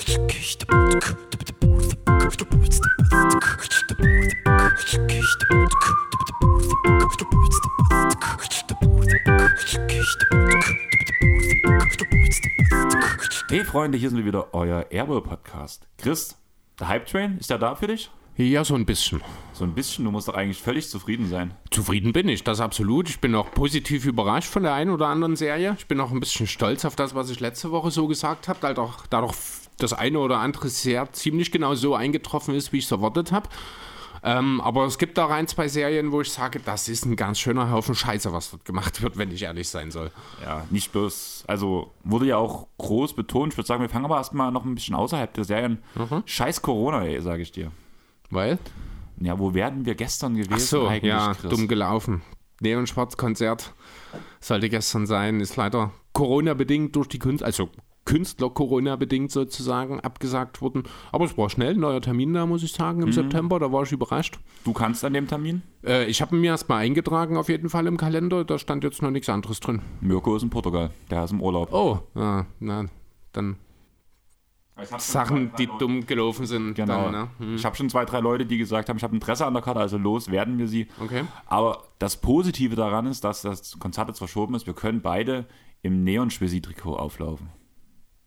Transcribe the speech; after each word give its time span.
Hey 0.00 0.08
Freunde, 13.64 13.98
hier 13.98 14.08
sind 14.08 14.18
wir 14.18 14.24
wieder, 14.24 14.54
euer 14.54 14.86
Airwell-Podcast. 14.90 15.86
Chris, 15.98 16.36
der 16.78 16.88
Hype 16.88 17.06
Train, 17.06 17.36
ist 17.38 17.50
der 17.50 17.58
da 17.58 17.74
für 17.74 17.88
dich? 17.88 18.10
Ja, 18.36 18.64
so 18.64 18.74
ein 18.74 18.86
bisschen. 18.86 19.20
So 19.52 19.64
ein 19.64 19.74
bisschen, 19.74 20.06
du 20.06 20.10
musst 20.10 20.28
doch 20.28 20.34
eigentlich 20.34 20.62
völlig 20.62 20.88
zufrieden 20.88 21.28
sein. 21.28 21.52
Zufrieden 21.70 22.14
bin 22.14 22.26
ich, 22.28 22.42
das 22.42 22.60
absolut. 22.60 23.10
Ich 23.10 23.20
bin 23.20 23.34
auch 23.34 23.50
positiv 23.50 24.06
überrascht 24.06 24.48
von 24.48 24.62
der 24.62 24.72
einen 24.72 24.92
oder 24.92 25.08
anderen 25.08 25.36
Serie. 25.36 25.76
Ich 25.78 25.88
bin 25.88 26.00
auch 26.00 26.10
ein 26.10 26.20
bisschen 26.20 26.46
stolz 26.46 26.86
auf 26.86 26.96
das, 26.96 27.14
was 27.14 27.28
ich 27.28 27.40
letzte 27.40 27.70
Woche 27.70 27.90
so 27.90 28.06
gesagt 28.06 28.48
habe, 28.48 28.60
da 28.62 28.72
doch, 28.72 29.06
da 29.06 29.20
doch 29.20 29.34
das 29.82 29.92
eine 29.92 30.18
oder 30.18 30.38
andere 30.38 30.68
sehr 30.68 31.12
ziemlich 31.12 31.50
genau 31.50 31.74
so 31.74 31.94
eingetroffen 31.94 32.54
ist, 32.54 32.72
wie 32.72 32.78
ich 32.78 32.84
es 32.84 32.90
erwartet 32.90 33.32
habe. 33.32 33.48
Ähm, 34.22 34.60
aber 34.60 34.84
es 34.84 34.98
gibt 34.98 35.18
auch 35.18 35.30
ein, 35.30 35.48
zwei 35.48 35.68
Serien, 35.68 36.12
wo 36.12 36.20
ich 36.20 36.30
sage, 36.30 36.60
das 36.62 36.88
ist 36.88 37.06
ein 37.06 37.16
ganz 37.16 37.38
schöner 37.38 37.70
Haufen 37.70 37.94
Scheiße, 37.94 38.32
was 38.32 38.50
dort 38.50 38.64
gemacht 38.64 39.00
wird, 39.02 39.16
wenn 39.16 39.30
ich 39.30 39.42
ehrlich 39.42 39.68
sein 39.68 39.90
soll. 39.90 40.10
Ja, 40.44 40.66
nicht 40.70 40.92
bloß, 40.92 41.44
also 41.46 41.92
wurde 42.04 42.26
ja 42.26 42.36
auch 42.36 42.66
groß 42.78 43.14
betont. 43.14 43.54
Ich 43.54 43.56
würde 43.58 43.66
sagen, 43.66 43.80
wir 43.82 43.88
fangen 43.88 44.04
aber 44.04 44.18
erstmal 44.18 44.52
noch 44.52 44.64
ein 44.64 44.74
bisschen 44.74 44.94
außerhalb 44.94 45.32
der 45.32 45.44
Serien. 45.44 45.78
Mhm. 45.94 46.22
Scheiß 46.26 46.60
Corona, 46.60 47.04
ey, 47.04 47.20
sage 47.22 47.42
ich 47.42 47.52
dir. 47.52 47.72
Weil? 48.28 48.58
Ja, 49.20 49.38
wo 49.38 49.54
werden 49.54 49.86
wir 49.86 49.94
gestern 49.94 50.34
gewesen 50.34 50.52
Ach 50.54 50.58
so, 50.58 50.86
eigentlich, 50.86 51.10
ja, 51.10 51.34
Chris? 51.34 51.50
dumm 51.50 51.68
gelaufen. 51.68 52.22
Neon 52.60 52.86
Schwarz 52.86 53.16
Konzert 53.16 53.72
sollte 54.40 54.68
gestern 54.68 55.06
sein, 55.06 55.40
ist 55.40 55.56
leider 55.56 55.92
Corona-bedingt 56.12 56.94
durch 56.94 57.08
die 57.08 57.18
Künstler, 57.18 57.46
also 57.46 57.70
Künstler 58.04 58.50
Corona-bedingt 58.50 59.30
sozusagen 59.30 60.00
abgesagt 60.00 60.62
worden. 60.62 60.84
Aber 61.12 61.26
es 61.26 61.36
war 61.36 61.50
schnell, 61.50 61.74
ein 61.74 61.80
neuer 61.80 62.00
Termin 62.00 62.32
da, 62.32 62.46
muss 62.46 62.62
ich 62.62 62.72
sagen, 62.72 63.02
im 63.02 63.08
Mhm. 63.08 63.12
September, 63.12 63.58
da 63.58 63.70
war 63.70 63.82
ich 63.82 63.92
überrascht. 63.92 64.38
Du 64.64 64.72
kannst 64.72 65.04
an 65.04 65.12
dem 65.12 65.28
Termin? 65.28 65.62
Äh, 65.84 66.06
ich 66.06 66.20
habe 66.22 66.34
ihn 66.34 66.40
mir 66.40 66.48
erstmal 66.52 66.82
eingetragen, 66.82 67.36
auf 67.36 67.48
jeden 67.48 67.68
Fall 67.68 67.86
im 67.86 67.96
Kalender, 67.96 68.44
da 68.44 68.58
stand 68.58 68.84
jetzt 68.84 69.02
noch 69.02 69.10
nichts 69.10 69.28
anderes 69.28 69.60
drin. 69.60 69.82
Mirko 70.00 70.34
ist 70.36 70.42
in 70.42 70.50
Portugal, 70.50 70.90
der 71.10 71.24
ist 71.24 71.32
im 71.32 71.40
Urlaub. 71.42 71.72
Oh, 71.72 72.00
ja, 72.14 72.46
na, 72.58 72.86
dann 73.32 73.56
Sachen, 74.98 75.52
die 75.58 75.68
dumm 75.78 76.06
gelaufen 76.06 76.46
sind. 76.46 76.74
Genau. 76.74 77.04
Dann, 77.04 77.12
ne? 77.12 77.28
hm. 77.38 77.54
Ich 77.54 77.64
habe 77.66 77.76
schon 77.76 77.90
zwei, 77.90 78.04
drei 78.06 78.20
Leute, 78.20 78.46
die 78.46 78.56
gesagt 78.56 78.88
haben, 78.88 78.96
ich 78.96 79.02
habe 79.02 79.14
Interesse 79.14 79.44
an 79.46 79.52
der 79.52 79.62
Karte, 79.62 79.80
also 79.80 79.98
los, 79.98 80.30
werden 80.30 80.58
wir 80.58 80.68
sie. 80.68 80.88
Okay. 81.00 81.24
Aber 81.46 81.84
das 81.98 82.16
Positive 82.16 82.76
daran 82.76 83.06
ist, 83.06 83.22
dass 83.24 83.42
das 83.42 83.78
Konzert 83.78 84.08
jetzt 84.08 84.18
verschoben 84.18 84.54
ist. 84.54 84.66
Wir 84.66 84.72
können 84.74 85.02
beide 85.02 85.46
im 85.82 86.02
Neon-Schwizzi-Trikot 86.04 86.96
auflaufen. 86.96 87.48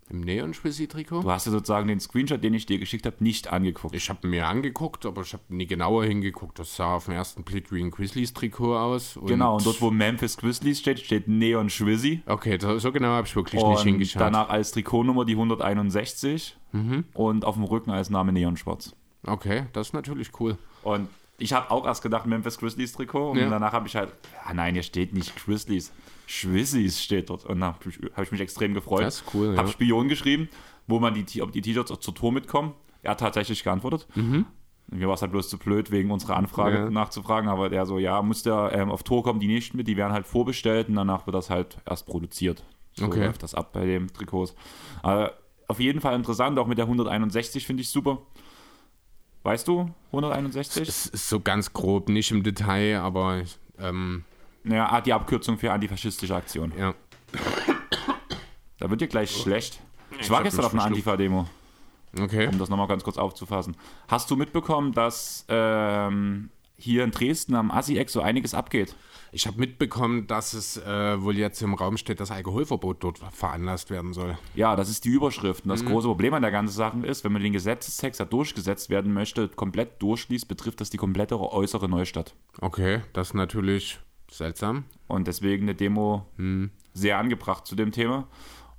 Im 0.10 0.20
Neon-Spezi-Trikot? 0.22 1.22
Du 1.24 1.32
hast 1.32 1.46
ja 1.46 1.52
sozusagen 1.52 1.88
den 1.88 2.00
Screenshot, 2.00 2.44
den 2.44 2.54
ich 2.54 2.66
dir 2.66 2.78
geschickt 2.78 3.06
habe, 3.06 3.16
nicht 3.20 3.52
angeguckt. 3.52 3.96
Ich 3.96 4.10
habe 4.10 4.28
mir 4.28 4.48
angeguckt, 4.48 5.06
aber 5.06 5.22
ich 5.22 5.34
habe 5.34 5.44
nie 5.50 5.66
genauer 5.66 6.04
hingeguckt. 6.06 6.60
Das 6.60 6.76
sah 6.76 6.96
auf 6.96 7.06
den 7.06 7.16
ersten 7.16 7.44
Blick 7.44 7.72
wie 7.72 7.82
ein 7.82 7.90
Grizzlies-Trikot 7.92 8.76
aus. 8.78 9.18
Und 9.18 9.28
genau, 9.28 9.56
und 9.56 9.66
dort, 9.66 9.82
wo 9.82 9.92
Memphis 9.92 10.38
Grizzlies 10.38 10.80
steht, 10.80 11.00
steht 11.00 11.28
Neon 11.28 11.70
Schwizzi. 11.70 12.22
Okay, 12.26 12.58
so 12.80 12.92
genau 12.92 13.08
habe 13.10 13.28
ich 13.28 13.36
wirklich 13.36 13.62
nicht 13.64 13.78
Und 13.80 13.84
hingeschaut. 13.84 14.22
danach 14.22 14.50
als 14.50 14.72
Trikotnummer 14.72 15.26
die 15.26 15.36
161 15.36 16.58
Mhm. 16.74 17.06
und 17.14 17.46
auf 17.46 17.56
dem 17.56 17.64
Rücken 17.64 17.92
als 17.92 18.10
Name 18.10 18.32
Neon 18.34 18.58
Schwarz. 18.58 18.96
Okay, 19.26 19.66
das 19.74 19.88
ist 19.88 19.94
natürlich 19.94 20.32
cool. 20.40 20.58
Und 20.84 21.08
ich 21.38 21.54
habe 21.54 21.72
auch 21.72 21.86
erst 21.86 22.04
gedacht 22.04 22.26
Memphis 22.26 22.58
Grizzlies 22.58 22.94
Trikot 22.94 23.32
und 23.32 23.38
Ja. 23.38 23.50
danach 23.50 23.74
habe 23.74 23.88
ich 23.88 23.96
halt, 23.96 24.12
ah 24.46 24.54
nein, 24.54 24.74
hier 24.74 24.84
steht 24.84 25.14
nicht 25.14 25.36
Grizzlies, 25.36 25.92
Schwizzis 26.34 27.02
steht 27.02 27.30
dort. 27.30 27.46
Und 27.46 27.60
da 27.62 27.68
habe 27.68 27.78
ich, 27.90 28.00
hab 28.16 28.24
ich 28.24 28.32
mich 28.32 28.42
extrem 28.42 28.74
gefreut. 28.74 29.02
Das 29.04 29.18
ist 29.22 29.34
cool, 29.34 29.52
ja. 29.52 29.58
Habe 29.58 29.70
Spion 29.70 30.08
geschrieben, 30.08 30.50
wo 30.88 31.00
man 31.00 31.14
die, 31.14 31.42
ob 31.42 31.52
die 31.52 31.62
T-Shirts 31.62 31.92
auch 31.92 31.98
zur 32.00 32.16
Tour 32.16 32.32
mitkommen. 32.32 32.74
Er 33.02 33.12
hat 33.12 33.20
tatsächlich 33.20 33.64
geantwortet. 33.64 34.08
Mir 34.16 35.08
war 35.08 35.14
es 35.16 35.22
halt 35.22 35.32
bloß 35.32 35.48
zu 35.50 35.58
blöd, 35.58 35.92
wegen 35.92 36.12
unserer 36.12 36.36
Anfrage 36.36 36.78
Mhm. 36.80 36.84
Ja. 36.86 36.90
nachzufragen, 36.92 37.50
aber 37.50 37.70
der 37.70 37.86
so, 37.86 38.00
ja, 38.00 38.22
muss 38.22 38.44
der 38.44 38.72
ähm, 38.74 38.92
auf 38.92 39.04
Tour 39.04 39.24
kommen, 39.24 39.40
die 39.40 39.48
nicht 39.48 39.74
mit, 39.74 39.88
die 39.88 39.96
werden 39.98 40.12
halt 40.14 40.26
vorbestellt 40.28 40.90
und 40.90 40.96
danach 40.96 41.26
wird 41.26 41.36
das 41.36 41.50
halt 41.50 41.78
erst 41.86 42.06
produziert. 42.06 42.64
So 42.94 43.06
Okay. 43.06 43.26
läuft 43.26 43.44
das 43.44 43.56
ab 43.56 43.72
bei 43.74 43.86
dem 43.86 44.12
Trikots. 44.14 44.54
Aber 45.02 45.34
auf 45.68 45.80
jeden 45.80 46.02
Fall 46.02 46.16
interessant, 46.16 46.60
auch 46.60 46.68
mit 46.68 46.78
der 46.78 46.86
161 46.86 47.66
finde 47.66 47.82
ich 47.82 47.90
super. 47.90 48.20
Weißt 49.44 49.68
du, 49.68 49.90
161? 50.12 50.88
Es 50.88 51.06
ist 51.08 51.28
so 51.30 51.40
ganz 51.40 51.74
grob, 51.74 52.08
nicht 52.10 52.32
im 52.32 52.44
Detail, 52.44 53.00
aber 53.00 53.42
ähm, 53.80 54.24
Ja, 54.66 54.92
ah, 54.92 55.02
die 55.02 55.14
Abkürzung 55.14 55.58
für 55.58 55.72
antifaschistische 55.72 56.36
Aktion. 56.36 56.72
ja. 56.78 56.94
Da 58.80 58.90
wird 58.90 59.02
dir 59.02 59.08
gleich 59.08 59.32
schlecht. 59.32 59.80
Ich 60.20 60.30
war 60.30 60.44
gestern 60.44 60.66
auf 60.66 60.74
einer. 60.74 60.84
Antifa-Demo, 60.84 61.48
Okay. 62.20 62.48
um 62.48 62.60
das 62.60 62.70
nochmal 62.70 62.88
ganz 62.88 63.04
kurz 63.04 63.18
aufzufassen. 63.18 63.76
Hast 64.08 64.30
du 64.30 64.36
mitbekommen, 64.36 64.92
dass 64.92 65.46
ähm, 65.48 66.50
hier 66.78 67.04
in 67.04 67.12
Dresden 67.12 67.56
am 67.56 67.72
Assi-Eck 67.72 68.10
so 68.10 68.22
einiges 68.22 68.54
abgeht? 68.54 68.96
Ich 69.32 69.48
habe 69.48 69.58
mitbekommen, 69.60 70.28
dass 70.28 70.54
es 70.54 70.78
äh, 70.78 71.20
wohl 71.22 71.38
jetzt 71.38 71.62
im 71.62 71.74
Raum 71.74 71.98
steht, 71.98 72.20
dass 72.20 72.30
Alkoholverbot 72.30 73.04
dort 73.04 73.20
veranlasst 73.32 73.90
werden 73.90 74.14
soll. 74.14 74.38
Ja, 74.54 74.76
das 74.76 74.90
ist 74.90 75.06
die 75.06 75.10
Überschrift. 75.10 75.64
Und 75.64 75.70
das 75.70 75.84
große 75.84 76.08
Problem 76.08 76.36
an 76.36 76.44
der 76.44 76.52
ganzen 76.52 76.76
Sache 76.76 76.98
ist, 77.08 77.24
wenn 77.24 77.32
man 77.32 77.42
den 77.42 77.54
Gesetzestext, 77.54 78.20
der 78.20 78.28
durchgesetzt 78.28 78.90
werden 78.92 79.12
möchte, 79.14 79.48
komplett 79.48 80.02
durchliest, 80.02 80.48
betrifft 80.48 80.82
das 80.82 80.92
die 80.92 80.98
komplette 80.98 81.40
äußere 81.40 81.90
Neustadt. 81.90 82.36
Okay, 82.62 83.02
das 83.14 83.30
ist 83.30 83.34
natürlich 83.34 83.98
seltsam. 84.38 84.86
Und 85.08 85.28
deswegen 85.28 85.64
eine 85.64 85.76
Demo 85.76 86.26
sehr 86.94 87.18
angebracht 87.18 87.66
zu 87.66 87.76
dem 87.76 87.92
Thema. 87.92 88.28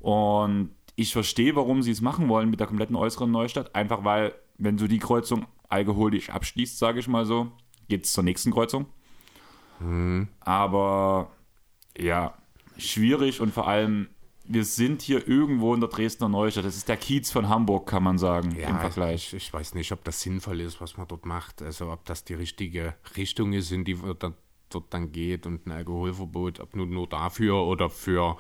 Und 0.01 0.71
ich 0.97 1.13
verstehe, 1.13 1.57
warum 1.57 1.83
sie 1.83 1.91
es 1.91 2.01
machen 2.01 2.29
wollen 2.29 2.51
mit 2.51 2.61
der 2.61 2.67
kompletten 2.67 2.97
äußeren 2.97 3.31
Neustadt. 3.31 3.75
Einfach 3.75 4.05
weil, 4.05 4.35
wenn 4.59 4.77
du 4.77 4.87
die 4.87 4.99
Kreuzung 4.99 5.47
alkoholisch 5.69 6.31
abschließt, 6.31 6.79
sage 6.79 7.01
ich 7.01 7.09
mal 7.09 7.25
so, 7.25 7.51
geht 7.89 8.05
es 8.05 8.13
zur 8.13 8.25
nächsten 8.25 8.53
Kreuzung. 8.53 8.87
Aber 10.41 11.31
ja, 11.99 12.35
schwierig 12.79 13.41
und 13.41 13.53
vor 13.53 13.67
allem, 13.67 14.09
wir 14.47 14.65
sind 14.65 15.03
hier 15.03 15.27
irgendwo 15.27 15.75
in 15.75 15.81
der 15.81 15.89
Dresdner 15.89 16.29
Neustadt. 16.29 16.65
Das 16.65 16.77
ist 16.77 16.89
der 16.89 16.97
Kiez 16.97 17.31
von 17.31 17.49
Hamburg, 17.49 17.89
kann 17.89 18.03
man 18.03 18.19
sagen, 18.19 18.55
im 18.55 18.79
Vergleich. 18.79 19.33
Ich, 19.33 19.35
ich 19.35 19.53
weiß 19.53 19.75
nicht, 19.75 19.91
ob 19.93 20.05
das 20.05 20.21
sinnvoll 20.21 20.61
ist, 20.61 20.81
was 20.81 20.97
man 20.97 21.09
dort 21.09 21.25
macht. 21.27 21.63
Also 21.63 21.91
ob 21.91 22.05
das 22.05 22.25
die 22.25 22.35
richtige 22.35 22.95
Richtung 23.17 23.53
ist, 23.53 23.73
in 23.73 23.85
die 23.85 24.03
wir 24.03 24.15
dann, 24.15 24.35
dort 24.75 24.93
dann 24.93 25.13
geht 25.13 25.47
und 25.47 25.67
ein 25.67 25.73
Alkoholverbot, 25.73 26.61
ob 26.61 26.77
nur, 26.77 26.87
nur 26.87 27.07
dafür 27.07 27.65
oder 27.65 27.91
für 27.91 28.37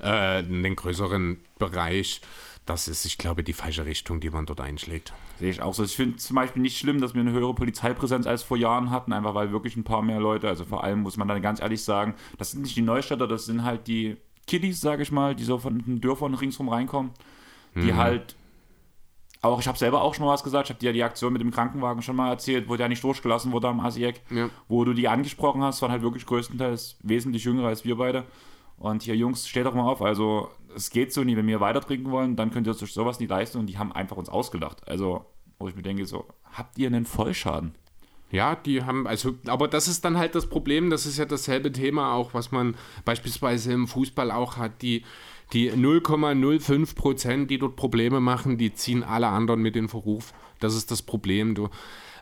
äh, 0.00 0.42
den 0.42 0.76
größeren 0.76 1.38
Bereich. 1.58 2.20
Das 2.64 2.88
ist, 2.88 3.04
ich 3.04 3.16
glaube, 3.16 3.44
die 3.44 3.52
falsche 3.52 3.86
Richtung, 3.86 4.18
die 4.20 4.30
man 4.30 4.44
dort 4.44 4.60
einschlägt. 4.60 5.12
Sehe 5.38 5.50
ich 5.50 5.62
auch 5.62 5.72
so. 5.72 5.84
Ich 5.84 5.94
finde 5.94 6.16
zum 6.16 6.34
Beispiel 6.34 6.62
nicht 6.62 6.78
schlimm, 6.78 7.00
dass 7.00 7.14
wir 7.14 7.20
eine 7.20 7.30
höhere 7.30 7.54
Polizeipräsenz 7.54 8.26
als 8.26 8.42
vor 8.42 8.56
Jahren 8.56 8.90
hatten, 8.90 9.12
einfach 9.12 9.34
weil 9.34 9.52
wirklich 9.52 9.76
ein 9.76 9.84
paar 9.84 10.02
mehr 10.02 10.18
Leute, 10.18 10.48
also 10.48 10.64
vor 10.64 10.82
allem 10.82 11.02
muss 11.02 11.16
man 11.16 11.28
dann 11.28 11.40
ganz 11.42 11.60
ehrlich 11.60 11.84
sagen, 11.84 12.14
das 12.38 12.50
sind 12.50 12.62
nicht 12.62 12.76
die 12.76 12.82
Neustädter, 12.82 13.28
das 13.28 13.44
sind 13.44 13.62
halt 13.62 13.86
die 13.86 14.16
Kiddies, 14.46 14.80
sage 14.80 15.02
ich 15.02 15.12
mal, 15.12 15.36
die 15.36 15.44
so 15.44 15.58
von 15.58 15.78
den 15.78 16.00
Dörfern 16.00 16.34
ringsrum 16.34 16.68
reinkommen, 16.68 17.12
die 17.74 17.94
halt 17.94 18.36
auch, 19.46 19.60
ich 19.60 19.68
habe 19.68 19.78
selber 19.78 20.02
auch 20.02 20.14
schon 20.14 20.24
mal 20.26 20.32
was 20.32 20.42
gesagt, 20.44 20.66
ich 20.68 20.70
habe 20.70 20.80
dir 20.80 20.86
ja 20.86 20.92
die 20.92 21.02
Aktion 21.04 21.32
mit 21.32 21.42
dem 21.42 21.50
Krankenwagen 21.50 22.02
schon 22.02 22.16
mal 22.16 22.28
erzählt, 22.30 22.68
wo 22.68 22.76
der 22.76 22.88
nicht 22.88 23.02
durchgelassen 23.04 23.52
wurde 23.52 23.68
am 23.68 23.80
Asiek, 23.80 24.20
Ja. 24.30 24.48
wo 24.68 24.84
du 24.84 24.92
die 24.94 25.08
angesprochen 25.08 25.62
hast, 25.62 25.82
waren 25.82 25.90
halt 25.90 26.02
wirklich 26.02 26.26
größtenteils 26.26 26.96
wesentlich 27.02 27.44
jünger 27.44 27.66
als 27.66 27.84
wir 27.84 27.96
beide. 27.96 28.24
Und 28.78 29.02
hier, 29.02 29.16
Jungs, 29.16 29.48
steht 29.48 29.64
doch 29.64 29.74
mal 29.74 29.88
auf. 29.88 30.02
Also, 30.02 30.50
es 30.74 30.90
geht 30.90 31.12
so 31.12 31.24
nie. 31.24 31.34
Wenn 31.36 31.46
wir 31.46 31.60
weiter 31.60 31.80
trinken 31.80 32.10
wollen, 32.10 32.36
dann 32.36 32.50
könnt 32.50 32.66
ihr 32.66 32.72
euch 32.72 32.92
sowas 32.92 33.18
nicht 33.20 33.30
leisten. 33.30 33.58
Und 33.58 33.66
die 33.68 33.78
haben 33.78 33.90
einfach 33.92 34.18
uns 34.18 34.28
ausgelacht. 34.28 34.86
Also, 34.86 35.24
wo 35.58 35.66
ich 35.68 35.74
mir 35.74 35.80
denke, 35.82 36.04
so, 36.04 36.26
habt 36.52 36.76
ihr 36.76 36.86
einen 36.88 37.06
Vollschaden? 37.06 37.74
Ja, 38.30 38.54
die 38.56 38.82
haben, 38.84 39.06
also, 39.06 39.34
aber 39.46 39.68
das 39.68 39.88
ist 39.88 40.04
dann 40.04 40.18
halt 40.18 40.34
das 40.34 40.46
Problem, 40.48 40.90
das 40.90 41.06
ist 41.06 41.16
ja 41.16 41.24
dasselbe 41.24 41.70
Thema 41.72 42.12
auch, 42.12 42.34
was 42.34 42.50
man 42.52 42.74
beispielsweise 43.06 43.72
im 43.72 43.86
Fußball 43.86 44.30
auch 44.32 44.56
hat, 44.56 44.82
die, 44.82 45.04
die 45.52 45.70
0,05 45.70 46.94
Prozent, 46.94 47.50
die 47.50 47.58
dort 47.58 47.76
Probleme 47.76 48.20
machen, 48.20 48.58
die 48.58 48.74
ziehen 48.74 49.02
alle 49.02 49.28
anderen 49.28 49.62
mit 49.62 49.76
in 49.76 49.88
Verruf. 49.88 50.32
Das 50.60 50.74
ist 50.74 50.90
das 50.90 51.02
Problem. 51.02 51.54
Du, 51.54 51.68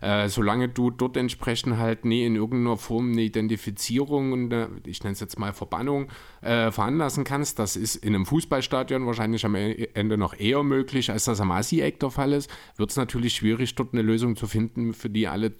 äh, 0.00 0.29
solange 0.29 0.69
du 0.69 0.91
dort 0.91 1.17
entsprechend 1.17 1.79
halt 1.79 2.05
nie 2.05 2.26
in 2.26 2.37
irgendeiner 2.37 2.76
Form 2.76 3.12
eine 3.12 3.23
Identifizierung 3.23 4.32
und 4.32 4.53
äh, 4.53 4.69
ich 4.85 5.03
nenne 5.03 5.15
es 5.15 5.21
jetzt 5.21 5.38
mal 5.38 5.53
Verbannung 5.53 6.09
äh, 6.43 6.71
veranlassen 6.71 7.25
kannst, 7.25 7.59
das 7.59 7.76
ist 7.76 7.97
in 7.97 8.15
einem 8.15 8.26
Fußballstadion 8.26 9.06
wahrscheinlich 9.06 9.47
am 9.47 9.55
E- 9.55 9.88
Ende 9.94 10.19
noch 10.19 10.38
eher 10.38 10.62
möglich, 10.62 11.11
als 11.11 11.25
das 11.25 11.41
am 11.41 11.50
Asi-Eck 11.50 12.00
der 12.00 12.11
Fall 12.11 12.32
ist, 12.32 12.50
wird 12.76 12.91
es 12.91 12.97
natürlich 12.97 13.35
schwierig, 13.35 13.75
dort 13.76 13.94
eine 13.94 14.03
Lösung 14.03 14.37
zu 14.37 14.47
finden, 14.47 14.93
für 14.93 15.09
die 15.09 15.26
alle 15.29 15.55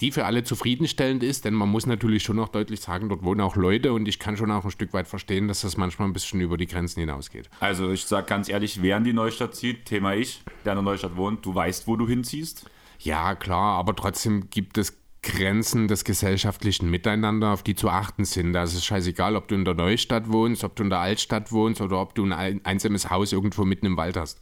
die 0.00 0.10
für 0.12 0.24
alle 0.24 0.44
zufriedenstellend 0.44 1.22
ist, 1.22 1.44
denn 1.44 1.54
man 1.54 1.68
muss 1.68 1.86
natürlich 1.86 2.22
schon 2.22 2.36
noch 2.36 2.48
deutlich 2.48 2.80
sagen, 2.80 3.08
dort 3.08 3.22
wohnen 3.22 3.40
auch 3.40 3.56
Leute 3.56 3.92
und 3.92 4.08
ich 4.08 4.18
kann 4.18 4.36
schon 4.36 4.50
auch 4.50 4.64
ein 4.64 4.70
Stück 4.70 4.92
weit 4.92 5.06
verstehen, 5.08 5.48
dass 5.48 5.60
das 5.60 5.76
manchmal 5.76 6.08
ein 6.08 6.12
bisschen 6.12 6.40
über 6.40 6.56
die 6.56 6.66
Grenzen 6.66 7.00
hinausgeht. 7.00 7.50
Also, 7.60 7.90
ich 7.90 8.04
sag 8.06 8.26
ganz 8.26 8.48
ehrlich, 8.48 8.82
wer 8.82 8.96
in 8.96 9.04
die 9.04 9.12
Neustadt 9.12 9.54
zieht, 9.54 9.84
Thema 9.86 10.14
ich, 10.14 10.42
der 10.64 10.72
in 10.72 10.76
der 10.78 10.82
Neustadt 10.82 11.16
wohnt, 11.16 11.44
du 11.44 11.54
weißt, 11.54 11.86
wo 11.86 11.96
du 11.96 12.08
hinziehst. 12.08 12.64
Ja, 12.98 13.34
klar, 13.34 13.78
aber 13.78 13.94
trotzdem 13.96 14.50
gibt 14.50 14.78
es 14.78 14.96
Grenzen 15.22 15.86
des 15.86 16.04
gesellschaftlichen 16.04 16.88
Miteinander, 16.90 17.52
auf 17.52 17.62
die 17.62 17.74
zu 17.74 17.90
achten 17.90 18.24
sind. 18.24 18.54
Da 18.54 18.62
ist 18.62 18.74
es 18.74 18.84
scheißegal, 18.86 19.36
ob 19.36 19.48
du 19.48 19.54
in 19.54 19.66
der 19.66 19.74
Neustadt 19.74 20.32
wohnst, 20.32 20.64
ob 20.64 20.76
du 20.76 20.82
in 20.82 20.88
der 20.90 21.00
Altstadt 21.00 21.52
wohnst 21.52 21.82
oder 21.82 22.00
ob 22.00 22.14
du 22.14 22.24
ein- 22.32 22.64
einsames 22.64 23.10
Haus 23.10 23.32
irgendwo 23.32 23.66
mitten 23.66 23.84
im 23.84 23.98
Wald 23.98 24.16
hast. 24.16 24.40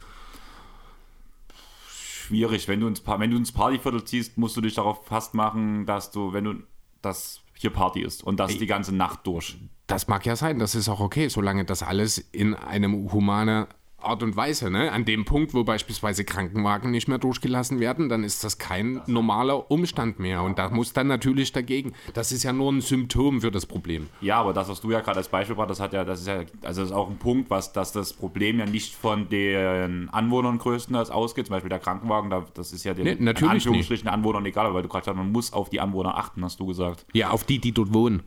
Schwierig. 2.29 2.67
Wenn 2.67 2.79
du 2.79 2.87
ins, 2.87 3.01
pa 3.01 3.19
wenn 3.19 3.31
du 3.31 3.37
ins 3.37 3.51
Partyviertel 3.51 4.03
ziehst, 4.03 4.37
musst 4.37 4.55
du 4.55 4.61
dich 4.61 4.75
darauf 4.75 5.05
fast 5.05 5.33
machen, 5.33 5.85
dass 5.85 6.11
du, 6.11 6.31
wenn 6.31 6.43
du 6.43 6.53
das 7.01 7.41
hier 7.55 7.71
Party 7.71 8.01
ist 8.01 8.23
und 8.23 8.39
das 8.39 8.57
die 8.57 8.67
ganze 8.67 8.95
Nacht 8.95 9.25
durch. 9.25 9.57
Das 9.87 10.07
mag 10.07 10.25
ja 10.25 10.35
sein, 10.35 10.59
das 10.59 10.75
ist 10.75 10.87
auch 10.87 10.99
okay, 10.99 11.27
solange 11.29 11.65
das 11.65 11.81
alles 11.81 12.17
in 12.17 12.53
einem 12.53 13.11
humane 13.11 13.67
Art 14.01 14.23
und 14.23 14.35
Weise. 14.35 14.69
Ne? 14.69 14.91
An 14.91 15.05
dem 15.05 15.25
Punkt, 15.25 15.53
wo 15.53 15.63
beispielsweise 15.63 16.23
Krankenwagen 16.23 16.91
nicht 16.91 17.07
mehr 17.07 17.17
durchgelassen 17.17 17.79
werden, 17.79 18.09
dann 18.09 18.23
ist 18.23 18.43
das 18.43 18.57
kein 18.57 19.01
normaler 19.07 19.69
Umstand 19.71 20.19
mehr. 20.19 20.43
Und 20.43 20.59
da 20.59 20.69
muss 20.69 20.93
dann 20.93 21.07
natürlich 21.07 21.51
dagegen. 21.51 21.93
Das 22.13 22.31
ist 22.31 22.43
ja 22.43 22.53
nur 22.53 22.71
ein 22.71 22.81
Symptom 22.81 23.41
für 23.41 23.51
das 23.51 23.65
Problem. 23.65 24.07
Ja, 24.21 24.39
aber 24.39 24.53
das, 24.53 24.69
was 24.69 24.81
du 24.81 24.91
ja 24.91 25.01
gerade 25.01 25.17
als 25.17 25.29
Beispiel 25.29 25.55
brauchst, 25.55 25.71
das 25.71 25.79
hat 25.79 25.93
ja, 25.93 26.03
das 26.03 26.21
ist 26.21 26.27
ja, 26.27 26.43
also 26.61 26.81
das 26.81 26.89
ist 26.89 26.95
auch 26.95 27.09
ein 27.09 27.17
Punkt, 27.17 27.49
was, 27.49 27.73
dass 27.73 27.91
das 27.91 28.13
Problem 28.13 28.59
ja 28.59 28.65
nicht 28.65 28.95
von 28.95 29.29
den 29.29 30.09
Anwohnern 30.09 30.57
größtenteils 30.57 31.09
ausgeht. 31.09 31.47
Zum 31.47 31.53
Beispiel 31.53 31.69
der 31.69 31.79
Krankenwagen, 31.79 32.29
da, 32.29 32.45
das 32.53 32.73
ist 32.73 32.83
ja 32.83 32.93
den 32.93 33.05
Nee, 33.05 33.17
natürlich 33.19 33.41
in 33.41 33.49
Anführungsstrichen 33.49 34.07
Anwohnern 34.07 34.45
egal, 34.45 34.73
weil 34.73 34.83
du 34.83 34.89
gerade 34.89 35.05
sagst, 35.05 35.17
man 35.17 35.31
muss 35.31 35.53
auf 35.53 35.69
die 35.69 35.79
Anwohner 35.79 36.17
achten, 36.17 36.43
hast 36.43 36.59
du 36.59 36.65
gesagt. 36.65 37.05
Ja, 37.13 37.29
auf 37.29 37.43
die, 37.43 37.59
die 37.59 37.71
dort 37.71 37.93
wohnen. 37.93 38.23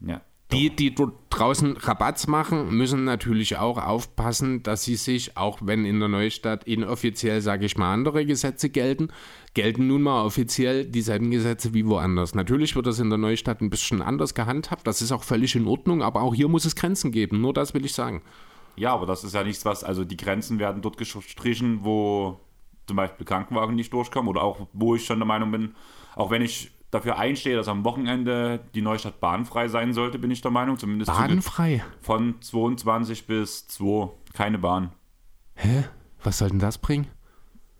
Ja. 0.00 0.20
Die, 0.50 0.74
die 0.74 0.94
dort 0.94 1.12
draußen 1.28 1.76
Rabatz 1.76 2.26
machen, 2.26 2.74
müssen 2.74 3.04
natürlich 3.04 3.58
auch 3.58 3.76
aufpassen, 3.76 4.62
dass 4.62 4.82
sie 4.82 4.96
sich, 4.96 5.36
auch 5.36 5.58
wenn 5.60 5.84
in 5.84 6.00
der 6.00 6.08
Neustadt 6.08 6.64
inoffiziell, 6.64 7.42
sage 7.42 7.66
ich 7.66 7.76
mal, 7.76 7.92
andere 7.92 8.24
Gesetze 8.24 8.70
gelten, 8.70 9.08
gelten 9.52 9.86
nun 9.86 10.00
mal 10.00 10.24
offiziell 10.24 10.86
dieselben 10.86 11.30
Gesetze 11.30 11.74
wie 11.74 11.84
woanders. 11.84 12.34
Natürlich 12.34 12.74
wird 12.76 12.86
das 12.86 12.98
in 12.98 13.10
der 13.10 13.18
Neustadt 13.18 13.60
ein 13.60 13.68
bisschen 13.68 14.00
anders 14.00 14.34
gehandhabt, 14.34 14.86
das 14.86 15.02
ist 15.02 15.12
auch 15.12 15.22
völlig 15.22 15.54
in 15.54 15.66
Ordnung, 15.66 16.02
aber 16.02 16.22
auch 16.22 16.34
hier 16.34 16.48
muss 16.48 16.64
es 16.64 16.74
Grenzen 16.74 17.12
geben, 17.12 17.42
nur 17.42 17.52
das 17.52 17.74
will 17.74 17.84
ich 17.84 17.92
sagen. 17.92 18.22
Ja, 18.76 18.94
aber 18.94 19.04
das 19.04 19.24
ist 19.24 19.34
ja 19.34 19.44
nichts, 19.44 19.66
was, 19.66 19.84
also 19.84 20.04
die 20.04 20.16
Grenzen 20.16 20.58
werden 20.58 20.80
dort 20.80 20.96
gestrichen, 20.96 21.80
wo 21.82 22.40
zum 22.86 22.96
Beispiel 22.96 23.26
Krankenwagen 23.26 23.76
nicht 23.76 23.92
durchkommen 23.92 24.30
oder 24.30 24.42
auch, 24.42 24.66
wo 24.72 24.94
ich 24.94 25.04
schon 25.04 25.18
der 25.18 25.26
Meinung 25.26 25.50
bin, 25.50 25.74
auch 26.16 26.30
wenn 26.30 26.40
ich 26.40 26.70
dafür 26.90 27.18
einstehe, 27.18 27.56
dass 27.56 27.68
am 27.68 27.84
Wochenende 27.84 28.60
die 28.74 28.82
Neustadt 28.82 29.20
bahnfrei 29.20 29.68
sein 29.68 29.92
sollte, 29.92 30.18
bin 30.18 30.30
ich 30.30 30.40
der 30.40 30.50
Meinung, 30.50 30.78
zumindest 30.78 31.10
Bahnfrei? 31.10 31.84
von 32.00 32.40
22 32.40 33.26
bis 33.26 33.68
2, 33.68 34.10
keine 34.32 34.58
Bahn. 34.58 34.92
Hä? 35.54 35.84
Was 36.22 36.38
soll 36.38 36.48
denn 36.48 36.58
das 36.58 36.78
bringen? 36.78 37.06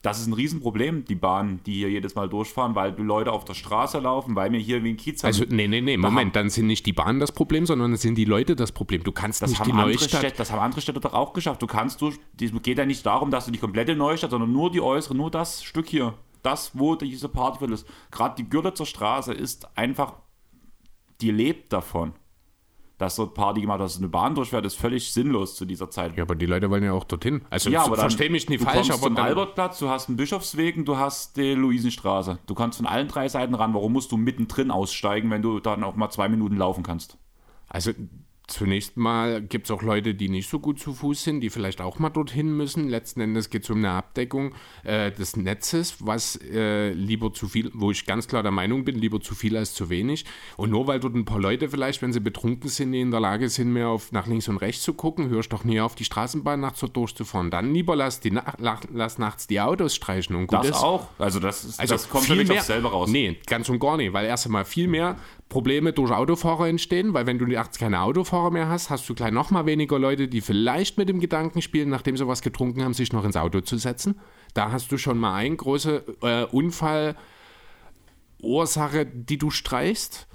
Das 0.01 0.21
ist 0.21 0.29
ein 0.29 0.33
Riesenproblem, 0.33 1.05
die 1.07 1.17
Bahnen, 1.17 1.61
die 1.67 1.75
hier 1.75 1.91
jedes 1.91 2.15
Mal 2.15 2.29
durchfahren, 2.29 2.77
weil 2.77 2.93
die 2.93 3.03
Leute 3.03 3.33
auf 3.33 3.45
der 3.45 3.55
Straße 3.55 3.99
laufen, 3.99 4.37
weil 4.37 4.53
wir 4.53 4.61
hier 4.61 4.85
wie 4.85 4.91
ein 4.91 4.97
Kiez 4.97 5.25
haben. 5.25 5.29
Also, 5.29 5.45
nee, 5.49 5.67
nee, 5.67 5.81
nee, 5.81 5.97
Moment, 5.97 6.37
dann 6.37 6.51
sind 6.51 6.69
nicht 6.69 6.87
die 6.87 6.93
Bahnen 6.93 7.19
das 7.19 7.33
Problem, 7.33 7.67
sondern 7.67 7.93
es 7.93 8.03
sind 8.03 8.15
die 8.15 8.25
Leute 8.25 8.55
das 8.55 8.71
Problem. 8.71 9.03
Du 9.03 9.11
kannst 9.11 9.43
das 9.43 9.51
nicht 9.51 9.61
haben, 9.61 9.71
die 9.71 9.73
Neustadt... 9.73 10.21
Städte, 10.21 10.37
das 10.37 10.53
haben 10.53 10.61
andere 10.61 10.81
Städte 10.83 11.01
doch 11.01 11.15
auch 11.15 11.33
geschafft. 11.33 11.63
Du 11.63 11.67
kannst 11.67 12.01
durch, 12.01 12.17
es 12.41 12.53
geht 12.63 12.79
ja 12.79 12.87
nicht 12.87 13.05
darum, 13.05 13.33
dass 13.33 13.47
du 13.47 13.51
die 13.51 13.59
komplette 13.59 13.97
Neustadt, 13.97 14.31
sondern 14.31 14.53
nur 14.53 14.71
die 14.71 14.81
äußere, 14.81 15.17
nur 15.17 15.33
das 15.33 15.65
Stück 15.65 15.89
hier, 15.89 16.15
das, 16.43 16.79
wo 16.79 16.95
diese 16.95 17.29
Partyviertel 17.29 17.75
ist. 17.75 17.87
Gerade 18.11 18.37
die 18.37 18.49
Görlitzer 18.49 18.87
Straße 18.87 19.33
ist 19.33 19.77
einfach, 19.77 20.15
die 21.21 21.31
lebt 21.31 21.73
davon. 21.73 22.13
Dass 22.97 23.15
dort 23.15 23.35
Party 23.35 23.61
gemacht 23.61 23.79
wird, 23.79 23.91
dass 23.91 23.99
eine 23.99 24.09
Bahn 24.09 24.35
durchfährt, 24.35 24.67
ist 24.67 24.75
völlig 24.75 25.13
sinnlos 25.13 25.55
zu 25.55 25.65
dieser 25.65 25.89
Zeit. 25.89 26.17
Ja, 26.17 26.25
aber 26.25 26.35
die 26.35 26.47
Leute 26.47 26.69
wollen 26.69 26.83
ja 26.83 26.93
auch 26.93 27.05
dorthin. 27.05 27.43
Also, 27.49 27.71
Ja, 27.71 27.85
aber 27.85 27.95
dann, 27.95 28.11
versteh 28.11 28.29
mich 28.29 28.49
nicht 28.49 28.61
du 28.61 28.65
falsch, 28.65 28.89
kommst 28.89 28.91
aber 28.91 29.03
zum 29.03 29.15
dann, 29.15 29.27
Albertplatz, 29.27 29.79
du 29.79 29.89
hast 29.89 30.09
einen 30.09 30.17
Bischofsweg 30.17 30.77
und 30.77 30.85
du 30.85 30.97
hast 30.97 31.37
die 31.37 31.55
Luisenstraße. 31.55 32.41
Du 32.47 32.55
kannst 32.57 32.79
von 32.79 32.87
allen 32.87 33.07
drei 33.07 33.29
Seiten 33.29 33.55
ran. 33.55 33.73
Warum 33.73 33.93
musst 33.93 34.11
du 34.11 34.17
mittendrin 34.17 34.73
aussteigen, 34.73 35.31
wenn 35.31 35.43
du 35.43 35.61
dann 35.61 35.85
auch 35.85 35.95
mal 35.95 36.11
zwei 36.11 36.29
Minuten 36.29 36.57
laufen 36.57 36.83
kannst? 36.83 37.19
Also 37.69 37.93
zunächst 38.49 38.97
mal 38.97 39.43
gibt 39.43 39.67
es 39.67 39.71
auch 39.71 39.83
Leute, 39.83 40.15
die 40.15 40.29
nicht 40.29 40.49
so 40.51 40.59
gut 40.59 40.81
zu 40.81 40.95
Fuß 40.95 41.23
sind, 41.23 41.41
die 41.41 41.51
vielleicht 41.51 41.81
auch 41.81 41.99
mal 41.99 42.09
dorthin 42.11 42.57
müssen. 42.57 42.89
Letzten 42.89 43.21
Endes 43.21 43.51
geht 43.51 43.63
es 43.65 43.71
um 43.71 43.79
eine 43.79 43.91
Abdeckung 43.91 44.55
äh, 44.85 45.13
des 45.13 45.37
Netzes, 45.37 45.97
was 46.01 46.37
äh, 46.51 46.91
lieber 46.93 47.33
zu 47.33 47.47
viel, 47.47 47.71
wo 47.75 47.91
ich 47.91 48.07
ganz 48.07 48.27
klar 48.27 48.43
der 48.43 48.51
Meinung 48.51 48.85
bin, 48.85 48.97
lieber 48.99 49.21
zu 49.21 49.35
viel 49.35 49.57
als 49.57 49.75
zu 49.75 49.91
wenig. 49.91 50.25
Und 50.57 50.71
nur 50.71 50.87
weil 50.87 50.99
dort 50.99 51.15
ein 51.15 51.25
paar 51.27 51.39
Leute 51.41 51.69
vielleicht, 51.69 52.01
wenn 52.03 52.13
sie 52.13 52.21
betrunken 52.21 52.71
sind, 52.71 52.93
die 52.93 53.01
in 53.03 53.11
der 53.11 53.21
Lage 53.21 53.49
sind, 53.51 53.73
mehr 53.73 53.89
auf 53.89 54.13
nach 54.13 54.27
links 54.27 54.49
und 54.49 54.57
rechts 54.57 54.83
zu 54.83 54.95
gucken, 54.95 55.29
hörst 55.29 55.53
doch 55.53 55.65
nie 55.65 55.81
auf, 55.81 55.95
die 55.95 56.05
Straßenbahn 56.05 56.59
nachts 56.61 56.81
so 56.81 56.89
durchzufahren. 56.89 57.51
Dann 57.51 57.73
lieber 57.75 57.97
lass, 57.97 58.21
die, 58.21 58.31
na- 58.31 58.55
la- 58.59 58.81
lass 58.93 59.19
nachts 59.19 59.47
die 59.47 59.61
Autos 59.61 59.95
streichen 59.95 60.35
und 60.35 60.47
gut 60.47 60.59
Das 60.61 60.69
ist. 60.71 60.77
auch. 60.77 61.09
Also 61.19 61.39
das, 61.39 61.65
ist, 61.65 61.79
Also 61.79 61.95
das 61.95 62.09
kommt 62.09 62.25
viel 62.25 62.45
mehr, 62.47 62.63
selber 62.63 62.91
raus. 62.91 63.11
Nee, 63.11 63.37
ganz 63.47 63.69
und 63.69 63.79
gar 63.79 63.99
nicht, 63.99 64.13
weil 64.15 64.25
erst 64.27 64.47
einmal 64.47 64.65
viel 64.65 64.89
mehr 64.89 65.17
Probleme 65.51 65.93
durch 65.93 66.11
Autofahrer 66.13 66.69
entstehen, 66.69 67.15
weil 67.15 67.27
wenn 67.27 67.39
du 67.39 67.47
nachts 67.47 67.79
keine 67.79 68.01
Autofahrer 68.39 68.51
mehr 68.51 68.69
hast, 68.69 68.91
hast 68.91 69.09
du 69.09 69.15
gleich 69.15 69.33
noch 69.33 69.51
mal 69.51 69.67
weniger 69.67 69.99
Leute, 69.99 70.29
die 70.29 70.41
vielleicht 70.41 70.97
mit 70.97 71.09
dem 71.09 71.19
Gedanken 71.19 71.61
spielen, 71.61 71.89
nachdem 71.89 72.17
sie 72.17 72.29
was 72.29 72.43
getrunken 72.43 72.85
haben, 72.85 72.95
sich 72.95 73.13
noch 73.13 73.25
ins 73.25 73.37
Auto 73.37 73.61
zu 73.61 73.79
setzen. 73.79 74.21
Da 74.55 74.71
hast 74.71 74.93
du 74.93 74.99
schon 74.99 75.19
mal 75.19 75.35
eine 75.35 75.57
große 75.57 76.05
äh, 76.23 76.45
Unfallursache, 76.45 77.17
die 79.07 79.39
du 79.39 79.51
streichst. 79.51 80.29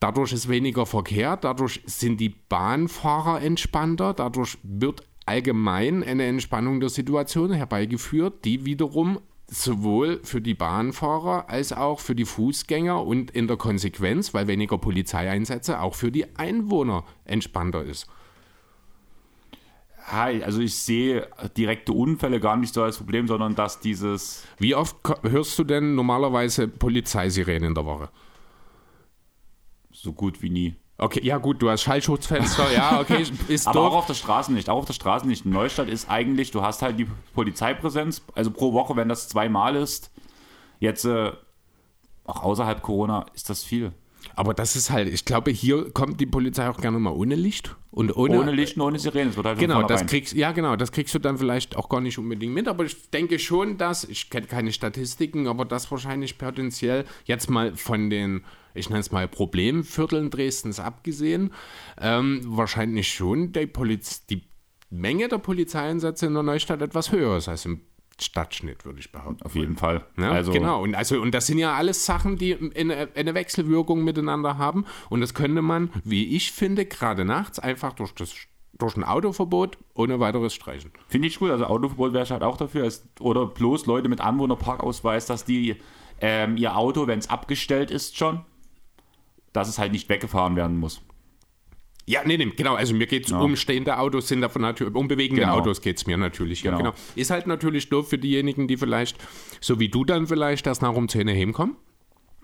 Dadurch 0.00 0.32
ist 0.32 0.48
weniger 0.48 0.86
Verkehr, 0.86 1.36
dadurch 1.36 1.82
sind 1.86 2.18
die 2.18 2.30
Bahnfahrer 2.30 3.42
entspannter, 3.42 4.14
dadurch 4.14 4.58
wird 4.62 5.02
allgemein 5.26 6.02
eine 6.02 6.24
Entspannung 6.24 6.80
der 6.80 6.90
Situation 6.90 7.52
herbeigeführt, 7.52 8.44
die 8.44 8.64
wiederum 8.64 9.20
sowohl 9.54 10.20
für 10.24 10.40
die 10.40 10.54
Bahnfahrer 10.54 11.48
als 11.48 11.72
auch 11.72 12.00
für 12.00 12.14
die 12.14 12.24
Fußgänger 12.24 13.04
und 13.04 13.30
in 13.30 13.46
der 13.46 13.56
Konsequenz, 13.56 14.34
weil 14.34 14.46
weniger 14.46 14.78
Polizeieinsätze, 14.78 15.80
auch 15.80 15.94
für 15.94 16.10
die 16.10 16.36
Einwohner 16.36 17.04
entspannter 17.24 17.82
ist. 17.84 18.06
Hi, 20.06 20.42
also 20.42 20.60
ich 20.60 20.74
sehe 20.74 21.28
direkte 21.56 21.92
Unfälle 21.92 22.38
gar 22.38 22.56
nicht 22.56 22.74
so 22.74 22.82
als 22.82 22.98
Problem, 22.98 23.26
sondern 23.26 23.54
dass 23.54 23.80
dieses 23.80 24.44
Wie 24.58 24.74
oft 24.74 24.96
hörst 25.22 25.58
du 25.58 25.64
denn 25.64 25.94
normalerweise 25.94 26.68
Polizeisirenen 26.68 27.70
in 27.70 27.74
der 27.74 27.86
Woche? 27.86 28.10
so 30.04 30.12
gut 30.12 30.42
wie 30.42 30.50
nie. 30.50 30.74
Okay, 30.96 31.20
ja 31.24 31.38
gut, 31.38 31.60
du 31.60 31.68
hast 31.70 31.82
Schallschutzfenster, 31.82 32.72
ja, 32.72 33.00
okay, 33.00 33.24
ist 33.48 33.66
Aber 33.66 33.80
auch 33.80 33.90
doof. 33.90 33.98
auf 33.98 34.06
der 34.06 34.14
Straße 34.14 34.52
nicht. 34.52 34.68
Auch 34.70 34.78
auf 34.78 34.84
der 34.84 34.92
Straße 34.92 35.26
nicht. 35.26 35.44
Neustadt 35.44 35.88
ist 35.88 36.08
eigentlich, 36.08 36.52
du 36.52 36.62
hast 36.62 36.82
halt 36.82 36.98
die 36.98 37.06
Polizeipräsenz, 37.34 38.22
also 38.34 38.52
pro 38.52 38.72
Woche, 38.72 38.94
wenn 38.94 39.08
das 39.08 39.28
zweimal 39.28 39.74
ist. 39.74 40.12
Jetzt, 40.78 41.04
äh, 41.04 41.32
auch 42.24 42.42
außerhalb 42.42 42.80
Corona, 42.80 43.26
ist 43.34 43.50
das 43.50 43.64
viel. 43.64 43.92
Aber 44.36 44.54
das 44.54 44.76
ist 44.76 44.90
halt, 44.90 45.08
ich 45.08 45.24
glaube, 45.24 45.50
hier 45.50 45.90
kommt 45.92 46.20
die 46.20 46.26
Polizei 46.26 46.68
auch 46.68 46.80
gerne 46.80 46.98
mal 46.98 47.12
ohne 47.12 47.34
Licht 47.34 47.74
und 47.94 48.16
ohne, 48.16 48.40
Ohne 48.40 48.50
Licht 48.50 48.76
und 48.76 48.82
ohne 48.82 48.98
Sirene. 48.98 49.26
Das 49.26 49.36
wird 49.36 49.46
halt 49.46 49.58
Genau, 49.58 49.84
das 49.84 50.04
kriegst, 50.06 50.34
ja 50.34 50.50
genau, 50.50 50.74
das 50.74 50.90
kriegst 50.90 51.14
du 51.14 51.20
dann 51.20 51.38
vielleicht 51.38 51.76
auch 51.76 51.88
gar 51.88 52.00
nicht 52.00 52.18
unbedingt 52.18 52.52
mit, 52.52 52.66
aber 52.66 52.84
ich 52.84 53.10
denke 53.10 53.38
schon, 53.38 53.78
dass, 53.78 54.02
ich 54.02 54.30
kenne 54.30 54.48
keine 54.48 54.72
Statistiken, 54.72 55.46
aber 55.46 55.64
das 55.64 55.90
wahrscheinlich 55.92 56.36
potenziell 56.36 57.04
jetzt 57.24 57.48
mal 57.48 57.76
von 57.76 58.10
den, 58.10 58.44
ich 58.74 58.88
nenne 58.88 59.00
es 59.00 59.12
mal 59.12 59.28
Problemvierteln 59.28 60.30
Dresdens 60.30 60.80
abgesehen, 60.80 61.52
ähm, 62.00 62.40
wahrscheinlich 62.44 63.14
schon 63.14 63.52
die, 63.52 63.66
Poliz 63.68 64.26
die 64.26 64.42
Menge 64.90 65.28
der 65.28 65.38
Polizeieinsätze 65.38 66.26
in 66.26 66.34
der 66.34 66.42
Neustadt 66.42 66.82
etwas 66.82 67.12
höher 67.12 67.36
ist 67.36 67.48
als 67.48 67.64
im 67.64 67.80
Stadtschnitt, 68.22 68.84
würde 68.84 69.00
ich 69.00 69.12
behaupten. 69.12 69.42
Auf 69.44 69.54
jeden 69.54 69.76
Fall. 69.76 70.04
Ja, 70.16 70.30
also, 70.30 70.52
genau. 70.52 70.82
Und, 70.82 70.94
also, 70.94 71.20
und 71.20 71.32
das 71.32 71.46
sind 71.46 71.58
ja 71.58 71.74
alles 71.74 72.04
Sachen, 72.06 72.36
die 72.36 72.56
eine, 72.74 73.08
eine 73.14 73.34
Wechselwirkung 73.34 74.04
miteinander 74.04 74.58
haben. 74.58 74.84
Und 75.10 75.20
das 75.20 75.34
könnte 75.34 75.62
man, 75.62 75.90
wie 76.04 76.36
ich 76.36 76.52
finde, 76.52 76.86
gerade 76.86 77.24
nachts 77.24 77.58
einfach 77.58 77.92
durch, 77.92 78.12
das, 78.14 78.34
durch 78.78 78.96
ein 78.96 79.04
Autoverbot 79.04 79.78
ohne 79.94 80.20
weiteres 80.20 80.54
streichen. 80.54 80.92
Finde 81.08 81.28
ich 81.28 81.38
gut. 81.38 81.50
Also 81.50 81.66
Autoverbot 81.66 82.12
wäre 82.12 82.24
ich 82.24 82.30
halt 82.30 82.42
auch 82.42 82.56
dafür. 82.56 82.84
Als, 82.84 83.06
oder 83.20 83.46
bloß 83.46 83.86
Leute 83.86 84.08
mit 84.08 84.20
Anwohnerparkausweis, 84.20 85.26
dass 85.26 85.44
die 85.44 85.76
ähm, 86.20 86.56
ihr 86.56 86.76
Auto, 86.76 87.06
wenn 87.06 87.18
es 87.18 87.28
abgestellt 87.28 87.90
ist 87.90 88.16
schon, 88.16 88.44
dass 89.52 89.68
es 89.68 89.78
halt 89.78 89.92
nicht 89.92 90.08
weggefahren 90.08 90.56
werden 90.56 90.78
muss. 90.78 91.02
Ja, 92.06 92.20
nee, 92.24 92.36
nee, 92.36 92.52
genau. 92.56 92.74
Also 92.74 92.94
mir 92.94 93.06
geht 93.06 93.26
es 93.26 93.32
um 93.32 93.56
stehende 93.56 93.98
Autos, 93.98 94.28
sind 94.28 94.42
davon 94.42 94.62
natürlich, 94.62 94.94
um 94.94 95.08
bewegende 95.08 95.42
Genau. 95.42 95.54
Autos 95.58 95.80
geht 95.80 95.96
es 95.96 96.06
mir 96.06 96.16
natürlich. 96.18 96.62
Ja, 96.62 96.70
Genau. 96.72 96.90
genau. 96.90 96.94
Ist 97.14 97.30
halt 97.30 97.46
natürlich 97.46 97.88
doof 97.88 98.08
für 98.10 98.18
diejenigen, 98.18 98.68
die 98.68 98.76
vielleicht, 98.76 99.16
so 99.60 99.80
wie 99.80 99.88
du 99.88 100.04
dann 100.04 100.26
vielleicht, 100.26 100.66
erst 100.66 100.82
nach 100.82 100.94
um 100.94 101.08
10 101.08 101.28
Uhr 101.28 101.34
heimkommen. 101.34 101.76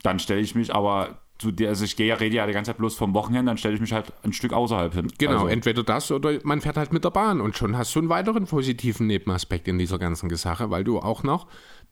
Dann 0.03 0.19
stelle 0.19 0.41
ich 0.41 0.55
mich 0.55 0.75
aber 0.75 1.21
zu 1.39 1.51
der, 1.53 1.71
also 1.71 1.85
ich 1.85 1.97
gehe 1.97 2.07
ja, 2.07 2.15
rede 2.17 2.37
ja 2.37 2.47
die 2.47 2.53
ganze 2.53 2.71
Zeit 2.71 2.79
bloß 2.79 2.97
vom 2.97 3.15
Wochenende, 3.15 3.51
dann 3.51 3.57
stelle 3.59 3.75
ich 3.75 3.81
mich 3.81 3.93
halt 3.93 4.13
ein 4.23 4.33
Stück 4.33 4.53
außerhalb 4.53 4.93
hin. 4.95 5.09
Genau, 5.19 5.33
Also, 5.33 5.47
entweder 5.49 5.83
das 5.83 6.11
oder 6.11 6.39
man 6.43 6.61
fährt 6.61 6.77
halt 6.77 6.93
mit 6.93 7.05
der 7.05 7.11
Bahn 7.11 7.41
und 7.41 7.57
schon 7.57 7.77
hast 7.79 7.95
du 7.95 7.99
einen 8.01 8.09
weiteren 8.11 8.47
positiven 8.47 9.07
Nebenaspekt 9.07 9.67
in 9.69 9.79
dieser 9.79 9.99
ganzen 9.99 10.35
Sache, 10.37 10.71
weil 10.71 10.85
du 10.85 10.99
auch 10.99 11.23
noch 11.23 11.47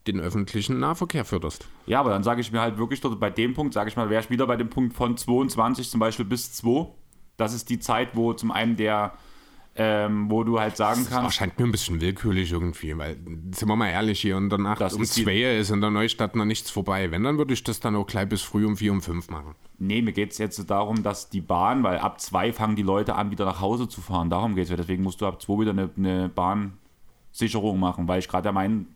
den 0.07 0.21
öffentlichen 0.21 0.79
Nahverkehr 0.79 1.25
förderst. 1.25 1.67
ja, 1.87 2.01
aber 2.01 2.11
dann 2.11 2.23
sage 2.23 2.41
ich 2.41 2.53
mir 2.53 2.61
halt 2.61 2.79
wirklich 2.79 3.01
bei 3.03 3.31
dem 3.31 3.55
Punkt, 3.55 3.75
sage 3.75 3.89
ich 3.91 3.97
mal, 3.97 4.09
wäre 4.11 4.23
ich 4.23 4.31
wieder 4.31 4.47
bei 4.47 4.57
dem 4.57 4.71
Punkt 4.71 4.95
von 4.95 5.17
22 5.17 5.91
zum 5.91 6.01
Beispiel 6.01 6.25
bis 6.27 6.53
2. 6.53 6.87
Das 7.39 7.55
ist 7.55 7.71
die 7.71 7.79
Zeit, 7.79 8.15
wo 8.15 8.35
zum 8.35 8.51
einen 8.51 8.77
der, 8.77 9.13
ähm, 9.77 10.29
wo 10.29 10.43
du 10.43 10.59
halt 10.59 10.77
sagen 10.77 11.03
Das 11.03 11.11
kannst, 11.11 11.25
erscheint 11.25 11.59
mir 11.59 11.65
ein 11.65 11.71
bisschen 11.71 12.01
willkürlich 12.01 12.51
irgendwie, 12.51 12.99
weil, 12.99 13.17
sind 13.53 13.69
wir 13.69 13.77
mal 13.77 13.89
ehrlich, 13.89 14.21
hier 14.21 14.39
der 14.41 14.59
Nacht 14.59 14.81
Das 14.81 14.95
um 14.95 15.03
ist 15.03 15.15
zwei 15.15 15.57
ist 15.57 15.71
in 15.71 15.81
der 15.81 15.91
Neustadt 15.91 16.35
noch 16.35 16.45
nichts 16.45 16.69
vorbei. 16.69 17.13
Wenn, 17.13 17.23
dann 17.23 17.39
würde 17.39 17.55
ich 17.55 17.63
das 17.63 17.79
dann 17.79 17.95
auch 17.95 18.07
gleich 18.07 18.29
bis 18.29 18.43
früh 18.43 18.67
um 18.67 18.77
vier, 18.77 18.91
um 18.93 19.01
fünf 19.01 19.31
machen. 19.31 19.55
nee, 19.79 20.03
mir 20.03 20.13
geht 20.13 20.33
es 20.33 20.39
jetzt 20.39 20.69
darum, 20.69 21.05
dass 21.05 21.31
die 21.31 21.41
Bahn, 21.41 21.85
weil 21.85 21.99
ab 21.99 22.21
2 22.21 22.53
fangen 22.53 22.75
die 22.75 22.83
Leute 22.83 23.15
an, 23.15 23.31
wieder 23.31 23.45
nach 23.45 23.61
Hause 23.61 23.89
zu 23.89 24.01
fahren. 24.01 24.31
Darum 24.31 24.57
geht 24.57 24.65
es 24.65 24.71
ja. 24.71 24.77
Deswegen 24.77 25.05
musst 25.05 25.21
du 25.21 25.27
ab 25.27 25.41
2 25.41 25.61
wieder 25.61 25.71
eine, 25.71 25.89
eine 25.97 26.29
Bahnsicherung 26.29 27.79
machen, 27.79 28.09
weil 28.09 28.19
ich 28.19 28.27
gerade 28.29 28.43
der 28.43 28.53
Meinung 28.53 28.87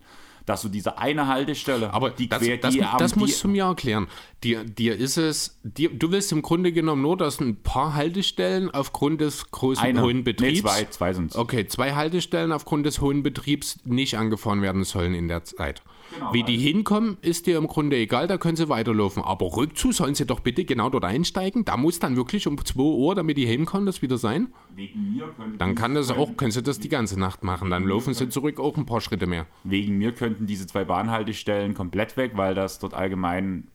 dass 0.46 0.62
du 0.62 0.68
diese 0.68 0.98
eine 0.98 1.26
Haltestelle, 1.28 1.92
Aber 1.92 2.10
die 2.10 2.28
das, 2.28 2.42
quer- 2.42 2.56
das, 2.58 2.74
die 2.74 2.84
das 2.98 3.12
die- 3.12 3.18
musst 3.18 3.42
du 3.44 3.48
mir 3.48 3.64
erklären. 3.64 4.08
Dir, 4.42 4.64
dir 4.64 4.96
ist 4.96 5.16
es, 5.16 5.58
dir, 5.62 5.90
du 5.90 6.10
willst 6.10 6.32
im 6.32 6.42
Grunde 6.42 6.72
genommen 6.72 7.02
nur, 7.02 7.16
dass 7.16 7.40
ein 7.40 7.56
paar 7.62 7.94
Haltestellen 7.94 8.70
aufgrund 8.70 9.20
des 9.20 9.50
großen 9.50 9.82
eine, 9.84 10.02
hohen 10.02 10.16
nee, 10.18 10.22
Betriebs. 10.22 10.60
zwei, 10.62 10.84
zwei 10.86 11.12
sind 11.12 11.36
Okay, 11.36 11.66
zwei 11.66 11.92
Haltestellen 11.94 12.50
aufgrund 12.52 12.86
des 12.86 13.00
hohen 13.00 13.22
Betriebs 13.22 13.78
nicht 13.84 14.16
angefahren 14.18 14.62
werden 14.62 14.84
sollen 14.84 15.14
in 15.14 15.28
der 15.28 15.44
Zeit. 15.44 15.82
Genau, 16.14 16.32
Wie 16.32 16.42
die 16.42 16.58
hinkommen, 16.58 17.16
ist 17.22 17.46
dir 17.46 17.56
im 17.58 17.66
Grunde 17.66 17.96
egal, 17.96 18.26
da 18.26 18.36
können 18.36 18.56
sie 18.56 18.68
weiterlaufen. 18.68 19.22
Aber 19.22 19.56
rückzu 19.56 19.92
sollen 19.92 20.14
sie 20.14 20.26
doch 20.26 20.40
bitte 20.40 20.64
genau 20.64 20.90
dort 20.90 21.04
einsteigen. 21.04 21.64
Da 21.64 21.76
muss 21.76 21.98
dann 21.98 22.16
wirklich 22.16 22.46
um 22.46 22.62
2 22.62 22.80
Uhr, 22.80 23.14
damit 23.14 23.36
die 23.36 23.46
hinkommen, 23.46 23.86
das 23.86 24.02
wieder 24.02 24.18
sein. 24.18 24.52
Wegen 24.74 25.14
mir, 25.14 25.28
könnten 25.28 25.58
Dann 25.58 25.74
kann 25.74 25.94
das 25.94 26.10
auch, 26.10 26.36
können 26.36 26.50
sie 26.50 26.62
das 26.62 26.78
die 26.78 26.88
ganze 26.88 27.18
Nacht 27.18 27.44
machen. 27.44 27.70
Dann 27.70 27.84
laufen 27.84 28.14
sie 28.14 28.28
zurück 28.28 28.60
auch 28.60 28.76
ein 28.76 28.86
paar 28.86 29.00
Schritte 29.00 29.26
mehr. 29.26 29.46
wegen 29.64 29.96
mir 29.98 30.12
könnten 30.12 30.46
diese 30.46 30.66
zwei 30.66 30.84
Bahnhaltestellen 30.84 31.74
komplett 31.74 32.16
weg, 32.16 32.32
weil 32.34 32.54
das 32.54 32.78
dort 32.78 32.94
allgemein, 32.94 33.68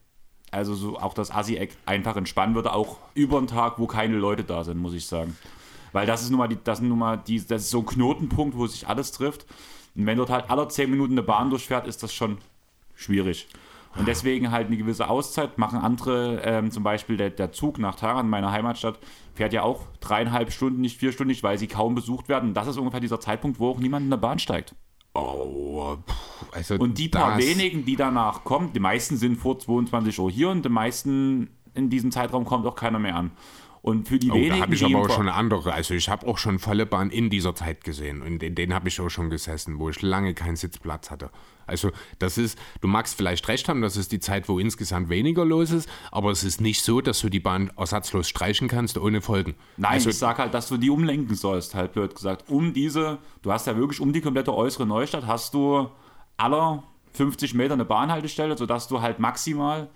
also 0.51 0.75
so 0.75 0.97
auch 0.97 1.13
das 1.13 1.31
Assi-Eck 1.31 1.75
einfach 1.85 2.15
entspannen 2.17 2.55
würde, 2.55 2.73
auch 2.73 2.97
über 3.15 3.39
den 3.39 3.47
Tag, 3.47 3.79
wo 3.79 3.87
keine 3.87 4.17
Leute 4.17 4.43
da 4.43 4.63
sind, 4.63 4.77
muss 4.77 4.93
ich 4.93 5.05
sagen. 5.05 5.35
Weil 5.93 6.05
das 6.05 6.21
ist 6.21 6.29
nun 6.29 6.39
mal, 6.39 6.47
die, 6.47 6.57
das 6.63 6.79
sind 6.79 6.89
nun 6.89 6.99
mal 6.99 7.17
die, 7.17 7.37
das 7.45 7.63
ist 7.63 7.69
so 7.69 7.79
ein 7.79 7.85
Knotenpunkt, 7.85 8.57
wo 8.57 8.67
sich 8.67 8.87
alles 8.87 9.11
trifft. 9.11 9.45
Und 9.97 10.05
wenn 10.05 10.17
dort 10.17 10.29
halt 10.29 10.49
alle 10.49 10.67
10 10.67 10.89
Minuten 10.89 11.13
eine 11.13 11.23
Bahn 11.23 11.49
durchfährt, 11.49 11.87
ist 11.87 12.03
das 12.03 12.13
schon 12.13 12.37
schwierig. 12.95 13.47
Und 13.97 14.07
deswegen 14.07 14.51
halt 14.51 14.67
eine 14.67 14.77
gewisse 14.77 15.09
Auszeit 15.09 15.57
machen 15.57 15.79
andere, 15.79 16.41
ähm, 16.43 16.69
zum 16.69 16.83
Beispiel 16.83 17.17
der, 17.17 17.31
der 17.31 17.51
Zug 17.51 17.79
nach 17.79 17.95
Taran, 17.95 18.29
meiner 18.29 18.51
Heimatstadt, 18.51 18.99
fährt 19.33 19.53
ja 19.53 19.63
auch 19.63 19.87
dreieinhalb 19.99 20.51
Stunden, 20.51 20.81
nicht 20.81 20.99
vier 20.99 21.11
Stunden, 21.11 21.29
nicht, 21.29 21.41
weil 21.41 21.57
sie 21.57 21.67
kaum 21.67 21.95
besucht 21.95 22.29
werden. 22.29 22.49
Und 22.49 22.53
das 22.53 22.67
ist 22.67 22.77
ungefähr 22.77 22.99
dieser 22.99 23.19
Zeitpunkt, 23.19 23.59
wo 23.59 23.71
auch 23.71 23.79
niemand 23.79 24.03
in 24.03 24.09
der 24.11 24.17
Bahn 24.17 24.37
steigt. 24.37 24.75
Oh, 25.15 25.97
also 26.51 26.75
Und 26.75 26.99
die 26.99 27.09
paar 27.09 27.39
wenigen, 27.39 27.85
die 27.85 27.95
danach 27.95 28.43
kommen, 28.43 28.71
die 28.73 28.79
meisten 28.79 29.17
sind 29.17 29.37
vor 29.37 29.57
22 29.57 30.19
Uhr 30.19 30.29
hier 30.29 30.49
und 30.49 30.63
die 30.63 30.69
meisten 30.69 31.49
in 31.73 31.89
diesem 31.89 32.11
Zeitraum 32.11 32.45
kommt 32.45 32.67
auch 32.67 32.75
keiner 32.75 32.99
mehr 32.99 33.15
an. 33.15 33.31
Und 33.87 34.09
für 34.09 34.19
die 34.19 34.29
Oh, 34.31 34.33
wenigen, 34.33 34.55
da 34.55 34.61
habe 34.63 34.75
ich 34.75 34.83
aber 34.83 34.99
auch 34.99 35.09
schon 35.09 35.29
andere. 35.29 35.71
Also 35.71 35.93
ich 35.93 36.09
habe 36.09 36.27
auch 36.27 36.37
schon 36.37 36.59
volle 36.59 36.85
Bahn 36.85 37.09
in 37.09 37.29
dieser 37.29 37.55
Zeit 37.55 37.85
gesehen. 37.85 38.21
Und 38.21 38.43
in 38.43 38.53
denen 38.53 38.73
habe 38.73 38.89
ich 38.89 38.99
auch 38.99 39.07
schon 39.07 39.29
gesessen, 39.29 39.79
wo 39.79 39.89
ich 39.89 40.01
lange 40.01 40.33
keinen 40.33 40.57
Sitzplatz 40.57 41.09
hatte. 41.09 41.29
Also 41.65 41.91
das 42.19 42.37
ist, 42.37 42.59
du 42.81 42.89
magst 42.89 43.15
vielleicht 43.15 43.47
recht 43.47 43.69
haben, 43.69 43.81
das 43.81 43.95
ist 43.95 44.11
die 44.11 44.19
Zeit, 44.19 44.49
wo 44.49 44.59
insgesamt 44.59 45.07
weniger 45.07 45.45
los 45.45 45.71
ist, 45.71 45.87
aber 46.11 46.31
es 46.31 46.43
ist 46.43 46.59
nicht 46.59 46.83
so, 46.83 46.99
dass 46.99 47.21
du 47.21 47.29
die 47.29 47.39
Bahn 47.39 47.71
ersatzlos 47.77 48.27
streichen 48.27 48.67
kannst 48.67 48.97
ohne 48.97 49.21
Folgen. 49.21 49.55
Nein, 49.77 49.93
also, 49.93 50.09
ich 50.09 50.17
sag 50.17 50.37
halt, 50.37 50.53
dass 50.53 50.67
du 50.67 50.75
die 50.75 50.89
umlenken 50.89 51.35
sollst, 51.35 51.73
halt 51.73 51.93
blöd 51.93 52.13
gesagt. 52.13 52.49
Um 52.49 52.73
diese, 52.73 53.19
du 53.41 53.53
hast 53.53 53.67
ja 53.67 53.77
wirklich 53.77 54.01
um 54.01 54.11
die 54.11 54.19
komplette 54.19 54.53
äußere 54.53 54.85
Neustadt, 54.85 55.27
hast 55.27 55.53
du 55.53 55.89
aller 56.35 56.83
50 57.13 57.53
Meter 57.53 57.75
eine 57.75 57.85
Bahnhaltestelle, 57.85 58.57
sodass 58.57 58.89
du 58.89 58.99
halt 58.99 59.19
maximal 59.19 59.89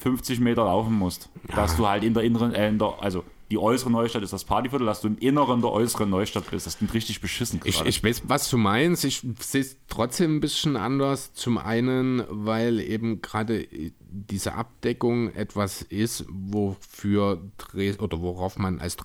50 0.00 0.40
Meter 0.40 0.64
laufen 0.64 0.94
musst. 0.94 1.28
Dass 1.54 1.76
du 1.76 1.86
halt 1.86 2.04
in 2.04 2.14
der 2.14 2.22
inneren, 2.22 2.54
äh, 2.54 2.68
in 2.68 2.78
der, 2.78 2.94
also 3.00 3.24
die 3.50 3.58
äußere 3.58 3.90
Neustadt 3.90 4.22
ist 4.22 4.32
das 4.32 4.44
Partyviertel, 4.44 4.86
dass 4.86 5.00
du 5.00 5.08
im 5.08 5.18
Inneren 5.18 5.60
der 5.60 5.72
äußeren 5.72 6.08
Neustadt 6.08 6.48
bist. 6.50 6.66
Das 6.66 6.78
klingt 6.78 6.94
richtig 6.94 7.20
beschissen. 7.20 7.60
Ich, 7.64 7.84
ich 7.84 8.02
weiß, 8.02 8.22
was 8.26 8.48
du 8.48 8.56
meinst. 8.56 9.04
Ich 9.04 9.22
sehe 9.40 9.62
es 9.62 9.76
trotzdem 9.88 10.36
ein 10.36 10.40
bisschen 10.40 10.76
anders. 10.76 11.34
Zum 11.34 11.58
einen, 11.58 12.22
weil 12.28 12.78
eben 12.78 13.22
gerade 13.22 13.66
diese 14.00 14.54
Abdeckung 14.54 15.32
etwas 15.34 15.82
ist, 15.82 16.26
wofür 16.28 17.42
Dres 17.58 17.98
oder 17.98 18.20
worauf 18.20 18.56
man 18.56 18.78
als 18.78 18.96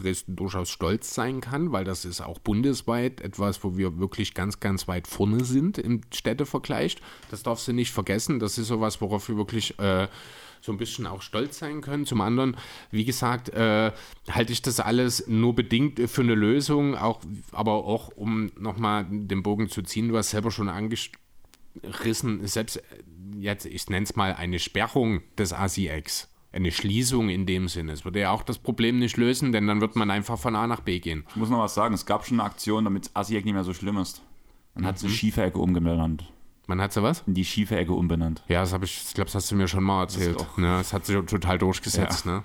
Dresden 0.00 0.36
durchaus 0.36 0.70
stolz 0.70 1.14
sein 1.14 1.40
kann, 1.40 1.72
weil 1.72 1.84
das 1.84 2.04
ist 2.04 2.20
auch 2.20 2.38
bundesweit 2.38 3.20
etwas, 3.20 3.62
wo 3.64 3.76
wir 3.76 3.98
wirklich 3.98 4.34
ganz, 4.34 4.60
ganz 4.60 4.88
weit 4.88 5.06
vorne 5.06 5.44
sind 5.44 5.78
im 5.78 6.00
Städtevergleich. 6.12 6.96
Das 7.30 7.42
darfst 7.42 7.68
du 7.68 7.72
nicht 7.72 7.92
vergessen. 7.92 8.38
Das 8.38 8.58
ist 8.58 8.68
sowas, 8.68 9.00
worauf 9.00 9.28
wir 9.28 9.36
wirklich 9.36 9.78
äh, 9.78 10.08
so 10.60 10.72
ein 10.72 10.78
bisschen 10.78 11.06
auch 11.06 11.22
stolz 11.22 11.58
sein 11.58 11.80
können. 11.80 12.06
Zum 12.06 12.20
anderen, 12.20 12.56
wie 12.90 13.04
gesagt, 13.04 13.48
äh, 13.50 13.92
halte 14.30 14.52
ich 14.52 14.62
das 14.62 14.80
alles 14.80 15.26
nur 15.26 15.54
bedingt 15.54 16.00
für 16.10 16.22
eine 16.22 16.34
Lösung, 16.34 16.96
auch, 16.96 17.20
aber 17.52 17.72
auch 17.72 18.08
um 18.08 18.50
nochmal 18.58 19.06
den 19.08 19.42
Bogen 19.42 19.68
zu 19.68 19.82
ziehen, 19.82 20.08
du 20.08 20.16
hast 20.16 20.30
selber 20.30 20.50
schon 20.50 20.68
angerissen, 20.68 22.46
selbst 22.46 22.76
äh, 22.76 22.82
jetzt, 23.38 23.66
ich 23.66 23.88
nenne 23.88 24.04
es 24.04 24.16
mal 24.16 24.34
eine 24.34 24.58
Sperrung 24.58 25.22
des 25.38 25.52
ASIX. 25.52 26.28
Eine 26.52 26.72
Schließung 26.72 27.28
in 27.28 27.46
dem 27.46 27.68
Sinne. 27.68 27.92
Es 27.92 28.04
würde 28.04 28.20
ja 28.20 28.30
auch 28.32 28.42
das 28.42 28.58
Problem 28.58 28.98
nicht 28.98 29.16
lösen, 29.16 29.52
denn 29.52 29.66
dann 29.68 29.80
wird 29.80 29.94
man 29.94 30.10
einfach 30.10 30.38
von 30.38 30.56
A 30.56 30.66
nach 30.66 30.80
B 30.80 30.98
gehen. 30.98 31.24
Ich 31.30 31.36
muss 31.36 31.48
noch 31.48 31.60
was 31.60 31.74
sagen, 31.74 31.94
es 31.94 32.06
gab 32.06 32.26
schon 32.26 32.40
eine 32.40 32.48
Aktion, 32.48 32.84
damit 32.84 33.10
Asiek 33.14 33.44
nicht 33.44 33.54
mehr 33.54 33.62
so 33.64 33.72
schlimm 33.72 33.98
ist. 33.98 34.22
Man 34.74 34.84
hat 34.84 34.96
Mhm. 35.02 35.08
sie 35.08 35.14
schiefe 35.14 35.42
Ecke 35.42 35.58
umbenannt. 35.58 36.24
Man 36.66 36.80
hat 36.80 36.92
so 36.92 37.02
was? 37.02 37.22
In 37.26 37.34
die 37.34 37.44
schiefe 37.44 37.76
Ecke 37.76 37.92
umbenannt. 37.92 38.42
Ja, 38.48 38.60
das 38.60 38.72
habe 38.72 38.84
ich, 38.84 39.02
ich 39.06 39.14
glaube, 39.14 39.26
das 39.26 39.34
hast 39.36 39.50
du 39.50 39.56
mir 39.56 39.68
schon 39.68 39.82
mal 39.84 40.02
erzählt. 40.02 40.40
doch- 40.40 40.56
Ne, 40.56 40.66
das 40.78 40.92
hat 40.92 41.06
sich 41.06 41.16
total 41.26 41.58
durchgesetzt, 41.58 42.26
ne? 42.26 42.42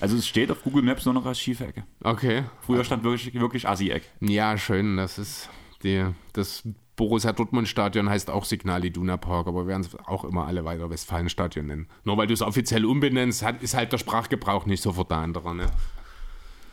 Also 0.00 0.16
es 0.16 0.26
steht 0.26 0.50
auf 0.50 0.62
Google 0.62 0.82
Maps 0.82 1.04
nur 1.06 1.14
noch 1.14 1.24
als 1.24 1.40
schiefe 1.40 1.66
Ecke. 1.66 1.84
Okay. 2.02 2.44
Früher 2.60 2.84
stand 2.84 3.04
wirklich, 3.04 3.32
wirklich 3.34 3.66
Assi-Eck. 3.66 4.02
Ja, 4.20 4.58
schön. 4.58 4.96
Das 4.98 5.18
ist 5.18 5.48
die, 5.82 6.04
das 6.34 6.62
Borussia 6.96 7.32
Dortmund 7.32 7.68
Stadion 7.68 8.08
heißt 8.08 8.30
auch 8.30 8.44
Signal 8.44 8.84
Iduna 8.84 9.16
Park, 9.16 9.48
aber 9.48 9.62
wir 9.62 9.66
werden 9.68 9.82
es 9.82 9.96
auch 10.06 10.24
immer 10.24 10.46
alle 10.46 10.64
weiter 10.64 10.90
Westfalen 10.90 11.28
Stadion 11.28 11.66
nennen. 11.66 11.88
Nur 12.04 12.16
weil 12.16 12.28
du 12.28 12.34
es 12.34 12.42
offiziell 12.42 12.84
umbenennst, 12.84 13.42
hat, 13.42 13.62
ist 13.62 13.74
halt 13.74 13.92
der 13.92 13.98
Sprachgebrauch 13.98 14.66
nicht 14.66 14.82
sofort 14.82 15.10
der 15.10 15.18
andere, 15.18 15.54
ne? 15.54 15.66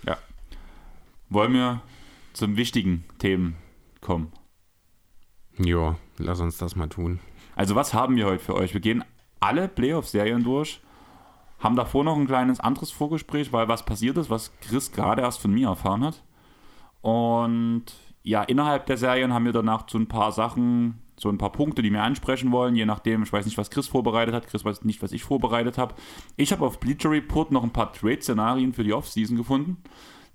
Ja. 0.05 0.17
Wollen 1.29 1.53
wir 1.53 1.81
zum 2.33 2.55
wichtigen 2.55 3.03
Themen 3.17 3.55
kommen? 3.99 4.31
Ja, 5.57 5.97
lass 6.17 6.39
uns 6.39 6.57
das 6.57 6.75
mal 6.75 6.87
tun. 6.87 7.19
Also 7.55 7.75
was 7.75 7.93
haben 7.93 8.15
wir 8.15 8.27
heute 8.27 8.43
für 8.43 8.55
euch? 8.55 8.73
Wir 8.73 8.81
gehen 8.81 9.03
alle 9.39 9.67
Playoff-Serien 9.67 10.43
durch, 10.43 10.81
haben 11.59 11.75
davor 11.75 12.03
noch 12.03 12.15
ein 12.15 12.27
kleines 12.27 12.59
anderes 12.59 12.91
Vorgespräch, 12.91 13.51
weil 13.51 13.67
was 13.67 13.85
passiert 13.85 14.17
ist, 14.17 14.29
was 14.29 14.51
Chris 14.61 14.91
gerade 14.91 15.23
erst 15.23 15.41
von 15.41 15.51
mir 15.51 15.69
erfahren 15.69 16.03
hat. 16.03 16.23
Und 17.01 17.85
ja, 18.23 18.43
innerhalb 18.43 18.85
der 18.85 18.97
Serien 18.97 19.33
haben 19.33 19.45
wir 19.45 19.51
danach 19.51 19.85
so 19.89 19.97
ein 19.97 20.07
paar 20.07 20.31
Sachen, 20.31 20.99
so 21.17 21.29
ein 21.29 21.37
paar 21.37 21.51
Punkte, 21.51 21.81
die 21.81 21.91
wir 21.91 22.03
ansprechen 22.03 22.51
wollen, 22.51 22.75
je 22.75 22.85
nachdem, 22.85 23.23
ich 23.23 23.33
weiß 23.33 23.45
nicht, 23.45 23.57
was 23.57 23.69
Chris 23.69 23.87
vorbereitet 23.87 24.33
hat, 24.33 24.47
Chris 24.47 24.63
weiß 24.65 24.83
nicht, 24.83 25.01
was 25.01 25.11
ich 25.11 25.23
vorbereitet 25.23 25.77
habe. 25.77 25.95
Ich 26.35 26.51
habe 26.51 26.65
auf 26.65 26.79
Bleacher 26.79 27.11
Report 27.11 27.51
noch 27.51 27.63
ein 27.63 27.73
paar 27.73 27.93
Trade-Szenarien 27.93 28.73
für 28.73 28.83
die 28.83 28.93
Offseason 28.93 29.37
gefunden, 29.37 29.77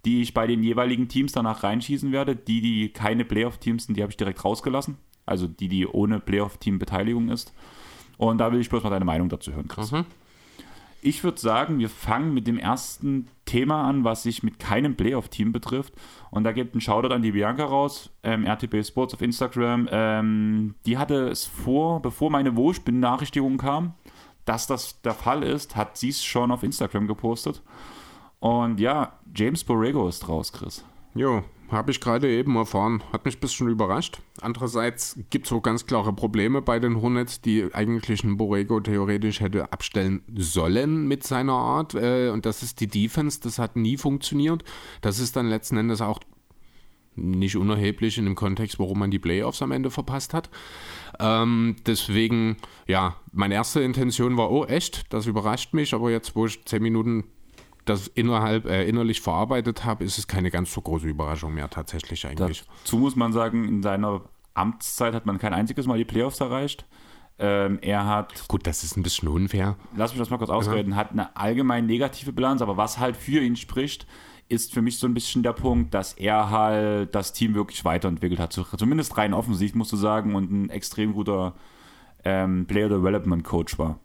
die 0.05 0.23
ich 0.23 0.35
bei 0.35 0.47
den 0.47 0.63
jeweiligen 0.63 1.09
Teams 1.09 1.33
danach 1.33 1.63
reinschießen 1.63 2.13
werde. 2.13 2.37
Die, 2.37 2.61
die 2.61 2.89
keine 2.91 3.25
Playoff-Teams 3.25 3.87
sind, 3.87 3.97
die 3.97 4.03
habe 4.03 4.11
ich 4.11 4.17
direkt 4.17 4.45
rausgelassen. 4.45 4.99
Also 5.25 5.49
die, 5.49 5.69
die 5.69 5.87
ohne 5.87 6.21
Playoff-Team-Beteiligung 6.21 7.29
ist. 7.29 7.53
Und 8.17 8.39
da 8.39 8.53
will 8.53 8.61
ich 8.61 8.71
bloß 8.71 8.83
mal 8.83 8.91
deine 8.91 9.05
Meinung 9.05 9.29
dazu 9.29 9.53
hören, 9.53 9.69
Chris. 9.69 9.93
Mhm. 9.93 10.07
Ich 11.03 11.23
würde 11.23 11.41
sagen, 11.41 11.79
wir 11.79 11.89
fangen 11.89 12.35
mit 12.35 12.47
dem 12.47 12.59
ersten 12.59 13.29
Thema 13.45 13.89
an, 13.89 14.05
was 14.05 14.25
sich 14.25 14.43
mit 14.43 14.59
keinem 14.59 14.97
Playoff-Team 14.97 15.53
betrifft. 15.53 15.95
Und 16.31 16.45
da 16.45 16.53
gibt 16.53 16.75
ein 16.75 16.81
Shoutout 16.81 17.15
an 17.15 17.23
die 17.23 17.33
Bianca 17.33 17.65
raus, 17.65 18.11
ähm, 18.23 18.45
RTB 18.45 18.85
Sports 18.85 19.15
auf 19.15 19.23
Instagram. 19.23 19.89
Ähm, 19.91 20.75
die 20.85 20.99
hatte 20.99 21.29
es 21.29 21.47
vor, 21.47 22.03
bevor 22.03 22.31
meine 22.31 22.57
Wohlspin-Benachrichtigung 22.57 23.59
kam, 23.59 23.95
dass 24.45 24.67
das 24.67 25.01
der 25.03 25.15
Fall 25.15 25.43
ist, 25.43 25.77
hat 25.77 25.97
sie 25.97 26.09
es 26.09 26.25
schon 26.25 26.51
auf 26.51 26.63
Instagram 26.63 27.07
gepostet. 27.07 27.63
Und 28.41 28.81
ja, 28.81 29.13
James 29.35 29.65
Borrego 29.65 30.09
ist 30.09 30.29
raus, 30.29 30.53
Chris. 30.53 30.85
Jo, 31.15 31.43
habe 31.71 31.91
ich 31.91 32.01
gerade 32.01 32.29
eben 32.31 32.57
erfahren. 32.57 33.03
Hat 33.13 33.25
mich 33.25 33.37
ein 33.37 33.41
bisschen 33.41 33.69
überrascht. 33.69 34.21
Andererseits 34.41 35.19
gibt 35.31 35.47
es 35.47 35.53
auch 35.53 35.63
ganz 35.63 35.87
klare 35.87 36.13
Probleme 36.13 36.63
bei 36.63 36.79
den 36.79 37.01
Hornets, 37.01 37.41
die 37.41 37.73
eigentlich 37.75 38.25
einen 38.25 38.37
Borrego 38.37 38.81
theoretisch 38.81 39.41
hätte 39.41 39.73
abstellen 39.73 40.23
sollen 40.37 41.09
mit 41.09 41.25
seiner 41.25 41.55
Art. 41.55 41.95
Äh, 41.95 42.31
und 42.31 42.47
das 42.47 42.63
ist 42.63 42.81
die 42.81 42.87
Defense. 42.87 43.41
Das 43.41 43.59
hat 43.59 43.77
nie 43.77 43.97
funktioniert. 43.97 44.65
Das 45.01 45.19
ist 45.19 45.37
dann 45.37 45.49
letzten 45.49 45.77
Endes 45.77 46.01
auch 46.01 46.21
nicht 47.17 47.57
unerheblich 47.57 48.19
in 48.19 48.27
dem 48.27 48.35
Kontext, 48.35 48.79
warum 48.79 48.99
man 48.99 49.11
die 49.11 49.19
Playoffs 49.19 49.63
am 49.63 49.73
Ende 49.73 49.91
verpasst 49.91 50.35
hat. 50.35 50.51
Ähm, 51.19 51.77
deswegen, 51.87 52.59
ja, 52.87 53.17
meine 53.33 53.55
erste 53.55 53.81
Intention 53.81 54.37
war, 54.37 54.51
oh 54.51 54.65
echt, 54.67 55.13
das 55.13 55.27
überrascht 55.27 55.73
mich, 55.73 55.95
aber 55.95 56.11
jetzt, 56.11 56.37
wo 56.37 56.47
ich 56.47 56.65
zehn 56.67 56.83
Minuten 56.83 57.25
das 57.87 58.09
innerhalb, 58.09 58.67
äh, 58.67 58.85
innerlich 58.87 59.21
verarbeitet 59.21 59.85
habe, 59.85 60.05
ist 60.05 60.19
es 60.19 60.27
keine 60.27 60.51
ganz 60.51 60.73
so 60.73 60.81
große 60.81 61.07
Überraschung 61.07 61.55
mehr 61.55 61.71
tatsächlich 61.71 62.27
eigentlich. 62.27 62.65
Dazu 62.83 62.99
muss 62.99 63.17
man 63.17 63.33
sagen, 63.33 63.67
in 63.67 63.83
seiner 63.83 64.23
Amtszeit 64.55 65.15
hat 65.15 65.27
man 65.27 65.39
kein 65.39 65.55
einziges 65.55 65.87
Mal 65.87 65.99
die 65.99 66.05
Playoffs 66.05 66.41
erreicht. 66.41 66.87
Ähm, 67.39 67.79
er 67.83 68.07
hat 68.07 68.49
Gut, 68.49 68.67
das 68.67 68.83
ist 68.83 68.97
ein 68.97 69.03
bisschen 69.03 69.29
unfair. 69.29 69.77
lass 69.95 70.13
mich 70.13 70.19
das 70.19 70.31
mal 70.31 70.39
kurz 70.39 70.51
ausreden, 70.51 70.97
hat 70.97 71.11
eine 71.13 71.37
allgemein 71.37 71.85
negative 71.87 72.33
Bilanz, 72.33 72.63
aber 72.63 72.79
was 72.79 72.99
halt 72.99 73.17
für 73.17 73.41
ihn 73.41 73.57
spricht, 73.57 74.07
ist 74.49 74.73
für 74.73 74.81
mich 74.81 74.99
so 74.99 75.07
ein 75.07 75.15
bisschen 75.15 75.43
der 75.43 75.53
Punkt, 75.53 75.93
dass 75.93 76.15
er 76.15 76.51
halt 76.51 77.15
das 77.15 77.33
Team 77.33 77.55
wirklich 77.55 77.85
weiterentwickelt 77.85 78.41
hat. 78.41 78.53
Zumindest 78.53 79.17
rein 79.19 79.35
offensiv, 79.35 79.75
musst 79.75 79.93
du 79.93 79.97
sagen, 79.97 80.35
und 80.35 80.51
ein 80.51 80.71
extrem 80.71 81.13
guter 81.13 81.55
ähm, 82.25 82.67
Player 82.67 82.89
Development 82.89 83.45
Coach 83.45 83.79
war. 83.79 84.01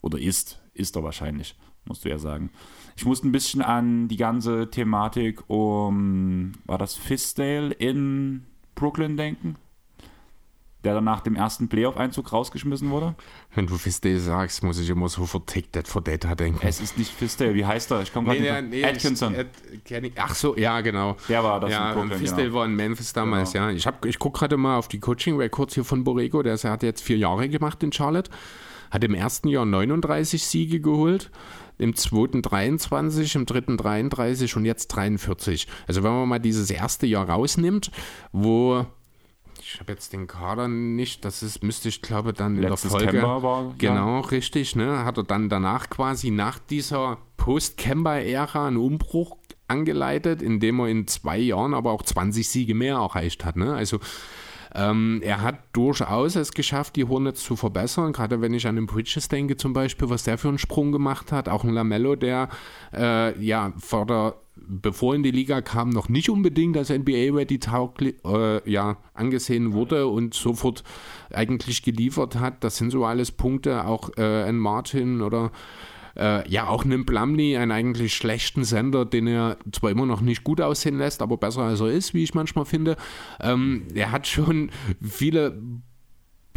Oder 0.00 0.18
ist. 0.18 0.60
Ist 0.74 0.94
er 0.94 1.02
wahrscheinlich, 1.02 1.56
musst 1.86 2.04
du 2.04 2.08
ja 2.08 2.18
sagen. 2.18 2.50
Ich 2.98 3.04
musste 3.06 3.28
ein 3.28 3.32
bisschen 3.32 3.62
an 3.62 4.08
die 4.08 4.16
ganze 4.16 4.68
Thematik 4.70 5.48
um, 5.48 6.50
war 6.66 6.78
das 6.78 6.94
Fisdale 6.96 7.70
in 7.72 8.42
Brooklyn 8.74 9.16
denken? 9.16 9.54
der 10.84 10.94
dann 10.94 11.04
nach 11.04 11.20
dem 11.20 11.34
ersten 11.34 11.68
Playoff-Einzug 11.68 12.32
rausgeschmissen 12.32 12.90
wurde? 12.90 13.14
Wenn 13.54 13.66
du 13.66 13.76
Fisdale 13.76 14.18
sagst, 14.20 14.62
muss 14.62 14.78
ich 14.78 14.88
immer 14.88 15.08
so 15.08 15.24
Take 15.40 15.70
That 15.72 15.88
for 15.88 16.00
Data 16.02 16.36
denken. 16.36 16.60
Es 16.64 16.80
ist 16.80 16.96
nicht 16.96 17.10
Fisdale, 17.12 17.52
wie 17.54 17.66
heißt 17.66 17.90
er? 17.90 18.02
Ich 18.02 18.12
komme 18.12 18.28
gerade 18.36 18.62
Nee, 18.62 18.76
nee, 18.76 18.82
drauf. 18.82 18.92
Atkinson. 18.92 19.34
Ich, 19.34 19.90
ich- 19.90 20.12
ach 20.16 20.34
so, 20.36 20.56
ja, 20.56 20.80
genau. 20.80 21.16
Der 21.28 21.42
war 21.42 21.58
das 21.58 21.72
Ja, 21.72 21.90
in 21.90 21.98
Brooklyn, 21.98 22.18
Fisdale 22.20 22.44
genau. 22.44 22.58
war 22.58 22.64
in 22.66 22.74
Memphis 22.76 23.12
damals, 23.12 23.52
Genau. 23.52 23.66
ja. 23.66 23.70
Ich, 23.72 23.86
hab- 23.88 24.04
ich 24.04 24.18
gucke 24.20 24.38
gerade 24.38 24.56
mal 24.56 24.76
auf 24.78 24.86
die 24.86 25.00
Coaching-Records 25.00 25.74
hier 25.74 25.84
von 25.84 26.04
Borrego. 26.04 26.42
Der 26.44 26.54
er 26.62 26.70
hat 26.70 26.82
jetzt 26.84 27.02
vier 27.02 27.18
Jahre 27.18 27.48
gemacht 27.48 27.82
in 27.82 27.92
Charlotte. 27.92 28.30
Hat 28.92 29.02
im 29.02 29.14
ersten 29.14 29.48
Jahr 29.48 29.66
39 29.66 30.42
Siege 30.44 30.80
geholt, 30.80 31.30
im 31.78 31.94
zweiten 31.94 32.42
23, 32.42 33.34
im 33.36 33.46
dritten 33.46 33.76
33 33.76 34.56
und 34.56 34.64
jetzt 34.64 34.88
43. 34.88 35.66
Also 35.86 36.02
wenn 36.02 36.12
man 36.12 36.28
mal 36.28 36.38
dieses 36.38 36.70
erste 36.70 37.06
Jahr 37.06 37.28
rausnimmt, 37.28 37.90
wo 38.32 38.86
ich 39.60 39.80
habe 39.80 39.92
jetzt 39.92 40.12
den 40.12 40.26
Kader 40.26 40.66
nicht, 40.66 41.24
das 41.24 41.42
ist, 41.42 41.62
müsste 41.62 41.88
ich 41.90 42.00
glaube 42.00 42.32
dann 42.32 42.56
in 42.56 42.62
Letztes 42.62 42.90
der 42.90 42.90
Folge. 42.90 43.18
Kemba 43.18 43.42
war, 43.42 43.64
ja. 43.64 43.74
genau, 43.76 44.20
richtig, 44.20 44.76
ne? 44.76 45.04
Hat 45.04 45.18
er 45.18 45.24
dann 45.24 45.48
danach 45.48 45.90
quasi 45.90 46.30
nach 46.30 46.58
dieser 46.58 47.18
Post-Kemba-Ära 47.36 48.66
einen 48.66 48.78
Umbruch 48.78 49.36
angeleitet, 49.68 50.40
indem 50.42 50.80
er 50.80 50.88
in 50.88 51.06
zwei 51.06 51.38
Jahren 51.38 51.74
aber 51.74 51.92
auch 51.92 52.02
20 52.02 52.48
Siege 52.48 52.74
mehr 52.74 52.96
erreicht 52.96 53.44
hat. 53.44 53.56
Ne? 53.56 53.74
Also 53.74 54.00
ähm, 54.74 55.20
er 55.22 55.42
hat 55.42 55.58
durchaus 55.72 56.36
es 56.36 56.52
geschafft, 56.52 56.96
die 56.96 57.04
Hornets 57.04 57.42
zu 57.42 57.56
verbessern. 57.56 58.12
Gerade 58.12 58.40
wenn 58.40 58.54
ich 58.54 58.66
an 58.66 58.76
den 58.76 58.86
Bridges 58.86 59.28
denke 59.28 59.56
zum 59.56 59.72
Beispiel, 59.72 60.10
was 60.10 60.24
der 60.24 60.38
für 60.38 60.48
einen 60.48 60.58
Sprung 60.58 60.92
gemacht 60.92 61.32
hat. 61.32 61.48
Auch 61.48 61.64
ein 61.64 61.70
Lamello, 61.70 62.16
der 62.16 62.48
äh, 62.92 63.38
ja 63.42 63.72
vor 63.78 64.06
der 64.06 64.34
bevor 64.60 65.14
in 65.14 65.22
die 65.22 65.30
Liga 65.30 65.60
kam, 65.60 65.90
noch 65.90 66.08
nicht 66.08 66.30
unbedingt 66.30 66.76
als 66.76 66.90
NBA-ready 66.90 67.60
äh, 68.24 68.70
ja, 68.70 68.96
angesehen 69.14 69.72
wurde 69.72 70.06
und 70.06 70.34
sofort 70.34 70.82
eigentlich 71.30 71.82
geliefert 71.82 72.36
hat. 72.36 72.64
Das 72.64 72.76
sind 72.76 72.90
so 72.90 73.04
alles 73.04 73.32
Punkte, 73.32 73.86
auch 73.86 74.10
äh, 74.16 74.44
ein 74.44 74.56
Martin 74.56 75.22
oder 75.22 75.52
äh, 76.18 76.48
ja, 76.48 76.66
auch 76.66 76.84
einen 76.84 77.06
Plumlee, 77.06 77.56
einen 77.56 77.72
eigentlich 77.72 78.14
schlechten 78.14 78.64
Sender, 78.64 79.04
den 79.04 79.26
er 79.26 79.56
zwar 79.72 79.90
immer 79.90 80.06
noch 80.06 80.20
nicht 80.20 80.44
gut 80.44 80.60
aussehen 80.60 80.98
lässt, 80.98 81.22
aber 81.22 81.36
besser 81.36 81.62
als 81.62 81.80
er 81.80 81.88
ist, 81.88 82.14
wie 82.14 82.24
ich 82.24 82.34
manchmal 82.34 82.64
finde. 82.64 82.96
Ähm, 83.40 83.86
er 83.94 84.12
hat 84.12 84.26
schon 84.26 84.70
viele 85.00 85.60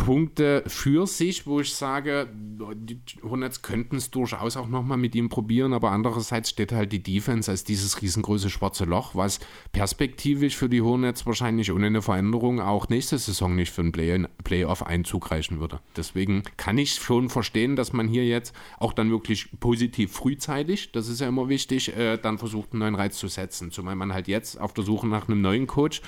Punkte 0.01 0.63
für 0.65 1.05
sich, 1.05 1.46
wo 1.46 1.60
ich 1.60 1.75
sage, 1.75 2.27
die 2.34 3.00
Hornets 3.22 3.62
könnten 3.62 3.98
es 3.98 4.10
durchaus 4.10 4.58
auch 4.58 4.67
nochmal 4.67 4.98
mit 4.98 5.13
ihm 5.13 5.29
probieren, 5.29 5.74
aber 5.74 5.91
andererseits 5.91 6.50
steht 6.50 6.72
halt 6.72 6.91
die 6.91 7.03
Defense 7.03 7.51
als 7.51 7.65
dieses 7.65 8.01
riesengroße 8.01 8.50
schwarze 8.50 8.86
Loch, 8.86 9.13
was 9.13 9.39
perspektivisch 9.74 10.58
für 10.58 10.70
die 10.70 10.81
Hornets 10.81 11.27
wahrscheinlich 11.27 11.72
ohne 11.72 11.86
eine 11.86 12.01
Veränderung 12.01 12.60
auch 12.62 12.89
nächste 12.89 13.20
Saison 13.20 13.55
nicht 13.55 13.72
für 13.72 13.81
einen 13.81 13.91
Play 13.91 14.25
Playoff-Einzug 14.43 15.29
reichen 15.29 15.60
würde. 15.60 15.79
Deswegen 15.96 16.41
kann 16.58 16.79
ich 16.79 16.96
schon 16.96 17.29
verstehen, 17.29 17.75
dass 17.75 17.93
man 17.93 18.08
hier 18.08 18.25
jetzt 18.25 18.55
auch 18.79 18.93
dann 18.93 19.12
wirklich 19.12 19.50
positiv 19.60 20.13
frühzeitig, 20.13 20.91
das 20.93 21.10
ist 21.10 21.22
ja 21.22 21.27
immer 21.27 21.48
wichtig, 21.48 21.96
äh, 21.96 22.17
dann 22.17 22.39
versucht, 22.39 22.72
einen 22.72 22.79
neuen 22.79 22.96
Reiz 22.96 23.20
zu 23.20 23.27
setzen. 23.27 23.70
Zumal 23.70 23.96
man 23.96 24.15
halt 24.15 24.27
jetzt 24.27 24.60
auf 24.60 24.74
der 24.74 24.84
Suche 24.84 25.08
nach 25.08 25.27
einem 25.27 25.41
neuen 25.41 25.67
Coach 25.67 26.01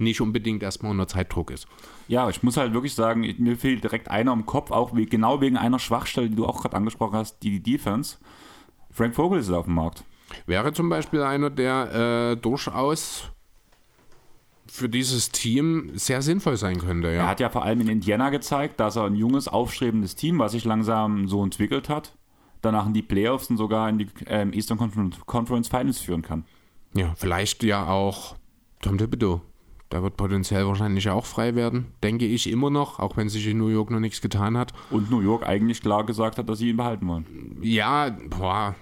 nicht 0.00 0.20
unbedingt 0.20 0.62
erstmal 0.62 0.92
unter 0.92 1.06
Zeitdruck 1.08 1.50
ist. 1.50 1.66
Ja, 2.08 2.28
ich 2.28 2.42
muss 2.42 2.56
halt 2.56 2.72
wirklich 2.72 2.94
sagen, 2.94 3.20
mir 3.38 3.56
fehlt 3.56 3.82
direkt 3.84 4.10
einer 4.10 4.32
im 4.32 4.46
Kopf, 4.46 4.70
auch 4.70 4.94
wie, 4.96 5.06
genau 5.06 5.40
wegen 5.40 5.56
einer 5.56 5.78
Schwachstelle, 5.78 6.28
die 6.30 6.36
du 6.36 6.46
auch 6.46 6.60
gerade 6.62 6.76
angesprochen 6.76 7.16
hast, 7.16 7.42
die 7.42 7.60
Defense. 7.60 8.16
Frank 8.90 9.14
Vogel 9.14 9.38
ist 9.40 9.50
auf 9.50 9.66
dem 9.66 9.74
Markt. 9.74 10.04
Wäre 10.46 10.72
zum 10.72 10.88
Beispiel 10.88 11.22
einer, 11.22 11.50
der 11.50 12.32
äh, 12.32 12.36
durchaus 12.36 13.24
für 14.66 14.88
dieses 14.88 15.30
Team 15.30 15.90
sehr 15.94 16.20
sinnvoll 16.20 16.56
sein 16.56 16.78
könnte. 16.78 17.08
Er 17.08 17.14
Ja. 17.14 17.26
hat 17.28 17.40
ja 17.40 17.48
vor 17.48 17.64
allem 17.64 17.80
in 17.80 17.88
Indiana 17.88 18.28
gezeigt, 18.30 18.78
dass 18.80 18.96
er 18.96 19.04
ein 19.04 19.14
junges, 19.14 19.48
aufstrebendes 19.48 20.14
Team, 20.14 20.38
was 20.38 20.52
sich 20.52 20.64
langsam 20.64 21.26
so 21.26 21.42
entwickelt 21.42 21.88
hat, 21.88 22.16
danach 22.60 22.86
in 22.86 22.92
die 22.92 23.02
Playoffs 23.02 23.48
und 23.48 23.56
sogar 23.56 23.88
in 23.88 23.98
die 23.98 24.08
ähm, 24.26 24.52
Eastern 24.52 24.78
Confer- 24.78 25.10
Conference 25.24 25.68
Finals 25.68 25.98
führen 26.00 26.20
kann. 26.22 26.44
ja, 26.94 27.14
vielleicht 27.16 27.62
ja 27.62 27.88
auch 27.88 28.36
Tom 28.82 28.98
Thibodeau. 28.98 29.40
Der 29.90 30.02
wird 30.02 30.16
potenziell 30.16 30.66
wahrscheinlich 30.66 31.08
auch 31.08 31.24
frei 31.24 31.54
werden, 31.54 31.86
denke 32.02 32.26
ich 32.26 32.50
immer 32.50 32.68
noch, 32.68 32.98
auch 32.98 33.16
wenn 33.16 33.30
sich 33.30 33.46
in 33.46 33.56
New 33.56 33.68
York 33.68 33.90
noch 33.90 34.00
nichts 34.00 34.20
getan 34.20 34.58
hat. 34.58 34.74
Und 34.90 35.10
New 35.10 35.20
York 35.20 35.46
eigentlich 35.46 35.80
klar 35.80 36.04
gesagt 36.04 36.36
hat, 36.36 36.48
dass 36.48 36.58
sie 36.58 36.70
ihn 36.70 36.76
behalten 36.76 37.08
wollen. 37.08 37.58
Ja, 37.62 38.14
boah, 38.28 38.74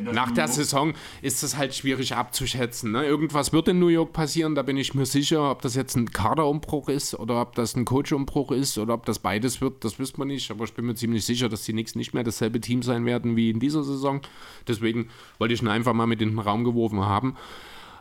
nach 0.00 0.30
der 0.30 0.48
Saison 0.48 0.94
ist 1.20 1.42
es 1.42 1.56
halt 1.56 1.74
schwierig 1.74 2.14
abzuschätzen. 2.14 2.92
Ne? 2.92 3.04
Irgendwas 3.04 3.52
wird 3.52 3.68
in 3.68 3.78
New 3.78 3.88
York 3.88 4.12
passieren, 4.12 4.54
da 4.54 4.62
bin 4.62 4.76
ich 4.76 4.94
mir 4.94 5.06
sicher. 5.06 5.50
Ob 5.50 5.62
das 5.62 5.74
jetzt 5.74 5.96
ein 5.96 6.10
Kaderumbruch 6.10 6.88
ist 6.88 7.14
oder 7.14 7.40
ob 7.42 7.54
das 7.54 7.76
ein 7.76 7.84
Coachumbruch 7.84 8.52
ist 8.52 8.78
oder 8.78 8.94
ob 8.94 9.04
das 9.06 9.18
beides 9.18 9.60
wird, 9.60 9.84
das 9.84 9.98
wissen 9.98 10.18
wir 10.18 10.24
nicht. 10.24 10.50
Aber 10.50 10.64
ich 10.64 10.72
bin 10.74 10.86
mir 10.86 10.94
ziemlich 10.94 11.24
sicher, 11.24 11.48
dass 11.48 11.64
die 11.64 11.72
Knicks 11.72 11.94
nicht 11.94 12.14
mehr 12.14 12.24
dasselbe 12.24 12.60
Team 12.60 12.82
sein 12.82 13.04
werden 13.04 13.36
wie 13.36 13.50
in 13.50 13.60
dieser 13.60 13.84
Saison. 13.84 14.22
Deswegen 14.66 15.08
wollte 15.38 15.54
ich 15.54 15.62
ihn 15.62 15.68
einfach 15.68 15.92
mal 15.92 16.06
mit 16.06 16.22
in 16.22 16.30
den 16.30 16.38
Raum 16.38 16.64
geworfen 16.64 17.00
haben. 17.00 17.36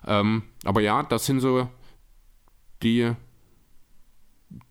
Ähm, 0.07 0.43
aber 0.63 0.81
ja, 0.81 1.03
das 1.03 1.25
sind 1.25 1.41
so 1.41 1.67
die 2.83 3.13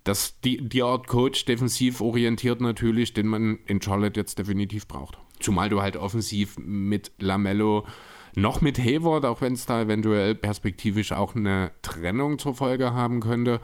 das, 0.04 0.40
die, 0.40 0.68
die 0.68 0.82
Art 0.82 1.06
Coach 1.06 1.44
defensiv 1.44 2.00
orientiert 2.00 2.60
natürlich, 2.60 3.14
den 3.14 3.26
man 3.26 3.58
in 3.66 3.80
Charlotte 3.80 4.18
jetzt 4.18 4.38
definitiv 4.38 4.86
braucht. 4.86 5.18
Zumal 5.40 5.68
du 5.68 5.80
halt 5.80 5.96
offensiv 5.96 6.58
mit 6.58 7.12
Lamello 7.18 7.86
noch 8.36 8.60
mit 8.60 8.78
Hayward, 8.78 9.24
auch 9.24 9.40
wenn 9.40 9.54
es 9.54 9.66
da 9.66 9.82
eventuell 9.82 10.34
perspektivisch 10.34 11.12
auch 11.12 11.34
eine 11.34 11.72
Trennung 11.82 12.38
zur 12.38 12.54
Folge 12.54 12.92
haben 12.92 13.20
könnte, 13.20 13.60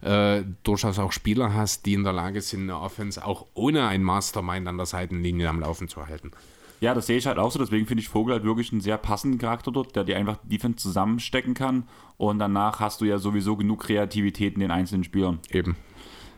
äh, 0.00 0.42
durchaus 0.64 0.98
auch 0.98 1.12
Spieler 1.12 1.54
hast, 1.54 1.86
die 1.86 1.94
in 1.94 2.04
der 2.04 2.12
Lage 2.12 2.40
sind, 2.40 2.62
eine 2.62 2.80
Offense 2.80 3.24
auch 3.24 3.46
ohne 3.54 3.86
ein 3.86 4.02
Mastermind 4.02 4.66
an 4.66 4.76
der 4.76 4.86
Seitenlinie 4.86 5.48
am 5.48 5.60
Laufen 5.60 5.88
zu 5.88 6.06
halten. 6.06 6.32
Ja, 6.80 6.94
das 6.94 7.06
sehe 7.06 7.18
ich 7.18 7.26
halt 7.26 7.38
auch 7.38 7.50
so. 7.50 7.58
Deswegen 7.58 7.86
finde 7.86 8.02
ich 8.02 8.08
Vogel 8.08 8.34
halt 8.34 8.44
wirklich 8.44 8.72
einen 8.72 8.80
sehr 8.80 8.98
passenden 8.98 9.38
Charakter 9.38 9.72
dort, 9.72 9.96
der 9.96 10.04
dir 10.04 10.16
einfach 10.16 10.38
Defense 10.44 10.76
zusammenstecken 10.76 11.54
kann. 11.54 11.88
Und 12.16 12.38
danach 12.38 12.80
hast 12.80 13.00
du 13.00 13.04
ja 13.04 13.18
sowieso 13.18 13.56
genug 13.56 13.80
Kreativität 13.80 14.54
in 14.54 14.60
den 14.60 14.70
einzelnen 14.70 15.04
Spielern. 15.04 15.40
Eben. 15.50 15.76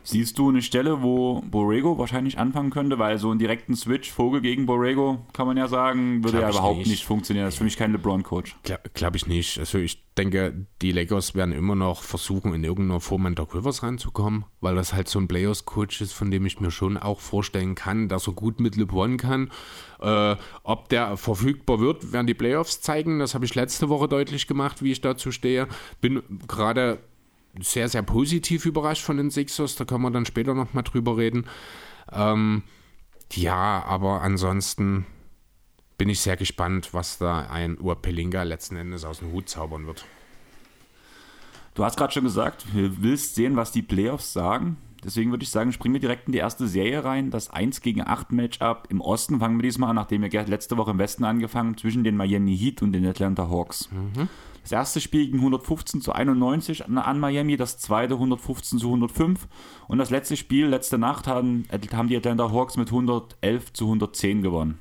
Siehst 0.03 0.37
du 0.37 0.49
eine 0.49 0.61
Stelle, 0.61 1.01
wo 1.01 1.41
Borrego 1.41 1.97
wahrscheinlich 1.97 2.37
anfangen 2.37 2.71
könnte? 2.71 2.99
Weil 2.99 3.17
so 3.17 3.29
einen 3.29 3.39
direkten 3.39 3.75
Switch, 3.75 4.11
Vogel 4.11 4.41
gegen 4.41 4.65
Borrego, 4.65 5.25
kann 5.33 5.47
man 5.47 5.57
ja 5.57 5.67
sagen, 5.67 6.23
würde 6.23 6.39
Glaub 6.39 6.41
ja 6.41 6.49
überhaupt 6.49 6.77
nicht. 6.79 6.89
nicht. 6.89 7.05
funktionieren. 7.05 7.45
Das 7.45 7.55
ist 7.55 7.57
für 7.59 7.63
mich 7.63 7.77
kein 7.77 7.91
LeBron-Coach. 7.91 8.55
Glaube 8.63 8.89
glaub 8.93 9.15
ich 9.15 9.27
nicht. 9.27 9.59
Also 9.59 9.77
ich 9.77 10.03
denke, 10.17 10.65
die 10.81 10.91
Lakers 10.91 11.35
werden 11.35 11.53
immer 11.53 11.75
noch 11.75 12.03
versuchen, 12.03 12.53
in 12.53 12.63
irgendeiner 12.63 12.99
Form 12.99 13.25
an 13.25 13.35
Doc 13.35 13.55
Rivers 13.55 13.83
ranzukommen, 13.83 14.45
weil 14.59 14.75
das 14.75 14.93
halt 14.93 15.07
so 15.07 15.19
ein 15.19 15.27
Players-Coach 15.27 16.01
ist, 16.01 16.13
von 16.13 16.31
dem 16.31 16.45
ich 16.45 16.59
mir 16.59 16.71
schon 16.71 16.97
auch 16.97 17.19
vorstellen 17.19 17.75
kann, 17.75 18.09
dass 18.09 18.27
er 18.27 18.33
gut 18.33 18.59
mit 18.59 18.75
LeBron 18.75 19.17
kann. 19.17 19.51
Äh, 19.99 20.35
ob 20.63 20.89
der 20.89 21.15
verfügbar 21.15 21.79
wird, 21.79 22.11
werden 22.11 22.27
die 22.27 22.33
Playoffs 22.33 22.81
zeigen. 22.81 23.19
Das 23.19 23.35
habe 23.35 23.45
ich 23.45 23.55
letzte 23.55 23.89
Woche 23.89 24.07
deutlich 24.07 24.47
gemacht, 24.47 24.81
wie 24.81 24.91
ich 24.91 25.01
dazu 25.01 25.31
stehe. 25.31 25.67
Bin 26.01 26.23
gerade 26.47 26.99
sehr, 27.59 27.89
sehr 27.89 28.03
positiv 28.03 28.65
überrascht 28.65 29.03
von 29.03 29.17
den 29.17 29.31
Sixers. 29.31 29.75
Da 29.75 29.85
können 29.85 30.03
wir 30.03 30.11
dann 30.11 30.25
später 30.25 30.53
nochmal 30.53 30.83
drüber 30.83 31.17
reden. 31.17 31.45
Ähm, 32.11 32.63
ja, 33.33 33.83
aber 33.85 34.21
ansonsten 34.21 35.05
bin 35.97 36.09
ich 36.09 36.21
sehr 36.21 36.37
gespannt, 36.37 36.93
was 36.93 37.17
da 37.17 37.47
ein 37.49 37.77
Urpelinga 37.77 38.43
letzten 38.43 38.75
Endes 38.75 39.05
aus 39.05 39.19
dem 39.19 39.31
Hut 39.31 39.49
zaubern 39.49 39.87
wird. 39.87 40.05
Du 41.73 41.85
hast 41.85 41.97
gerade 41.97 42.11
schon 42.11 42.23
gesagt, 42.23 42.65
du 42.73 43.01
willst 43.01 43.35
sehen, 43.35 43.55
was 43.55 43.71
die 43.71 43.81
Playoffs 43.81 44.33
sagen. 44.33 44.77
Deswegen 45.03 45.31
würde 45.31 45.43
ich 45.43 45.49
sagen, 45.49 45.71
springen 45.71 45.93
wir 45.93 45.99
direkt 45.99 46.27
in 46.27 46.33
die 46.33 46.39
erste 46.39 46.67
Serie 46.67 47.03
rein. 47.03 47.31
Das 47.31 47.49
1 47.49 47.81
gegen 47.81 48.01
8 48.05 48.31
Matchup 48.31 48.87
im 48.89 49.01
Osten 49.01 49.39
fangen 49.39 49.57
wir 49.57 49.63
diesmal 49.63 49.89
an, 49.89 49.95
nachdem 49.95 50.21
wir 50.21 50.29
letzte 50.47 50.77
Woche 50.77 50.91
im 50.91 50.99
Westen 50.99 51.23
angefangen 51.23 51.77
zwischen 51.77 52.03
den 52.03 52.15
Miami 52.15 52.55
Heat 52.57 52.81
und 52.81 52.91
den 52.91 53.05
Atlanta 53.05 53.49
Hawks. 53.49 53.89
Das 54.61 54.71
erste 54.71 55.01
Spiel 55.01 55.25
ging 55.25 55.39
115 55.39 56.01
zu 56.01 56.13
91 56.13 56.85
an, 56.85 57.19
Miami, 57.19 57.57
das 57.57 57.79
zweite 57.79 58.13
115 58.13 58.77
zu 58.77 58.87
105 58.87 59.47
und 59.87 59.97
das 59.97 60.11
letzte 60.11 60.37
Spiel, 60.37 60.67
letzte 60.67 60.99
Nacht, 60.99 61.25
haben, 61.25 61.65
haben 61.93 62.07
die 62.09 62.17
Atlanta 62.17 62.51
Hawks 62.51 62.77
mit 62.77 62.89
111 62.89 63.73
zu 63.73 63.85
110 63.85 64.43
gewonnen. 64.43 64.79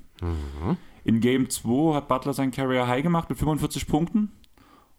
In 1.04 1.20
Game 1.20 1.48
2 1.48 1.94
hat 1.94 2.08
Butler 2.08 2.34
sein 2.34 2.50
Carrier 2.50 2.86
High 2.86 3.02
gemacht 3.02 3.30
mit 3.30 3.38
45 3.38 3.86
Punkten. 3.86 4.32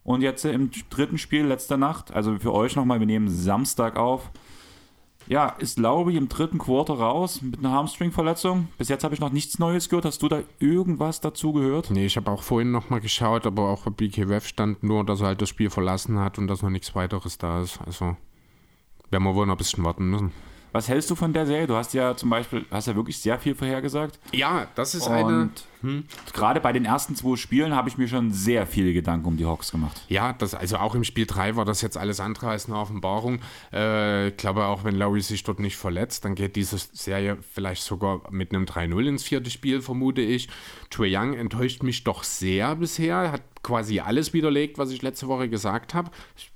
Und 0.04 0.22
jetzt 0.22 0.44
im 0.44 0.70
dritten 0.90 1.16
Spiel 1.16 1.46
letzter 1.46 1.76
Nacht, 1.76 2.12
also 2.12 2.36
für 2.40 2.52
euch 2.52 2.74
nochmal, 2.74 2.98
wir 2.98 3.06
nehmen 3.06 3.28
Samstag 3.28 3.96
auf. 3.96 4.32
Ja, 5.32 5.48
ist 5.58 5.76
glaube 5.76 6.10
ich 6.10 6.18
im 6.18 6.28
dritten 6.28 6.58
Quarter 6.58 6.92
raus 6.92 7.40
mit 7.40 7.58
einer 7.58 7.72
Hamstring-Verletzung. 7.72 8.68
Bis 8.76 8.90
jetzt 8.90 9.02
habe 9.02 9.14
ich 9.14 9.20
noch 9.20 9.32
nichts 9.32 9.58
Neues 9.58 9.88
gehört. 9.88 10.04
Hast 10.04 10.22
du 10.22 10.28
da 10.28 10.42
irgendwas 10.58 11.22
dazu 11.22 11.54
gehört? 11.54 11.90
Nee, 11.90 12.04
ich 12.04 12.18
habe 12.18 12.30
auch 12.30 12.42
vorhin 12.42 12.70
nochmal 12.70 13.00
geschaut, 13.00 13.46
aber 13.46 13.70
auch 13.70 13.84
bei 13.84 13.90
BKWF 13.92 14.46
stand 14.46 14.82
nur, 14.82 15.06
dass 15.06 15.22
er 15.22 15.28
halt 15.28 15.40
das 15.40 15.48
Spiel 15.48 15.70
verlassen 15.70 16.18
hat 16.18 16.36
und 16.36 16.48
dass 16.48 16.60
noch 16.60 16.68
nichts 16.68 16.94
weiteres 16.94 17.38
da 17.38 17.62
ist. 17.62 17.80
Also 17.80 18.14
werden 19.08 19.24
wir 19.24 19.34
wohl 19.34 19.46
noch 19.46 19.54
ein 19.54 19.56
bisschen 19.56 19.82
warten 19.84 20.10
müssen. 20.10 20.32
Was 20.72 20.90
hältst 20.90 21.10
du 21.10 21.14
von 21.14 21.32
der 21.32 21.46
Serie? 21.46 21.66
Du 21.66 21.76
hast 21.76 21.94
ja 21.94 22.14
zum 22.14 22.28
Beispiel, 22.28 22.66
hast 22.70 22.88
ja 22.88 22.94
wirklich 22.94 23.18
sehr 23.18 23.38
viel 23.38 23.54
vorhergesagt. 23.54 24.18
Ja, 24.32 24.66
das 24.74 24.94
ist 24.94 25.08
eine. 25.08 25.48
Und 25.82 25.88
hm. 25.90 26.04
gerade 26.32 26.60
bei 26.60 26.72
den 26.72 26.84
ersten 26.84 27.16
zwei 27.16 27.36
Spielen 27.36 27.74
habe 27.74 27.88
ich 27.88 27.98
mir 27.98 28.08
schon 28.08 28.32
sehr 28.32 28.66
viele 28.66 28.92
Gedanken 28.92 29.26
um 29.26 29.36
die 29.36 29.46
Hawks 29.46 29.70
gemacht. 29.70 30.02
Ja, 30.08 30.32
das, 30.32 30.54
also 30.54 30.76
auch 30.76 30.94
im 30.94 31.04
Spiel 31.04 31.26
3 31.26 31.56
war 31.56 31.64
das 31.64 31.82
jetzt 31.82 31.96
alles 31.96 32.20
andere 32.20 32.48
als 32.48 32.66
eine 32.66 32.76
Offenbarung. 32.76 33.40
Äh, 33.72 34.28
ich 34.28 34.36
glaube, 34.36 34.64
auch 34.66 34.84
wenn 34.84 34.96
Lowry 34.96 35.20
sich 35.20 35.42
dort 35.42 35.60
nicht 35.60 35.76
verletzt, 35.76 36.24
dann 36.24 36.34
geht 36.34 36.56
diese 36.56 36.78
Serie 36.78 37.38
vielleicht 37.52 37.82
sogar 37.82 38.22
mit 38.30 38.52
einem 38.52 38.64
3-0 38.64 39.08
ins 39.08 39.24
vierte 39.24 39.50
Spiel, 39.50 39.82
vermute 39.82 40.20
ich. 40.20 40.48
Trey 40.90 41.16
Young 41.16 41.34
enttäuscht 41.34 41.82
mich 41.82 42.04
doch 42.04 42.22
sehr 42.22 42.76
bisher, 42.76 43.32
hat 43.32 43.42
quasi 43.62 44.00
alles 44.00 44.32
widerlegt, 44.32 44.78
was 44.78 44.90
ich 44.90 45.02
letzte 45.02 45.28
Woche 45.28 45.48
gesagt 45.48 45.94
habe. 45.94 46.10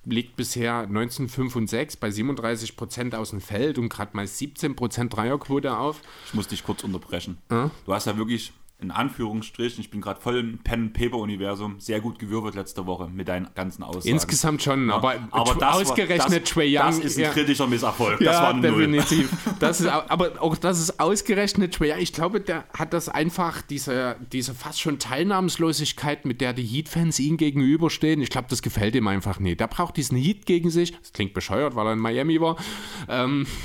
Liegt 0.05 0.37
bisher 0.37 0.87
19, 0.87 1.29
5 1.29 1.57
und 1.57 1.69
6 1.69 1.97
bei 1.97 2.11
37 2.11 2.77
Prozent 2.77 3.15
aus 3.15 3.31
dem 3.31 3.41
Feld 3.41 3.79
und 3.79 3.89
gerade 3.89 4.17
mal 4.17 4.27
17 4.27 4.77
Prozent 4.77 5.15
Dreierquote 5.17 5.77
auf. 5.77 6.01
Ich 6.27 6.35
muss 6.35 6.49
dich 6.49 6.65
kurz 6.65 6.85
unterbrechen. 6.85 7.39
Äh? 7.49 7.69
Du 7.85 7.95
hast 7.95 8.07
ja 8.07 8.17
wirklich 8.17 8.53
in 8.79 8.91
Anführungsstrichen, 8.91 9.81
ich 9.81 9.91
bin 9.91 10.03
gerade 10.03 10.21
voll 10.21 10.37
im 10.37 10.59
Pen-Paper-Universum, 10.59 11.81
sehr 11.81 12.01
gut 12.01 12.19
gewürfelt 12.19 12.55
letzte 12.55 12.85
Woche 12.85 13.09
mit 13.09 13.27
deinen 13.27 13.49
ganzen 13.55 13.83
Aussagen. 13.83 14.09
Insgesamt 14.09 14.62
schon, 14.62 14.89
ja. 14.89 14.97
aber, 14.97 15.15
aber 15.31 15.55
das 15.55 15.77
ausgerechnet 15.77 16.43
das, 16.43 16.51
Trey 16.51 16.77
Young. 16.77 16.85
Das 16.85 16.99
ist 16.99 17.17
ein 17.17 17.23
ja, 17.23 17.31
kritischer 17.31 17.67
Misserfolg. 17.67 18.21
Ja, 18.21 18.33
das 18.33 18.43
war 18.43 18.51
ein 18.51 18.61
definitiv. 18.61 19.33
Das 19.61 19.81
ist, 19.81 19.87
aber 19.87 20.43
auch 20.43 20.57
das 20.57 20.79
ist 20.79 21.01
ausgerechnet 21.01 21.75
Trey 21.75 21.91
Young. 21.93 22.01
Ich 22.01 22.12
glaube, 22.12 22.41
der 22.41 22.65
hat 22.77 22.93
das 22.93 23.09
einfach, 23.09 23.62
diese, 23.62 24.17
diese 24.31 24.53
fast 24.55 24.83
schon 24.83 24.99
Teilnahmslosigkeit, 24.99 26.27
mit 26.27 26.43
der 26.43 26.53
die 26.53 26.65
Heat-Fans 26.65 27.19
ihm 27.19 27.39
gegenüberstehen. 27.39 28.21
Ich 28.21 28.29
glaube, 28.29 28.49
das 28.51 28.61
gefällt 28.61 28.95
ihm 28.95 29.09
einfach 29.09 29.41
nicht. 29.41 29.59
Der 29.59 29.69
braucht 29.69 29.97
diesen 29.97 30.19
Heat 30.19 30.45
gegen 30.45 30.69
sich. 30.69 30.93
Das 31.01 31.15
klingt 31.15 31.33
bescheuert, 31.33 31.77
weil 31.77 31.87
er 31.87 31.93
in 31.95 31.99
Miami 31.99 32.41
war. 32.43 32.57
Ähm, 33.09 33.47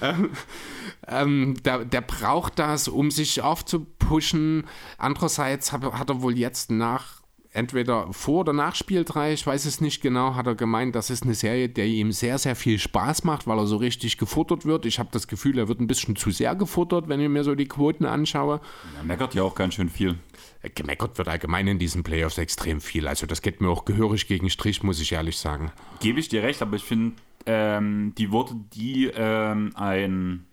ähm 1.08 1.54
der, 1.64 1.84
der 1.84 2.00
braucht 2.00 2.58
das, 2.58 2.88
um 2.88 3.10
sich 3.10 3.42
aufzupushen. 3.42 4.64
Andererseits 4.98 5.72
hat, 5.72 5.82
hat 5.84 6.10
er 6.10 6.22
wohl 6.22 6.36
jetzt 6.36 6.70
nach 6.70 7.24
entweder 7.54 8.12
vor 8.12 8.40
oder 8.40 8.52
nach 8.52 8.74
Spiel 8.74 9.04
3, 9.04 9.32
ich 9.32 9.46
weiß 9.46 9.64
es 9.64 9.80
nicht 9.80 10.02
genau, 10.02 10.34
hat 10.34 10.46
er 10.46 10.54
gemeint, 10.54 10.94
das 10.94 11.08
ist 11.08 11.22
eine 11.22 11.34
Serie, 11.34 11.68
der 11.68 11.86
ihm 11.86 12.12
sehr, 12.12 12.36
sehr 12.38 12.56
viel 12.56 12.78
Spaß 12.78 13.24
macht, 13.24 13.46
weil 13.46 13.58
er 13.58 13.66
so 13.66 13.76
richtig 13.76 14.18
gefuttert 14.18 14.66
wird. 14.66 14.84
Ich 14.86 14.98
habe 14.98 15.08
das 15.12 15.28
Gefühl, 15.28 15.58
er 15.58 15.68
wird 15.68 15.80
ein 15.80 15.86
bisschen 15.86 16.16
zu 16.16 16.30
sehr 16.30 16.54
gefuttert, 16.56 17.08
wenn 17.08 17.20
ich 17.20 17.28
mir 17.28 17.44
so 17.44 17.54
die 17.54 17.66
Quoten 17.66 18.04
anschaue. 18.04 18.60
Er 18.98 19.04
meckert 19.04 19.34
ja 19.34 19.44
auch 19.44 19.54
ganz 19.54 19.74
schön 19.74 19.88
viel. 19.88 20.18
Äh, 20.62 20.70
gemeckert 20.70 21.16
wird 21.16 21.28
allgemein 21.28 21.68
in 21.68 21.78
diesen 21.78 22.02
Playoffs 22.02 22.38
extrem 22.38 22.80
viel. 22.80 23.06
Also 23.06 23.26
das 23.26 23.40
geht 23.40 23.60
mir 23.60 23.68
auch 23.68 23.84
gehörig 23.84 24.26
gegen 24.26 24.50
Strich, 24.50 24.82
muss 24.82 25.00
ich 25.00 25.12
ehrlich 25.12 25.38
sagen. 25.38 25.70
Gebe 26.00 26.18
ich 26.18 26.28
dir 26.28 26.42
recht, 26.42 26.60
aber 26.60 26.76
ich 26.76 26.84
finde, 26.84 27.14
ähm, 27.46 28.14
die 28.18 28.32
Worte, 28.32 28.56
die 28.74 29.10
ähm, 29.14 29.70
ein 29.76 30.44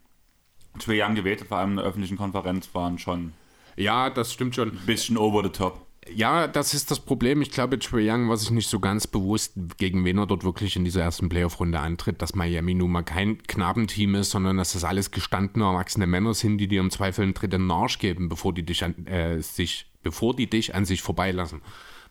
Trae 0.80 1.04
Young 1.04 1.16
gewählt, 1.16 1.42
vor 1.48 1.58
allem 1.58 1.72
in 1.72 1.78
der 1.78 1.86
öffentlichen 1.86 2.18
Konferenz, 2.18 2.70
waren 2.74 2.98
schon. 2.98 3.34
Ja, 3.76 4.10
das 4.10 4.34
stimmt 4.34 4.56
schon. 4.56 4.72
Ein 4.72 4.86
bisschen 4.86 5.18
over 5.18 5.44
the 5.44 5.50
top. 5.50 5.86
Ja, 6.14 6.48
das 6.48 6.74
ist 6.74 6.90
das 6.90 7.00
Problem. 7.00 7.42
Ich 7.42 7.52
glaube, 7.52 7.78
Trae 7.78 8.10
Young 8.10 8.28
war 8.28 8.38
sich 8.38 8.50
nicht 8.50 8.70
so 8.70 8.80
ganz 8.80 9.06
bewusst, 9.06 9.54
gegen 9.78 10.04
wen 10.04 10.18
er 10.18 10.26
dort 10.26 10.44
wirklich 10.44 10.76
in 10.76 10.84
dieser 10.84 11.04
ersten 11.04 11.30
Playoff-Runde 11.30 11.80
antritt, 11.80 12.22
dass 12.22 12.34
Miami 12.34 12.74
nun 12.74 12.92
mal 12.92 13.04
kein 13.04 13.42
Knabenteam 13.44 14.16
ist, 14.16 14.32
sondern 14.32 14.58
dass 14.58 14.74
das 14.74 14.84
alles 14.84 15.12
gestandene, 15.12 15.66
erwachsene 15.66 16.08
Männer 16.08 16.34
sind, 16.34 16.58
die 16.58 16.68
dir 16.68 16.80
im 16.80 16.90
Zweifel 16.90 17.24
einen 17.24 17.36
dritten 17.36 17.64
Marsch 17.64 18.00
geben, 18.00 18.30
bevor 18.30 18.54
die 18.54 18.64
dich 18.64 18.84
an, 18.84 19.06
äh, 19.06 19.42
sich, 19.42 19.92
bevor 20.02 20.36
die 20.36 20.50
dich 20.50 20.74
an 20.74 20.86
sich 20.86 21.04
vorbeilassen. 21.04 21.62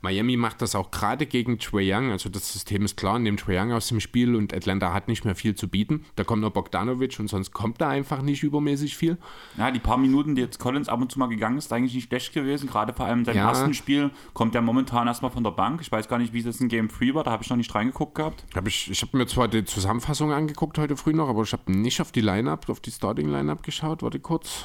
Miami 0.03 0.37
macht 0.37 0.63
das 0.63 0.75
auch 0.75 0.91
gerade 0.91 1.27
gegen 1.27 1.59
Trae 1.59 1.95
Young. 1.95 2.11
Also 2.11 2.29
das 2.29 2.53
System 2.53 2.85
ist 2.85 2.97
klar, 2.97 3.19
nimmt 3.19 3.41
Trae 3.41 3.59
Young 3.61 3.73
aus 3.73 3.89
dem 3.89 4.01
Spiel 4.01 4.35
und 4.35 4.55
Atlanta 4.55 4.93
hat 4.93 5.09
nicht 5.09 5.25
mehr 5.25 5.35
viel 5.35 5.55
zu 5.55 5.69
bieten. 5.69 6.05
Da 6.17 6.25
kommt 6.25 6.43
noch 6.43 6.51
Bogdanovic 6.51 7.19
und 7.21 7.29
sonst 7.29 7.53
kommt 7.53 7.81
da 7.81 7.89
einfach 7.89 8.23
nicht 8.23 8.43
übermäßig 8.43 8.97
viel. 8.97 9.19
Ja, 9.59 9.71
die 9.71 9.79
paar 9.79 9.99
Minuten, 9.99 10.35
die 10.35 10.43
jetzt 10.43 10.59
Collins 10.59 10.89
ab 10.89 11.01
und 11.01 11.13
zu 11.13 11.19
mal 11.19 11.27
gegangen 11.27 11.59
ist, 11.59 11.73
eigentlich 11.73 11.95
nicht 11.95 12.09
schlecht 12.09 12.33
gewesen. 12.33 12.69
Gerade 12.69 12.93
vor 12.93 13.07
allem 13.07 13.21
in 13.21 13.25
seinem 13.25 13.37
ja. 13.37 13.49
ersten 13.49 13.75
Spiel 13.75 14.11
kommt 14.33 14.55
er 14.55 14.63
momentan 14.63 15.07
erstmal 15.07 15.31
von 15.31 15.45
der 15.45 15.51
Bank. 15.51 15.81
Ich 15.83 15.93
weiß 15.93 16.09
gar 16.09 16.19
nicht, 16.19 16.33
wie 16.33 16.43
das 16.43 16.61
in 16.61 16.69
Game 16.69 16.89
3 16.89 17.15
war, 17.15 17.25
da 17.25 17.31
habe 17.31 17.43
ich 17.43 17.51
noch 17.51 17.57
nicht 17.57 17.75
reingeguckt 17.75 18.15
gehabt. 18.15 18.45
Hab 18.55 18.67
ich 18.67 18.91
ich 18.91 19.03
habe 19.03 19.17
mir 19.17 19.27
zwar 19.27 19.49
die 19.49 19.65
Zusammenfassung 19.65 20.33
angeguckt 20.33 20.79
heute 20.79 20.97
früh 20.97 21.13
noch, 21.13 21.29
aber 21.29 21.43
ich 21.43 21.53
habe 21.53 21.71
nicht 21.71 22.01
auf 22.01 22.13
die 22.13 22.21
Lineup, 22.21 22.69
auf 22.69 22.81
die 22.81 22.91
Starting 22.91 23.29
Lineup 23.29 23.63
geschaut. 23.63 24.03
Warte 24.03 24.21
kurz. 24.21 24.65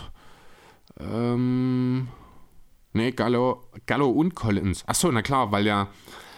Ähm, 1.00 2.08
Nee, 2.96 3.12
Gallo, 3.12 3.68
Gallo 3.86 4.10
und 4.10 4.36
Collins. 4.36 4.88
Achso, 4.88 5.12
na 5.12 5.22
klar, 5.22 5.52
weil 5.52 5.66
ja. 5.66 5.90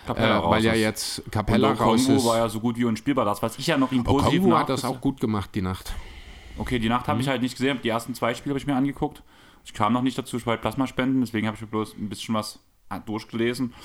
äh, 0.08 0.13
weil 0.15 0.63
ja 0.63 0.74
jetzt 0.74 1.22
Capella 1.30 1.74
raus 1.74 2.10
ist. 2.10 2.26
war 2.26 2.38
ja 2.38 2.50
so 2.50 2.60
gut 2.60 2.78
wie 2.78 2.86
unspielbar. 2.86 3.26
Das, 3.26 3.43
was 3.43 3.60
ich 3.60 3.67
ja 3.67 3.78
noch 3.78 3.91
im 3.91 4.04
Positiven 4.04 4.58
hat 4.58 4.67
das 4.67 4.84
auch 4.84 5.00
gut 5.00 5.20
gemacht, 5.20 5.52
die 5.54 5.62
Nacht. 5.62 5.93
Okay, 6.58 6.80
die 6.80 6.89
Nacht 6.89 7.06
mhm. 7.06 7.12
habe 7.12 7.22
ich 7.22 7.28
halt 7.28 7.43
nicht 7.43 7.56
gesehen. 7.56 7.80
Die 7.84 7.89
ersten 7.89 8.15
zwei 8.15 8.34
Spiele 8.34 8.54
habe 8.54 8.60
ich 8.60 8.65
mir 8.65 8.76
angeguckt. 8.76 9.22
Ich 9.65 9.74
kam 9.74 9.93
noch 9.93 10.02
nicht 10.02 10.17
dazu, 10.17 10.38
ich 10.38 10.48
wollte 10.48 10.62
Plasma 10.62 10.88
spenden, 10.88 11.22
deswegen 11.22 11.46
habe 11.46 11.56
ich 11.56 11.62
mir 11.62 11.67
bloß 11.67 11.93
ein 11.93 12.10
bisschen 12.10 12.34
was 12.34 12.60
durchgelesen. 13.06 13.76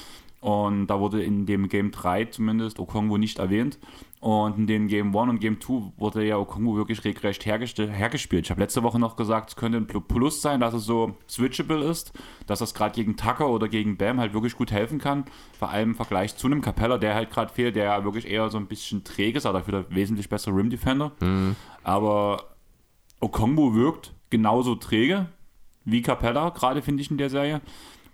Und 0.42 0.88
da 0.88 0.98
wurde 0.98 1.22
in 1.22 1.46
dem 1.46 1.68
Game 1.68 1.92
3 1.92 2.24
zumindest 2.24 2.80
Okongwu 2.80 3.16
nicht 3.16 3.38
erwähnt. 3.38 3.78
Und 4.18 4.58
in 4.58 4.66
den 4.66 4.88
Game 4.88 5.16
1 5.16 5.30
und 5.30 5.40
Game 5.40 5.60
2 5.60 5.92
wurde 5.98 6.26
ja 6.26 6.36
Okongwu 6.36 6.74
wirklich 6.74 7.04
regelrecht 7.04 7.46
hergespielt. 7.46 8.44
Ich 8.44 8.50
habe 8.50 8.60
letzte 8.60 8.82
Woche 8.82 8.98
noch 8.98 9.14
gesagt, 9.14 9.50
es 9.50 9.56
könnte 9.56 9.78
ein 9.78 9.86
Plus 9.86 10.42
sein, 10.42 10.58
dass 10.58 10.74
es 10.74 10.84
so 10.84 11.14
switchable 11.28 11.84
ist, 11.84 12.12
dass 12.48 12.58
das 12.58 12.74
gerade 12.74 12.92
gegen 12.92 13.16
Tucker 13.16 13.50
oder 13.50 13.68
gegen 13.68 13.96
Bam 13.96 14.18
halt 14.18 14.34
wirklich 14.34 14.56
gut 14.56 14.72
helfen 14.72 14.98
kann. 14.98 15.26
Vor 15.56 15.70
allem 15.70 15.90
im 15.90 15.94
Vergleich 15.94 16.36
zu 16.36 16.48
einem 16.48 16.60
Capella, 16.60 16.98
der 16.98 17.14
halt 17.14 17.30
gerade 17.30 17.52
fehlt, 17.52 17.76
der 17.76 17.84
ja 17.84 18.04
wirklich 18.04 18.28
eher 18.28 18.50
so 18.50 18.58
ein 18.58 18.66
bisschen 18.66 19.04
träge 19.04 19.38
ist, 19.38 19.46
aber 19.46 19.60
dafür 19.60 19.84
der 19.84 19.94
wesentlich 19.94 20.28
bessere 20.28 20.56
Rim 20.56 20.70
Defender. 20.70 21.12
Mhm. 21.20 21.54
Aber 21.84 22.56
Okongwu 23.20 23.74
wirkt 23.74 24.12
genauso 24.30 24.74
träge 24.74 25.28
wie 25.84 26.02
Capella, 26.02 26.50
gerade 26.50 26.82
finde 26.82 27.02
ich 27.02 27.10
in 27.10 27.18
der 27.18 27.30
Serie 27.30 27.60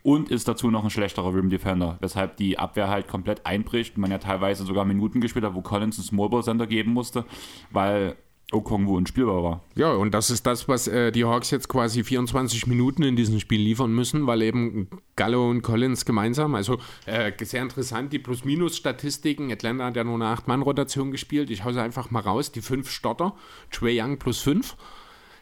und 0.02 0.30
ist 0.30 0.48
dazu 0.48 0.70
noch 0.70 0.84
ein 0.84 0.90
schlechterer 0.90 1.34
Rim 1.34 1.50
Defender, 1.50 1.98
weshalb 2.00 2.36
die 2.36 2.58
Abwehr 2.58 2.88
halt 2.88 3.08
komplett 3.08 3.44
einbricht 3.46 3.98
man 3.98 4.10
ja 4.10 4.18
teilweise 4.18 4.64
sogar 4.64 4.84
Minuten 4.84 5.20
gespielt 5.20 5.44
hat, 5.44 5.54
wo 5.54 5.62
Collins 5.62 5.98
einen 5.98 6.06
Smallball 6.06 6.42
Center 6.42 6.66
geben 6.66 6.92
musste, 6.92 7.24
weil 7.70 8.16
Okongwu 8.50 8.96
unspielbar 8.96 9.42
war. 9.42 9.64
Ja, 9.74 9.92
und 9.92 10.14
das 10.14 10.30
ist 10.30 10.46
das, 10.46 10.68
was 10.68 10.88
äh, 10.88 11.12
die 11.12 11.26
Hawks 11.26 11.50
jetzt 11.50 11.68
quasi 11.68 12.02
24 12.02 12.66
Minuten 12.66 13.02
in 13.02 13.14
diesem 13.14 13.40
Spiel 13.40 13.60
liefern 13.60 13.92
müssen, 13.92 14.26
weil 14.26 14.40
eben 14.40 14.88
Gallo 15.16 15.50
und 15.50 15.60
Collins 15.60 16.06
gemeinsam, 16.06 16.54
also 16.54 16.78
äh, 17.04 17.32
sehr 17.44 17.62
interessant, 17.62 18.10
die 18.12 18.18
Plus-Minus-Statistiken. 18.18 19.52
Atlanta 19.52 19.84
hat 19.84 19.96
ja 19.96 20.04
nur 20.04 20.14
eine 20.14 20.34
8-Mann-Rotation 20.34 21.10
gespielt. 21.10 21.50
Ich 21.50 21.64
hau 21.64 21.72
sie 21.72 21.82
einfach 21.82 22.10
mal 22.10 22.20
raus. 22.20 22.50
Die 22.50 22.62
fünf 22.62 22.90
Stotter, 22.90 23.34
Trey 23.70 24.00
Young 24.00 24.18
plus 24.18 24.40
5. 24.40 24.76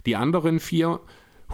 Die 0.05 0.17
anderen 0.17 0.59
vier 0.59 1.01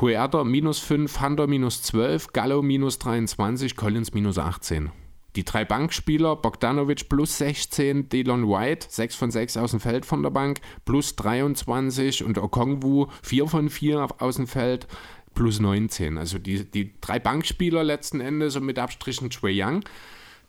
Huerta 0.00 0.44
minus 0.44 0.78
5, 0.80 1.20
Hunter 1.20 1.46
minus 1.46 1.82
12, 1.82 2.32
Gallo 2.32 2.62
minus 2.62 2.98
23, 2.98 3.76
Collins 3.76 4.14
minus 4.14 4.38
18. 4.38 4.90
Die 5.36 5.44
drei 5.44 5.64
Bankspieler, 5.64 6.36
Bogdanovic 6.36 7.08
plus 7.08 7.38
16, 7.38 8.08
Delon 8.08 8.48
White, 8.48 8.86
6 8.90 9.14
von 9.14 9.30
6 9.30 9.56
aus 9.56 9.70
dem 9.70 9.80
Feld 9.80 10.04
von 10.04 10.22
der 10.22 10.30
Bank, 10.30 10.60
plus 10.84 11.16
23 11.16 12.24
und 12.24 12.36
Okongwu 12.36 13.06
4 13.22 13.46
von 13.46 13.70
4 13.70 14.08
aus 14.18 14.36
dem 14.36 14.46
Feld, 14.46 14.86
plus 15.34 15.60
19. 15.60 16.18
Also 16.18 16.38
die, 16.38 16.70
die 16.70 16.92
drei 17.00 17.18
Bankspieler 17.18 17.84
letzten 17.84 18.20
Endes 18.20 18.56
und 18.56 18.64
mit 18.64 18.78
Abstrichen 18.78 19.30
Trey 19.30 19.62
Young, 19.62 19.84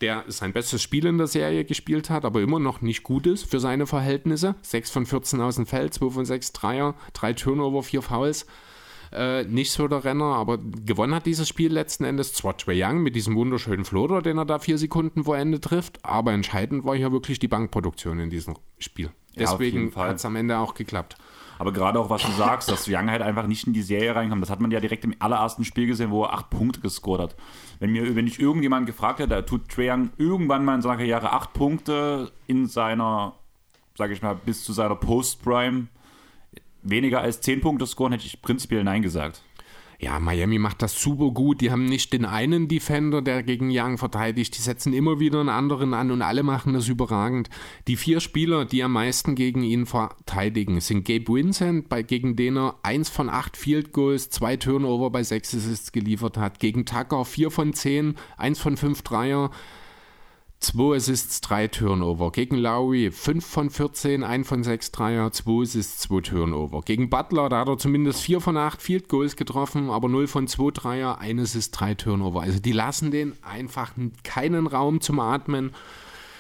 der 0.02 0.26
sein 0.28 0.52
bestes 0.52 0.82
Spiel 0.82 1.06
in 1.06 1.18
der 1.18 1.28
Serie 1.28 1.64
gespielt 1.64 2.10
hat, 2.10 2.26
aber 2.26 2.42
immer 2.42 2.60
noch 2.60 2.82
nicht 2.82 3.04
gut 3.04 3.26
ist 3.26 3.50
für 3.50 3.60
seine 3.60 3.88
Verhältnisse. 3.88 4.56
6 4.64 4.92
von 4.92 5.06
14 5.06 5.40
aus 5.40 5.56
dem 5.56 5.66
Feld, 5.66 5.94
2 5.94 6.10
von 6.10 6.26
6 6.26 6.52
Dreier, 6.52 6.96
3 7.14 7.34
Turnover, 7.34 7.84
4 7.84 8.02
Fouls 8.02 8.46
äh, 9.14 9.44
nicht 9.44 9.72
so 9.72 9.88
der 9.88 10.04
Renner, 10.04 10.36
aber 10.36 10.58
gewonnen 10.58 11.16
hat 11.16 11.26
dieses 11.26 11.48
Spiel 11.48 11.72
letzten 11.72 12.04
Endes 12.04 12.34
zwar 12.34 12.58
Trae 12.58 12.84
Young 12.84 13.04
mit 13.04 13.16
diesem 13.16 13.36
wunderschönen 13.36 13.86
Floater, 13.86 14.22
den 14.22 14.38
er 14.38 14.46
da 14.46 14.60
vier 14.60 14.78
Sekunden 14.78 15.24
vor 15.24 15.38
Ende 15.38 15.62
trifft, 15.62 16.00
aber 16.04 16.34
entscheidend 16.34 16.86
war 16.86 16.96
hier 16.96 17.12
wirklich 17.12 17.40
die 17.40 17.48
Bankproduktion 17.48 18.20
in 18.20 18.30
diesem 18.30 18.56
Spiel. 18.80 19.12
Deswegen 19.36 19.96
hat 19.96 20.18
es 20.18 20.26
am 20.26 20.36
Ende 20.36 20.58
auch 20.58 20.74
geklappt. 20.74 21.18
Aber 21.60 21.72
gerade 21.72 22.00
auch, 22.00 22.10
was 22.10 22.24
du 22.24 22.32
sagst, 22.32 22.70
dass 22.70 22.88
Young 22.88 23.10
halt 23.10 23.22
einfach 23.22 23.48
nicht 23.48 23.68
in 23.68 23.74
die 23.74 23.84
Serie 23.84 24.16
reinkommt, 24.16 24.42
das 24.42 24.50
hat 24.50 24.60
man 24.60 24.72
ja 24.72 24.80
direkt 24.80 25.04
im 25.06 25.16
allerersten 25.20 25.64
Spiel 25.64 25.88
gesehen, 25.88 26.12
wo 26.12 26.24
er 26.24 26.34
acht 26.34 26.50
Punkte 26.50 26.82
gescored 26.82 27.22
hat. 27.22 27.36
Wenn 27.80 27.92
mir, 27.92 28.16
wenn 28.16 28.28
ich 28.28 28.40
irgendjemand 28.40 28.86
gefragt 28.86 29.20
hätte, 29.20 29.46
tut 29.46 29.70
Trae 29.70 29.92
Young 29.92 30.10
irgendwann 30.18 30.66
mal 30.66 30.76
in 30.76 30.82
seiner 30.82 30.98
Karriere 30.98 31.32
acht 31.32 31.54
Punkte 31.54 32.32
in 32.48 32.68
seiner, 32.68 33.34
sage 33.98 34.14
ich 34.14 34.22
mal, 34.22 34.36
bis 34.36 34.64
zu 34.64 34.74
seiner 34.74 34.96
Post-Prime 34.96 35.88
weniger 36.84 37.22
als 37.22 37.42
10 37.42 37.62
Punkte 37.62 37.88
scoren, 37.88 38.14
hätte 38.14 38.26
ich 38.26 38.42
prinzipiell 38.42 38.84
Nein 38.84 39.02
gesagt. 39.02 39.44
Ja, 40.04 40.20
Miami 40.20 40.60
macht 40.60 40.82
das 40.82 41.02
super 41.02 41.32
gut. 41.32 41.62
Die 41.62 41.72
haben 41.72 41.86
nicht 41.86 42.12
den 42.12 42.26
einen 42.26 42.68
Defender, 42.68 43.22
der 43.22 43.42
gegen 43.42 43.70
Young 43.72 43.98
verteidigt. 43.98 44.58
Die 44.58 44.62
setzen 44.62 44.92
immer 44.92 45.20
wieder 45.22 45.40
einen 45.40 45.48
anderen 45.48 45.94
an 45.94 46.12
und 46.12 46.22
alle 46.22 46.44
machen 46.44 46.74
das 46.74 46.90
überragend. 46.90 47.50
Die 47.88 47.96
vier 47.96 48.20
Spieler, 48.20 48.66
die 48.66 48.84
am 48.84 48.92
meisten 48.92 49.34
gegen 49.36 49.64
ihn 49.64 49.86
verteidigen, 49.86 50.82
sind 50.82 51.06
Gabe 51.06 51.34
Vincent, 51.34 51.88
bei, 51.88 52.02
gegen 52.04 52.36
den 52.36 52.58
er 52.58 52.76
1 52.84 53.08
von 53.10 53.30
8 53.30 53.56
Field 53.56 53.94
Goals, 53.94 54.30
2 54.30 54.58
Turnover 54.58 55.10
bei 55.10 55.24
6 55.24 55.56
Assists 55.56 55.94
geliefert 55.94 56.38
hat. 56.38 56.60
Gegen 56.60 56.86
Tucker 56.86 57.24
4 57.24 57.50
von 57.50 57.72
10, 57.72 58.16
1 58.36 58.60
von 58.60 58.76
5 58.76 59.04
Dreier. 59.04 59.52
2 60.64 60.96
Assists, 60.96 61.42
3 61.42 61.68
Turnover. 61.68 62.32
Gegen 62.32 62.56
Lowry 62.56 63.12
5 63.12 63.46
von 63.46 63.70
14, 63.70 64.24
1 64.24 64.48
von 64.48 64.64
6 64.64 64.92
Dreier, 64.92 65.32
2 65.32 65.62
Assists, 65.64 66.00
2 66.04 66.22
Turnover. 66.22 66.82
Gegen 66.82 67.10
Butler, 67.10 67.50
da 67.50 67.60
hat 67.60 67.68
er 67.68 67.78
zumindest 67.78 68.22
4 68.22 68.40
von 68.40 68.56
8 68.56 68.82
Field 68.82 69.10
Goals 69.10 69.36
getroffen, 69.36 69.90
aber 69.90 70.08
0 70.08 70.28
von 70.28 70.48
2 70.48 70.72
Dreier, 70.72 71.20
1 71.20 71.42
Assist, 71.42 71.80
3 71.80 71.96
Turnover. 71.96 72.42
Also 72.42 72.60
die 72.60 72.72
lassen 72.72 73.12
den 73.12 73.34
einfach 73.44 73.92
keinen 74.24 74.68
Raum 74.68 75.02
zum 75.02 75.20
Atmen. 75.20 75.72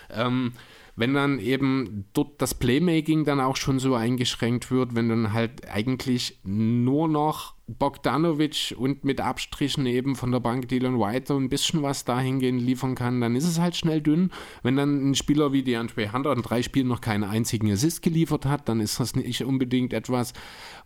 Ähm, 0.09 0.53
wenn 0.95 1.13
dann 1.13 1.39
eben 1.39 2.06
dort 2.13 2.41
das 2.41 2.53
Playmaking 2.53 3.25
dann 3.25 3.39
auch 3.39 3.56
schon 3.56 3.79
so 3.79 3.95
eingeschränkt 3.95 4.69
wird, 4.69 4.95
wenn 4.95 5.10
dann 5.10 5.34
halt 5.34 5.67
eigentlich 5.67 6.39
nur 6.43 7.08
noch 7.08 7.56
Bogdanovic 7.67 8.75
und 8.77 9.03
mit 9.06 9.21
Abstrichen 9.21 9.86
eben 9.86 10.15
von 10.15 10.32
der 10.32 10.41
Bank 10.41 10.67
Dylan 10.67 10.99
White 10.99 11.34
ein 11.34 11.49
bisschen 11.49 11.82
was 11.82 12.06
dahingehend 12.06 12.62
liefern 12.62 12.93
kann, 12.93 13.21
dann 13.21 13.36
ist 13.36 13.45
es 13.45 13.60
halt 13.60 13.75
schnell 13.75 14.01
dünn. 14.01 14.32
Wenn 14.62 14.75
dann 14.75 15.10
ein 15.10 15.15
Spieler 15.15 15.51
wie 15.53 15.63
DeAndre 15.63 16.12
Hunter 16.12 16.34
in 16.34 16.41
drei 16.41 16.62
Spielen 16.62 16.89
noch 16.89 17.01
keinen 17.01 17.23
einzigen 17.23 17.71
Assist 17.71 18.01
geliefert 18.01 18.45
hat, 18.45 18.69
dann 18.69 18.79
ist 18.79 18.99
das 18.99 19.15
nicht 19.15 19.43
unbedingt 19.45 19.93
etwas, 19.93 20.34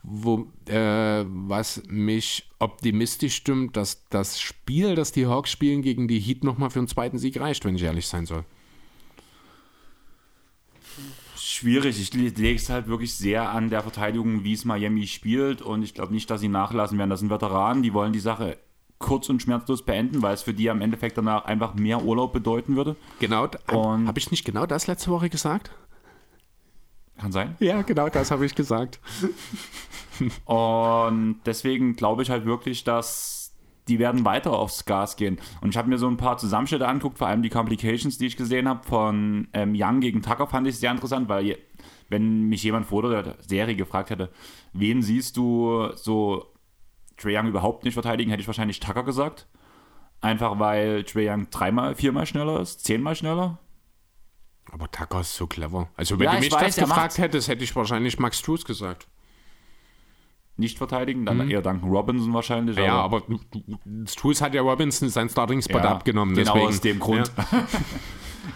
wo, 0.04 0.52
äh, 0.68 1.26
was 1.28 1.82
mich 1.90 2.50
optimistisch 2.60 3.36
stimmt, 3.36 3.76
dass 3.76 4.08
das 4.10 4.40
Spiel, 4.40 4.96
das 4.96 5.12
die 5.12 5.26
Hawks 5.26 5.52
spielen 5.52 5.82
gegen 5.82 6.08
die 6.08 6.20
Heat 6.20 6.44
nochmal 6.44 6.70
für 6.70 6.80
einen 6.80 6.88
zweiten 6.88 7.18
Sieg 7.18 7.40
reicht, 7.40 7.66
wenn 7.66 7.76
ich 7.76 7.84
ehrlich 7.84 8.08
sein 8.08 8.26
soll 8.26 8.46
schwierig. 11.58 12.00
Ich 12.00 12.14
lege 12.14 12.56
es 12.56 12.70
halt 12.70 12.88
wirklich 12.88 13.16
sehr 13.16 13.50
an 13.50 13.70
der 13.70 13.82
Verteidigung, 13.82 14.44
wie 14.44 14.54
es 14.54 14.66
Miami 14.66 15.08
spielt. 15.08 15.62
Und 15.62 15.84
ich 15.84 15.94
glaube 15.94 16.14
nicht, 16.14 16.30
dass 16.30 16.42
sie 16.42 16.48
nachlassen 16.48 16.98
werden. 16.98 17.10
Das 17.10 17.20
sind 17.20 17.30
Veteranen, 17.30 17.84
die 17.84 17.94
wollen 17.94 18.14
die 18.14 18.20
Sache 18.20 18.58
kurz 19.00 19.30
und 19.30 19.42
schmerzlos 19.42 19.84
beenden, 19.84 20.22
weil 20.22 20.34
es 20.34 20.42
für 20.44 20.54
die 20.54 20.70
am 20.70 20.82
Endeffekt 20.82 21.18
danach 21.18 21.46
einfach 21.46 21.76
mehr 21.76 22.04
Urlaub 22.04 22.34
bedeuten 22.34 22.76
würde. 22.76 22.96
Genau. 23.20 23.50
Habe 23.68 24.20
ich 24.20 24.32
nicht 24.32 24.46
genau 24.46 24.66
das 24.66 24.88
letzte 24.88 25.12
Woche 25.12 25.30
gesagt? 25.30 25.72
Kann 27.18 27.32
sein. 27.32 27.56
Ja, 27.60 27.82
genau 27.82 28.10
das 28.10 28.32
habe 28.32 28.46
ich 28.46 28.54
gesagt. 28.54 29.00
und 30.46 31.40
deswegen 31.46 31.96
glaube 31.96 32.24
ich 32.24 32.30
halt 32.30 32.46
wirklich, 32.46 32.84
dass 32.84 33.37
die 33.88 34.00
werden 34.00 34.26
weiter 34.26 34.54
aufs 34.54 34.86
Gas 34.86 35.16
gehen. 35.16 35.40
Und 35.62 35.70
ich 35.70 35.78
habe 35.78 35.90
mir 35.90 35.98
so 35.98 36.08
ein 36.08 36.18
paar 36.18 36.38
Zusammenschnitte 36.38 36.88
angeguckt, 36.88 37.18
vor 37.18 37.28
allem 37.28 37.42
die 37.42 37.50
Complications, 37.50 38.18
die 38.18 38.28
ich 38.28 38.38
gesehen 38.38 38.68
habe 38.68 38.84
von 38.88 39.48
ähm, 39.54 39.74
Young 39.76 40.00
gegen 40.00 40.22
Tucker, 40.22 40.48
fand 40.48 40.68
ich 40.68 40.78
sehr 40.78 40.92
interessant, 40.92 41.30
weil 41.30 41.58
wenn 42.10 42.44
mich 42.44 42.64
jemand 42.64 42.86
vor 42.86 43.10
der 43.10 43.36
Serie 43.46 43.76
gefragt 43.76 44.10
hätte, 44.10 44.32
wen 44.74 45.02
siehst 45.02 45.38
du 45.38 45.90
so 45.96 46.46
Trae 47.18 47.38
Young 47.38 47.48
überhaupt 47.48 47.84
nicht 47.84 47.94
verteidigen, 47.94 48.30
hätte 48.30 48.42
ich 48.42 48.48
wahrscheinlich 48.48 48.80
Tucker 48.80 49.04
gesagt. 49.04 49.48
Einfach 50.22 50.60
weil 50.60 51.04
Trae 51.04 51.30
Young 51.32 51.50
dreimal, 51.50 51.96
viermal 51.96 52.26
schneller 52.26 52.60
ist, 52.62 52.86
zehnmal 52.86 53.16
schneller. 53.16 53.60
Aber 54.72 54.92
Tucker 54.92 55.22
ist 55.22 55.36
so 55.36 55.48
clever. 55.48 55.90
Also 55.96 56.20
wenn 56.20 56.26
ja, 56.26 56.34
du 56.34 56.40
mich 56.40 56.52
weiß, 56.52 56.76
das 56.76 56.90
gefragt 56.90 57.18
hättest, 57.18 57.48
hätte 57.48 57.64
ich 57.64 57.76
wahrscheinlich 57.76 58.20
Max 58.20 58.42
Trues 58.42 58.66
gesagt 58.66 59.08
nicht 60.58 60.78
verteidigen, 60.78 61.26
dann 61.26 61.38
mhm. 61.38 61.52
eher 61.52 61.62
Duncan 61.62 61.90
Robinson 61.90 62.34
wahrscheinlich. 62.34 62.78
Ja, 62.78 62.96
aber, 62.96 63.18
aber 63.18 63.40
Struce 64.08 64.42
hat 64.42 64.54
ja 64.54 64.62
Robinson 64.62 65.10
seinen 65.10 65.30
Starting-Spot 65.30 65.78
ja, 65.78 65.92
abgenommen. 65.92 66.36
Genau 66.36 66.54
deswegen. 66.54 66.68
aus 66.68 66.82
dem 66.82 67.00
Grund. 67.00 67.32
Ja, 67.38 67.66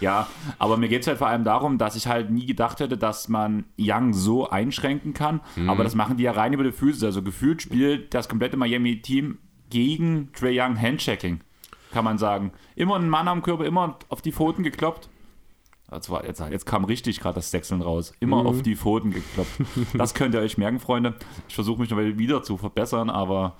ja 0.00 0.26
aber 0.58 0.76
mir 0.76 0.88
geht 0.88 1.02
es 1.02 1.06
halt 1.06 1.18
vor 1.18 1.28
allem 1.28 1.44
darum, 1.44 1.78
dass 1.78 1.96
ich 1.96 2.06
halt 2.06 2.30
nie 2.30 2.46
gedacht 2.46 2.80
hätte, 2.80 2.98
dass 2.98 3.28
man 3.28 3.64
Young 3.78 4.12
so 4.12 4.48
einschränken 4.48 5.14
kann. 5.14 5.40
Mhm. 5.56 5.70
Aber 5.70 5.84
das 5.84 5.94
machen 5.94 6.16
die 6.16 6.24
ja 6.24 6.32
rein 6.32 6.52
über 6.52 6.64
die 6.64 6.72
Füße. 6.72 7.06
Also 7.06 7.22
gefühlt 7.22 7.62
spielt 7.62 8.14
das 8.14 8.28
komplette 8.28 8.56
Miami-Team 8.56 9.38
gegen 9.70 10.30
Trey 10.32 10.60
Young 10.60 10.80
Handchecking, 10.80 11.40
kann 11.92 12.04
man 12.04 12.18
sagen. 12.18 12.52
Immer 12.74 12.96
ein 12.96 13.08
Mann 13.08 13.28
am 13.28 13.42
Körper, 13.42 13.64
immer 13.64 13.98
auf 14.08 14.22
die 14.22 14.32
Pfoten 14.32 14.62
gekloppt. 14.62 15.08
War, 15.92 16.24
jetzt, 16.24 16.40
jetzt, 16.40 16.66
kam 16.66 16.84
richtig 16.84 17.20
gerade 17.20 17.36
das 17.36 17.50
Sechseln 17.50 17.82
raus. 17.82 18.12
Immer 18.20 18.42
mhm. 18.42 18.46
auf 18.48 18.62
die 18.62 18.76
Pfoten 18.76 19.10
geklopft. 19.10 19.60
Das 19.94 20.14
könnt 20.14 20.34
ihr 20.34 20.40
euch 20.40 20.58
merken, 20.58 20.80
Freunde. 20.80 21.14
Ich 21.48 21.54
versuche 21.54 21.80
mich 21.80 21.90
noch 21.90 21.98
wieder 21.98 22.42
zu 22.42 22.56
verbessern, 22.56 23.10
aber 23.10 23.56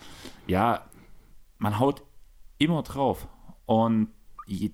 ja, 0.47 0.87
man 1.59 1.79
haut 1.79 2.03
immer 2.59 2.83
drauf. 2.83 3.29
Und 3.67 4.09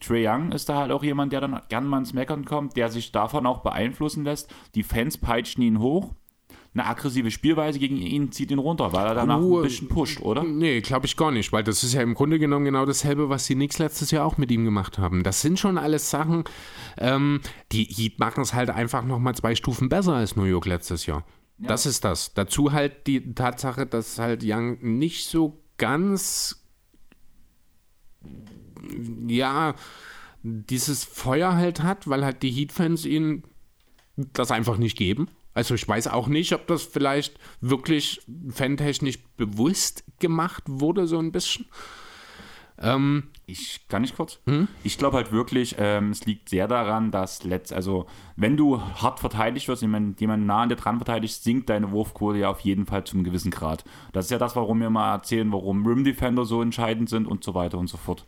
Trey 0.00 0.26
Young 0.26 0.52
ist 0.52 0.68
da 0.68 0.76
halt 0.76 0.92
auch 0.92 1.02
jemand, 1.02 1.32
der 1.32 1.40
dann 1.40 1.60
gern 1.68 1.86
mal 1.86 1.98
ins 1.98 2.12
Meckern 2.12 2.44
kommt, 2.44 2.76
der 2.76 2.90
sich 2.90 3.12
davon 3.12 3.46
auch 3.46 3.60
beeinflussen 3.60 4.24
lässt. 4.24 4.52
Die 4.74 4.82
Fans 4.82 5.18
peitschen 5.18 5.62
ihn 5.62 5.78
hoch 5.78 6.14
eine 6.78 6.88
aggressive 6.88 7.30
Spielweise 7.30 7.78
gegen 7.78 7.96
ihn 7.96 8.32
zieht 8.32 8.50
ihn 8.50 8.58
runter, 8.58 8.92
weil 8.92 9.06
er 9.06 9.14
danach 9.14 9.40
uh, 9.40 9.58
ein 9.58 9.62
bisschen 9.62 9.88
pusht, 9.88 10.20
oder? 10.20 10.44
Nee, 10.44 10.80
glaube 10.80 11.06
ich 11.06 11.16
gar 11.16 11.30
nicht, 11.30 11.52
weil 11.52 11.64
das 11.64 11.82
ist 11.82 11.92
ja 11.92 12.02
im 12.02 12.14
Grunde 12.14 12.38
genommen 12.38 12.64
genau 12.64 12.86
dasselbe, 12.86 13.28
was 13.28 13.46
die 13.46 13.54
Knicks 13.54 13.78
letztes 13.78 14.10
Jahr 14.10 14.24
auch 14.24 14.38
mit 14.38 14.50
ihm 14.50 14.64
gemacht 14.64 14.98
haben. 14.98 15.22
Das 15.22 15.40
sind 15.40 15.58
schon 15.58 15.78
alles 15.78 16.10
Sachen, 16.10 16.44
ähm, 16.98 17.40
die 17.72 17.84
Heat 17.84 18.18
machen 18.18 18.42
es 18.42 18.54
halt 18.54 18.70
einfach 18.70 19.04
nochmal 19.04 19.34
zwei 19.34 19.54
Stufen 19.54 19.88
besser 19.88 20.14
als 20.14 20.36
New 20.36 20.44
York 20.44 20.66
letztes 20.66 21.06
Jahr. 21.06 21.24
Ja. 21.58 21.68
Das 21.68 21.86
ist 21.86 22.04
das. 22.04 22.34
Dazu 22.34 22.72
halt 22.72 23.06
die 23.06 23.34
Tatsache, 23.34 23.86
dass 23.86 24.18
halt 24.18 24.42
Young 24.44 24.78
nicht 24.80 25.26
so 25.26 25.60
ganz, 25.76 26.64
ja, 29.26 29.74
dieses 30.42 31.04
Feuer 31.04 31.56
halt 31.56 31.82
hat, 31.82 32.08
weil 32.08 32.24
halt 32.24 32.42
die 32.42 32.50
Heat-Fans 32.50 33.04
ihn 33.04 33.42
das 34.16 34.50
einfach 34.50 34.78
nicht 34.78 34.96
geben. 34.96 35.28
Also 35.58 35.74
ich 35.74 35.88
weiß 35.88 36.06
auch 36.06 36.28
nicht, 36.28 36.52
ob 36.52 36.68
das 36.68 36.84
vielleicht 36.84 37.36
wirklich 37.60 38.20
fantechnisch 38.48 39.18
bewusst 39.36 40.04
gemacht 40.20 40.62
wurde, 40.68 41.08
so 41.08 41.18
ein 41.18 41.32
bisschen. 41.32 41.66
Ähm, 42.80 43.24
ich 43.44 43.80
kann 43.88 44.02
nicht 44.02 44.14
kurz. 44.14 44.38
Hm? 44.46 44.68
Ich 44.84 44.98
glaube 44.98 45.16
halt 45.16 45.32
wirklich, 45.32 45.74
ähm, 45.80 46.10
es 46.10 46.24
liegt 46.26 46.48
sehr 46.48 46.68
daran, 46.68 47.10
dass 47.10 47.42
letzt, 47.42 47.72
also 47.72 48.06
wenn 48.36 48.56
du 48.56 48.80
hart 48.80 49.18
verteidigt 49.18 49.66
wirst, 49.66 49.82
jemand, 49.82 50.20
jemand 50.20 50.46
nah 50.46 50.62
an 50.62 50.68
dir 50.68 50.76
dran 50.76 50.98
verteidigt, 50.98 51.42
sinkt 51.42 51.70
deine 51.70 51.90
Wurfquote 51.90 52.38
ja 52.38 52.50
auf 52.50 52.60
jeden 52.60 52.86
Fall 52.86 53.02
zu 53.02 53.16
einem 53.16 53.24
gewissen 53.24 53.50
Grad. 53.50 53.84
Das 54.12 54.26
ist 54.26 54.30
ja 54.30 54.38
das, 54.38 54.54
warum 54.54 54.78
wir 54.78 54.90
mal 54.90 55.12
erzählen, 55.12 55.50
warum 55.50 55.84
Rim 55.84 56.04
Defender 56.04 56.44
so 56.44 56.62
entscheidend 56.62 57.08
sind 57.08 57.26
und 57.26 57.42
so 57.42 57.54
weiter 57.54 57.78
und 57.78 57.88
so 57.88 57.96
fort. 57.96 58.26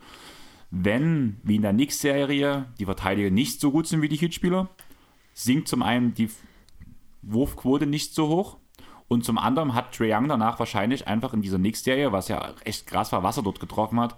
Wenn, 0.72 1.36
wie 1.44 1.54
in 1.54 1.62
der 1.62 1.74
Knicks-Serie, 1.74 2.66
die 2.80 2.86
Verteidiger 2.86 3.30
nicht 3.30 3.60
so 3.60 3.70
gut 3.70 3.86
sind 3.86 4.02
wie 4.02 4.08
die 4.08 4.16
Hitspieler, 4.16 4.68
sinkt 5.32 5.68
zum 5.68 5.84
einen 5.84 6.12
die 6.12 6.28
Wurfquote 7.22 7.86
nicht 7.86 8.14
so 8.14 8.28
hoch. 8.28 8.56
Und 9.08 9.24
zum 9.24 9.38
anderen 9.38 9.74
hat 9.74 9.92
Trae 9.92 10.14
Young 10.14 10.28
danach 10.28 10.58
wahrscheinlich 10.60 11.08
einfach 11.08 11.34
in 11.34 11.42
dieser 11.42 11.58
Knicks-Serie, 11.58 12.12
was 12.12 12.28
ja 12.28 12.54
echt 12.64 12.86
krass 12.86 13.10
war, 13.10 13.24
was 13.24 13.36
er 13.36 13.42
dort 13.42 13.58
getroffen 13.58 13.98
hat, 13.98 14.14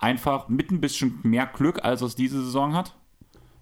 einfach 0.00 0.48
mit 0.48 0.72
ein 0.72 0.80
bisschen 0.80 1.20
mehr 1.22 1.46
Glück, 1.46 1.84
als 1.84 2.00
er 2.00 2.08
es 2.08 2.16
diese 2.16 2.42
Saison 2.42 2.74
hat, 2.74 2.96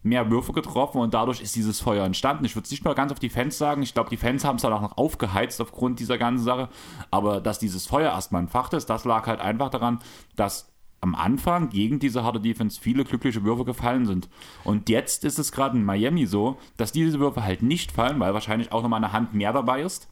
mehr 0.02 0.30
Würfe 0.30 0.52
getroffen 0.52 0.98
und 0.98 1.12
dadurch 1.12 1.42
ist 1.42 1.54
dieses 1.54 1.80
Feuer 1.80 2.06
entstanden. 2.06 2.46
Ich 2.46 2.56
würde 2.56 2.64
es 2.64 2.70
nicht 2.70 2.84
mal 2.84 2.94
ganz 2.94 3.12
auf 3.12 3.18
die 3.18 3.28
Fans 3.28 3.58
sagen. 3.58 3.82
Ich 3.82 3.92
glaube, 3.92 4.08
die 4.08 4.16
Fans 4.16 4.44
haben 4.44 4.56
es 4.56 4.62
dann 4.62 4.72
auch 4.72 4.80
noch 4.80 4.96
aufgeheizt 4.96 5.60
aufgrund 5.60 6.00
dieser 6.00 6.16
ganzen 6.16 6.44
Sache. 6.44 6.70
Aber 7.10 7.42
dass 7.42 7.58
dieses 7.58 7.86
Feuer 7.86 8.10
erstmal 8.12 8.40
entfacht 8.40 8.72
ist, 8.72 8.86
das 8.86 9.04
lag 9.04 9.26
halt 9.26 9.40
einfach 9.40 9.68
daran, 9.68 9.98
dass 10.36 10.69
am 11.00 11.14
Anfang 11.14 11.70
gegen 11.70 11.98
diese 11.98 12.24
harte 12.24 12.40
Defense 12.40 12.80
viele 12.80 13.04
glückliche 13.04 13.42
Würfe 13.42 13.64
gefallen 13.64 14.06
sind. 14.06 14.28
Und 14.64 14.88
jetzt 14.88 15.24
ist 15.24 15.38
es 15.38 15.52
gerade 15.52 15.76
in 15.76 15.84
Miami 15.84 16.26
so, 16.26 16.58
dass 16.76 16.92
diese 16.92 17.18
Würfe 17.18 17.42
halt 17.42 17.62
nicht 17.62 17.92
fallen, 17.92 18.20
weil 18.20 18.34
wahrscheinlich 18.34 18.72
auch 18.72 18.82
nochmal 18.82 19.02
eine 19.02 19.12
Hand 19.12 19.32
mehr 19.32 19.52
dabei 19.52 19.82
ist. 19.82 20.10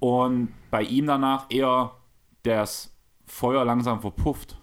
Und 0.00 0.52
bei 0.70 0.82
ihm 0.82 1.06
danach 1.06 1.46
eher 1.48 1.92
das 2.42 2.94
Feuer 3.24 3.64
langsam 3.64 4.00
verpufft. 4.00 4.56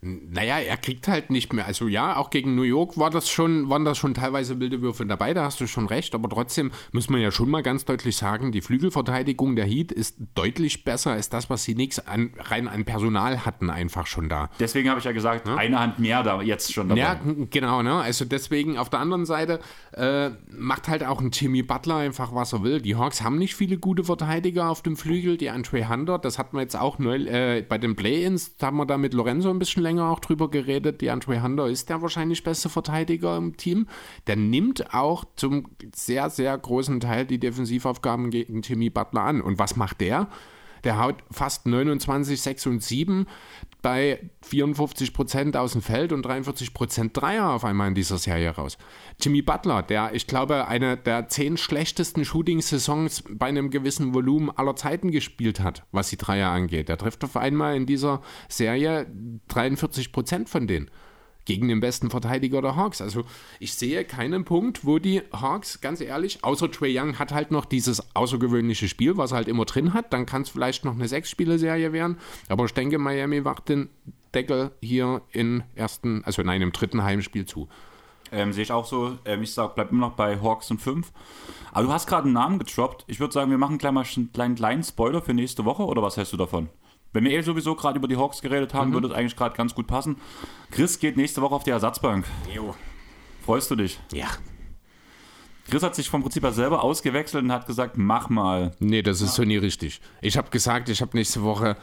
Naja, 0.00 0.58
er 0.58 0.76
kriegt 0.76 1.08
halt 1.08 1.30
nicht 1.30 1.52
mehr. 1.52 1.66
Also 1.66 1.88
ja, 1.88 2.16
auch 2.16 2.30
gegen 2.30 2.54
New 2.54 2.62
York 2.62 2.98
war 2.98 3.10
das 3.10 3.28
schon, 3.28 3.68
waren 3.68 3.84
das 3.84 3.98
schon 3.98 4.14
teilweise 4.14 4.60
wilde 4.60 4.80
Würfe 4.80 5.04
dabei, 5.04 5.34
da 5.34 5.44
hast 5.44 5.60
du 5.60 5.66
schon 5.66 5.86
recht, 5.86 6.14
aber 6.14 6.28
trotzdem 6.28 6.70
muss 6.92 7.10
man 7.10 7.20
ja 7.20 7.32
schon 7.32 7.50
mal 7.50 7.64
ganz 7.64 7.84
deutlich 7.84 8.16
sagen, 8.16 8.52
die 8.52 8.60
Flügelverteidigung 8.60 9.56
der 9.56 9.64
Heat 9.64 9.90
ist 9.90 10.18
deutlich 10.36 10.84
besser 10.84 11.12
als 11.12 11.30
das, 11.30 11.50
was 11.50 11.64
sie 11.64 11.74
nichts 11.74 12.06
an, 12.06 12.30
rein 12.38 12.68
an 12.68 12.84
Personal 12.84 13.44
hatten, 13.44 13.70
einfach 13.70 14.06
schon 14.06 14.28
da. 14.28 14.50
Deswegen 14.60 14.88
habe 14.88 15.00
ich 15.00 15.04
ja 15.04 15.10
gesagt, 15.10 15.48
ja? 15.48 15.56
eine 15.56 15.80
Hand 15.80 15.98
mehr 15.98 16.22
da 16.22 16.42
jetzt 16.42 16.72
schon 16.72 16.90
dabei. 16.90 17.00
Ja, 17.00 17.20
genau, 17.50 17.82
ne? 17.82 17.94
Also 17.94 18.24
deswegen 18.24 18.78
auf 18.78 18.90
der 18.90 19.00
anderen 19.00 19.26
Seite 19.26 19.58
äh, 19.92 20.30
macht 20.48 20.86
halt 20.86 21.02
auch 21.02 21.20
ein 21.20 21.30
Jimmy 21.32 21.62
Butler 21.62 21.96
einfach, 21.96 22.32
was 22.32 22.52
er 22.52 22.62
will. 22.62 22.80
Die 22.80 22.94
Hawks 22.94 23.22
haben 23.22 23.36
nicht 23.36 23.56
viele 23.56 23.78
gute 23.78 24.04
Verteidiger 24.04 24.68
auf 24.68 24.82
dem 24.82 24.96
Flügel, 24.96 25.36
die 25.36 25.50
Andre 25.50 25.88
Hunter, 25.88 26.20
das 26.20 26.38
hatten 26.38 26.56
wir 26.56 26.62
jetzt 26.62 26.76
auch 26.76 27.00
neu 27.00 27.16
äh, 27.16 27.62
bei 27.68 27.78
den 27.78 27.96
Play-Ins, 27.96 28.56
da 28.58 28.68
haben 28.68 28.76
wir 28.76 28.86
da 28.86 28.96
mit 28.96 29.12
Lorenzo 29.12 29.50
ein 29.50 29.58
bisschen 29.58 29.87
länger 29.88 30.10
auch 30.10 30.20
drüber 30.20 30.50
geredet. 30.50 31.00
Die 31.00 31.10
Andre 31.10 31.42
Hunter 31.42 31.66
ist 31.66 31.88
der 31.88 32.02
wahrscheinlich 32.02 32.44
beste 32.44 32.68
Verteidiger 32.68 33.36
im 33.36 33.56
Team. 33.56 33.86
Der 34.26 34.36
nimmt 34.36 34.94
auch 34.94 35.24
zum 35.34 35.66
sehr, 35.94 36.28
sehr 36.30 36.56
großen 36.56 37.00
Teil 37.00 37.24
die 37.24 37.38
Defensivaufgaben 37.38 38.30
gegen 38.30 38.60
Jimmy 38.60 38.90
Butler 38.90 39.22
an. 39.22 39.40
Und 39.40 39.58
was 39.58 39.76
macht 39.76 40.00
der? 40.00 40.28
Der 40.84 40.98
haut 40.98 41.16
fast 41.30 41.66
29, 41.66 42.40
6 42.40 42.66
und 42.66 42.82
7 42.82 43.26
bei 43.82 44.30
54 44.42 45.12
Prozent 45.12 45.56
aus 45.56 45.72
dem 45.72 45.82
Feld 45.82 46.12
und 46.12 46.22
43 46.22 46.74
Prozent 46.74 47.16
Dreier 47.16 47.50
auf 47.50 47.64
einmal 47.64 47.88
in 47.88 47.94
dieser 47.94 48.18
Serie 48.18 48.50
raus. 48.50 48.76
Jimmy 49.20 49.42
Butler, 49.42 49.82
der, 49.82 50.14
ich 50.14 50.26
glaube, 50.26 50.66
eine 50.66 50.96
der 50.96 51.28
zehn 51.28 51.56
schlechtesten 51.56 52.24
Shooting-Saisons 52.24 53.24
bei 53.30 53.46
einem 53.46 53.70
gewissen 53.70 54.14
Volumen 54.14 54.50
aller 54.50 54.76
Zeiten 54.76 55.10
gespielt 55.10 55.60
hat, 55.60 55.84
was 55.92 56.10
die 56.10 56.16
Dreier 56.16 56.50
angeht. 56.50 56.88
Der 56.88 56.98
trifft 56.98 57.22
auf 57.24 57.36
einmal 57.36 57.76
in 57.76 57.86
dieser 57.86 58.20
Serie 58.48 59.06
43 59.48 60.12
Prozent 60.12 60.48
von 60.48 60.66
denen 60.66 60.90
gegen 61.48 61.66
den 61.66 61.80
besten 61.80 62.10
Verteidiger 62.10 62.60
der 62.60 62.76
Hawks. 62.76 63.00
Also 63.00 63.24
ich 63.58 63.72
sehe 63.72 64.04
keinen 64.04 64.44
Punkt, 64.44 64.84
wo 64.84 64.98
die 64.98 65.22
Hawks, 65.32 65.80
ganz 65.80 66.02
ehrlich, 66.02 66.44
außer 66.44 66.70
Trey 66.70 66.96
Young 66.96 67.18
hat 67.18 67.32
halt 67.32 67.50
noch 67.50 67.64
dieses 67.64 68.14
außergewöhnliche 68.14 68.86
Spiel, 68.86 69.16
was 69.16 69.32
er 69.32 69.38
halt 69.38 69.48
immer 69.48 69.64
drin 69.64 69.94
hat. 69.94 70.12
Dann 70.12 70.26
kann 70.26 70.42
es 70.42 70.50
vielleicht 70.50 70.84
noch 70.84 70.94
eine 70.94 71.08
Sechs-Spiele-Serie 71.08 71.92
werden. 71.94 72.18
Aber 72.50 72.66
ich 72.66 72.74
denke, 72.74 72.98
Miami 72.98 73.46
wacht 73.46 73.70
den 73.70 73.88
Deckel 74.34 74.72
hier 74.82 75.22
im 75.32 75.62
ersten, 75.74 76.22
also 76.24 76.42
nein, 76.42 76.60
im 76.60 76.72
dritten 76.72 77.02
Heimspiel 77.02 77.46
zu. 77.46 77.66
Ähm, 78.30 78.52
Sehe 78.52 78.64
ich 78.64 78.72
auch 78.72 78.84
so. 78.84 79.16
Ähm, 79.24 79.42
ich 79.42 79.54
sag, 79.54 79.74
bleib 79.74 79.90
immer 79.90 80.08
noch 80.08 80.16
bei 80.16 80.38
Hawks 80.42 80.70
und 80.70 80.82
5. 80.82 81.10
Aber 81.72 81.86
du 81.86 81.92
hast 81.92 82.06
gerade 82.06 82.24
einen 82.24 82.34
Namen 82.34 82.58
getroppt. 82.58 83.04
Ich 83.06 83.20
würde 83.20 83.32
sagen, 83.32 83.50
wir 83.50 83.56
machen 83.56 83.78
gleich 83.78 83.92
mal 83.92 84.04
einen 84.04 84.32
kleinen, 84.34 84.54
kleinen 84.54 84.82
Spoiler 84.82 85.22
für 85.22 85.32
nächste 85.32 85.64
Woche. 85.64 85.84
Oder 85.84 86.02
was 86.02 86.18
hältst 86.18 86.34
du 86.34 86.36
davon? 86.36 86.68
Wenn 87.12 87.24
wir 87.24 87.32
eh 87.32 87.42
sowieso 87.42 87.74
gerade 87.74 87.98
über 87.98 88.08
die 88.08 88.16
Hawks 88.16 88.42
geredet 88.42 88.74
haben, 88.74 88.90
mhm. 88.90 88.94
würde 88.94 89.08
es 89.08 89.14
eigentlich 89.14 89.36
gerade 89.36 89.56
ganz 89.56 89.74
gut 89.74 89.86
passen. 89.86 90.16
Chris 90.70 90.98
geht 90.98 91.16
nächste 91.16 91.40
Woche 91.40 91.54
auf 91.54 91.64
die 91.64 91.70
Ersatzbank. 91.70 92.26
Jo. 92.54 92.74
Freust 93.44 93.70
du 93.70 93.76
dich? 93.76 93.98
Ja. 94.12 94.28
Chris 95.68 95.82
hat 95.82 95.94
sich 95.94 96.08
vom 96.08 96.22
Prinzip 96.22 96.42
her 96.44 96.52
selber 96.52 96.82
ausgewechselt 96.82 97.44
und 97.44 97.52
hat 97.52 97.66
gesagt, 97.66 97.98
mach 97.98 98.30
mal. 98.30 98.72
Nee, 98.78 99.02
das 99.02 99.20
ist 99.20 99.30
ja. 99.30 99.42
so 99.42 99.44
nie 99.44 99.58
richtig. 99.58 100.00
Ich 100.22 100.36
habe 100.38 100.50
gesagt, 100.50 100.88
ich 100.88 101.02
habe 101.02 101.16
nächste 101.16 101.42
Woche 101.42 101.76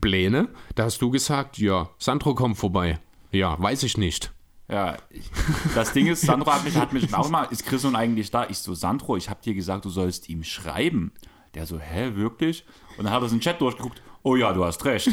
Pläne. 0.00 0.48
Da 0.74 0.84
hast 0.84 1.00
du 1.02 1.10
gesagt, 1.10 1.58
ja, 1.58 1.90
Sandro 1.98 2.34
kommt 2.34 2.56
vorbei. 2.56 2.98
Ja, 3.30 3.60
weiß 3.60 3.82
ich 3.82 3.98
nicht. 3.98 4.32
Ja, 4.68 4.96
das 5.74 5.92
Ding 5.92 6.06
ist, 6.06 6.22
Sandro 6.22 6.50
hat 6.50 6.64
mich, 6.64 6.76
hat 6.76 6.94
mich 6.94 7.12
auch 7.12 7.28
mal, 7.28 7.44
ist 7.50 7.66
Chris 7.66 7.82
nun 7.82 7.96
eigentlich 7.96 8.30
da? 8.30 8.48
Ich 8.48 8.58
so, 8.58 8.74
Sandro, 8.74 9.16
ich 9.18 9.28
habe 9.28 9.42
dir 9.42 9.52
gesagt, 9.52 9.84
du 9.84 9.90
sollst 9.90 10.30
ihm 10.30 10.44
schreiben. 10.44 11.12
Der 11.54 11.66
so, 11.66 11.78
hä, 11.78 12.14
wirklich? 12.14 12.64
Und 12.96 13.04
dann 13.04 13.12
hat 13.12 13.22
er 13.22 13.28
seinen 13.28 13.40
Chat 13.40 13.60
durchgeguckt. 13.60 14.00
Oh 14.24 14.36
ja, 14.36 14.52
du 14.52 14.64
hast 14.64 14.84
recht. 14.84 15.10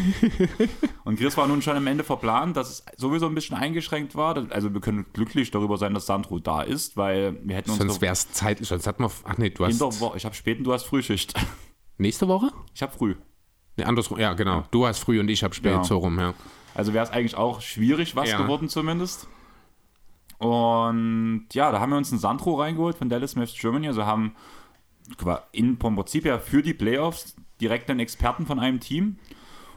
Und 1.04 1.18
Chris 1.18 1.36
war 1.36 1.48
nun 1.48 1.62
schon 1.64 1.76
am 1.76 1.88
Ende 1.88 2.04
verplant, 2.04 2.56
dass 2.56 2.70
es 2.70 2.86
sowieso 2.96 3.26
ein 3.26 3.34
bisschen 3.34 3.58
eingeschränkt 3.58 4.16
war. 4.16 4.36
Also 4.52 4.74
wir 4.74 4.82
können 4.82 5.08
glücklich 5.14 5.50
darüber 5.50 5.78
sein, 5.78 5.96
dass 5.96 6.06
Sandro 6.06 6.38
da 6.38 6.62
ist, 6.62 6.96
weil 6.96 7.40
wir 7.44 7.56
hätten 7.56 7.72
uns. 7.72 7.80
Sonst 7.80 8.02
wäre 8.02 8.14
es 8.14 8.32
zeitlich, 8.32 8.68
sonst 8.68 8.86
hat 8.86 9.00
man. 9.00 9.10
Ach 9.24 9.38
nee, 9.38 9.50
du 9.50 9.66
hast. 9.66 9.80
Wo 9.80 10.14
ich 10.16 10.26
habe 10.26 10.36
spät 10.36 10.60
und 10.60 10.66
du 10.66 10.74
hast 10.74 10.84
Frühschicht. 10.84 11.34
Nächste 11.98 12.28
Woche? 12.28 12.52
Ich 12.76 12.84
habe 12.84 12.92
früh. 12.92 13.16
Nee, 13.78 13.86
andersrum, 13.86 14.20
ja, 14.20 14.34
genau. 14.34 14.66
Du 14.72 14.86
hast 14.86 15.00
früh 15.00 15.20
und 15.20 15.30
ich 15.30 15.44
habe 15.44 15.56
spät, 15.56 15.72
genau. 15.72 15.84
so 15.84 15.98
rum, 15.98 16.20
ja. 16.20 16.34
Also 16.76 16.94
wäre 16.94 17.04
es 17.04 17.12
eigentlich 17.12 17.36
auch 17.36 17.62
schwierig 17.62 18.16
was 18.16 18.30
ja. 18.30 18.38
geworden 18.38 18.70
zumindest. 18.70 19.28
Und 20.38 21.48
ja, 21.54 21.72
da 21.72 21.80
haben 21.80 21.90
wir 21.90 21.98
uns 21.98 22.12
einen 22.12 22.20
Sandro 22.20 22.56
reingeholt 22.56 22.98
von 22.98 23.10
Dallas 23.10 23.36
Mavericks 23.36 23.60
Germany. 23.60 23.88
Also 23.88 24.06
haben 24.06 24.36
in 25.52 25.78
vom 25.78 25.96
Prinzip 25.96 26.26
ja 26.26 26.40
für 26.40 26.62
die 26.62 26.74
Playoffs 26.74 27.36
direkt 27.62 27.90
einen 27.90 28.00
Experten 28.00 28.46
von 28.46 28.60
einem 28.60 28.80
Team. 28.80 29.18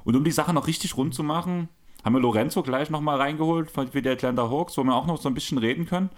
Und 0.05 0.17
um 0.17 0.25
die 0.25 0.31
Sache 0.31 0.53
noch 0.53 0.67
richtig 0.67 0.97
rund 0.97 1.15
zu 1.15 1.23
machen, 1.23 1.69
haben 2.05 2.15
wir 2.15 2.21
Lorenzo 2.21 2.63
gleich 2.63 2.91
nochmal 2.91 3.19
reingeholt 3.19 3.71
für 3.71 4.03
die 4.03 4.09
Atlanta 4.09 4.51
Hawks, 4.51 4.77
wo 4.77 4.85
wir 4.85 4.95
auch 4.95 5.07
noch 5.07 5.21
so 5.21 5.29
ein 5.29 5.35
bisschen 5.35 5.59
reden 5.59 5.87
können. 5.87 6.11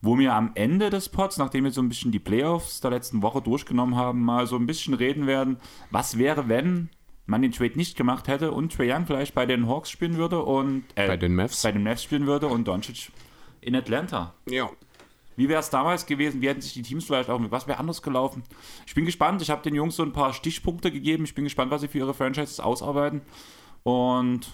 Wo 0.00 0.18
wir 0.18 0.34
am 0.34 0.52
Ende 0.54 0.90
des 0.90 1.08
Pods, 1.08 1.38
nachdem 1.38 1.64
wir 1.64 1.70
so 1.70 1.80
ein 1.80 1.88
bisschen 1.88 2.12
die 2.12 2.18
Playoffs 2.18 2.80
der 2.80 2.90
letzten 2.90 3.22
Woche 3.22 3.40
durchgenommen 3.40 3.96
haben, 3.96 4.22
mal 4.22 4.46
so 4.46 4.56
ein 4.56 4.66
bisschen 4.66 4.92
reden 4.94 5.26
werden, 5.26 5.56
was 5.90 6.18
wäre, 6.18 6.48
wenn 6.48 6.90
man 7.26 7.40
den 7.40 7.52
Trade 7.52 7.72
nicht 7.76 7.96
gemacht 7.96 8.28
hätte 8.28 8.52
und 8.52 8.72
Trae 8.72 8.92
Young 8.92 9.06
vielleicht 9.06 9.34
bei 9.34 9.46
den 9.46 9.66
Hawks 9.66 9.90
spielen 9.90 10.16
würde 10.16 10.42
und 10.42 10.84
äh, 10.94 11.06
bei 11.06 11.16
den 11.16 11.34
Mavs 11.34 11.62
bei 11.62 11.72
den 11.72 11.82
Mavs 11.82 12.02
spielen 12.02 12.26
würde 12.26 12.48
und 12.48 12.68
Doncic 12.68 13.10
in 13.62 13.74
Atlanta. 13.74 14.34
Ja. 14.48 14.68
Wie 15.36 15.48
wäre 15.48 15.60
es 15.60 15.70
damals 15.70 16.06
gewesen? 16.06 16.40
Wie 16.40 16.48
hätten 16.48 16.60
sich 16.60 16.72
die 16.72 16.82
Teams 16.82 17.04
vielleicht 17.04 17.30
auch, 17.30 17.40
was 17.50 17.66
wäre 17.66 17.78
anders 17.78 18.02
gelaufen? 18.02 18.42
Ich 18.86 18.94
bin 18.94 19.04
gespannt. 19.04 19.42
Ich 19.42 19.50
habe 19.50 19.62
den 19.62 19.74
Jungs 19.74 19.96
so 19.96 20.02
ein 20.02 20.12
paar 20.12 20.32
Stichpunkte 20.32 20.90
gegeben. 20.90 21.24
Ich 21.24 21.34
bin 21.34 21.44
gespannt, 21.44 21.70
was 21.70 21.80
sie 21.80 21.88
für 21.88 21.98
ihre 21.98 22.14
Franchises 22.14 22.60
ausarbeiten. 22.60 23.22
Und 23.82 24.48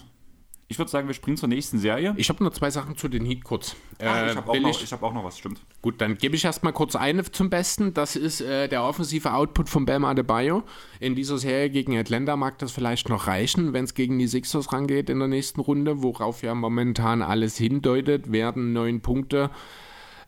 ich 0.71 0.79
würde 0.79 0.89
sagen, 0.89 1.07
wir 1.07 1.13
springen 1.13 1.35
zur 1.35 1.49
nächsten 1.49 1.79
Serie. 1.79 2.13
Ich 2.15 2.29
habe 2.29 2.41
nur 2.41 2.53
zwei 2.53 2.69
Sachen 2.69 2.95
zu 2.95 3.09
den 3.09 3.25
Heat 3.25 3.43
kurz. 3.43 3.75
Ach, 3.99 4.25
ich 4.25 4.37
habe 4.37 4.51
auch, 4.51 4.55
hab 4.55 5.03
auch, 5.03 5.13
noch 5.13 5.23
was, 5.25 5.37
stimmt. 5.37 5.59
Gut, 5.81 5.99
dann 5.99 6.17
gebe 6.17 6.37
ich 6.37 6.45
erstmal 6.45 6.71
kurz 6.71 6.95
eine 6.95 7.29
zum 7.29 7.49
Besten. 7.49 7.93
Das 7.93 8.15
ist 8.15 8.39
äh, 8.39 8.69
der 8.69 8.85
offensive 8.85 9.33
Output 9.33 9.67
von 9.67 9.85
Bam 9.85 10.05
Adebayo. 10.05 10.63
In 11.01 11.13
dieser 11.13 11.37
Serie 11.37 11.69
gegen 11.69 11.97
Atlanta 11.97 12.37
mag 12.37 12.57
das 12.59 12.71
vielleicht 12.71 13.09
noch 13.09 13.27
reichen, 13.27 13.73
wenn 13.73 13.83
es 13.83 13.95
gegen 13.95 14.17
die 14.17 14.27
Sixers 14.27 14.71
rangeht 14.71 15.09
in 15.09 15.19
der 15.19 15.27
nächsten 15.27 15.59
Runde, 15.59 16.03
worauf 16.03 16.41
ja 16.41 16.55
momentan 16.55 17.21
alles 17.21 17.57
hindeutet, 17.57 18.31
werden 18.31 18.71
neun 18.71 19.01
Punkte 19.01 19.51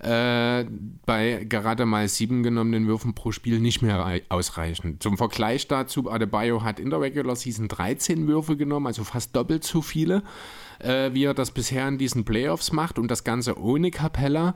äh, 0.04 0.66
bei 1.06 1.46
gerade 1.48 1.86
mal 1.86 2.08
sieben 2.08 2.44
genommenen 2.44 2.88
Würfen 2.88 3.14
pro 3.14 3.32
Spiel 3.32 3.60
nicht 3.60 3.82
mehr 3.82 4.22
ausreichen. 4.30 4.98
Zum 5.00 5.18
Vergleich 5.18 5.68
dazu, 5.68 6.10
Adebayo 6.10 6.64
hat 6.64 6.80
in 6.80 6.90
der 6.90 7.02
Regular 7.02 7.36
Season 7.36 7.68
13 7.68 8.28
Würfe 8.28 8.58
genommen, 8.58 8.88
also 8.88 9.04
fast 9.04 9.36
doppelt 9.36 9.64
so 9.64 9.82
viele, 9.82 10.24
äh, 10.80 11.14
wie 11.14 11.24
er 11.24 11.34
das 11.34 11.52
bisher 11.52 11.88
in 11.88 11.98
diesen 11.98 12.26
Playoffs 12.26 12.72
macht 12.72 13.00
und 13.00 13.10
das 13.10 13.24
Ganze 13.24 13.58
ohne 13.60 13.92
Capella. 13.92 14.56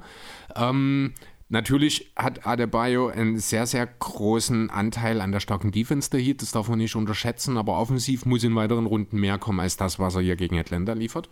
Ähm, 0.55 1.13
Natürlich 1.49 2.11
hat 2.17 2.45
Adebayo 2.45 3.07
einen 3.07 3.39
sehr, 3.39 3.65
sehr 3.67 3.87
großen 3.87 4.69
Anteil 4.69 5.21
an 5.21 5.31
der 5.31 5.39
starken 5.39 5.71
Defense 5.71 6.09
der 6.09 6.19
Heat, 6.19 6.41
das 6.41 6.51
darf 6.51 6.67
man 6.67 6.77
nicht 6.77 6.97
unterschätzen, 6.97 7.57
aber 7.57 7.79
offensiv 7.79 8.25
muss 8.25 8.43
in 8.43 8.53
weiteren 8.53 8.85
Runden 8.85 9.17
mehr 9.17 9.37
kommen 9.37 9.61
als 9.61 9.77
das, 9.77 9.97
was 9.97 10.15
er 10.15 10.21
hier 10.21 10.35
gegen 10.35 10.59
Atlanta 10.59 10.91
liefert. 10.91 11.29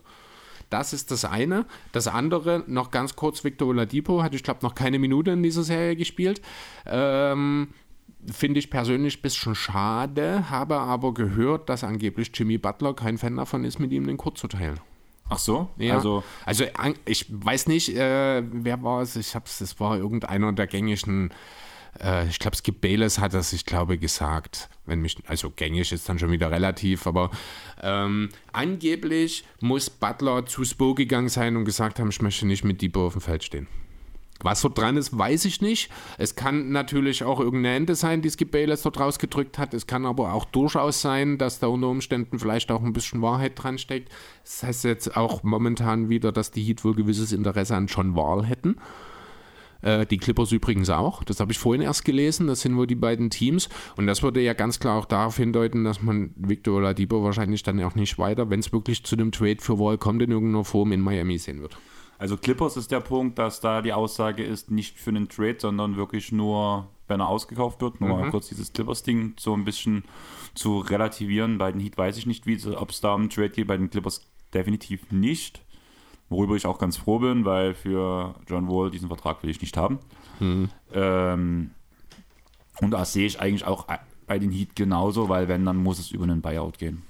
Das 0.70 0.94
ist 0.94 1.12
das 1.12 1.26
eine. 1.26 1.66
Das 1.92 2.08
andere, 2.08 2.64
noch 2.68 2.92
ganz 2.92 3.16
kurz, 3.16 3.44
Victor 3.44 3.68
Oladipo 3.70 4.24
hat, 4.24 4.34
ich 4.34 4.44
glaube, 4.44 4.60
noch 4.64 4.76
keine 4.76 5.00
Minute 5.00 5.32
in 5.32 5.44
dieser 5.44 5.64
Serie 5.64 5.96
gespielt. 5.96 6.42
Ähm, 6.86 7.70
Finde 8.32 8.60
ich 8.60 8.72
persönlich 8.72 9.20
ein 9.20 9.22
bisschen 9.22 9.54
schade, 9.54 10.50
habe 10.50 10.78
aber 10.78 11.14
gehört, 11.14 11.70
dass 11.70 11.84
angeblich 11.84 12.32
Jimmy 12.34 12.58
Butler 12.58 12.96
kein 12.96 13.20
Fan 13.20 13.36
davon 13.36 13.64
ist, 13.64 13.78
mit 13.78 13.92
ihm 13.92 14.08
den 14.08 14.18
Kurt 14.18 14.38
zu 14.38 14.48
teilen. 14.48 14.80
Ach 15.30 15.40
so? 15.40 15.70
Ja. 15.78 15.96
Also, 15.96 16.24
also 16.46 16.66
ich 17.06 17.26
weiß 17.30 17.68
nicht, 17.68 17.96
äh, 17.96 18.44
wer 18.52 18.84
war 18.84 19.02
es? 19.02 19.16
Ich 19.16 19.36
hab's, 19.36 19.62
es 19.62 19.80
war 19.80 19.98
irgendeiner 19.98 20.54
der 20.54 20.68
gängigen 20.68 21.32
äh, 22.02 22.28
ich 22.28 22.40
glaube, 22.40 22.56
Skip 22.58 22.82
Bayless 22.82 23.20
hat 23.20 23.34
das, 23.34 23.54
ich 23.54 23.66
glaube, 23.66 23.98
gesagt. 23.98 24.70
Wenn 24.86 25.02
mich, 25.02 25.18
also 25.28 25.50
gängig 25.50 25.92
ist 25.92 26.08
dann 26.08 26.20
schon 26.20 26.32
wieder 26.32 26.52
relativ, 26.52 27.08
aber 27.08 27.32
ähm, 27.82 28.30
angeblich 28.52 29.44
muss 29.62 29.90
Butler 29.90 30.46
zu 30.46 30.64
Spo 30.64 30.94
gegangen 30.94 31.30
sein 31.30 31.56
und 31.56 31.66
gesagt 31.66 32.00
haben, 32.00 32.10
ich 32.10 32.22
möchte 32.22 32.46
nicht 32.46 32.64
mit 32.64 32.82
Debo 32.82 33.08
auf 33.08 33.14
dem 33.14 33.22
Feld 33.22 33.44
stehen. 33.44 33.68
Was 34.42 34.62
dort 34.62 34.78
dran 34.78 34.98
ist, 34.98 35.18
weiß 35.18 35.46
ich 35.46 35.62
nicht. 35.62 35.90
Es 36.18 36.36
kann 36.36 36.72
natürlich 36.72 37.24
auch 37.24 37.40
irgendeine 37.40 37.78
Ende 37.78 37.96
sein, 37.96 38.22
die 38.22 38.30
Skip 38.30 38.52
Bayless 38.52 38.82
dort 38.82 39.00
rausgedrückt 39.00 39.58
hat. 39.58 39.74
Es 39.74 39.88
kann 39.88 40.06
aber 40.06 40.34
auch 40.34 40.46
durchaus 40.46 41.02
sein, 41.02 41.38
dass 41.38 41.60
da 41.60 41.68
unter 41.68 41.88
Umständen 41.88 42.38
vielleicht 42.38 42.70
auch 42.70 42.84
ein 42.84 42.92
bisschen 42.92 43.22
Wahrheit 43.22 43.54
dran 43.56 43.78
steckt. 43.78 44.12
Das 44.44 44.62
heißt 44.62 44.84
jetzt 44.84 45.16
auch 45.16 45.44
momentan 45.44 46.10
wieder, 46.10 46.32
dass 46.34 46.52
die 46.52 46.64
Heat 46.64 46.84
wohl 46.84 46.96
gewisses 46.96 47.32
Interesse 47.32 47.76
an 47.76 47.88
John 47.88 48.16
Wall 48.16 48.46
hätten. 48.46 48.76
Äh, 49.86 50.08
die 50.08 50.18
Clippers 50.18 50.52
übrigens 50.52 50.90
auch. 50.90 51.24
Das 51.24 51.40
habe 51.40 51.52
ich 51.52 51.60
vorhin 51.60 51.84
erst 51.84 52.06
gelesen. 52.06 52.48
Das 52.48 52.62
sind 52.62 52.76
wohl 52.76 52.88
die 52.88 52.96
beiden 52.96 53.30
Teams. 53.30 53.70
Und 53.96 54.08
das 54.08 54.24
würde 54.24 54.42
ja 54.42 54.54
ganz 54.54 54.80
klar 54.80 54.98
auch 54.98 55.06
darauf 55.06 55.38
hindeuten, 55.38 55.84
dass 55.84 56.02
man 56.02 56.32
Victor 56.36 56.78
Oladipo 56.78 57.24
wahrscheinlich 57.24 57.62
dann 57.62 57.82
auch 57.84 57.94
nicht 57.94 58.18
weiter, 58.18 58.50
wenn 58.50 58.60
es 58.60 58.74
wirklich 58.74 59.04
zu 59.04 59.16
einem 59.16 59.32
Trade 59.32 59.58
für 59.60 59.78
Wall 59.78 60.00
kommt, 60.00 60.24
in 60.24 60.32
irgendeiner 60.32 60.66
Form 60.66 60.92
in 60.92 61.02
Miami 61.02 61.38
sehen 61.38 61.62
wird. 61.62 61.78
Also 62.18 62.36
Clippers 62.36 62.78
ist 62.78 62.92
der 62.92 63.02
Punkt, 63.02 63.38
dass 63.38 63.60
da 63.60 63.84
die 63.84 63.94
Aussage 63.94 64.44
ist, 64.44 64.72
nicht 64.72 64.98
für 64.98 65.12
einen 65.12 65.30
Trade, 65.30 65.58
sondern 65.60 65.98
wirklich 65.98 66.32
nur, 66.32 66.88
wenn 67.08 67.20
er 67.20 67.28
ausgekauft 67.28 67.82
wird. 67.82 68.02
Nur 68.02 68.10
mhm. 68.10 68.22
mal 68.22 68.32
kurz 68.32 68.48
dieses 68.48 68.74
Clippers-Ding 68.74 69.36
so 69.38 69.54
ein 69.54 69.66
bisschen 69.66 70.04
zu 70.56 70.80
relativieren. 70.80 71.60
Bei 71.60 71.72
den 71.72 71.80
Heat 71.80 71.96
weiß 71.96 72.18
ich 72.18 72.26
nicht, 72.26 72.48
ob 72.76 72.90
es 72.90 73.02
da 73.02 73.14
um 73.14 73.22
einen 73.22 73.30
Trade 73.30 73.50
geht. 73.50 73.68
Bei 73.68 73.78
den 73.78 73.92
Clippers 73.92 74.26
definitiv 74.52 75.12
nicht. 75.12 75.62
Worüber 76.30 76.56
ich 76.56 76.66
auch 76.66 76.80
ganz 76.80 76.98
froh 76.98 77.20
bin, 77.20 77.46
weil 77.46 77.74
für 77.74 78.36
John 78.48 78.68
Wall 78.68 78.90
diesen 78.90 79.08
Vertrag 79.08 79.44
will 79.44 79.50
ich 79.50 79.62
nicht 79.62 79.78
haben. 79.78 80.00
Mhm. 80.40 80.70
Ähm, 80.94 81.72
und 82.82 82.92
das 82.92 83.14
sehe 83.14 83.28
ich 83.28 83.40
eigentlich 83.40 83.66
auch 83.66 83.88
bei 84.28 84.40
den 84.40 84.52
Heat 84.52 84.76
genauso, 84.76 85.30
weil 85.30 85.48
wenn, 85.48 85.66
dann 85.66 85.78
muss 85.78 86.00
es 86.00 86.12
über 86.12 86.24
einen 86.24 86.42
Buyout 86.42 86.78
gehen. 86.78 87.04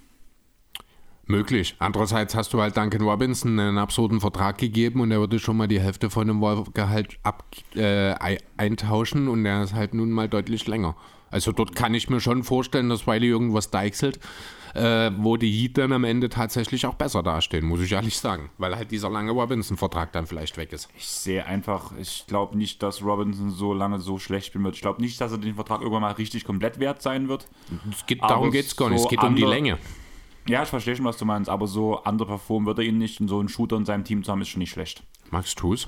Möglich. 1.28 1.76
Andererseits 1.80 2.36
hast 2.36 2.54
du 2.54 2.62
halt 2.62 2.78
Duncan 2.78 3.02
Robinson 3.02 3.58
einen 3.58 3.80
absurden 3.80 4.20
Vertrag 4.20 4.60
gegeben 4.60 5.02
und 5.02 5.10
er 5.10 5.20
würde 5.20 5.40
schon 5.40 5.58
mal 5.58 5.68
die 5.68 5.80
Hälfte 5.80 6.12
von 6.12 6.28
dem 6.28 6.40
Gehalt 6.74 7.18
ab, 7.24 7.46
äh, 7.74 8.14
eintauschen 8.58 9.28
und 9.28 9.44
er 9.44 9.64
ist 9.64 9.74
halt 9.74 9.96
nun 9.96 10.12
mal 10.12 10.30
deutlich 10.30 10.68
länger. 10.68 10.96
Also 11.32 11.52
dort 11.52 11.76
kann 11.76 11.96
ich 11.96 12.10
mir 12.10 12.20
schon 12.20 12.44
vorstellen, 12.44 12.90
dass 12.90 13.08
Wiley 13.08 13.28
irgendwas 13.28 13.72
deichselt, 13.72 14.20
äh, 14.76 15.12
wo 15.18 15.38
die 15.38 15.50
Heat 15.52 15.78
dann 15.78 15.94
am 15.94 16.04
Ende 16.04 16.28
tatsächlich 16.28 16.86
auch 16.86 16.96
besser 16.96 17.24
dastehen, 17.24 17.66
muss 17.66 17.80
ich 17.80 17.94
ehrlich 17.94 18.18
sagen. 18.18 18.50
Weil 18.58 18.76
halt 18.76 18.92
dieser 18.92 19.10
lange 19.10 19.32
Robinson-Vertrag 19.32 20.12
dann 20.12 20.28
vielleicht 20.28 20.58
weg 20.58 20.74
ist. 20.74 20.90
Ich 20.98 21.08
sehe 21.08 21.46
einfach, 21.46 21.94
ich 21.98 22.26
glaube 22.28 22.58
nicht, 22.58 22.84
dass 22.84 23.02
Robinson 23.02 23.52
so 23.52 23.74
lange 23.74 24.00
so 24.00 24.20
schlecht 24.20 24.48
spielen 24.48 24.66
wird. 24.66 24.76
Ich 24.76 24.82
glaube 24.82 25.02
nicht, 25.02 25.20
dass 25.22 25.32
er 25.32 25.38
den 25.38 25.56
Vertrag 25.56 25.80
irgendwann 25.80 26.02
mal 26.02 26.12
richtig 26.12 26.44
komplett 26.44 26.80
wert 26.80 27.02
sein 27.02 27.30
wird. 27.30 27.48
Geht, 28.06 28.22
darum 28.22 28.52
geht 28.52 28.66
es 28.66 28.76
gar 28.76 28.90
nicht, 28.90 29.00
so 29.00 29.06
es 29.06 29.10
geht 29.10 29.24
um 29.24 29.36
die 29.36 29.44
Länge. 29.44 29.78
Ja, 30.48 30.62
ich 30.62 30.70
verstehe 30.70 30.96
schon, 30.96 31.06
was 31.06 31.18
du 31.18 31.26
meinst, 31.26 31.50
aber 31.50 31.68
so 31.68 32.02
underperformen 32.04 32.68
wird 32.68 32.80
er 32.80 32.86
ihn 32.86 32.98
nicht 32.98 33.20
und 33.22 33.30
so 33.30 33.40
einen 33.40 33.50
Shooter 33.50 33.78
in 33.78 33.86
seinem 33.86 34.04
Team 34.04 34.24
zu 34.24 34.32
haben, 34.32 34.42
ist 34.42 34.50
schon 34.50 34.60
nicht 34.60 34.72
schlecht. 34.72 35.04
Max, 35.32 35.56
tu 35.56 35.74
es. 35.74 35.88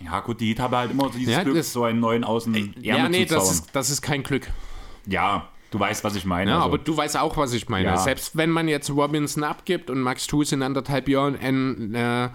Ja, 0.00 0.20
gut, 0.20 0.40
die 0.40 0.48
Heat 0.48 0.58
haben 0.58 0.74
halt 0.74 0.90
immer 0.90 1.04
so 1.04 1.18
dieses 1.18 1.32
ja, 1.32 1.44
Glück, 1.44 1.62
so 1.62 1.84
einen 1.84 2.00
neuen 2.00 2.24
Außen. 2.24 2.74
Ja, 2.80 3.08
nee, 3.08 3.24
das 3.24 3.52
ist, 3.52 3.70
das 3.72 3.88
ist 3.88 4.02
kein 4.02 4.24
Glück. 4.24 4.50
Ja, 5.06 5.48
Du 5.72 5.80
weißt, 5.80 6.04
was 6.04 6.14
ich 6.14 6.26
meine. 6.26 6.50
Ja, 6.50 6.56
also. 6.58 6.68
aber 6.68 6.78
du 6.78 6.94
weißt 6.94 7.16
auch, 7.16 7.38
was 7.38 7.54
ich 7.54 7.68
meine. 7.70 7.86
Ja. 7.86 7.96
Selbst 7.96 8.36
wenn 8.36 8.50
man 8.50 8.68
jetzt 8.68 8.90
Robinson 8.90 9.42
abgibt 9.42 9.88
und 9.88 10.00
Max 10.02 10.26
Tues 10.26 10.52
in 10.52 10.62
anderthalb 10.62 11.08
Jahren 11.08 11.34
einen, 11.34 11.94
äh, 11.94 12.28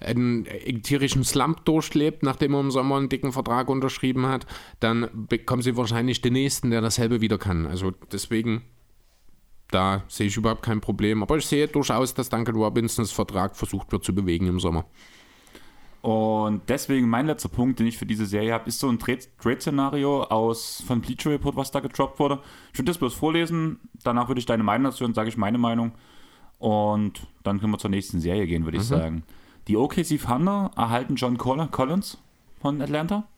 einen 0.00 0.44
tierischen 0.82 1.22
Slump 1.22 1.64
durchlebt, 1.64 2.24
nachdem 2.24 2.54
er 2.54 2.60
im 2.60 2.72
Sommer 2.72 2.96
einen 2.96 3.08
dicken 3.08 3.30
Vertrag 3.30 3.68
unterschrieben 3.68 4.26
hat, 4.26 4.46
dann 4.80 5.08
bekommen 5.12 5.62
sie 5.62 5.76
wahrscheinlich 5.76 6.22
den 6.22 6.32
nächsten, 6.32 6.72
der 6.72 6.80
dasselbe 6.80 7.20
wieder 7.20 7.38
kann. 7.38 7.66
Also 7.66 7.92
deswegen, 8.10 8.62
da 9.70 10.02
sehe 10.08 10.26
ich 10.26 10.36
überhaupt 10.36 10.62
kein 10.62 10.80
Problem. 10.80 11.22
Aber 11.22 11.36
ich 11.36 11.46
sehe 11.46 11.68
durchaus, 11.68 12.14
dass 12.14 12.30
Duncan 12.30 12.56
Robinsons 12.56 13.12
Vertrag 13.12 13.56
versucht 13.56 13.92
wird 13.92 14.02
zu 14.02 14.12
bewegen 14.12 14.48
im 14.48 14.58
Sommer. 14.58 14.86
Und 16.02 16.62
deswegen 16.68 17.08
mein 17.08 17.26
letzter 17.26 17.48
Punkt, 17.48 17.78
den 17.78 17.86
ich 17.86 17.96
für 17.96 18.06
diese 18.06 18.26
Serie 18.26 18.52
habe, 18.52 18.68
ist 18.68 18.80
so 18.80 18.88
ein 18.88 18.98
Trade- 18.98 19.20
Trade-Szenario 19.40 20.24
aus 20.24 20.82
von 20.86 21.00
Bleacher 21.00 21.30
Report, 21.30 21.54
was 21.54 21.70
da 21.70 21.78
gedroppt 21.80 22.18
wurde. 22.18 22.40
Ich 22.72 22.78
würde 22.78 22.90
das 22.90 22.98
bloß 22.98 23.14
vorlesen, 23.14 23.78
danach 24.02 24.26
würde 24.28 24.40
ich 24.40 24.46
deine 24.46 24.64
Meinung 24.64 24.90
dazu 24.90 25.04
und 25.04 25.14
sage 25.14 25.28
ich 25.28 25.36
meine 25.36 25.58
Meinung. 25.58 25.92
Und 26.58 27.26
dann 27.44 27.60
können 27.60 27.72
wir 27.72 27.78
zur 27.78 27.90
nächsten 27.90 28.20
Serie 28.20 28.46
gehen, 28.46 28.64
würde 28.64 28.78
ich 28.78 28.84
sagen. 28.84 29.22
Die 29.68 29.76
OKC 29.76 30.18
Thunder 30.20 30.72
erhalten 30.76 31.14
John 31.14 31.38
Coll- 31.38 31.68
Collins 31.70 32.18
von 32.60 32.80
Atlanta. 32.82 33.28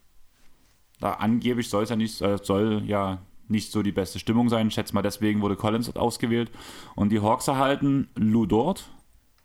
Da 1.01 1.13
angeblich 1.15 1.69
soll 1.69 1.85
es 1.85 1.91
ja 1.91 1.97
nicht, 1.97 2.21
äh, 2.23 2.39
soll 2.43 2.83
ja 2.87 3.19
nicht 3.49 3.73
so 3.73 3.83
die 3.83 3.93
beste 3.93 4.19
Stimmung 4.19 4.49
sein. 4.49 4.69
Ich 4.69 4.75
schätze 4.75 4.95
mal, 4.95 5.03
deswegen 5.03 5.43
wurde 5.43 5.57
Collins 5.57 5.87
dort 5.87 5.99
ausgewählt. 5.99 6.51
Und 6.95 7.11
die 7.11 7.21
Hawks 7.21 7.47
erhalten 7.49 8.09
Lou 8.15 8.47
Dort, 8.47 8.89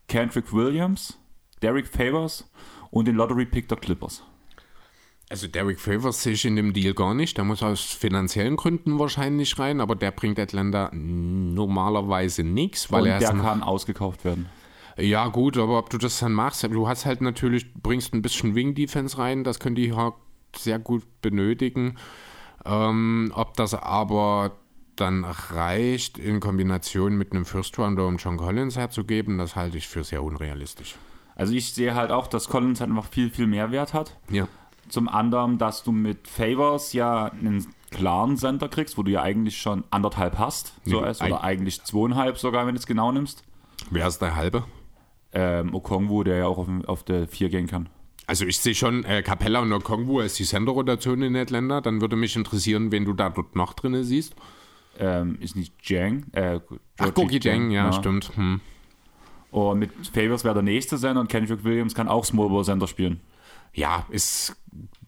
Kendrick 0.08 0.54
Williams, 0.54 1.18
Derek 1.60 1.86
Favors 1.86 2.50
und 2.90 3.08
den 3.08 3.16
Lottery-Pick 3.16 3.68
der 3.68 3.78
Clippers. 3.78 4.22
Also 5.30 5.46
Derek 5.46 5.78
Favors 5.78 6.24
sehe 6.24 6.32
ich 6.32 6.44
in 6.44 6.56
dem 6.56 6.72
Deal 6.72 6.92
gar 6.92 7.14
nicht. 7.14 7.36
Der 7.36 7.44
muss 7.44 7.62
aus 7.62 7.84
finanziellen 7.84 8.56
Gründen 8.56 8.98
wahrscheinlich 8.98 9.56
rein, 9.60 9.80
aber 9.80 9.94
der 9.94 10.10
bringt 10.10 10.40
Atlanta 10.40 10.90
normalerweise 10.92 12.42
nichts, 12.42 12.90
weil 12.90 13.02
und 13.02 13.08
er 13.08 13.20
der 13.20 13.28
kann 13.28 13.62
ausgekauft 13.62 14.24
werden. 14.24 14.46
Ja, 14.96 15.28
gut, 15.28 15.56
aber 15.56 15.78
ob 15.78 15.88
du 15.88 15.98
das 15.98 16.18
dann 16.18 16.32
machst, 16.32 16.64
du 16.64 16.88
hast 16.88 17.06
halt 17.06 17.20
natürlich, 17.20 17.72
bringst 17.74 18.12
ein 18.12 18.22
bisschen 18.22 18.56
Wing-Defense 18.56 19.18
rein, 19.18 19.44
das 19.44 19.60
können 19.60 19.76
die 19.76 19.92
Hawks 19.92 20.18
sehr 20.56 20.80
gut 20.80 21.04
benötigen. 21.22 21.96
Ähm, 22.64 23.32
ob 23.34 23.56
das 23.56 23.74
aber 23.74 24.58
dann 24.96 25.24
reicht, 25.24 26.18
in 26.18 26.40
Kombination 26.40 27.16
mit 27.16 27.32
einem 27.32 27.46
First 27.46 27.78
Rounder, 27.78 28.06
um 28.06 28.16
John 28.16 28.36
Collins 28.36 28.76
herzugeben, 28.76 29.38
das 29.38 29.54
halte 29.54 29.78
ich 29.78 29.86
für 29.86 30.02
sehr 30.02 30.24
unrealistisch. 30.24 30.96
Also 31.40 31.54
ich 31.54 31.72
sehe 31.72 31.94
halt 31.94 32.10
auch, 32.10 32.26
dass 32.26 32.48
Collins 32.48 32.80
halt 32.80 32.90
einfach 32.90 33.08
viel, 33.08 33.30
viel 33.30 33.46
mehr 33.46 33.72
Wert 33.72 33.94
hat. 33.94 34.18
Ja. 34.30 34.46
Zum 34.88 35.08
anderen, 35.08 35.56
dass 35.56 35.82
du 35.82 35.92
mit 35.92 36.28
Favors 36.28 36.92
ja 36.92 37.26
einen 37.26 37.66
klaren 37.90 38.36
Center 38.36 38.68
kriegst, 38.68 38.98
wo 38.98 39.02
du 39.02 39.10
ja 39.10 39.22
eigentlich 39.22 39.56
schon 39.56 39.84
anderthalb 39.90 40.38
hast. 40.38 40.74
So 40.84 41.00
Ja, 41.00 41.06
als, 41.06 41.22
oder 41.22 41.42
eigentlich 41.42 41.82
zweieinhalb 41.82 42.36
sogar, 42.38 42.66
wenn 42.66 42.74
du 42.74 42.78
es 42.78 42.86
genau 42.86 43.10
nimmst. 43.10 43.42
Wer 43.90 44.06
ist 44.06 44.20
der 44.20 44.36
Halbe? 44.36 44.64
Ähm, 45.32 45.74
Okongwu, 45.74 46.24
der 46.24 46.36
ja 46.38 46.46
auch 46.46 46.58
auf, 46.58 46.68
auf 46.86 47.04
der 47.04 47.26
4 47.26 47.48
gehen 47.48 47.66
kann. 47.66 47.88
Also 48.26 48.44
ich 48.44 48.58
sehe 48.58 48.74
schon 48.74 49.04
äh, 49.04 49.22
Capella 49.22 49.60
und 49.60 49.72
Okongwu 49.72 50.20
als 50.20 50.34
die 50.34 50.44
Center-Rotation 50.44 51.22
in 51.22 51.36
Atlanta. 51.36 51.80
Dann 51.80 52.00
würde 52.00 52.16
mich 52.16 52.36
interessieren, 52.36 52.92
wen 52.92 53.04
du 53.04 53.12
da 53.12 53.30
dort 53.30 53.56
noch 53.56 53.72
drin 53.72 54.04
siehst. 54.04 54.34
Ähm, 54.98 55.38
ist 55.40 55.56
nicht 55.56 55.74
Jang. 55.82 56.26
Äh, 56.32 56.60
Ach, 56.98 57.14
Georgie 57.14 57.38
Gogi 57.38 57.40
Jang, 57.40 57.70
ja, 57.70 57.92
stimmt. 57.92 58.36
Hm. 58.36 58.60
Und 59.50 59.78
mit 59.80 59.90
Favors 60.12 60.44
wäre 60.44 60.54
der 60.54 60.62
nächste 60.62 60.96
Center 60.96 61.20
und 61.20 61.28
Kendrick 61.28 61.64
Williams 61.64 61.94
kann 61.94 62.08
auch 62.08 62.24
Small 62.24 62.48
Ball 62.48 62.64
Center 62.64 62.86
spielen. 62.86 63.20
ja, 63.74 64.06
ist, 64.10 64.56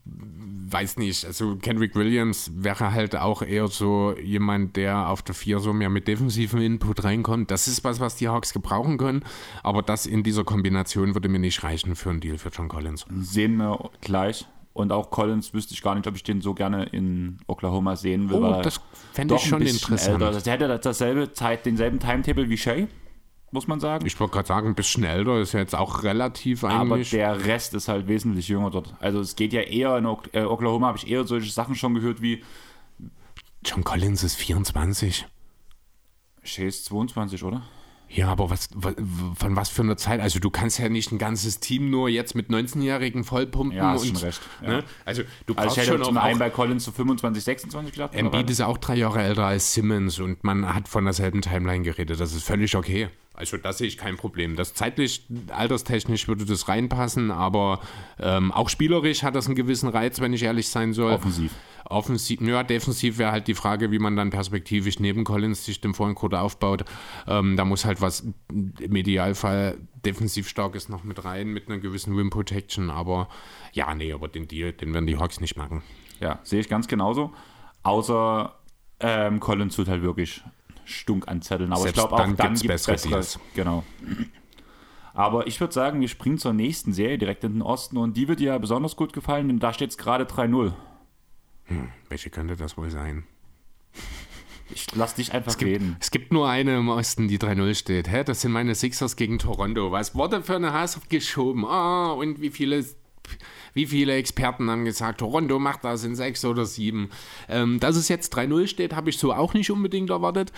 weiß 0.05 0.97
nicht, 0.97 1.25
also 1.27 1.57
Kendrick 1.57 1.95
Williams 1.95 2.51
wäre 2.55 2.93
halt 2.93 3.17
auch 3.17 3.43
eher 3.43 3.69
so 3.69 4.15
jemand, 4.23 4.77
der 4.77 5.09
auf 5.09 5.23
der 5.23 5.35
4 5.35 5.59
so 5.59 5.73
mehr 5.73 5.91
mit 5.91 6.09
defensivem 6.09 6.61
Input 6.61 7.05
reinkommt. 7.05 7.51
Das 7.51 7.69
ist 7.69 7.85
was, 7.85 8.01
was 8.01 8.17
die 8.17 8.29
Hawks 8.29 8.53
gebrauchen 8.53 8.99
können, 8.99 9.25
aber 9.63 9.83
das 9.83 10.07
in 10.07 10.23
dieser 10.23 10.45
Kombination 10.45 11.15
würde 11.15 11.29
mir 11.29 11.39
nicht 11.39 11.63
reichen 11.63 11.95
für 11.97 12.11
einen 12.11 12.21
Deal 12.21 12.39
für 12.39 12.51
John 12.51 12.69
Collins. 12.69 13.05
Sehen 13.21 13.57
wir 13.57 13.91
gleich. 14.01 14.47
Und 14.75 14.91
auch 14.91 15.11
Collins 15.11 15.53
wüsste 15.53 15.75
ich 15.75 15.83
gar 15.83 15.95
nicht, 15.95 16.07
ob 16.07 16.17
ich 16.17 16.23
den 16.23 16.41
so 16.41 16.55
gerne 16.55 16.85
in 16.85 17.37
Oklahoma 17.47 17.95
sehen 17.95 18.31
will. 18.31 18.41
weil 18.41 18.55
Oh, 18.55 18.63
das 18.63 18.81
fände 19.13 19.35
ich 19.35 19.43
schon 19.43 19.61
interessant. 19.61 20.23
Älter. 20.23 20.41
Der 20.41 20.53
hätte 20.55 20.79
dasselbe 20.83 21.31
Zeit, 21.35 21.67
denselben 21.67 21.99
Timetable 22.01 22.49
wie 22.49 22.57
Shay, 22.57 22.89
muss 23.53 23.69
man 23.69 23.81
sagen. 23.81 24.07
Ich 24.07 24.19
wollte 24.19 24.35
gerade 24.35 24.49
sagen, 24.49 24.69
ein 24.69 24.75
bisschen 24.75 25.05
älter 25.05 25.41
ist 25.41 25.53
ja 25.53 25.61
jetzt 25.61 25.75
auch 25.75 26.03
relativ 26.03 26.65
aber 26.65 26.95
eigentlich. 26.95 27.11
der 27.11 27.45
Rest 27.45 27.75
ist 27.75 27.89
halt 27.89 28.09
wesentlich 28.09 28.49
jünger 28.49 28.71
dort. 28.71 28.95
Also 29.01 29.21
es 29.21 29.37
geht 29.37 29.53
ja 29.53 29.61
eher 29.61 29.97
in 29.99 30.05
äh, 30.05 30.45
Oklahoma, 30.45 30.89
habe 30.89 30.99
ich 30.99 31.09
eher 31.09 31.25
solche 31.25 31.51
Sachen 31.51 31.75
schon 31.75 31.95
gehört 31.95 32.23
wie 32.23 32.43
John 33.65 33.85
Collins 33.85 34.25
ist 34.25 34.37
24. 34.37 35.27
Shay 36.43 36.67
ist 36.67 36.87
22, 36.87 37.45
oder? 37.45 37.63
Ja, 38.15 38.29
aber 38.29 38.51
was, 38.51 38.69
wa- 38.75 38.93
von 39.37 39.57
was 39.57 39.71
für 39.71 39.83
einer 39.83 39.97
Zeit? 39.97 40.21
Also 40.21 40.39
du 40.39 40.51
kannst 40.51 40.79
ja 40.79 40.89
nicht 40.91 41.13
ein 41.13 41.19
ganzes 41.19 41.61
Team 41.61 41.89
nur 41.91 42.09
jetzt 42.11 42.35
mit 42.35 42.51
19-Jährigen 42.51 43.25
vollpumpen. 43.25 43.77
Ja, 43.77 43.91
hast 43.93 44.03
und, 44.03 44.19
schon 44.19 44.27
recht, 44.29 44.41
ja. 44.63 44.69
Ne? 44.69 44.85
Also 45.05 45.23
du 45.47 45.55
Also 45.55 45.67
brauchst 45.69 45.79
ich 45.79 45.83
hätte 45.85 45.97
schon 45.97 46.05
zum 46.05 46.19
einen 46.19 46.39
bei 46.39 46.51
Collins 46.51 46.85
zu 46.85 46.93
25, 46.93 47.43
26 47.43 47.93
gedacht. 47.95 48.15
Embiid 48.15 48.51
ist 48.51 48.61
auch 48.61 48.77
drei 48.79 48.97
Jahre 48.97 49.23
älter 49.23 49.47
als 49.47 49.73
Simmons 49.73 50.19
und 50.19 50.45
man 50.45 50.75
hat 50.75 50.89
von 50.89 51.05
derselben 51.05 51.41
Timeline 51.41 51.83
geredet. 51.85 52.21
Das 52.21 52.35
ist 52.35 52.45
völlig 52.45 52.77
okay. 52.77 53.09
Also 53.35 53.57
da 53.57 53.73
sehe 53.73 53.87
ich 53.89 53.97
kein 53.97 54.19
Problem. 54.19 54.57
Das 54.57 54.75
zeitlich, 54.75 55.27
alterstechnisch 55.49 56.29
würde 56.29 56.45
das 56.45 56.69
reinpassen, 56.69 57.31
aber 57.31 57.81
ähm, 58.21 58.53
auch 58.53 58.69
spielerisch 58.69 59.23
hat 59.23 59.35
das 59.35 59.47
einen 59.47 59.55
gewissen 59.55 59.89
Reiz, 59.89 60.21
wenn 60.21 60.35
ich 60.35 60.43
ehrlich 60.43 60.69
sein 60.69 60.93
soll. 60.93 61.13
Offensiv. 61.13 61.53
Offensiv, 61.93 62.41
ja, 62.41 62.63
defensiv 62.63 63.19
wäre 63.19 63.33
halt 63.33 63.49
die 63.49 63.55
Frage, 63.55 63.91
wie 63.91 63.99
man 63.99 64.17
dann 64.17 64.31
perspektivisch 64.31 64.99
neben 64.99 65.25
Collins 65.25 65.65
sich 65.65 65.81
dem 65.81 65.95
Vorcode 65.95 66.35
aufbaut. 66.35 66.85
Ähm, 67.27 67.57
da 67.57 67.65
muss 67.65 67.85
halt 67.85 68.01
was 68.01 68.27
im 68.51 68.97
Idealfall 68.97 69.79
defensiv 70.05 70.49
starkes 70.49 70.89
noch 70.89 71.05
mit 71.05 71.25
rein, 71.25 71.49
mit 71.49 71.69
einer 71.69 71.79
gewissen 71.79 72.15
Rim 72.17 72.31
Protection. 72.31 72.91
Aber 72.91 73.29
ja, 73.73 73.95
nee, 73.95 74.13
aber 74.13 74.29
den 74.29 74.49
Deal, 74.49 74.73
den 74.73 74.95
werden 74.95 75.07
die 75.07 75.19
Hawks 75.19 75.41
nicht 75.41 75.57
machen. 75.57 75.83
Ja, 76.21 76.41
sehe 76.43 76.61
ich 76.61 76.69
ganz 76.69 76.89
genauso. 76.89 77.33
Außer 77.83 78.55
ähm, 79.01 79.41
Collins 79.41 79.77
tut 79.77 79.89
halt 79.89 80.03
wirklich 80.03 80.43
stunk 80.85 81.29
anzetteln. 81.29 81.73
Aber 81.73 81.83
Selbst 81.83 81.99
ich 81.99 82.09
glaube 82.09 82.15
auch 82.15 82.37
dann 82.37 82.55
gibt 82.55 82.75
es 82.75 82.87
bessere 82.87 83.17
bessere. 83.17 83.43
Genau. 83.55 83.85
Aber 85.15 85.47
ich 85.47 85.61
würde 85.61 85.75
sagen, 85.75 86.01
wir 86.01 86.09
springen 86.09 86.39
zur 86.39 86.53
nächsten 86.53 86.93
Serie 86.93 87.19
direkt 87.19 87.45
in 87.45 87.55
den 87.55 87.63
Osten 87.63 87.99
und 87.99 88.17
die 88.17 88.29
wird 88.29 88.41
dir 88.41 88.53
ja 88.53 88.59
besonders 88.59 88.97
gut 88.97 89.13
gefallen, 89.13 89.49
denn 89.49 89.59
da 89.59 89.73
steht 89.73 89.91
es 89.91 89.99
gerade 89.99 90.25
3-0. 90.25 90.73
Welche 92.09 92.31
könnte 92.31 92.57
das 92.57 92.77
wohl 92.77 92.91
sein? 92.91 93.25
Ich 94.75 94.87
lass 94.95 95.15
dich 95.15 95.33
einfach 95.33 95.59
reden. 95.61 95.97
Es 96.01 96.11
gibt 96.11 96.33
nur 96.33 96.49
eine 96.49 96.79
im 96.79 96.89
Osten, 96.89 97.29
die 97.29 97.39
3-0 97.39 97.75
steht. 97.75 98.11
Hä? 98.11 98.25
Das 98.25 98.41
sind 98.41 98.53
meine 98.53 98.75
Sixers 98.75 99.17
gegen 99.17 99.39
Toronto. 99.39 99.93
Was 99.93 100.15
wurde 100.15 100.43
für 100.43 100.57
eine 100.57 100.73
Hass 100.73 100.99
geschoben? 101.09 101.67
Ah, 101.67 102.13
und 102.13 102.41
wie 102.41 102.51
viele, 102.51 102.85
wie 103.75 103.87
viele 103.87 104.15
Experten 104.15 104.71
haben 104.71 104.85
gesagt, 104.85 105.21
Toronto 105.21 105.59
macht 105.59 105.85
das 105.85 106.05
in 106.05 106.15
6 106.15 106.45
oder 106.47 106.65
7. 106.65 107.11
Ähm, 107.49 107.81
dass 107.81 107.97
es 107.97 108.09
jetzt 108.09 108.35
3-0 108.37 108.67
steht, 108.67 108.95
habe 108.95 109.11
ich 109.11 109.19
so 109.19 109.33
auch 109.33 109.53
nicht 109.53 109.71
unbedingt 109.71 110.11
erwartet. 110.11 110.53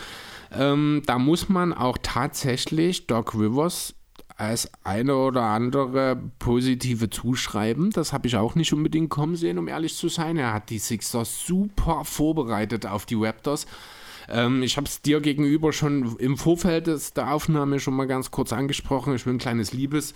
Ähm, 0.52 1.02
da 1.06 1.18
muss 1.18 1.48
man 1.48 1.72
auch 1.72 1.98
tatsächlich 2.00 3.06
Doc 3.06 3.34
Rivers 3.34 3.94
als 4.36 4.70
eine 4.82 5.16
oder 5.16 5.42
andere 5.42 6.20
positive 6.38 7.08
zuschreiben. 7.08 7.90
Das 7.90 8.12
habe 8.12 8.26
ich 8.26 8.36
auch 8.36 8.54
nicht 8.54 8.72
unbedingt 8.72 9.10
kommen 9.10 9.36
sehen, 9.36 9.58
um 9.58 9.68
ehrlich 9.68 9.94
zu 9.94 10.08
sein. 10.08 10.36
Er 10.36 10.52
hat 10.52 10.70
die 10.70 10.78
Sixers 10.78 11.46
super 11.46 12.04
vorbereitet 12.04 12.86
auf 12.86 13.06
die 13.06 13.14
Raptors. 13.14 13.66
Ähm, 14.28 14.62
ich 14.62 14.76
habe 14.76 14.86
es 14.86 15.02
dir 15.02 15.20
gegenüber 15.20 15.72
schon 15.72 16.16
im 16.16 16.36
Vorfeld 16.36 16.88
der 17.16 17.32
Aufnahme 17.32 17.78
schon 17.78 17.94
mal 17.94 18.06
ganz 18.06 18.30
kurz 18.30 18.52
angesprochen. 18.52 19.14
Ich 19.14 19.26
will 19.26 19.34
ein 19.34 19.38
kleines 19.38 19.72
Liebes, 19.72 20.14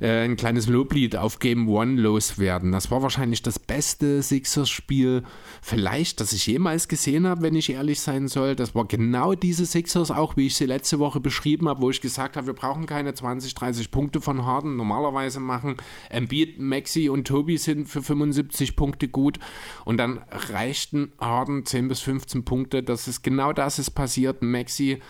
äh, 0.00 0.24
ein 0.24 0.36
kleines 0.36 0.66
Loblied 0.66 1.16
auf 1.16 1.38
Game 1.38 1.68
One 1.68 2.00
loswerden. 2.00 2.72
Das 2.72 2.90
war 2.90 3.02
wahrscheinlich 3.02 3.42
das 3.42 3.58
beste 3.58 4.22
Sixers-Spiel, 4.22 5.22
vielleicht, 5.62 6.20
das 6.20 6.32
ich 6.32 6.46
jemals 6.46 6.88
gesehen 6.88 7.26
habe, 7.26 7.42
wenn 7.42 7.54
ich 7.54 7.70
ehrlich 7.70 8.00
sein 8.00 8.28
soll. 8.28 8.56
Das 8.56 8.74
war 8.74 8.86
genau 8.86 9.34
diese 9.34 9.66
Sixers, 9.66 10.10
auch 10.10 10.36
wie 10.36 10.46
ich 10.46 10.56
sie 10.56 10.66
letzte 10.66 10.98
Woche 10.98 11.20
beschrieben 11.20 11.68
habe, 11.68 11.82
wo 11.82 11.90
ich 11.90 12.00
gesagt 12.00 12.36
habe, 12.36 12.46
wir 12.46 12.54
brauchen 12.54 12.86
keine 12.86 13.14
20, 13.14 13.54
30 13.54 13.90
Punkte 13.90 14.20
von 14.20 14.44
Harden. 14.44 14.76
Normalerweise 14.76 15.40
machen 15.40 15.76
Embiid, 16.08 16.58
Maxi 16.58 17.08
und 17.08 17.26
Tobi 17.26 17.58
sind 17.58 17.88
für 17.88 18.02
75 18.02 18.76
Punkte 18.76 19.08
gut 19.08 19.38
und 19.84 19.98
dann 19.98 20.20
reichten 20.30 21.12
Harden 21.20 21.66
10 21.66 21.88
bis 21.88 22.00
15 22.00 22.44
Punkte. 22.44 22.82
Das 22.82 23.06
ist 23.08 23.22
genau 23.22 23.52
das 23.52 23.78
ist 23.78 23.90
passiert. 23.90 24.42
Maxi 24.42 25.00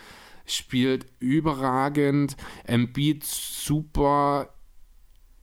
spielt 0.47 1.07
überragend, 1.21 2.37
Embiid 2.65 3.25
super 3.25 4.49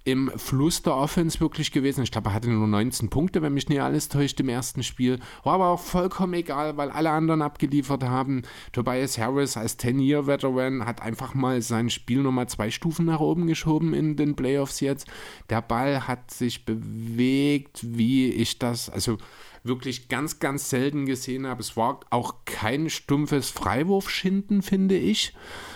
im 0.08 0.32
Fluss 0.38 0.84
der 0.84 0.96
Offense 0.96 1.42
wirklich 1.42 1.74
gewesen. 1.74 2.02
Ich 2.02 2.12
glaube, 2.12 2.30
er 2.30 2.34
hatte 2.36 2.50
nur 2.50 2.66
19 2.66 3.10
Punkte, 3.10 3.42
wenn 3.42 3.54
mich 3.54 3.68
nicht 3.68 3.82
alles 3.82 4.08
täuscht 4.08 4.40
im 4.40 4.48
ersten 4.48 4.82
Spiel. 4.82 5.20
War 5.44 5.56
aber 5.56 5.68
auch 5.68 5.82
vollkommen 5.82 6.34
egal, 6.34 6.78
weil 6.78 6.90
alle 6.92 7.10
anderen 7.10 7.42
abgeliefert 7.42 8.06
haben. 8.06 8.44
Tobias 8.72 9.18
Harris 9.18 9.58
als 9.58 9.78
10-Year-Veteran 9.78 10.86
hat 10.86 11.02
einfach 11.02 11.34
mal 11.34 11.62
sein 11.62 11.90
Spiel 11.90 12.22
nochmal 12.22 12.48
zwei 12.48 12.72
Stufen 12.72 13.06
nach 13.06 13.20
oben 13.20 13.48
geschoben 13.48 13.94
in 13.94 14.16
den 14.16 14.38
Playoffs 14.38 14.80
jetzt. 14.80 15.08
Der 15.50 15.62
Ball 15.62 16.08
hat 16.08 16.32
sich 16.32 16.64
bewegt, 16.64 17.82
wie 17.84 18.30
ich 18.30 18.60
das, 18.60 18.90
also 18.90 19.18
wirklich 19.64 20.08
ganz, 20.08 20.40
ganz 20.40 20.70
selten 20.70 21.06
gesehen 21.06 21.46
habe. 21.46 21.60
Es 21.60 21.76
war 21.76 22.00
auch 22.12 22.46
kein 22.46 22.90
stumpfes 22.90 23.50
Freiwurfschinden, 23.50 24.62
finde 24.62 24.96
ich. 24.96 25.34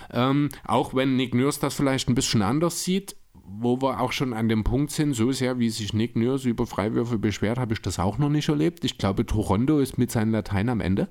Ähm, 0.09 0.47
auch 0.65 0.93
wenn 0.93 1.17
Nick 1.17 1.35
Nurse 1.35 1.59
das 1.59 1.73
vielleicht 1.73 2.07
ein 2.07 2.15
bisschen 2.15 2.41
anders 2.41 2.85
sieht, 2.85 3.17
wo 3.59 3.81
wir 3.81 3.99
auch 3.99 4.11
schon 4.11 4.33
an 4.33 4.49
dem 4.49 4.63
Punkt 4.63 4.91
sind, 4.91 5.13
so 5.13 5.31
sehr 5.31 5.59
wie 5.59 5.69
sich 5.69 5.93
Nick 5.93 6.15
Nurse 6.15 6.49
über 6.49 6.65
Freiwürfe 6.65 7.17
beschwert, 7.17 7.59
habe 7.59 7.73
ich 7.73 7.81
das 7.81 7.99
auch 7.99 8.17
noch 8.17 8.29
nicht 8.29 8.49
erlebt. 8.49 8.83
Ich 8.83 8.97
glaube, 8.97 9.25
Toronto 9.25 9.79
ist 9.79 9.97
mit 9.97 10.11
seinen 10.11 10.31
Latein 10.31 10.69
am 10.69 10.81
Ende. 10.81 11.09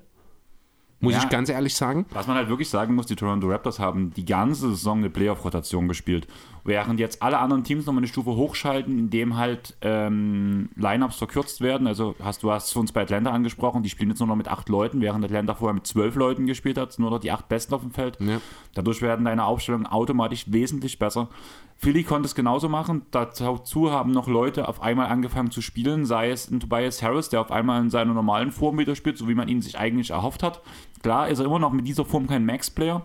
Muss 1.01 1.13
ja, 1.13 1.23
ich 1.23 1.29
ganz 1.29 1.49
ehrlich 1.49 1.73
sagen. 1.75 2.05
Was 2.11 2.27
man 2.27 2.37
halt 2.37 2.47
wirklich 2.47 2.69
sagen 2.69 2.93
muss, 2.93 3.07
die 3.07 3.15
Toronto 3.15 3.49
Raptors 3.49 3.79
haben 3.79 4.13
die 4.13 4.23
ganze 4.23 4.69
Saison 4.69 4.99
eine 4.99 5.09
Playoff-Rotation 5.09 5.87
gespielt. 5.87 6.27
Während 6.63 6.99
jetzt 6.99 7.21
alle 7.21 7.39
anderen 7.39 7.63
Teams 7.63 7.85
nochmal 7.85 8.01
eine 8.01 8.07
Stufe 8.07 8.31
hochschalten, 8.35 8.97
indem 8.97 9.37
halt 9.37 9.75
ähm, 9.81 10.69
Lineups 10.75 11.17
verkürzt 11.17 11.61
werden. 11.61 11.87
Also 11.87 12.15
hast 12.23 12.43
du 12.43 12.51
hast 12.51 12.75
uns 12.75 12.91
bei 12.91 13.01
Atlanta 13.01 13.31
angesprochen, 13.31 13.83
die 13.83 13.89
spielen 13.89 14.09
jetzt 14.09 14.19
nur 14.19 14.27
noch 14.27 14.35
mit 14.35 14.47
acht 14.47 14.69
Leuten, 14.69 15.01
während 15.01 15.25
Atlanta 15.25 15.55
vorher 15.55 15.73
mit 15.73 15.87
zwölf 15.87 16.15
Leuten 16.15 16.45
gespielt 16.45 16.77
hat, 16.77 16.97
nur 16.99 17.09
noch 17.09 17.19
die 17.19 17.31
acht 17.31 17.49
Besten 17.49 17.73
auf 17.73 17.81
dem 17.81 17.91
Feld. 17.91 18.19
Ja. 18.19 18.39
Dadurch 18.73 19.01
werden 19.01 19.25
deine 19.25 19.45
Aufstellungen 19.45 19.87
automatisch 19.87 20.45
wesentlich 20.47 20.99
besser. 20.99 21.29
Philly 21.77 22.03
konnte 22.03 22.27
es 22.27 22.35
genauso 22.35 22.69
machen. 22.69 23.07
Dazu 23.09 23.91
haben 23.91 24.11
noch 24.11 24.27
Leute 24.27 24.67
auf 24.67 24.83
einmal 24.83 25.07
angefangen 25.07 25.49
zu 25.49 25.61
spielen, 25.61 26.05
sei 26.05 26.29
es 26.29 26.49
ein 26.51 26.59
Tobias 26.59 27.01
Harris, 27.01 27.29
der 27.29 27.41
auf 27.41 27.51
einmal 27.51 27.81
in 27.81 27.89
seiner 27.89 28.13
normalen 28.13 28.51
Form 28.51 28.77
wieder 28.77 28.95
spielt, 28.95 29.17
so 29.17 29.27
wie 29.27 29.33
man 29.33 29.47
ihn 29.47 29.63
sich 29.63 29.79
eigentlich 29.79 30.11
erhofft 30.11 30.43
hat. 30.43 30.61
Klar 31.01 31.29
ist 31.29 31.39
er 31.39 31.45
immer 31.45 31.57
noch 31.57 31.71
mit 31.71 31.87
dieser 31.87 32.05
Form 32.05 32.27
kein 32.27 32.45
Max-Player, 32.45 33.01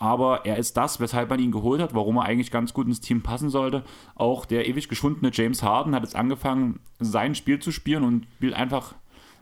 aber 0.00 0.46
er 0.46 0.58
ist 0.58 0.76
das, 0.76 1.00
weshalb 1.00 1.28
man 1.28 1.40
ihn 1.40 1.50
geholt 1.50 1.80
hat, 1.80 1.92
warum 1.92 2.18
er 2.18 2.24
eigentlich 2.24 2.52
ganz 2.52 2.72
gut 2.72 2.86
ins 2.86 3.00
Team 3.00 3.22
passen 3.22 3.50
sollte. 3.50 3.82
Auch 4.14 4.44
der 4.44 4.68
ewig 4.68 4.88
geschundene 4.88 5.32
James 5.34 5.64
Harden 5.64 5.92
hat 5.92 6.04
jetzt 6.04 6.14
angefangen, 6.14 6.78
sein 7.00 7.34
Spiel 7.34 7.58
zu 7.58 7.72
spielen 7.72 8.04
und 8.04 8.26
spielt 8.36 8.54
einfach 8.54 8.94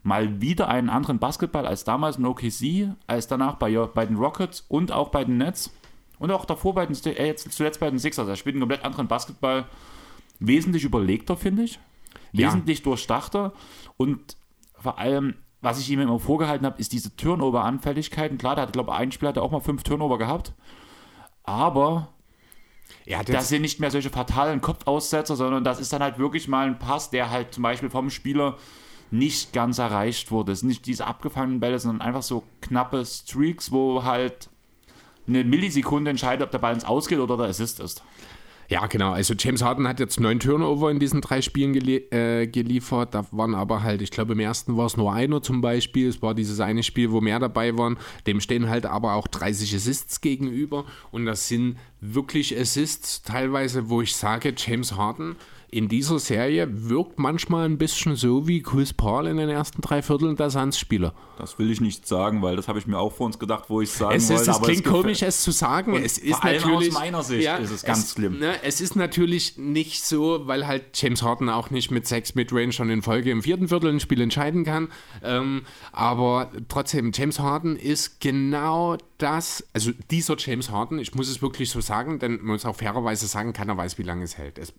mal 0.02 0.40
wieder 0.40 0.68
einen 0.68 0.88
anderen 0.88 1.18
Basketball 1.18 1.66
als 1.66 1.84
damals 1.84 2.16
in 2.16 2.24
OKC, 2.24 2.96
als 3.06 3.26
danach 3.26 3.56
bei, 3.56 3.70
bei 3.86 4.06
den 4.06 4.16
Rockets 4.16 4.64
und 4.68 4.92
auch 4.92 5.10
bei 5.10 5.24
den 5.24 5.36
Nets. 5.36 5.74
Und 6.18 6.30
auch 6.30 6.46
davor 6.46 6.74
bei 6.74 6.86
den, 6.86 6.96
äh, 7.04 7.26
jetzt 7.26 7.52
zuletzt 7.52 7.78
bei 7.80 7.90
den 7.90 7.98
Sixers. 7.98 8.26
Er 8.26 8.36
spielt 8.36 8.54
einen 8.54 8.60
komplett 8.60 8.84
anderen 8.84 9.08
Basketball. 9.08 9.66
Wesentlich 10.38 10.84
überlegter, 10.84 11.36
finde 11.36 11.64
ich. 11.64 11.78
Wesentlich 12.32 12.78
ja. 12.78 12.84
durchdachter. 12.84 13.52
Und 13.98 14.38
vor 14.78 14.98
allem, 14.98 15.34
was 15.60 15.80
ich 15.80 15.90
ihm 15.90 16.00
immer 16.00 16.18
vorgehalten 16.18 16.66
habe, 16.66 16.78
ist 16.78 16.92
diese 16.92 17.16
Turnover-Anfälligkeit. 17.16 18.30
Und 18.30 18.38
klar, 18.38 18.54
der 18.54 18.62
hat, 18.62 18.72
glaube 18.72 18.90
ich, 18.92 18.96
ein 18.98 19.12
Spiel 19.12 19.28
hat 19.28 19.36
er 19.36 19.42
auch 19.42 19.50
mal 19.50 19.60
fünf 19.60 19.82
Turnover 19.82 20.18
gehabt. 20.18 20.52
Aber 21.44 22.08
ja, 23.04 23.22
das, 23.22 23.34
das 23.34 23.48
sind 23.48 23.62
nicht 23.62 23.80
mehr 23.80 23.90
solche 23.90 24.10
fatalen 24.10 24.60
Kopfaussetzer, 24.60 25.36
sondern 25.36 25.64
das 25.64 25.80
ist 25.80 25.92
dann 25.92 26.02
halt 26.02 26.18
wirklich 26.18 26.48
mal 26.48 26.66
ein 26.66 26.78
Pass, 26.78 27.10
der 27.10 27.30
halt 27.30 27.54
zum 27.54 27.62
Beispiel 27.62 27.90
vom 27.90 28.10
Spieler 28.10 28.56
nicht 29.10 29.52
ganz 29.52 29.78
erreicht 29.78 30.30
wurde. 30.30 30.52
Es 30.52 30.60
sind 30.60 30.68
nicht 30.68 30.86
diese 30.86 31.06
abgefangenen 31.06 31.60
Bälle, 31.60 31.78
sondern 31.78 32.06
einfach 32.06 32.22
so 32.22 32.42
knappe 32.60 33.04
Streaks, 33.04 33.70
wo 33.70 34.02
halt 34.04 34.50
eine 35.28 35.44
Millisekunde 35.44 36.10
entscheidet, 36.10 36.44
ob 36.44 36.50
der 36.50 36.58
Ball 36.58 36.74
ins 36.74 36.84
Ausgeht 36.84 37.18
oder 37.18 37.36
der 37.36 37.46
Assist 37.46 37.80
ist. 37.80 38.02
Ja, 38.68 38.86
genau. 38.86 39.12
Also 39.12 39.34
James 39.38 39.62
Harden 39.62 39.86
hat 39.86 40.00
jetzt 40.00 40.18
neun 40.18 40.40
Turnover 40.40 40.90
in 40.90 40.98
diesen 40.98 41.20
drei 41.20 41.40
Spielen 41.40 41.72
gelie 41.72 41.98
äh, 42.10 42.46
geliefert. 42.46 43.14
Da 43.14 43.26
waren 43.30 43.54
aber 43.54 43.82
halt, 43.82 44.02
ich 44.02 44.10
glaube, 44.10 44.32
im 44.32 44.40
ersten 44.40 44.76
war 44.76 44.86
es 44.86 44.96
nur 44.96 45.12
einer 45.12 45.42
zum 45.42 45.60
Beispiel. 45.60 46.08
Es 46.08 46.20
war 46.20 46.34
dieses 46.34 46.58
eine 46.60 46.82
Spiel, 46.82 47.12
wo 47.12 47.20
mehr 47.20 47.38
dabei 47.38 47.76
waren. 47.78 47.96
Dem 48.26 48.40
stehen 48.40 48.68
halt 48.68 48.86
aber 48.86 49.14
auch 49.14 49.28
30 49.28 49.74
Assists 49.74 50.20
gegenüber. 50.20 50.84
Und 51.12 51.26
das 51.26 51.46
sind 51.48 51.76
wirklich 52.00 52.58
Assists 52.58 53.22
teilweise, 53.22 53.88
wo 53.88 54.02
ich 54.02 54.16
sage, 54.16 54.52
James 54.56 54.96
Harden 54.96 55.36
in 55.70 55.88
dieser 55.88 56.18
Serie 56.18 56.68
wirkt 56.70 57.18
manchmal 57.18 57.66
ein 57.66 57.78
bisschen 57.78 58.16
so 58.16 58.46
wie 58.46 58.62
Chris 58.62 58.92
Paul 58.92 59.26
in 59.26 59.36
den 59.36 59.48
ersten 59.48 59.82
drei 59.82 60.00
Vierteln 60.00 60.36
der 60.36 60.50
Suns-Spieler. 60.50 61.12
Das 61.38 61.58
will 61.58 61.70
ich 61.70 61.80
nicht 61.80 62.06
sagen, 62.06 62.40
weil 62.40 62.56
das 62.56 62.68
habe 62.68 62.78
ich 62.78 62.86
mir 62.86 62.98
auch 62.98 63.12
vor 63.12 63.26
uns 63.26 63.38
gedacht, 63.38 63.64
wo 63.68 63.80
ich 63.80 63.90
sagen 63.90 64.16
es 64.16 64.30
ist, 64.30 64.46
wollte. 64.46 64.50
Es 64.50 64.60
klingt 64.62 64.84
komisch, 64.84 65.22
es 65.22 65.42
zu 65.42 65.50
sagen. 65.50 65.92
Und 65.92 66.02
es 66.04 66.18
ist 66.18 66.42
natürlich, 66.42 66.88
aus 66.88 66.94
meiner 66.94 67.22
Sicht 67.22 67.44
ja, 67.44 67.56
ist 67.56 67.70
es 67.70 67.82
ganz 67.82 68.04
es, 68.04 68.12
schlimm. 68.12 68.38
Ne, 68.38 68.54
es 68.62 68.80
ist 68.80 68.96
natürlich 68.96 69.58
nicht 69.58 70.04
so, 70.04 70.46
weil 70.46 70.66
halt 70.66 70.84
James 70.94 71.22
Harden 71.22 71.50
auch 71.50 71.70
nicht 71.70 71.90
mit 71.90 72.06
sechs 72.06 72.34
Midrange 72.34 72.72
schon 72.72 72.88
in 72.88 73.02
Folge 73.02 73.30
im 73.30 73.42
vierten 73.42 73.68
Viertel 73.68 73.90
ein 73.90 74.00
Spiel 74.00 74.20
entscheiden 74.20 74.64
kann. 74.64 74.88
Ähm, 75.22 75.62
aber 75.92 76.50
trotzdem, 76.68 77.10
James 77.12 77.38
Harden 77.38 77.76
ist 77.76 78.20
genau 78.20 78.96
das, 79.18 79.66
also 79.72 79.92
dieser 80.10 80.36
James 80.38 80.70
Harden, 80.70 80.98
ich 80.98 81.14
muss 81.14 81.28
es 81.28 81.40
wirklich 81.40 81.70
so 81.70 81.80
sagen, 81.80 82.18
denn 82.18 82.36
man 82.36 82.46
muss 82.46 82.66
auch 82.66 82.76
fairerweise 82.76 83.26
sagen, 83.26 83.52
keiner 83.52 83.76
weiß, 83.76 83.98
wie 83.98 84.02
lange 84.02 84.24
es 84.24 84.36
hält. 84.36 84.58
Es 84.58 84.74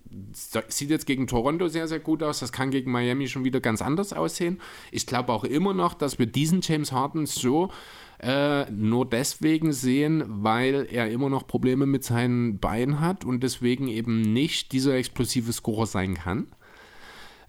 sieht 0.67 0.89
jetzt 0.89 1.05
gegen 1.05 1.27
Toronto 1.27 1.67
sehr, 1.67 1.87
sehr 1.87 1.99
gut 1.99 2.21
aus, 2.23 2.39
das 2.39 2.51
kann 2.51 2.71
gegen 2.71 2.91
Miami 2.91 3.27
schon 3.27 3.43
wieder 3.43 3.59
ganz 3.59 3.81
anders 3.81 4.13
aussehen. 4.13 4.61
Ich 4.91 5.07
glaube 5.07 5.33
auch 5.33 5.43
immer 5.43 5.73
noch, 5.73 5.93
dass 5.93 6.19
wir 6.19 6.27
diesen 6.27 6.61
James 6.61 6.91
Harden 6.91 7.25
so 7.25 7.71
äh, 8.19 8.69
nur 8.71 9.07
deswegen 9.07 9.73
sehen, 9.73 10.23
weil 10.27 10.87
er 10.91 11.09
immer 11.09 11.29
noch 11.29 11.47
Probleme 11.47 11.85
mit 11.85 12.03
seinen 12.03 12.59
Beinen 12.59 12.99
hat 12.99 13.25
und 13.25 13.41
deswegen 13.41 13.87
eben 13.87 14.21
nicht 14.21 14.71
dieser 14.71 14.95
explosive 14.95 15.53
Scorer 15.53 15.85
sein 15.85 16.15
kann. 16.15 16.47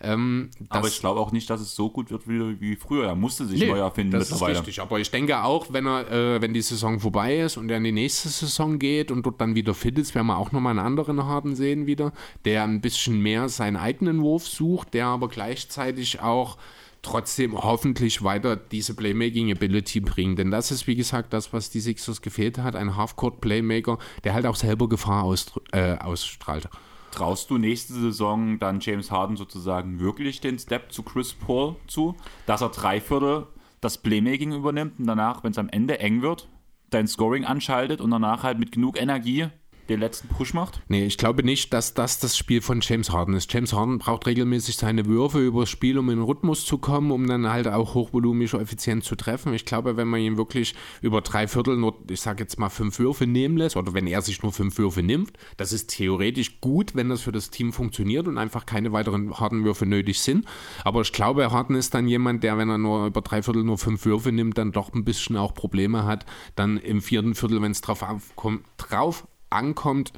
Ähm, 0.00 0.50
aber 0.68 0.86
ich 0.86 1.00
glaube 1.00 1.18
auch 1.18 1.32
nicht, 1.32 1.50
dass 1.50 1.60
es 1.60 1.74
so 1.74 1.90
gut 1.90 2.10
wird 2.10 2.28
wie, 2.28 2.60
wie 2.60 2.76
früher. 2.76 3.06
Er 3.06 3.14
musste 3.16 3.46
sich 3.46 3.60
nee, 3.60 3.66
neu 3.66 3.78
erfinden 3.78 4.12
das 4.12 4.30
mittlerweile. 4.30 4.52
Ist 4.52 4.60
richtig. 4.60 4.80
Aber 4.80 5.00
ich 5.00 5.10
denke 5.10 5.42
auch, 5.42 5.72
wenn 5.72 5.86
er, 5.86 6.10
äh, 6.10 6.40
wenn 6.40 6.54
die 6.54 6.62
Saison 6.62 7.00
vorbei 7.00 7.40
ist 7.40 7.56
und 7.56 7.68
er 7.68 7.78
in 7.78 7.84
die 7.84 7.92
nächste 7.92 8.28
Saison 8.28 8.78
geht 8.78 9.10
und 9.10 9.26
dort 9.26 9.40
dann 9.40 9.56
wieder 9.56 9.74
fit 9.74 9.98
ist, 9.98 10.14
werden 10.14 10.28
wir 10.28 10.38
auch 10.38 10.52
nochmal 10.52 10.78
einen 10.78 10.86
anderen 10.86 11.24
Harden 11.24 11.56
sehen 11.56 11.86
wieder, 11.86 12.12
der 12.44 12.62
ein 12.62 12.80
bisschen 12.80 13.20
mehr 13.20 13.48
seinen 13.48 13.76
eigenen 13.76 14.22
Wurf 14.22 14.46
sucht, 14.46 14.94
der 14.94 15.06
aber 15.06 15.28
gleichzeitig 15.28 16.20
auch 16.20 16.58
trotzdem 17.02 17.56
hoffentlich 17.56 18.22
weiter 18.22 18.56
diese 18.56 18.94
Playmaking-Ability 18.94 20.00
bringt. 20.00 20.38
Denn 20.38 20.50
das 20.50 20.70
ist, 20.70 20.86
wie 20.86 20.96
gesagt, 20.96 21.32
das, 21.32 21.52
was 21.52 21.70
die 21.70 21.80
Sixers 21.80 22.22
gefehlt 22.22 22.58
hat, 22.58 22.76
ein 22.76 22.96
Halfcourt-Playmaker, 22.96 23.98
der 24.24 24.34
halt 24.34 24.46
auch 24.46 24.56
selber 24.56 24.88
Gefahr 24.88 25.24
aus, 25.24 25.46
äh, 25.72 25.96
ausstrahlt. 25.96 26.68
Traust 27.10 27.50
du 27.50 27.58
nächste 27.58 27.94
Saison 27.94 28.58
dann 28.58 28.80
James 28.80 29.10
Harden 29.10 29.36
sozusagen 29.36 30.00
wirklich 30.00 30.40
den 30.40 30.58
Step 30.58 30.92
zu 30.92 31.02
Chris 31.02 31.32
Paul 31.32 31.76
zu, 31.86 32.16
dass 32.46 32.60
er 32.60 32.68
drei 32.68 33.00
Viertel 33.00 33.46
das 33.80 33.98
Playmaking 33.98 34.52
übernimmt 34.52 34.98
und 34.98 35.06
danach, 35.06 35.44
wenn 35.44 35.52
es 35.52 35.58
am 35.58 35.68
Ende 35.68 36.00
eng 36.00 36.22
wird, 36.22 36.48
dein 36.90 37.06
Scoring 37.06 37.44
anschaltet 37.44 38.00
und 38.00 38.10
danach 38.10 38.42
halt 38.42 38.58
mit 38.58 38.72
genug 38.72 39.00
Energie 39.00 39.48
den 39.88 40.00
letzten 40.00 40.28
Push 40.28 40.54
macht? 40.54 40.80
Nee, 40.88 41.06
ich 41.06 41.18
glaube 41.18 41.42
nicht, 41.42 41.72
dass 41.72 41.94
das 41.94 42.18
das 42.18 42.36
Spiel 42.36 42.60
von 42.60 42.80
James 42.82 43.10
Harden 43.10 43.34
ist. 43.34 43.52
James 43.52 43.72
Harden 43.72 43.98
braucht 43.98 44.26
regelmäßig 44.26 44.76
seine 44.76 45.06
Würfe 45.06 45.44
übers 45.44 45.70
Spiel, 45.70 45.98
um 45.98 46.10
in 46.10 46.16
den 46.16 46.24
Rhythmus 46.24 46.64
zu 46.64 46.78
kommen, 46.78 47.10
um 47.10 47.26
dann 47.26 47.48
halt 47.48 47.68
auch 47.68 47.94
hochvolumisch 47.94 48.54
effizient 48.54 49.04
zu 49.04 49.16
treffen. 49.16 49.54
Ich 49.54 49.64
glaube, 49.64 49.96
wenn 49.96 50.08
man 50.08 50.20
ihn 50.20 50.36
wirklich 50.36 50.74
über 51.00 51.20
drei 51.20 51.48
Viertel 51.48 51.76
nur, 51.76 51.96
ich 52.10 52.20
sage 52.20 52.42
jetzt 52.42 52.58
mal, 52.58 52.68
fünf 52.68 52.98
Würfe 52.98 53.26
nehmen 53.26 53.56
lässt, 53.56 53.76
oder 53.76 53.94
wenn 53.94 54.06
er 54.06 54.22
sich 54.22 54.42
nur 54.42 54.52
fünf 54.52 54.78
Würfe 54.78 55.02
nimmt, 55.02 55.32
das 55.56 55.72
ist 55.72 55.90
theoretisch 55.90 56.60
gut, 56.60 56.94
wenn 56.94 57.08
das 57.08 57.22
für 57.22 57.32
das 57.32 57.50
Team 57.50 57.72
funktioniert 57.72 58.28
und 58.28 58.38
einfach 58.38 58.66
keine 58.66 58.92
weiteren 58.92 59.38
harten 59.38 59.64
Würfe 59.64 59.86
nötig 59.86 60.20
sind. 60.20 60.46
Aber 60.84 61.00
ich 61.00 61.12
glaube, 61.12 61.50
Harden 61.50 61.76
ist 61.76 61.94
dann 61.94 62.08
jemand, 62.08 62.42
der, 62.42 62.58
wenn 62.58 62.68
er 62.68 62.78
nur 62.78 63.06
über 63.06 63.22
drei 63.22 63.42
Viertel 63.42 63.64
nur 63.64 63.78
fünf 63.78 64.04
Würfe 64.04 64.32
nimmt, 64.32 64.58
dann 64.58 64.72
doch 64.72 64.92
ein 64.92 65.04
bisschen 65.04 65.36
auch 65.36 65.54
Probleme 65.54 66.04
hat, 66.04 66.26
dann 66.54 66.76
im 66.76 67.00
vierten 67.00 67.34
Viertel, 67.34 67.62
wenn 67.62 67.72
es 67.72 67.80
drauf, 67.80 68.02
aufkommt, 68.02 68.64
drauf 68.76 69.26
ankommt, 69.50 70.12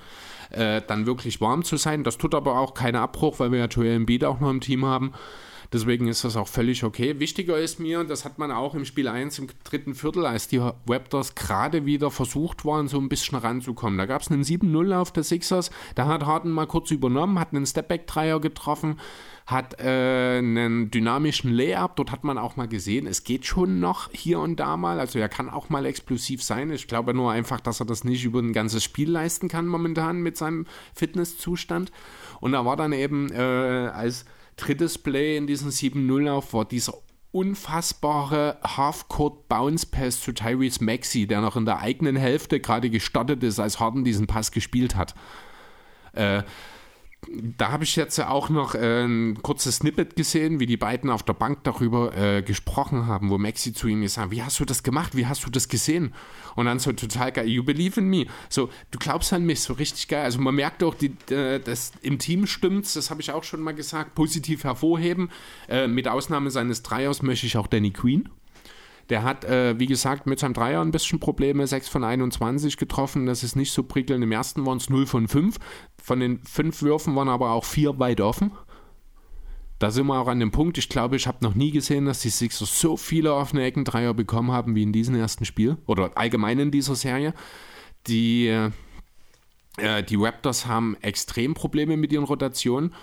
äh, 0.51 0.83
dann 0.87 1.07
wirklich 1.07 1.41
warm 1.41 1.65
zu 1.65 1.77
sein. 1.77 2.05
Das 2.05 2.19
tut 2.19 2.35
aber 2.35 2.59
auch 2.59 2.75
keinen 2.75 2.97
Abbruch, 2.97 3.39
weil 3.39 3.53
wir 3.53 3.59
ja 3.59 3.67
Joel 3.67 3.93
Embiid 3.93 4.25
auch 4.25 4.41
noch 4.41 4.51
im 4.51 4.61
Team 4.61 4.85
haben. 4.85 5.13
Deswegen 5.73 6.09
ist 6.09 6.25
das 6.25 6.37
auch 6.37 6.49
völlig 6.49 6.83
okay. 6.83 7.21
Wichtiger 7.21 7.57
ist 7.57 7.79
mir, 7.79 8.03
das 8.03 8.25
hat 8.25 8.39
man 8.39 8.51
auch 8.51 8.75
im 8.75 8.85
Spiel 8.85 9.07
1 9.07 9.39
im 9.39 9.47
dritten 9.63 9.95
Viertel, 9.95 10.27
als 10.27 10.49
die 10.49 10.57
Raptors 10.59 11.37
gerade 11.37 11.87
wieder 11.87 12.11
versucht 12.11 12.65
waren, 12.65 12.89
so 12.89 12.99
ein 12.99 13.09
bisschen 13.09 13.39
ranzukommen. 13.39 13.97
Da 13.97 14.07
gab 14.07 14.23
es 14.23 14.33
einen 14.33 14.43
7-0 14.43 14.93
auf 14.93 15.13
der 15.13 15.23
Sixers. 15.23 15.71
Da 15.95 16.07
hat 16.07 16.27
Harden 16.27 16.51
mal 16.51 16.67
kurz 16.67 16.91
übernommen, 16.91 17.39
hat 17.39 17.55
einen 17.55 17.67
Stepback-Dreier 17.67 18.41
getroffen, 18.41 18.99
hat 19.51 19.81
äh, 19.81 20.39
einen 20.39 20.91
dynamischen 20.91 21.53
Layup. 21.53 21.97
Dort 21.97 22.13
hat 22.13 22.25
man 22.25 22.39
auch 22.39 22.57
mal 22.57 22.69
gesehen, 22.69 23.07
es 23.07 23.25
geht 23.25 23.47
schon 23.47 23.81
noch 23.81 24.11
hier 24.13 24.39
und 24.39 24.61
da 24.61 24.77
mal. 24.77 25.01
Also 25.01 25.19
er 25.19 25.29
kann 25.29 25.49
auch 25.49 25.69
mal 25.69 25.87
explosiv 25.87 26.43
sein. 26.43 26.71
Ich 26.71 26.87
glaube 26.87 27.15
nur 27.15 27.33
einfach, 27.33 27.61
dass 27.61 27.81
er 27.81 27.87
das 27.87 28.05
nicht 28.05 28.25
über 28.25 28.41
ein 28.41 28.53
ganzes 28.53 28.85
Spiel 28.85 29.11
leisten 29.11 29.49
kann 29.49 29.67
momentan 29.67 30.21
mit 30.21 30.37
seinem 30.37 30.67
Fitnesszustand. 30.95 31.91
Und 32.41 32.53
da 32.53 32.65
war 32.65 32.77
dann 32.77 32.93
eben 32.93 33.33
äh, 33.33 33.39
als 33.39 34.25
drittes 34.57 34.99
Play 34.99 35.37
in 35.37 35.47
diesem 35.47 35.71
7-0-Lauf 35.71 36.53
war 36.53 36.65
dieser 36.65 36.95
unfassbare 37.33 38.59
Half-Court 38.65 39.49
Bounce 39.49 39.87
Pass 39.87 40.21
zu 40.21 40.33
Tyrese 40.33 40.85
Maxey, 40.85 41.27
der 41.27 41.41
noch 41.41 41.57
in 41.57 41.65
der 41.65 41.79
eigenen 41.79 42.17
Hälfte 42.17 42.61
gerade 42.61 42.91
gestartet 42.91 43.43
ist, 43.43 43.61
als 43.61 43.79
Harden 43.79 44.05
diesen 44.05 44.27
Pass 44.27 44.51
gespielt 44.51 44.97
hat. 44.97 45.15
Äh, 46.13 46.43
da 47.29 47.71
habe 47.71 47.85
ich 47.85 47.97
jetzt 47.97 48.19
auch 48.21 48.49
noch 48.49 48.75
äh, 48.75 49.05
ein 49.05 49.43
kurzes 49.43 49.77
Snippet 49.77 50.17
gesehen, 50.17 50.59
wie 50.59 50.67
die 50.67 50.77
beiden 50.77 51.11
auf 51.11 51.23
der 51.23 51.35
Bank 51.35 51.65
darüber 51.65 52.17
äh, 52.17 52.43
gesprochen 52.43 53.07
haben, 53.07 53.31
wo 53.31 53.39
Maxi 53.39 53.73
zu 53.73 53.89
ihm 53.89 54.01
gesagt 54.01 54.27
hat, 54.27 54.31
wie 54.31 54.43
hast 54.43 54.59
du 54.59 54.65
das 54.65 54.83
gemacht, 54.83 55.15
wie 55.15 55.27
hast 55.27 55.45
du 55.45 55.51
das 55.51 55.69
gesehen? 55.69 56.15
Und 56.57 56.67
dann 56.67 56.79
so 56.79 56.93
total 56.93 57.33
geil, 57.33 57.47
you 57.47 57.63
believe 57.63 58.01
in 58.01 58.09
me. 58.09 58.27
So, 58.49 58.71
du 58.91 58.99
glaubst 58.99 59.33
an 59.33 59.45
mich, 59.45 59.61
so 59.61 59.75
richtig 59.75 60.09
geil. 60.09 60.25
Also 60.25 60.41
man 60.41 60.55
merkt 60.55 60.83
auch, 60.83 60.95
die, 60.95 61.13
äh, 61.33 61.61
das 61.61 61.93
im 62.03 62.19
Team 62.19 62.47
stimmt, 62.47 62.95
das 62.97 63.11
habe 63.11 63.21
ich 63.21 63.33
auch 63.33 63.45
schon 63.45 63.61
mal 63.61 63.75
gesagt, 63.75 64.15
positiv 64.15 64.65
hervorheben. 64.65 65.31
Äh, 65.69 65.89
mit 65.89 66.09
Ausnahme 66.09 66.51
seines 66.51 66.83
Dreiers 66.83 67.23
möchte 67.23 67.47
ich 67.47 67.57
auch 67.57 67.67
Danny 67.67 67.91
Queen. 67.91 68.29
Der 69.11 69.25
hat, 69.25 69.45
äh, 69.45 69.79
wie 69.79 69.87
gesagt, 69.87 70.27
mit 70.27 70.39
seinem 70.39 70.55
Dreier 70.55 70.81
ein 70.81 70.93
bisschen 70.93 71.19
Probleme. 71.19 71.67
6 71.67 71.89
von 71.89 72.05
21 72.05 72.77
getroffen. 72.77 73.27
Das 73.27 73.43
ist 73.43 73.57
nicht 73.57 73.73
so 73.73 73.83
prickelnd. 73.83 74.23
Im 74.23 74.33
ersten 74.33 74.65
waren 74.65 74.79
es 74.79 74.89
0 74.89 75.07
von 75.07 75.27
5. 75.27 75.59
Von 76.03 76.21
den 76.21 76.39
fünf 76.45 76.81
Würfen 76.83 77.15
waren 77.17 77.29
aber 77.29 77.51
auch 77.51 77.65
vier 77.65 77.99
weit 77.99 78.21
offen. 78.21 78.53
Da 79.81 79.91
sind 79.91 80.07
wir 80.07 80.21
auch 80.21 80.29
an 80.29 80.39
dem 80.39 80.53
Punkt. 80.53 80.79
Ich 80.79 80.89
glaube, 80.89 81.17
ich 81.17 81.27
habe 81.27 81.39
noch 81.41 81.55
nie 81.55 81.73
gesehen, 81.73 82.05
dass 82.07 82.21
die 82.21 82.29
Sixers 82.29 82.81
so 82.81 82.97
viele 82.97 83.35
offene 83.35 83.65
Eckendreier 83.65 84.15
bekommen 84.15 84.53
haben 84.53 84.75
wie 84.75 84.83
in 84.83 84.93
diesem 84.93 85.17
ersten 85.17 85.45
Spiel. 85.45 85.79
Oder 85.87 86.13
allgemein 86.17 86.59
in 86.59 86.71
dieser 86.71 86.95
Serie. 86.95 87.35
Die, 88.07 88.47
äh, 88.47 90.03
die 90.05 90.17
Raptors 90.17 90.67
haben 90.67 90.97
extrem 91.01 91.55
Probleme 91.55 91.97
mit 91.97 92.13
ihren 92.13 92.25
Rotationen. 92.25 92.95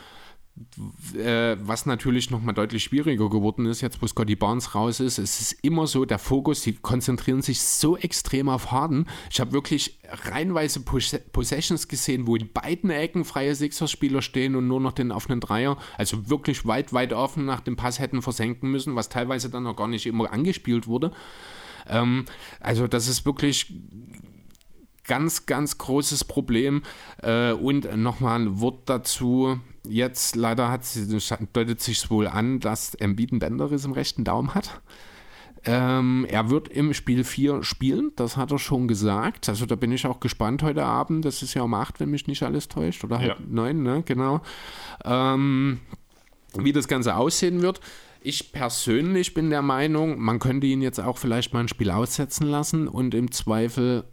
Äh, 1.16 1.58
was 1.60 1.86
natürlich 1.86 2.32
nochmal 2.32 2.54
deutlich 2.54 2.84
schwieriger 2.84 3.30
geworden 3.30 3.66
ist, 3.66 3.82
jetzt 3.82 4.02
wo 4.02 4.08
Scotty 4.08 4.36
Barnes 4.36 4.74
raus 4.74 5.00
ist. 5.00 5.18
Es 5.18 5.40
ist 5.40 5.52
immer 5.64 5.88
so, 5.88 6.06
der 6.06 6.20
Fokus, 6.20 6.62
die 6.62 6.74
konzentrieren 6.74 7.42
sich 7.42 7.62
so 7.62 7.98
extrem 7.98 8.50
auf 8.50 8.72
Harden. 8.72 9.06
Ich 9.32 9.40
habe 9.40 9.52
wirklich 9.52 10.00
reinweise 10.10 10.82
Possessions 10.82 11.88
gesehen, 11.88 12.28
wo 12.28 12.36
in 12.36 12.52
beiden 12.52 12.90
Ecken 12.90 13.26
freie 13.26 13.54
Sixers-Spieler 13.56 14.22
stehen 14.22 14.56
und 14.56 14.68
nur 14.68 14.80
noch 14.80 14.94
den 14.94 15.12
offenen 15.12 15.40
Dreier, 15.40 15.78
also 15.98 16.30
wirklich 16.30 16.66
weit, 16.66 16.94
weit 16.94 17.14
offen 17.14 17.46
nach 17.46 17.62
dem 17.62 17.76
Pass 17.76 18.00
hätten 18.00 18.22
versenken 18.22 18.72
müssen, 18.72 18.96
was 18.96 19.10
teilweise 19.10 19.50
dann 19.50 19.68
auch 19.68 19.76
gar 19.76 19.88
nicht 19.88 20.06
immer 20.06 20.32
angespielt 20.32 20.88
wurde. 20.88 21.12
Ähm, 21.88 22.26
also 22.60 22.88
das 22.88 23.08
ist 23.08 23.26
wirklich 23.26 23.74
ganz, 25.08 25.46
ganz 25.46 25.78
großes 25.78 26.26
Problem. 26.26 26.84
Äh, 27.22 27.54
und 27.54 27.96
nochmal 27.98 28.42
ein 28.42 28.60
Wort 28.60 28.82
dazu 28.86 29.60
jetzt 29.88 30.36
leider 30.36 30.70
hat, 30.70 30.82
deutet 31.54 31.82
sich 31.82 32.10
wohl 32.10 32.28
an, 32.28 32.60
dass 32.60 32.94
Embiid 32.96 33.32
einen 33.32 33.40
Bänderriss 33.40 33.86
im 33.86 33.94
rechten 33.94 34.24
Daumen 34.24 34.54
hat. 34.54 34.82
Ähm, 35.66 36.26
er 36.30 36.50
wird 36.50 36.70
im 36.70 36.94
Spiel 36.94 37.24
4 37.24 37.64
spielen, 37.64 38.12
das 38.16 38.38
hat 38.38 38.52
er 38.52 38.60
schon 38.60 38.88
gesagt. 38.88 39.50
Also 39.50 39.66
da 39.66 39.76
bin 39.76 39.92
ich 39.92 40.06
auch 40.06 40.20
gespannt 40.20 40.64
heute 40.64 40.86
Abend. 40.86 41.26
Das 41.26 41.42
ist 41.42 41.54
ja 41.56 41.64
um 41.64 41.74
8, 41.74 42.00
wenn 42.00 42.10
mich 42.10 42.28
nicht 42.28 42.44
alles 42.44 42.68
täuscht. 42.68 43.04
Oder 43.04 43.20
halt 43.20 43.28
ja. 43.28 43.36
9, 43.46 43.82
ne? 43.82 44.04
Genau. 44.06 44.42
Ähm, 45.04 45.80
wie 46.54 46.72
das 46.72 46.88
Ganze 46.88 47.16
aussehen 47.16 47.62
wird. 47.62 47.82
Ich 48.22 48.52
persönlich 48.52 49.34
bin 49.34 49.50
der 49.50 49.62
Meinung, 49.62 50.20
man 50.20 50.40
könnte 50.40 50.68
ihn 50.68 50.82
jetzt 50.82 51.00
auch 51.00 51.18
vielleicht 51.18 51.54
mal 51.54 51.62
ein 51.62 51.68
Spiel 51.68 51.92
aussetzen 51.92 52.48
lassen 52.48 52.88
und 52.88 53.14
im 53.14 53.32
Zweifel 53.32 54.06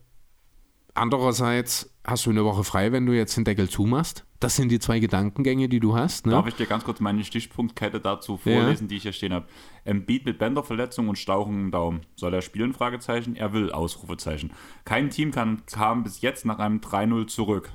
andererseits 0.95 1.91
hast 2.07 2.27
du 2.27 2.31
eine 2.31 2.45
Woche 2.45 2.65
frei, 2.65 2.93
wenn 2.93 3.07
du 3.07 3.13
jetzt 3.13 3.37
den 3.37 3.45
Deckel 3.45 3.69
zumachst. 3.69 4.25
Das 4.41 4.57
sind 4.57 4.69
die 4.69 4.79
zwei 4.79 4.99
Gedankengänge, 4.99 5.69
die 5.69 5.81
du 5.81 5.97
hast. 5.97 6.27
Ne? 6.27 6.33
Darf 6.33 6.47
ich 6.47 6.55
dir 6.55 6.67
ganz 6.67 6.85
kurz 6.85 7.01
meine 7.01 7.25
Stichpunktkette 7.25 7.99
dazu 8.01 8.37
vorlesen, 8.37 8.85
ja. 8.85 8.89
die 8.89 8.97
ich 8.97 9.03
hier 9.05 9.13
stehen 9.13 9.33
habe? 9.33 9.47
Embiid 9.85 10.27
mit 10.27 10.39
Bänderverletzung 10.39 11.09
und 11.09 11.17
Stauchung 11.17 11.55
im 11.55 11.71
Daumen. 11.71 12.03
Soll 12.15 12.35
er 12.35 12.43
spielen? 12.43 12.75
Fragezeichen. 12.75 13.37
Er 13.37 13.53
will, 13.55 13.73
Ausrufezeichen. 13.73 14.53
Kein 14.85 15.09
Team 15.09 15.31
kann, 15.31 15.63
kam 15.67 16.03
bis 16.03 16.21
jetzt 16.21 16.45
nach 16.45 16.59
einem 16.59 16.81
3-0 16.81 17.27
zurück. 17.27 17.73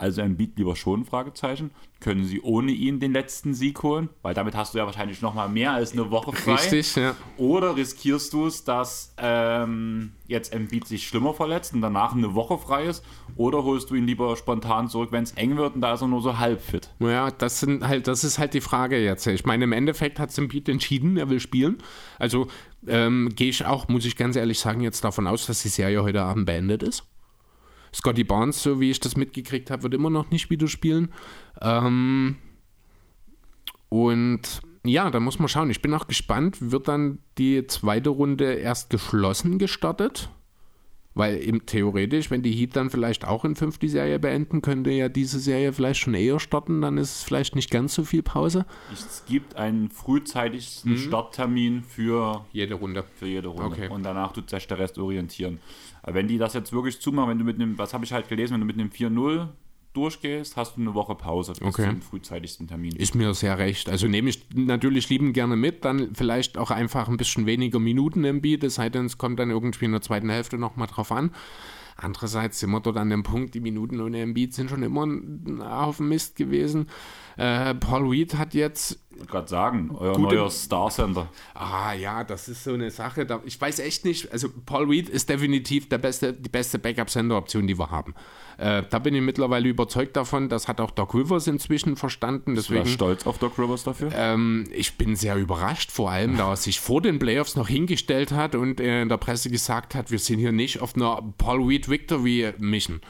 Also 0.00 0.22
Embiid 0.22 0.56
lieber 0.56 0.76
schon? 0.76 1.04
Fragezeichen. 1.04 1.72
Können 2.00 2.24
sie 2.24 2.40
ohne 2.40 2.72
ihn 2.72 3.00
den 3.00 3.12
letzten 3.12 3.52
Sieg 3.52 3.82
holen? 3.82 4.08
Weil 4.22 4.32
damit 4.32 4.56
hast 4.56 4.72
du 4.72 4.78
ja 4.78 4.86
wahrscheinlich 4.86 5.20
noch 5.20 5.34
mal 5.34 5.50
mehr 5.50 5.72
als 5.72 5.92
eine 5.92 6.10
Woche 6.10 6.32
frei. 6.32 6.54
Richtig, 6.54 6.96
ja. 6.96 7.14
Oder 7.36 7.76
riskierst 7.76 8.32
du 8.32 8.46
es, 8.46 8.64
dass 8.64 9.14
ähm, 9.18 10.12
jetzt 10.26 10.54
Embiid 10.54 10.86
sich 10.86 11.06
schlimmer 11.06 11.34
verletzt 11.34 11.74
und 11.74 11.82
danach 11.82 12.14
eine 12.14 12.34
Woche 12.34 12.56
frei 12.56 12.86
ist? 12.86 13.04
Oder 13.36 13.62
holst 13.62 13.90
du 13.90 13.94
ihn 13.94 14.06
lieber 14.06 14.34
spontan 14.38 14.88
zurück, 14.88 15.12
wenn 15.12 15.24
es 15.24 15.32
eng 15.32 15.58
wird 15.58 15.74
und 15.74 15.82
da 15.82 15.92
ist 15.92 16.00
er 16.00 16.08
nur 16.08 16.22
so 16.22 16.38
halb 16.38 16.62
fit? 16.62 16.88
Naja, 16.98 17.30
das, 17.30 17.60
sind 17.60 17.86
halt, 17.86 18.06
das 18.06 18.24
ist 18.24 18.38
halt 18.38 18.54
die 18.54 18.62
Frage 18.62 18.96
jetzt. 19.04 19.26
Ich 19.26 19.44
meine, 19.44 19.64
im 19.64 19.72
Endeffekt 19.72 20.18
hat 20.18 20.36
Embiid 20.38 20.70
entschieden, 20.70 21.18
er 21.18 21.28
will 21.28 21.40
spielen. 21.40 21.76
Also 22.18 22.46
ähm, 22.86 23.28
gehe 23.36 23.50
ich 23.50 23.66
auch, 23.66 23.88
muss 23.88 24.06
ich 24.06 24.16
ganz 24.16 24.34
ehrlich 24.36 24.60
sagen, 24.60 24.80
jetzt 24.80 25.04
davon 25.04 25.26
aus, 25.26 25.44
dass 25.44 25.60
die 25.60 25.68
Serie 25.68 26.02
heute 26.02 26.22
Abend 26.22 26.46
beendet 26.46 26.82
ist. 26.82 27.04
Scotty 27.94 28.24
Barnes, 28.24 28.62
so 28.62 28.80
wie 28.80 28.90
ich 28.90 29.00
das 29.00 29.16
mitgekriegt 29.16 29.70
habe, 29.70 29.82
wird 29.84 29.94
immer 29.94 30.10
noch 30.10 30.30
nicht 30.30 30.50
wieder 30.50 30.68
spielen. 30.68 31.12
Ähm, 31.60 32.36
und 33.88 34.62
ja, 34.84 35.10
da 35.10 35.20
muss 35.20 35.38
man 35.38 35.48
schauen. 35.48 35.70
Ich 35.70 35.82
bin 35.82 35.92
auch 35.94 36.06
gespannt, 36.06 36.70
wird 36.70 36.88
dann 36.88 37.18
die 37.38 37.66
zweite 37.66 38.10
Runde 38.10 38.54
erst 38.54 38.90
geschlossen 38.90 39.58
gestartet? 39.58 40.30
Weil 41.20 41.46
eben 41.46 41.66
theoretisch, 41.66 42.30
wenn 42.30 42.40
die 42.40 42.50
Heat 42.50 42.76
dann 42.76 42.88
vielleicht 42.88 43.26
auch 43.26 43.44
in 43.44 43.54
fünf 43.54 43.76
die 43.76 43.90
Serie 43.90 44.18
beenden, 44.18 44.62
könnte 44.62 44.90
ja 44.90 45.10
diese 45.10 45.38
Serie 45.38 45.74
vielleicht 45.74 46.00
schon 46.00 46.14
eher 46.14 46.40
starten, 46.40 46.80
dann 46.80 46.96
ist 46.96 47.16
es 47.16 47.22
vielleicht 47.22 47.54
nicht 47.54 47.70
ganz 47.70 47.94
so 47.94 48.04
viel 48.04 48.22
Pause. 48.22 48.64
Es 48.90 49.22
gibt 49.28 49.54
einen 49.54 49.90
frühzeitigsten 49.90 50.92
mhm. 50.92 50.96
Starttermin 50.96 51.82
für 51.82 52.46
jede 52.52 52.72
Runde. 52.72 53.04
Für 53.16 53.26
jede 53.26 53.48
Runde. 53.48 53.64
Okay. 53.66 53.88
Und 53.88 54.02
danach 54.02 54.32
tut 54.32 54.48
sich 54.48 54.66
der 54.66 54.78
Rest 54.78 54.96
orientieren. 54.96 55.60
Aber 56.02 56.14
wenn 56.14 56.26
die 56.26 56.38
das 56.38 56.54
jetzt 56.54 56.72
wirklich 56.72 57.02
zumachen, 57.02 57.28
wenn 57.28 57.38
du 57.38 57.44
mit 57.44 57.56
einem, 57.56 57.76
was 57.76 57.92
habe 57.92 58.06
ich 58.06 58.14
halt 58.14 58.30
gelesen, 58.30 58.54
wenn 58.54 58.60
du 58.60 58.66
mit 58.66 58.78
einem 58.78 58.88
4-0 58.88 59.48
durchgehst, 59.92 60.56
hast 60.56 60.76
du 60.76 60.80
eine 60.80 60.94
Woche 60.94 61.14
Pause 61.14 61.52
bis 61.52 61.62
okay. 61.62 61.86
zum 61.86 62.02
frühzeitigsten 62.02 62.68
Termin. 62.68 62.94
Ist 62.96 63.14
mir 63.14 63.34
sehr 63.34 63.58
recht. 63.58 63.88
Also 63.88 64.06
nehme 64.06 64.30
ich 64.30 64.46
natürlich 64.54 65.08
lieben 65.08 65.32
gerne 65.32 65.56
mit, 65.56 65.84
dann 65.84 66.14
vielleicht 66.14 66.58
auch 66.58 66.70
einfach 66.70 67.08
ein 67.08 67.16
bisschen 67.16 67.46
weniger 67.46 67.78
Minuten 67.78 68.24
im 68.24 68.40
Beat, 68.40 68.64
es 68.64 68.76
sei 68.76 68.88
denn, 68.88 69.06
es 69.06 69.18
kommt 69.18 69.38
dann 69.38 69.50
irgendwie 69.50 69.86
in 69.86 69.92
der 69.92 70.02
zweiten 70.02 70.30
Hälfte 70.30 70.58
nochmal 70.58 70.86
drauf 70.86 71.12
an. 71.12 71.32
Andererseits 72.02 72.60
sind 72.60 72.70
wir 72.70 72.80
dort 72.80 72.96
an 72.96 73.10
dem 73.10 73.22
Punkt, 73.22 73.54
die 73.54 73.60
Minuten 73.60 74.00
ohne 74.00 74.20
Embiid 74.20 74.54
sind 74.54 74.70
schon 74.70 74.82
immer 74.82 75.06
auf 75.68 75.98
dem 75.98 76.08
Mist 76.08 76.36
gewesen. 76.36 76.88
Äh, 77.36 77.74
Paul 77.74 78.08
Reed 78.08 78.34
hat 78.36 78.54
jetzt. 78.54 78.98
Gerade 79.26 79.48
sagen, 79.48 79.90
euer 79.98 80.12
gute, 80.14 80.36
neuer 80.36 80.50
Star-Center. 80.50 81.28
Ah 81.52 81.92
ja, 81.92 82.22
das 82.22 82.48
ist 82.48 82.62
so 82.62 82.74
eine 82.74 82.90
Sache. 82.92 83.26
Da, 83.26 83.40
ich 83.44 83.60
weiß 83.60 83.80
echt 83.80 84.04
nicht. 84.04 84.32
Also, 84.32 84.48
Paul 84.64 84.88
Reed 84.88 85.08
ist 85.08 85.28
definitiv 85.28 85.88
der 85.88 85.98
beste, 85.98 86.32
die 86.32 86.48
beste 86.48 86.78
Backup-Center-Option, 86.78 87.66
die 87.66 87.76
wir 87.76 87.90
haben. 87.90 88.14
Äh, 88.56 88.84
da 88.88 89.00
bin 89.00 89.14
ich 89.14 89.22
mittlerweile 89.22 89.68
überzeugt 89.68 90.16
davon. 90.16 90.48
Das 90.48 90.68
hat 90.68 90.80
auch 90.80 90.92
Doc 90.92 91.14
Rivers 91.14 91.48
inzwischen 91.48 91.96
verstanden. 91.96 92.54
Deswegen, 92.54 92.84
Bist 92.84 92.94
du 92.94 93.04
stolz 93.04 93.26
auf 93.26 93.38
Doc 93.38 93.58
Rivers 93.58 93.82
dafür? 93.82 94.12
Ähm, 94.14 94.68
ich 94.72 94.96
bin 94.96 95.16
sehr 95.16 95.36
überrascht, 95.36 95.90
vor 95.90 96.10
allem, 96.10 96.36
da 96.36 96.50
er 96.50 96.56
sich 96.56 96.78
vor 96.78 97.02
den 97.02 97.18
Playoffs 97.18 97.56
noch 97.56 97.68
hingestellt 97.68 98.30
hat 98.30 98.54
und 98.54 98.78
in 98.78 99.08
der 99.08 99.16
Presse 99.16 99.50
gesagt 99.50 99.96
hat, 99.96 100.12
wir 100.12 100.20
sind 100.20 100.38
hier 100.38 100.52
nicht 100.52 100.80
auf 100.80 100.94
einer 100.94 101.20
Paul 101.36 101.64
Reed 101.64 101.88
Victory 101.88 102.52
Mission. 102.58 103.00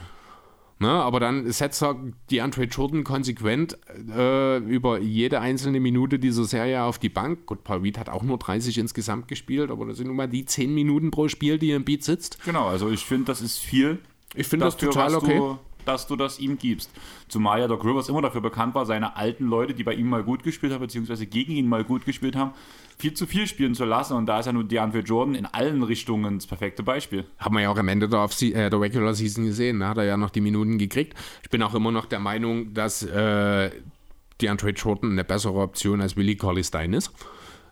Ne, 0.83 0.89
aber 0.89 1.21
dann 1.21 1.53
setzt 1.53 1.83
er 1.83 1.95
die 2.31 2.41
Andre 2.41 2.65
Jordan 2.65 3.05
konsequent 3.05 3.77
äh, 4.17 4.57
über 4.61 4.99
jede 4.99 5.41
einzelne 5.41 5.79
Minute 5.79 6.19
dieser 6.19 6.45
Serie 6.45 6.85
auf 6.85 6.99
die 6.99 7.11
Bank. 7.11 7.45
Gut, 7.45 7.65
Paul 7.65 7.81
Reed 7.81 7.99
hat 7.99 8.09
auch 8.09 8.23
nur 8.23 8.39
30 8.39 8.79
insgesamt 8.79 9.29
gespielt, 9.29 9.71
aber 9.71 9.85
das 9.85 9.99
sind 9.99 10.07
nun 10.07 10.17
mal 10.17 10.27
die 10.27 10.47
10 10.47 10.73
Minuten 10.73 11.11
pro 11.11 11.29
Spiel, 11.29 11.59
die 11.59 11.73
im 11.73 11.85
Beat 11.85 12.03
sitzt. 12.03 12.43
Genau, 12.47 12.67
also 12.67 12.89
ich 12.89 13.05
finde, 13.05 13.27
das 13.27 13.43
ist 13.43 13.59
viel. 13.59 13.99
Ich 14.35 14.47
finde 14.47 14.65
das 14.65 14.79
total 14.79 15.15
okay. 15.17 15.37
Du, 15.37 15.59
dass 15.85 16.07
du 16.07 16.17
das 16.17 16.39
ihm 16.39 16.59
gibst. 16.59 16.91
Zumal 17.29 17.61
ja 17.61 17.69
Doc 17.69 17.85
Rivers 17.85 18.09
immer 18.09 18.23
dafür 18.23 18.41
bekannt 18.41 18.75
war, 18.75 18.87
seine 18.87 19.17
alten 19.17 19.47
Leute, 19.47 19.75
die 19.75 19.85
bei 19.85 19.95
ihm 19.95 20.09
mal 20.09 20.23
gut 20.23 20.43
gespielt 20.43 20.73
haben, 20.73 20.81
beziehungsweise 20.81 21.27
gegen 21.27 21.53
ihn 21.53 21.69
mal 21.69 21.85
gut 21.85 22.05
gespielt 22.05 22.37
haben, 22.37 22.53
viel 22.99 23.15
zu 23.15 23.27
viel 23.27 23.47
spielen 23.47 23.75
zu 23.75 23.85
lassen. 23.85 24.15
Und 24.15 24.27
da 24.27 24.41
ist 24.41 24.47
ja 24.47 24.53
nun 24.53 24.69
DeAndre 24.69 25.01
Jordan 25.01 25.35
in 25.35 25.47
allen 25.47 25.83
Richtungen 25.83 26.39
das 26.39 26.47
perfekte 26.47 26.83
Beispiel. 26.83 27.25
Haben 27.39 27.57
wir 27.57 27.63
ja 27.63 27.71
auch 27.71 27.79
am 27.79 27.89
Ende 27.89 28.09
der, 28.09 28.29
äh, 28.41 28.71
der 28.71 28.81
Regular 28.81 29.15
Season 29.15 29.45
gesehen. 29.45 29.81
Da 29.81 29.89
hat 29.89 29.99
er 29.99 30.05
ja 30.05 30.17
noch 30.17 30.31
die 30.31 30.41
Minuten 30.41 30.79
gekriegt. 30.79 31.15
Ich 31.43 31.51
bin 31.51 31.63
auch 31.63 31.75
immer 31.75 31.93
noch 31.93 32.07
der 32.07 32.21
Meinung, 32.21 32.75
dass 32.75 33.03
äh, 33.03 33.71
DeAndre 34.41 34.71
Jordan 34.71 35.13
eine 35.13 35.25
bessere 35.25 35.61
Option 35.61 36.01
als 36.01 36.17
Willie 36.17 36.37
Colley 36.37 36.65
Stein 36.65 36.93
ist. 36.93 37.13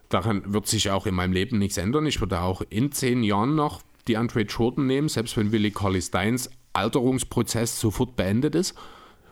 Daran 0.08 0.42
wird 0.52 0.66
sich 0.66 0.90
auch 0.90 1.06
in 1.06 1.14
meinem 1.14 1.32
Leben 1.32 1.58
nichts 1.58 1.76
ändern. 1.76 2.06
Ich 2.06 2.20
würde 2.20 2.40
auch 2.40 2.62
in 2.70 2.92
zehn 2.92 3.22
Jahren 3.22 3.54
noch 3.54 3.82
die 4.06 4.16
Andre 4.16 4.40
Jordan 4.42 4.86
nehmen, 4.86 5.08
selbst 5.08 5.36
wenn 5.36 5.52
Willie 5.52 5.70
Colley 5.70 6.00
Steins 6.00 6.50
Alterungsprozess 6.78 7.78
sofort 7.80 8.16
beendet 8.16 8.54
ist 8.54 8.74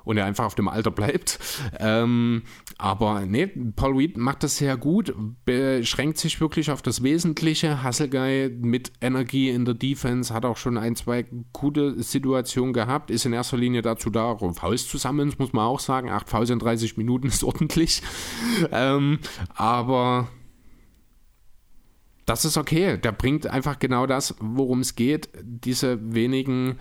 und 0.07 0.17
er 0.17 0.25
einfach 0.25 0.45
auf 0.45 0.55
dem 0.55 0.69
Alter 0.69 0.93
bleibt. 0.93 1.39
Ähm, 1.81 2.45
aber 2.79 3.27
nee, 3.27 3.47
Paul 3.47 3.97
Reed 3.97 4.17
macht 4.17 4.45
das 4.45 4.57
sehr 4.57 4.77
gut, 4.77 5.13
beschränkt 5.45 6.19
sich 6.19 6.41
wirklich 6.41 6.71
auf 6.71 6.81
das 6.81 7.03
Wesentliche. 7.03 7.83
Hasselguy 7.83 8.49
mit 8.49 8.93
Energie 9.01 9.51
in 9.51 9.65
der 9.65 9.75
Defense 9.75 10.33
hat 10.33 10.45
auch 10.45 10.57
schon 10.57 10.79
ein, 10.79 10.95
zwei 10.95 11.27
gute 11.53 12.01
Situationen 12.01 12.73
gehabt, 12.73 13.11
ist 13.11 13.27
in 13.27 13.33
erster 13.33 13.57
Linie 13.57 13.83
dazu 13.83 14.09
da, 14.09 14.31
um 14.31 14.55
Fouls 14.55 14.87
zu 14.87 14.97
sammeln, 14.97 15.35
muss 15.39 15.53
man 15.53 15.67
auch 15.67 15.81
sagen. 15.81 16.09
Acht 16.09 16.29
Fouls 16.29 16.51
in 16.51 16.61
30 16.61 16.97
Minuten 16.97 17.27
ist 17.27 17.43
ordentlich. 17.45 18.01
ähm, 18.71 19.19
aber 19.57 20.29
das 22.27 22.45
ist 22.45 22.57
okay. 22.57 22.97
Der 22.97 23.11
bringt 23.11 23.49
einfach 23.49 23.81
genau 23.81 24.07
das, 24.07 24.37
worum 24.39 24.81
es 24.81 24.95
geht. 24.95 25.31
Diese 25.43 26.15
wenigen 26.15 26.79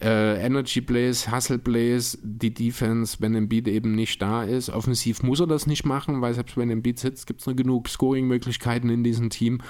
Äh, 0.00 0.44
Energy 0.44 0.80
Plays, 0.80 1.30
Hustle 1.30 1.58
Plays, 1.58 2.18
die 2.22 2.52
Defense, 2.52 3.18
wenn 3.20 3.34
Embiid 3.34 3.68
eben 3.68 3.94
nicht 3.94 4.20
da 4.20 4.42
ist. 4.42 4.70
Offensiv 4.70 5.22
muss 5.22 5.40
er 5.40 5.46
das 5.46 5.66
nicht 5.66 5.84
machen, 5.84 6.20
weil 6.20 6.34
selbst 6.34 6.56
wenn 6.56 6.70
Embiid 6.70 6.98
sitzt, 6.98 7.26
gibt 7.26 7.40
es 7.40 7.46
noch 7.46 7.54
genug 7.54 7.88
Scoring-Möglichkeiten 7.88 8.90
in 8.90 9.04
diesem 9.04 9.30
Team. 9.30 9.60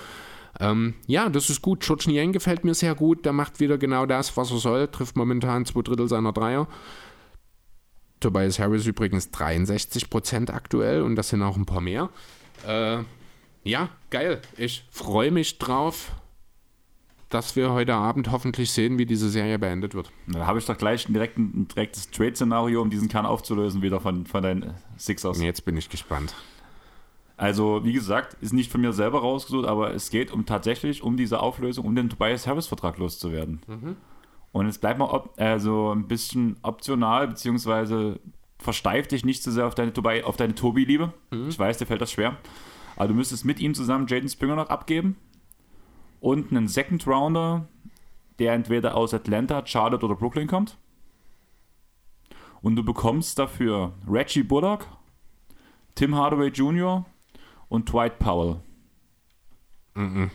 Ähm, 0.60 0.94
ja, 1.06 1.28
das 1.28 1.50
ist 1.50 1.62
gut. 1.62 1.80
George 1.80 2.04
Niang 2.06 2.32
gefällt 2.32 2.64
mir 2.64 2.74
sehr 2.74 2.94
gut. 2.94 3.24
Der 3.26 3.32
macht 3.32 3.60
wieder 3.60 3.76
genau 3.76 4.06
das, 4.06 4.36
was 4.36 4.50
er 4.50 4.58
soll. 4.58 4.88
Trifft 4.88 5.16
momentan 5.16 5.66
zwei 5.66 5.82
Drittel 5.82 6.08
seiner 6.08 6.32
Dreier. 6.32 6.68
Tobias 8.20 8.58
Harris 8.58 8.86
übrigens 8.86 9.30
63% 9.30 10.50
aktuell 10.50 11.02
und 11.02 11.16
das 11.16 11.28
sind 11.28 11.42
auch 11.42 11.56
ein 11.56 11.66
paar 11.66 11.82
mehr. 11.82 12.08
Äh, 12.66 13.00
ja, 13.64 13.90
geil. 14.10 14.40
Ich 14.56 14.86
freue 14.90 15.30
mich 15.30 15.58
drauf, 15.58 16.12
dass 17.28 17.56
wir 17.56 17.72
heute 17.72 17.94
Abend 17.94 18.30
hoffentlich 18.30 18.70
sehen, 18.70 18.98
wie 18.98 19.06
diese 19.06 19.28
Serie 19.28 19.58
beendet 19.58 19.94
wird. 19.94 20.10
Da 20.26 20.46
habe 20.46 20.58
ich 20.58 20.66
doch 20.66 20.76
gleich 20.76 21.06
direkt 21.06 21.38
ein, 21.38 21.52
ein 21.54 21.68
direktes 21.68 22.10
Trade-Szenario, 22.10 22.80
um 22.80 22.90
diesen 22.90 23.08
Kern 23.08 23.26
aufzulösen, 23.26 23.82
wieder 23.82 24.00
von, 24.00 24.26
von 24.26 24.42
deinen 24.42 24.74
Sixers. 24.96 25.40
Jetzt 25.40 25.64
bin 25.64 25.76
ich 25.76 25.88
gespannt. 25.88 26.34
Also, 27.36 27.84
wie 27.84 27.92
gesagt, 27.92 28.36
ist 28.40 28.52
nicht 28.52 28.70
von 28.70 28.80
mir 28.80 28.92
selber 28.92 29.20
rausgesucht, 29.20 29.66
aber 29.66 29.92
es 29.92 30.10
geht 30.10 30.32
um 30.32 30.46
tatsächlich 30.46 31.02
um 31.02 31.16
diese 31.16 31.40
Auflösung, 31.40 31.84
um 31.84 31.96
den 31.96 32.08
Tobias 32.08 32.46
Harris-Vertrag 32.46 32.98
loszuwerden. 32.98 33.60
Mhm. 33.66 33.96
Und 34.52 34.66
es 34.66 34.78
bleibt 34.78 35.00
mal 35.00 35.06
ob, 35.06 35.34
also 35.36 35.92
ein 35.92 36.06
bisschen 36.06 36.56
optional, 36.62 37.26
beziehungsweise 37.26 38.20
versteif 38.58 39.08
dich 39.08 39.24
nicht 39.24 39.42
zu 39.42 39.50
so 39.50 39.56
sehr 39.56 39.66
auf 39.66 39.74
deine, 39.74 39.92
Tobi, 39.92 40.22
auf 40.22 40.36
deine 40.36 40.54
Tobi-Liebe. 40.54 41.12
Mhm. 41.32 41.48
Ich 41.48 41.58
weiß, 41.58 41.78
dir 41.78 41.86
fällt 41.86 42.00
das 42.00 42.12
schwer. 42.12 42.36
Aber 42.94 43.08
du 43.08 43.14
müsstest 43.14 43.44
mit 43.44 43.58
ihm 43.58 43.74
zusammen 43.74 44.06
Jaden 44.06 44.28
Springer 44.28 44.54
noch 44.54 44.68
abgeben 44.68 45.16
und 46.24 46.50
einen 46.50 46.68
Second 46.68 47.06
Rounder, 47.06 47.68
der 48.38 48.54
entweder 48.54 48.96
aus 48.96 49.12
Atlanta, 49.12 49.66
Charlotte 49.66 50.06
oder 50.06 50.14
Brooklyn 50.14 50.48
kommt. 50.48 50.78
Und 52.62 52.76
du 52.76 52.82
bekommst 52.82 53.38
dafür 53.38 53.92
Reggie 54.08 54.42
Bullock, 54.42 54.86
Tim 55.94 56.14
Hardaway 56.14 56.48
Jr. 56.48 57.04
und 57.68 57.92
Dwight 57.92 58.18
Powell. 58.18 58.56
Mhm. 59.92 60.30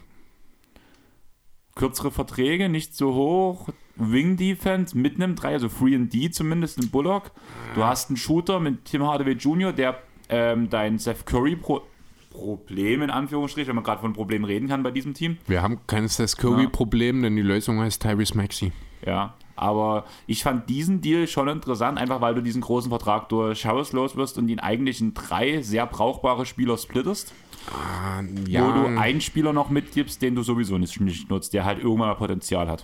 Kürzere 1.73 2.11
Verträge, 2.11 2.69
nicht 2.69 2.93
so 2.93 3.15
hoch. 3.15 3.69
Wing 3.95 4.37
Defense 4.37 4.95
mit 4.95 5.15
einem 5.15 5.35
3, 5.35 5.53
also 5.53 5.69
Free 5.69 5.95
and 5.95 6.13
D 6.13 6.29
zumindest 6.29 6.77
in 6.77 6.91
Bullock. 6.91 7.31
Du 7.73 7.83
hast 7.83 8.11
einen 8.11 8.17
Shooter 8.17 8.59
mit 8.59 8.85
Tim 8.85 9.01
Hardaway 9.07 9.33
Jr., 9.33 9.73
der 9.73 9.99
ähm, 10.29 10.69
dein 10.69 10.99
Seth 10.99 11.25
Curry 11.25 11.55
Pro 11.55 11.81
Problem 12.29 13.01
in 13.01 13.09
Anführungsstrichen, 13.09 13.69
wenn 13.69 13.75
man 13.75 13.83
gerade 13.83 14.01
von 14.01 14.13
Problemen 14.13 14.45
reden 14.45 14.67
kann 14.67 14.83
bei 14.83 14.91
diesem 14.91 15.13
Team. 15.13 15.37
Wir 15.47 15.61
haben 15.61 15.79
kein 15.87 16.07
Seth 16.07 16.37
Curry-Problem, 16.37 17.17
ja. 17.17 17.23
denn 17.23 17.35
die 17.35 17.41
Lösung 17.41 17.79
heißt 17.79 18.01
Tyrese 18.01 18.37
Maxi. 18.37 18.71
Ja, 19.05 19.35
aber 19.59 20.05
ich 20.27 20.43
fand 20.43 20.69
diesen 20.69 21.01
Deal 21.01 21.27
schon 21.27 21.47
interessant, 21.47 21.97
einfach 21.97 22.21
weil 22.21 22.35
du 22.35 22.41
diesen 22.41 22.61
großen 22.61 22.89
Vertrag 22.89 23.29
durch 23.29 23.65
Harris 23.65 23.93
los 23.93 24.15
wirst 24.15 24.37
und 24.37 24.47
ihn 24.49 24.59
eigentlich 24.59 25.01
in 25.01 25.13
drei 25.13 25.61
sehr 25.61 25.85
brauchbare 25.85 26.45
Spieler 26.45 26.77
splittest. 26.77 27.33
Ah, 27.71 28.23
ja. 28.47 28.65
Wo 28.65 28.71
du 28.71 28.99
einen 28.99 29.21
Spieler 29.21 29.53
noch 29.53 29.69
mitgibst, 29.69 30.21
den 30.21 30.33
du 30.33 30.43
sowieso 30.43 30.77
nicht, 30.77 30.99
nicht 31.01 31.29
nutzt, 31.29 31.53
der 31.53 31.65
halt 31.65 31.79
irgendwann 31.79 32.07
mal 32.07 32.15
Potenzial 32.15 32.67
hat. 32.67 32.83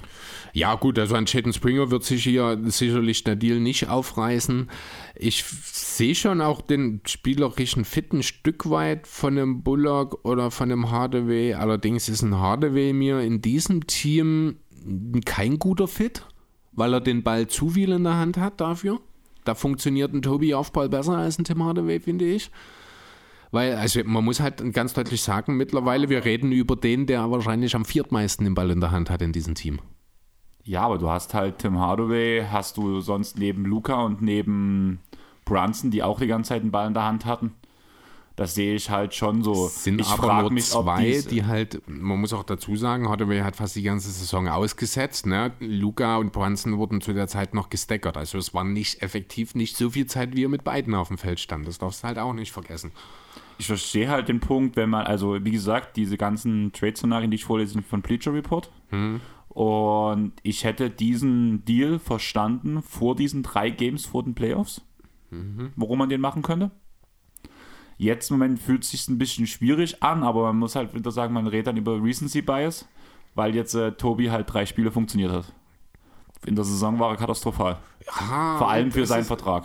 Ja, 0.53 0.75
gut, 0.75 0.99
also 0.99 1.15
an 1.15 1.25
Jaden 1.25 1.53
Springer 1.53 1.89
wird 1.91 2.03
sich 2.03 2.23
hier 2.23 2.59
sicherlich 2.65 3.23
der 3.23 3.35
Deal 3.35 3.59
nicht 3.59 3.89
aufreißen. 3.89 4.69
Ich 5.15 5.43
sehe 5.43 6.13
schon 6.13 6.41
auch 6.41 6.61
den 6.61 7.01
spielerischen 7.05 7.85
Fit 7.85 8.13
ein 8.13 8.21
Stück 8.21 8.69
weit 8.69 9.07
von 9.07 9.37
einem 9.37 9.63
Bullock 9.63 10.19
oder 10.23 10.51
von 10.51 10.71
einem 10.71 10.91
Hardaway. 10.91 11.53
Allerdings 11.53 12.09
ist 12.09 12.21
ein 12.21 12.35
Hardaway 12.35 12.93
mir 12.93 13.21
in 13.21 13.41
diesem 13.41 13.87
Team 13.87 14.57
kein 15.25 15.57
guter 15.57 15.87
Fit, 15.87 16.25
weil 16.75 16.93
er 16.93 17.01
den 17.01 17.23
Ball 17.23 17.47
zu 17.47 17.69
viel 17.69 17.91
in 17.91 18.03
der 18.03 18.17
Hand 18.17 18.37
hat 18.37 18.61
dafür. 18.61 18.99
Da 19.43 19.55
funktioniert 19.55 20.13
ein 20.13 20.21
Tobi 20.21 20.53
Aufball 20.53 20.89
besser 20.89 21.17
als 21.17 21.37
ein 21.37 21.43
Tim 21.43 21.63
Hardaway, 21.63 21.99
finde 21.99 22.25
ich. 22.25 22.51
Weil, 23.51 23.75
also 23.75 24.01
man 24.03 24.25
muss 24.25 24.39
halt 24.39 24.73
ganz 24.73 24.93
deutlich 24.93 25.21
sagen, 25.21 25.55
mittlerweile, 25.55 26.09
wir 26.09 26.25
reden 26.25 26.51
über 26.51 26.75
den, 26.75 27.05
der 27.05 27.29
wahrscheinlich 27.31 27.75
am 27.75 27.85
viertmeisten 27.85 28.43
den 28.43 28.55
Ball 28.55 28.71
in 28.71 28.81
der 28.81 28.91
Hand 28.91 29.09
hat 29.09 29.21
in 29.21 29.31
diesem 29.31 29.55
Team. 29.55 29.79
Ja, 30.63 30.81
aber 30.81 30.97
du 30.97 31.09
hast 31.09 31.33
halt 31.33 31.59
Tim 31.59 31.79
Hardaway, 31.79 32.45
hast 32.51 32.77
du 32.77 32.99
sonst 32.99 33.37
neben 33.37 33.65
Luca 33.65 34.01
und 34.03 34.21
neben 34.21 34.99
Brunson, 35.45 35.91
die 35.91 36.01
auch 36.01 36.19
die 36.19 36.27
ganze 36.27 36.49
Zeit 36.49 36.63
den 36.63 36.71
Ball 36.71 36.87
in 36.87 36.95
der 36.95 37.05
Hand 37.05 37.25
hatten. 37.25 37.53
Das 38.35 38.53
sehe 38.53 38.75
ich 38.75 38.89
halt 38.89 39.13
schon 39.13 39.43
so. 39.43 39.69
Sind 39.69 40.01
ich 40.01 40.07
aber 40.07 40.41
nur 40.41 40.51
mich, 40.51 40.65
zwei, 40.65 41.23
die 41.29 41.45
halt, 41.45 41.81
man 41.87 42.19
muss 42.19 42.33
auch 42.33 42.43
dazu 42.43 42.75
sagen, 42.75 43.07
Hardaway 43.07 43.39
hat 43.41 43.55
fast 43.55 43.75
die 43.75 43.83
ganze 43.83 44.11
Saison 44.11 44.47
ausgesetzt. 44.49 45.25
Ne? 45.25 45.53
Luca 45.59 46.17
und 46.17 46.33
Brunson 46.33 46.77
wurden 46.77 46.99
zu 46.99 47.13
der 47.13 47.27
Zeit 47.27 47.53
noch 47.53 47.69
gesteckert. 47.69 48.17
Also 48.17 48.37
es 48.37 48.53
war 48.53 48.65
nicht 48.65 49.01
effektiv 49.01 49.55
nicht 49.55 49.77
so 49.77 49.89
viel 49.89 50.05
Zeit, 50.05 50.35
wie 50.35 50.43
er 50.43 50.49
mit 50.49 50.65
beiden 50.65 50.95
auf 50.95 51.07
dem 51.07 51.17
Feld 51.17 51.39
stand. 51.39 51.67
Das 51.67 51.77
darfst 51.77 52.03
du 52.03 52.07
halt 52.07 52.19
auch 52.19 52.33
nicht 52.33 52.51
vergessen 52.51 52.91
ich 53.57 53.67
verstehe 53.67 54.09
halt 54.09 54.27
den 54.27 54.39
Punkt, 54.39 54.75
wenn 54.75 54.89
man, 54.89 55.05
also 55.05 55.43
wie 55.43 55.51
gesagt, 55.51 55.95
diese 55.95 56.17
ganzen 56.17 56.71
Trade-Szenarien, 56.73 57.31
die 57.31 57.35
ich 57.35 57.45
vorlese, 57.45 57.73
sind 57.73 57.85
von 57.85 58.01
Bleacher 58.01 58.33
Report. 58.33 58.71
Hm. 58.89 59.21
Und 59.49 60.33
ich 60.43 60.65
hätte 60.65 60.89
diesen 60.89 61.63
Deal 61.63 61.99
verstanden 61.99 62.81
vor 62.81 63.15
diesen 63.15 63.43
drei 63.43 63.69
Games 63.69 64.05
vor 64.05 64.23
den 64.23 64.35
Playoffs, 64.35 64.81
mhm. 65.29 65.71
warum 65.77 65.99
man 65.99 66.09
den 66.09 66.19
machen 66.19 66.41
könnte. 66.41 66.71
Jetzt 67.97 68.29
im 68.29 68.37
Moment 68.37 68.59
fühlt 68.59 68.83
es 68.83 68.91
sich 68.91 69.07
ein 69.07 69.17
bisschen 69.17 69.47
schwierig 69.47 70.03
an, 70.03 70.23
aber 70.23 70.43
man 70.43 70.57
muss 70.57 70.75
halt 70.75 70.93
wieder 70.93 71.11
sagen, 71.11 71.33
man 71.33 71.47
redet 71.47 71.67
dann 71.67 71.77
über 71.77 72.01
Recency 72.01 72.41
Bias, 72.41 72.85
weil 73.35 73.55
jetzt 73.55 73.73
äh, 73.73 73.93
Tobi 73.93 74.29
halt 74.29 74.51
drei 74.51 74.65
Spiele 74.65 74.91
funktioniert 74.91 75.31
hat. 75.31 75.53
In 76.45 76.55
der 76.55 76.65
Saison 76.65 76.99
war 76.99 77.11
er 77.11 77.17
katastrophal. 77.17 77.77
Ja, 78.05 78.57
Vor 78.57 78.69
allem 78.69 78.91
für 78.91 79.05
seinen 79.05 79.23
Vertrag. 79.23 79.63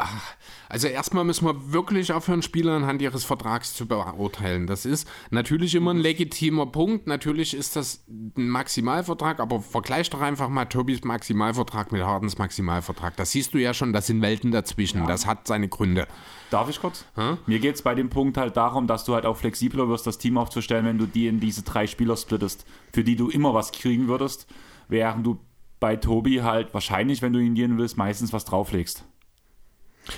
Ach, 0.00 0.34
also 0.68 0.86
erstmal 0.86 1.24
müssen 1.24 1.44
wir 1.44 1.72
wirklich 1.72 2.12
aufhören, 2.12 2.40
Spieler 2.42 2.72
anhand 2.72 3.02
ihres 3.02 3.24
Vertrags 3.24 3.74
zu 3.74 3.86
beurteilen. 3.86 4.68
Das 4.68 4.86
ist 4.86 5.08
natürlich 5.30 5.74
immer 5.74 5.92
ein 5.92 5.98
legitimer 5.98 6.66
Punkt. 6.66 7.08
Natürlich 7.08 7.52
ist 7.52 7.74
das 7.74 8.04
ein 8.08 8.48
Maximalvertrag, 8.48 9.40
aber 9.40 9.60
vergleich 9.60 10.08
doch 10.08 10.20
einfach 10.20 10.48
mal 10.48 10.66
Tobis 10.66 11.02
Maximalvertrag 11.02 11.90
mit 11.90 12.04
Hardens 12.04 12.38
Maximalvertrag. 12.38 13.16
Das 13.16 13.32
siehst 13.32 13.54
du 13.54 13.58
ja 13.58 13.74
schon, 13.74 13.92
das 13.92 14.06
sind 14.06 14.22
Welten 14.22 14.52
dazwischen. 14.52 15.00
Ja. 15.00 15.06
Das 15.06 15.26
hat 15.26 15.48
seine 15.48 15.68
Gründe. 15.68 16.06
Darf 16.50 16.68
ich 16.68 16.80
kurz? 16.80 17.04
Hm? 17.16 17.38
Mir 17.46 17.58
geht 17.58 17.74
es 17.74 17.82
bei 17.82 17.96
dem 17.96 18.08
Punkt 18.08 18.36
halt 18.36 18.56
darum, 18.56 18.86
dass 18.86 19.04
du 19.04 19.14
halt 19.14 19.26
auch 19.26 19.36
flexibler 19.36 19.88
wirst, 19.88 20.06
das 20.06 20.18
Team 20.18 20.38
aufzustellen, 20.38 20.86
wenn 20.86 20.98
du 20.98 21.06
die 21.06 21.26
in 21.26 21.40
diese 21.40 21.62
drei 21.62 21.88
Spieler 21.88 22.16
splittest, 22.16 22.64
für 22.92 23.02
die 23.02 23.16
du 23.16 23.30
immer 23.30 23.52
was 23.52 23.72
kriegen 23.72 24.06
würdest, 24.06 24.46
während 24.86 25.26
du 25.26 25.40
bei 25.80 25.96
Tobi 25.96 26.42
halt 26.42 26.72
wahrscheinlich, 26.72 27.20
wenn 27.20 27.32
du 27.32 27.40
ihn 27.40 27.54
gehen 27.54 27.78
willst, 27.78 27.96
meistens 27.96 28.32
was 28.32 28.44
drauflegst. 28.44 29.04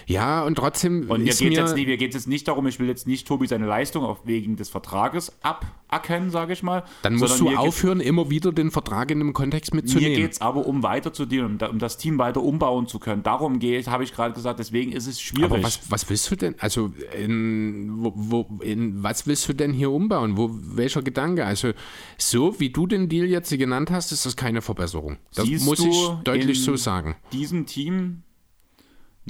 Ja, 0.06 0.42
und 0.42 0.56
trotzdem. 0.56 1.10
Und 1.10 1.24
mir 1.24 1.32
geht 1.32 1.32
es 1.32 1.40
jetzt, 1.40 2.00
jetzt 2.00 2.28
nicht 2.28 2.48
darum, 2.48 2.66
ich 2.66 2.78
will 2.78 2.88
jetzt 2.88 3.06
nicht 3.06 3.26
Tobi 3.26 3.46
seine 3.46 3.66
Leistung 3.66 4.04
auch 4.04 4.20
wegen 4.24 4.56
des 4.56 4.68
Vertrages 4.68 5.32
aberkennen, 5.42 6.30
sage 6.30 6.52
ich 6.52 6.62
mal. 6.62 6.84
Dann 7.02 7.16
musst 7.16 7.40
du 7.40 7.48
aufhören, 7.50 8.00
immer 8.00 8.30
wieder 8.30 8.52
den 8.52 8.70
Vertrag 8.70 9.10
in 9.10 9.18
dem 9.18 9.32
Kontext 9.32 9.74
mitzunehmen. 9.74 10.12
Mir 10.12 10.22
geht 10.22 10.32
es 10.32 10.40
aber 10.40 10.66
um 10.66 10.82
weiter 10.82 11.12
zu 11.12 11.26
dienen, 11.26 11.58
um, 11.60 11.70
um, 11.70 11.78
das 11.78 11.98
Team 11.98 12.18
weiter 12.18 12.42
umbauen 12.42 12.86
zu 12.86 12.98
können. 12.98 13.22
Darum 13.22 13.58
geht 13.58 13.88
habe 13.88 14.04
ich 14.04 14.12
gerade 14.12 14.34
gesagt, 14.34 14.58
deswegen 14.58 14.92
ist 14.92 15.06
es 15.06 15.20
schwierig. 15.20 15.50
Aber 15.50 15.62
was, 15.62 15.90
was 15.90 16.08
willst 16.08 16.30
du 16.30 16.36
denn? 16.36 16.54
Also, 16.58 16.92
in, 17.18 18.02
wo, 18.02 18.12
wo, 18.14 18.58
in, 18.62 19.02
was 19.02 19.26
willst 19.26 19.48
du 19.48 19.52
denn 19.52 19.72
hier 19.72 19.90
umbauen? 19.90 20.36
Wo, 20.36 20.50
welcher 20.52 21.02
Gedanke? 21.02 21.44
Also, 21.46 21.72
so 22.18 22.58
wie 22.60 22.70
du 22.70 22.86
den 22.86 23.08
Deal 23.08 23.26
jetzt 23.26 23.50
genannt 23.50 23.90
hast, 23.90 24.12
ist 24.12 24.26
das 24.26 24.36
keine 24.36 24.62
Verbesserung. 24.62 25.18
Das 25.34 25.46
Siehst 25.46 25.64
muss 25.64 25.80
ich 25.80 26.08
deutlich 26.24 26.62
so 26.62 26.76
sagen. 26.76 27.16
Diesem 27.32 27.66
Team 27.66 28.22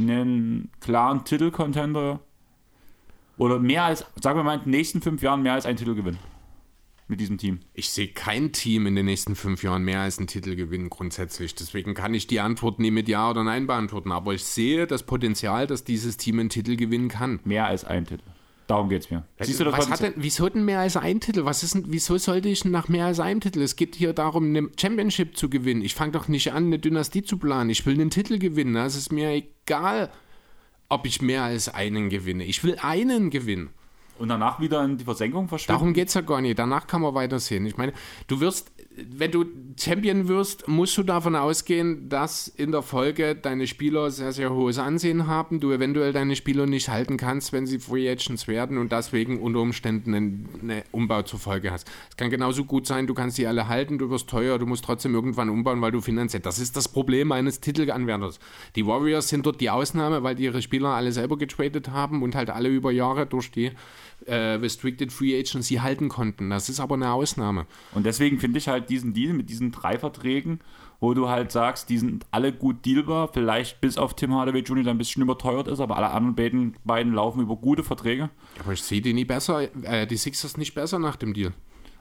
einen 0.01 0.71
klaren 0.81 1.25
Titelcontender 1.25 2.21
oder 3.37 3.59
mehr 3.59 3.85
als, 3.85 4.05
sagen 4.23 4.39
wir 4.39 4.45
mal, 4.45 4.55
in 4.55 4.63
den 4.63 4.71
nächsten 4.71 5.01
fünf 5.01 5.23
Jahren 5.23 5.43
mehr 5.43 5.55
als 5.55 5.67
einen 5.67 5.77
Titel 5.77 5.95
gewinnen 5.95 6.19
mit 7.11 7.21
diesem 7.21 7.37
Team? 7.37 7.61
Ich 7.75 7.91
sehe 7.91 8.09
kein 8.09 8.53
Team 8.53 8.87
in 8.87 8.95
den 8.95 9.05
nächsten 9.05 9.37
fünf 9.37 9.63
Jahren 9.63 9.83
mehr 9.83 10.01
als 10.01 10.19
einen 10.19 10.29
Titel 10.29 10.57
gewinnen 10.57 10.89
grundsätzlich. 10.89 11.55
Deswegen 11.55 11.95
kann 11.95 12.15
ich 12.15 12.27
die 12.27 12.41
Antwort 12.41 12.79
nie 12.79 12.91
mit 12.91 13.09
Ja 13.09 13.29
oder 13.29 13.45
Nein 13.45 13.67
beantworten. 13.67 14.13
Aber 14.13 14.33
ich 14.33 14.45
sehe 14.45 14.87
das 14.87 15.03
Potenzial, 15.03 15.67
dass 15.67 15.85
dieses 15.85 16.17
Team 16.17 16.39
einen 16.39 16.49
Titel 16.49 16.77
gewinnen 16.77 17.09
kann. 17.09 17.41
Mehr 17.45 17.67
als 17.67 17.85
einen 17.85 18.07
Titel. 18.07 18.25
Darum 18.71 18.89
geht 18.89 19.03
es 19.03 19.11
mir. 19.11 19.25
Siehst 19.41 19.59
du 19.59 19.65
das 19.65 19.77
was 19.77 19.91
hat 19.91 20.01
denn, 20.01 20.13
wieso 20.15 20.49
denn 20.49 20.65
mehr 20.65 20.79
als 20.79 20.97
ein 20.97 21.19
Titel? 21.19 21.45
Was 21.45 21.65
ist 21.65 21.75
denn, 21.75 21.87
wieso 21.89 22.17
sollte 22.19 22.49
ich 22.49 22.65
nach 22.65 22.87
mehr 22.87 23.07
als 23.07 23.19
einem 23.19 23.41
Titel? 23.41 23.63
Es 23.63 23.75
geht 23.75 23.97
hier 23.97 24.13
darum, 24.13 24.45
eine 24.45 24.71
Championship 24.81 25.37
zu 25.37 25.51
gewinnen. 25.51 25.83
Ich 25.83 25.97
fange 25.97 26.13
doch 26.13 26.29
nicht 26.29 26.53
an, 26.53 26.67
eine 26.67 26.79
Dynastie 26.79 27.25
zu 27.25 27.37
planen. 27.37 27.69
Ich 27.71 27.85
will 27.85 27.95
einen 27.95 28.11
Titel 28.11 28.39
gewinnen. 28.39 28.77
Es 28.77 28.95
ist 28.95 29.11
mir 29.11 29.31
egal, 29.31 30.13
ob 30.89 31.05
ich 31.05 31.21
mehr 31.21 31.43
als 31.43 31.69
einen 31.69 32.11
gewinne. 32.11 32.45
Ich 32.45 32.63
will 32.63 32.77
einen 32.81 33.31
gewinnen. 33.31 33.71
und 34.21 34.29
danach 34.29 34.61
wieder 34.61 34.85
in 34.85 34.99
die 34.99 35.05
Versenkung 35.05 35.49
verschwinden. 35.49 35.79
Darum 35.79 35.93
geht 35.93 36.09
es 36.09 36.15
ja 36.15 36.21
gar 36.21 36.41
nicht. 36.41 36.59
Danach 36.59 36.87
kann 36.87 37.01
man 37.01 37.15
weitersehen. 37.15 37.67
Ich 37.67 37.77
meine, 37.77 37.93
du 38.29 38.39
wirst, 38.39 38.71
wenn 38.97 39.31
du 39.31 39.45
Champion 39.79 40.27
wirst, 40.27 40.67
musst 40.67 40.99
du 40.99 41.05
davon 41.05 41.37
ausgehen, 41.37 42.09
dass 42.09 42.49
in 42.49 42.73
der 42.73 42.83
Folge 42.83 43.37
deine 43.37 43.69
Spieler 43.69 44.11
sehr, 44.11 44.33
sehr 44.33 44.53
hohes 44.53 44.79
Ansehen 44.79 45.29
haben. 45.29 45.61
Du 45.61 45.71
eventuell 45.71 46.13
deine 46.13 46.35
Spieler 46.35 46.67
nicht 46.67 46.89
halten 46.89 47.17
kannst, 47.17 47.53
wenn 47.53 47.67
sie 47.67 47.79
Free 47.79 48.11
Agents 48.11 48.49
werden 48.49 48.79
und 48.79 48.91
deswegen 48.91 49.41
unter 49.41 49.61
Umständen 49.61 50.15
einen, 50.15 50.83
Umbau 50.91 51.23
zur 51.23 51.39
Folge 51.39 51.71
hast. 51.71 51.89
Es 52.11 52.17
kann 52.17 52.31
genauso 52.31 52.65
gut 52.65 52.87
sein, 52.87 53.07
du 53.07 53.15
kannst 53.15 53.37
sie 53.37 53.47
alle 53.47 53.69
halten, 53.69 53.97
du 53.97 54.11
wirst 54.11 54.29
teuer, 54.29 54.59
du 54.59 54.67
musst 54.67 54.85
trotzdem 54.85 55.15
irgendwann 55.15 55.51
umbauen, 55.51 55.81
weil 55.81 55.93
du 55.93 56.01
finanziell. 56.01 56.43
Das 56.43 56.59
ist 56.59 56.77
das 56.77 56.89
Problem 56.89 57.31
eines 57.31 57.61
Titelanwärters. 57.61 58.41
Die 58.75 58.87
Warriors 58.87 59.29
sind 59.29 59.47
dort 59.47 59.61
die 59.61 59.71
Ausnahme, 59.71 60.25
weil 60.25 60.35
die 60.35 60.45
ihre 60.45 60.63
Spieler 60.63 60.89
alle 60.89 61.13
selber 61.13 61.39
getradet 61.39 61.91
haben 61.91 62.23
und 62.23 62.35
halt 62.35 62.51
alle 62.51 62.69
über 62.69 62.91
Jahre 62.91 63.27
durch 63.27 63.53
die 63.53 63.71
äh, 64.27 64.35
Restricted 64.55 65.13
Free 65.13 65.39
Agency 65.39 65.77
halten 65.77 66.09
konnten. 66.09 66.51
Das 66.51 66.69
ist 66.69 66.81
aber 66.81 66.95
eine 66.95 67.13
Ausnahme. 67.13 67.67
Und 67.95 68.07
deswegen 68.07 68.39
finde 68.39 68.59
ich 68.59 68.69
halt 68.69 68.91
diesen 68.91 69.15
Deal 69.15 69.33
mit 69.33 69.51
diesen 69.51 69.73
drei 69.73 69.99
Verträgen, 69.99 70.61
wo 71.01 71.15
du 71.15 71.29
halt 71.29 71.51
sagst, 71.51 71.89
die 71.89 71.99
sind 71.99 72.27
alle 72.31 72.53
gut 72.53 72.85
dealbar, 72.85 73.29
vielleicht 73.33 73.81
bis 73.81 73.97
auf 73.97 74.15
Tim 74.15 74.35
Hardaway 74.35 74.61
Jr., 74.61 74.85
der 74.85 74.95
ein 74.95 74.99
bisschen 74.99 75.23
überteuert 75.23 75.67
ist, 75.69 75.81
aber 75.81 75.97
alle 75.97 76.11
anderen 76.11 76.35
beiden, 76.35 76.77
beiden 76.85 77.15
laufen 77.15 77.41
über 77.41 77.57
gute 77.57 77.83
Verträge. 77.83 78.29
Aber 78.63 78.73
ich 78.75 78.83
sehe 78.83 79.01
die 79.01 79.15
nie 79.15 79.25
besser, 79.25 79.69
äh, 79.85 80.07
die 80.07 80.17
Sixers 80.19 80.57
nicht 80.59 80.75
besser 80.75 80.99
nach 80.99 81.17
dem 81.17 81.33
Deal. 81.33 81.53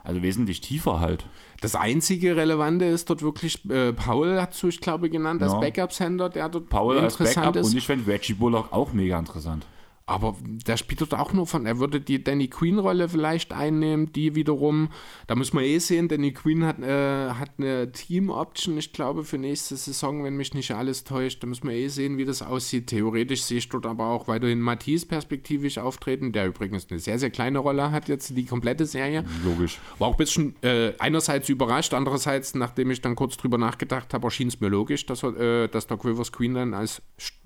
Also 0.02 0.22
wesentlich 0.22 0.62
tiefer 0.62 0.98
halt. 1.00 1.26
Das 1.60 1.74
einzige 1.74 2.34
Relevante 2.34 2.86
ist 2.86 3.10
dort 3.10 3.20
wirklich, 3.22 3.68
äh, 3.70 3.92
Paul 3.92 4.40
hat 4.40 4.60
du, 4.62 4.68
ich 4.68 4.80
glaube, 4.80 5.10
genannt, 5.10 5.42
als 5.42 5.52
Ja. 5.52 5.60
Backup-Sender, 5.60 6.30
der 6.30 6.48
dort 6.48 6.70
Paul 6.70 6.98
als 6.98 7.14
interessant 7.14 7.36
Backup 7.46 7.56
ist. 7.56 7.70
und 7.70 7.76
ich 7.76 7.86
finde 7.86 8.06
Reggie 8.10 8.32
Bullock 8.32 8.72
auch 8.72 8.92
mega 8.94 9.18
interessant. 9.18 9.66
Aber 10.10 10.36
der 10.42 10.76
spielt 10.76 11.00
dort 11.00 11.14
auch 11.14 11.32
nur 11.32 11.46
von, 11.46 11.66
er 11.66 11.78
würde 11.78 12.00
die 12.00 12.24
Danny 12.24 12.48
Queen-Rolle 12.48 13.08
vielleicht 13.08 13.52
einnehmen, 13.52 14.12
die 14.12 14.34
wiederum, 14.34 14.88
da 15.28 15.36
muss 15.36 15.52
man 15.52 15.62
eh 15.62 15.78
sehen, 15.78 16.08
Danny 16.08 16.32
Queen 16.32 16.64
hat, 16.64 16.80
äh, 16.80 17.30
hat 17.30 17.50
eine 17.58 17.92
Team-Option, 17.92 18.76
ich 18.76 18.92
glaube, 18.92 19.22
für 19.22 19.38
nächste 19.38 19.76
Saison, 19.76 20.24
wenn 20.24 20.36
mich 20.36 20.52
nicht 20.52 20.72
alles 20.72 21.04
täuscht. 21.04 21.44
Da 21.44 21.46
muss 21.46 21.62
man 21.62 21.74
eh 21.74 21.86
sehen, 21.86 22.18
wie 22.18 22.24
das 22.24 22.42
aussieht. 22.42 22.88
Theoretisch 22.88 23.44
sehe 23.44 23.58
ich 23.58 23.68
dort 23.68 23.86
aber 23.86 24.06
auch 24.06 24.26
weiterhin 24.26 24.60
Matisse 24.60 25.06
perspektivisch 25.06 25.78
auftreten, 25.78 26.32
der 26.32 26.48
übrigens 26.48 26.88
eine 26.90 26.98
sehr, 26.98 27.20
sehr 27.20 27.30
kleine 27.30 27.60
Rolle 27.60 27.92
hat 27.92 28.08
jetzt, 28.08 28.36
die 28.36 28.46
komplette 28.46 28.86
Serie. 28.86 29.24
Logisch. 29.44 29.78
War 30.00 30.08
auch 30.08 30.14
ein 30.14 30.18
bisschen 30.18 30.56
äh, 30.64 30.92
einerseits 30.98 31.48
überrascht, 31.48 31.94
andererseits, 31.94 32.56
nachdem 32.56 32.90
ich 32.90 33.00
dann 33.00 33.14
kurz 33.14 33.36
drüber 33.36 33.58
nachgedacht 33.58 34.12
habe, 34.12 34.26
erschien 34.26 34.48
es 34.48 34.58
mir 34.60 34.70
logisch, 34.70 35.06
dass, 35.06 35.22
äh, 35.22 35.68
dass 35.68 35.86
Doc 35.86 36.04
Rivers 36.04 36.32
Queen 36.32 36.54
dann 36.54 36.74
als 36.74 37.00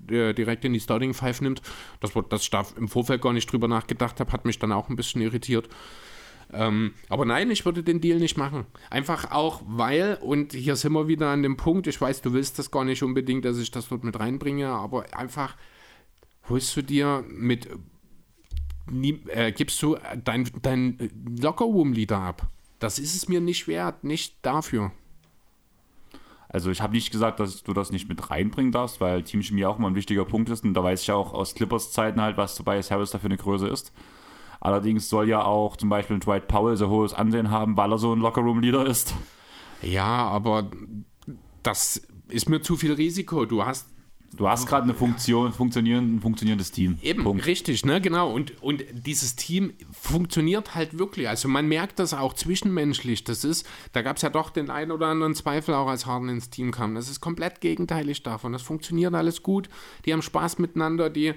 äh, 0.09 0.33
direkt 0.33 0.65
in 0.65 0.73
die 0.73 0.79
Starting 0.79 1.13
Five 1.13 1.41
nimmt. 1.41 1.61
Das, 1.99 2.11
ich 2.15 2.54
da 2.55 2.65
im 2.77 2.87
Vorfeld 2.87 3.21
gar 3.21 3.33
nicht 3.33 3.51
drüber 3.51 3.67
nachgedacht 3.67 4.19
habe, 4.19 4.31
hat 4.31 4.45
mich 4.45 4.59
dann 4.59 4.71
auch 4.71 4.89
ein 4.89 4.95
bisschen 4.95 5.21
irritiert. 5.21 5.69
Ähm, 6.53 6.93
aber 7.09 7.25
nein, 7.25 7.51
ich 7.51 7.65
würde 7.65 7.83
den 7.83 8.01
Deal 8.01 8.19
nicht 8.19 8.37
machen. 8.37 8.65
Einfach 8.89 9.31
auch, 9.31 9.61
weil, 9.65 10.17
und 10.21 10.53
hier 10.53 10.75
sind 10.75 10.93
wir 10.93 11.07
wieder 11.07 11.29
an 11.29 11.43
dem 11.43 11.57
Punkt, 11.57 11.87
ich 11.87 11.99
weiß, 11.99 12.21
du 12.21 12.33
willst 12.33 12.59
das 12.59 12.71
gar 12.71 12.85
nicht 12.85 13.03
unbedingt, 13.03 13.45
dass 13.45 13.57
ich 13.57 13.71
das 13.71 13.89
dort 13.89 14.03
mit 14.03 14.19
reinbringe, 14.19 14.69
aber 14.69 15.05
einfach 15.17 15.55
holst 16.47 16.75
du 16.77 16.83
dir 16.83 17.25
mit, 17.27 17.67
äh, 19.27 19.51
gibst 19.51 19.81
du 19.81 19.97
dein, 20.23 20.49
dein 20.61 21.09
Lockerroom-Leader 21.41 22.19
ab. 22.19 22.49
Das 22.79 22.99
ist 22.99 23.15
es 23.15 23.27
mir 23.27 23.41
nicht 23.41 23.67
wert, 23.67 24.03
nicht 24.03 24.37
dafür. 24.43 24.91
Also 26.49 26.71
ich 26.71 26.81
habe 26.81 26.93
nicht 26.93 27.11
gesagt, 27.11 27.39
dass 27.39 27.63
du 27.63 27.73
das 27.73 27.91
nicht 27.91 28.07
mit 28.07 28.29
reinbringen 28.29 28.71
darfst, 28.71 29.01
weil 29.01 29.23
Teamchemie 29.23 29.65
auch 29.65 29.77
mal 29.77 29.87
ein 29.87 29.95
wichtiger 29.95 30.25
Punkt 30.25 30.49
ist 30.49 30.63
und 30.63 30.73
da 30.73 30.83
weiß 30.83 31.01
ich 31.01 31.11
auch 31.11 31.33
aus 31.33 31.55
Clippers 31.55 31.91
Zeiten 31.91 32.21
halt, 32.21 32.37
was 32.37 32.55
Tobias 32.55 32.91
Harris 32.91 33.11
da 33.11 33.19
für 33.19 33.25
eine 33.25 33.37
Größe 33.37 33.67
ist. 33.67 33.91
Allerdings 34.61 35.09
soll 35.09 35.27
ja 35.29 35.43
auch 35.43 35.77
zum 35.77 35.89
Beispiel 35.89 36.19
Dwight 36.19 36.47
Powell 36.47 36.77
so 36.77 36.89
hohes 36.89 37.13
Ansehen 37.13 37.51
haben, 37.51 37.77
weil 37.77 37.91
er 37.91 37.97
so 37.97 38.13
ein 38.13 38.19
Lockerroom-Leader 38.19 38.85
ist. 38.85 39.13
Ja, 39.81 40.27
aber 40.27 40.71
das 41.61 42.07
ist 42.29 42.49
mir 42.49 42.61
zu 42.61 42.75
viel 42.75 42.93
Risiko. 42.93 43.45
Du 43.45 43.65
hast 43.65 43.87
Du 44.37 44.49
hast 44.49 44.67
gerade 44.67 44.83
eine 44.83 44.93
Funktion, 44.93 45.53
funktionieren, 45.53 46.15
ein 46.15 46.21
funktionierendes 46.21 46.71
Team. 46.71 46.97
Eben, 47.01 47.23
Punkt. 47.23 47.45
richtig, 47.45 47.85
ne, 47.85 48.01
genau. 48.01 48.31
Und, 48.31 48.61
und 48.61 48.83
dieses 48.91 49.35
Team 49.35 49.73
funktioniert 49.91 50.75
halt 50.75 50.97
wirklich. 50.97 51.29
Also 51.29 51.47
man 51.47 51.67
merkt 51.67 51.99
das 51.99 52.13
auch 52.13 52.33
zwischenmenschlich. 52.33 53.23
Das 53.23 53.43
ist, 53.43 53.67
da 53.93 54.01
gab 54.01 54.17
es 54.17 54.23
ja 54.23 54.29
doch 54.29 54.49
den 54.49 54.69
einen 54.69 54.91
oder 54.91 55.07
anderen 55.07 55.35
Zweifel, 55.35 55.73
auch 55.75 55.87
als 55.87 56.05
Harden 56.05 56.29
ins 56.29 56.49
Team 56.49 56.71
kam. 56.71 56.95
Das 56.95 57.09
ist 57.09 57.21
komplett 57.21 57.61
gegenteilig 57.61 58.23
davon. 58.23 58.53
Das 58.53 58.61
funktioniert 58.61 59.13
alles 59.13 59.43
gut. 59.43 59.69
Die 60.05 60.13
haben 60.13 60.21
Spaß 60.21 60.59
miteinander, 60.59 61.09
die 61.09 61.33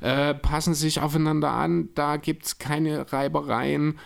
äh, 0.00 0.34
passen 0.34 0.74
sich 0.74 1.00
aufeinander 1.00 1.50
an. 1.52 1.88
Da 1.94 2.16
gibt 2.16 2.46
es 2.46 2.58
keine 2.58 3.12
Reibereien. 3.12 3.98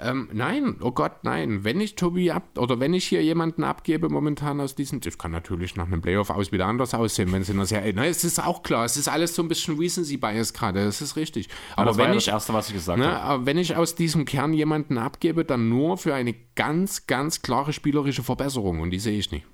Ähm, 0.00 0.28
nein, 0.32 0.76
oh 0.80 0.90
Gott, 0.90 1.22
nein. 1.22 1.62
Wenn 1.62 1.80
ich 1.80 1.94
Tobi 1.94 2.30
ab 2.32 2.58
oder 2.58 2.80
wenn 2.80 2.94
ich 2.94 3.04
hier 3.06 3.22
jemanden 3.22 3.62
abgebe 3.62 4.08
momentan 4.08 4.60
aus 4.60 4.74
diesem, 4.74 5.00
das 5.00 5.18
kann 5.18 5.30
natürlich 5.30 5.76
nach 5.76 5.86
einem 5.86 6.02
Playoff 6.02 6.30
aus 6.30 6.50
wieder 6.50 6.66
anders 6.66 6.94
aussehen, 6.94 7.30
wenn 7.32 7.42
es 7.42 7.48
in 7.48 7.64
Serie, 7.64 7.94
ne, 7.94 8.06
es 8.08 8.24
ist 8.24 8.44
auch 8.44 8.62
klar, 8.64 8.84
es 8.84 8.96
ist 8.96 9.08
alles 9.08 9.34
so 9.36 9.42
ein 9.42 9.48
bisschen 9.48 9.78
Recency 9.78 10.16
Bias 10.16 10.52
gerade, 10.52 10.84
das 10.84 11.00
ist 11.00 11.14
richtig. 11.16 11.48
Aber 11.76 11.92
war 11.92 11.98
wenn 11.98 12.12
ja 12.12 12.18
ich 12.18 12.24
das 12.24 12.34
Erste, 12.34 12.52
was 12.54 12.68
ich 12.68 12.74
gesagt 12.74 12.98
Ne, 12.98 13.06
habe. 13.06 13.20
aber 13.20 13.46
wenn 13.46 13.56
ich 13.56 13.76
aus 13.76 13.94
diesem 13.94 14.24
Kern 14.24 14.52
jemanden 14.52 14.98
abgebe, 14.98 15.44
dann 15.44 15.68
nur 15.68 15.96
für 15.96 16.14
eine 16.14 16.34
ganz, 16.56 17.06
ganz 17.06 17.42
klare 17.42 17.72
spielerische 17.72 18.22
Verbesserung 18.24 18.80
und 18.80 18.90
die 18.90 18.98
sehe 18.98 19.18
ich 19.18 19.30
nicht. 19.30 19.46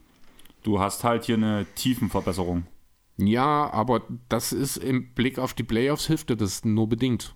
Du 0.62 0.80
hast 0.80 1.04
halt 1.04 1.24
hier 1.24 1.36
eine 1.36 1.66
Tiefenverbesserung. 1.74 2.64
Ja, 3.26 3.70
aber 3.72 4.02
das 4.28 4.52
ist 4.52 4.76
im 4.76 5.14
Blick 5.14 5.38
auf 5.38 5.54
die 5.54 5.62
Playoffs 5.62 6.06
hilft 6.06 6.30
dir 6.30 6.36
das 6.36 6.64
nur 6.64 6.88
bedingt. 6.88 7.34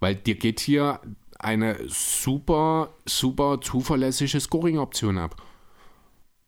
Weil 0.00 0.14
dir 0.14 0.34
geht 0.34 0.60
hier 0.60 1.00
eine 1.38 1.78
super, 1.88 2.94
super 3.06 3.60
zuverlässige 3.60 4.40
Scoring-Option 4.40 5.18
ab. 5.18 5.42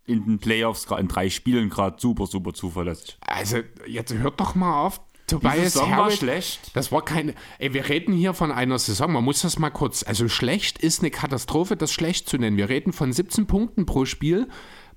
In 0.06 0.24
den 0.24 0.38
Playoffs, 0.38 0.86
in 0.98 1.08
drei 1.08 1.28
Spielen 1.28 1.68
gerade 1.68 2.00
super, 2.00 2.26
super 2.26 2.54
zuverlässig. 2.54 3.18
Also, 3.20 3.58
jetzt 3.86 4.12
hört 4.14 4.40
doch 4.40 4.54
mal 4.54 4.86
auf. 4.86 5.00
Tobias 5.26 5.74
Saison 5.74 5.90
war 5.90 5.96
Harris, 5.98 6.16
schlecht. 6.16 6.74
Das 6.74 6.90
war 6.90 7.04
keine. 7.04 7.34
Ey, 7.58 7.74
wir 7.74 7.88
reden 7.88 8.14
hier 8.14 8.32
von 8.32 8.50
einer 8.50 8.78
Saison. 8.78 9.12
Man 9.12 9.24
muss 9.24 9.42
das 9.42 9.58
mal 9.58 9.70
kurz. 9.70 10.02
Also 10.02 10.28
schlecht 10.28 10.78
ist 10.78 11.00
eine 11.00 11.10
Katastrophe, 11.10 11.76
das 11.76 11.92
schlecht 11.92 12.28
zu 12.28 12.38
nennen. 12.38 12.56
Wir 12.56 12.70
reden 12.70 12.94
von 12.94 13.12
17 13.12 13.46
Punkten 13.46 13.84
pro 13.84 14.06
Spiel 14.06 14.48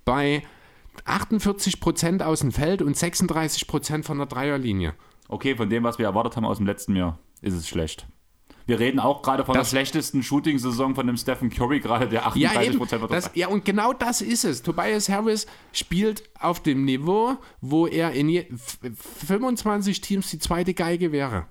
bei 0.06 0.44
48 1.06 1.80
Prozent 1.80 2.24
aus 2.24 2.42
dem 2.42 2.52
Feld 2.52 2.82
und 2.82 2.96
36 2.98 3.68
Prozent 3.68 4.06
von 4.06 4.18
der 4.18 4.28
Dreierlinie. 4.28 4.94
Okay, 5.28 5.56
von 5.56 5.70
dem, 5.70 5.84
was 5.84 5.98
wir 5.98 6.06
erwartet 6.06 6.36
haben 6.36 6.46
aus 6.46 6.58
dem 6.58 6.66
letzten 6.66 6.96
Jahr, 6.96 7.18
ist 7.42 7.54
es 7.54 7.68
schlecht. 7.68 8.06
Wir 8.68 8.80
reden 8.80 9.00
auch 9.00 9.22
gerade 9.24 9.44
von 9.44 9.56
Das- 9.56 9.70
der 9.70 9.78
schlechtesten 9.78 10.22
Shooting-Saison 10.22 10.94
von 10.94 11.08
dem 11.08 11.18
Stephen 11.18 11.50
Curry, 11.50 11.80
gerade 11.80 12.08
der 12.08 12.28
38 12.28 12.42
Ja, 12.44 12.62
eben. 12.70 12.78
Prozent 12.78 13.04
Das, 13.10 13.32
ja, 13.34 13.48
und 13.48 13.66
genau 13.66 13.92
das 13.94 14.22
ist 14.22 14.44
es. 14.46 14.62
Tobias 14.62 15.10
Harris 15.10 15.48
spielt 15.74 16.24
auf 16.40 16.62
dem 16.62 16.86
Niveau, 16.86 17.38
wo 17.60 17.88
er 17.88 18.12
in 18.12 18.30
je, 18.30 18.42
f- 18.54 18.78
25 19.26 20.02
Teams 20.02 20.30
die 20.30 20.40
zweite 20.40 20.74
Geige 20.74 21.12
wäre. 21.12 21.48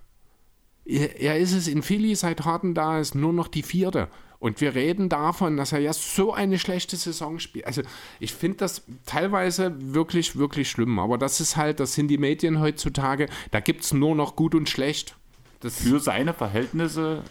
Er, 0.85 1.21
er 1.21 1.39
ist 1.39 1.53
es 1.53 1.67
in 1.69 1.83
Philly, 1.83 2.15
seit 2.15 2.45
Harden 2.45 2.75
da 2.75 3.01
ist, 3.01 3.15
nur 3.15 3.33
noch 3.33 3.49
die 3.49 3.63
vierte. 3.65 4.09
Und 4.41 4.63
wir 4.63 4.75
reden 4.75 5.11
davon, 5.11 5.59
dass 5.59 5.73
er 5.73 5.81
ja 5.81 5.93
so 5.93 6.33
eine 6.33 6.59
schlechte 6.59 6.97
Saison 6.97 7.39
spielt. 7.39 7.67
Also 7.67 7.83
ich 8.19 8.33
finde 8.33 8.57
das 8.57 8.83
teilweise 9.05 9.75
wirklich, 9.79 10.37
wirklich 10.37 10.71
schlimm. 10.71 10.99
Aber 10.99 11.19
das 11.19 11.41
ist 11.41 11.59
halt, 11.59 11.79
das 11.79 11.95
sind 11.95 12.09
die 12.09 12.17
Medien 12.17 12.59
heutzutage. 12.59 13.29
Da 13.51 13.61
gibt 13.61 13.85
es 13.85 13.93
nur 13.93 14.15
noch 14.17 14.37
gut 14.37 14.55
und 14.55 14.69
schlecht. 14.69 15.15
Das, 15.61 15.83
Für 15.83 16.01
seine 16.01 16.33
Verhältnisse, 16.33 17.23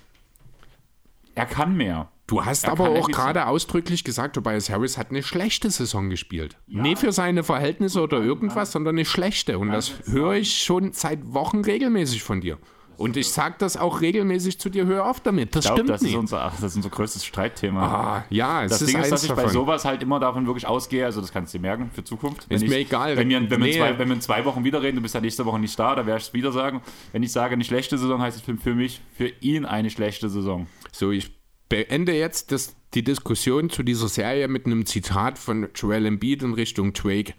er 1.34 1.48
kann 1.48 1.76
mehr. 1.76 2.12
Du 2.28 2.46
hast 2.46 2.66
Er 2.66 2.74
aber 2.74 2.90
auch 2.90 3.08
gerade 3.08 3.48
ausdrücklich 3.48 4.04
gesagt, 4.04 4.36
Tobias 4.36 4.70
Harris 4.70 5.00
hat 5.00 5.10
eine 5.10 5.24
schlechte 5.24 5.72
Saison 5.72 6.12
gespielt. 6.12 6.58
Nicht 6.68 7.00
für 7.00 7.12
seine 7.12 7.44
Verhältnisse 7.44 8.02
oder 8.04 8.22
irgendwas, 8.22 8.72
sondern 8.72 8.96
eine 8.96 9.06
schlechte. 9.06 9.58
Und 9.58 9.72
das 9.72 9.94
höre 10.06 10.34
ich 10.34 10.64
schon 10.64 10.94
seit 10.94 11.34
Wochen 11.34 11.62
regelmäßig 11.62 12.22
von 12.22 12.40
dir. 12.40 12.60
Und 13.00 13.16
ich 13.16 13.30
sage 13.32 13.56
das 13.60 13.78
auch 13.78 14.02
regelmäßig 14.02 14.60
zu 14.60 14.70
dir, 14.70 14.86
hör 14.86 15.06
auf 15.10 15.22
damit. 15.22 15.56
Das 15.56 15.64
Ich 15.64 15.70
glaube, 15.70 15.78
stimmt 15.80 15.90
das, 15.90 16.02
ist 16.02 16.08
nicht. 16.08 16.18
unser- 16.18 16.42
ach, 16.44 16.52
das 16.56 16.64
ist 16.72 16.76
unser 16.76 16.90
größtes 16.90 17.24
Streitthema. 17.26 17.82
ah, 17.82 18.26
ja, 18.30 18.66
es 18.66 18.72
das 18.72 18.82
ist 18.82 18.92
Ding 18.94 19.02
ist, 19.02 19.10
dass 19.12 19.24
ich 19.24 19.30
bei 19.30 19.36
davon. 19.38 19.52
sowas 19.54 19.86
halt 19.86 20.04
immer 20.04 20.20
davon 20.20 20.46
wirklich 20.46 20.68
ausgehe, 20.68 21.06
also 21.06 21.22
das 21.22 21.32
kannst 21.32 21.54
du 21.54 21.58
dir 21.58 21.62
merken 21.62 21.90
für 21.94 22.04
Zukunft. 22.04 22.50
Wenn 22.50 22.58
Ist 22.58 22.64
ich, 22.64 22.70
mir 22.70 22.76
egal. 22.80 23.16
Wenn 23.16 23.30
wir, 23.30 23.40
wenn, 23.40 23.50
wir 23.50 23.56
in 23.56 23.62
Nee. 23.64 23.78
zwei, 23.78 23.98
wenn 23.98 24.10
wir 24.10 24.16
in 24.16 24.22
zwei 24.22 24.44
Wochen 24.44 24.66
wieder 24.66 24.82
reden, 24.82 24.98
du 24.98 25.02
bist 25.02 25.16
ja 25.16 25.22
nächste 25.22 25.46
Woche 25.46 25.60
nicht 25.60 25.80
da, 25.80 25.96
da 25.96 26.06
werde 26.06 26.20
ich 26.20 26.28
es 26.28 26.34
wieder 26.34 26.52
sagen. 26.52 26.82
Wenn 27.14 27.24
ich 27.24 27.32
sage, 27.32 27.54
eine 27.54 27.64
schlechte 27.64 27.98
Saison, 27.98 28.22
heißt 28.22 28.38
es 28.38 28.44
für, 28.44 28.58
für 28.58 28.76
mich, 28.76 29.00
für 29.16 29.30
ihn 29.40 29.64
eine 29.64 29.90
schlechte 29.90 30.28
Saison. 30.30 30.68
So, 30.92 31.12
ich 31.12 31.32
beende 31.70 32.14
jetzt 32.14 32.52
das, 32.52 32.76
die 32.96 33.04
Diskussion 33.06 33.70
zu 33.70 33.82
dieser 33.84 34.10
Serie 34.10 34.50
mit 34.50 34.66
einem 34.66 34.86
Zitat 34.86 35.38
von 35.38 35.70
Joel 35.74 36.06
Embiid 36.06 36.44
in 36.44 36.54
Richtung 36.54 36.92
Drake. 36.92 37.34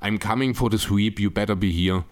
I'm 0.00 0.18
coming 0.18 0.54
for 0.56 0.70
the 0.72 0.78
sweep, 0.78 1.20
you 1.20 1.30
better 1.30 1.54
be 1.54 1.68
here. 1.68 2.02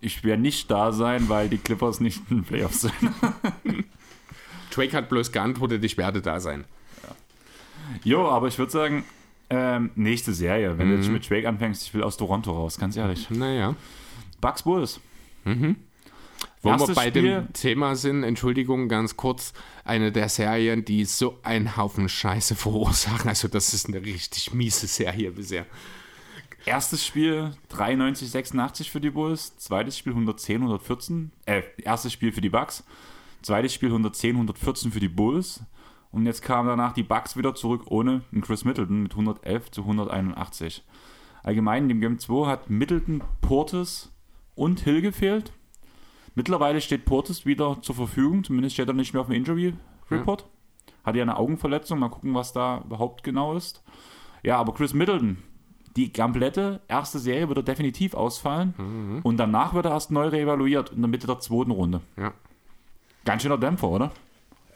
Ich 0.00 0.22
werde 0.24 0.42
nicht 0.42 0.70
da 0.70 0.92
sein, 0.92 1.28
weil 1.28 1.48
die 1.48 1.58
Clippers 1.58 2.00
nicht 2.00 2.22
in 2.30 2.38
den 2.38 2.44
Playoffs 2.44 2.82
sind. 2.82 2.94
Drake 4.70 4.96
hat 4.96 5.08
bloß 5.08 5.32
geantwortet, 5.32 5.82
ich 5.84 5.96
werde 5.96 6.22
da 6.22 6.40
sein. 6.40 6.64
Jo, 8.04 8.28
aber 8.28 8.48
ich 8.48 8.58
würde 8.58 8.70
sagen, 8.70 9.04
ähm, 9.50 9.90
nächste 9.94 10.32
Serie. 10.34 10.76
Wenn 10.78 10.88
du 10.90 10.94
Mhm. 10.96 11.02
jetzt 11.02 11.10
mit 11.10 11.28
Drake 11.30 11.48
anfängst, 11.48 11.82
ich 11.84 11.94
will 11.94 12.02
aus 12.02 12.16
Toronto 12.16 12.52
raus, 12.52 12.78
ganz 12.78 12.96
ehrlich. 12.96 13.28
Naja. 13.30 13.74
Bucks 14.40 14.62
Bulls. 14.62 15.00
Wo 16.62 16.68
Erstes 16.70 16.88
wir 16.90 16.94
bei 16.94 17.08
Spiel- 17.08 17.22
dem 17.22 17.52
Thema 17.54 17.96
sind, 17.96 18.24
Entschuldigung, 18.24 18.88
ganz 18.88 19.16
kurz, 19.16 19.52
eine 19.84 20.12
der 20.12 20.28
Serien, 20.28 20.84
die 20.84 21.04
so 21.06 21.38
einen 21.42 21.76
Haufen 21.76 22.08
Scheiße 22.08 22.54
verursachen. 22.56 23.28
Also 23.28 23.48
das 23.48 23.72
ist 23.72 23.86
eine 23.88 24.02
richtig 24.04 24.52
miese 24.52 24.86
Serie 24.86 25.30
bisher. 25.30 25.64
Erstes 26.68 27.06
Spiel 27.06 27.52
93, 27.70 28.30
86 28.30 28.90
für 28.90 29.00
die 29.00 29.08
Bulls. 29.08 29.56
Zweites 29.56 29.96
Spiel 29.96 30.12
110, 30.12 30.56
114. 30.56 31.32
Äh, 31.46 31.62
erstes 31.82 32.12
Spiel 32.12 32.30
für 32.30 32.42
die 32.42 32.50
Bucks. 32.50 32.84
Zweites 33.40 33.72
Spiel 33.72 33.88
110, 33.88 34.32
114 34.36 34.92
für 34.92 35.00
die 35.00 35.08
Bulls. 35.08 35.62
Und 36.12 36.26
jetzt 36.26 36.42
kamen 36.42 36.68
danach 36.68 36.92
die 36.92 37.04
Bucks 37.04 37.38
wieder 37.38 37.54
zurück 37.54 37.84
ohne 37.86 38.20
einen 38.32 38.42
Chris 38.42 38.66
Middleton 38.66 39.02
mit 39.02 39.12
111 39.12 39.70
zu 39.70 39.80
181. 39.80 40.84
Allgemein 41.42 41.84
in 41.84 41.88
dem 41.88 42.00
Game 42.02 42.18
2 42.18 42.46
hat 42.46 42.68
Middleton, 42.68 43.22
Portis 43.40 44.12
und 44.54 44.80
Hill 44.80 45.00
gefehlt. 45.00 45.54
Mittlerweile 46.34 46.82
steht 46.82 47.06
Portis 47.06 47.46
wieder 47.46 47.80
zur 47.80 47.94
Verfügung. 47.94 48.44
Zumindest 48.44 48.74
steht 48.74 48.88
er 48.88 48.94
nicht 48.94 49.14
mehr 49.14 49.22
auf 49.22 49.28
dem 49.28 49.36
Injury 49.36 49.72
Report. 50.10 50.44
Hat 51.02 51.16
ja 51.16 51.22
eine 51.22 51.38
Augenverletzung. 51.38 51.98
Mal 51.98 52.10
gucken, 52.10 52.34
was 52.34 52.52
da 52.52 52.82
überhaupt 52.84 53.24
genau 53.24 53.56
ist. 53.56 53.82
Ja, 54.42 54.58
aber 54.58 54.74
Chris 54.74 54.92
Middleton, 54.92 55.38
die 55.96 56.12
komplette 56.12 56.80
erste 56.88 57.18
Serie 57.18 57.48
wird 57.48 57.58
er 57.58 57.64
definitiv 57.64 58.14
ausfallen. 58.14 59.20
Und 59.22 59.36
danach 59.38 59.74
wird 59.74 59.86
er 59.86 59.92
erst 59.92 60.10
neu 60.10 60.28
reevaluiert 60.28 60.90
in 60.92 61.00
der 61.00 61.08
Mitte 61.08 61.26
der 61.26 61.38
zweiten 61.40 61.70
Runde. 61.70 62.00
Ja. 62.16 62.32
Ganz 63.24 63.42
schöner 63.42 63.58
Dämpfer, 63.58 63.88
oder? 63.88 64.12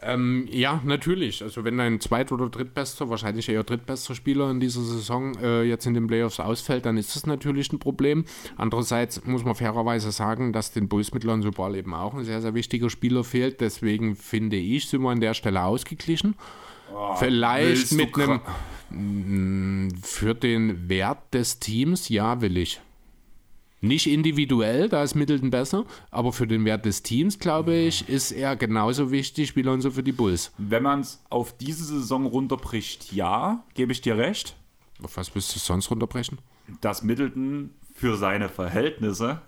Ähm, 0.05 0.47
ja, 0.51 0.81
natürlich. 0.83 1.41
Also 1.41 1.63
wenn 1.63 1.77
dein 1.77 1.99
zweit- 1.99 2.31
oder 2.31 2.49
drittbester, 2.49 3.09
wahrscheinlich 3.09 3.47
eher 3.49 3.63
drittbester 3.63 4.15
Spieler 4.15 4.51
in 4.51 4.59
dieser 4.59 4.81
Saison 4.81 5.35
äh, 5.41 5.63
jetzt 5.63 5.85
in 5.85 5.93
den 5.93 6.07
Playoffs 6.07 6.39
ausfällt, 6.39 6.85
dann 6.85 6.97
ist 6.97 7.15
das 7.15 7.25
natürlich 7.25 7.71
ein 7.71 7.79
Problem. 7.79 8.25
Andererseits 8.57 9.25
muss 9.25 9.45
man 9.45 9.55
fairerweise 9.55 10.11
sagen, 10.11 10.51
dass 10.51 10.71
den 10.71 10.89
Bulls 10.89 11.13
mit 11.13 11.23
Lonzo 11.23 11.51
Ball 11.51 11.75
eben 11.75 11.93
auch 11.93 12.13
ein 12.13 12.25
sehr, 12.25 12.41
sehr 12.41 12.53
wichtiger 12.53 12.89
Spieler 12.89 13.23
fehlt. 13.23 13.61
Deswegen 13.61 14.15
finde 14.15 14.57
ich, 14.57 14.89
sind 14.89 15.01
wir 15.01 15.09
an 15.09 15.21
der 15.21 15.33
Stelle 15.33 15.63
ausgeglichen. 15.63 16.35
Vielleicht 17.17 17.69
willst 17.69 17.91
du 17.91 17.95
mit 17.95 18.15
einem 18.19 18.41
für 20.01 20.35
den 20.35 20.89
Wert 20.89 21.33
des 21.33 21.59
Teams, 21.59 22.09
ja, 22.09 22.41
will 22.41 22.57
ich. 22.57 22.81
Nicht 23.81 24.07
individuell, 24.07 24.87
da 24.87 25.03
ist 25.03 25.13
Middleton 25.15 25.49
besser, 25.49 25.85
aber 26.09 26.31
für 26.31 26.47
den 26.47 26.63
Wert 26.63 26.85
des 26.85 27.03
Teams, 27.03 27.37
glaube 27.37 27.75
ich, 27.75 28.07
ist 28.07 28.31
er 28.31 28.55
genauso 28.55 29.11
wichtig 29.11 29.57
wie 29.57 29.61
Lonzo 29.61 29.91
für 29.91 30.03
die 30.03 30.13
Bulls. 30.13 30.53
Wenn 30.57 30.83
man 30.83 31.01
es 31.01 31.21
auf 31.29 31.57
diese 31.57 31.83
Saison 31.83 32.25
runterbricht, 32.25 33.11
ja, 33.11 33.65
gebe 33.73 33.91
ich 33.91 33.99
dir 33.99 34.17
recht, 34.17 34.55
Auf 35.03 35.17
was 35.17 35.35
willst 35.35 35.53
du 35.53 35.59
sonst 35.59 35.91
runterbrechen? 35.91 36.37
dass 36.79 37.03
Middleton 37.03 37.71
für 37.93 38.15
seine 38.15 38.47
Verhältnisse 38.47 39.41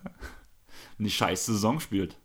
eine 0.99 1.09
scheiß 1.09 1.45
Saison 1.45 1.79
spielt. 1.79 2.17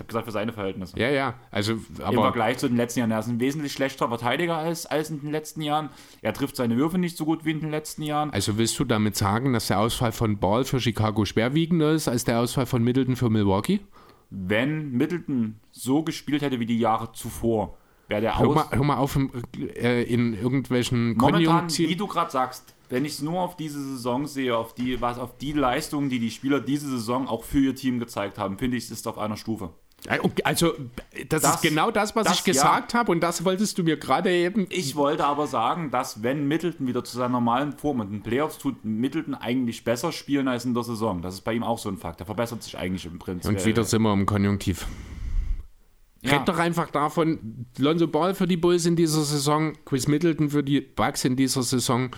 Ich 0.00 0.02
habe 0.02 0.08
gesagt, 0.08 0.24
für 0.24 0.32
seine 0.32 0.54
Verhältnisse. 0.54 0.98
Ja, 0.98 1.10
ja, 1.10 1.34
also, 1.50 1.74
Im 1.74 1.82
aber 2.00 2.22
Vergleich 2.22 2.56
zu 2.56 2.68
den 2.68 2.78
letzten 2.78 3.00
Jahren. 3.00 3.10
Er 3.10 3.18
ist 3.18 3.28
ein 3.28 3.38
wesentlich 3.38 3.74
schlechterer 3.74 4.08
Verteidiger 4.08 4.56
als, 4.56 4.86
als 4.86 5.10
in 5.10 5.20
den 5.20 5.30
letzten 5.30 5.60
Jahren. 5.60 5.90
Er 6.22 6.32
trifft 6.32 6.56
seine 6.56 6.78
Würfe 6.78 6.96
nicht 6.96 7.18
so 7.18 7.26
gut 7.26 7.44
wie 7.44 7.50
in 7.50 7.60
den 7.60 7.70
letzten 7.70 8.02
Jahren. 8.02 8.30
also 8.30 8.56
willst 8.56 8.78
du 8.78 8.84
damit 8.84 9.14
sagen, 9.14 9.52
dass 9.52 9.66
der 9.66 9.78
Ausfall 9.78 10.12
von 10.12 10.38
Ball 10.38 10.64
für 10.64 10.80
Chicago 10.80 11.26
schwerwiegender 11.26 11.92
ist 11.92 12.08
als 12.08 12.24
der 12.24 12.40
Ausfall 12.40 12.64
von 12.64 12.82
Middleton 12.82 13.14
für 13.14 13.28
Milwaukee? 13.28 13.80
Wenn 14.30 14.92
Middleton 14.92 15.56
so 15.70 16.02
gespielt 16.02 16.40
hätte 16.40 16.60
wie 16.60 16.66
die 16.66 16.78
Jahre 16.78 17.12
zuvor, 17.12 17.76
wäre 18.08 18.22
der 18.22 18.38
Hör 18.38 18.48
aus. 18.48 18.54
mal, 18.54 18.66
hör 18.70 18.84
mal 18.84 18.96
auf, 18.96 19.16
im, 19.16 19.30
äh, 19.74 20.02
in 20.04 20.32
irgendwelchen 20.32 21.14
Momentan, 21.18 21.68
wie 21.76 21.96
du 21.96 22.06
gerade 22.06 22.30
sagst, 22.30 22.74
wenn 22.90 23.04
ich 23.04 23.12
es 23.12 23.22
nur 23.22 23.40
auf 23.40 23.56
diese 23.56 23.80
Saison 23.80 24.26
sehe, 24.26 24.56
auf 24.56 24.74
die, 24.74 25.00
was, 25.00 25.18
auf 25.18 25.38
die 25.38 25.52
Leistungen, 25.52 26.10
die 26.10 26.18
die 26.18 26.30
Spieler 26.30 26.60
diese 26.60 26.88
Saison 26.88 27.28
auch 27.28 27.44
für 27.44 27.60
ihr 27.60 27.74
Team 27.74 28.00
gezeigt 28.00 28.36
haben, 28.36 28.58
finde 28.58 28.76
ich, 28.76 28.84
es 28.84 28.90
ist 28.90 29.06
auf 29.06 29.16
einer 29.16 29.36
Stufe. 29.36 29.70
Also, 30.44 30.72
das, 31.28 31.42
Das- 31.42 31.54
ist 31.56 31.62
genau 31.62 31.90
das, 31.90 32.16
was 32.16 32.24
das, 32.24 32.38
ich 32.38 32.44
gesagt 32.44 32.94
habe 32.94 33.12
und 33.12 33.20
das 33.20 33.44
wolltest 33.44 33.76
du 33.78 33.82
mir 33.82 33.96
gerade 33.96 34.30
eben. 34.32 34.66
Ich 34.70 34.96
wollte 34.96 35.24
aber 35.24 35.46
sagen, 35.46 35.90
dass 35.90 36.22
wenn 36.22 36.48
Middleton 36.48 36.86
wieder 36.86 37.04
zu 37.04 37.16
seiner 37.16 37.28
normalen 37.28 37.72
Form 37.76 38.00
in 38.00 38.10
den 38.10 38.22
Playoffs 38.22 38.58
tut, 38.58 38.84
Middleton 38.84 39.34
eigentlich 39.34 39.84
besser 39.84 40.12
spielen 40.12 40.48
als 40.48 40.64
in 40.64 40.74
der 40.74 40.84
Saison. 40.84 41.20
Das 41.22 41.34
ist 41.34 41.42
bei 41.42 41.52
ihm 41.52 41.62
auch 41.62 41.78
so 41.78 41.88
ein 41.88 41.98
Fakt. 41.98 42.20
Er 42.20 42.26
verbessert 42.26 42.62
sich 42.62 42.78
eigentlich 42.78 43.04
im 43.04 43.18
Prinzip. 43.18 43.50
Und 43.50 43.64
wieder 43.64 43.84
sind 43.84 44.02
wir 44.02 44.12
im 44.12 44.26
Konjunktiv. 44.26 44.86
Ja. 46.22 46.36
Red 46.38 46.48
doch 46.48 46.58
einfach 46.58 46.90
davon, 46.90 47.66
Lonzo 47.78 48.06
Ball 48.06 48.34
für 48.34 48.46
die 48.46 48.58
Bulls 48.58 48.84
in 48.84 48.94
dieser 48.94 49.22
Saison, 49.22 49.72
Chris 49.86 50.06
Middleton 50.06 50.50
für 50.50 50.62
die 50.62 50.80
Bucks 50.80 51.24
in 51.24 51.34
dieser 51.36 51.62
Saison. 51.62 52.10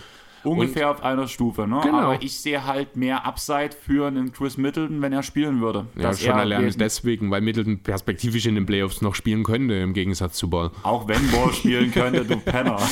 Ungefähr 0.43 0.91
auf 0.91 1.03
einer 1.03 1.27
Stufe, 1.27 1.67
ne? 1.67 1.79
Genau. 1.83 1.97
Aber 1.97 2.21
ich 2.21 2.37
sehe 2.39 2.65
halt 2.65 2.95
mehr 2.95 3.25
Upside 3.25 3.71
für 3.79 4.07
einen 4.07 4.31
Chris 4.31 4.57
Middleton, 4.57 5.01
wenn 5.01 5.13
er 5.13 5.23
spielen 5.23 5.61
würde. 5.61 5.87
Ja, 5.95 6.13
schon 6.13 6.31
allein 6.31 6.73
deswegen, 6.77 7.31
weil 7.31 7.41
Middleton 7.41 7.79
perspektivisch 7.79 8.45
in 8.45 8.55
den 8.55 8.65
Playoffs 8.65 9.01
noch 9.01 9.15
spielen 9.15 9.43
könnte, 9.43 9.75
im 9.75 9.93
Gegensatz 9.93 10.37
zu 10.37 10.49
Ball. 10.49 10.71
Auch 10.83 11.07
wenn 11.07 11.31
Ball 11.31 11.53
spielen 11.53 11.91
könnte, 11.91 12.25
du 12.25 12.37
Penner. 12.37 12.77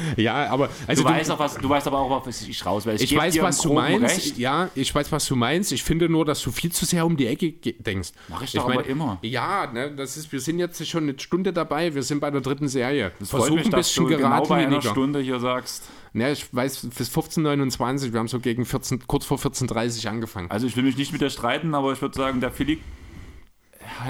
Ja, 0.16 0.48
aber 0.50 0.68
also 0.86 1.02
Du, 1.02 1.08
weißt, 1.08 1.30
auch 1.30 1.38
was, 1.38 1.54
du 1.56 1.68
weißt 1.68 1.86
aber 1.86 1.98
auch, 1.98 2.26
was 2.26 2.42
ich 2.42 2.64
raus 2.66 2.86
will. 2.86 2.94
ich 2.94 3.10
geb 3.10 3.18
weiß, 3.18 3.34
dir 3.34 3.42
was 3.42 3.58
du 3.60 3.72
meinst. 3.72 4.16
Recht. 4.16 4.38
Ja, 4.38 4.68
ich 4.74 4.94
weiß, 4.94 5.12
was 5.12 5.26
du 5.26 5.36
meinst. 5.36 5.72
Ich 5.72 5.82
finde 5.82 6.08
nur, 6.08 6.24
dass 6.24 6.42
du 6.42 6.50
viel 6.50 6.72
zu 6.72 6.84
sehr 6.84 7.04
um 7.06 7.16
die 7.16 7.26
Ecke 7.26 7.52
denkst. 7.52 8.10
Mach 8.28 8.42
ich 8.42 8.52
doch 8.52 8.68
aber 8.68 8.86
immer. 8.86 9.18
Ja, 9.22 9.70
ne, 9.72 9.90
das 9.94 10.16
ist, 10.16 10.32
wir 10.32 10.40
sind 10.40 10.58
jetzt 10.58 10.86
schon 10.86 11.04
eine 11.04 11.18
Stunde 11.18 11.52
dabei. 11.52 11.94
Wir 11.94 12.02
sind 12.02 12.20
bei 12.20 12.30
der 12.30 12.40
dritten 12.40 12.68
Serie. 12.68 13.12
Das 13.18 13.30
freut 13.30 13.40
Versuch 13.42 13.56
mich, 13.56 13.64
ein 13.66 13.70
dass 13.72 13.88
bisschen 13.88 14.08
du 14.08 14.16
genau 14.16 14.44
bei 14.46 14.66
einer. 14.66 14.82
Stunde 14.82 15.20
hier 15.20 15.40
sagst. 15.40 15.84
Ja, 16.14 16.30
ich 16.30 16.46
weiß, 16.54 16.88
bis 16.96 17.10
15.29, 17.14 18.12
wir 18.12 18.20
haben 18.20 18.28
so 18.28 18.38
gegen 18.40 18.64
14, 18.64 19.06
kurz 19.06 19.26
vor 19.26 19.38
14.30 19.38 20.08
angefangen. 20.08 20.50
Also 20.50 20.66
ich 20.66 20.74
will 20.76 20.84
mich 20.84 20.96
nicht 20.96 21.12
mit 21.12 21.20
dir 21.20 21.28
streiten, 21.28 21.74
aber 21.74 21.92
ich 21.92 22.00
würde 22.00 22.16
sagen, 22.16 22.40
der 22.40 22.50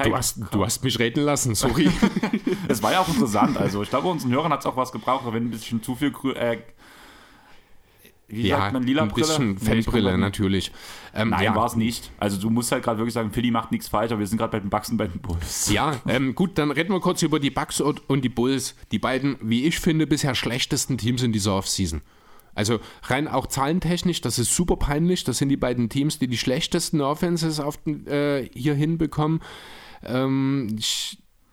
Du 0.05 0.17
hast, 0.17 0.41
du 0.51 0.65
hast 0.65 0.85
mich 0.85 0.99
reden 0.99 1.25
lassen, 1.25 1.55
sorry. 1.55 1.91
Es 2.69 2.83
war 2.83 2.93
ja 2.93 3.01
auch 3.01 3.09
interessant. 3.09 3.57
Also 3.57 3.83
ich 3.83 3.91
glaube, 3.91 4.09
unseren 4.09 4.33
Hörern 4.33 4.53
hat 4.53 4.61
es 4.61 4.67
auch 4.67 4.77
was 4.77 4.91
gebraucht, 4.91 5.25
wenn 5.33 5.45
ein 5.45 5.51
bisschen 5.51 5.83
zu 5.83 5.95
viel 5.95 6.11
Grü 6.11 6.33
äh, 6.33 6.59
wie 8.29 8.49
ja, 8.49 8.59
sagt 8.59 8.73
man, 8.73 8.83
lila 8.83 9.03
ein 9.03 9.09
bisschen 9.09 9.55
Brille? 9.55 9.77
Nee, 9.77 9.83
Fanbrille 9.83 10.11
nicht. 10.13 10.21
natürlich. 10.21 10.73
Ähm, 11.15 11.31
Nein, 11.31 11.45
ja. 11.45 11.55
war 11.55 11.67
es 11.67 11.77
nicht. 11.77 12.11
Also 12.19 12.41
du 12.41 12.51
musst 12.51 12.73
halt 12.73 12.83
gerade 12.83 12.99
wirklich 12.99 13.15
sagen, 13.15 13.31
Philly 13.31 13.53
macht 13.53 13.71
nichts 13.71 13.87
falsch, 13.87 14.11
aber 14.11 14.19
wir 14.19 14.27
sind 14.27 14.39
gerade 14.39 14.51
bei 14.51 14.61
den 14.61 14.69
Bucks 14.69 14.91
und 14.91 14.97
bei 14.97 15.07
den 15.07 15.21
Bulls. 15.21 15.71
Ja, 15.71 16.01
ähm, 16.09 16.35
gut, 16.35 16.59
dann 16.59 16.73
reden 16.73 16.93
wir 16.93 17.01
kurz 17.01 17.23
über 17.23 17.39
die 17.39 17.51
Bucks 17.51 17.81
und, 17.81 18.09
und 18.11 18.23
die 18.23 18.29
Bulls. 18.29 18.75
Die 18.91 18.99
beiden, 18.99 19.37
wie 19.41 19.65
ich 19.65 19.79
finde, 19.79 20.09
bisher 20.09 20.35
schlechtesten 20.35 20.99
Teams 20.99 21.23
in 21.23 21.33
dieser 21.33 21.55
Offseason. 21.55 22.03
Also 22.57 22.81
rein 23.05 23.29
auch 23.29 23.47
zahlentechnisch, 23.47 24.23
das 24.23 24.39
ist 24.41 24.55
super 24.55 24.77
peinlich. 24.77 25.23
Das 25.23 25.39
sind 25.39 25.51
die 25.51 25.57
beiden 25.57 25.89
Teams, 25.89 26.19
die 26.19 26.27
die 26.27 26.39
schlechtesten 26.39 27.01
Offenses 27.01 27.61
auf 27.61 27.79
äh, 27.87 28.49
hier 28.53 28.75
hinbekommen. 28.75 29.41
Ähm, 30.03 30.77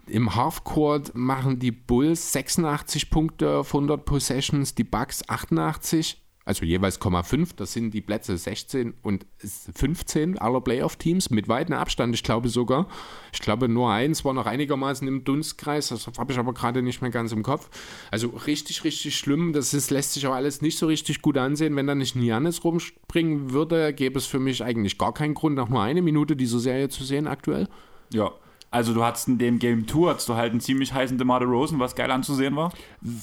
Im 0.08 0.36
Halfcourt 0.36 1.14
machen 1.14 1.60
die 1.60 1.72
Bulls 1.72 2.32
86 2.32 3.10
Punkte 3.10 3.58
auf 3.58 3.76
100 3.76 4.06
Possessions, 4.06 4.76
die 4.76 4.86
Bucks 4.86 5.28
88. 5.28 6.23
Also 6.46 6.66
jeweils 6.66 7.00
0,5, 7.00 7.52
das 7.56 7.72
sind 7.72 7.94
die 7.94 8.02
Plätze 8.02 8.38
16 8.38 8.96
und 9.02 9.26
15 9.40 10.38
aller 10.38 10.60
Playoff-Teams 10.60 11.30
mit 11.30 11.48
weitem 11.48 11.76
Abstand. 11.76 12.14
Ich 12.16 12.24
glaube 12.24 12.50
sogar, 12.50 12.88
ich 13.32 13.40
glaube 13.40 13.70
nur 13.70 13.90
eins 13.92 14.26
war 14.26 14.34
noch 14.34 14.46
einigermaßen 14.46 15.08
im 15.08 15.24
Dunstkreis, 15.24 15.88
das 15.88 16.06
habe 16.18 16.34
ich 16.34 16.40
aber 16.40 16.54
gerade 16.54 16.82
nicht 16.82 17.02
mehr 17.02 17.12
ganz 17.12 17.32
im 17.32 17.44
Kopf. 17.44 17.70
Also 18.12 18.28
richtig, 18.46 18.84
richtig 18.84 19.16
schlimm. 19.16 19.54
Das 19.54 19.74
ist, 19.74 19.90
lässt 19.90 20.14
sich 20.14 20.28
auch 20.28 20.34
alles 20.34 20.62
nicht 20.62 20.78
so 20.78 20.88
richtig 20.88 21.22
gut 21.22 21.38
ansehen. 21.38 21.78
Wenn 21.78 21.88
da 21.88 21.96
nicht 21.96 22.16
ein 22.16 22.24
Janis 22.24 22.64
rumspringen 22.64 23.52
würde, 23.52 23.94
gäbe 23.94 24.20
es 24.20 24.26
für 24.26 24.40
mich 24.40 24.64
eigentlich 24.64 24.98
gar 24.98 25.14
keinen 25.14 25.36
Grund, 25.36 25.56
noch 25.56 25.70
nur 25.70 25.82
eine 25.82 26.02
Minute 26.02 26.36
diese 26.36 26.60
Serie 26.60 26.90
zu 26.90 27.06
sehen 27.06 27.26
aktuell. 27.26 27.70
Ja. 28.12 28.32
Also 28.70 28.94
du 28.94 29.04
hattest 29.04 29.28
in 29.28 29.38
dem 29.38 29.60
Game 29.60 29.88
2 29.88 30.10
hattest 30.10 30.28
du 30.28 30.34
halt 30.34 30.52
einen 30.52 30.60
ziemlich 30.60 30.94
heißen 30.94 31.18
DeMar 31.18 31.40
DeRozan, 31.40 31.80
was 31.80 31.96
geil 31.96 32.10
anzusehen 32.10 32.56
war. 32.56 32.74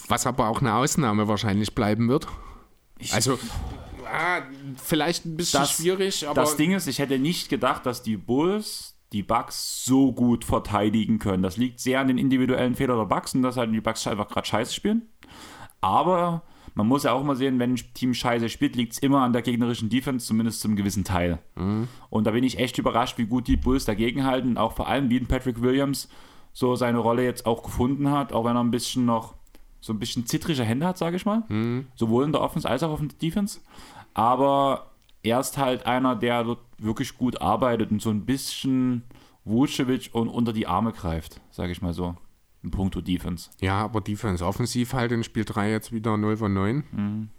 Was 0.07 0.25
aber 0.25 0.49
auch 0.49 0.61
eine 0.61 0.75
Ausnahme 0.75 1.27
wahrscheinlich 1.27 1.75
bleiben 1.75 2.09
wird. 2.09 2.29
Also, 3.13 3.39
ah, 4.07 4.41
vielleicht 4.83 5.25
ein 5.27 5.37
bisschen 5.37 5.61
Das- 5.61 5.73
schwierig, 5.77 6.27
aber 6.29 6.41
das 6.41 6.57
Ding 6.57 6.73
ist, 6.73 6.87
ich 6.87 6.99
hätte 6.99 7.19
nicht 7.19 7.49
gedacht, 7.49 7.87
dass 7.87 8.03
die 8.03 8.17
Bulls 8.17 8.97
die 9.13 9.23
Bucks 9.25 9.85
so 9.85 10.13
gut 10.13 10.45
verteidigen 10.45 11.19
können. 11.19 11.43
Das 11.43 11.57
liegt 11.57 11.81
sehr 11.81 11.99
an 12.01 12.07
den 12.09 12.17
individuellen 12.19 12.77
Fehlern 12.77 12.97
der 12.99 13.07
Bucks 13.07 13.35
und 13.35 13.43
dass 13.43 13.57
halt 13.57 13.73
die 13.73 13.81
Bucks 13.81 14.07
einfach 14.07 14.29
gerade 14.29 14.47
scheiße 14.47 14.73
spielen. 14.73 15.09
Aber 15.81 16.43
man 16.75 16.87
muss 16.87 17.03
ja 17.03 17.13
auch 17.13 17.25
mal 17.25 17.35
sehen, 17.35 17.59
wenn 17.59 17.73
ein 17.75 17.81
Team 17.95 18.15
scheiße 18.15 18.49
spielt, 18.49 18.77
liegt 18.77 18.93
es 18.93 18.99
immer 19.01 19.23
an 19.23 19.33
der 19.33 19.43
gegnerischen 19.43 19.89
Defense, 19.89 20.27
zumindest 20.27 20.61
zum 20.61 20.77
gewissen 20.77 21.03
Teil. 21.05 21.41
Und 22.11 22.25
da 22.27 22.31
bin 22.31 22.45
ich 22.45 22.59
echt 22.59 22.79
überrascht, 22.79 23.19
wie 23.19 23.27
gut 23.27 23.49
die 23.49 23.57
Bulls 23.57 23.85
dagegenhalten. 23.85 24.57
Auch 24.57 24.73
vor 24.77 24.87
allem, 24.89 25.11
wie 25.11 25.19
ein 25.19 25.27
Patrick 25.27 25.61
Williams 25.61 26.09
so 26.53 26.77
seine 26.77 26.99
Rolle 26.99 27.25
jetzt 27.25 27.47
auch 27.47 27.63
gefunden 27.65 28.11
hat, 28.11 28.33
auch 28.33 28.45
wenn 28.45 28.57
er 28.57 28.63
ein 28.63 28.71
bisschen 28.71 29.05
noch 29.07 29.35
so 29.81 29.93
ein 29.93 29.99
bisschen 29.99 30.27
zittrige 30.27 30.65
Hände 30.65 30.87
hat, 30.87 30.99
sage 30.99 31.17
ich 31.17 31.25
mal. 31.25 31.43
Sowohl 31.95 32.25
in 32.25 32.33
der 32.33 32.41
Offense 32.41 32.69
als 32.69 32.83
auch 32.83 32.91
auf 32.91 33.01
der 33.01 33.09
Defense. 33.09 33.61
Aber 34.15 34.91
er 35.23 35.41
ist 35.41 35.59
halt 35.59 35.87
einer, 35.87 36.17
der 36.17 36.45
dort 36.45 36.61
wirklich 36.79 37.17
gut 37.17 37.41
arbeitet 37.41 37.91
und 37.91 38.01
so 38.01 38.11
ein 38.11 38.25
bisschen 38.25 39.03
Vucevic 39.45 40.11
und 40.13 40.29
unter 40.29 40.53
die 40.53 40.67
Arme 40.67 40.93
greift, 40.93 41.41
sage 41.51 41.73
ich 41.73 41.83
mal 41.83 41.93
so. 41.93 42.17
In 42.63 42.71
puncto 42.71 43.01
Defense. 43.01 43.51
Ja, 43.61 43.79
aber 43.81 44.03
Defense 44.03 44.45
offensiv 44.45 44.93
halt 44.93 45.13
in 45.13 45.25
Spiel 45.25 45.45
3 45.47 45.71
jetzt 45.71 45.93
wieder 45.93 46.17
0 46.17 46.37
von 46.37 46.53
9. 46.53 47.31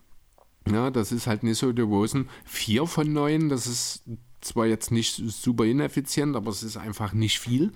Ja, 0.71 0.89
das 0.89 1.11
ist 1.11 1.27
halt 1.27 1.43
nicht 1.43 1.57
so 1.57 1.71
der 1.73 1.85
Rosen. 1.85 2.27
4 2.45 2.87
von 2.87 3.13
9, 3.13 3.49
das 3.49 3.67
ist 3.67 4.03
zwar 4.41 4.65
jetzt 4.65 4.91
nicht 4.91 5.15
super 5.15 5.65
ineffizient, 5.65 6.35
aber 6.35 6.49
es 6.49 6.63
ist 6.63 6.77
einfach 6.77 7.13
nicht 7.13 7.39
viel. 7.39 7.71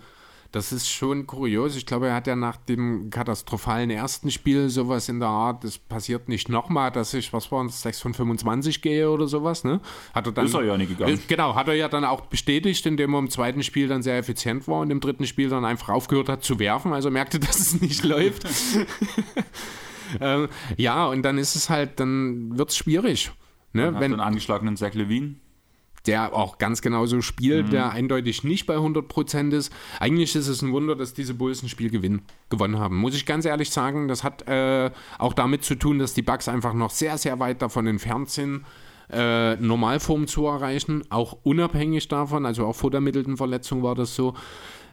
Das 0.52 0.72
ist 0.72 0.90
schon 0.90 1.28
kurios. 1.28 1.76
Ich 1.76 1.86
glaube, 1.86 2.08
er 2.08 2.16
hat 2.16 2.28
ja 2.28 2.36
nach 2.36 2.58
dem 2.58 3.10
katastrophalen 3.10 3.90
ersten 3.90 4.32
Spiel 4.32 4.70
sowas 4.70 5.10
in 5.10 5.20
der 5.20 5.30
Art, 5.30 5.64
das 5.64 5.78
passiert 5.78 6.30
nicht 6.30 6.50
nochmal, 6.50 6.92
dass 6.92 7.14
ich, 7.14 7.34
was 7.34 7.52
war 7.52 7.64
das, 7.64 7.82
6 7.82 8.02
von 8.02 8.14
25 8.14 8.82
gehe 8.82 9.10
oder 9.10 9.28
sowas, 9.28 9.64
ne? 9.64 9.82
Hat 10.14 10.28
er 10.28 10.32
dann, 10.32 10.46
Ist 10.46 10.54
er 10.54 10.64
ja 10.64 10.78
nicht 10.78 10.90
gegangen. 10.90 11.16
Äh, 11.16 11.20
Genau, 11.28 11.56
hat 11.56 11.68
er 11.68 11.74
ja 11.74 11.90
dann 11.90 12.06
auch 12.06 12.22
bestätigt, 12.22 12.86
indem 12.86 13.14
er 13.14 13.20
im 13.20 13.30
zweiten 13.30 13.64
Spiel 13.64 13.88
dann 13.88 14.02
sehr 14.02 14.18
effizient 14.18 14.68
war 14.68 14.80
und 14.80 14.92
im 14.92 15.00
dritten 15.00 15.26
Spiel 15.26 15.50
dann 15.50 15.66
einfach 15.66 15.90
aufgehört 15.90 16.30
hat 16.30 16.44
zu 16.44 16.60
werfen, 16.60 16.94
also 16.94 17.12
merkte, 17.12 17.40
dass 17.46 17.60
es 17.60 17.82
nicht 17.82 18.04
läuft. 18.04 18.46
ähm, 20.22 20.48
ja, 20.78 21.06
und 21.08 21.24
dann 21.24 21.38
ist 21.38 21.56
es 21.56 21.70
halt, 21.70 22.00
dann 22.00 22.58
wird 22.58 22.70
es 22.70 22.78
schwierig. 22.78 23.32
Ne? 23.74 23.88
Hat 23.88 23.96
Wenn, 23.96 24.14
einen 24.14 24.22
angeschlagenen 24.22 24.78
Zach 24.78 24.94
Levine. 24.94 25.36
Der 26.08 26.34
auch 26.34 26.58
ganz 26.58 26.82
genauso 26.82 27.22
spielt, 27.22 27.72
der 27.74 27.92
eindeutig 27.92 28.44
nicht 28.44 28.66
bei 28.66 28.76
100% 28.76 29.54
ist. 29.54 29.74
Eigentlich 30.00 30.36
ist 30.36 30.48
es 30.48 30.62
ein 30.62 30.72
Wunder, 30.72 30.96
dass 30.96 31.14
diese 31.14 31.34
Bulls 31.34 31.64
ein 31.64 31.70
Spiel 31.70 31.90
gewinnen, 31.90 32.22
gewonnen 32.50 32.80
haben. 32.80 32.98
Muss 32.98 33.16
ich 33.16 33.26
ganz 33.26 33.46
ehrlich 33.46 33.70
sagen, 33.70 34.08
das 34.08 34.24
hat 34.24 34.48
äh, 34.48 34.92
auch 35.18 35.34
damit 35.34 35.64
zu 35.64 35.76
tun, 35.76 36.00
dass 36.00 36.14
die 36.14 36.22
Bucks 36.22 36.48
einfach 36.48 36.74
noch 36.74 36.92
sehr, 36.92 37.18
sehr 37.18 37.40
weit 37.40 37.62
davon 37.62 37.88
entfernt 37.88 38.30
sind, 38.30 38.66
äh, 39.12 39.56
Normalform 39.56 40.28
zu 40.28 40.46
erreichen, 40.48 41.04
auch 41.10 41.38
unabhängig 41.44 42.08
davon, 42.08 42.46
also 42.46 42.66
auch 42.66 42.76
vor 42.76 42.92
der 42.92 43.02
mittelten 43.02 43.38
Verletzung 43.38 43.84
war 43.84 43.96
das 43.96 44.16
so. 44.16 44.34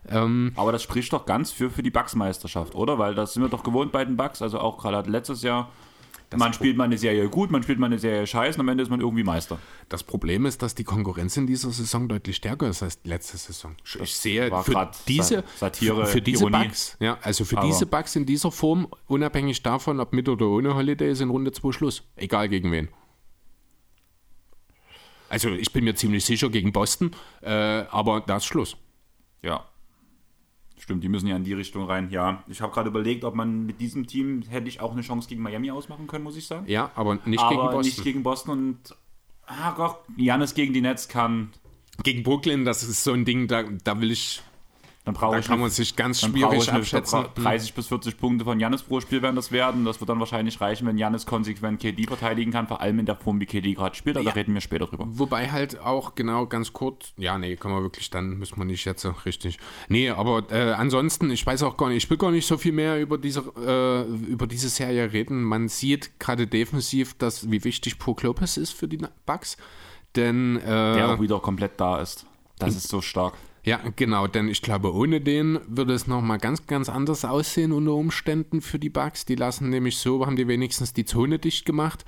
Ähm, 0.08 0.52
Aber 0.56 0.72
das 0.72 0.82
spricht 0.82 1.12
doch 1.12 1.26
ganz 1.26 1.52
für, 1.52 1.70
für 1.70 1.82
die 1.82 1.90
Bucks-Meisterschaft, 1.90 2.74
oder? 2.74 2.98
Weil 2.98 3.14
das 3.14 3.34
sind 3.34 3.42
wir 3.42 3.48
doch 3.48 3.62
gewohnt 3.62 3.92
bei 3.92 4.04
den 4.04 4.16
Bucks. 4.16 4.42
Also 4.42 4.58
auch 4.58 4.78
gerade 4.78 5.10
letztes 5.10 5.42
Jahr. 5.42 5.70
Man 6.36 6.52
spielt 6.52 6.76
mal 6.76 6.84
eine 6.84 6.98
Serie 6.98 7.28
gut, 7.28 7.50
man 7.50 7.62
spielt 7.62 7.78
mal 7.78 7.86
eine 7.86 7.98
Serie 7.98 8.26
scheiße 8.26 8.56
und 8.58 8.60
am 8.60 8.68
Ende 8.68 8.82
ist 8.82 8.90
man 8.90 9.00
irgendwie 9.00 9.24
Meister. 9.24 9.58
das 9.88 10.02
Problem 10.02 10.46
ist, 10.46 10.62
dass 10.62 10.74
die 10.74 10.84
Konkurrenz 10.84 11.36
in 11.36 11.46
dieser 11.46 11.70
Saison 11.70 12.08
deutlich 12.08 12.36
stärker 12.36 12.68
ist 12.68 12.82
als 12.82 12.98
letzte 13.04 13.36
Saison. 13.36 13.74
Ich 14.00 14.14
sehe 14.14 14.50
war 14.50 14.64
für 14.64 14.90
diese, 15.08 15.36
Sa- 15.36 15.44
Satire, 15.68 16.06
für 16.06 16.22
diese 16.22 16.44
Ironie. 16.44 16.64
Bugs, 16.64 16.96
ja, 17.00 17.18
also 17.22 17.44
für 17.44 17.58
Aber- 17.58 17.66
diese 17.66 17.86
Bugs 17.86 18.16
in 18.16 18.26
dieser 18.26 18.50
Form, 18.50 18.88
unabhängig 19.06 19.62
davon, 19.62 20.00
ob 20.00 20.12
mit 20.12 20.28
oder 20.28 20.46
ohne 20.46 20.74
Holiday, 20.74 21.10
ist 21.10 21.20
in 21.20 21.30
Runde 21.30 21.52
2 21.52 21.72
Schluss. 21.72 22.02
Egal 22.16 22.48
gegen 22.48 22.72
wen. 22.72 22.88
Also 25.28 25.48
ich 25.50 25.72
bin 25.72 25.84
mir 25.84 25.94
ziemlich 25.94 26.24
sicher 26.24 26.50
gegen 26.50 26.72
Boston, 26.72 27.12
äh, 27.40 27.50
aber 27.50 28.20
da 28.20 28.36
ist 28.36 28.44
Schluss. 28.44 28.76
Ja. 29.42 29.66
Stimmt, 30.82 31.04
die 31.04 31.08
müssen 31.08 31.28
ja 31.28 31.36
in 31.36 31.44
die 31.44 31.52
Richtung 31.52 31.84
rein. 31.84 32.10
Ja, 32.10 32.42
ich 32.48 32.60
habe 32.60 32.72
gerade 32.72 32.88
überlegt, 32.88 33.22
ob 33.22 33.36
man 33.36 33.66
mit 33.66 33.80
diesem 33.80 34.08
Team 34.08 34.42
hätte 34.48 34.66
ich 34.66 34.80
auch 34.80 34.90
eine 34.90 35.02
Chance 35.02 35.28
gegen 35.28 35.40
Miami 35.40 35.70
ausmachen 35.70 36.08
können, 36.08 36.24
muss 36.24 36.36
ich 36.36 36.44
sagen. 36.44 36.66
Ja, 36.66 36.90
aber 36.96 37.20
nicht 37.24 37.38
Aber 37.38 37.50
gegen 37.50 37.62
Boston. 37.62 37.80
nicht 37.82 38.02
gegen 38.02 38.22
Boston 38.24 38.50
und 38.50 38.96
ah 39.46 39.74
Gott, 39.76 39.98
Janis 40.16 40.54
gegen 40.54 40.72
die 40.72 40.80
Nets 40.80 41.06
kann, 41.06 41.50
gegen 42.02 42.24
Brooklyn, 42.24 42.64
das 42.64 42.82
ist 42.82 43.04
so 43.04 43.12
ein 43.12 43.24
Ding, 43.24 43.46
da, 43.46 43.62
da 43.62 44.00
will 44.00 44.10
ich, 44.10 44.42
dann 45.05 45.14
brauche 45.14 45.32
da 45.32 45.38
ich 45.40 45.46
kann 45.46 45.59
man 45.59 45.68
sich 45.68 45.96
ganz 45.96 46.20
schwierig 46.20 46.72
abschätzen. 46.72 47.24
30 47.34 47.74
bis 47.74 47.88
40 47.88 48.18
Punkte 48.18 48.44
von 48.44 48.61
Janis 48.61 48.82
pro 48.84 49.00
Spiel 49.00 49.20
werden 49.20 49.34
das 49.34 49.50
werden. 49.50 49.84
Das 49.84 49.98
wird 50.00 50.09
dann 50.09 50.20
wahrscheinlich 50.20 50.61
reichen, 50.61 50.86
wenn 50.86 50.96
Janis 50.96 51.26
konsequent 51.26 51.80
KD 51.80 52.07
verteidigen 52.07 52.53
kann, 52.53 52.68
vor 52.68 52.80
allem 52.80 53.00
in 53.00 53.07
der 53.07 53.16
Form, 53.16 53.40
wie 53.40 53.46
KD 53.46 53.74
gerade 53.74 53.96
spielt. 53.96 54.16
Aber 54.16 54.24
Ja. 54.24 54.30
da 54.30 54.36
reden 54.36 54.55
wir 54.55 54.61
später 54.61 54.86
drüber. 54.86 55.07
Wobei 55.09 55.50
halt 55.50 55.80
auch 55.80 56.14
genau 56.14 56.46
ganz 56.46 56.72
kurz, 56.72 57.12
ja, 57.16 57.36
nee, 57.36 57.57
kann 57.57 57.72
man 57.72 57.82
wirklich, 57.82 58.11
dann 58.11 58.38
müssen 58.38 58.57
wir 58.59 58.64
nicht 58.64 58.84
jetzt 58.84 59.03
so 59.03 59.11
richtig. 59.26 59.59
Nee, 59.88 60.11
aber 60.11 60.44
äh, 60.53 60.72
ansonsten, 60.74 61.30
ich 61.32 61.44
weiß 61.44 61.64
auch 61.64 61.76
gar 61.76 61.88
nicht, 61.88 62.05
ich 62.05 62.11
will 62.11 62.18
gar 62.18 62.30
nicht 62.30 62.46
so 62.46 62.57
viel 62.57 62.72
mehr 62.72 63.00
über 63.00 63.18
diese, 63.18 63.40
äh, 63.59 64.03
über 64.30 64.46
diese 64.46 64.68
Serie 64.68 65.12
reden. 65.12 65.42
Man 65.42 65.68
sieht 65.68 66.20
gerade 66.20 66.46
defensiv, 66.46 67.14
dass, 67.14 67.50
wie 67.50 67.64
wichtig 67.64 67.98
Brook 67.98 68.22
Lopez 68.22 68.57
ist 68.57 68.70
für 68.72 68.86
die 68.86 68.98
Bucks. 69.26 69.57
Denn, 70.14 70.59
äh, 70.59 70.64
Der 70.94 71.09
auch 71.11 71.20
wieder 71.20 71.40
komplett 71.40 71.72
da 71.80 72.00
ist. 72.00 72.26
Das 72.59 72.76
ist 72.76 72.86
so 72.88 73.00
stark. 73.00 73.34
Ja, 73.64 73.80
genau, 73.94 74.26
denn 74.26 74.48
ich 74.48 74.60
glaube, 74.60 74.92
ohne 74.92 75.20
den 75.20 75.60
würde 75.68 75.94
es 75.94 76.08
nochmal 76.08 76.38
ganz, 76.38 76.66
ganz 76.66 76.88
anders 76.88 77.24
aussehen 77.24 77.70
unter 77.70 77.92
Umständen 77.92 78.60
für 78.60 78.80
die 78.80 78.90
Bugs. 78.90 79.24
Die 79.24 79.36
lassen 79.36 79.70
nämlich 79.70 79.98
so, 79.98 80.26
haben 80.26 80.36
die 80.36 80.48
wenigstens 80.48 80.92
die 80.92 81.04
Zone 81.04 81.38
dicht 81.38 81.64
gemacht. 81.64 82.04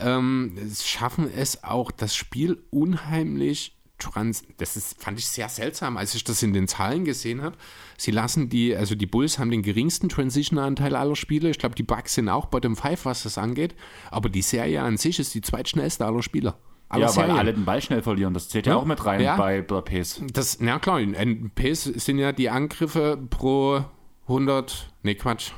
Ähm, 0.00 0.58
schaffen 0.82 1.30
es 1.32 1.62
auch, 1.62 1.92
das 1.92 2.16
Spiel 2.16 2.62
unheimlich 2.70 3.78
trans. 3.98 4.42
Das 4.56 4.76
ist, 4.76 5.00
fand 5.00 5.20
ich 5.20 5.28
sehr 5.28 5.48
seltsam, 5.48 5.96
als 5.96 6.16
ich 6.16 6.24
das 6.24 6.42
in 6.42 6.52
den 6.52 6.66
Zahlen 6.66 7.04
gesehen 7.04 7.42
habe. 7.42 7.56
Sie 7.96 8.10
lassen 8.10 8.48
die, 8.48 8.74
also 8.74 8.96
die 8.96 9.06
Bulls 9.06 9.38
haben 9.38 9.50
den 9.50 9.62
geringsten 9.62 10.08
Transition-Anteil 10.08 10.96
aller 10.96 11.16
Spiele. 11.16 11.50
Ich 11.50 11.58
glaube, 11.58 11.76
die 11.76 11.84
Bugs 11.84 12.14
sind 12.14 12.28
auch 12.28 12.46
Bottom 12.46 12.76
5, 12.76 13.04
was 13.04 13.22
das 13.22 13.38
angeht. 13.38 13.76
Aber 14.10 14.28
die 14.28 14.42
Serie 14.42 14.82
an 14.82 14.96
sich 14.96 15.20
ist 15.20 15.34
die 15.34 15.42
zweitschnellste 15.42 16.04
aller 16.04 16.22
Spieler. 16.22 16.58
Aller 16.90 17.06
Ja, 17.06 17.16
weil 17.16 17.30
alle 17.30 17.52
den 17.52 17.64
Ball 17.64 17.82
schnell 17.82 18.00
verlieren. 18.02 18.32
Das 18.34 18.48
zählt 18.48 18.66
ja, 18.66 18.72
Ja. 18.72 18.78
auch 18.78 18.84
mit 18.86 19.04
rein 19.04 19.20
Ja. 19.20 19.36
bei 19.36 19.60
der 19.60 19.82
Pace. 19.82 20.22
Das, 20.32 20.58
na 20.60 20.78
klar, 20.78 21.00
in 21.00 21.14
NPs 21.14 21.84
sind 21.84 22.18
ja 22.18 22.32
die 22.32 22.48
Angriffe 22.48 23.18
pro 23.30 23.84
100, 24.26 24.92
nee, 25.02 25.14
Quatsch. 25.14 25.52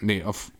Nee, 0.00 0.24
auf 0.24 0.50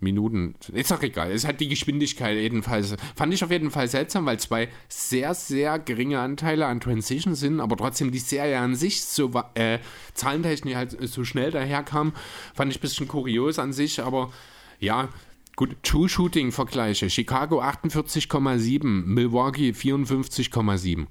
Minuten. 0.00 0.54
Ist 0.72 0.90
doch 0.90 1.02
egal. 1.02 1.30
Ist 1.32 1.46
halt 1.46 1.60
die 1.60 1.68
Geschwindigkeit 1.68 2.36
jedenfalls. 2.36 2.94
Fand 3.16 3.32
ich 3.32 3.42
auf 3.42 3.50
jeden 3.50 3.70
Fall 3.70 3.88
seltsam, 3.88 4.26
weil 4.26 4.38
zwei 4.38 4.68
sehr, 4.88 5.32
sehr 5.34 5.78
geringe 5.78 6.20
Anteile 6.20 6.66
an 6.66 6.78
Transition 6.80 7.34
sind, 7.34 7.60
aber 7.60 7.76
trotzdem 7.76 8.12
die 8.12 8.18
Serie 8.18 8.58
an 8.58 8.74
sich 8.76 9.02
so 9.04 9.30
äh, 9.54 9.78
zahlentechnisch 10.12 10.74
halt 10.74 11.08
so 11.08 11.24
schnell 11.24 11.50
daherkam. 11.50 12.12
Fand 12.54 12.70
ich 12.70 12.78
ein 12.78 12.82
bisschen 12.82 13.08
kurios 13.08 13.58
an 13.58 13.72
sich, 13.72 14.02
aber 14.02 14.30
ja. 14.78 15.08
Gut, 15.56 15.76
True 15.82 16.08
Shooting 16.08 16.50
Vergleiche. 16.52 17.08
Chicago 17.10 17.60
48,7, 17.62 18.84
Milwaukee 18.84 19.70
54,7. 19.70 21.06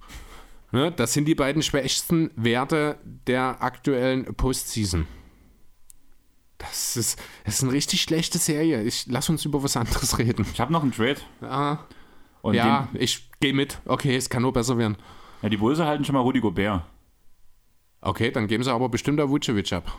Ne, 0.72 0.92
das 0.92 1.14
sind 1.14 1.26
die 1.26 1.36
beiden 1.36 1.62
schwächsten 1.62 2.32
Werte 2.36 2.98
der 3.28 3.62
aktuellen 3.62 4.26
Postseason. 4.36 5.08
Das 6.58 6.98
ist, 6.98 7.22
das 7.46 7.56
ist 7.56 7.64
eine 7.64 7.74
richtig 7.74 8.02
schlechte 8.02 8.38
Serie. 8.38 8.82
Ich, 8.84 9.06
lass 9.08 9.30
uns 9.30 9.46
über 9.46 9.62
was 9.64 9.78
anderes 9.78 10.18
reden. 10.20 10.46
Ich 10.52 10.60
habe 10.60 10.74
noch 10.74 10.82
einen 10.82 10.92
Trade. 10.92 11.18
Ah, 11.42 11.78
ja, 12.52 12.90
den, 12.92 13.02
ich 13.02 13.30
gehe 13.40 13.54
mit. 13.54 13.80
Okay, 13.86 14.16
es 14.16 14.30
kann 14.30 14.42
nur 14.42 14.52
besser 14.54 14.78
werden. 14.78 14.98
ja, 15.42 15.50
die 15.50 15.58
Bulls 15.58 15.80
erhalten 15.80 16.04
schon 16.06 16.16
mal 16.16 16.22
Rudi 16.22 16.40
Gobert. 16.40 16.84
Okay, 18.02 18.32
dann 18.32 18.48
geben 18.48 18.64
sie 18.64 18.74
aber 18.74 18.90
bestimmt 18.90 19.22
auch 19.22 19.30
Vucevic 19.30 19.72
ab. 19.72 19.98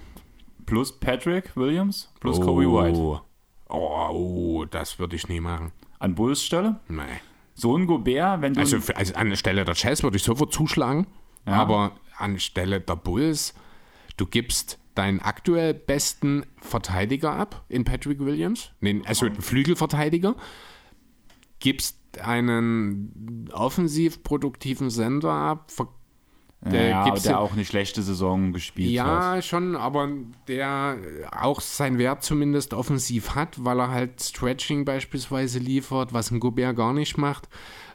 Plus 0.67 0.99
Patrick 0.99 1.57
Williams, 1.57 2.13
plus 2.21 2.41
Kobe 2.41 2.63
White. 2.63 3.23
Oh, 3.69 4.09
oh, 4.11 4.65
das 4.67 4.99
würde 4.99 5.17
ich 5.17 5.29
nie 5.29 5.41
machen. 5.41 5.73
An 5.99 6.15
Bulls 6.15 6.43
Stelle. 6.45 6.81
Nee. 6.89 7.03
So 7.55 7.77
ein 7.77 7.87
Gobert, 7.87 8.41
wenn 8.43 8.55
du. 8.55 8.61
Also, 8.61 8.81
für, 8.81 8.97
also 8.97 9.15
an 9.15 9.31
der 9.31 9.37
Stelle 9.37 9.65
der 9.65 9.75
Jazz 9.75 10.03
würde 10.03 10.17
ich 10.17 10.23
sofort 10.23 10.53
zuschlagen, 10.53 11.07
Ja. 11.47 11.55
aber 11.55 11.93
an 12.19 12.39
Stelle 12.41 12.81
der 12.81 12.97
Bulls, 12.97 13.55
du 14.17 14.27
gibst 14.27 14.79
deinen 14.95 15.21
aktuell 15.21 15.75
besten 15.75 16.45
Verteidiger 16.61 17.33
ab 17.33 17.65
in 17.69 17.85
Patrick 17.85 18.21
Williams, 18.21 18.71
nee, 18.81 19.03
also 19.07 19.27
einen 19.27 19.41
Flügelverteidiger, 19.41 20.37
gibst 21.59 21.99
einen 22.21 23.49
offensiv 23.53 24.23
produktiven 24.23 24.91
Sender 24.91 25.33
ab, 25.33 25.71
ver 25.71 25.89
der 26.61 26.89
ja, 26.89 27.05
gibt's 27.05 27.25
der 27.25 27.33
ja- 27.33 27.39
auch 27.39 27.53
eine 27.53 27.65
schlechte 27.65 28.03
Saison 28.03 28.53
gespielt 28.55 28.89
hat. 29.01 29.35
ja, 29.37 29.43
schon, 29.43 29.77
aber 29.77 30.09
der 30.49 30.97
auch 31.31 31.61
seinen 31.61 31.99
Wert 31.99 32.23
zumindest 32.23 32.73
offensiv 32.73 33.35
hat, 33.35 33.63
weil 33.63 33.79
er 33.81 33.91
halt 33.91 34.23
Stretching 34.23 34.85
beispielsweise 34.87 35.59
liefert, 35.59 36.13
was 36.15 36.31
ein 36.31 36.41
Gobert 36.41 36.75
gar 36.77 36.95
nicht 36.95 37.19
macht. 37.19 37.49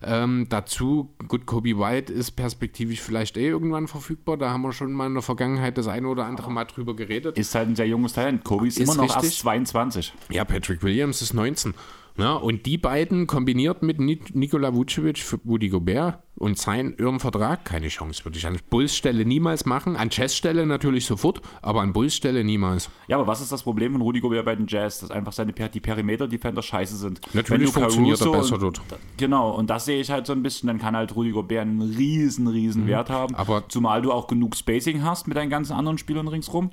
Ähm, 0.04 0.46
dazu, 0.50 1.14
gut, 1.28 1.46
Kobe 1.46 1.78
White 1.80 2.14
ist 2.14 2.32
perspektivisch 2.32 3.02
vielleicht 3.02 3.38
eh 3.38 3.48
irgendwann 3.48 3.88
verfügbar. 3.88 4.38
Da 4.38 4.52
haben 4.52 4.62
wir 4.62 4.72
schon 4.72 4.94
mal 4.94 5.08
in 5.08 5.14
der 5.14 5.24
Vergangenheit 5.24 5.78
das 5.78 5.88
eine 5.88 6.08
oder 6.08 6.26
andere 6.26 6.52
Mal 6.52 6.66
drüber 6.66 6.96
geredet. 6.96 7.38
Ist 7.38 7.56
halt 7.56 7.70
ein 7.70 7.76
sehr 7.76 7.88
junges 7.88 8.14
Talent. 8.14 8.44
Kobe 8.46 8.68
ist, 8.68 8.78
Ist 8.78 8.84
immer 8.88 8.96
noch 8.96 9.16
richtig. 9.16 9.32
erst 9.32 9.40
22. 9.40 10.14
Ja, 10.30 10.46
Patrick 10.46 10.84
Williams 10.84 11.22
ist 11.22 11.34
19. 11.34 11.74
Ja, 12.20 12.34
und 12.34 12.66
die 12.66 12.78
beiden 12.78 13.28
kombiniert 13.28 13.82
mit 13.82 14.00
Ni- 14.00 14.20
Nikola 14.34 14.74
Vucevic 14.74 15.20
für 15.20 15.40
Woody 15.46 15.70
Gobert 15.70 16.20
und 16.36 16.58
seinen 16.58 16.98
ihren 16.98 17.20
Vertrag, 17.20 17.64
keine 17.66 17.88
Chance, 17.88 18.26
würde 18.26 18.38
ich 18.38 18.46
an 18.46 18.58
Bulls 18.70 18.96
Stelle 18.96 19.26
niemals 19.26 19.66
machen. 19.66 19.96
An 19.96 20.10
Chess 20.10 20.36
Stelle 20.36 20.66
natürlich 20.66 21.06
sofort, 21.06 21.42
aber 21.62 21.82
an 21.82 21.94
Bulls 21.94 22.16
Stelle 22.16 22.44
niemals. 22.44 22.90
Ja, 23.08 23.18
aber 23.18 23.28
was 23.28 23.42
ist 23.42 23.52
das 23.52 23.64
Problem 23.64 23.94
von 23.94 24.02
Rudi 24.02 24.20
Gobert 24.20 24.46
bei 24.46 24.56
den 24.56 24.68
Jazz? 24.68 25.00
Dass 25.00 25.12
einfach 25.12 25.32
seine 25.34 25.54
die 25.54 25.80
Perimeter-Defender 25.80 26.62
scheiße 26.62 26.98
sind. 26.98 27.22
Natürlich 27.34 27.72
funktioniert 27.72 28.20
er 28.22 28.32
besser 28.32 28.56
und- 28.56 28.62
dort. 28.64 28.82
Genau, 29.18 29.52
und 29.52 29.70
das 29.70 29.86
sehe 29.86 30.02
ich 30.02 30.12
halt 30.12 30.26
so 30.28 30.34
ein 30.34 30.44
bisschen. 30.44 30.68
Dann 30.68 30.78
kann 30.80 30.96
halt 30.96 31.16
Rudi 31.16 31.32
Gobert 31.32 31.62
einen 31.62 31.82
riesen, 31.82 32.48
riesen 32.48 32.86
Wert 32.88 33.10
haben. 33.10 33.34
Mhm. 33.34 33.40
Aber- 33.40 33.64
Zumal 33.70 34.02
du 34.02 34.12
auch 34.12 34.28
genug 34.28 34.56
Spacing 34.56 35.04
hast 35.04 35.28
mit 35.28 35.38
deinen 35.38 35.50
ganzen 35.50 35.74
anderen 35.74 35.98
Spielern 35.98 36.28
ringsrum. 36.28 36.70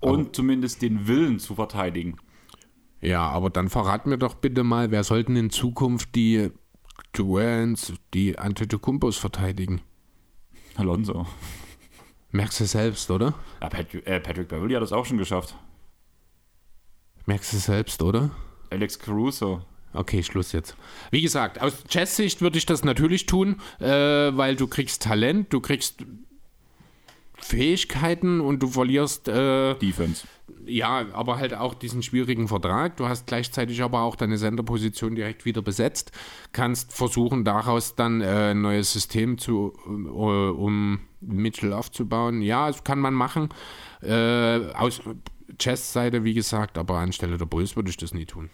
Und 0.00 0.36
zumindest 0.36 0.82
den 0.82 1.08
Willen 1.08 1.38
zu 1.38 1.54
verteidigen. 1.54 2.16
Ja, 3.04 3.28
aber 3.28 3.50
dann 3.50 3.68
verrat 3.68 4.06
mir 4.06 4.16
doch 4.16 4.34
bitte 4.34 4.64
mal, 4.64 4.90
wer 4.90 5.04
sollten 5.04 5.36
in 5.36 5.50
Zukunft 5.50 6.14
die 6.14 6.50
Durants, 7.12 7.92
die 8.14 8.38
Antetokounmpos 8.38 9.18
verteidigen? 9.18 9.82
Alonso. 10.76 11.26
Merkst 12.30 12.60
du 12.60 12.64
selbst, 12.64 13.10
oder? 13.10 13.34
Ja, 13.60 13.68
Patrick, 13.68 14.06
äh, 14.06 14.20
Patrick 14.20 14.48
Beverly 14.48 14.74
hat 14.74 14.82
das 14.82 14.92
auch 14.92 15.04
schon 15.04 15.18
geschafft. 15.18 15.54
Merkst 17.26 17.52
du 17.52 17.58
selbst, 17.58 18.02
oder? 18.02 18.30
Alex 18.70 18.98
Caruso. 18.98 19.62
Okay, 19.92 20.22
Schluss 20.22 20.52
jetzt. 20.52 20.74
Wie 21.10 21.20
gesagt, 21.20 21.60
aus 21.60 21.84
Jazz-Sicht 21.88 22.40
würde 22.40 22.56
ich 22.56 22.66
das 22.66 22.84
natürlich 22.84 23.26
tun, 23.26 23.60
äh, 23.80 23.86
weil 23.86 24.56
du 24.56 24.66
kriegst 24.66 25.02
Talent, 25.02 25.52
du 25.52 25.60
kriegst 25.60 26.04
Fähigkeiten 27.36 28.40
und 28.40 28.62
du 28.62 28.68
verlierst 28.68 29.28
äh, 29.28 29.74
Defense. 29.74 30.26
Ja, 30.66 31.06
aber 31.12 31.38
halt 31.38 31.54
auch 31.54 31.74
diesen 31.74 32.02
schwierigen 32.02 32.48
Vertrag. 32.48 32.96
Du 32.96 33.06
hast 33.08 33.26
gleichzeitig 33.26 33.82
aber 33.82 34.02
auch 34.02 34.16
deine 34.16 34.38
Senderposition 34.38 35.14
direkt 35.14 35.44
wieder 35.44 35.62
besetzt, 35.62 36.12
kannst 36.52 36.92
versuchen 36.92 37.44
daraus 37.44 37.94
dann 37.94 38.20
äh, 38.20 38.50
ein 38.52 38.62
neues 38.62 38.92
System 38.92 39.38
zu 39.38 39.72
äh, 39.86 39.90
um 39.90 41.00
Mitchell 41.20 41.72
aufzubauen. 41.72 42.42
Ja, 42.42 42.66
das 42.68 42.84
kann 42.84 42.98
man 43.00 43.14
machen. 43.14 43.48
Äh, 44.02 44.72
aus 44.74 45.00
Chess-Seite, 45.58 46.24
wie 46.24 46.34
gesagt, 46.34 46.78
aber 46.78 46.98
anstelle 46.98 47.38
der 47.38 47.46
Bulls 47.46 47.76
würde 47.76 47.90
ich 47.90 47.96
das 47.96 48.12
nie 48.14 48.26
tun. 48.26 48.50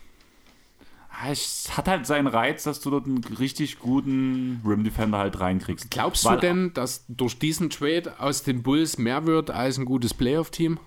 Ah, 1.11 1.31
Es 1.31 1.77
hat 1.77 1.89
halt 1.89 2.07
seinen 2.07 2.27
Reiz, 2.29 2.63
dass 2.65 2.81
du 2.81 2.91
dort 2.91 3.07
einen 3.07 3.23
richtig 3.39 3.79
guten 3.79 4.61
Rim 4.65 4.85
Defender 4.85 5.19
halt 5.19 5.39
reinkriegst. 5.41 5.91
Glaubst 5.91 6.25
Weil- 6.25 6.37
du 6.37 6.41
denn, 6.41 6.75
dass 6.75 7.05
durch 7.09 7.39
diesen 7.39 7.69
Trade 7.71 8.15
aus 8.19 8.43
den 8.43 8.63
Bulls 8.63 8.97
mehr 8.99 9.27
wird 9.27 9.51
als 9.51 9.79
ein 9.79 9.85
gutes 9.85 10.15
Playoff-Team? 10.15 10.79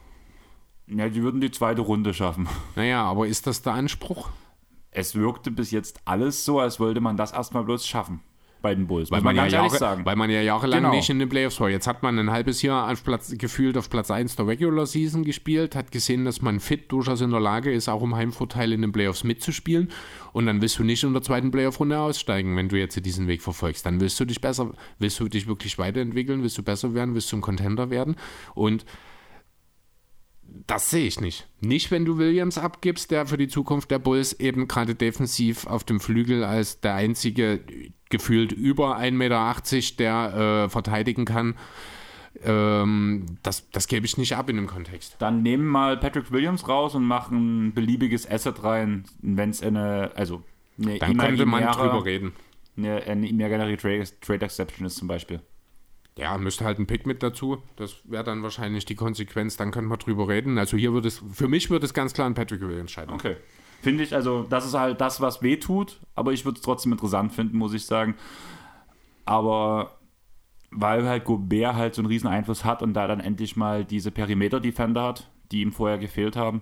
Ja, 0.87 1.09
die 1.09 1.23
würden 1.23 1.41
die 1.41 1.51
zweite 1.51 1.81
Runde 1.81 2.13
schaffen. 2.13 2.47
Naja, 2.75 3.03
aber 3.03 3.27
ist 3.27 3.47
das 3.47 3.61
der 3.61 3.73
Anspruch? 3.73 4.29
Es 4.91 5.15
wirkte 5.15 5.49
bis 5.51 5.71
jetzt 5.71 6.01
alles 6.05 6.45
so, 6.45 6.59
als 6.59 6.79
wollte 6.79 7.01
man 7.01 7.17
das 7.17 7.31
erstmal 7.31 7.63
bloß 7.63 7.87
schaffen 7.87 8.19
bei 8.61 8.73
den 8.75 8.87
Bulls. 8.87 9.11
Weil 9.11 9.19
Muss 9.19 9.25
man, 9.25 9.35
ja 9.35 9.45
Jahre, 9.47 9.77
sagen. 9.77 10.05
weil 10.05 10.15
man 10.15 10.29
ja 10.29 10.41
jahrelang 10.41 10.83
Genau. 10.83 10.93
nicht 10.95 11.09
in 11.09 11.19
den 11.19 11.27
Playoffs 11.27 11.59
war. 11.59 11.69
Jetzt 11.69 11.85
hat 11.85 12.01
man 12.01 12.17
ein 12.17 12.31
halbes 12.31 12.61
Jahr 12.61 12.89
auf 12.89 13.03
Platz, 13.03 13.33
gefühlt 13.37 13.75
auf 13.77 13.89
Platz 13.89 14.09
1 14.09 14.37
der 14.37 14.47
Regular 14.47 14.85
Season 14.85 15.23
gespielt, 15.25 15.75
hat 15.75 15.91
gesehen, 15.91 16.23
dass 16.23 16.41
man 16.41 16.61
fit 16.61 16.89
durchaus 16.91 17.19
in 17.21 17.31
der 17.31 17.41
Lage 17.41 17.73
ist, 17.73 17.89
auch 17.89 18.01
um 18.01 18.15
Heimvorteil 18.15 18.71
in 18.71 18.81
den 18.81 18.93
Playoffs 18.93 19.25
mitzuspielen. 19.25 19.89
Und 20.31 20.45
dann 20.45 20.61
willst 20.61 20.79
du 20.79 20.83
nicht 20.85 21.03
in 21.03 21.11
der 21.11 21.21
zweiten 21.21 21.51
Playoff-Runde 21.51 21.99
aussteigen, 21.99 22.55
wenn 22.55 22.69
du 22.69 22.77
jetzt 22.79 23.03
diesen 23.05 23.27
Weg 23.27 23.41
verfolgst. 23.41 23.85
Dann 23.85 23.99
willst 23.99 24.17
du 24.21 24.25
dich 24.25 24.39
besser, 24.39 24.71
willst 24.97 25.19
du 25.19 25.27
dich 25.27 25.45
wirklich 25.45 25.77
weiterentwickeln, 25.77 26.41
willst 26.41 26.57
du 26.57 26.63
besser 26.63 26.93
werden, 26.93 27.15
willst 27.15 27.31
du 27.33 27.37
ein 27.37 27.41
Contender 27.41 27.89
werden. 27.89 28.15
Und 28.55 28.85
das 30.67 30.89
sehe 30.89 31.07
ich 31.07 31.19
nicht. 31.19 31.47
Nicht, 31.59 31.91
wenn 31.91 32.05
du 32.05 32.17
Williams 32.17 32.57
abgibst, 32.57 33.11
der 33.11 33.25
für 33.25 33.37
die 33.37 33.47
Zukunft 33.47 33.91
der 33.91 33.99
Bulls 33.99 34.39
eben 34.39 34.67
gerade 34.67 34.95
defensiv 34.95 35.67
auf 35.67 35.83
dem 35.83 35.99
Flügel 35.99 36.43
als 36.43 36.79
der 36.79 36.95
einzige 36.95 37.61
gefühlt 38.09 38.51
über 38.51 38.97
1,80 38.97 39.11
Meter, 39.11 39.61
der 39.97 40.65
äh, 40.65 40.69
verteidigen 40.69 41.25
kann. 41.25 41.55
Ähm, 42.43 43.25
das, 43.43 43.69
das 43.71 43.87
gebe 43.87 44.05
ich 44.05 44.17
nicht 44.17 44.35
ab 44.35 44.49
in 44.49 44.55
dem 44.55 44.67
Kontext. 44.67 45.15
Dann 45.19 45.41
nehmen 45.41 45.65
mal 45.65 45.97
Patrick 45.97 46.31
Williams 46.31 46.67
raus 46.67 46.95
und 46.95 47.03
machen 47.03 47.67
ein 47.67 47.73
beliebiges 47.73 48.29
Asset 48.29 48.63
rein, 48.63 49.05
wenn 49.21 49.49
es 49.49 49.61
eine, 49.61 50.11
also 50.15 50.43
eine 50.81 50.97
Dann 50.99 51.17
könnte 51.17 51.45
man 51.45 51.63
drüber 51.63 52.05
reden. 52.05 52.33
Eine, 52.75 53.03
eine 53.03 53.27
imaginäre 53.27 53.77
Trade, 53.77 54.05
Trade 54.21 54.45
Exception 54.45 54.87
ist 54.87 54.95
zum 54.95 55.07
Beispiel. 55.07 55.41
Ja, 56.17 56.37
müsste 56.37 56.63
halt 56.63 56.79
ein 56.79 56.85
Pick 56.85 57.07
mit 57.07 57.23
dazu. 57.23 57.63
Das 57.75 57.95
wäre 58.03 58.23
dann 58.23 58.43
wahrscheinlich 58.43 58.85
die 58.85 58.95
Konsequenz. 58.95 59.57
Dann 59.57 59.71
könnte 59.71 59.89
man 59.89 59.97
drüber 59.97 60.27
reden. 60.27 60.57
Also 60.57 60.77
hier 60.77 60.93
würde 60.93 61.07
es, 61.07 61.21
für 61.31 61.47
mich 61.47 61.69
würde 61.69 61.85
es 61.85 61.93
ganz 61.93 62.13
klar 62.13 62.27
an 62.27 62.35
Patrick 62.35 62.61
Williams 62.61 62.91
scheitern. 62.91 63.15
Okay. 63.15 63.37
Finde 63.81 64.03
ich, 64.03 64.13
also 64.15 64.43
das 64.43 64.65
ist 64.65 64.75
halt 64.75 65.01
das, 65.01 65.19
was 65.19 65.41
weh 65.41 65.57
tut, 65.57 65.99
aber 66.15 66.31
ich 66.31 66.45
würde 66.45 66.57
es 66.57 66.63
trotzdem 66.63 66.93
interessant 66.93 67.33
finden, 67.33 67.57
muss 67.57 67.73
ich 67.73 67.85
sagen. 67.85 68.15
Aber 69.25 69.97
weil 70.71 71.07
halt 71.07 71.25
Gobert 71.25 71.75
halt 71.75 71.95
so 71.95 72.01
einen 72.01 72.07
riesen 72.07 72.27
Einfluss 72.27 72.63
hat 72.63 72.81
und 72.81 72.93
da 72.93 73.07
dann 73.07 73.19
endlich 73.19 73.55
mal 73.55 73.83
diese 73.83 74.11
Perimeter-Defender 74.11 75.03
hat, 75.03 75.29
die 75.51 75.61
ihm 75.61 75.71
vorher 75.71 75.97
gefehlt 75.97 76.35
haben. 76.35 76.61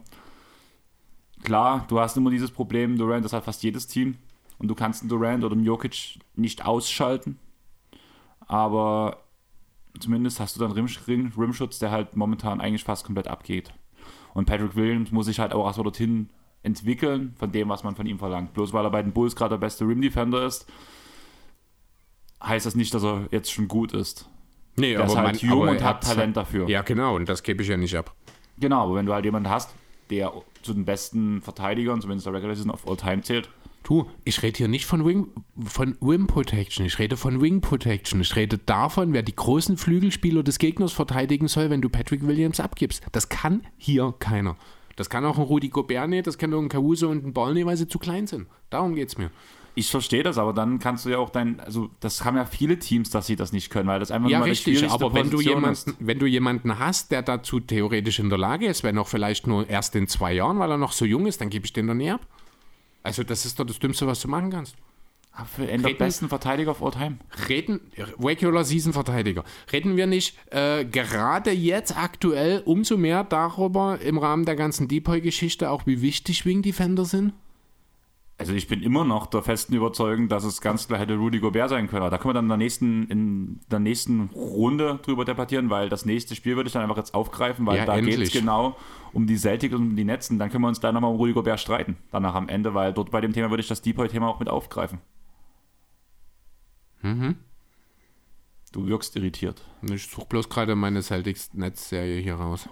Klar, 1.44 1.86
du 1.90 2.00
hast 2.00 2.18
immer 2.18 2.30
dieses 2.30 2.52
Problem, 2.52 2.98
Durant, 2.98 3.26
das 3.26 3.34
hat 3.34 3.46
fast 3.46 3.64
jedes 3.64 3.88
Team. 3.88 4.18
Und 4.58 4.68
du 4.68 4.76
kannst 4.76 5.02
einen 5.02 5.10
Durant 5.10 5.44
oder 5.44 5.56
einen 5.56 5.66
Jokic 5.66 6.20
nicht 6.36 6.66
ausschalten. 6.66 7.40
Aber 8.48 9.24
zumindest 10.00 10.40
hast 10.40 10.56
du 10.56 10.60
dann 10.60 10.72
Rim, 10.72 10.88
Rim, 11.08 11.32
Rimschutz, 11.38 11.80
der 11.80 11.92
halt 11.92 12.16
momentan 12.16 12.62
eigentlich 12.62 12.84
fast 12.84 13.06
komplett 13.06 13.28
abgeht. 13.28 13.74
Und 14.34 14.46
Patrick 14.46 14.76
Williams 14.76 15.12
muss 15.12 15.26
sich 15.26 15.40
halt 15.40 15.54
auch 15.54 15.66
erstmal 15.66 15.84
dorthin 15.84 16.30
entwickeln, 16.64 17.34
von 17.38 17.52
dem, 17.52 17.70
was 17.70 17.84
man 17.84 17.96
von 17.96 18.06
ihm 18.06 18.20
verlangt. 18.20 18.54
Bloß 18.54 18.72
weil 18.74 18.86
er 18.86 18.92
bei 18.92 19.02
den 19.02 19.14
Bulls 19.14 19.36
gerade 19.36 19.56
der 19.56 19.60
beste 19.60 19.86
Rim-Defender 19.88 20.46
ist, 20.46 20.68
heißt 22.44 22.66
das 22.66 22.76
nicht, 22.76 22.94
dass 22.94 23.04
er 23.04 23.28
jetzt 23.32 23.52
schon 23.52 23.68
gut 23.68 23.94
ist. 23.94 24.28
Nee, 24.78 24.94
Der 24.94 25.06
ist 25.06 25.16
halt 25.16 25.42
jung 25.42 25.62
und 25.62 25.82
er 25.82 25.84
hat 25.84 26.04
Talent 26.04 26.38
dafür. 26.38 26.70
Ja, 26.70 26.82
genau. 26.82 27.16
Und 27.16 27.28
das 27.28 27.44
gebe 27.44 27.62
ich 27.62 27.70
ja 27.70 27.78
nicht 27.78 27.96
ab. 27.96 28.16
Genau, 28.58 28.84
aber 28.84 28.96
wenn 28.96 29.06
du 29.06 29.14
halt 29.14 29.26
jemanden 29.26 29.50
hast, 29.50 29.74
der 30.10 30.32
zu 30.62 30.74
den 30.74 30.86
besten 30.86 31.42
Verteidigern, 31.42 32.00
zumindest 32.02 32.26
der 32.26 32.34
Regular 32.34 32.56
Season 32.56 32.72
of 32.72 32.88
All 32.88 32.96
Time 32.96 33.22
zählt, 33.22 33.50
Du, 33.84 34.08
ich 34.24 34.42
rede 34.44 34.58
hier 34.58 34.68
nicht 34.68 34.86
von 34.86 35.06
Wing, 35.06 35.28
von 35.64 35.98
Rim 36.02 36.28
Protection, 36.28 36.86
ich 36.86 37.00
rede 37.00 37.18
von 37.18 37.42
Wing 37.42 37.62
Protection. 37.62 38.22
Ich 38.22 38.36
rede 38.36 38.58
davon, 38.60 39.12
wer 39.14 39.24
die 39.24 39.36
großen 39.36 39.76
Flügelspieler 39.76 40.44
des 40.44 40.60
Gegners 40.60 40.94
verteidigen 40.94 41.48
soll, 41.48 41.70
wenn 41.70 41.82
du 41.82 41.90
Patrick 41.90 42.26
Williams 42.26 42.60
abgibst. 42.60 43.04
Das 43.12 43.30
kann 43.30 43.66
hier 43.78 44.14
keiner. 44.20 44.56
Das 44.98 45.10
kann 45.10 45.26
auch 45.26 45.38
ein 45.38 45.44
Rudi 45.44 45.70
Gobert 45.70 46.10
nicht, 46.10 46.28
das 46.28 46.38
kann 46.38 46.54
auch 46.54 46.60
ein 46.62 46.70
Caruso 46.70 47.10
und 47.10 47.26
ein 47.26 47.34
Ballney, 47.34 47.66
weil 47.66 47.76
sie 47.76 47.88
zu 47.88 47.98
klein 47.98 48.28
sind. 48.28 48.48
Darum 48.70 48.94
geht's 48.94 49.18
mir. 49.18 49.32
ich 49.74 49.90
verstehe 49.90 50.22
das, 50.22 50.38
aber 50.38 50.54
dann 50.54 50.78
kannst 50.80 51.06
du 51.06 51.10
ja 51.10 51.18
auch 51.18 51.30
dein, 51.32 51.60
also 51.60 51.90
das 52.02 52.24
haben 52.24 52.36
ja 52.38 52.46
viele 52.46 52.78
Teams, 52.78 53.10
dass 53.10 53.26
sie 53.26 53.36
das 53.36 53.52
nicht 53.52 53.72
können, 53.72 53.88
weil 53.88 54.00
das 54.00 54.12
einfach 54.12 54.30
Ja, 54.30 54.40
nur 54.40 54.48
richtig, 54.48 54.88
aber 54.92 55.14
wenn 55.14 55.32
du, 55.32 55.42
jemanden, 55.42 55.96
wenn 56.00 56.20
du 56.20 56.28
jemanden 56.28 56.78
hast, 56.78 57.12
der 57.12 57.24
dazu 57.24 57.60
theoretisch 57.62 58.20
in 58.20 58.30
der 58.30 58.38
Lage 58.38 58.68
ist, 58.68 58.84
wenn 58.84 58.98
auch 59.00 59.08
vielleicht 59.08 59.48
nur 59.48 59.68
erst 59.68 59.96
in 59.96 60.08
zwei 60.08 60.34
Jahren, 60.34 60.60
weil 60.60 60.70
er 60.70 60.78
noch 60.78 60.92
so 60.92 61.06
jung 61.06 61.26
ist, 61.26 61.42
dann 61.42 61.50
gebe 61.50 61.66
ich 61.66 61.74
den 61.74 61.88
doch 61.88 61.96
nie 61.96 62.12
ab. 62.12 62.22
Also 63.04 63.24
das 63.24 63.46
ist 63.46 63.60
doch 63.60 63.66
das 63.66 63.80
Dümmste, 63.80 64.06
was 64.08 64.22
du 64.22 64.28
machen 64.28 64.50
kannst. 64.52 64.76
Aber 65.34 65.46
Für 65.46 65.62
einen 65.64 65.82
der 65.82 65.92
Reden- 65.92 65.98
besten 66.00 66.28
Verteidiger 66.30 66.72
of 66.72 66.84
All 66.84 66.92
Time. 66.92 67.18
Reden, 67.48 67.80
Regular 68.22 68.66
Season 68.66 68.92
Verteidiger, 68.92 69.46
reden 69.72 69.96
wir 69.96 70.06
nicht 70.06 70.36
äh, 70.52 70.84
gerade 70.84 71.52
jetzt 71.52 71.96
aktuell 71.98 72.62
umso 72.66 72.98
mehr 72.98 73.24
darüber 73.24 74.00
im 74.02 74.18
Rahmen 74.18 74.44
der 74.46 74.58
ganzen 74.58 74.90
Depoy-Geschichte 74.90 75.70
auch, 75.70 75.86
wie 75.88 76.02
wichtig 76.02 76.46
Wing 76.46 76.62
Defender 76.62 77.06
sind? 77.06 77.32
Also 78.42 78.54
ich 78.54 78.68
bin 78.68 78.82
immer 78.82 79.06
noch 79.06 79.28
der 79.28 79.44
festen 79.44 79.76
Überzeugung, 79.76 80.28
dass 80.28 80.44
es 80.44 80.62
ganz 80.62 80.88
klar 80.88 81.00
hätte 81.00 81.16
Rudy 81.16 81.40
Gobert 81.40 81.70
sein 81.70 81.88
können. 81.88 82.02
Aber 82.02 82.10
da 82.10 82.18
können 82.18 82.30
wir 82.30 82.34
dann 82.34 82.46
in 82.46 82.50
der 82.50 82.58
nächsten, 82.58 83.04
in 83.08 83.60
der 83.72 83.80
nächsten 83.80 84.30
Runde 84.34 85.00
drüber 85.04 85.26
debattieren, 85.26 85.70
weil 85.70 85.90
das 85.90 86.06
nächste 86.06 86.36
Spiel 86.36 86.56
würde 86.56 86.68
ich 86.68 86.74
dann 86.74 86.82
einfach 86.82 86.98
jetzt 86.98 87.14
aufgreifen, 87.14 87.66
weil 87.66 87.78
Ja, 87.78 87.86
da 87.86 88.00
geht 88.02 88.20
es 88.20 88.32
genau 88.32 88.76
um 89.14 89.28
die 89.28 89.38
Celtics 89.38 89.76
und 89.76 89.82
um 89.82 89.96
die 89.96 90.04
Netzen. 90.04 90.40
Dann 90.40 90.50
können 90.50 90.64
wir 90.64 90.68
uns 90.68 90.80
da 90.80 90.92
nochmal 90.92 91.12
um 91.12 91.18
Rudy 91.18 91.34
Gobert 91.34 91.60
streiten, 91.60 91.98
danach 92.12 92.36
am 92.36 92.50
Ende, 92.50 92.74
weil 92.74 92.94
dort 92.94 93.12
bei 93.12 93.22
dem 93.22 93.34
Thema 93.34 93.50
würde 93.50 93.62
ich 93.62 93.68
das 93.68 93.82
Depoy-Thema 93.82 94.28
auch 94.28 94.40
mit 94.40 94.50
aufgreifen. 94.50 95.00
Mhm. 97.02 97.36
Du 98.72 98.88
wirkst 98.88 99.16
irritiert. 99.16 99.64
Ich 99.82 100.08
suche 100.08 100.28
bloß 100.28 100.50
gerade 100.50 100.76
meine 100.76 101.02
Celtics-Netz-Serie 101.02 102.22
hier 102.22 102.36
raus. 102.36 102.70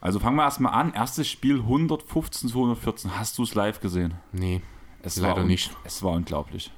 Also 0.00 0.20
fangen 0.20 0.36
wir 0.36 0.44
erstmal 0.44 0.74
an. 0.74 0.92
Erstes 0.92 1.28
Spiel 1.28 1.60
115 1.60 2.50
zu 2.50 2.56
114. 2.58 3.18
Hast 3.18 3.38
du 3.38 3.42
es 3.42 3.54
live 3.54 3.80
gesehen? 3.80 4.14
Nee, 4.32 4.62
Es 5.02 5.16
Leider 5.16 5.36
war 5.38 5.44
nicht. 5.44 5.70
Es 5.84 6.02
war 6.02 6.12
unglaublich. 6.12 6.70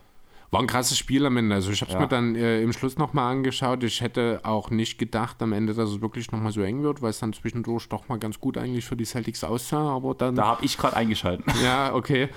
war 0.52 0.60
ein 0.60 0.66
krasses 0.66 0.98
Spiel 0.98 1.24
am 1.26 1.36
Ende. 1.36 1.54
Also 1.54 1.70
ich 1.70 1.80
habe 1.80 1.90
es 1.90 1.94
Ja. 1.94 2.00
mir 2.00 2.08
dann 2.08 2.34
äh, 2.34 2.60
im 2.60 2.72
Schluss 2.72 2.98
nochmal 2.98 3.30
angeschaut. 3.32 3.84
Ich 3.84 4.00
hätte 4.00 4.40
auch 4.42 4.70
nicht 4.70 4.98
gedacht 4.98 5.40
am 5.42 5.52
Ende, 5.52 5.74
dass 5.74 5.90
es 5.90 6.00
wirklich 6.00 6.30
nochmal 6.32 6.50
so 6.52 6.60
eng 6.60 6.82
wird, 6.82 7.02
weil 7.02 7.10
es 7.10 7.20
dann 7.20 7.32
zwischendurch 7.32 7.88
doch 7.88 8.08
mal 8.08 8.18
ganz 8.18 8.40
gut 8.40 8.58
eigentlich 8.58 8.84
für 8.84 8.96
die 8.96 9.04
Celtics 9.04 9.44
aussah. 9.44 9.88
Aber 9.94 10.14
dann 10.14 10.34
Da 10.34 10.46
habe 10.46 10.64
ich 10.64 10.76
gerade 10.76 10.96
eingeschaltet. 10.96 11.46
Ja, 11.62 11.94
okay, 11.94 12.28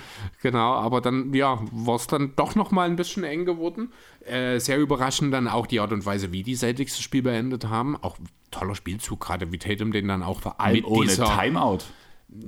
genau. 0.44 0.74
Aber 0.74 1.02
dann, 1.02 1.34
ja, 1.34 1.60
war 1.72 1.96
es 1.96 2.06
dann 2.08 2.34
doch 2.36 2.54
noch 2.56 2.70
mal 2.72 2.88
ein 2.88 2.96
bisschen 2.96 3.24
eng 3.24 3.46
geworden. 3.46 3.92
Äh, 4.26 4.60
sehr 4.60 4.78
überraschend 4.80 5.34
dann 5.34 5.48
auch 5.48 5.66
die 5.66 5.80
Art 5.80 5.92
und 5.92 6.06
Weise, 6.06 6.32
wie 6.32 6.44
die 6.44 6.56
Celtics 6.56 6.94
das 6.94 7.02
Spiel 7.02 7.24
beendet 7.24 7.68
haben. 7.68 7.98
Auch 8.02 8.18
toller 8.52 8.76
Spielzug, 8.76 9.20
gerade 9.22 9.52
wie 9.52 9.58
Tatum 9.58 9.92
den 9.92 10.08
dann 10.08 10.22
auch 10.22 10.40
vor 10.42 10.62
Allem 10.62 10.86
ohne 10.86 11.08
Timeout. 11.12 11.80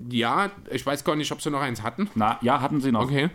Ja, 0.10 0.52
ich 0.72 0.86
weiß 0.86 1.04
gar 1.04 1.16
nicht, 1.16 1.32
ob 1.32 1.42
sie 1.42 1.52
noch 1.52 1.62
eins 1.62 1.84
hatten. 1.84 2.10
Na, 2.16 2.40
ja, 2.42 2.62
hatten 2.62 2.82
sie 2.82 2.92
noch. 2.92 3.04
Okay. 3.04 3.30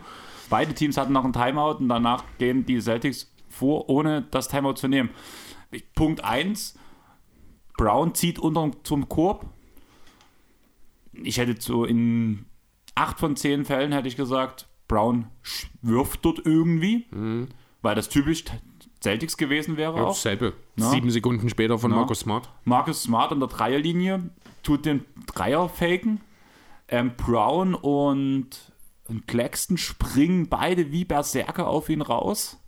Beide 0.49 0.73
Teams 0.73 0.97
hatten 0.97 1.13
noch 1.13 1.23
ein 1.23 1.33
Timeout 1.33 1.77
und 1.79 1.87
danach 1.89 2.23
gehen 2.37 2.65
die 2.65 2.79
Celtics 2.81 3.31
vor, 3.49 3.89
ohne 3.89 4.23
das 4.31 4.47
Timeout 4.49 4.73
zu 4.75 4.87
nehmen. 4.87 5.09
Punkt 5.95 6.23
1. 6.23 6.77
Brown 7.77 8.13
zieht 8.13 8.37
unter 8.37 8.71
zum 8.83 9.07
Korb. 9.07 9.45
Ich 11.13 11.37
hätte 11.37 11.55
so 11.61 11.85
in 11.85 12.45
8 12.95 13.19
von 13.19 13.35
10 13.35 13.65
Fällen 13.65 13.91
hätte 13.91 14.07
ich 14.07 14.15
gesagt, 14.17 14.67
Brown 14.87 15.27
wirft 15.81 16.25
dort 16.25 16.45
irgendwie, 16.45 17.05
weil 17.81 17.95
das 17.95 18.09
typisch 18.09 18.43
Celtics 19.01 19.37
gewesen 19.37 19.77
wäre 19.77 19.95
Ja, 19.97 20.03
auch. 20.03 20.09
dasselbe. 20.09 20.53
Na? 20.75 20.89
Sieben 20.89 21.09
Sekunden 21.09 21.49
später 21.49 21.79
von 21.79 21.91
Na? 21.91 21.97
Markus 21.97 22.19
Smart. 22.19 22.49
Marcus 22.65 23.03
Smart 23.03 23.31
an 23.31 23.39
der 23.39 23.47
Dreierlinie 23.49 24.29
tut 24.63 24.85
den 24.85 25.05
Dreier 25.33 25.69
faken. 25.69 26.19
Ähm, 26.91 27.13
Brown 27.17 27.73
und, 27.73 28.73
und 29.07 29.27
Claxton 29.27 29.77
springen 29.77 30.47
beide 30.47 30.91
wie 30.91 31.05
Berserker 31.05 31.67
auf 31.67 31.89
ihn 31.89 32.01
raus. 32.01 32.59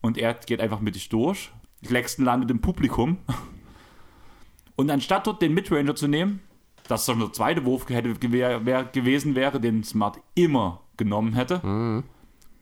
Und 0.00 0.18
er 0.18 0.34
geht 0.34 0.60
einfach 0.60 0.80
mittig 0.80 1.08
durch. 1.08 1.50
Claxton 1.84 2.24
landet 2.24 2.50
im 2.50 2.60
Publikum. 2.60 3.18
Und 4.76 4.90
anstatt 4.90 5.26
dort 5.26 5.40
den 5.40 5.54
Midranger 5.54 5.94
zu 5.94 6.08
nehmen, 6.08 6.40
das 6.88 7.06
schon 7.06 7.20
der 7.20 7.32
zweite 7.32 7.64
Wurf 7.64 7.88
hätte, 7.88 8.12
gewär, 8.14 8.66
wär, 8.66 8.84
gewesen 8.84 9.34
wäre, 9.34 9.60
den 9.60 9.84
Smart 9.84 10.18
immer 10.34 10.82
genommen 10.96 11.34
hätte, 11.34 12.02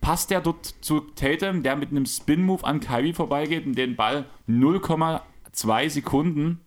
passt 0.00 0.30
der 0.30 0.40
dort 0.40 0.66
zu 0.66 1.00
Tatum, 1.00 1.62
der 1.62 1.76
mit 1.76 1.90
einem 1.90 2.06
Spin-Move 2.06 2.64
an 2.64 2.80
Kyrie 2.80 3.14
vorbeigeht 3.14 3.66
und 3.66 3.76
den 3.76 3.96
Ball 3.96 4.26
0,2 4.48 5.88
Sekunden 5.88 6.60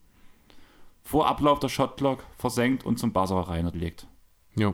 vor 1.03 1.27
Ablauf 1.27 1.59
der 1.59 1.69
Shotclock 1.69 2.23
versenkt 2.37 2.83
und 2.85 2.97
zum 2.97 3.13
Buzzer 3.13 3.35
reinlegt. 3.35 4.07
Ja. 4.55 4.73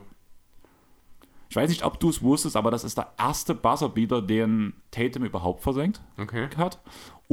Ich 1.48 1.56
weiß 1.56 1.68
nicht, 1.68 1.84
ob 1.84 2.00
du 2.00 2.08
es 2.08 2.22
wusstest, 2.22 2.56
aber 2.56 2.70
das 2.70 2.82
ist 2.82 2.96
der 2.96 3.12
erste 3.18 3.54
Buzzerbeater, 3.54 4.22
den 4.22 4.72
Tatum 4.90 5.24
überhaupt 5.24 5.62
versenkt 5.62 6.00
Okay. 6.18 6.48
hat. 6.56 6.80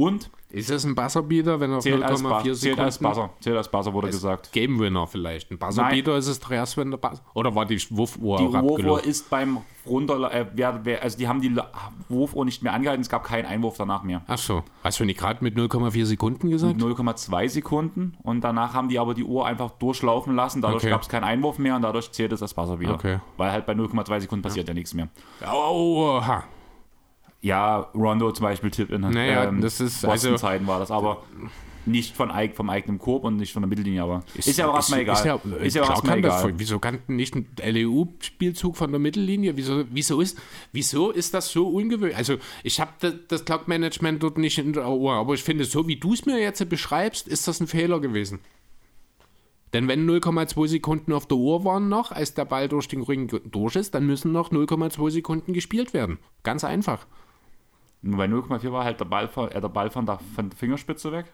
Und 0.00 0.30
Ist 0.50 0.68
das 0.70 0.84
ein 0.84 0.94
Buzzerbeater, 0.94 1.60
wenn 1.60 1.70
er 1.70 1.76
auf 1.76 1.82
zählt 1.84 2.02
als, 2.02 2.22
0,4 2.22 2.22
Bu- 2.22 2.30
Sekunden... 2.38 2.54
zählt 2.56 2.78
als 2.80 2.98
Buzzer. 2.98 3.30
Zählt 3.40 3.56
als 3.56 3.70
Buzzer, 3.70 3.92
wurde 3.92 4.08
gesagt. 4.08 4.50
Game 4.52 4.80
Winner 4.80 5.06
vielleicht. 5.06 5.50
Ein 5.50 5.58
Buzzerbeater 5.58 6.16
ist 6.16 6.26
es 6.26 6.40
doch 6.40 6.50
erst, 6.50 6.76
wenn 6.76 6.90
der 6.90 6.98
Buzzer... 6.98 7.22
Oder 7.34 7.54
war 7.54 7.66
die 7.66 7.78
Wurfuhr 7.90 8.38
Die 8.38 8.52
Wurfuhr 8.52 9.04
ist 9.04 9.30
beim 9.30 9.58
Runter... 9.86 10.32
Äh, 10.32 10.94
also 11.00 11.18
die 11.18 11.28
haben 11.28 11.40
die 11.40 11.54
Wurfuhr 12.08 12.44
nicht 12.44 12.62
mehr 12.62 12.72
angehalten. 12.72 13.02
Es 13.02 13.08
gab 13.08 13.22
keinen 13.24 13.44
Einwurf 13.46 13.76
danach 13.76 14.02
mehr. 14.02 14.22
Ach 14.26 14.38
so. 14.38 14.64
Hast 14.82 14.98
du 14.98 15.04
nicht 15.04 15.20
gerade 15.20 15.44
mit 15.44 15.56
0,4 15.56 16.04
Sekunden 16.06 16.50
gesagt? 16.50 16.80
0,2 16.80 17.48
Sekunden 17.48 18.16
und 18.22 18.40
danach 18.42 18.74
haben 18.74 18.88
die 18.88 18.98
aber 18.98 19.14
die 19.14 19.24
Uhr 19.24 19.46
einfach 19.46 19.70
durchlaufen 19.72 20.34
lassen. 20.34 20.62
Dadurch 20.62 20.82
Okay. 20.82 20.90
gab 20.90 21.02
es 21.02 21.08
keinen 21.08 21.24
Einwurf 21.24 21.58
mehr 21.58 21.76
und 21.76 21.82
dadurch 21.82 22.10
zählt 22.10 22.32
es 22.32 22.40
das 22.40 22.54
Buzzer 22.54 22.80
wieder. 22.80 22.94
Okay. 22.94 23.18
Weil 23.36 23.52
halt 23.52 23.66
bei 23.66 23.74
0,2 23.74 24.20
Sekunden 24.22 24.42
passiert 24.42 24.66
ja 24.66 24.74
nichts 24.74 24.94
mehr. 24.94 25.08
Oha. 25.46 26.44
Ja, 27.42 27.78
Rondo 27.94 28.32
zum 28.32 28.44
Beispiel 28.44 28.70
Tipp 28.70 28.90
in 28.90 29.00
Naja, 29.00 29.50
das 29.50 29.80
ist- 29.80 30.04
also- 30.04 30.36
Zeiten 30.36 30.66
war 30.66 30.78
das, 30.78 30.90
aber 30.90 31.22
nicht 31.86 32.14
von, 32.14 32.30
vom 32.52 32.68
eigenen 32.68 32.98
Korb 32.98 33.24
und 33.24 33.38
nicht 33.38 33.54
von 33.54 33.62
der 33.62 33.68
Mittellinie, 33.68 34.02
aber 34.02 34.22
ist, 34.34 34.58
ja 34.58 34.68
auch 34.68 34.74
erstmal 34.74 35.00
egal. 35.00 35.14
Ist 35.16 35.24
ja, 35.24 35.34
Ist 35.56 35.74
ja 35.76 35.82
auch 35.84 35.90
erstmal 35.90 36.12
kann 36.20 36.22
das- 36.22 36.40
egal. 36.44 36.54
wieso 36.58 36.78
kann 36.78 36.98
nicht 37.06 37.34
ein 37.34 37.46
LEU-Spielzug 37.56 38.76
von 38.76 38.90
der 38.90 39.00
Mittellinie? 39.00 39.56
Wieso, 39.56 39.84
wieso, 39.90 40.20
ist, 40.20 40.38
wieso 40.72 41.10
ist 41.10 41.32
das 41.32 41.50
so 41.50 41.66
ungewöhnlich? 41.68 42.16
Also, 42.16 42.36
ich 42.62 42.78
habe 42.80 42.92
das, 43.00 43.14
das 43.28 43.44
Clock-Management 43.46 44.22
dort 44.22 44.36
nicht 44.36 44.58
in 44.58 44.74
der 44.74 44.86
Ohr, 44.86 45.14
aber 45.14 45.32
ich 45.32 45.42
finde, 45.42 45.64
so 45.64 45.88
wie 45.88 45.96
du 45.96 46.12
es 46.12 46.26
mir 46.26 46.38
jetzt 46.38 46.68
beschreibst, 46.68 47.26
ist 47.26 47.48
das 47.48 47.60
ein 47.60 47.66
Fehler 47.66 48.00
gewesen. 48.00 48.40
Denn 49.72 49.86
wenn 49.88 50.04
0,2 50.04 50.66
Sekunden 50.68 51.12
auf 51.12 51.26
der 51.26 51.38
Uhr 51.38 51.64
waren 51.64 51.88
noch, 51.88 52.10
als 52.12 52.34
der 52.34 52.44
Ball 52.44 52.68
durch 52.68 52.88
den 52.88 53.02
Ring 53.02 53.28
durch 53.50 53.76
ist, 53.76 53.94
dann 53.94 54.04
müssen 54.04 54.32
noch 54.32 54.50
0,2 54.50 55.10
Sekunden 55.10 55.52
gespielt 55.54 55.94
werden. 55.94 56.18
Ganz 56.42 56.64
einfach. 56.64 57.06
Nur 58.02 58.16
bei 58.16 58.26
0,4 58.26 58.72
war 58.72 58.84
halt 58.84 59.00
der 59.00 59.04
Ball, 59.04 59.28
von, 59.28 59.50
äh, 59.50 59.60
der 59.60 59.68
Ball 59.68 59.90
von, 59.90 60.06
der, 60.06 60.18
von 60.34 60.48
der 60.48 60.58
Fingerspitze 60.58 61.12
weg 61.12 61.26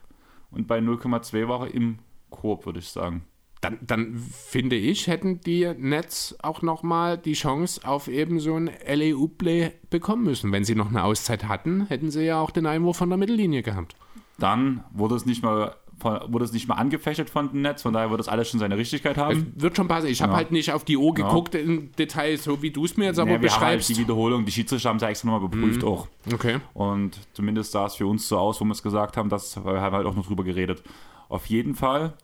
und 0.51 0.67
bei 0.67 0.79
0,2 0.79 1.49
war 1.49 1.67
er 1.67 1.75
im 1.75 1.99
Korb, 2.31 2.67
würde 2.67 2.81
ich 2.81 2.89
sagen. 2.89 3.25
Dann, 3.61 3.79
dann 3.81 4.15
finde 4.15 4.77
ich, 4.77 5.07
hätten 5.07 5.41
die 5.41 5.67
Nets 5.79 6.37
auch 6.41 6.63
nochmal 6.63 7.17
die 7.17 7.33
Chance 7.33 7.81
auf 7.85 8.07
eben 8.07 8.39
so 8.39 8.55
ein 8.55 8.71
LEU-Play 8.87 9.73
bekommen 9.89 10.25
müssen. 10.25 10.53
Wenn 10.53 10.65
sie 10.65 10.75
noch 10.75 10.89
eine 10.89 11.03
Auszeit 11.03 11.49
hatten, 11.49 11.87
hätten 11.87 12.11
sie 12.11 12.25
ja 12.25 12.41
auch 12.41 12.51
den 12.51 12.67
Einwurf 12.67 12.99
von 12.99 13.09
der 13.09 13.19
Mittellinie 13.19 13.63
gehabt. 13.63 13.97
Dann 14.39 14.85
wurde 14.93 15.15
es 15.15 15.25
nicht 15.25 15.43
mal, 15.43 15.75
wurde 16.01 16.45
es 16.45 16.53
nicht 16.53 16.69
mal 16.69 16.75
angefechtet 16.75 17.31
von 17.31 17.51
dem 17.51 17.63
Netz, 17.63 17.83
von 17.83 17.93
daher 17.95 18.11
wird 18.11 18.21
das 18.21 18.29
alles 18.29 18.51
schon 18.51 18.61
seine 18.61 18.77
Richtigkeit 18.77 19.17
haben. 19.17 19.53
Wird 19.57 19.77
schon 19.77 19.89
passen. 19.89 20.09
Ich 20.09 20.21
habe 20.23 20.33
Ja. 20.33 20.37
halt 20.37 20.53
nicht 20.53 20.73
auf 20.73 20.85
die 20.85 20.97
Uhr 20.97 21.15
geguckt 21.15 21.55
im 21.55 21.91
Detail, 21.93 22.37
so 22.37 22.61
wie 22.63 22.71
du 22.71 22.85
es 22.85 22.97
mir 22.97 23.07
jetzt 23.07 23.19
aber 23.19 23.31
Ja, 23.33 23.41
wir 23.43 23.51
haben 23.51 23.61
halt 23.61 23.79
beschreibst. 23.79 23.89
die 23.89 23.97
Wiederholung, 23.99 24.45
die 24.45 24.53
Schiedsrichter 24.53 24.89
haben 24.91 24.97
es 24.97 25.03
ja 25.03 25.09
extra 25.09 25.29
nochmal 25.29 25.49
geprüft 25.49 25.83
auch. 25.85 26.07
okay. 26.33 26.59
Und 26.75 27.19
zumindest 27.33 27.73
sah 27.73 27.87
es 27.87 27.95
für 27.95 28.07
uns 28.07 28.29
so 28.29 28.39
aus, 28.39 28.61
wo 28.61 28.65
wir 28.65 28.73
es 28.73 28.83
gesagt 28.83 29.17
haben, 29.17 29.29
das 29.31 29.57
wir 29.57 29.81
haben 29.81 29.95
halt 29.97 30.07
auch 30.07 30.15
noch 30.17 30.27
drüber 30.27 30.45
geredet. 30.45 30.83
Auf 31.29 31.47
jeden 31.47 31.75
Fall, 31.75 32.15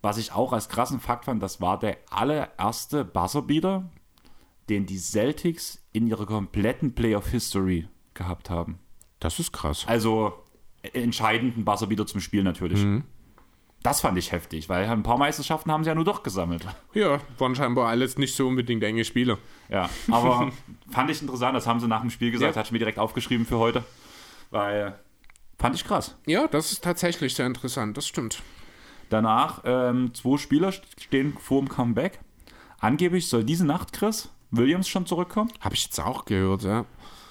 was 0.00 0.16
ich 0.18 0.32
auch 0.32 0.52
als 0.52 0.68
krassen 0.68 0.98
Fakt 1.00 1.26
fand, 1.26 1.42
das 1.42 1.60
war 1.60 1.78
der 1.78 1.98
allererste 2.10 3.04
Buzzerbeater, 3.04 3.90
den 4.68 4.86
die 4.86 4.98
Celtics 4.98 5.82
in 5.92 6.06
ihrer 6.06 6.26
kompletten 6.26 6.94
Playoff-History 6.94 7.88
gehabt 8.14 8.50
haben. 8.50 8.78
Das 9.20 9.38
ist 9.38 9.52
krass. 9.52 9.84
Also 9.86 10.32
äh, 10.82 11.02
entscheidenden 11.02 11.64
Buzzerbeater 11.64 12.06
zum 12.06 12.20
Spiel 12.20 12.42
natürlich. 12.42 12.84
Das 13.82 14.00
fand 14.00 14.18
ich 14.18 14.32
heftig, 14.32 14.68
weil 14.68 14.86
ein 14.88 15.02
paar 15.04 15.18
Meisterschaften 15.18 15.70
haben 15.70 15.84
sie 15.84 15.88
ja 15.88 15.94
nur 15.94 16.04
doch 16.04 16.22
gesammelt. 16.24 16.66
Ja, 16.94 17.20
waren 17.38 17.54
scheinbar 17.54 17.88
alles 17.88 18.18
nicht 18.18 18.34
so 18.34 18.48
unbedingt 18.48 18.82
enge 18.82 19.04
Spiele. 19.04 19.38
Ja, 19.68 19.88
aber 20.10 20.50
fand 20.90 21.10
ich 21.10 21.22
interessant, 21.22 21.56
das 21.56 21.66
haben 21.66 21.78
sie 21.78 21.86
nach 21.86 22.00
dem 22.00 22.10
Spiel 22.10 22.30
gesagt, 22.32 22.54
Ja. 22.56 22.58
hatte 22.60 22.68
ich 22.68 22.72
mir 22.72 22.78
direkt 22.80 22.98
aufgeschrieben 22.98 23.46
für 23.46 23.58
heute, 23.58 23.84
weil 24.50 24.98
fand 25.58 25.76
ich 25.76 25.84
krass. 25.84 26.16
Ja, 26.26 26.48
das 26.48 26.72
ist 26.72 26.82
tatsächlich 26.82 27.34
sehr 27.34 27.46
interessant, 27.46 27.96
das 27.96 28.06
stimmt. 28.08 28.42
Danach, 29.10 29.62
ähm, 29.64 30.12
zwei 30.12 30.36
Spieler 30.38 30.72
stehen 30.72 31.36
vor 31.38 31.60
dem 31.60 31.68
Comeback. 31.68 32.18
Angeblich 32.80 33.28
soll 33.28 33.44
diese 33.44 33.64
Nacht 33.64 33.92
Chris 33.92 34.28
Williams 34.50 34.88
schon 34.88 35.06
zurückkommen. 35.06 35.50
Habe 35.60 35.74
ich 35.76 35.84
jetzt 35.84 36.00
auch 36.00 36.24
gehört, 36.24 36.62
ja. 36.62 36.84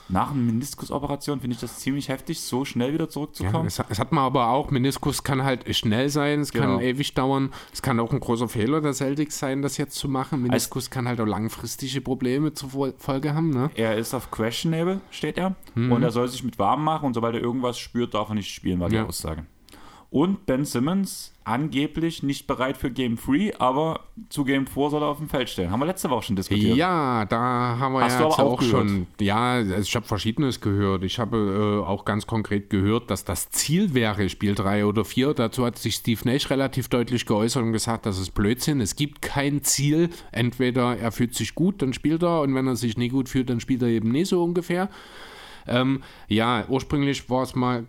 Nach 0.10 0.32
einer 0.32 0.42
Meniskusoperation 0.42 1.42
finde 1.42 1.56
ich 1.56 1.60
das 1.60 1.80
ziemlich 1.80 2.08
heftig, 2.10 2.40
so 2.40 2.64
schnell 2.64 2.94
wieder 2.94 3.06
Ja, 3.06 3.10
zurückzukommen. 3.10 3.68
es, 3.68 3.82
es 3.90 4.00
hat 4.00 4.12
man 4.14 4.24
aber 4.24 4.48
auch, 4.50 4.72
Meniskus 4.72 5.24
kann 5.24 5.44
halt 5.44 5.76
schnell 5.76 6.10
sein, 6.10 6.40
es 6.42 6.52
Genau. 6.54 6.78
kann 6.78 6.80
ewig 6.82 7.14
dauern. 7.14 7.52
Es 7.74 7.82
kann 7.82 8.00
auch 8.00 8.14
ein 8.14 8.20
großer 8.20 8.48
Fehler 8.48 8.80
der 8.82 8.94
Celtics 8.94 9.38
sein, 9.40 9.62
das 9.62 9.78
jetzt 9.78 9.96
zu 9.98 10.08
machen. 10.08 10.44
Meniskus 10.44 10.90
kann 10.90 11.08
halt 11.08 11.20
auch 11.20 11.26
langfristige 11.26 12.00
Probleme 12.02 12.54
zur 12.54 12.70
Fol- 12.70 12.94
Folge 12.98 13.34
haben. 13.34 13.50
Ne? 13.50 13.70
er 13.76 13.98
ist 13.98 14.14
auf 14.14 14.32
Questionable, 14.32 15.02
steht 15.12 15.38
er. 15.38 15.56
Mhm. 15.76 15.92
Und 15.92 16.04
er 16.04 16.12
soll 16.12 16.28
sich 16.30 16.44
mit 16.44 16.58
warm 16.58 16.84
machen 16.84 17.08
und 17.08 17.14
sobald 17.14 17.36
er 17.36 17.42
irgendwas 17.42 17.78
spürt, 17.78 18.14
darf 18.14 18.30
er 18.30 18.36
nicht 18.36 18.50
spielen, 18.54 18.80
war 18.80 18.90
die 18.90 18.96
Ja. 18.96 19.06
Aussage. 19.06 19.46
Und 20.10 20.46
Ben 20.46 20.64
Simmons 20.64 21.34
angeblich 21.48 22.24
nicht 22.24 22.46
bereit 22.46 22.78
für 22.78 22.92
Game 22.92 23.18
3, 23.18 23.60
aber 23.60 24.02
zu 24.30 24.44
Game 24.44 24.68
4 24.68 24.90
soll 24.90 25.02
er 25.02 25.08
auf 25.08 25.20
dem 25.20 25.30
Feld 25.30 25.50
stehen. 25.50 25.72
Haben 25.72 25.80
wir 25.80 25.86
letzte 25.86 26.10
Woche 26.10 26.24
schon 26.24 26.36
diskutiert. 26.36 26.76
Ja, 26.76 27.26
da 27.26 27.78
haben 27.80 27.94
wir 27.94 28.02
Hast 28.02 28.14
ja 28.14 28.20
du 28.20 28.26
jetzt 28.26 28.40
aber 28.40 28.50
auch 28.50 28.58
auch 28.58 28.62
schon. 28.62 29.08
Ja, 29.22 29.62
ich 29.62 29.96
habe 29.96 30.06
Verschiedenes 30.06 30.60
gehört. 30.60 31.04
Ich 31.04 31.20
habe 31.20 31.82
äh, 31.84 31.88
auch 31.88 32.06
ganz 32.06 32.28
konkret 32.28 32.70
gehört, 32.70 33.10
dass 33.10 33.24
das 33.24 33.50
Ziel 33.50 33.94
wäre, 33.94 34.28
Spiel 34.30 34.56
3 34.56 34.86
oder 34.86 35.06
4. 35.06 35.34
Dazu 35.34 35.66
hat 35.66 35.78
sich 35.78 35.96
Steve 35.96 36.22
Nash 36.26 36.50
relativ 36.50 36.90
deutlich 36.90 37.26
geäußert 37.26 37.64
und 37.64 37.72
gesagt, 37.72 38.06
das 38.06 38.20
ist 38.20 38.32
Blödsinn. 38.32 38.82
Es 38.82 38.96
gibt 38.96 39.22
kein 39.22 39.64
Ziel. 39.64 40.10
Entweder 40.32 40.98
er 40.98 41.12
fühlt 41.12 41.34
sich 41.34 41.56
gut, 41.56 41.82
dann 41.82 41.94
spielt 41.94 42.24
er, 42.24 42.42
und 42.42 42.54
wenn 42.56 42.68
er 42.68 42.76
sich 42.76 42.98
nicht 42.98 43.12
gut 43.12 43.30
fühlt, 43.30 43.50
dann 43.50 43.60
spielt 43.60 43.82
er 43.82 43.88
eben 43.88 44.12
nicht 44.12 44.28
so 44.28 44.44
ungefähr. 44.44 44.90
Ähm, 45.68 46.04
ja, 46.28 46.66
ursprünglich 46.68 47.30
war 47.30 47.44
es 47.44 47.56
mal, 47.56 47.86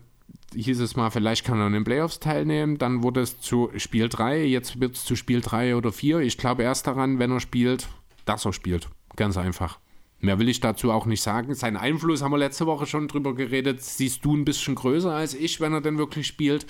hieß 0.54 0.80
es 0.80 0.96
mal, 0.96 1.10
vielleicht 1.10 1.44
kann 1.44 1.60
er 1.60 1.66
in 1.66 1.72
den 1.72 1.84
Playoffs 1.84 2.20
teilnehmen. 2.20 2.78
Dann 2.78 3.02
wurde 3.02 3.20
es 3.20 3.40
zu 3.40 3.70
Spiel 3.76 4.08
3, 4.08 4.44
jetzt 4.44 4.80
wird 4.80 4.94
es 4.94 5.04
zu 5.04 5.16
Spiel 5.16 5.40
3 5.40 5.76
oder 5.76 5.92
4. 5.92 6.20
Ich 6.20 6.38
glaube 6.38 6.62
erst 6.62 6.86
daran, 6.86 7.18
wenn 7.18 7.30
er 7.30 7.40
spielt, 7.40 7.88
dass 8.24 8.44
er 8.44 8.52
spielt. 8.52 8.88
Ganz 9.16 9.36
einfach. 9.36 9.78
Mehr 10.20 10.38
will 10.38 10.48
ich 10.48 10.60
dazu 10.60 10.90
auch 10.90 11.06
nicht 11.06 11.22
sagen. 11.22 11.54
Seinen 11.54 11.76
Einfluss 11.76 12.22
haben 12.22 12.32
wir 12.32 12.38
letzte 12.38 12.66
Woche 12.66 12.86
schon 12.86 13.08
drüber 13.08 13.34
geredet. 13.34 13.82
Siehst 13.82 14.24
du 14.24 14.36
ein 14.36 14.44
bisschen 14.44 14.74
größer 14.74 15.12
als 15.12 15.34
ich, 15.34 15.60
wenn 15.60 15.72
er 15.72 15.80
denn 15.80 15.98
wirklich 15.98 16.26
spielt. 16.26 16.66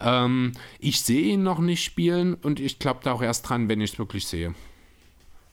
Ähm, 0.00 0.52
ich 0.78 1.00
sehe 1.00 1.32
ihn 1.32 1.42
noch 1.42 1.58
nicht 1.58 1.82
spielen 1.82 2.34
und 2.34 2.60
ich 2.60 2.78
glaube 2.78 3.00
da 3.02 3.12
auch 3.12 3.22
erst 3.22 3.48
dran, 3.48 3.68
wenn 3.68 3.80
ich 3.80 3.92
es 3.92 3.98
wirklich 3.98 4.26
sehe. 4.26 4.54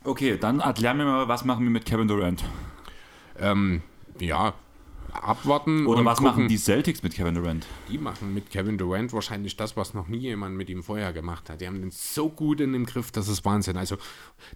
Okay, 0.04 0.38
dann 0.38 0.60
erklär 0.60 0.94
mir 0.94 1.06
mal, 1.06 1.28
was 1.28 1.46
machen 1.46 1.64
wir 1.64 1.72
mit 1.72 1.86
Kevin 1.86 2.08
Durant? 2.08 2.44
Ähm, 3.40 3.82
ja, 4.20 4.54
abwarten 5.14 5.86
Oder 5.86 6.04
was 6.06 6.18
gucken. 6.18 6.32
machen 6.32 6.48
die 6.48 6.58
Celtics 6.58 7.04
mit 7.04 7.16
Kevin 7.16 7.36
Durant? 7.36 7.66
Die 7.90 7.98
machen 7.98 8.34
mit 8.34 8.50
Kevin 8.50 8.78
Durant 8.78 9.14
wahrscheinlich 9.14 9.56
das, 9.56 9.78
was 9.78 9.94
noch 9.94 10.08
nie 10.08 10.18
jemand 10.18 10.56
mit 10.56 10.70
ihm 10.70 10.84
vorher 10.84 11.14
gemacht 11.14 11.50
hat. 11.50 11.62
Die 11.62 11.68
haben 11.68 11.80
den 11.80 11.92
so 11.92 12.30
gut 12.30 12.60
in 12.62 12.74
dem 12.74 12.86
Griff, 12.86 13.12
das 13.12 13.28
ist 13.28 13.46
Wahnsinn. 13.46 13.78
Also 13.78 13.98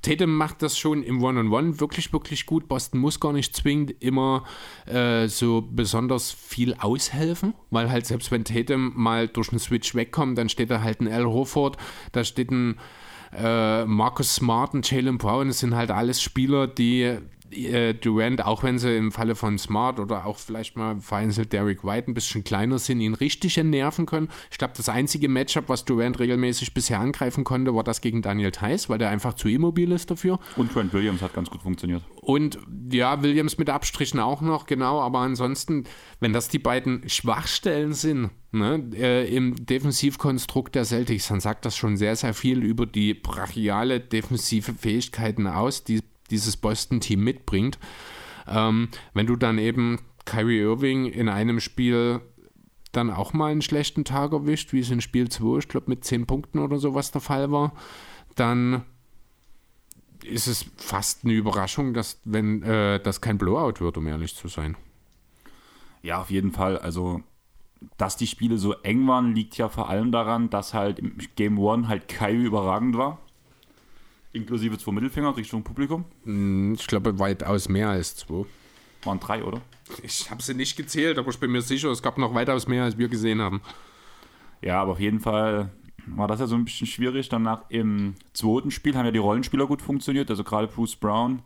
Tatum 0.01 0.35
macht 0.35 0.61
das 0.61 0.77
schon 0.77 1.03
im 1.03 1.23
One-on-One 1.23 1.79
wirklich, 1.79 2.11
wirklich 2.11 2.45
gut. 2.45 2.67
Boston 2.67 2.99
muss 2.99 3.19
gar 3.19 3.33
nicht 3.33 3.55
zwingend 3.55 3.95
immer 3.99 4.43
äh, 4.85 5.27
so 5.27 5.61
besonders 5.61 6.31
viel 6.31 6.73
aushelfen, 6.73 7.53
weil 7.69 7.89
halt 7.89 8.05
selbst 8.05 8.31
wenn 8.31 8.43
Tatum 8.43 8.93
mal 8.95 9.27
durch 9.27 9.49
einen 9.49 9.59
Switch 9.59 9.95
wegkommt, 9.95 10.37
dann 10.37 10.49
steht 10.49 10.71
da 10.71 10.81
halt 10.81 11.01
ein 11.01 11.07
Al 11.07 11.25
Horford, 11.25 11.77
da 12.11 12.23
steht 12.23 12.51
ein 12.51 12.79
äh, 13.33 13.85
Marcus 13.85 14.35
Smart 14.35 14.73
und 14.73 14.89
Jalen 14.89 15.17
Brown. 15.17 15.47
Das 15.47 15.59
sind 15.59 15.75
halt 15.75 15.91
alles 15.91 16.21
Spieler, 16.21 16.67
die 16.67 17.17
äh, 17.51 17.93
Durant, 17.93 18.43
auch 18.43 18.63
wenn 18.63 18.79
sie 18.79 18.95
im 18.95 19.11
Falle 19.11 19.35
von 19.35 19.57
Smart 19.57 19.99
oder 19.99 20.25
auch 20.25 20.37
vielleicht 20.37 20.75
mal 20.75 20.99
vereinzelt 20.99 21.53
Derek 21.53 21.83
White 21.83 22.11
ein 22.11 22.13
bisschen 22.13 22.43
kleiner 22.43 22.79
sind, 22.79 23.01
ihn 23.01 23.13
richtig 23.13 23.57
entnerven 23.57 24.05
können. 24.05 24.29
Ich 24.51 24.57
glaube, 24.57 24.73
das 24.75 24.89
einzige 24.89 25.29
Matchup, 25.29 25.69
was 25.69 25.85
Durant 25.85 26.19
regelmäßig 26.19 26.73
bisher 26.73 26.99
angreifen 26.99 27.43
konnte, 27.43 27.73
war 27.75 27.83
das 27.83 28.01
gegen 28.01 28.21
Daniel 28.21 28.51
Theiss, 28.51 28.89
weil 28.89 28.97
der 28.97 29.09
einfach 29.09 29.33
zu 29.33 29.47
immobil 29.49 29.91
ist 29.91 30.11
dafür. 30.11 30.39
Und 30.55 30.71
Trent 30.71 30.93
Williams 30.93 31.21
hat 31.21 31.33
ganz 31.33 31.49
gut 31.49 31.61
funktioniert. 31.61 32.03
Und 32.21 32.59
ja, 32.91 33.21
Williams 33.21 33.57
mit 33.57 33.69
Abstrichen 33.69 34.19
auch 34.19 34.41
noch, 34.41 34.65
genau, 34.65 34.99
aber 35.01 35.19
ansonsten, 35.19 35.85
wenn 36.19 36.33
das 36.33 36.49
die 36.49 36.59
beiden 36.59 37.07
Schwachstellen 37.07 37.93
sind 37.93 38.31
ne, 38.51 38.83
äh, 38.93 39.33
im 39.33 39.65
Defensivkonstrukt 39.65 40.75
der 40.75 40.85
Celtics, 40.85 41.27
dann 41.29 41.39
sagt 41.39 41.65
das 41.65 41.77
schon 41.77 41.97
sehr, 41.97 42.15
sehr 42.15 42.33
viel 42.33 42.63
über 42.63 42.85
die 42.85 43.13
brachiale 43.13 43.99
defensive 43.99 44.73
Fähigkeiten 44.73 45.47
aus, 45.47 45.83
die 45.83 46.01
dieses 46.29 46.57
Boston-Team 46.57 47.23
mitbringt. 47.23 47.79
Ähm, 48.47 48.89
wenn 49.13 49.27
du 49.27 49.35
dann 49.35 49.57
eben 49.57 49.99
Kyrie 50.25 50.59
Irving 50.59 51.05
in 51.05 51.29
einem 51.29 51.59
Spiel 51.59 52.21
dann 52.91 53.11
auch 53.11 53.33
mal 53.33 53.51
einen 53.51 53.61
schlechten 53.61 54.05
Tag 54.05 54.31
erwischt, 54.33 54.73
wie 54.73 54.79
es 54.79 54.89
in 54.89 55.01
Spiel 55.01 55.29
2, 55.29 55.59
ich 55.59 55.67
glaube 55.67 55.89
mit 55.89 56.03
10 56.03 56.25
Punkten 56.25 56.59
oder 56.59 56.79
sowas 56.79 57.11
der 57.11 57.21
Fall 57.21 57.51
war, 57.51 57.73
dann 58.35 58.83
ist 60.23 60.47
es 60.47 60.65
fast 60.77 61.23
eine 61.23 61.33
Überraschung, 61.33 61.93
dass 61.93 62.19
wenn 62.25 62.63
äh, 62.63 62.99
das 62.99 63.21
kein 63.21 63.37
Blowout 63.37 63.79
wird, 63.79 63.97
um 63.97 64.07
ehrlich 64.07 64.35
zu 64.35 64.47
sein. 64.47 64.75
Ja, 66.01 66.21
auf 66.21 66.31
jeden 66.31 66.51
Fall. 66.51 66.77
Also, 66.77 67.21
dass 67.97 68.17
die 68.17 68.27
Spiele 68.27 68.57
so 68.57 68.73
eng 68.73 69.07
waren, 69.07 69.35
liegt 69.35 69.57
ja 69.57 69.69
vor 69.69 69.89
allem 69.89 70.11
daran, 70.11 70.49
dass 70.49 70.73
halt 70.73 70.99
im 70.99 71.17
Game 71.35 71.59
One 71.59 71.87
halt 71.87 72.07
Kyrie 72.07 72.45
überragend 72.45 72.97
war. 72.97 73.19
Inklusive 74.37 74.77
zwei 74.77 74.91
Mittelfinger 74.91 75.35
Richtung 75.35 75.63
Publikum. 75.63 76.05
Hm, 76.23 76.73
Ich 76.75 76.87
glaube, 76.87 77.17
weitaus 77.19 77.67
mehr 77.69 77.89
als 77.89 78.15
zwei. 78.15 78.45
Waren 79.03 79.19
drei, 79.19 79.43
oder? 79.43 79.61
Ich 80.03 80.29
habe 80.31 80.41
sie 80.41 80.53
nicht 80.53 80.75
gezählt, 80.75 81.17
aber 81.17 81.29
ich 81.29 81.39
bin 81.39 81.51
mir 81.51 81.61
sicher, 81.61 81.89
es 81.89 82.01
gab 82.01 82.17
noch 82.17 82.33
weitaus 82.33 82.67
mehr, 82.67 82.83
als 82.83 82.97
wir 82.97 83.07
gesehen 83.07 83.41
haben. 83.41 83.61
Ja, 84.61 84.81
aber 84.81 84.93
auf 84.93 84.99
jeden 84.99 85.19
Fall 85.19 85.69
war 86.07 86.27
das 86.27 86.39
ja 86.39 86.47
so 86.47 86.55
ein 86.55 86.65
bisschen 86.65 86.87
schwierig. 86.87 87.29
Danach 87.29 87.61
im 87.69 88.15
zweiten 88.33 88.71
Spiel 88.71 88.95
haben 88.97 89.05
ja 89.05 89.11
die 89.11 89.19
Rollenspieler 89.19 89.67
gut 89.67 89.81
funktioniert. 89.81 90.29
Also 90.29 90.43
gerade 90.43 90.67
Bruce 90.67 90.95
Brown 90.95 91.41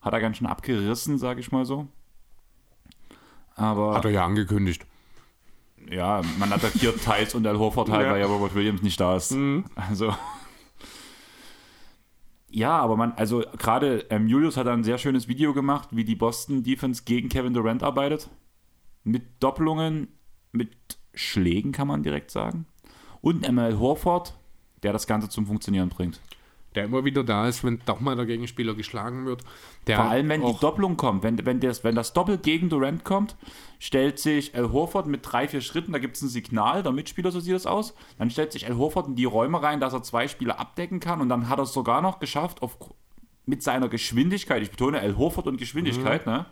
hat 0.00 0.12
er 0.14 0.20
ganz 0.20 0.36
schön 0.38 0.46
abgerissen, 0.46 1.18
sage 1.18 1.40
ich 1.40 1.52
mal 1.52 1.64
so. 1.64 1.86
Aber 3.54 3.94
Hat 3.94 4.04
er 4.04 4.10
ja 4.10 4.24
angekündigt. 4.24 4.84
ja, 5.90 6.22
man 6.38 6.52
attackiert 6.52 7.02
Thais 7.04 7.34
und 7.34 7.46
Al 7.46 7.58
Horford 7.58 7.90
halt, 7.90 8.06
Ja. 8.06 8.12
weil 8.12 8.20
ja 8.20 8.26
Robert 8.26 8.54
Williams 8.54 8.82
nicht 8.82 9.00
da 9.00 9.16
ist. 9.16 9.34
Also. 9.76 10.14
Ja, 12.56 12.78
aber 12.78 12.96
man, 12.96 13.12
also 13.12 13.42
gerade 13.58 14.06
ähm, 14.08 14.28
Julius 14.28 14.56
hat 14.56 14.66
ein 14.66 14.82
sehr 14.82 14.96
schönes 14.96 15.28
Video 15.28 15.52
gemacht, 15.52 15.90
wie 15.92 16.04
die 16.04 16.14
Boston 16.14 16.62
Defense 16.62 17.02
gegen 17.04 17.28
Kevin 17.28 17.52
Durant 17.52 17.82
arbeitet. 17.82 18.30
Mit 19.04 19.24
Doppelungen, 19.40 20.08
mit 20.52 20.70
Schlägen 21.12 21.72
kann 21.72 21.86
man 21.86 22.02
direkt 22.02 22.30
sagen. 22.30 22.64
Und 23.20 23.46
ML 23.46 23.78
Horford, 23.78 24.38
der 24.82 24.94
das 24.94 25.06
Ganze 25.06 25.28
zum 25.28 25.46
Funktionieren 25.46 25.90
bringt. 25.90 26.22
Der 26.76 26.84
immer 26.84 27.04
wieder 27.04 27.24
da 27.24 27.48
ist, 27.48 27.64
wenn 27.64 27.80
doch 27.86 28.00
mal 28.00 28.14
der 28.14 28.26
Gegenspieler 28.26 28.74
geschlagen 28.74 29.24
wird. 29.24 29.42
Der 29.86 29.96
Vor 29.96 30.04
allem, 30.04 30.28
wenn 30.28 30.44
die 30.44 30.56
Doppelung 30.60 30.96
kommt, 30.96 31.22
wenn, 31.22 31.44
wenn, 31.46 31.58
das, 31.58 31.82
wenn 31.84 31.94
das 31.94 32.12
Doppel 32.12 32.36
gegen 32.36 32.68
Durant 32.68 33.02
kommt, 33.02 33.34
stellt 33.78 34.18
sich 34.18 34.54
Al 34.54 34.70
Horford 34.72 35.06
mit 35.06 35.20
drei, 35.22 35.48
vier 35.48 35.62
Schritten, 35.62 35.92
da 35.92 35.98
gibt 35.98 36.16
es 36.16 36.22
ein 36.22 36.28
Signal, 36.28 36.82
der 36.82 36.92
Mitspieler, 36.92 37.32
so 37.32 37.40
sieht 37.40 37.54
das 37.54 37.66
aus, 37.66 37.94
dann 38.18 38.30
stellt 38.30 38.52
sich 38.52 38.66
Al 38.66 38.76
Horford 38.76 39.08
in 39.08 39.16
die 39.16 39.24
Räume 39.24 39.62
rein, 39.62 39.80
dass 39.80 39.94
er 39.94 40.02
zwei 40.02 40.28
Spieler 40.28 40.60
abdecken 40.60 41.00
kann 41.00 41.20
und 41.20 41.30
dann 41.30 41.48
hat 41.48 41.58
er 41.58 41.62
es 41.62 41.72
sogar 41.72 42.02
noch 42.02 42.18
geschafft, 42.18 42.60
auf, 42.62 42.76
mit 43.46 43.62
seiner 43.62 43.88
Geschwindigkeit, 43.88 44.62
ich 44.62 44.70
betone 44.70 45.00
Al 45.00 45.16
Horford 45.16 45.46
und 45.46 45.56
Geschwindigkeit, 45.56 46.26
ne? 46.26 46.46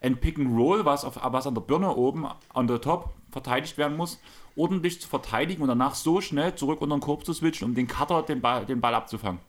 Ein 0.00 0.18
Pick 0.18 0.38
and 0.38 0.58
Roll, 0.58 0.84
was, 0.84 1.04
auf, 1.04 1.18
was 1.22 1.46
an 1.46 1.54
der 1.54 1.62
Birne 1.62 1.94
oben 1.94 2.26
an 2.52 2.66
der 2.66 2.80
Top 2.80 3.14
verteidigt 3.34 3.76
werden 3.76 3.98
muss, 3.98 4.18
ordentlich 4.56 5.00
zu 5.00 5.08
verteidigen 5.08 5.60
und 5.60 5.68
danach 5.68 5.94
so 5.94 6.22
schnell 6.22 6.54
zurück 6.54 6.80
unter 6.80 6.96
den 6.96 7.02
Korb 7.02 7.26
zu 7.26 7.34
switchen, 7.34 7.68
um 7.68 7.74
den 7.74 7.86
Cutter 7.86 8.22
den 8.22 8.40
Ball, 8.40 8.64
den 8.64 8.80
Ball 8.80 8.94
abzufangen. 8.94 9.40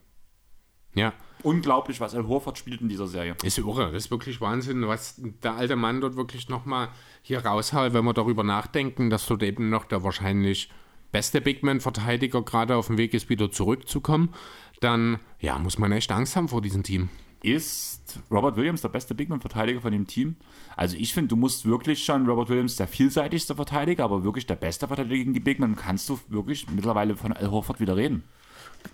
Ja, 0.94 1.14
Unglaublich, 1.45 1.99
was 2.02 2.16
Al 2.16 2.28
Horford 2.28 2.57
spielt 2.57 2.82
in 2.82 2.90
dieser 2.90 3.06
Serie. 3.06 3.36
ist 3.44 3.60
irre. 3.60 3.91
Das 3.91 4.06
ist 4.06 4.12
wirklich 4.12 4.41
Wahnsinn, 4.41 4.88
was 4.88 5.22
der 5.44 5.53
alte 5.53 5.76
Mann 5.76 6.02
dort 6.02 6.16
wirklich 6.16 6.49
nochmal 6.49 6.90
hier 7.22 7.45
raushaut, 7.45 7.94
wenn 7.94 8.03
wir 8.03 8.14
darüber 8.14 8.44
nachdenken, 8.44 9.12
dass 9.12 9.28
dort 9.28 9.44
eben 9.44 9.70
noch 9.70 9.86
der 9.86 10.03
wahrscheinlich 10.03 10.72
beste 11.12 11.41
Bigman-Verteidiger 11.41 12.41
gerade 12.41 12.76
auf 12.76 12.88
dem 12.88 12.98
Weg 12.98 13.14
ist, 13.14 13.30
wieder 13.30 13.52
zurückzukommen. 13.52 14.34
Dann, 14.82 15.20
ja, 15.40 15.60
muss 15.60 15.78
man 15.78 15.91
echt 15.91 16.12
Angst 16.12 16.36
haben 16.36 16.48
vor 16.49 16.64
diesem 16.64 16.82
Team. 16.82 17.10
Ist 17.41 18.20
Robert 18.32 18.56
Williams 18.56 18.82
der 18.82 18.90
beste 18.90 19.14
Bigman-Verteidiger 19.14 19.82
von 19.82 19.91
dem 19.91 20.07
Team? 20.07 20.36
Also 20.76 20.98
ich 20.98 21.14
finde, 21.14 21.30
du 21.30 21.36
musst 21.36 21.66
wirklich 21.66 22.03
schon, 22.03 22.28
Robert 22.28 22.49
Williams 22.49 22.76
der 22.76 22.88
vielseitigste 22.88 23.56
Verteidiger, 23.56 24.03
aber 24.03 24.24
wirklich 24.24 24.45
der 24.45 24.56
beste 24.56 24.88
Verteidiger 24.88 25.16
gegen 25.16 25.34
die 25.34 25.40
Bigman, 25.40 25.76
kannst 25.76 26.10
du 26.10 26.20
wirklich 26.30 26.68
mittlerweile 26.70 27.16
von 27.16 27.34
Al 27.34 27.52
Horford 27.52 27.80
wieder 27.80 27.95
reden. 27.95 28.24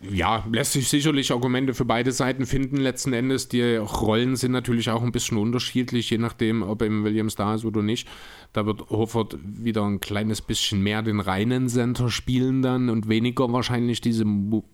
Ja, 0.10 0.46
lässt 0.52 0.74
sich 0.74 0.88
sicherlich 0.88 1.32
Argumente 1.32 1.74
für 1.74 1.86
beide 1.86 2.12
Seiten 2.12 2.46
finden. 2.46 2.78
Letzten 2.78 3.14
Endes, 3.14 3.48
die 3.48 3.76
Rollen 3.76 4.36
sind 4.36 4.52
natürlich 4.52 4.90
auch 4.90 5.04
ein 5.04 5.12
bisschen 5.12 5.38
unterschiedlich, 5.38 6.10
je 6.10 6.18
nachdem, 6.18 6.64
ob 6.64 6.82
eben 6.82 7.04
Williams 7.04 7.36
da 7.36 7.56
ist 7.56 7.66
oder 7.66 7.82
nicht. 7.82 8.08
Da 8.54 8.66
wird 8.66 8.90
Horford 8.90 9.38
wieder 9.44 9.84
ein 9.84 10.00
kleines 10.00 10.42
bisschen 10.42 10.82
mehr 10.82 11.02
den 11.02 11.20
reinen 11.20 11.70
Center 11.70 12.10
spielen 12.10 12.62
dann 12.62 12.90
und 12.90 13.08
weniger 13.08 13.52
wahrscheinlich 13.54 14.02
diese, 14.02 14.26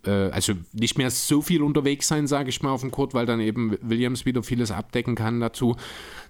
äh, 0.04 0.30
also 0.30 0.54
nicht 0.72 0.98
mehr 0.98 1.10
so 1.10 1.42
viel 1.42 1.62
unterwegs 1.62 2.08
sein, 2.08 2.26
sage 2.26 2.48
ich 2.48 2.62
mal, 2.62 2.70
auf 2.70 2.80
dem 2.80 2.90
Court, 2.90 3.14
weil 3.14 3.26
dann 3.26 3.40
eben 3.40 3.76
Williams 3.82 4.26
wieder 4.26 4.42
vieles 4.42 4.70
abdecken 4.70 5.14
kann 5.14 5.40
dazu. 5.40 5.76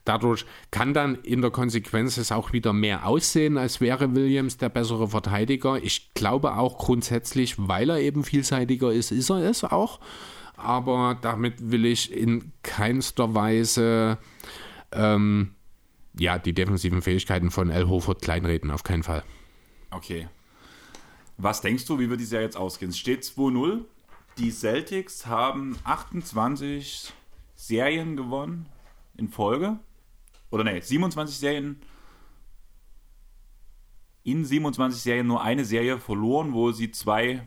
Dadurch 0.05 0.47
kann 0.71 0.95
dann 0.95 1.17
in 1.17 1.43
der 1.43 1.51
Konsequenz 1.51 2.17
es 2.17 2.33
auch 2.33 2.53
wieder 2.53 2.73
mehr 2.73 3.07
aussehen, 3.07 3.59
als 3.59 3.81
wäre 3.81 4.15
Williams 4.15 4.57
der 4.57 4.69
bessere 4.69 5.09
Verteidiger. 5.09 5.83
Ich 5.83 6.13
glaube 6.15 6.57
auch 6.57 6.79
grundsätzlich, 6.79 7.55
weil 7.59 7.91
er 7.91 8.01
eben 8.01 8.25
vielseitiger 8.25 8.93
ist, 8.93 9.11
ist 9.11 9.31
er 9.31 9.39
es 9.39 9.65
auch. 9.65 10.01
Aber 10.57 11.17
damit 11.21 11.71
will 11.71 11.85
ich 11.85 12.13
in 12.13 12.53
keinster 12.63 13.35
Weise 13.35 14.19
ähm, 14.93 15.55
ja, 16.19 16.39
die 16.39 16.53
defensiven 16.53 17.03
Fähigkeiten 17.03 17.51
von 17.51 17.71
El 17.71 17.89
Hofert 17.89 18.23
kleinreden, 18.23 18.71
auf 18.71 18.83
keinen 18.83 19.03
Fall. 19.03 19.23
Okay. 19.91 20.29
Was 21.37 21.61
denkst 21.61 21.87
du, 21.87 21.99
wie 21.99 22.11
wird 22.11 22.21
die 22.21 22.25
Serie 22.25 22.47
jetzt 22.47 22.57
ausgehen? 22.57 22.91
Es 22.91 22.99
steht 22.99 23.23
2-0. 23.23 23.85
Die 24.39 24.51
Celtics 24.51 25.27
haben 25.27 25.79
28 25.85 27.13
Serien 27.55 28.17
gewonnen 28.17 28.67
in 29.17 29.29
Folge. 29.29 29.79
Oder 30.51 30.65
nee, 30.65 30.81
27 30.81 31.37
Serien. 31.39 31.81
In 34.25 34.45
27 34.45 35.01
Serien 35.01 35.27
nur 35.27 35.43
eine 35.43 35.65
Serie 35.65 35.99
verloren, 35.99 36.53
wo 36.53 36.71
sie 36.73 36.89
2-0 36.89 37.41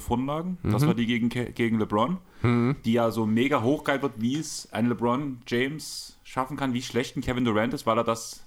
vorn 0.00 0.26
lagen. 0.26 0.58
Das 0.62 0.86
war 0.86 0.94
die 0.94 1.06
gegen, 1.06 1.28
gegen 1.30 1.78
LeBron. 1.78 2.18
Die 2.42 2.92
ja 2.92 3.10
so 3.10 3.26
mega 3.26 3.62
hochgeil 3.62 4.02
wird, 4.02 4.12
wie 4.18 4.36
es 4.38 4.68
ein 4.72 4.86
LeBron 4.88 5.38
James 5.46 6.18
schaffen 6.24 6.56
kann, 6.56 6.74
wie 6.74 6.82
schlecht 6.82 7.16
ein 7.16 7.22
Kevin 7.22 7.44
Durant 7.44 7.72
ist, 7.74 7.86
weil 7.86 7.96
er 7.98 8.04
das 8.04 8.42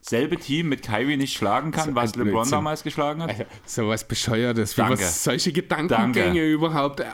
selbe 0.00 0.36
Team 0.36 0.68
mit 0.68 0.82
Kyrie 0.82 1.16
nicht 1.16 1.32
schlagen 1.36 1.70
kann, 1.70 1.90
So 1.90 1.94
was 1.94 2.14
LeBron 2.16 2.32
Blödsinn. 2.32 2.50
damals 2.52 2.82
geschlagen 2.82 3.22
hat. 3.22 3.46
So 3.66 3.88
was 3.88 4.06
Bescheuertes, 4.06 4.76
wie 4.76 4.80
Danke. 4.82 5.00
was 5.00 5.22
solche 5.24 5.52
Gedankengänge 5.52 6.24
Danke. 6.24 6.52
überhaupt. 6.52 7.00
äh, 7.00 7.06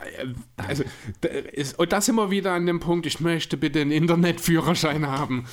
Also, 0.57 0.85
da 1.21 1.29
ist, 1.29 1.79
und 1.79 1.93
das 1.93 2.07
sind 2.07 2.15
wir 2.17 2.31
wieder 2.31 2.53
an 2.53 2.65
dem 2.67 2.81
Punkt, 2.81 3.05
ich 3.07 3.21
möchte 3.21 3.57
bitte 3.57 3.81
einen 3.81 3.91
Internetführerschein 3.91 5.07
haben. 5.07 5.45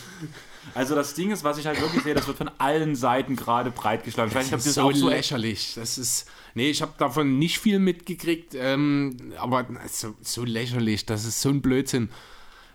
Also 0.74 0.96
das 0.96 1.14
Ding 1.14 1.32
ist, 1.32 1.44
was 1.44 1.58
ich 1.58 1.68
halt 1.68 1.80
wirklich 1.80 2.04
sehe, 2.04 2.14
das 2.14 2.28
wird 2.28 2.38
von 2.38 2.50
allen 2.58 2.96
Seiten 2.96 3.36
gerade 3.36 3.72
breit 3.72 4.04
geschlagen. 4.04 4.30
Ich 4.30 4.36
weiß 4.36 4.46
nicht, 4.46 4.54
ob 4.54 4.58
Das 4.58 4.64
das 4.66 4.72
ist 4.72 4.76
so 4.76 4.82
auch 4.82 4.94
so 4.94 5.10
lächerlich. 5.10 5.74
Das 5.76 5.98
ist. 5.98 6.28
Nee, 6.54 6.70
ich 6.70 6.82
habe 6.82 6.94
davon 6.98 7.38
nicht 7.38 7.60
viel 7.60 7.80
mitgekriegt, 7.80 8.56
ähm, 8.56 9.34
aber 9.38 9.68
so, 9.90 10.16
so 10.22 10.44
lächerlich, 10.44 11.06
das 11.06 11.26
ist 11.26 11.42
so 11.42 11.50
ein 11.50 11.62
Blödsinn. 11.62 12.10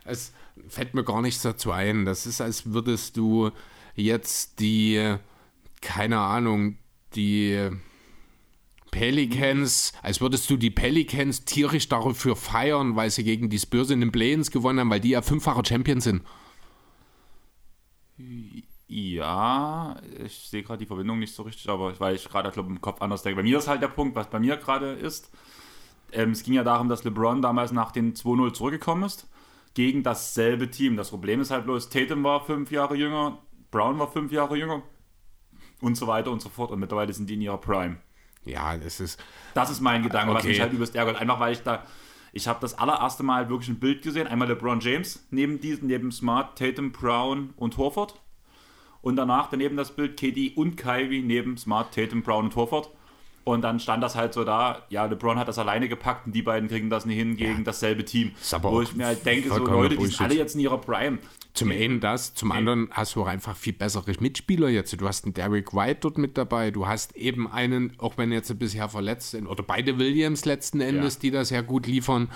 Es 0.04 0.32
fällt 0.68 0.94
mir 0.94 1.04
gar 1.04 1.22
nichts 1.22 1.42
dazu 1.42 1.72
ein. 1.72 2.04
Das 2.04 2.26
ist, 2.26 2.40
als 2.40 2.72
würdest 2.72 3.16
du 3.16 3.50
jetzt 3.94 4.60
die, 4.60 5.16
keine 5.80 6.18
Ahnung, 6.18 6.76
die 7.14 7.70
Pelicans, 8.90 9.92
als 10.02 10.20
würdest 10.20 10.50
du 10.50 10.56
die 10.56 10.70
Pelicans 10.70 11.44
tierisch 11.44 11.88
dafür 11.88 12.36
feiern, 12.36 12.96
weil 12.96 13.10
sie 13.10 13.24
gegen 13.24 13.48
die 13.48 13.58
Spurs 13.58 13.90
in 13.90 14.00
den 14.00 14.12
Play-ins 14.12 14.50
gewonnen 14.50 14.80
haben, 14.80 14.90
weil 14.90 15.00
die 15.00 15.10
ja 15.10 15.22
fünffacher 15.22 15.64
Champion 15.64 16.00
sind. 16.00 16.22
Ja, 18.88 19.96
ich 20.24 20.48
sehe 20.48 20.62
gerade 20.64 20.78
die 20.80 20.86
Verbindung 20.86 21.20
nicht 21.20 21.34
so 21.34 21.44
richtig, 21.44 21.68
aber 21.68 21.98
weil 22.00 22.16
ich 22.16 22.28
gerade, 22.28 22.50
glaube 22.50 22.70
im 22.70 22.80
Kopf 22.80 23.00
anders 23.02 23.22
denke. 23.22 23.36
Bei 23.36 23.42
mir 23.44 23.58
ist 23.58 23.68
halt 23.68 23.82
der 23.82 23.88
Punkt, 23.88 24.16
was 24.16 24.28
bei 24.28 24.40
mir 24.40 24.56
gerade 24.56 24.92
ist. 24.92 25.30
Ähm, 26.12 26.32
es 26.32 26.42
ging 26.42 26.54
ja 26.54 26.64
darum, 26.64 26.88
dass 26.88 27.04
LeBron 27.04 27.40
damals 27.40 27.70
nach 27.70 27.92
den 27.92 28.14
2-0 28.14 28.52
zurückgekommen 28.52 29.04
ist 29.04 29.28
gegen 29.74 30.02
dasselbe 30.02 30.68
Team. 30.70 30.96
Das 30.96 31.10
Problem 31.10 31.40
ist 31.40 31.52
halt 31.52 31.64
bloß, 31.64 31.88
Tatum 31.88 32.24
war 32.24 32.44
fünf 32.44 32.72
Jahre 32.72 32.96
jünger, 32.96 33.38
Brown 33.70 33.96
war 34.00 34.10
fünf 34.10 34.32
Jahre 34.32 34.56
jünger 34.56 34.82
und 35.80 35.94
so 35.96 36.08
weiter 36.08 36.32
und 36.32 36.42
so 36.42 36.48
fort. 36.48 36.72
Und 36.72 36.80
mittlerweile 36.80 37.12
sind 37.12 37.30
die 37.30 37.34
in 37.34 37.42
ihrer 37.42 37.58
Prime. 37.58 37.98
Ja, 38.44 38.76
das 38.76 38.98
ist. 38.98 39.22
Das 39.54 39.70
ist 39.70 39.80
mein 39.80 40.02
Gedanke, 40.02 40.34
was 40.34 40.42
Okay. 40.42 40.48
mich 40.48 40.60
halt 40.60 40.72
übelst 40.72 40.96
ärgert. 40.96 41.20
Einfach 41.20 41.38
weil 41.38 41.52
ich 41.52 41.62
da, 41.62 41.84
ich 42.32 42.46
habe 42.48 42.60
das 42.60 42.78
allererste 42.78 43.22
Mal 43.22 43.48
wirklich 43.48 43.68
ein 43.68 43.80
Bild 43.80 44.02
gesehen. 44.02 44.26
Einmal 44.26 44.48
LeBron 44.48 44.80
James 44.80 45.26
neben 45.30 45.60
diesen, 45.60 45.88
neben 45.88 46.12
Smart, 46.12 46.58
Tatum, 46.58 46.92
Brown 46.92 47.52
und 47.56 47.76
Horford. 47.76 48.20
Und 49.02 49.16
danach 49.16 49.48
daneben 49.48 49.76
das 49.76 49.92
Bild 49.92 50.16
KD 50.16 50.52
und 50.54 50.76
Kyrie 50.76 51.22
neben 51.22 51.56
Smart, 51.56 51.94
Tatum, 51.94 52.22
Brown 52.22 52.44
und 52.44 52.56
Horford. 52.56 52.90
Und 53.44 53.62
dann 53.62 53.80
stand 53.80 54.02
das 54.02 54.14
halt 54.16 54.34
so 54.34 54.44
da, 54.44 54.82
ja, 54.90 55.06
LeBron 55.06 55.38
hat 55.38 55.48
das 55.48 55.58
alleine 55.58 55.88
gepackt 55.88 56.26
und 56.26 56.34
die 56.34 56.42
beiden 56.42 56.68
kriegen 56.68 56.90
das 56.90 57.06
nicht 57.06 57.16
hin 57.16 57.36
gegen 57.36 57.64
dasselbe 57.64 58.04
Team. 58.04 58.32
Aber 58.52 58.70
Wo 58.70 58.82
ich 58.82 58.94
mir 58.94 59.06
halt 59.06 59.24
denke, 59.24 59.48
so 59.48 59.56
Leute, 59.56 59.88
die 59.90 59.94
sind 59.94 59.98
Bullshit. 59.98 60.20
alle 60.20 60.34
jetzt 60.34 60.54
in 60.54 60.60
ihrer 60.60 60.78
Prime. 60.78 61.18
Zum 61.52 61.72
einen 61.72 61.98
das, 62.00 62.32
zum 62.34 62.52
anderen 62.52 62.88
hast 62.92 63.16
du 63.16 63.22
auch 63.22 63.26
einfach 63.26 63.56
viel 63.56 63.72
bessere 63.72 64.12
Mitspieler 64.20 64.68
jetzt. 64.68 64.98
Du 65.00 65.08
hast 65.08 65.24
einen 65.24 65.34
Derek 65.34 65.74
White 65.74 66.00
dort 66.02 66.16
mit 66.18 66.38
dabei, 66.38 66.70
du 66.70 66.86
hast 66.86 67.16
eben 67.16 67.50
einen, 67.50 67.94
auch 67.98 68.16
wenn 68.18 68.30
jetzt 68.30 68.56
bisher 68.58 68.88
verletzt 68.88 69.32
sind, 69.32 69.46
oder 69.48 69.62
beide 69.64 69.98
Williams 69.98 70.44
letzten 70.44 70.80
Endes, 70.80 71.14
Ja. 71.14 71.20
die 71.22 71.30
das 71.32 71.50
ja 71.50 71.62
gut 71.62 71.86
liefern. 71.88 72.28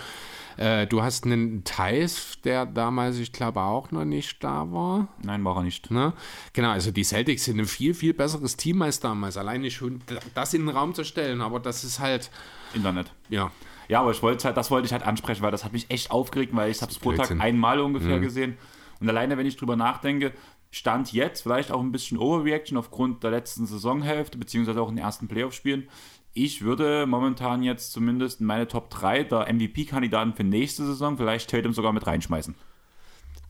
Äh, 0.57 0.87
du 0.87 1.03
hast 1.03 1.25
einen 1.25 1.65
Thais, 1.65 2.39
der 2.45 2.67
damals, 2.67 3.19
ich 3.19 3.33
glaube, 3.33 3.61
auch 3.61 3.91
noch 3.91 4.05
nicht 4.05 4.43
da 4.43 4.71
war. 4.73 5.09
Nein, 5.23 5.45
war 5.45 5.57
er 5.57 5.63
nicht. 5.63 5.91
Ne? 5.91 6.13
Genau, 6.53 6.71
also 6.71 6.91
die 6.91 7.05
Celtics 7.05 7.45
sind 7.45 7.59
ein 7.59 7.67
viel, 7.67 7.95
viel 7.95 8.15
besseres 8.15 8.57
Team 8.57 8.83
als 8.83 9.01
damals. 9.01 9.37
Alleine 9.37 9.71
schon 9.71 10.01
das 10.35 10.55
in 10.55 10.67
den 10.67 10.77
Raum 10.77 10.95
zu 10.95 11.05
stellen, 11.05 11.41
aber 11.41 11.61
das 11.61 11.85
ist 11.85 11.99
halt. 12.01 12.31
Internet. 12.75 13.13
Ja. 13.29 13.51
Ja, 13.89 14.01
aber 14.01 14.13
ich 14.13 14.23
wollte 14.23 14.45
halt, 14.45 14.57
das 14.57 14.71
wollte 14.71 14.87
ich 14.87 14.93
halt 14.93 15.03
ansprechen, 15.03 15.43
weil 15.43 15.51
das 15.51 15.63
hat 15.65 15.73
mich 15.73 15.91
echt 15.91 16.11
aufgeregt, 16.11 16.55
weil 16.57 16.71
ich 16.71 16.81
habe 16.81 16.91
es 16.91 16.99
pro 16.99 17.13
Tag 17.13 17.31
einmal 17.39 17.81
ungefähr 17.81 18.17
Mhm. 18.17 18.23
gesehen. 18.23 18.59
Und 19.01 19.09
alleine, 19.09 19.37
wenn 19.37 19.47
ich 19.47 19.57
drüber 19.57 19.77
nachdenke, 19.77 20.33
stand 20.71 21.13
jetzt 21.13 21.43
vielleicht 21.43 21.71
auch 21.71 21.81
ein 21.81 21.93
bisschen 21.93 22.19
Overreaction 22.19 22.77
aufgrund 22.79 23.23
der 23.23 23.31
letzten 23.31 23.67
Saisonhälfte, 23.67 24.39
beziehungsweise 24.39 24.81
auch 24.81 24.89
in 24.89 24.97
den 24.97 25.05
ersten 25.05 25.29
Playoff-Spielen. 25.29 25.89
Ich 26.37 26.63
würde 26.63 27.07
momentan 27.07 27.63
jetzt 27.63 27.93
zumindest 27.93 28.41
in 28.41 28.47
meine 28.47 28.67
Top 28.67 28.91
3 28.91 29.23
der 29.23 29.53
MVP-Kandidaten 29.53 30.35
für 30.35 30.43
nächste 30.43 30.85
Saison 30.85 31.17
vielleicht 31.17 31.49
Tatum 31.49 31.73
sogar 31.73 31.93
mit 31.93 32.09
reinschmeißen. 32.09 32.57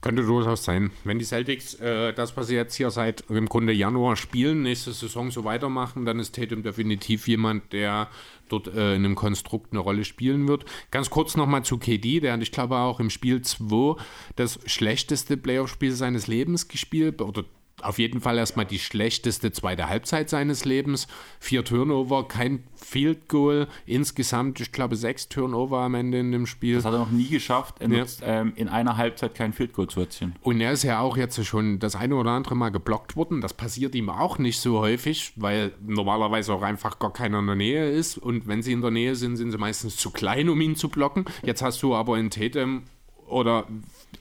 Könnte 0.03 0.23
durchaus 0.23 0.65
sein. 0.65 0.91
Wenn 1.03 1.19
die 1.19 1.25
Celtics 1.25 1.77
äh, 1.77 2.13
das, 2.13 2.37
was 2.37 2.49
sie 2.49 2.55
jetzt 2.55 2.75
hier 2.75 2.91
seit 2.91 3.25
im 3.31 3.49
Grunde 3.49 3.73
Januar 3.73 4.17
spielen, 4.17 4.61
nächste 4.61 4.93
Saison 4.93 5.31
so 5.31 5.45
weitermachen, 5.45 6.05
dann 6.05 6.19
ist 6.21 6.35
Tatum 6.35 6.63
definitiv 6.63 7.27
jemand, 7.27 7.73
der 7.73 8.09
dort 8.51 8.67
äh, 8.69 8.97
in 8.97 9.07
einem 9.07 9.15
Konstrukt 9.15 9.73
eine 9.73 9.81
Rolle 9.81 10.05
spielen 10.05 10.47
wird. 10.47 10.67
Ganz 10.91 11.09
kurz 11.09 11.39
nochmal 11.39 11.65
zu 11.65 11.79
KD, 11.79 12.21
der 12.21 12.35
hat, 12.35 12.43
ich 12.43 12.53
glaube, 12.53 12.77
auch 12.77 13.01
im 13.01 13.09
Spiel 13.09 13.41
2 13.41 13.97
das 14.37 14.61
schlechteste 14.67 15.39
Playoff-Spiel 15.39 15.93
seines 15.93 16.27
Lebens 16.27 16.69
gespielt, 16.69 17.23
oder 17.23 17.45
auf 17.85 17.99
jeden 17.99 18.21
Fall 18.21 18.39
erstmal 18.39 18.65
die 18.67 18.79
schlechteste 18.79 19.53
zweite 19.53 19.89
Halbzeit 19.89 20.31
seines 20.31 20.65
Lebens. 20.65 21.07
Vier 21.41 21.65
Turnover, 21.65 22.27
kein 22.29 22.65
Field 22.75 23.29
Goal, 23.29 23.69
insgesamt, 23.87 24.61
ich 24.61 24.73
glaube, 24.73 24.97
sechs 24.97 25.29
Turnover 25.29 25.79
am 25.79 25.95
Ende 25.95 26.19
in 26.19 26.33
dem 26.33 26.47
Spiel. 26.47 26.77
Das 26.77 26.85
hat 26.85 26.93
er 26.95 26.99
noch 27.01 27.11
nie 27.11 27.29
geschafft, 27.29 27.81
in, 27.81 27.93
Ja. 27.93 28.05
ähm, 28.23 28.53
in 28.57 28.69
einer 28.69 28.97
Halbzeit 28.97 29.35
kein 29.35 29.53
Field 29.53 29.73
Goal 29.73 29.89
zu 29.89 30.01
erzielen. 30.01 30.37
Und 30.43 30.61
er 30.61 30.73
ist 30.73 30.83
ja 30.83 31.01
auch 31.01 31.17
jetzt 31.17 31.43
schon 31.45 31.79
das 31.79 31.97
eine 31.97 32.17
oder 32.17 32.31
andere 32.31 32.55
Mal 32.57 32.71
geblockt 32.71 33.17
worden. 33.17 33.41
Das 33.41 33.55
passiert 33.55 33.95
ihm 33.95 34.11
auch 34.11 34.39
nicht 34.39 34.59
so 34.61 34.79
häufig, 34.81 35.33
weil 35.37 35.73
normalerweise 35.87 36.53
auch 36.53 36.63
einfach 36.63 36.99
gar 36.99 37.13
keiner 37.13 37.39
in 37.39 37.47
der 37.47 37.57
Nähe 37.57 37.91
ist. 37.91 38.19
Und 38.19 38.47
wenn 38.47 38.63
sie 38.63 38.73
in 38.73 38.81
der 38.83 38.91
Nähe 38.91 39.15
sind, 39.17 39.37
sind 39.37 39.51
sie 39.51 39.59
meistens 39.59 39.97
zu 39.97 40.11
klein, 40.11 40.49
um 40.49 40.61
ihn 40.61 40.77
zu 40.77 40.89
blocken. 40.89 41.25
Jetzt 41.43 41.63
hast 41.63 41.83
du 41.83 41.95
aber 41.95 42.19
in 42.19 42.31
Tatum 42.31 42.83
oder 43.27 43.67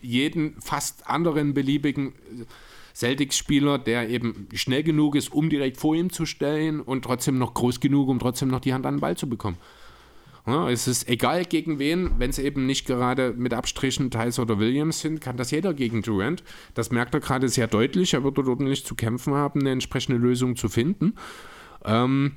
jeden 0.02 0.60
fast 0.62 1.08
anderen 1.10 1.54
beliebigen 1.54 2.14
Celtics-Spieler, 2.94 3.80
der 3.80 4.10
eben 4.10 4.48
schnell 4.54 4.84
genug 4.84 5.16
ist, 5.16 5.32
um 5.34 5.50
direkt 5.50 5.78
vor 5.78 5.96
ihm 5.96 6.12
zu 6.12 6.26
stellen 6.26 6.80
und 6.80 7.04
trotzdem 7.04 7.38
noch 7.38 7.54
groß 7.54 7.80
genug, 7.80 8.10
um 8.10 8.20
trotzdem 8.20 8.50
noch 8.50 8.60
die 8.60 8.74
Hand 8.74 8.86
an 8.86 8.96
den 8.96 9.02
Ball 9.02 9.18
zu 9.18 9.28
bekommen. 9.28 9.58
Ja, 10.46 10.70
es 10.70 10.90
ist 10.90 11.08
egal 11.08 11.46
gegen 11.46 11.80
wen, 11.80 12.12
wenn 12.18 12.30
es 12.30 12.38
eben 12.38 12.66
nicht 12.66 12.86
gerade 12.86 13.34
mit 13.34 13.54
Abstrichen 13.54 14.12
Thais 14.12 14.40
oder 14.40 14.60
Williams 14.60 15.00
sind, 15.00 15.22
kann 15.22 15.38
das 15.38 15.52
jeder 15.52 15.74
gegen 15.74 16.02
Durant. 16.02 16.44
Das 16.74 16.92
merkt 16.92 17.14
er 17.14 17.22
gerade 17.22 17.48
sehr 17.48 17.68
deutlich. 17.68 18.14
Er 18.14 18.26
wird 18.26 18.38
dort 18.38 18.50
ordentlich 18.50 18.86
zu 18.86 18.96
kämpfen 18.96 19.34
haben, 19.34 19.62
eine 19.62 19.72
entsprechende 19.72 20.18
Lösung 20.18 20.58
zu 20.58 20.68
finden. 20.68 21.16
Ähm, 21.86 22.34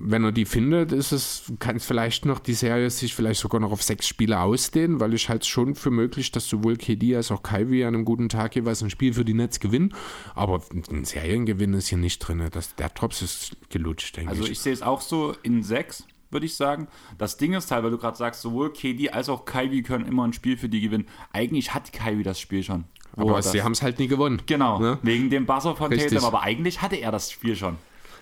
wenn 0.00 0.24
er 0.24 0.32
die 0.32 0.44
findet, 0.44 0.92
ist 0.92 1.12
es, 1.12 1.52
kann 1.58 1.76
es 1.76 1.84
vielleicht 1.84 2.24
noch 2.24 2.38
die 2.38 2.54
Serie 2.54 2.88
sich 2.90 3.14
vielleicht 3.14 3.40
sogar 3.40 3.60
noch 3.60 3.72
auf 3.72 3.82
sechs 3.82 4.06
Spiele 4.06 4.40
ausdehnen, 4.40 5.00
weil 5.00 5.14
ich 5.14 5.28
halte 5.28 5.42
es 5.42 5.48
schon 5.48 5.74
für 5.74 5.90
möglich, 5.90 6.30
dass 6.32 6.48
sowohl 6.48 6.76
KD 6.76 7.16
als 7.16 7.30
auch 7.30 7.42
Kyrie 7.42 7.84
an 7.84 7.94
einem 7.94 8.04
guten 8.04 8.28
Tag 8.28 8.54
jeweils 8.56 8.82
ein 8.82 8.90
Spiel 8.90 9.12
für 9.14 9.24
die 9.24 9.34
Nets 9.34 9.60
gewinnen. 9.60 9.94
Aber 10.34 10.62
ein 10.90 11.04
Seriengewinn 11.04 11.74
ist 11.74 11.88
hier 11.88 11.98
nicht 11.98 12.18
drin. 12.20 12.42
Das, 12.52 12.74
der 12.76 12.90
Drops 12.90 13.22
ist 13.22 13.56
gelutscht, 13.70 14.16
denke 14.16 14.30
Also 14.30 14.44
ich. 14.44 14.52
ich 14.52 14.60
sehe 14.60 14.72
es 14.72 14.82
auch 14.82 15.00
so 15.00 15.34
in 15.42 15.62
sechs, 15.62 16.04
würde 16.30 16.46
ich 16.46 16.54
sagen. 16.56 16.88
Das 17.18 17.36
Ding 17.36 17.52
ist 17.54 17.70
halt, 17.70 17.82
weil 17.84 17.90
du 17.90 17.98
gerade 17.98 18.16
sagst, 18.16 18.42
sowohl 18.42 18.72
KD 18.72 19.10
als 19.10 19.28
auch 19.28 19.44
Kyrie 19.44 19.82
können 19.82 20.06
immer 20.06 20.24
ein 20.24 20.32
Spiel 20.32 20.56
für 20.56 20.68
die 20.68 20.80
gewinnen. 20.80 21.06
Eigentlich 21.32 21.74
hat 21.74 21.92
Kyrie 21.92 22.22
das 22.22 22.38
Spiel 22.40 22.62
schon. 22.62 22.84
Aber 23.16 23.42
sie 23.42 23.62
haben 23.62 23.72
es 23.72 23.82
halt 23.82 23.98
nie 23.98 24.06
gewonnen. 24.06 24.42
Genau, 24.46 24.78
Ne? 24.78 24.98
wegen 25.02 25.28
dem 25.28 25.44
Buzzer 25.44 25.74
von 25.74 25.92
Richtig. 25.92 26.12
Tatum, 26.12 26.26
aber 26.26 26.42
eigentlich 26.42 26.82
hatte 26.82 26.96
er 26.96 27.10
das 27.10 27.32
Spiel 27.32 27.56
schon. 27.56 27.76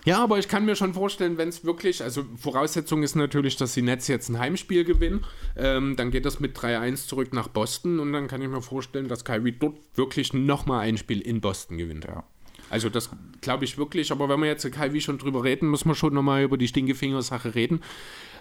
Ja, 0.06 0.22
aber 0.22 0.38
ich 0.38 0.46
kann 0.46 0.64
mir 0.64 0.76
schon 0.76 0.94
vorstellen, 0.94 1.36
wenn 1.36 1.48
es 1.48 1.64
wirklich, 1.64 2.00
also 2.00 2.24
Voraussetzung 2.36 3.02
ist 3.02 3.16
natürlich, 3.16 3.56
dass 3.56 3.74
die 3.74 3.82
Nets 3.82 4.06
jetzt 4.06 4.28
ein 4.28 4.38
Heimspiel 4.38 4.84
gewinnen, 4.84 5.24
ähm, 5.56 5.96
dann 5.96 6.12
geht 6.12 6.24
das 6.24 6.38
mit 6.38 6.56
3-1 6.56 7.08
zurück 7.08 7.32
nach 7.32 7.48
Boston 7.48 7.98
und 7.98 8.12
dann 8.12 8.28
kann 8.28 8.40
ich 8.40 8.48
mir 8.48 8.62
vorstellen, 8.62 9.08
dass 9.08 9.24
Kyrie 9.24 9.50
dort 9.50 9.78
wirklich 9.96 10.32
nochmal 10.32 10.86
ein 10.86 10.96
Spiel 10.96 11.20
in 11.20 11.40
Boston 11.40 11.76
gewinnt. 11.76 12.04
Ja. 12.04 12.22
Also 12.70 12.88
das 12.88 13.10
glaube 13.40 13.64
ich 13.64 13.78
wirklich, 13.78 14.12
aber 14.12 14.28
wenn 14.28 14.38
wir 14.38 14.46
jetzt 14.46 14.70
Kyrie 14.70 15.00
schon 15.00 15.18
drüber 15.18 15.42
reden, 15.42 15.68
müssen 15.72 15.88
wir 15.88 15.96
schon 15.96 16.14
nochmal 16.14 16.44
über 16.44 16.56
die 16.56 16.68
Stinkefinger-Sache 16.68 17.56
reden. 17.56 17.80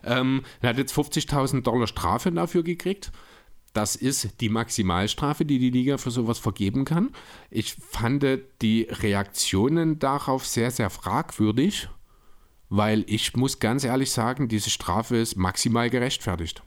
Ähm, 0.03 0.43
er 0.61 0.69
hat 0.69 0.77
jetzt 0.77 0.93
50.000 0.95 1.63
Dollar 1.63 1.87
Strafe 1.87 2.31
dafür 2.31 2.61
gekriegt. 2.61 3.11
Das 3.75 3.97
ist 3.97 4.39
die 4.39 4.47
Maximalstrafe, 4.47 5.43
die 5.43 5.59
die 5.59 5.69
Liga 5.69 5.97
für 5.97 6.09
sowas 6.09 6.39
vergeben 6.39 6.85
kann. 6.85 7.09
Ich 7.49 7.75
fand 7.75 8.25
die 8.61 8.87
Reaktionen 8.89 9.99
darauf 9.99 10.47
sehr, 10.47 10.71
sehr 10.71 10.89
fragwürdig, 10.89 11.89
weil 12.69 13.03
ich 13.05 13.35
muss 13.35 13.59
ganz 13.59 13.83
ehrlich 13.83 14.11
sagen, 14.11 14.47
diese 14.47 14.69
Strafe 14.69 15.17
ist 15.17 15.35
maximal 15.35 15.89
gerechtfertigt. 15.89 16.63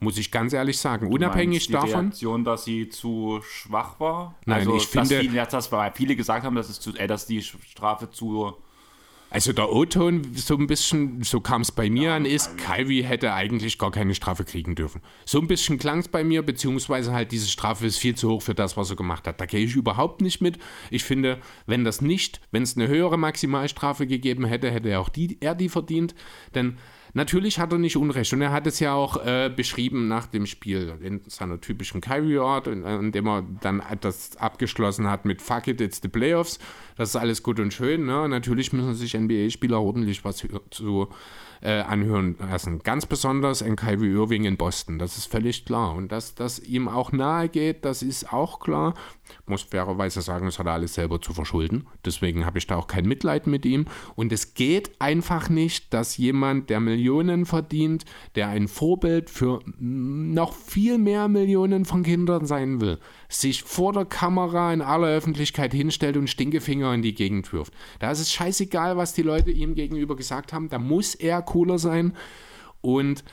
Muss 0.00 0.16
ich 0.16 0.30
ganz 0.32 0.54
ehrlich 0.54 0.78
sagen. 0.78 1.12
Unabhängig 1.12 1.68
Meinst 1.68 1.68
die 1.68 1.72
davon. 1.74 2.06
Reaktion, 2.06 2.44
dass 2.44 2.64
sie 2.64 2.88
zu 2.88 3.40
schwach 3.42 4.00
war? 4.00 4.34
Nein, 4.46 4.60
also, 4.60 4.76
ich 4.76 4.90
dass 4.90 5.08
finde- 5.08 5.20
viele, 5.20 5.46
das 5.46 5.70
war, 5.70 5.92
viele 5.92 6.16
gesagt 6.16 6.46
haben, 6.46 6.56
dass, 6.56 6.70
es 6.70 6.80
zu, 6.80 6.96
äh, 6.96 7.06
dass 7.06 7.26
die 7.26 7.42
Strafe 7.42 8.10
zu. 8.10 8.54
Also 9.32 9.54
der 9.54 9.72
O-Ton, 9.72 10.34
so 10.34 10.58
ein 10.58 10.66
bisschen, 10.66 11.22
so 11.22 11.40
kam 11.40 11.62
es 11.62 11.72
bei 11.72 11.88
mir 11.88 12.12
an, 12.12 12.26
ist, 12.26 12.58
Kyrie 12.58 13.02
hätte 13.02 13.32
eigentlich 13.32 13.78
gar 13.78 13.90
keine 13.90 14.14
Strafe 14.14 14.44
kriegen 14.44 14.74
dürfen. 14.74 15.00
So 15.24 15.40
ein 15.40 15.46
bisschen 15.46 15.78
klang 15.78 16.00
es 16.00 16.08
bei 16.08 16.22
mir, 16.22 16.42
beziehungsweise 16.42 17.14
halt 17.14 17.32
diese 17.32 17.48
Strafe 17.48 17.86
ist 17.86 17.96
viel 17.96 18.14
zu 18.14 18.28
hoch 18.28 18.42
für 18.42 18.54
das, 18.54 18.76
was 18.76 18.90
er 18.90 18.96
gemacht 18.96 19.26
hat. 19.26 19.40
Da 19.40 19.46
gehe 19.46 19.64
ich 19.64 19.74
überhaupt 19.74 20.20
nicht 20.20 20.42
mit. 20.42 20.58
Ich 20.90 21.02
finde, 21.04 21.38
wenn 21.64 21.82
das 21.82 22.02
nicht, 22.02 22.42
wenn 22.50 22.62
es 22.62 22.76
eine 22.76 22.88
höhere 22.88 23.18
Maximalstrafe 23.18 24.06
gegeben 24.06 24.44
hätte, 24.44 24.70
hätte 24.70 24.90
er 24.90 25.00
auch 25.00 25.08
die, 25.08 25.38
er 25.40 25.54
die 25.54 25.70
verdient. 25.70 26.14
Denn 26.54 26.76
natürlich 27.14 27.58
hat 27.58 27.72
er 27.72 27.78
nicht 27.78 27.96
Unrecht. 27.96 28.32
Und 28.32 28.42
er 28.42 28.52
hat 28.52 28.66
es 28.66 28.80
ja 28.80 28.94
auch 28.94 29.24
äh, 29.24 29.50
beschrieben 29.54 30.08
nach 30.08 30.26
dem 30.26 30.46
Spiel 30.46 30.98
in 31.00 31.20
seiner 31.26 31.60
typischen 31.60 32.00
Kyrie-Art, 32.00 32.66
in, 32.66 32.84
in 32.84 33.12
dem 33.12 33.26
er 33.26 33.42
dann 33.60 33.82
das 34.00 34.36
abgeschlossen 34.36 35.08
hat 35.08 35.24
mit 35.24 35.42
Fuck 35.42 35.68
it, 35.68 35.80
it's 35.80 36.00
the 36.02 36.08
Playoffs. 36.08 36.58
Das 36.96 37.10
ist 37.10 37.16
alles 37.16 37.42
gut 37.42 37.60
und 37.60 37.72
schön. 37.72 38.06
Ne? 38.06 38.28
Natürlich 38.28 38.72
müssen 38.72 38.94
sich 38.94 39.14
NBA-Spieler 39.14 39.80
ordentlich 39.80 40.24
was 40.24 40.44
zu 40.70 41.08
äh, 41.62 41.80
anhören 41.80 42.36
lassen. 42.38 42.80
Ganz 42.80 43.06
besonders 43.06 43.62
ein 43.62 43.76
Kyrie 43.76 44.12
Irving 44.12 44.44
in 44.44 44.56
Boston. 44.56 44.98
Das 44.98 45.16
ist 45.16 45.26
völlig 45.26 45.64
klar. 45.64 45.94
Und 45.94 46.10
dass 46.10 46.34
das 46.34 46.58
ihm 46.58 46.88
auch 46.88 47.12
nahe 47.12 47.48
geht, 47.48 47.84
das 47.84 48.02
ist 48.02 48.32
auch 48.32 48.60
klar. 48.60 48.94
Muss 49.46 49.62
fairerweise 49.62 50.20
sagen, 50.22 50.46
das 50.46 50.58
hat 50.58 50.66
er 50.66 50.72
alles 50.72 50.94
selber 50.94 51.20
zu 51.20 51.32
verschulden. 51.32 51.86
Deswegen 52.04 52.44
habe 52.44 52.58
ich 52.58 52.66
da 52.66 52.76
auch 52.76 52.86
kein 52.86 53.06
Mitleid 53.06 53.46
mit 53.46 53.64
ihm. 53.64 53.86
Und 54.16 54.32
es 54.32 54.54
geht 54.54 55.00
einfach 55.00 55.48
nicht, 55.48 55.94
dass 55.94 56.16
jemand, 56.16 56.68
der 56.68 56.80
Millionen 56.80 57.46
verdient, 57.46 58.04
der 58.34 58.48
ein 58.48 58.68
Vorbild 58.68 59.30
für 59.30 59.60
noch 59.78 60.54
viel 60.54 60.98
mehr 60.98 61.28
Millionen 61.28 61.84
von 61.84 62.02
Kindern 62.02 62.44
sein 62.44 62.80
will, 62.80 62.98
sich 63.32 63.62
vor 63.62 63.92
der 63.92 64.04
Kamera 64.04 64.72
in 64.72 64.82
aller 64.82 65.08
Öffentlichkeit 65.08 65.72
hinstellt 65.72 66.16
und 66.16 66.28
Stinkefinger 66.28 66.92
in 66.94 67.02
die 67.02 67.14
Gegend 67.14 67.52
wirft. 67.52 67.72
Da 67.98 68.10
ist 68.10 68.20
es 68.20 68.32
scheißegal, 68.32 68.96
was 68.96 69.14
die 69.14 69.22
Leute 69.22 69.50
ihm 69.50 69.74
gegenüber 69.74 70.16
gesagt 70.16 70.52
haben. 70.52 70.68
Da 70.68 70.78
muss 70.78 71.14
er 71.14 71.42
cooler 71.42 71.78
sein. 71.78 72.14
Und 72.80 73.24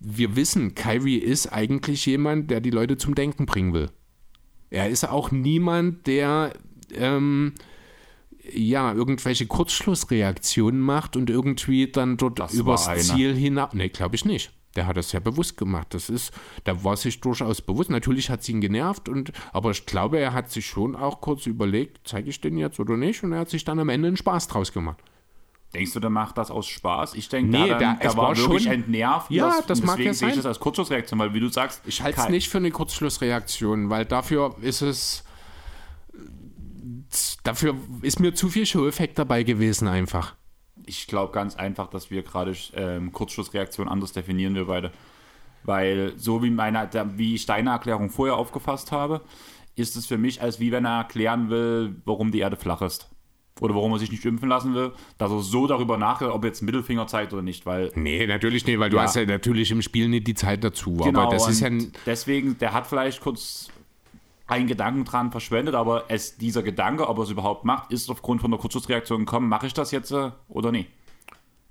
wir 0.00 0.36
wissen, 0.36 0.74
Kyrie 0.74 1.18
ist 1.18 1.46
eigentlich 1.52 2.04
jemand, 2.06 2.50
der 2.50 2.60
die 2.60 2.70
Leute 2.70 2.96
zum 2.96 3.14
Denken 3.14 3.46
bringen 3.46 3.72
will. 3.72 3.90
Er 4.70 4.90
ist 4.90 5.08
auch 5.08 5.30
niemand, 5.30 6.06
der 6.06 6.52
ähm, 6.94 7.54
ja 8.52 8.92
irgendwelche 8.92 9.46
Kurzschlussreaktionen 9.46 10.80
macht 10.80 11.16
und 11.16 11.30
irgendwie 11.30 11.90
dann 11.90 12.16
dort 12.16 12.38
Das 12.38 12.54
übers. 12.54 12.88
Ziel 13.06 13.34
hinab. 13.34 13.74
Nee, 13.74 13.88
glaube 13.88 14.16
ich 14.16 14.24
nicht. 14.24 14.52
Der 14.76 14.86
hat 14.86 14.96
das 14.96 15.12
ja 15.12 15.20
bewusst 15.20 15.56
gemacht. 15.56 15.88
Das 15.94 16.08
ist, 16.10 16.32
der 16.66 16.82
war 16.84 16.96
sich 16.96 17.20
durchaus 17.20 17.60
bewusst. 17.62 17.90
Natürlich 17.90 18.28
hat 18.30 18.40
es 18.40 18.48
ihn 18.48 18.60
genervt, 18.60 19.08
und, 19.08 19.32
aber 19.52 19.70
ich 19.70 19.86
glaube, 19.86 20.18
er 20.18 20.32
hat 20.32 20.50
sich 20.50 20.66
schon 20.66 20.96
auch 20.96 21.20
kurz 21.20 21.46
überlegt, 21.46 22.00
zeige 22.08 22.28
ich 22.30 22.40
den 22.40 22.56
jetzt 22.56 22.80
oder 22.80 22.96
nicht? 22.96 23.22
Und 23.22 23.32
er 23.32 23.40
hat 23.40 23.50
sich 23.50 23.64
dann 23.64 23.78
am 23.78 23.88
Ende 23.88 24.08
einen 24.08 24.16
Spaß 24.16 24.48
draus 24.48 24.72
gemacht. 24.72 24.98
Denkst 25.72 25.92
du, 25.92 25.98
der 26.00 26.10
macht 26.10 26.38
das 26.38 26.52
aus 26.52 26.68
Spaß? 26.68 27.14
Ich 27.14 27.28
denke, 27.28 27.50
Nee, 27.50 27.66
der 27.66 27.96
es 28.00 28.16
war, 28.16 28.28
war 28.28 28.36
wirklich 28.36 28.62
schon- 28.64 28.72
entnervt. 28.72 29.30
Ja, 29.30 29.60
das 29.66 29.80
und 29.80 29.86
mag 29.86 29.96
deswegen 29.96 30.06
ja 30.10 30.14
sehe 30.14 30.28
ich 30.28 30.34
sein. 30.34 30.42
das 30.42 30.46
als 30.46 30.60
Kurzschlussreaktion, 30.60 31.18
weil 31.18 31.34
wie 31.34 31.40
du 31.40 31.48
sagst, 31.48 31.82
Ich 31.86 32.00
halte 32.00 32.20
es 32.20 32.28
nicht 32.28 32.48
für 32.48 32.58
eine 32.58 32.70
Kurzschlussreaktion, 32.70 33.90
weil 33.90 34.04
dafür 34.04 34.54
ist 34.60 34.82
es. 34.82 35.24
Dafür 37.42 37.74
ist 38.02 38.20
mir 38.20 38.34
zu 38.34 38.48
viel 38.48 38.66
Show-Effekt 38.66 39.18
dabei 39.18 39.42
gewesen, 39.42 39.88
einfach. 39.88 40.34
Ich 40.86 41.06
glaube 41.06 41.32
ganz 41.32 41.56
einfach, 41.56 41.88
dass 41.88 42.10
wir 42.10 42.22
gerade 42.22 42.54
ähm, 42.74 43.12
Kurzschlussreaktion 43.12 43.88
anders 43.88 44.12
definieren, 44.12 44.54
wir 44.54 44.66
beide. 44.66 44.90
Weil 45.64 46.12
so 46.16 46.42
wie, 46.42 46.50
meine, 46.50 46.88
wie 47.16 47.34
ich 47.34 47.46
deine 47.46 47.70
Erklärung 47.70 48.10
vorher 48.10 48.36
aufgefasst 48.36 48.92
habe, 48.92 49.22
ist 49.76 49.96
es 49.96 50.06
für 50.06 50.18
mich, 50.18 50.42
als 50.42 50.60
wie 50.60 50.70
wenn 50.72 50.84
er 50.84 50.98
erklären 50.98 51.48
will, 51.50 51.96
warum 52.04 52.30
die 52.32 52.40
Erde 52.40 52.56
flach 52.56 52.82
ist. 52.82 53.08
oder 53.60 53.72
warum 53.76 53.92
er 53.92 54.00
sich 54.00 54.10
nicht 54.10 54.24
impfen 54.24 54.48
lassen 54.48 54.74
will, 54.74 54.90
dass 55.16 55.30
er 55.30 55.38
so 55.40 55.68
darüber 55.68 55.96
nachdenkt, 55.96 56.34
ob 56.34 56.44
jetzt 56.44 56.60
Mittelfinger 56.60 57.06
zeigt 57.06 57.32
oder 57.32 57.40
nicht, 57.42 57.64
weil 57.66 57.92
Nee, 57.94 58.26
natürlich 58.26 58.66
nicht, 58.66 58.80
weil 58.80 58.90
du 58.90 58.96
Ja. 58.96 59.04
hast 59.04 59.14
ja 59.14 59.24
natürlich 59.24 59.70
im 59.70 59.80
Spiel 59.80 60.08
nicht 60.08 60.26
die 60.26 60.34
Zeit 60.34 60.64
dazu. 60.64 60.96
genau, 60.96 61.20
aber 61.22 61.30
das 61.34 61.48
ist 61.48 61.60
ja. 61.60 61.70
deswegen, 62.04 62.58
der 62.58 62.72
hat 62.72 62.84
vielleicht 62.88 63.20
kurz 63.20 63.68
einen 64.46 64.66
Gedanken 64.66 65.04
dran 65.04 65.30
verschwendet, 65.30 65.74
aber 65.74 66.04
es, 66.08 66.36
dieser 66.36 66.62
Gedanke, 66.62 67.08
ob 67.08 67.18
er 67.18 67.24
es 67.24 67.30
überhaupt 67.30 67.64
macht, 67.64 67.90
ist 67.90 68.10
aufgrund 68.10 68.40
von 68.40 68.50
der 68.50 68.60
Kurzschlussreaktion 68.60 69.20
gekommen, 69.20 69.48
mache 69.48 69.66
ich 69.66 69.72
das 69.74 69.90
jetzt 69.90 70.10
äh, 70.10 70.30
oder 70.48 70.70
nicht? 70.70 70.90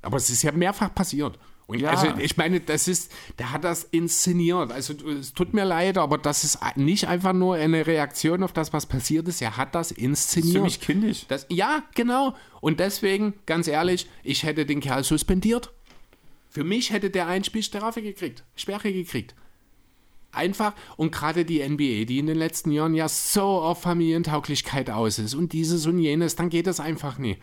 Aber 0.01 0.17
es 0.17 0.29
ist 0.29 0.43
ja 0.43 0.51
mehrfach 0.51 0.93
passiert. 0.93 1.37
Und 1.65 1.79
Ja. 1.79 1.91
also 1.91 2.07
ich 2.17 2.35
meine, 2.35 2.59
das 2.59 2.87
ist, 2.87 3.11
der 3.39 3.51
hat 3.51 3.63
das 3.63 3.85
inszeniert. 3.85 4.71
Also 4.71 4.93
es 5.07 5.33
tut 5.33 5.53
mir 5.53 5.63
leid, 5.63 5.97
aber 5.97 6.17
das 6.17 6.43
ist 6.43 6.59
nicht 6.75 7.07
einfach 7.07 7.31
nur 7.31 7.55
eine 7.55 7.87
Reaktion 7.87 8.43
auf 8.43 8.51
das, 8.51 8.73
was 8.73 8.85
passiert 8.85 9.27
ist. 9.29 9.41
Er 9.41 9.55
hat 9.55 9.73
das 9.75 9.91
inszeniert. 9.91 10.53
Ziemlich 10.53 10.81
kindisch. 10.81 11.25
Das, 11.27 11.45
ja, 11.49 11.83
genau. 11.95 12.35
Und 12.59 12.79
deswegen, 12.81 13.33
ganz 13.45 13.67
ehrlich, 13.67 14.09
ich 14.23 14.43
hätte 14.43 14.65
den 14.65 14.81
Kerl 14.81 15.03
suspendiert. 15.05 15.71
Für 16.49 16.63
mich 16.63 16.91
hätte 16.91 17.09
der 17.09 17.27
ein 17.27 17.43
Spiel 17.43 17.63
Strafe 17.63 18.01
gekriegt, 18.01 18.43
Sperre 18.55 18.91
gekriegt. 18.91 19.33
Einfach, 20.33 20.73
und 20.97 21.11
gerade 21.11 21.45
die 21.45 21.59
NBA, 21.67 22.05
die 22.05 22.19
in 22.19 22.27
den 22.27 22.37
letzten 22.37 22.71
Jahren 22.71 22.93
ja 22.93 23.07
so 23.07 23.43
auf 23.43 23.81
Familientauglichkeit 23.81 24.89
aus 24.89 25.19
ist 25.19 25.35
und 25.35 25.53
dieses 25.53 25.85
und 25.85 25.99
jenes, 25.99 26.35
dann 26.35 26.49
geht 26.49 26.67
das 26.67 26.79
einfach 26.79 27.17
nie. 27.17 27.37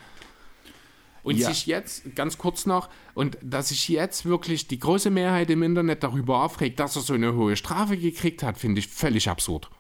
Und 1.23 1.37
Ja. 1.37 1.49
sich 1.49 1.67
jetzt, 1.67 2.17
ganz 2.17 2.39
kurz 2.39 2.67
noch, 2.67 2.89
und 3.15 3.37
dass 3.43 3.69
sich 3.69 3.89
jetzt 3.89 4.25
wirklich 4.25 4.69
die 4.69 4.79
große 4.79 5.11
Mehrheit 5.11 5.51
im 5.51 5.63
Internet 5.63 6.03
darüber 6.03 6.43
aufregt, 6.43 6.81
dass 6.81 6.97
er 6.97 7.03
so 7.03 7.15
eine 7.15 7.35
hohe 7.35 7.57
Strafe 7.57 7.97
gekriegt 7.97 8.43
hat, 8.43 8.57
finde 8.59 8.79
ich 8.81 8.89
völlig 8.89 9.29
absurd. 9.29 9.71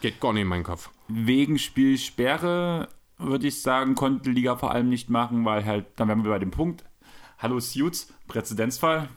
Geht 0.00 0.20
gar 0.20 0.32
nicht 0.32 0.42
in 0.42 0.48
meinen 0.48 0.64
Kopf. 0.64 0.90
Wegen 1.08 1.58
Spielsperre 1.58 2.88
würde 3.18 3.48
ich 3.48 3.62
sagen, 3.62 3.94
konnte 3.94 4.24
die 4.24 4.34
Liga 4.34 4.56
vor 4.56 4.72
allem 4.72 4.88
nicht 4.88 5.08
machen, 5.10 5.44
weil 5.44 5.64
halt, 5.64 5.86
dann 5.96 6.08
wären 6.08 6.24
wir 6.24 6.30
bei 6.30 6.38
dem 6.38 6.50
Punkt, 6.50 6.84
hallo 7.38 7.60
Suits, 7.60 8.12
Präzedenzfall. 8.26 9.08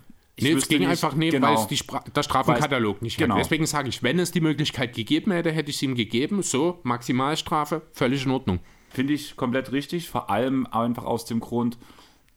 Ich 0.41 0.47
Nee, 0.47 0.53
es 0.57 0.67
ging 0.67 0.79
nicht- 0.79 0.89
einfach 0.89 1.13
nicht, 1.13 1.31
genau. 1.33 1.47
weil 1.49 1.55
es 1.55 1.67
die 1.67 1.77
Spra 1.77 2.03
der 2.15 2.23
Strafenkatalog 2.23 3.01
nicht 3.01 3.17
genau. 3.17 3.35
hat. 3.35 3.43
Deswegen 3.43 3.65
sage 3.67 3.89
ich, 3.89 4.01
wenn 4.01 4.17
es 4.19 4.31
die 4.31 4.41
Möglichkeit 4.41 4.95
gegeben 4.95 5.31
hätte, 5.31 5.51
hätte 5.51 5.69
ich 5.69 5.75
es 5.75 5.81
ihm 5.83 5.93
gegeben. 5.95 6.41
So, 6.41 6.79
Maximalstrafe, 6.83 7.83
völlig 7.93 8.25
in 8.25 8.31
Ordnung. 8.31 8.59
Finde 8.89 9.13
ich 9.13 9.35
komplett 9.35 9.71
richtig, 9.71 10.09
vor 10.09 10.29
allem 10.29 10.65
einfach 10.67 11.03
aus 11.05 11.25
dem 11.25 11.39
Grund, 11.39 11.77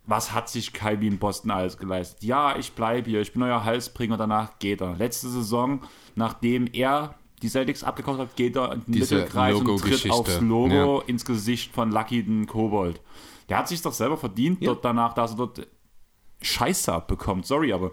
was 0.07 0.33
hat 0.35 0.51
sich 0.51 0.73
Kyrie 0.75 1.07
in 1.07 1.19
Boston 1.19 1.51
alles 1.51 1.79
geleistet? 1.79 2.23
Ja, 2.23 2.57
ich 2.59 2.73
bleibe 2.73 3.09
hier, 3.09 3.23
ich 3.23 3.33
bin 3.33 3.43
euer 3.43 3.65
Halsbringer, 3.65 4.19
danach 4.19 4.59
geht 4.59 4.83
er. 4.83 4.97
Letzte 4.97 5.29
Saison, 5.31 5.81
nachdem 6.15 6.69
er 6.73 7.15
die 7.43 7.49
Celtics 7.49 7.83
abgekauft 7.83 8.21
hat, 8.21 8.37
geht 8.37 8.55
er 8.57 8.73
in 8.73 8.85
den 8.85 8.93
Diese 8.93 9.15
Mittelkreis 9.17 9.55
und 9.57 9.79
tritt 9.81 10.11
aufs 10.11 10.41
Logo 10.41 11.01
ins 11.07 11.25
Gesicht 11.25 11.73
von 11.73 11.91
Lucky 11.91 12.23
den 12.23 12.47
Kobold. 12.47 13.01
Der 13.49 13.59
hat 13.59 13.69
sich 13.69 13.81
doch 13.83 13.93
selber 13.93 14.17
verdient, 14.17 14.61
Ja. 14.61 14.69
dort 14.73 14.85
danach, 14.85 15.15
dass 15.15 15.33
er 15.33 15.37
dort 15.39 15.67
Scheiße 16.43 16.93
abbekommt. 16.93 17.47
Sorry, 17.47 17.73
aber 17.73 17.91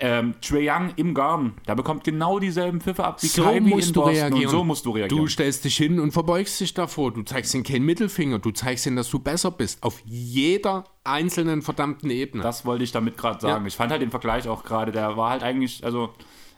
ähm, 0.00 0.34
Trae 0.40 0.70
Young 0.70 0.92
im 0.94 1.12
Garten, 1.12 1.54
der 1.66 1.74
bekommt 1.74 2.04
genau 2.04 2.38
dieselben 2.38 2.80
Pfiffe 2.80 3.02
ab 3.04 3.20
wie 3.20 3.26
So 3.26 3.42
Kyrie 3.42 3.60
musst 3.60 3.88
in 3.88 3.94
du 3.94 4.00
Boston. 4.02 4.16
reagieren. 4.16 4.44
Und 4.46 4.50
so 4.52 4.64
musst 4.64 4.86
du 4.86 4.90
reagieren. 4.92 5.22
Du 5.24 5.28
stellst 5.28 5.64
dich 5.64 5.76
hin 5.76 5.98
und 5.98 6.12
verbeugst 6.12 6.60
dich 6.60 6.72
davor. 6.72 7.12
Du 7.12 7.22
zeigst 7.24 7.52
ihm 7.54 7.64
keinen 7.64 7.84
Mittelfinger. 7.84 8.38
Du 8.38 8.52
zeigst 8.52 8.86
ihm, 8.86 8.94
dass 8.94 9.10
du 9.10 9.18
besser 9.18 9.50
bist. 9.50 9.82
Auf 9.82 10.00
jeder 10.04 10.84
einzelnen 11.02 11.62
verdammten 11.62 12.10
Ebene. 12.10 12.44
Das 12.44 12.64
wollte 12.64 12.84
ich 12.84 12.92
damit 12.92 13.16
gerade 13.16 13.40
sagen. 13.40 13.64
Ja. 13.64 13.66
Ich 13.68 13.74
fand 13.74 13.90
halt 13.90 14.00
den 14.02 14.10
Vergleich 14.10 14.46
auch 14.46 14.62
gerade, 14.62 14.92
der 14.92 15.16
war 15.16 15.30
halt 15.30 15.42
eigentlich, 15.42 15.84
also 15.84 16.10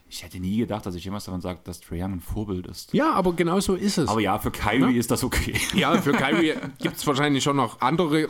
ich 0.07 0.23
hätte 0.23 0.39
nie 0.39 0.59
gedacht, 0.59 0.85
dass 0.85 0.95
ich 0.95 1.05
jemals 1.05 1.25
davon 1.25 1.41
sage, 1.41 1.61
dass 1.65 1.81
Trae 1.81 2.03
Young 2.03 2.15
ein 2.15 2.21
Vorbild 2.21 2.67
ist. 2.67 2.93
ja, 2.93 3.13
aber 3.13 3.33
genau 3.33 3.59
so 3.61 3.75
ist 3.75 3.97
es. 3.97 4.09
Aber 4.11 4.21
ja, 4.21 4.39
für 4.39 4.51
Kyrie 4.51 4.99
ist 4.99 5.11
das 5.11 5.25
okay. 5.25 5.55
Ja, 5.73 5.97
für 6.03 6.13
Kyrie 6.13 6.55
gibt 6.79 6.97
es 6.97 7.07
wahrscheinlich 7.07 7.43
schon 7.43 7.57
noch 7.57 7.81
andere. 7.81 8.29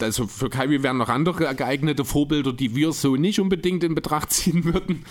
Also 0.00 0.26
für 0.26 0.48
Kyrie 0.48 0.82
wären 0.82 0.96
noch 0.98 1.08
andere 1.08 1.54
geeignete 1.54 2.04
Vorbilder, 2.04 2.52
die 2.52 2.76
wir 2.76 2.92
so 2.92 3.16
nicht 3.16 3.40
unbedingt 3.40 3.82
in 3.82 3.94
Betracht 3.94 4.32
ziehen 4.32 4.64
würden. 4.64 5.04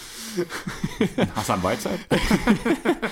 Hassan 1.36 1.64
Whiteside? 1.64 2.00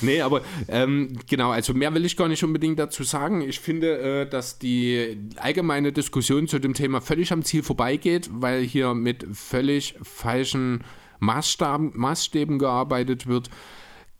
Nee, 0.00 0.20
aber 0.20 0.42
ähm, 0.68 1.18
genau, 1.28 1.50
also 1.50 1.74
mehr 1.74 1.92
will 1.94 2.04
ich 2.04 2.16
gar 2.16 2.28
nicht 2.28 2.42
unbedingt 2.42 2.78
dazu 2.78 3.02
sagen. 3.02 3.42
Ich 3.42 3.60
finde, 3.60 4.22
äh, 4.22 4.28
dass 4.28 4.58
die 4.58 5.18
allgemeine 5.36 5.92
Diskussion 5.92 6.48
zu 6.48 6.58
dem 6.58 6.74
Thema 6.74 7.00
völlig 7.00 7.32
am 7.32 7.42
Ziel 7.42 7.62
vorbeigeht, 7.62 8.30
weil 8.32 8.62
hier 8.62 8.94
mit 8.94 9.26
völlig 9.32 9.96
falschen 10.02 10.84
Maßstaben, 11.20 11.92
Maßstäben 11.94 12.58
gearbeitet 12.58 13.26
wird. 13.26 13.50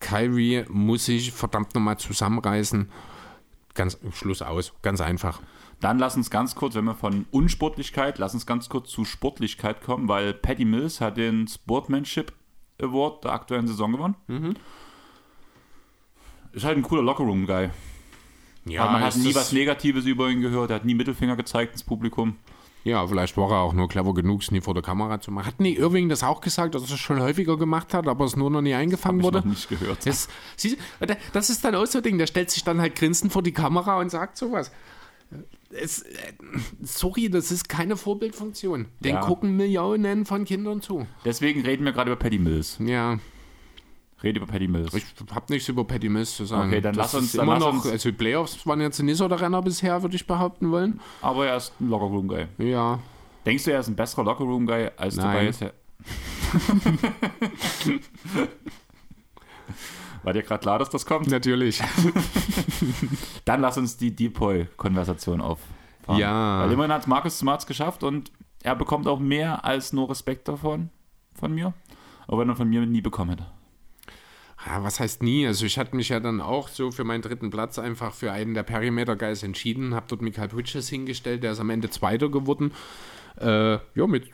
Kyrie 0.00 0.64
muss 0.68 1.06
sich 1.06 1.32
verdammt 1.32 1.74
nochmal 1.74 1.98
zusammenreißen. 1.98 2.90
Ganz 3.74 3.98
Schluss 4.12 4.42
aus, 4.42 4.72
ganz 4.82 5.00
einfach. 5.00 5.40
Dann 5.84 5.98
lass 5.98 6.16
uns 6.16 6.30
ganz 6.30 6.54
kurz, 6.54 6.74
wenn 6.76 6.86
wir 6.86 6.94
von 6.94 7.26
Unsportlichkeit, 7.30 8.16
lass 8.16 8.32
uns 8.32 8.46
ganz 8.46 8.70
kurz 8.70 8.88
zu 8.88 9.04
Sportlichkeit 9.04 9.82
kommen, 9.82 10.08
weil 10.08 10.32
Patty 10.32 10.64
Mills 10.64 11.02
hat 11.02 11.18
den 11.18 11.46
Sportmanship 11.46 12.32
Award 12.80 13.24
der 13.24 13.32
aktuellen 13.32 13.66
Saison 13.66 13.92
gewonnen. 13.92 14.14
Mhm. 14.26 14.54
Ist 16.52 16.64
halt 16.64 16.78
ein 16.78 16.82
cooler 16.82 17.02
Lockerroom-Guy. 17.02 17.68
Ja, 18.64 18.86
man 18.90 19.02
hat 19.02 19.14
nie 19.16 19.34
was 19.34 19.52
Negatives 19.52 20.06
über 20.06 20.30
ihn 20.30 20.40
gehört, 20.40 20.70
er 20.70 20.76
hat 20.76 20.86
nie 20.86 20.94
Mittelfinger 20.94 21.36
gezeigt 21.36 21.72
ins 21.72 21.82
Publikum. 21.82 22.38
Ja, 22.84 23.06
vielleicht 23.06 23.36
war 23.36 23.50
er 23.50 23.58
auch 23.58 23.74
nur 23.74 23.86
clever 23.86 24.14
genug, 24.14 24.40
es 24.40 24.50
nie 24.50 24.62
vor 24.62 24.72
der 24.72 24.82
Kamera 24.82 25.20
zu 25.20 25.32
machen. 25.32 25.46
Hat 25.46 25.60
nie 25.60 25.74
Irving 25.76 26.08
das 26.08 26.22
auch 26.22 26.40
gesagt, 26.40 26.74
dass 26.74 26.88
er 26.88 26.94
es 26.94 27.00
schon 27.00 27.20
häufiger 27.20 27.58
gemacht 27.58 27.92
hat, 27.92 28.08
aber 28.08 28.24
es 28.24 28.36
nur 28.36 28.50
noch 28.50 28.62
nie 28.62 28.72
eingefangen 28.72 29.20
Ich 29.20 29.24
wurde? 29.26 29.40
noch 29.40 29.44
nicht 29.44 29.68
gehört. 29.68 30.06
Das, 30.06 30.28
das 31.34 31.50
ist 31.50 31.62
dann 31.62 31.74
auch 31.74 31.86
so 31.86 31.98
ein 31.98 32.04
Ding, 32.04 32.16
der 32.16 32.26
stellt 32.26 32.50
sich 32.50 32.64
dann 32.64 32.80
halt 32.80 32.94
grinsend 32.94 33.34
vor 33.34 33.42
die 33.42 33.52
Kamera 33.52 33.98
und 33.98 34.10
sagt 34.10 34.38
sowas. 34.38 34.70
Es, 35.80 36.02
äh, 36.02 36.32
sorry, 36.82 37.28
das 37.28 37.50
ist 37.50 37.68
keine 37.68 37.96
Vorbildfunktion. 37.96 38.86
Den 39.00 39.14
Ja. 39.16 39.20
gucken 39.22 39.56
Millionen 39.56 40.24
von 40.24 40.44
Kindern 40.44 40.80
zu. 40.80 41.06
Deswegen 41.24 41.62
reden 41.62 41.84
wir 41.84 41.92
gerade 41.92 42.10
über 42.12 42.18
Patty 42.18 42.38
Mills. 42.38 42.78
Ja, 42.80 43.18
Rede 44.22 44.38
über 44.40 44.46
Patty 44.46 44.68
Mills. 44.68 44.94
ich 44.94 45.04
habe 45.34 45.52
nichts 45.52 45.68
über 45.68 45.84
Patty 45.84 46.08
Mills 46.08 46.36
zu 46.36 46.44
sagen. 46.46 46.68
Okay, 46.70 46.80
dann 46.80 46.94
das 46.94 47.12
lass 47.12 47.22
uns- 47.22 47.32
dann 47.32 47.44
immer 47.44 47.54
lass 47.54 47.62
noch, 47.64 47.74
uns- 47.84 47.92
also 47.92 48.12
Playoffs 48.12 48.64
waren 48.66 48.80
jetzt 48.80 49.02
nicht 49.02 49.16
so 49.18 49.28
der 49.28 49.40
Renner 49.40 49.60
bisher, 49.62 50.00
würde 50.02 50.16
ich 50.16 50.26
behaupten 50.26 50.70
wollen. 50.70 51.00
Aber 51.20 51.46
er 51.46 51.56
ist 51.56 51.72
ein 51.80 51.88
Lockerroom-Guy. 51.90 52.46
Ja, 52.58 53.00
Denkst 53.44 53.64
du, 53.64 53.72
er 53.72 53.80
ist 53.80 53.88
ein 53.88 53.96
besserer 53.96 54.24
Lockerroom-Guy 54.24 54.90
als 54.96 55.16
Nein. 55.16 55.48
ist? 55.48 55.60
War 60.24 60.32
dir 60.32 60.42
gerade 60.42 60.60
klar, 60.60 60.78
dass 60.78 60.90
das 60.90 61.06
kommt? 61.06 61.28
natürlich. 61.28 61.80
Dann 63.44 63.60
lass 63.60 63.78
uns 63.78 63.96
die 63.96 64.16
Depoy-Konversation 64.16 65.40
auffahren. 65.40 66.18
Ja. 66.18 66.60
Weil 66.60 66.72
immerhin 66.72 66.92
hat 66.92 67.06
Markus 67.06 67.38
Smarts 67.38 67.66
geschafft 67.66 68.02
und 68.02 68.32
er 68.62 68.74
bekommt 68.74 69.06
auch 69.06 69.20
mehr 69.20 69.64
als 69.64 69.92
nur 69.92 70.08
Respekt 70.08 70.48
davon, 70.48 70.88
von 71.34 71.54
mir. 71.54 71.74
Aber 72.26 72.38
wenn 72.38 72.48
er 72.48 72.56
von 72.56 72.68
mir 72.68 72.84
nie 72.86 73.02
bekommen 73.02 73.30
hätte. 73.30 73.46
Ja, 74.66 74.82
was 74.82 74.98
heißt 74.98 75.22
nie? 75.22 75.46
Also 75.46 75.66
ich 75.66 75.78
hatte 75.78 75.94
mich 75.94 76.08
ja 76.08 76.20
dann 76.20 76.40
auch 76.40 76.68
so 76.68 76.90
für 76.90 77.04
meinen 77.04 77.20
dritten 77.20 77.50
Platz 77.50 77.78
einfach 77.78 78.14
für 78.14 78.32
einen 78.32 78.54
der 78.54 78.62
Perimeter 78.62 79.16
Guys 79.16 79.42
entschieden, 79.42 79.94
habe 79.94 80.06
dort 80.08 80.22
Michael 80.22 80.48
Bridges 80.48 80.88
hingestellt, 80.88 81.42
der 81.42 81.52
ist 81.52 81.60
am 81.60 81.68
Ende 81.68 81.90
Zweiter 81.90 82.30
geworden. 82.30 82.72
Äh, 83.38 83.72
ja, 83.72 84.06
mit 84.06 84.30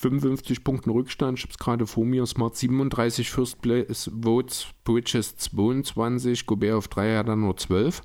55 0.00 0.64
Punkten 0.64 0.90
Rückstand, 0.90 1.38
ich 1.38 1.44
habe 1.44 1.52
es 1.52 1.58
gerade 1.58 1.86
vor 1.86 2.06
mir, 2.06 2.24
Smart 2.24 2.56
37 2.56 3.30
First 3.30 3.60
Place 3.60 4.10
Votes, 4.22 4.68
Bridges 4.82 5.36
22, 5.36 6.46
Gobert 6.46 6.74
auf 6.74 6.88
3 6.88 7.16
hat 7.18 7.28
dann 7.28 7.40
nur 7.40 7.58
12. 7.58 8.00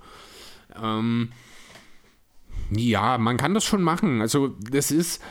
Ähm, 0.82 1.32
ja, 2.72 3.18
man 3.18 3.38
kann 3.38 3.54
das 3.54 3.64
schon 3.64 3.82
machen. 3.82 4.20
Also 4.20 4.50
das 4.70 4.92
ist, 4.92 5.22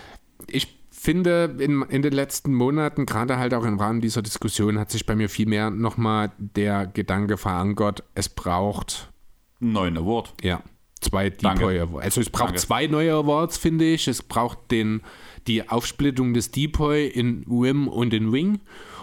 ich 0.47 0.79
finde, 0.91 1.55
in, 1.59 1.83
in 1.83 2.01
den 2.01 2.15
letzten 2.15 2.55
Monaten, 2.55 3.05
gerade 3.05 3.37
halt 3.37 3.53
auch 3.53 3.65
im 3.65 3.79
Rahmen 3.79 4.01
dieser 4.01 4.23
Diskussion, 4.23 4.79
hat 4.79 4.91
sich 4.91 5.05
bei 5.05 5.15
mir 5.15 5.29
viel 5.29 5.47
mehr 5.47 5.69
nochmal 5.69 6.33
der 6.39 6.87
Gedanke 6.87 7.37
verankert, 7.37 8.05
es 8.15 8.31
braucht, 8.31 9.13
neuen 9.61 9.99
Award. 9.99 10.33
ja, 10.43 10.63
zwei. 11.05 11.31
Depoy 11.31 11.79
Awards. 11.79 12.05
Also 12.05 12.21
es 12.21 12.31
braucht 12.31 12.51
Danke. 12.51 12.61
zwei 12.61 12.87
neue 12.87 13.13
Awards, 13.13 13.59
finde 13.59 13.85
ich. 13.85 14.09
Es 14.09 14.23
braucht 14.23 14.71
den, 14.71 15.03
die 15.47 15.69
Aufsplittung 15.69 16.35
des 16.35 16.51
Depoy 16.51 17.07
in 17.07 17.45
Rim 17.49 17.89
und 17.89 18.15
in 18.15 18.33
Wing. 18.33 18.61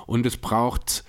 Und 0.08 0.26
es 0.26 0.38
braucht 0.38 1.04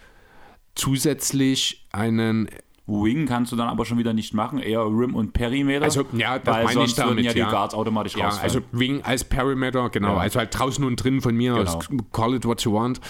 zusätzlich 0.74 1.86
einen 1.92 2.48
Wing 2.86 3.26
kannst 3.26 3.52
du 3.52 3.56
dann 3.56 3.68
aber 3.68 3.84
schon 3.84 3.96
wieder 3.96 4.12
nicht 4.12 4.34
machen, 4.34 4.59
eher 4.59 4.84
Rim 4.84 5.14
und 5.14 5.32
Perimeter. 5.32 5.84
Also, 5.84 6.04
ja, 6.12 6.38
das 6.40 6.54
weil 6.56 6.64
meine 6.64 6.70
ich 6.70 6.74
sonst 6.94 6.98
würden 6.98 7.09
damit, 7.10 7.24
ja 7.26 7.32
die 7.32 7.38
ja. 7.38 7.50
Guards 7.50 7.74
automatisch 7.74 8.16
Ja, 8.16 8.26
rausfallen. 8.26 8.44
also 8.44 8.60
Wing 8.72 9.02
als 9.02 9.22
Perimeter, 9.24 9.88
genau. 9.88 10.14
Ja. 10.14 10.18
Also 10.18 10.40
halt 10.40 10.59
draußen 10.59 10.84
und 10.84 10.96
drinnen 10.96 11.20
von 11.20 11.34
mir 11.36 11.54
Genau. 11.54 11.72
aus. 11.76 11.88
Call 12.12 12.34
it 12.34 12.44
what 12.44 12.60
you 12.62 12.72
want. 12.72 13.00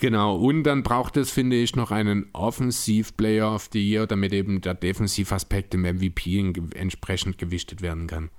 Genau. 0.00 0.34
Und 0.36 0.62
dann 0.64 0.82
braucht 0.82 1.18
es, 1.18 1.30
finde 1.30 1.56
ich, 1.56 1.76
noch 1.76 1.90
einen 1.90 2.26
Offensiv-Player 2.32 3.54
of 3.54 3.68
the 3.72 3.86
Year, 3.86 4.06
damit 4.06 4.32
eben 4.32 4.62
der 4.62 4.74
Defensivaspekt 4.74 5.74
im 5.74 5.82
MVP 5.82 6.52
entsprechend 6.74 7.36
gewichtet 7.36 7.82
werden 7.82 8.06
kann. 8.06 8.30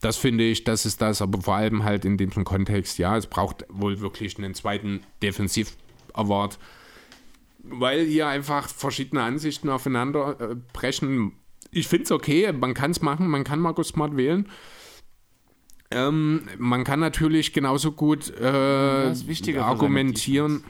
Das 0.00 0.16
finde 0.16 0.44
ich, 0.44 0.64
das 0.64 0.86
ist 0.86 1.02
das, 1.02 1.20
aber 1.20 1.42
vor 1.42 1.56
allem 1.56 1.84
halt 1.84 2.04
in 2.04 2.16
diesem 2.16 2.44
Kontext, 2.44 2.98
ja, 2.98 3.16
es 3.16 3.26
braucht 3.26 3.66
wohl 3.68 4.00
wirklich 4.00 4.38
einen 4.38 4.54
zweiten 4.54 5.02
Defensiv-Award, 5.22 6.58
weil 7.62 8.06
hier 8.06 8.26
einfach 8.26 8.68
verschiedene 8.68 9.22
Ansichten 9.22 9.68
aufeinander 9.68 10.40
äh, 10.40 10.56
brechen. 10.72 11.32
ich 11.70 11.86
finde 11.86 12.04
es 12.04 12.12
okay, 12.12 12.50
man 12.52 12.72
kann 12.72 12.92
es 12.92 13.02
machen, 13.02 13.28
man 13.28 13.44
kann 13.44 13.60
Markus 13.60 13.88
Smart 13.88 14.16
wählen. 14.16 14.48
Ähm, 15.92 16.42
man 16.58 16.84
kann 16.84 17.00
natürlich 17.00 17.52
genauso 17.52 17.92
gut 17.92 18.32
äh, 18.38 19.58
argumentieren. 19.58 20.62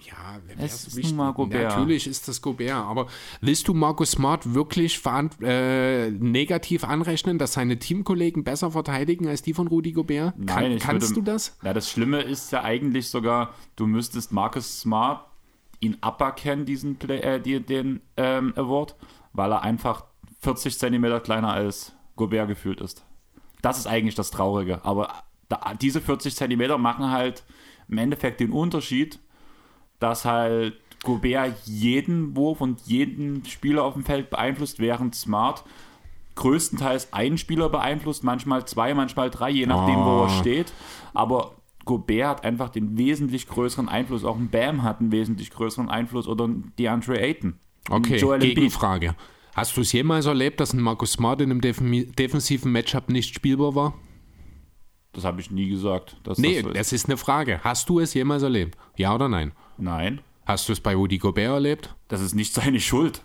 Ja, 0.00 0.38
es 0.58 0.86
ist 0.86 0.96
wichtig? 0.96 1.14
Mal 1.14 1.32
Gobert. 1.32 1.70
Natürlich 1.70 2.06
ist 2.06 2.28
das 2.28 2.40
Gobert, 2.40 2.84
aber 2.84 3.08
willst 3.40 3.66
du 3.66 3.74
Markus 3.74 4.12
Smart 4.12 4.54
wirklich 4.54 5.00
äh, 5.42 6.10
negativ 6.10 6.84
anrechnen, 6.84 7.38
dass 7.38 7.54
seine 7.54 7.78
Teamkollegen 7.78 8.44
besser 8.44 8.70
verteidigen 8.70 9.26
als 9.26 9.42
die 9.42 9.54
von 9.54 9.66
Rudi 9.66 9.92
Gobert? 9.92 10.34
Nein, 10.38 10.46
kann, 10.46 10.78
kannst 10.78 11.10
würde, 11.10 11.20
du 11.20 11.32
das? 11.32 11.56
Ja, 11.62 11.74
das 11.74 11.90
Schlimme 11.90 12.20
ist 12.20 12.52
ja 12.52 12.62
eigentlich 12.62 13.08
sogar, 13.08 13.54
du 13.74 13.86
müsstest 13.86 14.30
Markus 14.30 14.80
Smart 14.80 15.24
ihn 15.80 15.96
aberkennen, 16.00 16.64
diesen 16.64 16.96
Play, 16.96 17.18
äh, 17.18 17.40
die, 17.40 17.60
den 17.60 18.00
ähm, 18.16 18.52
Award, 18.56 18.94
weil 19.32 19.52
er 19.52 19.62
einfach 19.62 20.04
40 20.40 20.78
Zentimeter 20.78 21.20
kleiner 21.20 21.52
als 21.52 21.92
Gobert 22.16 22.48
gefühlt 22.48 22.80
ist. 22.80 23.04
Das 23.62 23.78
ist 23.78 23.86
eigentlich 23.86 24.14
das 24.14 24.30
Traurige. 24.30 24.84
Aber 24.84 25.12
da, 25.48 25.74
diese 25.80 26.00
40 26.00 26.34
Zentimeter 26.36 26.78
machen 26.78 27.10
halt 27.10 27.44
im 27.88 27.98
Endeffekt 27.98 28.40
den 28.40 28.52
Unterschied, 28.52 29.18
dass 29.98 30.24
halt 30.24 30.78
Gobert 31.02 31.54
jeden 31.64 32.36
Wurf 32.36 32.60
und 32.60 32.80
jeden 32.82 33.44
Spieler 33.44 33.84
auf 33.84 33.94
dem 33.94 34.04
Feld 34.04 34.30
beeinflusst, 34.30 34.78
während 34.78 35.14
Smart 35.14 35.64
größtenteils 36.34 37.12
einen 37.12 37.36
Spieler 37.38 37.68
beeinflusst, 37.68 38.22
manchmal 38.22 38.64
zwei, 38.66 38.94
manchmal 38.94 39.30
drei, 39.30 39.50
je 39.50 39.66
nachdem, 39.66 39.96
oh. 39.96 40.04
wo 40.04 40.20
er 40.22 40.26
ah. 40.26 40.28
steht. 40.30 40.72
Aber 41.14 41.56
Gobert 41.84 42.28
hat 42.28 42.44
einfach 42.44 42.68
den 42.68 42.96
wesentlich 42.96 43.48
größeren 43.48 43.88
Einfluss. 43.88 44.24
Auch 44.24 44.36
ein 44.36 44.50
Bam 44.50 44.82
hat 44.82 45.00
einen 45.00 45.10
wesentlich 45.10 45.50
größeren 45.50 45.88
Einfluss 45.88 46.28
oder 46.28 46.46
ein 46.46 46.72
DeAndre 46.78 47.18
Ayton. 47.18 47.58
Okay, 47.90 48.18
Gegenfrage. 48.38 49.14
Hast 49.58 49.76
du 49.76 49.80
es 49.80 49.90
jemals 49.90 50.26
erlebt, 50.26 50.60
dass 50.60 50.72
ein 50.72 50.80
Markus 50.80 51.10
Smart 51.14 51.40
in 51.40 51.50
einem 51.50 51.60
defensiven 51.60 52.70
Matchup 52.70 53.08
nicht 53.08 53.34
spielbar 53.34 53.74
war? 53.74 53.94
Das 55.12 55.24
habe 55.24 55.40
ich 55.40 55.50
nie 55.50 55.68
gesagt. 55.68 56.16
nee, 56.36 56.54
das, 56.54 56.62
so 56.62 56.68
ist. 56.68 56.78
das 56.78 56.92
ist 56.92 57.06
eine 57.06 57.16
Frage. 57.16 57.60
Hast 57.64 57.88
du 57.88 57.98
es 57.98 58.14
jemals 58.14 58.44
erlebt? 58.44 58.78
Ja 58.94 59.12
oder 59.16 59.28
nein? 59.28 59.50
Nein. 59.76 60.20
Hast 60.46 60.68
du 60.68 60.72
es 60.72 60.78
bei 60.78 60.94
Rudi 60.94 61.18
Gobert 61.18 61.50
erlebt? 61.50 61.96
Das 62.06 62.20
ist 62.20 62.36
nicht 62.36 62.54
seine 62.54 62.78
Schuld. 62.78 63.22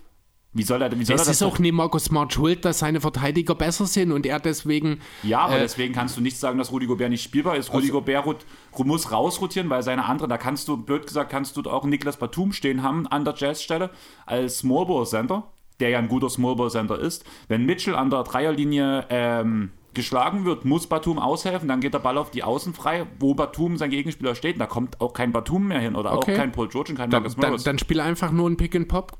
Wie 0.53 0.64
soll 0.64 0.81
er, 0.81 0.91
wie 0.97 1.05
soll 1.05 1.15
es 1.15 1.22
er 1.22 1.27
das 1.27 1.35
ist 1.35 1.43
auch 1.43 1.60
nicht 1.60 1.72
Markus 1.72 2.05
Smart 2.05 2.34
schuld, 2.34 2.65
dass 2.65 2.80
seine 2.80 2.99
Verteidiger 2.99 3.53
besser 3.53 3.85
sind 3.85 4.11
und 4.11 4.26
er 4.26 4.39
deswegen. 4.39 5.01
Ja, 5.22 5.41
aber 5.41 5.57
äh, 5.57 5.61
deswegen 5.61 5.93
kannst 5.93 6.18
du 6.18 6.22
nicht 6.22 6.38
sagen, 6.38 6.57
dass 6.57 6.72
Rudi 6.72 6.88
Gobert 6.88 7.11
nicht 7.11 7.23
spielbar 7.23 7.57
ist. 7.57 7.69
Rudi 7.69 7.91
also, 7.91 7.99
Gobert 7.99 8.43
muss 8.80 9.11
rausrotieren, 9.11 9.69
weil 9.69 9.84
seine 9.84 10.05
andere, 10.05 10.27
da 10.27 10.39
kannst 10.39 10.68
du, 10.68 10.77
blöd 10.77 11.05
gesagt, 11.05 11.30
kannst 11.30 11.57
du 11.57 11.61
auch 11.69 11.85
Niklas 11.85 12.18
Batum 12.18 12.53
stehen 12.53 12.81
haben 12.81 13.05
an 13.05 13.23
der 13.23 13.35
Jazzstelle 13.38 13.91
als 14.26 14.57
Smallball 14.57 15.05
Center 15.05 15.53
der 15.84 15.89
ja 15.89 15.99
ein 15.99 16.07
guter 16.07 16.30
Smallball 16.30 16.69
Center 16.69 16.97
ist. 16.97 17.26
Wenn 17.49 17.65
Mitchell 17.65 17.93
an 17.93 18.10
der 18.10 18.23
Dreierlinie 18.23 19.05
ähm, 19.10 19.72
geschlagen 19.93 20.45
wird, 20.45 20.64
muss 20.64 20.88
Batum 20.88 21.19
aushelfen, 21.19 21.68
dann 21.68 21.81
geht 21.81 21.93
der 21.93 21.99
Ball 21.99 22.18
auf 22.18 22.31
die 22.31 22.41
Außen 22.41 22.73
frei, 22.73 23.05
wo 23.19 23.34
Batum 23.35 23.76
sein 23.76 23.89
Gegenspieler 23.89 24.34
steht. 24.34 24.61
Da 24.61 24.65
kommt 24.65 25.01
auch 25.01 25.11
kein 25.11 25.34
Batum 25.34 25.68
mehr 25.68 25.81
hin 25.81 25.95
oder 25.95 26.14
okay. 26.14 26.31
auch 26.31 26.38
kein 26.38 26.53
Paul 26.53 26.69
George 26.69 26.91
und 26.91 26.97
kein 26.97 27.10
dann, 27.10 27.23
Marcus 27.23 27.35
Morris. 27.35 27.64
Dann, 27.64 27.73
dann 27.73 27.80
spiel 27.80 27.99
einfach 27.99 28.31
nur 28.31 28.49
ein 28.49 28.55
Pick 28.55 28.77
and 28.77 28.88
Pop. 28.88 29.19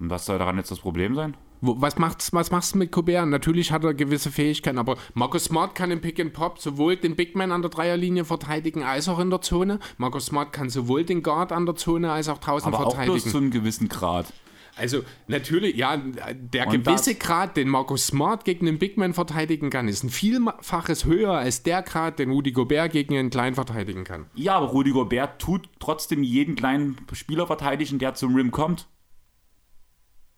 Und 0.00 0.10
was 0.10 0.26
soll 0.26 0.38
daran 0.38 0.56
jetzt 0.56 0.72
das 0.72 0.80
Problem 0.80 1.14
sein? 1.14 1.36
Was, 1.64 1.96
macht's, 1.96 2.32
was 2.32 2.50
machst 2.50 2.74
du 2.74 2.78
mit 2.78 2.90
Colbert? 2.90 3.26
Natürlich 3.28 3.70
hat 3.70 3.84
er 3.84 3.94
gewisse 3.94 4.32
Fähigkeiten, 4.32 4.78
aber 4.78 4.96
Marcus 5.14 5.44
Smart 5.44 5.76
kann 5.76 5.92
im 5.92 6.00
Pick 6.00 6.18
and 6.18 6.32
Pop 6.32 6.58
sowohl 6.58 6.96
den 6.96 7.14
Big 7.14 7.36
Man 7.36 7.52
an 7.52 7.62
der 7.62 7.70
Dreierlinie 7.70 8.24
verteidigen 8.24 8.82
als 8.82 9.08
auch 9.08 9.20
in 9.20 9.30
der 9.30 9.40
Zone. 9.42 9.78
Marcus 9.96 10.26
Smart 10.26 10.52
kann 10.52 10.70
sowohl 10.70 11.04
den 11.04 11.22
Guard 11.22 11.52
an 11.52 11.64
der 11.64 11.76
Zone 11.76 12.10
als 12.10 12.28
auch 12.28 12.38
draußen 12.38 12.66
aber 12.66 12.82
verteidigen. 12.82 13.10
Aber 13.10 13.18
auch 13.18 13.22
bloß 13.22 13.32
zu 13.32 13.38
einem 13.38 13.50
gewissen 13.52 13.88
Grad. 13.88 14.32
Also 14.74 15.02
natürlich, 15.28 15.76
ja, 15.76 15.96
der 15.96 16.66
Und 16.66 16.84
gewisse 16.84 17.14
Grad, 17.14 17.56
den 17.56 17.68
Markus 17.68 18.06
Smart 18.06 18.44
gegen 18.44 18.66
den 18.66 18.78
Big 18.78 18.96
Man 18.96 19.12
verteidigen 19.12 19.70
kann, 19.70 19.86
ist 19.86 20.02
ein 20.02 20.10
Vielfaches 20.10 21.04
höher 21.04 21.32
als 21.32 21.62
der 21.62 21.82
Grad, 21.82 22.18
den 22.18 22.30
Rudi 22.30 22.52
Gobert 22.52 22.92
gegen 22.92 23.16
einen 23.16 23.30
Kleinen 23.30 23.54
verteidigen 23.54 24.04
kann. 24.04 24.26
Ja, 24.34 24.56
aber 24.56 24.68
Rudi 24.68 24.90
Gobert 24.90 25.40
tut 25.40 25.68
trotzdem 25.78 26.22
jeden 26.22 26.56
kleinen 26.56 26.96
Spieler 27.12 27.46
verteidigen, 27.46 27.98
der 27.98 28.14
zum 28.14 28.34
Rim 28.34 28.50
kommt. 28.50 28.88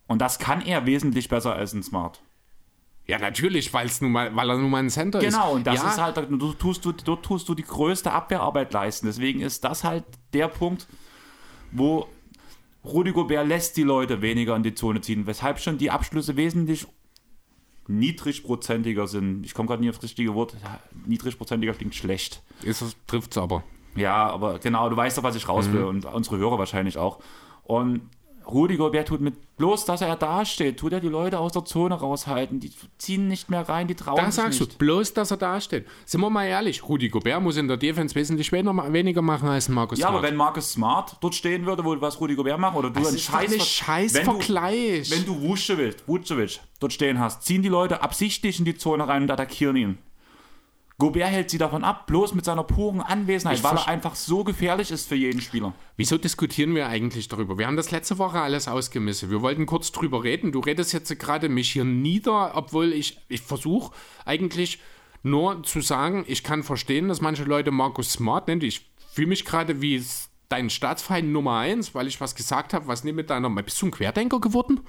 Und 0.06 0.20
das 0.20 0.38
kann 0.38 0.60
er 0.60 0.86
wesentlich 0.86 1.28
besser 1.28 1.54
als 1.54 1.72
ein 1.72 1.82
Smart. 1.82 2.22
Ja, 3.06 3.18
natürlich, 3.18 3.72
weil's 3.74 4.00
nun 4.00 4.12
mal, 4.12 4.34
weil 4.34 4.48
er 4.48 4.56
nun 4.56 4.70
mal 4.70 4.78
ein 4.78 4.90
Center 4.90 5.18
genau, 5.18 5.28
ist. 5.28 5.34
Genau, 5.34 5.54
und 5.54 5.66
das 5.66 5.82
ja. 5.82 5.88
ist 5.90 6.00
halt, 6.00 6.16
du 6.30 6.52
tust, 6.54 6.84
du, 6.84 6.92
dort 6.92 7.24
tust 7.24 7.48
du 7.48 7.54
die 7.54 7.64
größte 7.64 8.10
Abwehrarbeit 8.10 8.72
leisten. 8.72 9.06
Deswegen 9.06 9.40
ist 9.40 9.62
das 9.64 9.84
halt 9.84 10.04
der 10.32 10.48
Punkt, 10.48 10.86
wo 11.70 12.08
Rudi 12.84 13.12
Gobert 13.12 13.46
lässt 13.46 13.76
die 13.76 13.82
Leute 13.82 14.22
weniger 14.22 14.56
in 14.56 14.62
die 14.62 14.74
Zone 14.74 15.02
ziehen, 15.02 15.26
weshalb 15.26 15.58
schon 15.58 15.76
die 15.76 15.90
Abschlüsse 15.90 16.36
wesentlich 16.36 16.86
niedrigprozentiger 17.88 19.06
sind. 19.06 19.44
Ich 19.44 19.52
komme 19.52 19.68
gerade 19.68 19.82
nie 19.82 19.90
aufs 19.90 20.02
richtige 20.02 20.34
Wort. 20.34 20.56
Niedrigprozentiger 21.06 21.74
klingt 21.74 21.94
schlecht. 21.94 22.42
Trifft 23.06 23.32
es 23.32 23.38
aber. 23.38 23.64
Ja, 23.96 24.28
aber 24.30 24.58
genau, 24.58 24.88
du 24.88 24.96
weißt 24.96 25.18
doch, 25.18 25.22
was 25.22 25.36
ich 25.36 25.48
raus 25.48 25.70
will 25.72 25.82
mhm. 25.82 25.88
und 25.88 26.04
unsere 26.06 26.38
Hörer 26.38 26.58
wahrscheinlich 26.58 26.96
auch. 26.98 27.20
Und 27.64 28.02
Rudi 28.46 28.76
Gobert 28.76 29.08
tut 29.08 29.20
mit 29.20 29.56
bloß, 29.56 29.84
dass 29.84 30.00
er 30.00 30.16
da 30.16 30.44
steht, 30.44 30.78
tut 30.78 30.92
er 30.92 31.00
die 31.00 31.08
Leute 31.08 31.38
aus 31.38 31.52
der 31.52 31.64
Zone 31.64 31.94
raushalten. 31.94 32.60
Die 32.60 32.70
ziehen 32.98 33.28
nicht 33.28 33.50
mehr 33.50 33.68
rein, 33.68 33.86
die 33.86 33.94
trauen 33.94 34.16
Da 34.16 34.30
sagst 34.30 34.60
nicht. 34.60 34.74
du, 34.74 34.78
bloß, 34.78 35.14
dass 35.14 35.30
er 35.30 35.36
da 35.36 35.60
steht. 35.60 35.86
Sind 36.04 36.20
wir 36.20 36.30
mal 36.30 36.44
ehrlich, 36.44 36.86
Rudi 36.88 37.08
Gobert 37.08 37.42
muss 37.42 37.56
in 37.56 37.68
der 37.68 37.76
Defense 37.76 38.14
wesentlich 38.14 38.52
weniger 38.52 39.22
machen 39.22 39.48
als 39.48 39.68
Markus 39.68 39.98
ja, 39.98 40.06
Smart. 40.06 40.12
Ja, 40.12 40.18
aber 40.18 40.28
wenn 40.28 40.36
Markus 40.36 40.72
Smart 40.72 41.16
dort 41.20 41.34
stehen 41.34 41.66
würde, 41.66 41.84
wo 41.84 42.00
was 42.00 42.20
Rudi 42.20 42.34
Gobert 42.34 42.58
macht, 42.58 42.76
oder 42.76 42.90
du 42.90 43.00
das 43.00 43.08
einen 43.08 43.18
Scheiß, 43.18 43.66
Scheiß 43.66 44.14
wenn 44.14 44.24
Vergleich. 44.24 45.08
Du, 45.08 45.16
wenn 45.16 45.24
du 45.26 45.40
Vucevic, 45.40 45.96
Vucevic 46.06 46.60
dort 46.80 46.92
stehen 46.92 47.18
hast, 47.18 47.42
ziehen 47.42 47.62
die 47.62 47.68
Leute 47.68 48.02
absichtlich 48.02 48.58
in 48.58 48.64
die 48.64 48.76
Zone 48.76 49.06
rein 49.06 49.22
und 49.22 49.30
attackieren 49.30 49.76
ihn. 49.76 49.98
Gobert 50.98 51.28
hält 51.28 51.50
sie 51.50 51.58
davon 51.58 51.82
ab, 51.82 52.06
bloß 52.06 52.34
mit 52.34 52.44
seiner 52.44 52.62
puren 52.62 53.00
Anwesenheit, 53.00 53.58
ich 53.58 53.64
weil 53.64 53.76
er 53.76 53.88
einfach 53.88 54.14
so 54.14 54.44
gefährlich 54.44 54.92
ist 54.92 55.08
für 55.08 55.16
jeden 55.16 55.40
Spieler. 55.40 55.74
Wieso 55.96 56.18
diskutieren 56.18 56.74
wir 56.74 56.86
eigentlich 56.86 57.26
darüber? 57.26 57.58
Wir 57.58 57.66
haben 57.66 57.76
das 57.76 57.90
letzte 57.90 58.18
Woche 58.18 58.40
alles 58.40 58.68
ausgemessen. 58.68 59.28
Wir 59.28 59.42
wollten 59.42 59.66
kurz 59.66 59.90
drüber 59.90 60.22
reden. 60.22 60.52
Du 60.52 60.60
redest 60.60 60.92
jetzt 60.92 61.18
gerade 61.18 61.48
mich 61.48 61.72
hier 61.72 61.84
nieder, 61.84 62.52
obwohl 62.54 62.92
ich, 62.92 63.18
ich 63.28 63.42
versuche 63.42 63.92
eigentlich 64.24 64.78
nur 65.24 65.64
zu 65.64 65.80
sagen, 65.80 66.24
ich 66.28 66.44
kann 66.44 66.62
verstehen, 66.62 67.08
dass 67.08 67.20
manche 67.20 67.42
Leute 67.42 67.72
Markus 67.72 68.12
Smart 68.12 68.46
nennen. 68.46 68.62
Ich 68.62 68.86
fühle 69.12 69.28
mich 69.28 69.44
gerade 69.44 69.82
wie 69.82 70.00
dein 70.48 70.70
Staatsfeind 70.70 71.32
Nummer 71.32 71.58
eins, 71.58 71.94
weil 71.96 72.06
ich 72.06 72.20
was 72.20 72.36
gesagt 72.36 72.72
habe, 72.72 72.86
was 72.86 73.02
nicht 73.02 73.14
mit 73.14 73.30
deiner. 73.30 73.50
Bist 73.50 73.82
du 73.82 73.86
ein 73.86 73.90
Querdenker 73.90 74.40
geworden? 74.40 74.80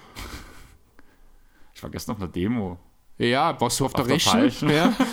Ich 1.73 1.81
war 1.81 1.89
gestern 1.89 2.15
auf 2.15 2.21
einer 2.21 2.31
Demo. 2.31 2.77
Ja, 3.17 3.59
warst 3.59 3.79
du 3.79 3.85
auf, 3.85 3.95
auf 3.95 4.05
der, 4.05 4.17
der 4.17 4.33
rechten? 4.35 4.69
Ja. 4.69 4.93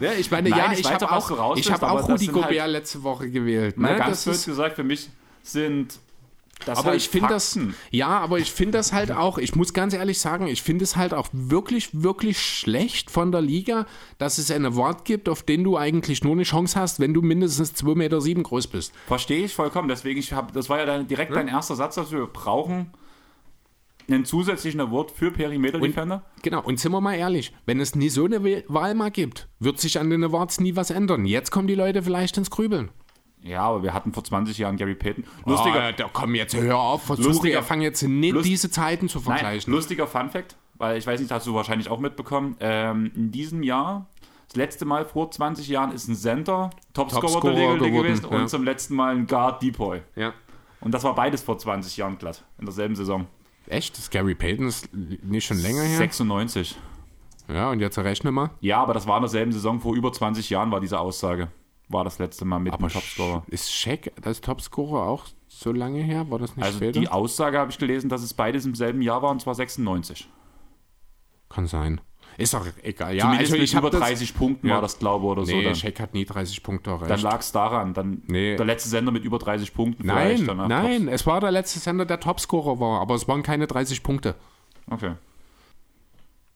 Ja, 0.00 0.12
ich 0.18 0.30
meine, 0.30 0.50
Nein, 0.50 0.58
ja, 0.58 0.72
ich, 0.72 0.80
ich 0.80 0.90
habe 0.90 1.10
auch, 1.10 1.56
ich 1.56 1.70
hab 1.70 1.82
auch 1.82 2.08
Rudi 2.08 2.26
Gobert 2.26 2.60
halt, 2.60 2.72
letzte 2.72 3.02
Woche 3.02 3.30
gewählt. 3.30 3.78
Ne? 3.78 3.96
Ganz 3.96 4.24
blöd 4.24 4.44
gesagt, 4.44 4.76
für 4.76 4.84
mich 4.84 5.08
sind 5.42 5.98
das 6.64 6.78
aber 6.78 6.90
halt 6.90 7.02
ich 7.02 7.08
finde 7.10 7.28
das, 7.28 7.58
ja, 7.90 8.08
aber 8.08 8.38
ich 8.38 8.50
finde 8.50 8.78
das 8.78 8.92
halt 8.92 9.12
auch, 9.12 9.36
ich 9.36 9.54
muss 9.54 9.74
ganz 9.74 9.92
ehrlich 9.92 10.18
sagen, 10.18 10.46
ich 10.46 10.62
finde 10.62 10.84
es 10.84 10.96
halt 10.96 11.12
auch 11.12 11.28
wirklich, 11.32 11.90
wirklich 11.92 12.40
schlecht 12.40 13.10
von 13.10 13.30
der 13.30 13.42
Liga, 13.42 13.86
dass 14.18 14.38
es 14.38 14.50
einen 14.50 14.66
Award 14.66 15.04
gibt, 15.04 15.28
auf 15.28 15.42
den 15.42 15.64
du 15.64 15.76
eigentlich 15.76 16.24
nur 16.24 16.32
eine 16.32 16.44
Chance 16.44 16.80
hast, 16.80 16.98
wenn 16.98 17.12
du 17.12 17.20
mindestens 17.20 17.74
2,7 17.74 17.94
Meter 17.96 18.20
sieben 18.20 18.42
groß 18.42 18.68
bist. 18.68 18.94
Verstehe 19.06 19.44
ich 19.44 19.54
vollkommen, 19.54 19.88
deswegen, 19.88 20.18
ich 20.18 20.32
hab, 20.32 20.52
das 20.54 20.70
war 20.70 20.78
ja 20.78 20.86
dann 20.86 21.06
direkt 21.06 21.30
ja. 21.30 21.36
dein 21.36 21.48
erster 21.48 21.76
Satz, 21.76 21.96
dass 21.96 22.10
wir 22.10 22.26
brauchen 22.26 22.90
einen 24.08 24.24
zusätzlichen 24.24 24.80
Award 24.80 25.10
für 25.10 25.30
Perimeter 25.30 25.78
Defender. 25.78 26.22
genau, 26.42 26.62
und 26.62 26.78
sind 26.78 26.92
wir 26.92 27.00
mal 27.00 27.14
ehrlich, 27.14 27.52
wenn 27.66 27.80
es 27.80 27.94
nie 27.94 28.08
so 28.08 28.24
eine 28.24 28.42
Wahl 28.68 28.94
mal 28.94 29.10
gibt, 29.10 29.48
wird 29.58 29.80
sich 29.80 29.98
an 29.98 30.10
den 30.10 30.24
Awards 30.24 30.60
nie 30.60 30.76
was 30.76 30.90
ändern. 30.90 31.24
Jetzt 31.24 31.50
kommen 31.50 31.68
die 31.68 31.74
Leute 31.74 32.02
vielleicht 32.02 32.36
ins 32.36 32.50
Grübeln. 32.50 32.90
Ja, 33.42 33.62
aber 33.62 33.82
wir 33.82 33.94
hatten 33.94 34.12
vor 34.12 34.24
20 34.24 34.58
Jahren 34.58 34.76
Gary 34.76 34.94
Payton. 34.94 35.24
Lustiger, 35.44 35.90
oh, 35.90 35.94
da 35.96 36.10
komm 36.12 36.34
jetzt, 36.34 36.56
hör 36.56 36.78
auf, 36.78 37.04
versuche, 37.04 37.28
lustiger, 37.28 37.62
fang 37.62 37.80
jetzt 37.80 38.02
nicht 38.02 38.32
lust, 38.32 38.48
diese 38.48 38.70
Zeiten 38.70 39.08
zu 39.08 39.20
vergleichen. 39.20 39.70
Nein, 39.70 39.76
lustiger 39.76 40.06
Fun 40.06 40.30
Fact, 40.30 40.56
weil 40.74 40.98
ich 40.98 41.06
weiß 41.06 41.20
nicht, 41.20 41.30
hast 41.30 41.46
du 41.46 41.54
wahrscheinlich 41.54 41.88
auch 41.88 42.00
mitbekommen, 42.00 42.56
ähm, 42.58 43.12
in 43.14 43.30
diesem 43.30 43.62
Jahr, 43.62 44.06
das 44.48 44.56
letzte 44.56 44.84
Mal 44.84 45.04
vor 45.04 45.30
20 45.30 45.68
Jahren 45.68 45.92
ist 45.92 46.08
ein 46.08 46.16
Center 46.16 46.70
Topscorer 46.92 47.40
Top 47.40 47.42
der 47.42 47.52
Liga 47.52 48.02
gewesen 48.02 48.26
ja. 48.28 48.36
und 48.36 48.48
zum 48.48 48.64
letzten 48.64 48.96
Mal 48.96 49.14
ein 49.14 49.26
Guard 49.26 49.62
Depoy. 49.62 50.00
Ja. 50.16 50.32
Und 50.80 50.92
das 50.92 51.04
war 51.04 51.14
beides 51.14 51.42
vor 51.42 51.58
20 51.58 51.96
Jahren 51.96 52.18
glatt, 52.18 52.44
in 52.58 52.64
derselben 52.64 52.96
Saison. 52.96 53.26
Echt? 53.68 53.96
Das 53.98 54.10
Gary 54.10 54.34
Payton 54.34 54.66
ist 54.66 54.88
nicht 54.92 55.46
schon 55.46 55.58
länger 55.58 55.82
her? 55.82 55.98
96. 55.98 56.76
Ja, 57.48 57.70
und 57.70 57.80
jetzt 57.80 57.96
errechne 57.96 58.32
mal. 58.32 58.50
Ja, 58.60 58.82
aber 58.82 58.94
das 58.94 59.06
war 59.06 59.16
in 59.16 59.22
derselben 59.22 59.52
Saison, 59.52 59.80
vor 59.80 59.94
über 59.94 60.12
20 60.12 60.50
Jahren 60.50 60.70
war 60.70 60.80
diese 60.80 60.98
Aussage. 60.98 61.48
War 61.88 62.02
das 62.02 62.18
letzte 62.18 62.44
Mal 62.44 62.58
mit 62.58 62.72
aber 62.72 62.88
dem 62.88 62.92
Topscorer. 62.92 63.44
Ist 63.46 63.72
Shaq 63.72 64.12
das 64.20 64.40
Topscorer 64.40 65.06
auch 65.06 65.26
so 65.46 65.70
lange 65.70 66.02
her? 66.02 66.28
War 66.30 66.40
das 66.40 66.56
nicht 66.56 66.64
also 66.64 66.78
später? 66.78 66.98
die 66.98 67.08
Aussage 67.08 67.58
habe 67.58 67.70
ich 67.70 67.78
gelesen, 67.78 68.08
dass 68.08 68.22
es 68.22 68.34
beides 68.34 68.66
im 68.66 68.74
selben 68.74 69.02
Jahr 69.02 69.22
war, 69.22 69.30
und 69.30 69.40
zwar 69.40 69.54
96. 69.54 70.28
Kann 71.48 71.68
sein. 71.68 72.00
Ist 72.38 72.52
doch 72.52 72.66
egal. 72.82 73.14
Ja, 73.14 73.22
Zumindest 73.22 73.52
also 73.52 73.60
mit 73.60 73.70
ich 73.70 73.74
über 73.74 73.90
das- 73.90 74.00
30 74.00 74.34
Punkten 74.34 74.68
Ja. 74.68 74.74
war 74.74 74.82
das, 74.82 74.98
glaube 74.98 75.24
ich, 75.24 75.30
oder 75.30 75.46
so. 75.46 75.56
Nee, 75.56 75.64
Dann, 75.64 75.74
Shaq 75.74 76.00
hat 76.00 76.12
nie 76.14 76.24
30 76.26 76.62
Punkte 76.62 76.90
erreicht. 76.90 77.10
dann 77.10 77.20
lag 77.20 77.40
es 77.40 77.50
daran. 77.52 77.94
Dann 77.94 78.22
Nee. 78.26 78.56
Der 78.56 78.66
letzte 78.66 78.88
Sender 78.90 79.10
mit 79.12 79.24
über 79.24 79.38
30 79.38 79.72
Punkten 79.72 80.06
nein, 80.06 80.44
nein, 80.68 81.08
es 81.08 81.26
war 81.26 81.40
der 81.40 81.50
letzte 81.50 81.78
Sender, 81.78 82.04
der 82.04 82.20
Topscorer 82.20 82.78
war, 82.78 83.00
aber 83.00 83.14
es 83.14 83.26
waren 83.26 83.42
keine 83.42 83.66
30 83.66 84.02
Punkte. 84.02 84.34
Okay. 84.90 85.12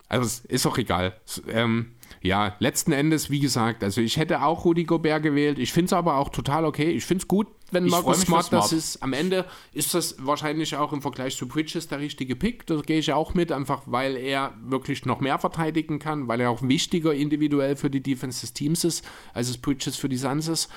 Also 0.09 0.27
es 0.27 0.40
ist 0.44 0.66
auch 0.66 0.77
egal. 0.77 1.15
Es, 1.24 1.40
ähm, 1.48 1.93
ja, 2.20 2.57
letzten 2.59 2.93
Endes, 2.93 3.31
wie 3.31 3.39
gesagt, 3.40 3.85
also 3.85 4.01
ich 4.01 4.16
hätte 4.16 4.43
auch 4.43 4.65
Rudi 4.65 4.85
Gobert 4.85 5.23
gewählt. 5.23 5.59
Ich 5.59 5.73
finde 5.73 5.86
es 5.86 5.93
aber 5.93 6.16
auch 6.16 6.28
total 6.31 6.65
okay. 6.65 6.90
Ich 6.90 7.05
finde 7.07 7.23
es 7.23 7.28
gut, 7.28 7.47
wenn 7.72 7.86
Ich 7.86 7.90
Marcus 7.90 8.20
für 8.20 8.26
Smart 8.26 8.52
das 8.52 8.68
Smart. 8.68 8.72
ist. 8.72 9.02
Am 9.02 9.12
Ende 9.12 9.44
ist 9.72 9.94
das 9.94 10.16
wahrscheinlich 10.18 10.76
auch 10.76 10.92
im 10.92 11.02
Vergleich 11.02 11.36
zu 11.36 11.48
Bridges 11.48 11.88
der 11.88 12.01
richtige 12.01 12.36
Pick. 12.36 12.66
Da 12.66 12.76
gehe 12.80 12.98
ich 12.98 13.12
auch 13.12 13.34
mit, 13.34 13.52
einfach 13.52 13.82
weil 13.86 14.16
er 14.16 14.55
wirklich 14.62 15.06
noch 15.06 15.20
mehr 15.20 15.38
verteidigen 15.38 15.98
kann, 15.98 16.28
weil 16.28 16.40
er 16.40 16.51
auch 16.51 16.62
wichtiger 16.62 17.14
individuell 17.14 17.76
für 17.76 17.90
die 17.90 18.02
Defense 18.02 18.40
des 18.40 18.52
Teams 18.52 18.84
ist, 18.84 19.05
als 19.34 19.48
es 19.48 19.59
Bridges 19.59 19.97
für 19.97 20.09
die 20.09 20.16
Suns 20.16 20.48
ist. 20.48 20.68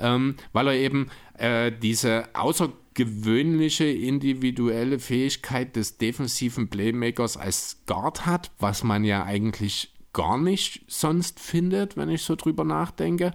Ähm, 0.00 0.34
weil 0.52 0.66
er 0.66 0.74
eben 0.74 1.08
äh, 1.38 1.70
diese 1.70 2.28
außergewöhnliche 2.34 3.84
individuelle 3.84 4.98
Fähigkeit 4.98 5.76
des 5.76 5.98
defensiven 5.98 6.68
Playmakers 6.68 7.36
als 7.36 7.78
Guard 7.86 8.26
hat, 8.26 8.50
was 8.58 8.82
man 8.82 9.04
ja 9.04 9.24
eigentlich 9.24 9.93
gar 10.14 10.38
nicht 10.38 10.84
sonst 10.88 11.38
findet, 11.38 11.98
wenn 11.98 12.08
ich 12.08 12.22
so 12.22 12.36
drüber 12.36 12.64
nachdenke. 12.64 13.32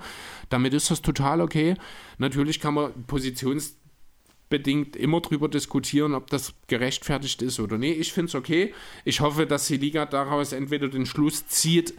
Damit 0.49 0.73
ist 0.73 0.89
das 0.89 1.03
total 1.03 1.41
okay. 1.41 1.75
Natürlich 2.17 2.59
kann 2.59 2.73
man 2.73 3.05
positionsbedingt 3.05 4.95
immer 4.95 5.21
drüber 5.21 5.47
diskutieren, 5.47 6.15
ob 6.15 6.31
das 6.31 6.55
gerechtfertigt 6.65 7.43
ist 7.43 7.59
oder 7.59 7.77
nee. 7.77 7.91
Ich 7.91 8.11
finde 8.11 8.29
es 8.29 8.35
okay. 8.35 8.73
Ich 9.05 9.21
hoffe, 9.21 9.45
dass 9.45 9.67
die 9.67 9.77
Liga 9.77 10.07
daraus 10.07 10.53
entweder 10.53 10.87
den 10.87 11.05
Schluss 11.05 11.45
zieht, 11.45 11.93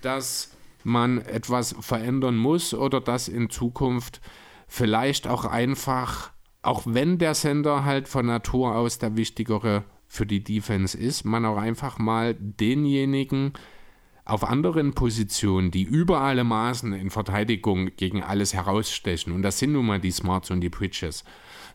dass 0.00 0.50
man 0.82 1.20
etwas 1.20 1.76
verändern 1.78 2.36
muss 2.36 2.74
oder 2.74 3.00
dass 3.00 3.28
in 3.28 3.50
Zukunft 3.50 4.20
vielleicht 4.66 5.28
auch 5.28 5.44
einfach, 5.44 6.32
auch 6.62 6.82
wenn 6.86 7.18
der 7.18 7.34
Sender 7.34 7.84
halt 7.84 8.08
von 8.08 8.26
Natur 8.26 8.74
aus 8.74 8.98
der 8.98 9.16
wichtigere 9.16 9.84
für 10.08 10.26
die 10.26 10.42
Defense 10.42 10.96
ist, 10.96 11.24
man 11.24 11.44
auch 11.44 11.56
einfach 11.56 11.98
mal 11.98 12.34
denjenigen 12.34 13.52
auf 14.24 14.44
anderen 14.44 14.94
Positionen, 14.94 15.70
die 15.70 15.82
über 15.82 16.20
alle 16.20 16.44
Maßen 16.44 16.92
in 16.92 17.10
Verteidigung 17.10 17.90
gegen 17.96 18.22
alles 18.22 18.54
herausstechen, 18.54 19.32
und 19.32 19.42
das 19.42 19.58
sind 19.58 19.72
nun 19.72 19.86
mal 19.86 20.00
die 20.00 20.12
Smarts 20.12 20.50
und 20.50 20.60
die 20.60 20.68
Bridges, 20.68 21.24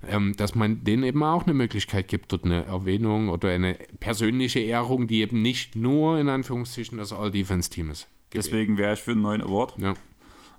ähm, 0.08 0.36
dass 0.38 0.56
man 0.56 0.84
denen 0.84 1.04
eben 1.04 1.24
auch 1.24 1.44
eine 1.44 1.54
Möglichkeit 1.54 2.08
gibt, 2.08 2.32
dort 2.32 2.46
eine 2.46 2.66
Erwähnung 2.66 3.30
oder 3.30 3.50
eine 3.50 3.74
persönliche 4.00 4.60
Ehrung, 4.60 5.08
die 5.08 5.22
eben 5.22 5.42
nicht 5.42 5.76
nur 5.76 6.20
in 6.20 6.30
Anführungszeichen 6.30 6.98
das 6.98 7.12
All-Defense-Team 7.12 7.92
ist. 7.92 8.08
Deswegen 8.34 8.78
wäre 8.78 8.94
ich 8.94 9.00
für 9.00 9.12
einen 9.12 9.22
neuen 9.22 9.42
Award. 9.42 9.76
Ja. 9.78 9.94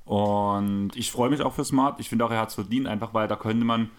Und 0.04 0.92
ich 0.94 1.10
freue 1.10 1.30
mich 1.30 1.42
auch 1.42 1.54
für 1.54 1.64
Smart. 1.64 2.00
Ich 2.00 2.08
finde 2.08 2.24
auch, 2.24 2.30
er 2.30 2.40
hat 2.40 2.48
es 2.48 2.54
verdient, 2.54 2.86
einfach 2.86 3.12
weil 3.12 3.28
da 3.28 3.36
könnte 3.36 3.64
man, 3.64 3.90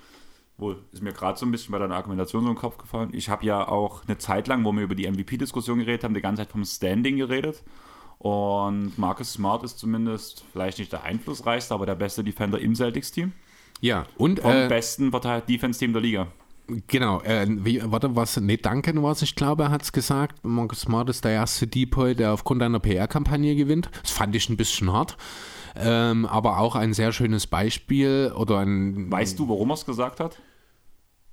wohl, 0.60 0.84
ist 0.92 1.02
mir 1.02 1.14
gerade 1.14 1.38
so 1.38 1.46
ein 1.46 1.52
bisschen 1.52 1.72
bei 1.72 1.80
deiner 1.80 1.96
Argumentation 1.96 2.44
so 2.44 2.50
im 2.50 2.56
Kopf 2.56 2.78
gefallen. 2.78 3.10
Ich 3.14 3.30
habe 3.30 3.46
ja 3.46 3.68
auch 3.68 4.04
eine 4.08 4.18
Zeit 4.18 4.48
lang, 4.48 4.64
wo 4.66 4.72
wir 4.72 4.84
über 4.84 4.96
die 4.96 5.10
MVP-Diskussion 5.10 5.80
geredet 5.80 6.04
haben, 6.04 6.14
die 6.14 6.22
ganze 6.22 6.44
Zeit 6.44 6.52
vom 6.52 6.66
Standing 6.66 7.18
geredet. 7.18 7.64
Und 8.18 8.98
Marcus 8.98 9.34
Smart 9.34 9.64
ist 9.64 9.80
zumindest 9.80 10.44
vielleicht 10.52 10.80
nicht 10.80 10.92
der 10.92 11.04
einflussreichste, 11.04 11.74
aber 11.74 11.86
der 11.86 11.96
beste 11.96 12.24
Defender 12.24 12.60
im 12.60 12.76
Celtics-Team. 12.76 13.32
Ja, 13.82 14.06
und 14.18 14.42
Vom 14.42 14.52
äh, 14.52 14.68
besten 14.68 15.10
Defense-Team 15.12 15.94
der 15.94 16.02
Liga. 16.02 16.28
Genau, 16.88 17.22
äh, 17.22 17.48
wie, 17.50 17.82
warte, 17.84 18.16
was, 18.16 18.38
nee, 18.38 18.58
Duncan 18.58 19.02
was, 19.02 19.22
ich 19.22 19.36
glaube, 19.36 19.64
er 19.64 19.72
hat 19.72 19.82
es 19.82 19.92
gesagt. 19.92 20.44
Marcus 20.44 20.82
Smart 20.82 21.10
ist 21.10 21.26
der 21.26 21.32
erste 21.32 21.66
Depoy, 21.66 22.14
der 22.14 22.34
aufgrund 22.34 22.62
einer 22.62 22.80
PR-Kampagne 22.80 23.56
gewinnt. 23.56 23.90
Das 24.02 24.12
fand 24.12 24.36
ich 24.36 24.50
ein 24.50 24.58
bisschen 24.58 24.92
hart. 24.92 25.18
Ähm, 25.76 26.26
aber 26.26 26.60
auch 26.60 26.76
ein 26.76 26.94
sehr 26.94 27.12
schönes 27.12 27.48
Beispiel 27.48 28.34
oder 28.36 28.60
ein. 28.60 29.12
Weißt 29.12 29.40
du, 29.40 29.48
warum 29.48 29.72
er 29.72 29.76
es 29.76 29.86
gesagt 29.86 30.20
hat? 30.20 30.40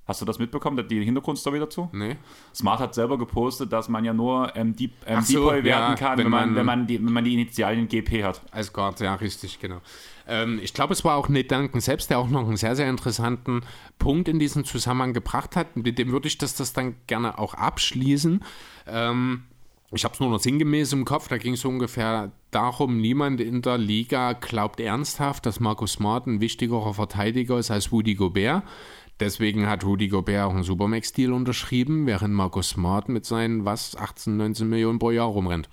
Hast 0.07 0.21
du 0.21 0.25
das 0.25 0.39
mitbekommen, 0.39 0.87
die 0.87 1.03
Hintergrundstory 1.03 1.59
dazu? 1.59 1.89
Nee. 1.91 2.15
Smart 2.55 2.79
hat 2.79 2.95
selber 2.95 3.17
gepostet, 3.17 3.73
dass 3.73 3.89
man 3.89 4.05
ja 4.05 4.13
nur 4.13 4.55
ähm, 4.55 4.73
Deep, 4.73 4.93
ähm, 5.05 5.21
so, 5.21 5.49
Depoy 5.49 5.57
ja, 5.57 5.63
werden 5.63 5.95
kann, 5.95 6.17
wenn 6.17 6.25
wenn 6.25 6.31
man, 6.31 6.55
wenn, 6.55 6.65
man 6.65 6.87
die, 6.87 7.05
wenn 7.05 7.11
man 7.11 7.25
die 7.25 7.33
Initialien 7.33 7.89
GP 7.89 8.23
hat. 8.23 8.41
Als 8.51 8.71
Guard, 8.71 9.01
ja, 9.01 9.15
richtig, 9.15 9.59
genau. 9.59 9.81
Ähm, 10.25 10.59
ich 10.63 10.73
glaube, 10.73 10.93
es 10.93 11.03
war 11.03 11.17
auch 11.17 11.27
Nate 11.27 11.49
Duncan 11.49 11.81
selbst, 11.81 12.09
der 12.09 12.19
auch 12.19 12.29
noch 12.29 12.47
einen 12.47 12.55
sehr, 12.55 12.77
sehr 12.77 12.89
interessanten 12.89 13.63
Punkt 13.99 14.29
in 14.29 14.39
diesem 14.39 14.63
Zusammenhang 14.63 15.13
gebracht 15.13 15.57
hat. 15.57 15.75
Mit 15.75 15.99
dem 15.99 16.11
würde 16.11 16.27
ich 16.29 16.37
das, 16.37 16.55
das 16.55 16.71
dann 16.71 16.95
gerne 17.07 17.37
auch 17.37 17.53
abschließen. 17.53 18.43
Ähm, 18.87 19.43
ich 19.91 20.03
habe 20.03 20.13
es 20.13 20.19
nur 20.19 20.29
noch 20.29 20.39
sinngemäß 20.39 20.91
im 20.93 21.05
Kopf, 21.05 21.29
da 21.29 21.37
ging 21.37 21.53
es 21.53 21.63
ungefähr 21.63 22.31
darum, 22.51 22.99
niemand 22.99 23.39
in 23.39 23.61
der 23.61 23.77
Liga 23.77 24.33
glaubt 24.33 24.81
ernsthaft, 24.81 25.45
dass 25.45 25.61
Marcus 25.61 25.93
Smart 25.93 26.27
ein 26.27 26.41
wichtigerer 26.41 26.93
Verteidiger 26.93 27.57
ist 27.57 27.71
als 27.71 27.91
Rudy 27.91 28.15
Gobert. 28.15 28.63
Deswegen 29.19 29.67
hat 29.67 29.83
Rudy 29.83 30.09
Gobert 30.09 30.45
auch 30.45 30.53
einen 30.53 30.63
Supermax-Deal 30.63 31.33
unterschrieben, 31.33 32.05
während 32.05 32.33
Marcus 32.33 32.69
Smart 32.69 33.09
mit 33.09 33.25
seinen, 33.25 33.65
was, 33.65 33.95
18, 33.95 34.37
19 34.37 34.69
Millionen 34.69 34.99
pro 34.99 35.11
Jahr 35.11 35.27
rumrennt. 35.27 35.69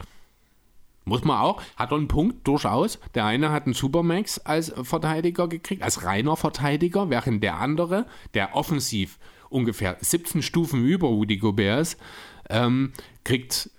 Muss 1.05 1.25
man 1.25 1.39
auch, 1.39 1.61
hat 1.77 1.93
er 1.93 1.99
einen 1.99 2.09
Punkt, 2.09 2.49
durchaus. 2.49 2.99
Der 3.15 3.27
eine 3.27 3.51
hat 3.51 3.67
einen 3.67 3.75
Supermax 3.75 4.39
als 4.39 4.73
Verteidiger 4.83 5.49
gekriegt, 5.49 5.83
als 5.83 6.05
reiner 6.05 6.37
Verteidiger, 6.37 7.11
während 7.11 7.43
der 7.43 7.59
andere, 7.59 8.07
der 8.33 8.57
offensiv 8.57 9.19
ungefähr 9.51 9.99
17 10.01 10.41
Stufen 10.41 10.85
über 10.85 11.09
Rudy 11.09 11.37
Gobert 11.37 11.83
ist, 11.83 12.01
ähm, 12.49 12.93
kriegt, 13.23 13.71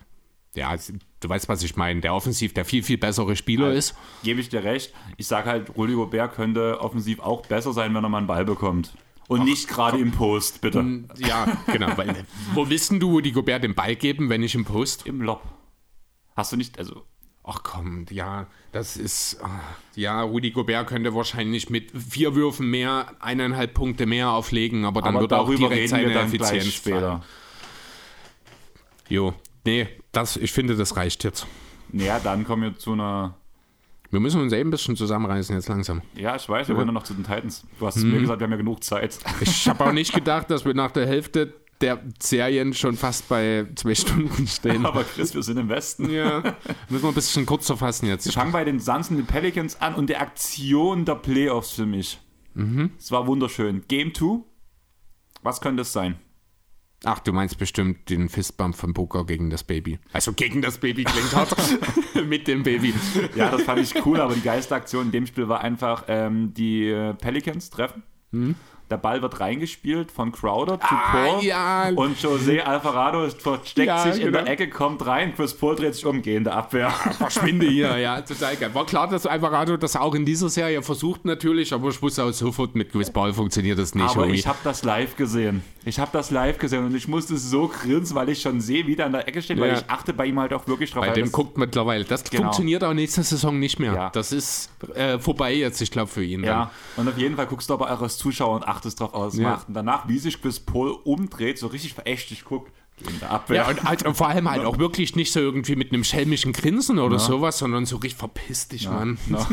ja, 0.56 0.76
du 1.20 1.30
weißt, 1.30 1.50
was 1.50 1.64
ich 1.64 1.76
meine, 1.76 2.00
der 2.02 2.14
offensiv 2.14 2.54
der 2.54 2.64
viel, 2.64 2.84
viel 2.84 3.00
bessere 3.00 3.36
Spieler 3.36 3.74
ist. 3.74 3.96
Gebe 4.24 4.40
ich 4.40 4.50
dir 4.50 4.64
recht. 4.64 4.94
Ich 5.18 5.26
sage 5.26 5.50
halt, 5.50 5.76
Rudy 5.76 5.96
Gobert 5.96 6.36
könnte 6.36 6.80
offensiv 6.80 7.20
auch 7.20 7.44
besser 7.48 7.74
sein, 7.74 7.94
wenn 7.96 8.04
er 8.04 8.10
mal 8.10 8.20
einen 8.20 8.28
Ball 8.28 8.46
bekommt. 8.46 8.94
Und 9.28 9.44
nicht 9.44 9.68
gerade 9.68 9.98
im 9.98 10.12
Post, 10.12 10.62
bitte. 10.62 10.86
Ja, 11.18 11.58
genau. 11.68 11.98
Weil, 11.98 12.26
wo 12.54 12.70
wissen 12.70 13.00
du, 13.00 13.10
Rudy 13.12 13.32
Gobert 13.32 13.64
den 13.64 13.74
Ball 13.74 13.96
geben, 13.96 14.30
wenn 14.30 14.42
nicht 14.42 14.56
im 14.56 14.66
Post? 14.66 15.06
Im 15.08 15.22
Lob. 15.22 15.42
Hast 16.36 16.52
du 16.52 16.58
nicht, 16.58 16.78
also 16.78 17.06
Ach 17.48 17.60
komm, 17.62 18.08
ja, 18.10 18.48
das 18.72 18.98
ist. 18.98 19.38
ah, 19.44 19.60
Ja, 19.94 20.24
Rudi 20.24 20.50
Gobert 20.50 20.88
könnte 20.88 21.14
wahrscheinlich 21.14 21.70
mit 21.70 21.92
vier 21.92 22.34
Würfen 22.34 22.72
mehr, 22.72 23.12
eineinhalb 23.20 23.76
Punkte 23.76 24.08
mehr 24.08 24.32
auflegen, 24.32 24.84
aber 24.84 25.02
dann 25.04 25.16
aber 25.16 25.22
wird 25.22 25.34
auch 25.34 25.46
darüber 25.46 25.70
direkt 25.70 25.90
seine 25.90 26.12
Effizienz 26.12 26.74
später. 26.74 27.24
Jo, 29.08 29.34
nee, 29.64 29.88
das, 30.12 30.38
ich 30.38 30.52
finde, 30.52 30.76
das 30.76 30.98
reicht 30.98 31.24
jetzt. 31.24 31.46
Ja, 31.94 32.20
dann 32.20 32.46
kommen 32.46 32.64
wir 32.64 32.78
zu 32.78 32.94
einer. 32.94 33.36
Wir 34.12 34.20
müssen 34.20 34.40
uns 34.42 34.54
eben 34.54 34.70
ein 34.70 34.72
bisschen 34.72 34.96
zusammenreißen 34.96 35.56
jetzt 35.56 35.68
langsam. 35.68 36.02
Ja, 36.16 36.36
ich 36.36 36.48
weiß, 36.48 36.68
wir 36.68 36.76
wollen 36.76 36.88
ja 36.88 36.94
noch 36.94 37.04
zu 37.04 37.14
den 37.14 37.24
Titans. 37.24 37.66
Du 37.80 37.86
hast 37.88 37.98
Mhm. 37.98 38.12
mir 38.12 38.20
gesagt, 38.22 38.40
wir 38.40 38.46
haben 38.46 38.52
ja 38.52 38.58
genug 38.58 38.84
Zeit. 38.84 39.18
Ich 39.42 39.68
habe 39.68 39.84
auch 39.86 39.92
nicht 39.92 40.14
gedacht, 40.14 40.50
dass 40.52 40.64
wir 40.66 40.74
nach 40.74 40.92
der 40.92 41.08
Hälfte 41.08 41.54
der 41.82 42.02
Serien 42.22 42.74
schon 42.74 42.96
fast 42.96 43.28
bei 43.28 43.68
zwei 43.76 43.96
Stunden 43.96 44.48
stehen. 44.48 44.86
Aber 44.86 45.04
Chris, 45.04 45.34
wir 45.34 45.44
sind 45.44 45.58
im 45.58 45.68
Westen. 45.70 46.10
Ja, 46.10 46.40
müssen 46.90 47.04
wir 47.04 47.10
ein 47.10 47.14
bisschen 47.16 47.46
kurzer 47.46 47.76
fassen 47.76 48.06
jetzt. 48.08 48.26
Wir 48.26 48.32
fangen 48.32 48.54
bei 48.54 48.64
den 48.64 48.80
Suns 48.80 49.10
und 49.10 49.18
den 49.18 49.26
Pelicans 49.26 49.82
an 49.82 49.96
und 49.96 50.08
der 50.10 50.22
Aktion 50.22 51.04
der 51.04 51.16
Playoffs 51.16 51.72
für 51.74 51.86
mich. 51.86 52.20
Mhm. 52.54 52.92
Es 52.98 53.12
war 53.12 53.28
wunderschön. 53.28 53.84
Game 53.90 54.14
2. 54.14 54.40
Was 55.44 55.60
könnte 55.60 55.82
es 55.82 55.92
sein? 55.92 56.16
Ach, 57.06 57.20
du 57.20 57.32
meinst 57.34 57.58
bestimmt 57.58 58.10
den 58.10 58.30
Fistbump 58.30 58.76
von 58.76 58.94
Booker 58.94 59.26
gegen 59.26 59.50
das 59.50 59.64
Baby. 59.64 60.00
Also 60.12 60.34
gegen 60.34 60.62
das 60.62 60.80
Baby 60.80 61.04
klingt 61.04 61.36
hart. 61.36 61.56
Mit 62.26 62.48
dem 62.48 62.64
Baby. 62.64 62.94
Ja, 63.36 63.52
das 63.52 63.62
fand 63.62 63.80
ich 63.80 64.06
cool, 64.06 64.20
aber 64.20 64.34
die 64.34 64.42
geilste 64.42 64.76
Aktion 64.76 65.06
in 65.06 65.12
dem 65.12 65.28
Spiel 65.28 65.48
war 65.48 65.62
einfach 65.62 66.06
ähm, 66.08 66.54
die 66.54 66.88
äh, 66.90 67.14
Pelicans 67.14 67.70
treffen. 67.70 68.04
Der 68.92 68.98
Ball 68.98 69.22
wird 69.24 69.40
reingespielt 69.40 70.12
von 70.12 70.32
Crowder 70.32 70.80
zu. 70.80 70.86
Ah, 70.88 71.12
Paul. 71.12 71.44
ja. 71.44 71.90
Und 71.96 72.18
José 72.20 72.60
Alvarado 72.62 73.28
versteckt 73.30 73.88
Ja, 73.88 74.04
sich 74.12 74.22
in 74.24 74.32
der 74.32 74.42
genau. 74.44 74.52
Ecke, 74.54 74.70
kommt 74.70 75.04
rein. 75.08 75.34
Chris 75.36 75.56
Paul 75.56 75.76
dreht 75.76 75.96
sich 75.96 76.06
um, 76.06 76.22
gehende 76.22 76.52
Abwehr. 76.54 76.92
Verschwinde 76.92 77.66
hier, 77.66 77.98
ja, 77.98 78.22
total 78.22 78.56
geil. 78.56 78.70
War 78.76 78.86
klar, 78.86 79.08
dass 79.08 79.26
Alvarado 79.26 79.76
das 79.78 79.96
auch 79.96 80.14
in 80.14 80.24
dieser 80.24 80.50
Serie 80.50 80.84
versucht 80.84 81.26
natürlich, 81.26 81.74
aber 81.74 81.90
ich 81.90 82.00
wusste 82.02 82.24
auch 82.24 82.32
sofort, 82.32 82.76
mit 82.76 82.92
Chris 82.92 83.10
Paul 83.10 83.34
funktioniert 83.34 83.80
das 83.80 83.96
nicht. 83.96 84.08
Aber 84.08 84.24
Homie. 84.26 84.36
ich 84.36 84.46
habe 84.46 84.60
das 84.64 84.84
live 84.84 85.16
gesehen. 85.16 85.64
Ich 85.84 86.00
habe 86.00 86.12
das 86.14 86.30
live 86.30 86.58
gesehen 86.60 86.86
und 86.86 86.96
ich 86.96 87.08
musste 87.08 87.38
so 87.38 87.68
grinsen, 87.68 88.16
weil 88.16 88.30
ich 88.30 88.42
schon 88.42 88.62
sehe, 88.62 88.86
wie 88.86 88.96
der 88.96 89.08
an 89.08 89.14
der 89.14 89.28
Ecke 89.28 89.42
steht, 89.42 89.60
weil 89.60 89.70
Ja. 89.72 89.78
ich 89.80 89.90
achte 89.90 90.14
bei 90.14 90.28
ihm 90.28 90.40
halt 90.40 90.54
auch 90.54 90.68
wirklich 90.68 90.92
drauf. 90.92 91.02
Bei 91.02 91.08
weil 91.10 91.16
dem 91.16 91.32
guckt 91.32 91.58
mittlerweile. 91.58 92.04
Das 92.06 92.24
Genau. 92.24 92.44
funktioniert 92.44 92.84
auch 92.84 92.94
nächste 92.94 93.24
Saison 93.24 93.58
nicht 93.60 93.80
mehr. 93.80 94.12
Das 94.14 94.32
ist 94.32 94.70
äh, 94.96 95.18
vorbei 95.20 95.54
jetzt, 95.56 95.82
ich 95.82 95.90
glaube, 95.92 96.08
für 96.12 96.24
ihn. 96.24 96.44
Ja, 96.44 96.70
und 96.98 97.08
auf 97.08 97.18
jeden 97.18 97.36
Fall 97.36 97.48
guckst 97.48 97.70
du 97.70 97.74
aber 97.74 97.92
auch 97.92 98.02
als 98.02 98.18
Zuschauer 98.18 98.56
und 98.56 98.64
achtest 98.68 98.75
drauf 98.82 99.14
aus. 99.14 99.38
Ja. 99.38 99.52
macht. 99.52 99.68
Und 99.68 99.74
danach, 99.74 100.08
wie 100.08 100.20
sich 100.20 100.42
Chris 100.42 100.60
Paul 100.60 100.92
umdreht, 101.04 101.58
so 101.58 101.68
richtig 101.68 101.94
verächtlich 101.94 102.46
guckt, 102.46 102.72
in 102.98 103.20
der 103.20 103.30
Abwehr. 103.30 103.58
Ja, 103.58 103.68
und 103.68 103.84
halt, 103.84 104.04
vor 104.16 104.30
allem 104.30 104.50
halt 104.50 104.64
auch 104.64 104.78
wirklich 104.78 105.16
nicht 105.18 105.34
so 105.34 105.42
irgendwie 105.42 105.76
mit 105.76 105.92
einem 105.92 106.06
schelmischen 106.06 106.54
Grinsen 106.54 106.98
oder 106.98 107.20
sowas, 107.20 107.58
sondern 107.58 107.86
so 107.86 107.98
richtig 107.98 108.18
verpiss 108.18 108.70
dich, 108.70 108.90
Mann. 108.90 109.18
Ja. 109.30 109.46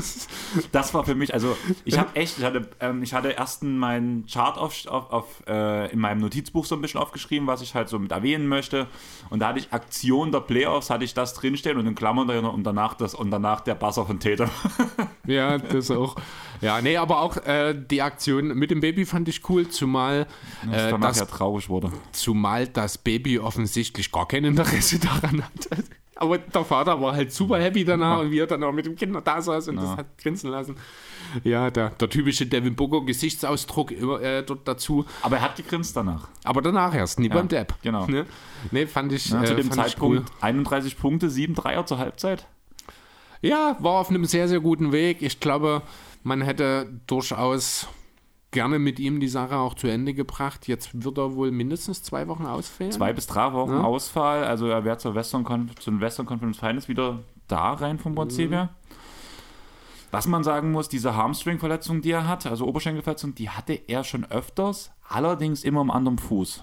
Das 0.70 0.94
war 0.94 1.04
für 1.04 1.14
mich, 1.14 1.34
also 1.34 1.56
ich 1.84 1.98
habe 1.98 2.14
echt, 2.14 2.38
ich 2.38 2.44
hatte, 2.44 2.68
ähm, 2.78 3.02
ich 3.02 3.14
hatte 3.14 3.30
erst 3.30 3.64
meinen 3.64 4.26
Chart 4.26 4.56
auf, 4.58 4.86
auf, 4.86 5.10
auf 5.10 5.26
äh, 5.48 5.90
in 5.92 5.98
meinem 5.98 6.20
Notizbuch 6.20 6.66
so 6.66 6.76
ein 6.76 6.80
bisschen 6.80 7.00
aufgeschrieben, 7.00 7.48
was 7.48 7.62
ich 7.62 7.74
halt 7.74 7.88
so 7.88 7.98
mit 7.98 8.12
erwähnen 8.12 8.46
möchte. 8.46 8.86
Und 9.28 9.40
da 9.40 9.48
hatte 9.48 9.58
ich 9.58 9.72
Aktion 9.72 10.30
der 10.30 10.40
Playoffs, 10.40 10.90
hatte 10.90 11.04
ich 11.04 11.14
das 11.14 11.34
drinstehen 11.34 11.78
und 11.78 11.86
in 11.86 11.94
Klammern 11.94 12.28
drin 12.28 12.44
und 12.44 12.62
danach 12.64 12.94
das 12.94 13.14
und 13.14 13.30
danach 13.30 13.60
der 13.60 13.74
Buzzer 13.74 14.06
von 14.06 14.20
Täter. 14.20 14.50
Ja, 15.26 15.58
das 15.58 15.90
auch. 15.90 16.16
Ja, 16.62 16.80
nee, 16.80 16.96
aber 16.96 17.20
auch 17.20 17.36
äh, 17.38 17.74
die 17.74 18.00
Aktion 18.02 18.56
mit 18.56 18.70
dem 18.70 18.80
Baby 18.80 19.04
fand 19.04 19.28
ich 19.28 19.48
cool, 19.50 19.68
zumal 19.68 20.26
äh, 20.72 20.96
das, 20.98 21.18
ja 21.18 21.26
traurig 21.26 21.68
wurde. 21.68 21.92
zumal 22.12 22.68
das 22.68 22.98
Baby 22.98 23.40
offensichtlich 23.40 24.12
gar 24.12 24.28
kein 24.28 24.44
Interesse 24.44 24.98
daran 25.00 25.42
hat. 25.42 25.84
Aber 26.14 26.38
der 26.38 26.64
Vater 26.64 27.00
war 27.00 27.14
halt 27.14 27.32
super 27.32 27.58
happy 27.58 27.84
danach 27.84 28.20
und 28.20 28.30
wie 28.30 28.38
er 28.38 28.46
dann 28.46 28.62
auch 28.62 28.70
mit 28.70 28.86
dem 28.86 28.94
Kind 28.94 29.16
da 29.24 29.42
saß 29.42 29.68
und 29.68 29.76
das 29.76 29.96
hat 29.96 30.16
grinsen 30.18 30.50
lassen. 30.50 30.76
Ja, 31.42 31.68
der, 31.68 31.90
der 31.90 32.08
typische 32.08 32.46
Devin 32.46 32.76
Booker 32.76 33.04
Gesichtsausdruck 33.04 33.90
immer, 33.90 34.20
äh, 34.22 34.44
dort 34.44 34.68
dazu. 34.68 35.04
Aber 35.22 35.38
er 35.38 35.42
hat 35.42 35.56
gegrinst 35.56 35.96
danach. 35.96 36.28
Aber 36.44 36.62
danach 36.62 36.94
erst, 36.94 37.18
nie 37.18 37.28
beim 37.28 37.48
Depp. 37.48 37.74
genau. 37.82 38.06
Ne? 38.06 38.26
Nee, 38.70 38.86
fand 38.86 39.12
ich, 39.12 39.30
Ja, 39.30 39.42
äh, 39.42 39.46
zu 39.46 39.56
dem 39.56 39.68
fand 39.68 39.86
ich 39.88 39.94
Zeitpunkt 39.94 40.30
31 40.40 40.96
Punkte, 40.96 41.28
7 41.28 41.56
Dreier 41.56 41.86
zur 41.86 41.98
Halbzeit. 41.98 42.46
Ja, 43.40 43.76
war 43.80 43.94
auf 43.94 44.08
einem 44.08 44.24
sehr, 44.24 44.46
sehr 44.46 44.60
guten 44.60 44.92
Weg. 44.92 45.22
Ich 45.22 45.40
glaube, 45.40 45.82
man 46.22 46.40
hätte 46.42 47.00
durchaus 47.06 47.88
gerne 48.50 48.78
mit 48.78 48.98
ihm 49.00 49.18
die 49.20 49.28
Sache 49.28 49.56
auch 49.56 49.74
zu 49.74 49.86
Ende 49.86 50.12
gebracht. 50.14 50.68
Jetzt 50.68 51.02
wird 51.04 51.16
er 51.18 51.34
wohl 51.34 51.50
mindestens 51.50 52.02
zwei 52.02 52.28
Wochen 52.28 52.44
ausfällen. 52.46 52.92
Zwei 52.92 53.12
bis 53.12 53.26
drei 53.26 53.52
Wochen 53.54 53.72
Ja. 53.72 53.82
Ausfall. 53.82 54.44
Also 54.44 54.66
er 54.66 54.84
wäre 54.84 54.98
zur 54.98 55.14
Western, 55.14 55.42
Conf 55.44 55.74
zu 55.76 55.90
den 55.90 56.00
Western 56.00 56.26
Conference 56.26 56.58
Finals 56.58 56.88
wieder 56.88 57.20
da 57.48 57.72
rein 57.72 57.98
vom 57.98 58.14
Prinzip 58.14 58.50
Mhm. 58.50 58.54
her. 58.54 58.68
Was 60.10 60.26
man 60.26 60.44
sagen 60.44 60.72
muss, 60.72 60.90
diese 60.90 61.16
Hamstring-Verletzung, 61.16 62.02
die 62.02 62.10
er 62.10 62.28
hat, 62.28 62.44
also 62.46 62.66
Oberschenkelverletzung, 62.66 63.34
die 63.34 63.48
hatte 63.48 63.72
er 63.72 64.04
schon 64.04 64.26
öfters, 64.26 64.90
allerdings 65.08 65.64
immer 65.64 65.80
am 65.80 65.90
anderen 65.90 66.18
Fuß. 66.18 66.62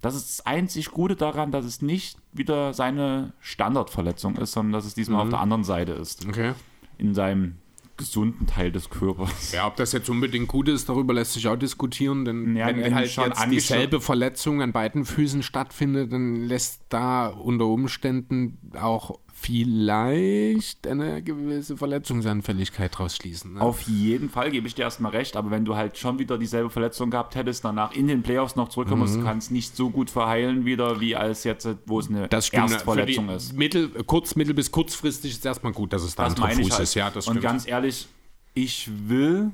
Das 0.00 0.14
ist 0.14 0.38
das 0.38 0.46
einzig 0.46 0.90
Gute 0.92 1.14
daran, 1.14 1.52
dass 1.52 1.66
es 1.66 1.82
nicht 1.82 2.16
wieder 2.32 2.72
seine 2.72 3.34
Standardverletzung 3.40 4.36
ist, 4.36 4.52
sondern 4.52 4.72
dass 4.72 4.86
es 4.86 4.94
diesmal 4.94 5.16
Mhm. 5.18 5.22
auf 5.24 5.28
der 5.28 5.40
anderen 5.40 5.64
Seite 5.64 5.92
ist. 5.92 6.26
Okay. 6.26 6.54
In 6.96 7.12
seinem 7.14 7.58
gesunden 8.00 8.46
Teil 8.46 8.72
des 8.72 8.88
Körpers. 8.88 9.52
Ja, 9.52 9.66
ob 9.66 9.76
das 9.76 9.92
jetzt 9.92 10.08
unbedingt 10.08 10.48
gut 10.48 10.68
ist, 10.68 10.88
darüber 10.88 11.12
lässt 11.12 11.34
sich 11.34 11.46
auch 11.46 11.56
diskutieren, 11.56 12.24
denn 12.24 12.56
Ja, 12.56 12.66
wenn 12.66 12.82
wenn 12.82 12.94
halt 12.94 13.10
schon 13.10 13.26
jetzt 13.26 13.44
dieselbe 13.50 14.00
Verletzung 14.00 14.62
an 14.62 14.72
beiden 14.72 15.04
Füßen 15.04 15.42
stattfindet, 15.42 16.12
dann 16.12 16.36
lässt 16.36 16.82
da 16.88 17.28
unter 17.28 17.66
Umständen 17.66 18.58
auch 18.74 19.20
vielleicht 19.40 20.86
eine 20.86 21.22
gewisse 21.22 21.76
Verletzungsanfälligkeit 21.76 22.96
draus 22.96 23.16
schließen. 23.16 23.54
Ne? 23.54 23.60
Auf 23.60 23.82
jeden 23.82 24.28
Fall 24.30 24.50
gebe 24.50 24.66
ich 24.66 24.74
dir 24.74 24.82
erstmal 24.82 25.12
recht, 25.12 25.36
aber 25.36 25.50
wenn 25.50 25.64
du 25.64 25.76
halt 25.76 25.96
schon 25.98 26.18
wieder 26.18 26.38
dieselbe 26.38 26.70
Verletzung 26.70 27.10
gehabt 27.10 27.34
hättest, 27.34 27.64
danach 27.64 27.92
in 27.94 28.08
den 28.08 28.22
Playoffs 28.22 28.56
noch 28.56 28.68
zurückkommen 28.68 29.02
musst, 29.02 29.22
kann 29.22 29.38
es 29.38 29.50
nicht 29.50 29.76
so 29.76 29.90
gut 29.90 30.10
verheilen 30.10 30.64
wieder, 30.64 31.00
wie 31.00 31.16
als 31.16 31.44
jetzt, 31.44 31.68
wo 31.86 32.00
es 32.00 32.08
eine 32.08 32.22
Mhm. 32.22 32.26
das 32.30 32.46
stimmt. 32.46 32.70
Erstverletzung 32.70 33.28
ist. 33.30 33.52
Mittel, 33.54 33.88
kurz, 34.04 34.36
mittel 34.36 34.54
bis 34.54 34.70
kurzfristig 34.70 35.32
ist 35.32 35.44
erstmal 35.46 35.72
gut, 35.72 35.92
dass 35.92 36.02
es 36.02 36.14
da 36.14 36.24
Das 36.28 36.34
Fuß 36.34 36.70
halt. 36.72 36.80
ist. 36.82 36.94
Ja, 36.94 37.10
das 37.10 37.26
Und 37.26 37.34
stimmt. 37.34 37.42
ganz 37.44 37.66
ehrlich, 37.66 38.08
ich 38.54 38.90
will, 39.08 39.50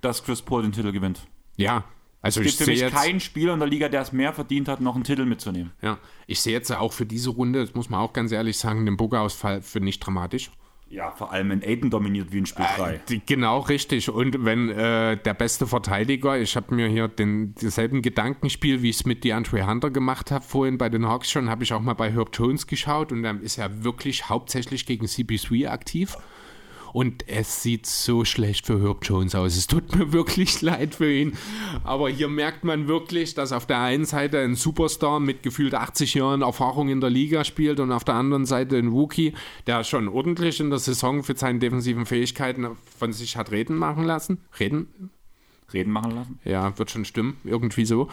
dass 0.00 0.24
Chris 0.24 0.42
Paul 0.42 0.62
den 0.62 0.72
Titel 0.72 0.92
gewinnt. 0.92 1.20
ja, 1.56 1.84
also 2.22 2.40
Es 2.40 2.46
ich 2.46 2.52
gibt 2.52 2.58
für 2.58 2.64
sehe 2.64 2.74
mich 2.74 2.80
jetzt, 2.80 2.94
keinen 2.94 3.20
Spieler 3.20 3.52
in 3.52 3.58
der 3.58 3.68
Liga, 3.68 3.88
der 3.88 4.00
es 4.00 4.12
mehr 4.12 4.32
verdient 4.32 4.68
hat, 4.68 4.80
noch 4.80 4.94
einen 4.94 5.04
Titel 5.04 5.26
mitzunehmen. 5.26 5.72
ja, 5.82 5.98
ich 6.26 6.40
sehe 6.40 6.52
jetzt 6.52 6.70
auch 6.70 6.92
für 6.92 7.04
diese 7.04 7.30
Runde, 7.30 7.60
das 7.60 7.74
muss 7.74 7.90
man 7.90 8.00
auch 8.00 8.12
ganz 8.12 8.32
ehrlich 8.32 8.56
sagen, 8.56 8.86
den 8.86 8.96
Booker-Ausfall 8.96 9.60
für 9.60 9.80
nicht 9.80 10.00
dramatisch. 10.00 10.50
Ja, 10.92 11.10
vor 11.10 11.32
allem 11.32 11.48
wenn 11.48 11.62
Aiden 11.62 11.88
dominiert 11.88 12.32
wie 12.32 12.38
in 12.38 12.44
Spiel 12.44 12.66
3. 12.76 13.00
Die, 13.08 13.22
genau 13.24 13.60
richtig. 13.60 14.10
Und 14.10 14.44
wenn 14.44 14.68
äh, 14.68 15.16
der 15.16 15.32
beste 15.32 15.66
Verteidiger, 15.66 16.38
ich 16.38 16.54
habe 16.54 16.74
mir 16.74 16.86
hier 16.86 17.08
den 17.08 17.54
denselben 17.54 18.02
Gedankenspiel, 18.02 18.82
wie 18.82 18.90
ich 18.90 18.96
es 18.96 19.06
mit 19.06 19.24
DeAndre 19.24 19.66
Hunter 19.66 19.90
gemacht 19.90 20.30
habe 20.30 20.44
vorhin 20.44 20.76
bei 20.76 20.90
den 20.90 21.06
Hawks 21.06 21.30
schon, 21.30 21.48
habe 21.48 21.64
ich 21.64 21.72
auch 21.72 21.80
mal 21.80 21.94
bei 21.94 22.12
Herb 22.12 22.28
Jones 22.34 22.66
geschaut 22.66 23.10
und 23.10 23.22
dann 23.22 23.40
ist 23.40 23.56
er 23.56 23.84
wirklich 23.84 24.28
hauptsächlich 24.28 24.84
gegen 24.84 25.06
CP3 25.06 25.70
aktiv. 25.70 26.14
Und 26.92 27.28
es 27.28 27.62
sieht 27.62 27.86
so 27.86 28.24
schlecht 28.24 28.66
für 28.66 28.82
Herb 28.82 28.98
Jones 29.02 29.34
aus. 29.34 29.56
Es 29.56 29.66
tut 29.66 29.94
mir 29.96 30.12
wirklich 30.12 30.60
leid 30.62 30.94
für 30.94 31.12
ihn. 31.12 31.36
Aber 31.84 32.08
hier 32.08 32.28
merkt 32.28 32.64
man 32.64 32.88
wirklich, 32.88 33.34
dass 33.34 33.52
auf 33.52 33.66
der 33.66 33.80
einen 33.80 34.04
Seite 34.04 34.40
ein 34.40 34.54
Superstar 34.54 35.20
mit 35.20 35.42
gefühlt 35.42 35.74
80 35.74 36.14
Jahren 36.14 36.42
Erfahrung 36.42 36.88
in 36.88 37.00
der 37.00 37.10
Liga 37.10 37.44
spielt 37.44 37.80
und 37.80 37.92
auf 37.92 38.04
der 38.04 38.14
anderen 38.14 38.46
Seite 38.46 38.76
ein 38.76 38.88
Rookie, 38.88 39.34
der 39.66 39.84
schon 39.84 40.08
ordentlich 40.08 40.60
in 40.60 40.70
der 40.70 40.78
Saison 40.78 41.22
für 41.22 41.36
seine 41.36 41.58
defensiven 41.58 42.06
Fähigkeiten 42.06 42.76
von 42.98 43.12
sich 43.12 43.36
hat 43.36 43.50
reden 43.50 43.76
machen 43.76 44.04
lassen. 44.04 44.38
Reden? 44.60 45.10
Reden 45.72 45.92
machen 45.92 46.12
lassen. 46.12 46.38
Ja, 46.44 46.76
wird 46.78 46.90
schon 46.90 47.04
stimmen. 47.04 47.38
Irgendwie 47.44 47.86
so. 47.86 48.08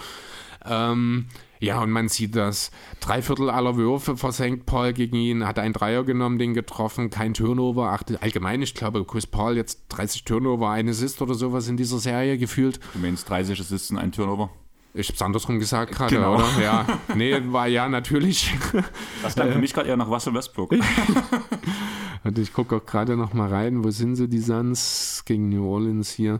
Ähm, 0.65 1.25
ja, 1.59 1.81
und 1.81 1.91
man 1.91 2.07
sieht 2.07 2.35
das. 2.35 2.71
Drei 3.01 3.21
Viertel 3.21 3.49
aller 3.49 3.75
Würfe 3.75 4.15
versenkt 4.17 4.65
Paul 4.65 4.93
gegen 4.93 5.15
ihn, 5.17 5.45
hat 5.45 5.59
einen 5.59 5.73
Dreier 5.73 6.03
genommen, 6.03 6.39
den 6.39 6.53
getroffen, 6.53 7.09
kein 7.09 7.33
Turnover. 7.33 7.91
Ach, 7.91 8.03
allgemein, 8.21 8.61
ich 8.61 8.73
glaube, 8.73 9.03
Chris 9.05 9.27
Paul 9.27 9.55
jetzt 9.57 9.81
30 9.89 10.23
Turnover, 10.23 10.69
ein 10.69 10.87
Assist 10.89 11.21
oder 11.21 11.33
sowas 11.33 11.67
in 11.67 11.77
dieser 11.77 11.99
Serie 11.99 12.37
gefühlt. 12.37 12.79
Du 12.93 12.99
meinst 12.99 13.29
30 13.29 13.59
Assists 13.59 13.91
und 13.91 13.97
ein 13.97 14.11
Turnover. 14.11 14.49
Ich 14.93 15.07
hab's 15.09 15.21
andersrum 15.21 15.59
gesagt 15.59 15.93
gerade, 15.93 16.15
Genau. 16.15 16.35
oder? 16.35 16.47
Ja. 16.61 16.85
Nee, 17.15 17.39
war 17.51 17.67
ja 17.67 17.87
natürlich. 17.87 18.53
Das 19.21 19.35
klang 19.35 19.51
für 19.51 19.59
mich 19.59 19.73
gerade 19.73 19.87
eher 19.89 19.97
nach 19.97 20.07
Russell 20.09 20.33
Westbrook. 20.33 20.71
Und 22.23 22.37
ich 22.37 22.51
gucke 22.53 22.75
auch 22.77 22.85
gerade 22.85 23.15
noch 23.15 23.33
mal 23.33 23.47
rein, 23.49 23.83
wo 23.83 23.91
sind 23.91 24.15
sie, 24.15 24.27
die 24.27 24.39
Suns 24.39 25.23
gegen 25.25 25.49
New 25.49 25.65
Orleans 25.65 26.09
hier. 26.11 26.39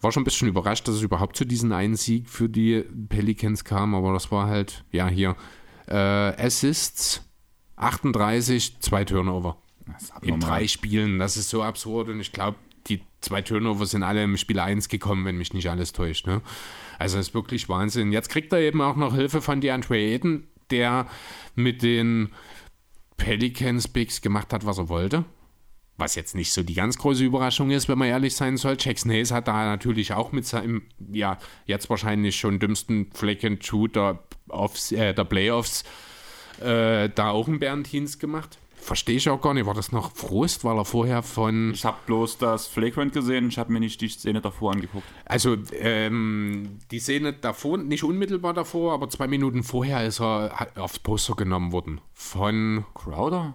War 0.00 0.12
schon 0.12 0.22
ein 0.22 0.24
bisschen 0.24 0.48
überrascht, 0.48 0.88
dass 0.88 0.94
es 0.94 1.02
überhaupt 1.02 1.36
zu 1.36 1.44
diesem 1.44 1.72
einen 1.72 1.96
Sieg 1.96 2.28
für 2.28 2.48
die 2.48 2.84
Pelicans 3.08 3.64
kam, 3.64 3.94
aber 3.94 4.12
das 4.12 4.30
war 4.32 4.46
halt, 4.46 4.84
ja, 4.92 5.08
hier. 5.08 5.36
Äh, 5.86 5.94
Assists 5.94 7.22
38, 7.76 8.80
zwei 8.80 9.04
Turnover. 9.04 9.56
In 10.22 10.38
drei 10.38 10.68
Spielen, 10.68 11.18
das 11.18 11.36
ist 11.36 11.50
so 11.50 11.62
absurd 11.62 12.08
und 12.08 12.20
ich 12.20 12.32
glaube, 12.32 12.56
die 12.86 13.00
zwei 13.20 13.42
Turnover 13.42 13.86
sind 13.86 14.02
alle 14.02 14.22
im 14.22 14.36
Spiel 14.36 14.60
1 14.60 14.88
gekommen, 14.88 15.24
wenn 15.24 15.36
mich 15.36 15.52
nicht 15.52 15.68
alles 15.68 15.92
täuscht. 15.92 16.26
Ne? 16.26 16.42
Also 16.98 17.16
das 17.16 17.28
ist 17.28 17.34
wirklich 17.34 17.68
Wahnsinn. 17.68 18.12
Jetzt 18.12 18.28
kriegt 18.28 18.52
er 18.52 18.60
eben 18.60 18.80
auch 18.80 18.96
noch 18.96 19.14
Hilfe 19.14 19.40
von 19.40 19.60
DeAndre 19.60 19.96
Ayton, 19.96 20.44
der 20.70 21.06
mit 21.54 21.82
den 21.82 22.30
Pelicans 23.16 23.88
Bigs 23.88 24.20
gemacht 24.20 24.52
hat, 24.52 24.64
was 24.64 24.78
er 24.78 24.88
wollte. 24.88 25.24
Was 26.00 26.14
jetzt 26.14 26.34
nicht 26.34 26.52
so 26.52 26.62
die 26.62 26.74
ganz 26.74 26.96
große 26.98 27.22
Überraschung 27.22 27.70
ist, 27.70 27.88
wenn 27.88 27.98
man 27.98 28.08
ehrlich 28.08 28.34
sein 28.34 28.56
soll. 28.56 28.76
Jackson 28.80 29.10
Hayes 29.12 29.30
hat 29.30 29.46
da 29.48 29.64
natürlich 29.66 30.14
auch 30.14 30.32
mit 30.32 30.46
seinem, 30.46 30.82
ja, 31.12 31.38
jetzt 31.66 31.90
wahrscheinlich 31.90 32.36
schon 32.36 32.58
dümmsten 32.58 33.10
Fleck-and-Shooter 33.12 34.18
aufs- 34.48 34.92
äh, 34.92 35.12
der 35.14 35.24
Playoffs 35.24 35.84
äh, 36.60 37.08
da 37.14 37.30
auch 37.30 37.46
einen 37.48 37.58
Bärendienst 37.58 38.18
gemacht. 38.18 38.58
Verstehe 38.74 39.16
ich 39.16 39.28
auch 39.28 39.42
gar 39.42 39.52
nicht. 39.52 39.66
War 39.66 39.74
das 39.74 39.92
noch 39.92 40.16
Frust, 40.16 40.64
weil 40.64 40.78
er 40.78 40.86
vorher 40.86 41.22
von. 41.22 41.72
Ich 41.74 41.84
habe 41.84 41.98
bloß 42.06 42.38
das 42.38 42.66
Flagrant 42.66 43.12
gesehen, 43.12 43.48
ich 43.48 43.58
habe 43.58 43.70
mir 43.70 43.78
nicht 43.80 44.00
die 44.00 44.08
Szene 44.08 44.40
davor 44.40 44.72
angeguckt. 44.72 45.04
Also, 45.26 45.54
ähm, 45.78 46.78
die 46.90 46.98
Szene 46.98 47.34
davor, 47.34 47.76
nicht 47.76 48.04
unmittelbar 48.04 48.54
davor, 48.54 48.94
aber 48.94 49.10
zwei 49.10 49.26
Minuten 49.28 49.64
vorher 49.64 50.06
ist 50.06 50.20
er 50.22 50.68
aufs 50.76 50.98
Poster 50.98 51.34
genommen 51.34 51.72
worden. 51.72 52.00
Von. 52.14 52.86
Crowder? 52.94 53.52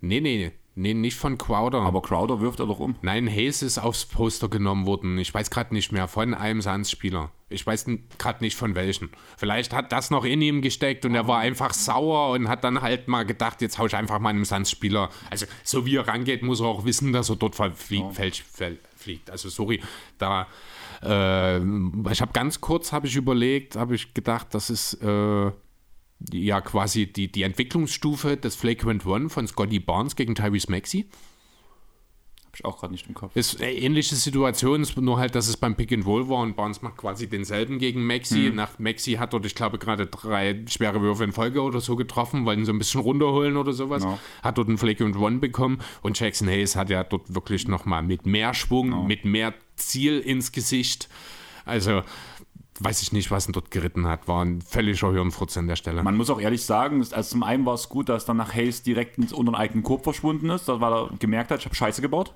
Nee, 0.00 0.20
nee, 0.20 0.38
nee, 0.38 0.52
nicht 0.74 1.16
von 1.16 1.38
Crowder. 1.38 1.80
Aber 1.80 2.02
Crowder 2.02 2.40
wirft 2.40 2.60
er 2.60 2.66
doch 2.66 2.78
um. 2.78 2.96
Nein, 3.02 3.28
Hayes 3.28 3.62
ist 3.62 3.78
aufs 3.78 4.06
Poster 4.06 4.48
genommen 4.48 4.86
worden. 4.86 5.18
Ich 5.18 5.32
weiß 5.32 5.50
gerade 5.50 5.74
nicht 5.74 5.92
mehr, 5.92 6.08
von 6.08 6.34
einem 6.34 6.62
Suns-Spieler. 6.62 7.30
Ich 7.48 7.66
weiß 7.66 7.86
gerade 8.18 8.42
nicht 8.42 8.56
von 8.56 8.74
welchen. 8.74 9.10
Vielleicht 9.36 9.74
hat 9.74 9.92
das 9.92 10.10
noch 10.10 10.24
in 10.24 10.40
ihm 10.40 10.62
gesteckt 10.62 11.04
und 11.04 11.14
er 11.14 11.28
war 11.28 11.40
einfach 11.40 11.74
sauer 11.74 12.32
und 12.32 12.48
hat 12.48 12.64
dann 12.64 12.80
halt 12.80 13.08
mal 13.08 13.24
gedacht, 13.24 13.60
jetzt 13.60 13.78
hau 13.78 13.86
ich 13.86 13.94
einfach 13.94 14.18
mal 14.18 14.30
einem 14.30 14.44
Suns-Spieler. 14.44 15.10
Also, 15.30 15.46
so 15.62 15.84
wie 15.84 15.96
er 15.96 16.08
rangeht, 16.08 16.42
muss 16.42 16.60
er 16.60 16.66
auch 16.66 16.84
wissen, 16.84 17.12
dass 17.12 17.28
er 17.28 17.36
dort 17.36 17.54
flie 17.54 18.04
fällt, 18.12 18.42
fliegt. 18.96 19.30
Also, 19.30 19.50
sorry, 19.50 19.80
da. 20.18 20.46
Äh, 21.02 21.58
ich 22.10 22.20
habe 22.22 22.32
ganz 22.32 22.60
kurz, 22.60 22.92
habe 22.92 23.06
ich 23.06 23.16
überlegt, 23.16 23.76
habe 23.76 23.94
ich 23.94 24.14
gedacht, 24.14 24.48
das 24.52 24.70
ist 24.70 24.94
äh, 25.02 25.50
ja 26.32 26.60
quasi 26.60 27.12
die, 27.12 27.30
die 27.30 27.42
Entwicklungsstufe 27.42 28.36
des 28.36 28.56
Flagrant 28.56 29.06
One 29.06 29.28
von 29.28 29.46
Scotty 29.46 29.80
Barnes 29.80 30.16
gegen 30.16 30.34
Tyrese 30.34 30.70
Maxey. 30.70 31.08
Habe 32.52 32.58
ich 32.58 32.64
auch 32.66 32.80
gerade 32.80 32.92
nicht 32.92 33.08
im 33.08 33.14
Kopf. 33.14 33.34
Ist 33.34 33.62
eine 33.62 33.72
ähnliche 33.72 34.14
Situation, 34.14 34.86
nur 34.96 35.18
halt, 35.18 35.34
dass 35.34 35.48
es 35.48 35.56
beim 35.56 35.74
Pick 35.74 35.90
and 35.90 36.04
Roll 36.04 36.28
war 36.28 36.42
und 36.42 36.54
Barnes 36.54 36.82
macht 36.82 36.98
quasi 36.98 37.26
denselben 37.26 37.78
gegen 37.78 38.06
Maxi. 38.06 38.50
Nach 38.54 38.78
Maxi 38.78 39.12
hat 39.12 39.32
dort, 39.32 39.46
ich 39.46 39.54
glaube, 39.54 39.78
gerade 39.78 40.06
drei 40.06 40.62
schwere 40.68 41.00
Würfe 41.00 41.24
in 41.24 41.32
Folge 41.32 41.62
oder 41.62 41.80
so 41.80 41.96
getroffen, 41.96 42.44
wollten 42.44 42.66
so 42.66 42.72
ein 42.72 42.78
bisschen 42.78 43.00
runterholen 43.00 43.56
oder 43.56 43.72
sowas. 43.72 44.02
Ja. 44.02 44.18
Hat 44.42 44.58
dort 44.58 44.68
einen 44.68 44.76
Flick 44.76 45.00
and 45.00 45.16
One 45.16 45.38
bekommen 45.38 45.78
und 46.02 46.20
Jackson 46.20 46.46
Hayes 46.46 46.76
hat 46.76 46.90
ja 46.90 47.04
dort 47.04 47.34
wirklich 47.34 47.68
nochmal 47.68 48.02
mit 48.02 48.26
mehr 48.26 48.52
Schwung, 48.52 49.06
mit 49.06 49.24
mehr 49.24 49.54
Ziel 49.76 50.20
ins 50.20 50.52
Gesicht. 50.52 51.08
Also 51.64 52.02
weiß 52.80 53.02
ich 53.02 53.12
nicht, 53.12 53.30
was 53.30 53.48
ihn 53.48 53.52
dort 53.52 53.70
geritten 53.70 54.06
hat. 54.06 54.28
War 54.28 54.44
ein 54.44 54.60
völliger 54.60 55.12
Hirnfurz 55.12 55.56
an 55.56 55.68
der 55.68 55.76
Stelle. 55.76 56.02
Man 56.02 56.16
muss 56.16 56.30
auch 56.30 56.40
ehrlich 56.40 56.64
sagen, 56.64 57.00
also 57.00 57.22
zum 57.22 57.42
einen 57.42 57.66
war 57.66 57.74
es 57.74 57.88
gut, 57.88 58.08
dass 58.08 58.24
dann 58.24 58.36
nach 58.36 58.54
Hayes 58.54 58.82
direkt 58.82 59.18
ins 59.18 59.32
unter 59.32 59.52
den 59.52 59.56
eigenen 59.56 59.82
Korb 59.82 60.04
verschwunden 60.04 60.50
ist, 60.50 60.68
weil 60.68 60.92
er 60.92 61.10
gemerkt 61.18 61.50
hat, 61.50 61.60
ich 61.60 61.66
habe 61.66 61.74
Scheiße 61.74 62.02
gebaut. 62.02 62.34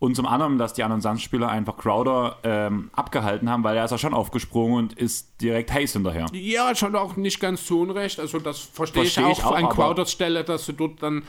Und 0.00 0.16
zum 0.16 0.26
anderen, 0.26 0.58
dass 0.58 0.74
die 0.74 0.82
anderen 0.82 1.00
Suns-Spieler 1.00 1.48
einfach 1.48 1.76
Crowder 1.76 2.38
ähm, 2.42 2.90
abgehalten 2.92 3.48
haben, 3.48 3.62
weil 3.64 3.76
er 3.76 3.84
ist 3.84 3.90
ja 3.90 3.98
schon 3.98 4.12
aufgesprungen 4.12 4.76
und 4.76 4.92
ist 4.94 5.40
direkt 5.40 5.72
Hayes 5.72 5.92
hinterher. 5.92 6.26
Ja, 6.32 6.74
schon 6.74 6.96
auch 6.96 7.16
nicht 7.16 7.40
ganz 7.40 7.64
zu 7.64 7.80
Unrecht. 7.80 8.18
Also 8.18 8.38
das 8.38 8.58
verstehe 8.58 9.04
Versteh 9.04 9.22
ich 9.30 9.38
ich 9.38 9.44
auch, 9.44 9.52
auch, 9.52 9.56
an 9.56 9.68
Crowders 9.68 10.10
Stelle, 10.10 10.44
dass 10.44 10.66
du 10.66 10.72
dort 10.72 11.02
dann 11.02 11.22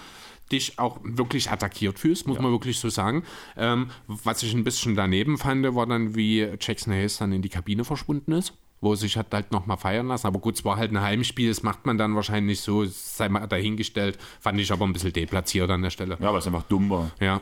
dich 0.52 0.78
auch 0.78 1.00
wirklich 1.04 1.50
attackiert 1.52 2.00
fühlst, 2.00 2.28
muss 2.28 2.40
man 2.40 2.52
wirklich 2.52 2.80
so 2.80 2.90
sagen. 2.90 3.24
Ähm, 3.58 3.90
was 4.08 4.44
ich 4.44 4.54
ein 4.54 4.64
bisschen 4.64 4.96
daneben 4.96 5.38
fand, 5.38 5.76
war 5.76 5.88
dann, 5.88 6.16
wie 6.16 6.48
Jackson 6.60 6.94
Hayes 6.94 7.18
dann 7.18 7.32
in 7.32 7.42
die 7.42 7.50
Kabine 7.50 7.84
verschwunden 7.84 8.32
ist, 8.32 8.54
wo 8.82 8.92
er 8.92 8.98
sich 8.98 9.18
hat 9.18 9.34
halt 9.34 9.52
nochmal 9.52 9.78
feiern 9.78 10.08
lassen. 10.08 10.28
Aber 10.28 10.40
gut, 10.40 10.56
es 10.56 10.66
war 10.66 10.78
halt 10.78 10.92
ein 10.92 11.02
Heimspiel, 11.02 11.50
das 11.50 11.64
macht 11.64 11.86
man 11.86 11.98
dann 11.98 12.16
wahrscheinlich 12.16 12.62
so, 12.62 12.86
sei 12.86 13.30
mal 13.30 13.48
dahingestellt. 13.48 14.20
Fand 14.40 14.60
ich 14.60 14.72
aber 14.72 14.86
ein 14.86 14.94
bisschen 14.94 15.14
deplatziert 15.14 15.70
an 15.70 15.82
der 15.82 15.90
Stelle. 15.90 16.18
Ja, 16.20 16.32
weil 16.32 16.40
es 16.40 16.48
einfach 16.48 16.64
dumm 16.64 16.90
war. 16.90 17.12
Ja. 17.20 17.42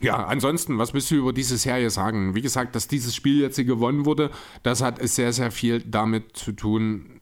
Ja, 0.00 0.26
ansonsten, 0.26 0.78
was 0.78 0.94
willst 0.94 1.10
du 1.10 1.16
über 1.16 1.32
diese 1.32 1.56
Serie 1.56 1.90
sagen? 1.90 2.34
Wie 2.36 2.40
gesagt, 2.40 2.76
dass 2.76 2.86
dieses 2.86 3.16
Spiel 3.16 3.40
jetzt 3.40 3.56
hier 3.56 3.64
gewonnen 3.64 4.06
wurde, 4.06 4.30
das 4.62 4.80
hat 4.80 5.00
sehr, 5.08 5.32
sehr 5.32 5.50
viel 5.50 5.80
damit 5.80 6.36
zu 6.36 6.52
tun. 6.52 7.17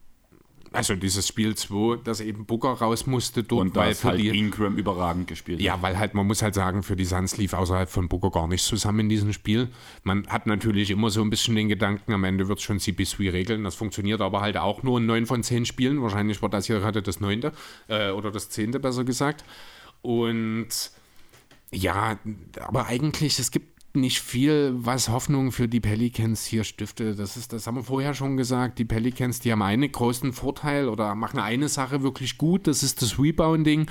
Also 0.77 0.94
dieses 0.94 1.27
Spiel 1.27 1.55
2, 1.55 2.03
dass 2.05 2.20
eben 2.20 2.47
Booker 2.47 2.70
raus 2.70 3.07
musste 3.07 3.43
dort, 3.43 3.61
Und 3.61 3.74
weil 3.74 3.94
für 3.94 4.09
halt 4.09 4.20
die. 4.20 4.28
Ingram 4.28 4.77
überragend 4.77 5.27
gespielt 5.27 5.61
Ja, 5.61 5.81
weil 5.82 5.98
halt, 5.98 6.15
man 6.15 6.27
muss 6.27 6.43
halt 6.43 6.55
sagen, 6.55 6.82
für 6.82 6.97
die 6.97 7.05
Suns 7.05 7.36
lief 7.36 7.53
außerhalb 7.53 7.89
von 7.89 8.09
Booker 8.09 8.31
gar 8.31 8.47
nichts 8.47 8.66
zusammen 8.66 9.01
in 9.01 9.09
diesem 9.09 9.32
Spiel. 9.32 9.69
Man 10.03 10.27
hat 10.28 10.47
natürlich 10.47 10.90
immer 10.90 11.11
so 11.11 11.23
ein 11.23 11.31
bisschen 11.31 11.57
den 11.57 11.69
Gedanken, 11.69 12.12
am 12.12 12.24
Ende 12.24 12.48
wird 12.48 12.59
es 12.59 12.65
schon 12.65 12.78
CP3 12.78 13.32
regeln. 13.32 13.65
Das 13.65 13.74
funktioniert 13.74 14.20
aber 14.20 14.40
halt 14.40 14.57
auch 14.57 14.82
nur 14.82 14.98
in 14.98 15.07
neun 15.07 15.27
von 15.27 15.43
zehn 15.43 15.66
Spielen. 15.66 16.03
Wahrscheinlich 16.03 16.43
war 16.43 16.48
das 16.48 16.66
hier 16.66 16.78
gerade 16.78 17.03
das 17.03 17.20
neunte 17.20 17.53
äh, 17.89 18.11
oder 18.11 18.31
das 18.31 18.51
zehnte, 18.51 18.81
besser 18.81 19.05
gesagt. 19.05 19.44
Und 20.03 20.69
ja, 21.73 22.19
aber 22.61 22.86
eigentlich, 22.86 23.39
es 23.39 23.51
gibt 23.51 23.76
nicht 23.97 24.20
viel, 24.20 24.74
was 24.77 25.09
Hoffnung 25.09 25.52
für 25.52 25.68
die 25.68 25.81
Pelicans 25.81 26.44
hier 26.44 26.64
stiftet. 26.64 27.18
Das 27.18 27.36
ist, 27.36 27.52
das 27.52 27.66
haben 27.66 27.77
wir 27.77 27.82
vorher 27.82 28.14
schon 28.14 28.36
gesagt. 28.36 28.78
Die 28.78 28.85
Pelicans, 28.85 29.40
die 29.40 29.51
haben 29.51 29.62
einen 29.62 29.90
großen 29.90 30.32
Vorteil 30.32 30.89
oder 30.89 31.14
machen 31.14 31.40
eine 31.40 31.68
Sache 31.68 32.02
wirklich 32.02 32.39
gut. 32.39 32.66
Das 32.66 32.82
ist 32.82 33.02
das 33.02 33.18
Rebounding. 33.18 33.90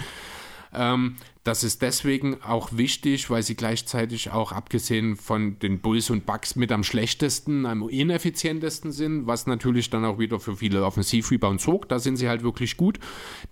Ähm, 0.74 1.16
das 1.46 1.64
ist 1.64 1.84
deswegen 1.84 2.42
auch 2.42 2.70
wichtig, 2.72 3.30
weil 3.30 3.44
sie 3.44 3.56
gleichzeitig 3.56 4.32
auch 4.32 4.52
abgesehen 4.52 5.16
von 5.16 5.60
den 5.60 5.80
Bulls 5.80 6.10
und 6.10 6.26
Bucks 6.26 6.56
mit 6.56 6.72
am 6.72 6.84
schlechtesten, 6.84 7.68
am 7.68 7.88
ineffizientesten 7.88 8.92
sind, 8.92 9.28
was 9.28 9.46
natürlich 9.46 9.92
dann 9.92 10.06
auch 10.06 10.18
wieder 10.18 10.40
für 10.40 10.56
viele 10.56 10.84
Offensiv-Rebounds 10.84 11.64
sorgt. 11.64 11.92
Da 11.92 12.00
sind 12.00 12.18
sie 12.18 12.28
halt 12.28 12.42
wirklich 12.42 12.78
gut. 12.78 12.98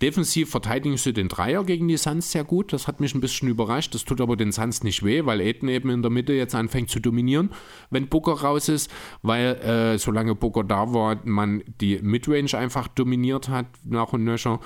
Defensiv 0.02 0.50
verteidigen 0.50 0.96
sie 0.96 1.12
den 1.12 1.28
Dreier 1.28 1.62
gegen 1.62 1.86
die 1.86 1.96
Suns 1.96 2.32
sehr 2.32 2.42
gut. 2.42 2.72
Das 2.72 2.88
hat 2.88 2.98
mich 2.98 3.14
ein 3.14 3.20
bisschen 3.20 3.48
überrascht. 3.48 3.94
Das 3.94 4.04
tut 4.04 4.20
aber 4.20 4.36
den 4.36 4.50
Suns 4.50 4.82
nicht 4.82 5.04
weh, 5.04 5.24
weil 5.24 5.40
Aiden 5.40 5.68
eben 5.68 5.88
in 5.90 6.02
der 6.02 6.10
Mitte 6.10 6.32
jetzt 6.32 6.56
anfängt 6.56 6.90
zu 6.90 6.98
dominieren, 6.98 7.50
wenn 7.90 8.08
Booker 8.08 8.32
raus 8.32 8.68
ist, 8.68 8.90
weil 9.22 9.54
äh, 9.62 9.98
solange 9.98 10.34
Booker 10.34 10.64
da 10.64 10.92
war, 10.92 11.20
man 11.22 11.62
die 11.80 12.00
Midrange 12.02 12.58
einfach 12.58 12.88
dominiert 12.88 13.48
hat, 13.48 13.66
nach 13.84 14.12
und 14.12 14.24
nöcher. 14.24 14.58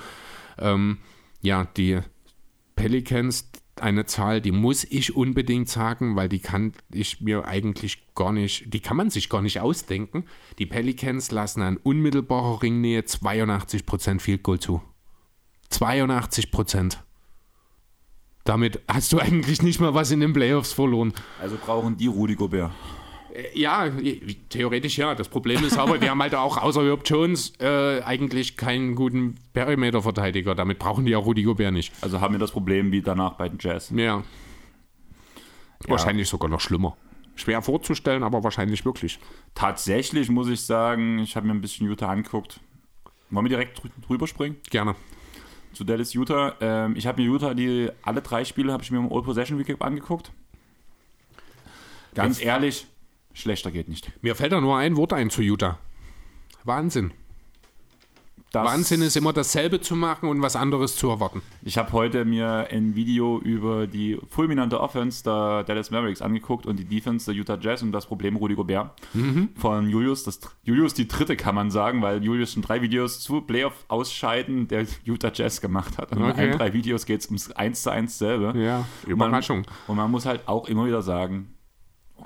Ähm, 0.57 0.97
ja, 1.41 1.65
die 1.77 1.99
Pelicans 2.79 3.51
eine 3.81 4.05
Zahl, 4.05 4.39
die 4.39 4.53
muss 4.53 4.85
ich 4.85 5.15
unbedingt 5.15 5.67
sagen, 5.67 6.15
weil 6.15 6.29
die 6.29 6.39
kann 6.39 6.71
ich 6.93 7.19
mir 7.19 7.45
eigentlich 7.45 8.13
gar 8.15 8.31
nicht, 8.31 8.73
die 8.73 8.79
kann 8.79 8.95
man 8.95 9.09
sich 9.09 9.27
gar 9.29 9.41
nicht 9.41 9.59
ausdenken. 9.59 10.23
Die 10.59 10.65
Pelicans 10.65 11.31
lassen 11.31 11.61
an 11.61 11.75
unmittelbarer 11.77 12.61
Ringnähe 12.63 13.01
82% 13.01 14.21
Field 14.21 14.43
Goal 14.43 14.59
zu. 14.59 14.81
82%. 15.71 16.97
Damit 18.45 18.81
hast 18.87 19.11
du 19.11 19.19
eigentlich 19.19 19.61
nicht 19.61 19.81
mal 19.81 19.93
was 19.93 20.11
in 20.11 20.21
den 20.21 20.31
Playoffs 20.31 20.71
verloren. 20.71 21.13
Also 21.41 21.57
brauchen 21.57 21.97
die 21.97 22.07
Rudi 22.07 22.35
Gobert. 22.35 22.71
Ja, 23.53 23.89
theoretisch 24.49 24.97
ja. 24.97 25.15
Das 25.15 25.29
Problem 25.29 25.63
ist 25.63 25.77
aber, 25.77 26.01
wir 26.01 26.09
haben 26.09 26.21
halt 26.21 26.35
auch 26.35 26.57
außer 26.57 26.83
Herb 26.83 27.01
Jones 27.05 27.53
äh, 27.59 28.01
eigentlich 28.01 28.57
keinen 28.57 28.95
guten 28.95 29.35
Perimeter-Verteidiger. 29.53 30.55
Damit 30.55 30.79
brauchen 30.79 31.05
die 31.05 31.15
auch 31.15 31.25
Rudi 31.25 31.43
Gobert 31.43 31.73
nicht. 31.73 31.93
Also 32.01 32.21
haben 32.21 32.33
wir 32.33 32.39
das 32.39 32.51
Problem 32.51 32.91
wie 32.91 33.01
danach 33.01 33.33
bei 33.33 33.49
den 33.49 33.59
Jazz. 33.59 33.91
Ja. 33.95 34.23
Wahrscheinlich 35.87 36.27
sogar 36.27 36.49
noch 36.49 36.59
schlimmer. 36.59 36.97
Schwer 37.35 37.61
vorzustellen, 37.61 38.23
aber 38.23 38.43
wahrscheinlich 38.43 38.83
wirklich. 38.83 39.19
Tatsächlich 39.55 40.29
muss 40.29 40.49
ich 40.49 40.61
sagen, 40.61 41.19
ich 41.19 41.35
habe 41.35 41.47
mir 41.47 41.53
ein 41.53 41.61
bisschen 41.61 41.87
Utah 41.87 42.09
angeguckt. 42.09 42.59
Wollen 43.29 43.45
wir 43.45 43.49
direkt 43.49 43.79
drü- 43.79 44.05
drüber 44.05 44.27
springen? 44.27 44.57
Gerne. 44.69 44.95
Zu 45.71 45.83
Dallas 45.83 46.13
Utah. 46.13 46.55
Ähm, 46.59 46.95
ich 46.97 47.07
habe 47.07 47.21
mir 47.21 47.27
Utah, 47.27 47.53
die 47.53 47.89
alle 48.01 48.21
drei 48.21 48.43
Spiele 48.43 48.73
habe 48.73 48.83
ich 48.83 48.91
mir 48.91 48.97
im 48.97 49.11
All 49.11 49.21
Possession 49.21 49.57
Recap 49.57 49.83
angeguckt. 49.83 50.31
Ganz 52.15 52.41
ehrlich, 52.41 52.87
schlechter 53.39 53.71
geht 53.71 53.87
nicht. 53.89 54.11
Mir 54.21 54.35
fällt 54.35 54.51
da 54.51 54.61
nur 54.61 54.77
ein 54.77 54.95
Wort 54.97 55.13
ein 55.13 55.29
zu 55.29 55.41
Utah. 55.41 55.77
Wahnsinn. 56.63 57.11
Das, 58.51 58.65
Wahnsinn 58.65 59.03
ist 59.03 59.15
immer 59.15 59.31
dasselbe 59.31 59.79
zu 59.79 59.95
machen 59.95 60.27
und 60.27 60.41
was 60.41 60.55
anderes 60.55 60.95
zu 60.95 61.07
erwarten. 61.09 61.43
Ich 61.61 61.77
habe 61.77 61.91
heute 61.91 62.25
mir 62.25 62.67
ein 62.71 62.95
Video 62.95 63.37
über 63.39 63.85
die 63.85 64.17
fulminante 64.27 64.79
Offense 64.81 65.23
der 65.23 65.63
Dallas 65.65 65.91
Mavericks 65.91 66.19
angeguckt 66.23 66.65
und 66.65 66.79
die 66.79 66.83
Defense 66.85 67.27
der 67.27 67.35
Utah 67.35 67.59
Jazz 67.61 67.83
und 67.83 67.91
das 67.91 68.07
Problem 68.07 68.37
Rudi 68.37 68.55
Gobert 68.55 68.89
von 69.55 69.87
Julius. 69.87 70.23
Das, 70.23 70.39
Julius 70.63 70.95
die 70.95 71.07
dritte 71.07 71.35
kann 71.35 71.53
man 71.53 71.69
sagen, 71.69 72.01
weil 72.01 72.23
Julius 72.23 72.53
schon 72.53 72.63
drei 72.63 72.81
Videos 72.81 73.19
zu 73.19 73.41
Playoff 73.41 73.85
ausscheiden 73.87 74.67
der 74.67 74.87
Utah 75.05 75.31
Jazz 75.31 75.61
gemacht 75.61 75.99
hat. 75.99 76.11
Und 76.11 76.17
in 76.17 76.23
Okay. 76.31 76.41
allen 76.49 76.57
drei 76.57 76.73
Videos 76.73 77.05
geht 77.05 77.19
es 77.21 77.27
ums 77.27 77.51
1 77.51 77.83
zu 77.83 77.91
1 77.91 78.17
selbe. 78.17 78.59
Ja, 78.59 78.79
Und 79.05 79.15
man- 79.17 79.27
Überraschung. 79.29 79.67
Und 79.85 79.95
man 79.97 80.09
muss 80.09 80.25
halt 80.25 80.47
auch 80.47 80.67
immer 80.67 80.87
wieder 80.87 81.03
sagen, 81.03 81.53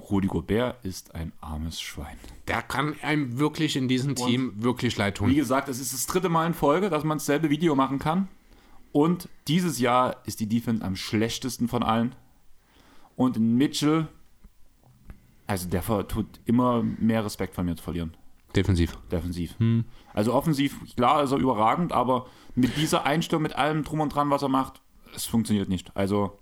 Rudi 0.10 0.28
Gobert 0.28 0.84
ist 0.84 1.16
ein 1.16 1.32
armes 1.42 1.82
Schwein. 1.82 2.18
Der 2.48 2.62
kann 2.62 2.96
einem 3.02 3.40
wirklich 3.40 3.76
in 3.76 3.88
diesem 3.88 4.16
Team 4.16 4.54
wirklich 4.58 4.98
leid 4.98 5.20
Wie 5.22 5.26
tun. 5.26 5.36
gesagt, 5.36 5.70
es 5.70 5.80
ist 5.80 5.94
das 5.94 6.06
dritte 6.06 6.30
Mal 6.30 6.48
in 6.48 6.54
Folge, 6.54 6.90
dass 6.90 7.04
man 7.04 7.18
dasselbe 7.18 7.50
Video 7.50 7.76
machen 7.76 8.00
kann. 8.00 8.28
Und 8.92 9.28
dieses 9.48 9.80
Jahr 9.80 10.18
ist 10.26 10.40
die 10.40 10.48
Defense 10.48 10.84
am 10.84 10.96
schlechtesten 10.96 11.68
von 11.68 11.84
allen. 11.84 12.16
Und 13.16 13.40
Mitchell, 13.40 14.08
also 15.48 15.68
der 15.70 15.84
tut 16.08 16.28
immer 16.46 16.84
mehr 16.84 17.26
Respekt 17.26 17.56
von 17.56 17.66
mir 17.66 17.76
zu 17.76 17.84
verlieren. 17.84 18.16
Defensiv. 18.56 18.98
Defensiv. 19.12 19.56
Also 20.14 20.34
offensiv, 20.34 20.80
klar 20.96 21.24
ist 21.24 21.32
er 21.32 21.40
überragend, 21.40 21.92
aber 21.92 22.28
mit 22.56 22.78
dieser 22.78 23.06
Einstellung, 23.06 23.42
mit 23.42 23.56
allem 23.56 23.84
drum 23.84 24.00
und 24.00 24.14
dran, 24.14 24.30
was 24.30 24.44
er 24.44 24.50
macht, 24.50 24.82
es 25.16 25.26
funktioniert 25.26 25.70
nicht. 25.70 25.96
Also 25.96 26.40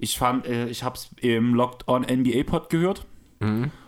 ich 0.00 0.18
fand, 0.18 0.46
äh, 0.46 0.66
ich 0.68 0.82
habe 0.82 0.96
es 0.96 1.10
im 1.20 1.54
Locked 1.54 1.86
On 1.86 2.02
NBA 2.02 2.42
Pod 2.44 2.68
gehört, 2.70 3.06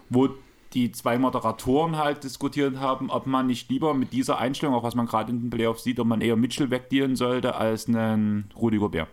wo 0.09 0.29
die 0.75 0.93
zwei 0.93 1.19
Moderatoren 1.19 1.97
halt 1.97 2.25
diskutiert 2.25 2.79
haben, 2.79 3.11
ob 3.11 3.27
man 3.27 3.47
nicht 3.47 3.69
lieber 3.71 3.93
mit 3.95 4.13
dieser 4.13 4.39
Einstellung, 4.39 4.75
auch 4.75 4.85
was 4.85 4.95
man 4.95 5.07
gerade 5.07 5.31
in 5.31 5.41
den 5.41 5.51
Playoffs 5.51 5.85
sieht, 5.85 5.99
ob 6.01 6.07
man 6.07 6.21
eher 6.21 6.37
Mitchell 6.37 6.71
wegdealen 6.71 7.17
sollte 7.17 7.57
als 7.57 7.89
einen 7.89 8.51
Rudi 8.57 8.79
Gobert. 8.79 9.09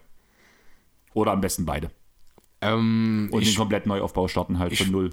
Oder 1.13 1.31
am 1.31 1.41
besten 1.41 1.65
beide. 1.65 1.89
Ähm, 2.61 3.29
Und 3.31 3.41
ich 3.41 3.49
den 3.49 3.57
kompletten 3.57 3.89
Neuaufbau 3.89 4.27
starten 4.27 4.59
halt 4.59 4.77
von 4.77 4.91
null. 4.91 5.11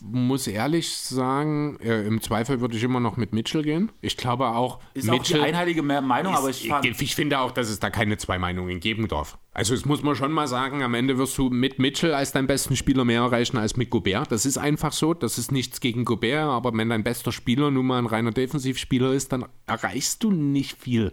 Muss 0.00 0.46
ehrlich 0.46 0.96
sagen, 0.96 1.78
äh, 1.80 2.02
im 2.06 2.20
Zweifel 2.20 2.60
würde 2.60 2.76
ich 2.76 2.82
immer 2.82 3.00
noch 3.00 3.16
mit 3.16 3.32
Mitchell 3.32 3.62
gehen. 3.62 3.90
Ich 4.00 4.16
glaube 4.16 4.48
auch, 4.48 4.80
Ist 4.94 5.08
auch 5.08 5.14
die 5.14 5.18
Mitchell. 5.18 5.40
einheilige 5.42 5.82
Me- 5.82 6.00
Meinung, 6.02 6.34
aber 6.34 6.50
ich 6.50 6.68
fand, 6.68 6.84
ich 6.84 7.14
finde 7.14 7.38
auch, 7.40 7.50
dass 7.50 7.68
es 7.68 7.78
da 7.80 7.90
keine 7.90 8.16
zwei 8.16 8.38
Meinungen 8.38 8.80
geben 8.80 9.08
darf. 9.08 9.38
Also 9.52 9.74
es 9.74 9.84
muss 9.84 10.02
man 10.02 10.14
schon 10.16 10.32
mal 10.32 10.46
sagen, 10.48 10.82
am 10.82 10.94
Ende 10.94 11.16
wirst 11.18 11.38
du 11.38 11.48
mit 11.50 11.78
Mitchell 11.78 12.12
als 12.14 12.32
dein 12.32 12.46
besten 12.46 12.76
Spieler 12.76 13.04
mehr 13.04 13.22
erreichen 13.22 13.56
als 13.56 13.76
mit 13.76 13.90
Gobert. 13.90 14.30
Das 14.32 14.44
ist 14.46 14.58
einfach 14.58 14.92
so. 14.92 15.14
Das 15.14 15.38
ist 15.38 15.50
nichts 15.52 15.80
gegen 15.80 16.04
Gobert, 16.04 16.44
aber 16.48 16.72
wenn 16.76 16.88
dein 16.90 17.04
bester 17.04 17.32
Spieler 17.32 17.70
nun 17.70 17.86
mal 17.86 17.98
ein 17.98 18.06
reiner 18.06 18.32
Defensivspieler 18.32 19.12
ist, 19.12 19.32
dann 19.32 19.46
erreichst 19.66 20.22
du 20.24 20.30
nicht 20.30 20.76
viel. 20.78 21.12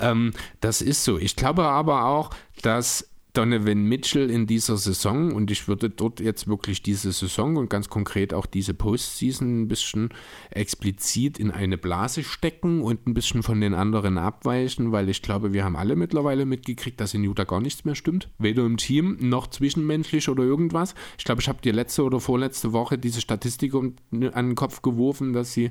Ähm, 0.00 0.32
das 0.60 0.80
ist 0.82 1.04
so. 1.04 1.18
Ich 1.18 1.36
glaube 1.36 1.64
aber 1.64 2.06
auch, 2.06 2.30
dass 2.62 3.09
Donovan 3.32 3.84
Mitchell 3.84 4.30
in 4.30 4.46
dieser 4.46 4.76
Saison, 4.76 5.32
und 5.32 5.50
ich 5.50 5.68
würde 5.68 5.88
dort 5.88 6.20
jetzt 6.20 6.48
wirklich 6.48 6.82
diese 6.82 7.12
Saison 7.12 7.56
und 7.56 7.70
ganz 7.70 7.88
konkret 7.88 8.34
auch 8.34 8.46
diese 8.46 8.74
Postseason 8.74 9.62
ein 9.62 9.68
bisschen 9.68 10.10
explizit 10.50 11.38
in 11.38 11.50
eine 11.50 11.78
Blase 11.78 12.24
stecken 12.24 12.82
und 12.82 13.06
ein 13.06 13.14
bisschen 13.14 13.42
von 13.42 13.60
den 13.60 13.74
anderen 13.74 14.18
abweichen, 14.18 14.90
weil 14.92 15.08
ich 15.08 15.22
glaube, 15.22 15.52
wir 15.52 15.64
haben 15.64 15.76
alle 15.76 15.96
mittlerweile 15.96 16.44
mitgekriegt, 16.44 17.00
dass 17.00 17.14
in 17.14 17.22
Utah 17.22 17.44
gar 17.44 17.60
nichts 17.60 17.84
mehr 17.84 17.94
stimmt. 17.94 18.28
Weder 18.38 18.64
im 18.64 18.76
Team 18.76 19.16
noch 19.20 19.46
zwischenmenschlich 19.46 20.28
oder 20.28 20.42
irgendwas. 20.42 20.94
Ich 21.18 21.24
glaube, 21.24 21.40
ich 21.40 21.48
habe 21.48 21.62
dir 21.62 21.72
letzte 21.72 22.02
oder 22.02 22.20
vorletzte 22.20 22.72
Woche 22.72 22.98
diese 22.98 23.20
Statistik 23.20 23.74
um, 23.74 23.96
an 24.10 24.48
den 24.48 24.54
Kopf 24.54 24.82
geworfen, 24.82 25.32
dass 25.32 25.52
sie 25.52 25.70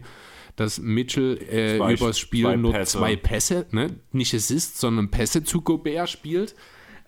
dass 0.56 0.80
Mitchell 0.80 1.38
äh, 1.50 1.78
übers 1.78 2.20
Spiel 2.20 2.44
zwei 2.44 2.56
nur 2.58 2.74
Pässe. 2.74 2.98
zwei 2.98 3.16
Pässe, 3.16 3.66
ne? 3.72 3.96
nicht 4.12 4.34
Assist, 4.34 4.78
sondern 4.78 5.10
Pässe 5.10 5.44
zu 5.44 5.62
Gobert 5.62 6.10
spielt. 6.10 6.54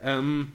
Ähm, 0.02 0.54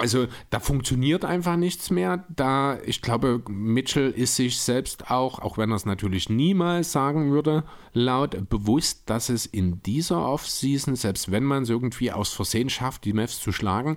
Also 0.00 0.28
da 0.50 0.60
funktioniert 0.60 1.24
einfach 1.24 1.56
nichts 1.56 1.90
mehr. 1.90 2.24
Da, 2.28 2.78
ich 2.86 3.02
glaube, 3.02 3.42
Mitchell 3.48 4.12
ist 4.12 4.36
sich 4.36 4.60
selbst 4.60 5.10
auch, 5.10 5.40
auch 5.40 5.58
wenn 5.58 5.72
er 5.72 5.76
es 5.76 5.86
natürlich 5.86 6.28
niemals 6.28 6.92
sagen 6.92 7.32
würde, 7.32 7.64
laut 7.94 8.48
bewusst, 8.48 9.10
dass 9.10 9.28
es 9.28 9.44
in 9.44 9.82
dieser 9.82 10.24
Offseason, 10.24 10.94
selbst 10.94 11.32
wenn 11.32 11.42
man 11.42 11.64
es 11.64 11.68
irgendwie 11.68 12.12
aus 12.12 12.32
Versehen 12.32 12.70
schafft, 12.70 13.06
die 13.06 13.12
Mavs 13.12 13.40
zu 13.40 13.50
schlagen, 13.50 13.96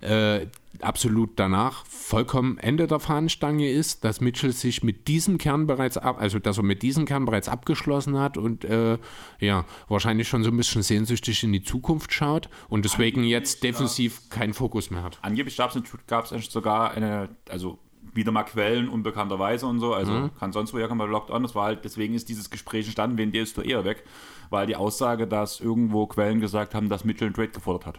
äh, 0.00 0.46
absolut 0.80 1.30
danach 1.36 1.84
vollkommen 1.86 2.58
Ende 2.58 2.86
der 2.86 2.98
Fahnenstange 2.98 3.70
ist, 3.70 4.04
dass 4.04 4.20
Mitchell 4.20 4.52
sich 4.52 4.82
mit 4.82 5.08
diesem 5.08 5.38
Kern 5.38 5.66
bereits 5.66 5.96
ab, 5.96 6.20
also 6.20 6.38
dass 6.38 6.58
er 6.58 6.64
mit 6.64 6.82
diesem 6.82 7.04
Kern 7.04 7.24
bereits 7.24 7.48
abgeschlossen 7.48 8.18
hat 8.18 8.36
und 8.36 8.64
äh, 8.64 8.98
ja, 9.38 9.64
wahrscheinlich 9.88 10.28
schon 10.28 10.42
so 10.42 10.50
ein 10.50 10.56
bisschen 10.56 10.82
sehnsüchtig 10.82 11.42
in 11.44 11.52
die 11.52 11.62
Zukunft 11.62 12.12
schaut 12.12 12.48
und 12.68 12.84
deswegen 12.84 13.24
jetzt 13.24 13.62
defensiv 13.62 14.30
keinen 14.30 14.54
Fokus 14.54 14.90
mehr 14.90 15.02
hat. 15.02 15.18
Angeblich 15.22 15.56
gab 15.56 16.32
es 16.32 16.46
sogar 16.46 16.92
eine, 16.92 17.28
also 17.48 17.78
wieder 18.14 18.32
mal 18.32 18.44
Quellen 18.44 18.88
unbekannterweise 18.88 19.66
und 19.66 19.80
so, 19.80 19.94
also 19.94 20.12
mhm. 20.12 20.30
kann 20.38 20.52
sonst 20.52 20.74
wo 20.74 20.78
herkommen 20.78 21.06
bei 21.06 21.10
Locked 21.10 21.30
On, 21.30 21.42
das 21.42 21.54
war 21.54 21.64
halt, 21.64 21.84
deswegen 21.84 22.14
ist 22.14 22.28
dieses 22.28 22.50
Gespräch 22.50 22.86
entstanden, 22.86 23.16
wen 23.18 23.32
der 23.32 23.42
ist 23.42 23.56
du 23.56 23.62
eher 23.62 23.84
weg, 23.84 24.04
weil 24.50 24.66
die 24.66 24.76
Aussage, 24.76 25.26
dass 25.26 25.60
irgendwo 25.60 26.06
Quellen 26.06 26.40
gesagt 26.40 26.74
haben, 26.74 26.88
dass 26.88 27.04
Mitchell 27.04 27.28
einen 27.28 27.34
Trade 27.34 27.48
gefordert 27.48 27.86
hat. 27.86 27.98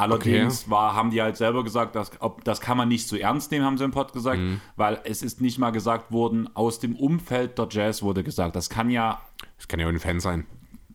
Allerdings 0.00 0.62
okay. 0.62 0.70
war, 0.70 0.94
haben 0.94 1.10
die 1.10 1.20
halt 1.20 1.36
selber 1.36 1.62
gesagt, 1.62 1.94
dass, 1.94 2.10
ob, 2.20 2.42
das 2.44 2.60
kann 2.60 2.76
man 2.78 2.88
nicht 2.88 3.06
so 3.06 3.16
ernst 3.16 3.50
nehmen, 3.50 3.64
haben 3.64 3.76
sie 3.76 3.84
im 3.84 3.90
Pod 3.90 4.12
gesagt, 4.12 4.38
mhm. 4.38 4.60
weil 4.76 5.00
es 5.04 5.22
ist 5.22 5.40
nicht 5.40 5.58
mal 5.58 5.70
gesagt 5.70 6.10
worden, 6.10 6.48
aus 6.54 6.80
dem 6.80 6.96
Umfeld 6.96 7.58
der 7.58 7.68
Jazz 7.70 8.02
wurde 8.02 8.24
gesagt. 8.24 8.56
Das 8.56 8.70
kann 8.70 8.90
ja. 8.90 9.20
Das 9.56 9.68
kann 9.68 9.78
ja 9.78 9.86
auch 9.86 9.90
ein 9.90 9.98
Fan 9.98 10.18
sein. 10.18 10.46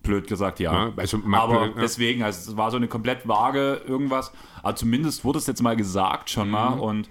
Blöd 0.02 0.27
gesagt, 0.27 0.60
ja. 0.60 0.88
ja 0.88 0.94
also, 0.98 1.19
Aber 1.32 1.68
ja. 1.68 1.73
deswegen, 1.80 2.23
also 2.23 2.52
es 2.52 2.57
war 2.57 2.72
so 2.72 2.77
eine 2.77 2.88
komplett 2.88 3.27
vage 3.27 3.82
irgendwas. 3.88 4.32
Aber 4.64 4.76
zumindest 4.76 5.23
wurde 5.23 5.38
es 5.38 5.48
jetzt 5.48 5.61
mal 5.61 5.76
gesagt 5.76 6.30
schon 6.30 6.48
mhm. 6.48 6.53
mal 6.53 6.80
und 6.80 7.10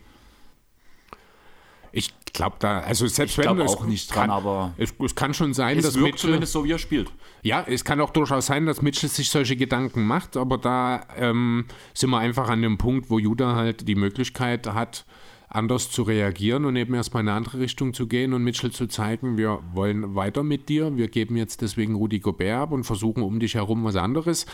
glaube 2.35 2.57
da, 2.59 2.81
also 2.81 3.07
selbst 3.07 3.39
ich 3.39 3.45
wenn 3.45 3.61
es 3.61 3.77
auch 3.77 3.87
nicht 3.87 4.15
dran, 4.15 4.29
kann, 4.29 4.31
aber 4.31 4.75
es, 4.77 4.93
es, 5.03 5.15
kann 5.15 5.33
schon 5.33 5.55
sein, 5.55 5.79
es 5.79 5.85
dass 5.85 5.95
wirkt 5.95 6.07
Mitchell, 6.07 6.29
zumindest 6.29 6.53
so 6.53 6.65
wie 6.65 6.73
er 6.73 6.79
spielt. 6.79 7.11
Ja, 7.43 7.65
es 7.67 7.85
kann 7.85 8.01
auch 8.01 8.11
durchaus 8.11 8.47
sein, 8.47 8.67
dass 8.67 8.83
Mitchell 8.83 9.09
sich 9.09 9.31
solche 9.31 9.57
Gedanken 9.57 10.05
macht, 10.05 10.37
aber 10.37 10.59
da 10.59 11.07
ähm, 11.17 11.65
sind 11.95 12.11
wir 12.11 12.19
einfach 12.19 12.49
an 12.49 12.61
dem 12.61 12.77
Punkt, 12.77 13.09
wo 13.09 13.19
Judah 13.19 13.55
halt 13.55 13.89
die 13.89 13.95
Möglichkeit 13.95 14.67
hat, 14.67 15.07
anders 15.49 15.91
zu 15.91 16.03
reagieren 16.03 16.65
und 16.65 16.77
eben 16.77 16.95
erstmal 16.95 17.23
in 17.23 17.29
eine 17.29 17.37
andere 17.37 17.61
Richtung 17.61 17.95
zu 17.95 18.09
gehen 18.09 18.35
und 18.35 18.43
Mitchell 18.43 18.73
zu 18.73 18.89
zeigen, 18.89 19.39
wir 19.39 19.61
wollen 19.73 20.15
weiter 20.15 20.43
mit 20.43 20.69
dir, 20.69 20.97
wir 20.97 21.09
geben 21.09 21.37
jetzt 21.37 21.63
deswegen 21.63 21.95
Rudi 21.95 22.19
Gobert 22.19 22.59
ab 22.59 22.73
und 22.73 22.85
versuchen 22.85 23.23
um 23.23 23.39
dich 23.39 23.55
herum 23.55 23.85
was 23.85 23.97
anderes 23.97 24.47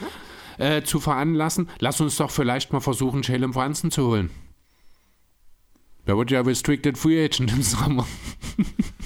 äh, 0.58 0.82
zu 0.82 1.00
veranlassen. 1.00 1.68
Lass 1.78 2.00
uns 2.00 2.16
doch 2.16 2.30
vielleicht 2.30 2.72
mal 2.72 2.80
versuchen, 2.80 3.22
Jalen 3.22 3.54
Franzen 3.54 3.90
zu 3.90 4.06
holen. 4.06 4.30
Der 6.10 6.18
wird 6.18 6.32
ja 6.32 6.40
Restricted 6.40 6.98
Free 6.98 7.24
Agent 7.24 7.52
im 7.52 7.62
Sommer. 7.62 8.04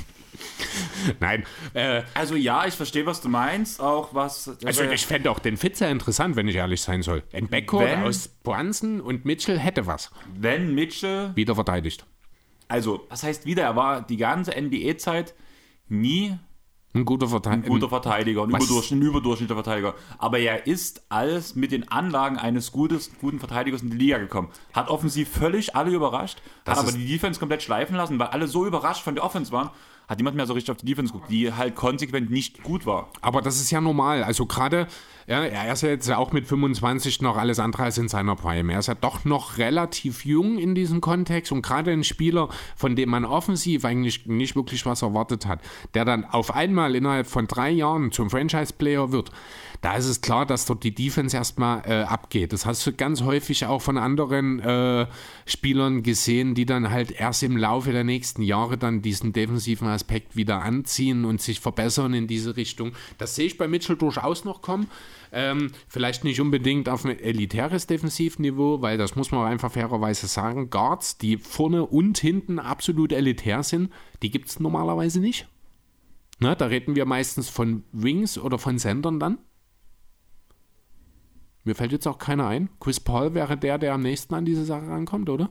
Nein. 1.20 1.44
Äh, 1.74 2.00
also 2.14 2.34
ja, 2.34 2.66
ich 2.66 2.72
verstehe, 2.72 3.04
was 3.04 3.20
du 3.20 3.28
meinst. 3.28 3.78
Auch 3.78 4.14
was. 4.14 4.56
Also 4.64 4.84
ich 4.84 5.04
fände 5.04 5.30
auch 5.30 5.38
den 5.38 5.58
Fit 5.58 5.76
sehr 5.76 5.90
interessant, 5.90 6.34
wenn 6.34 6.48
ich 6.48 6.56
ehrlich 6.56 6.80
sein 6.80 7.02
soll. 7.02 7.22
Ein 7.34 7.48
Backcourt 7.48 7.84
wenn, 7.84 8.04
aus 8.04 8.28
Brunson 8.28 9.02
und 9.02 9.26
Mitchell 9.26 9.58
hätte 9.58 9.86
was. 9.86 10.12
Wenn 10.34 10.74
Mitchell. 10.74 11.32
Wieder 11.34 11.54
verteidigt. 11.54 12.06
Also, 12.68 13.04
was 13.10 13.22
heißt 13.22 13.44
wieder? 13.44 13.64
Er 13.64 13.76
war 13.76 14.00
die 14.00 14.16
ganze 14.16 14.58
NBA-Zeit 14.58 15.34
nie 15.90 16.38
ein 16.94 17.04
guter, 17.04 17.28
Verte 17.28 17.50
ein 17.50 17.62
guter 17.62 17.88
Verteidiger, 17.88 18.44
ein, 18.44 18.50
Überdurchschnitt, 18.50 19.00
ein 19.00 19.02
überdurchschnittlicher 19.02 19.62
Verteidiger. 19.62 19.94
Aber 20.18 20.38
er 20.38 20.66
ist 20.66 21.04
als 21.08 21.56
mit 21.56 21.72
den 21.72 21.88
Anlagen 21.88 22.38
eines 22.38 22.70
gutes, 22.70 23.10
guten 23.20 23.40
Verteidigers 23.40 23.82
in 23.82 23.90
die 23.90 23.96
Liga 23.96 24.18
gekommen. 24.18 24.48
Hat 24.72 24.88
offensiv 24.88 25.28
völlig 25.28 25.74
alle 25.74 25.90
überrascht, 25.90 26.40
das 26.64 26.78
hat 26.78 26.86
aber 26.86 26.96
die 26.96 27.06
Defense 27.06 27.40
komplett 27.40 27.62
schleifen 27.62 27.96
lassen, 27.96 28.18
weil 28.18 28.28
alle 28.28 28.46
so 28.46 28.64
überrascht 28.64 29.02
von 29.02 29.16
der 29.16 29.24
Offense 29.24 29.50
waren, 29.50 29.70
hat 30.08 30.18
niemand 30.18 30.36
mehr 30.36 30.46
so 30.46 30.52
richtig 30.52 30.70
auf 30.70 30.76
die 30.76 30.86
Defense 30.86 31.12
geguckt, 31.12 31.30
die 31.30 31.52
halt 31.52 31.74
konsequent 31.74 32.30
nicht 32.30 32.62
gut 32.62 32.86
war. 32.86 33.08
Aber 33.20 33.40
das 33.40 33.60
ist 33.60 33.70
ja 33.70 33.80
normal. 33.80 34.22
Also 34.22 34.46
gerade, 34.46 34.86
ja, 35.26 35.42
er 35.44 35.72
ist 35.72 35.82
ja 35.82 35.88
jetzt 35.88 36.10
auch 36.10 36.32
mit 36.32 36.46
25 36.46 37.22
noch 37.22 37.36
alles 37.36 37.58
andere 37.58 37.84
als 37.84 37.98
in 37.98 38.08
seiner 38.08 38.36
Prime. 38.36 38.72
Er 38.72 38.78
ist 38.80 38.88
ja 38.88 38.94
doch 38.94 39.24
noch 39.24 39.58
relativ 39.58 40.24
jung 40.24 40.58
in 40.58 40.74
diesem 40.74 41.00
Kontext 41.00 41.52
und 41.52 41.62
gerade 41.62 41.90
ein 41.90 42.04
Spieler, 42.04 42.48
von 42.76 42.96
dem 42.96 43.10
man 43.10 43.24
offensiv 43.24 43.84
eigentlich 43.84 44.26
nicht 44.26 44.56
wirklich 44.56 44.84
was 44.84 45.02
erwartet 45.02 45.46
hat, 45.46 45.60
der 45.94 46.04
dann 46.04 46.24
auf 46.24 46.54
einmal 46.54 46.94
innerhalb 46.94 47.26
von 47.26 47.46
drei 47.46 47.70
Jahren 47.70 48.12
zum 48.12 48.28
Franchise-Player 48.28 49.12
wird, 49.12 49.30
da 49.84 49.96
ist 49.96 50.06
es 50.06 50.22
klar, 50.22 50.46
dass 50.46 50.64
dort 50.64 50.82
die 50.82 50.94
Defense 50.94 51.36
erstmal 51.36 51.82
äh, 51.84 52.04
abgeht. 52.04 52.54
Das 52.54 52.64
hast 52.64 52.86
du 52.86 52.92
ganz 52.94 53.20
häufig 53.20 53.66
auch 53.66 53.82
von 53.82 53.98
anderen 53.98 54.58
äh, 54.60 55.06
Spielern 55.44 56.02
gesehen, 56.02 56.54
die 56.54 56.64
dann 56.64 56.88
halt 56.88 57.10
erst 57.10 57.42
im 57.42 57.58
Laufe 57.58 57.92
der 57.92 58.02
nächsten 58.02 58.40
Jahre 58.40 58.78
dann 58.78 59.02
diesen 59.02 59.34
defensiven 59.34 59.86
Aspekt 59.86 60.36
wieder 60.36 60.62
anziehen 60.62 61.26
und 61.26 61.42
sich 61.42 61.60
verbessern 61.60 62.14
in 62.14 62.26
diese 62.26 62.56
Richtung. 62.56 62.92
Das 63.18 63.34
sehe 63.34 63.44
ich 63.44 63.58
bei 63.58 63.68
Mitchell 63.68 63.96
durchaus 63.96 64.46
noch 64.46 64.62
kommen. 64.62 64.88
Ähm, 65.32 65.70
vielleicht 65.86 66.24
nicht 66.24 66.40
unbedingt 66.40 66.88
auf 66.88 67.04
ein 67.04 67.18
elitäres 67.18 67.86
Defensivniveau, 67.86 68.80
weil 68.80 68.96
das 68.96 69.16
muss 69.16 69.32
man 69.32 69.46
einfach 69.46 69.72
fairerweise 69.72 70.28
sagen. 70.28 70.70
Guards, 70.70 71.18
die 71.18 71.36
vorne 71.36 71.84
und 71.84 72.16
hinten 72.16 72.58
absolut 72.58 73.12
elitär 73.12 73.62
sind, 73.62 73.92
die 74.22 74.30
gibt 74.30 74.48
es 74.48 74.60
normalerweise 74.60 75.20
nicht. 75.20 75.46
Na, 76.38 76.54
da 76.54 76.66
reden 76.66 76.96
wir 76.96 77.04
meistens 77.04 77.50
von 77.50 77.84
Wings 77.92 78.38
oder 78.38 78.58
von 78.58 78.78
Sendern 78.78 79.20
dann. 79.20 79.36
Mir 81.64 81.74
fällt 81.74 81.92
jetzt 81.92 82.06
auch 82.06 82.18
keiner 82.18 82.46
ein. 82.46 82.68
Chris 82.78 83.00
Paul 83.00 83.34
wäre 83.34 83.56
der, 83.56 83.78
der 83.78 83.94
am 83.94 84.02
nächsten 84.02 84.34
an 84.34 84.44
diese 84.44 84.64
Sache 84.64 84.86
rankommt, 84.86 85.30
oder? 85.30 85.48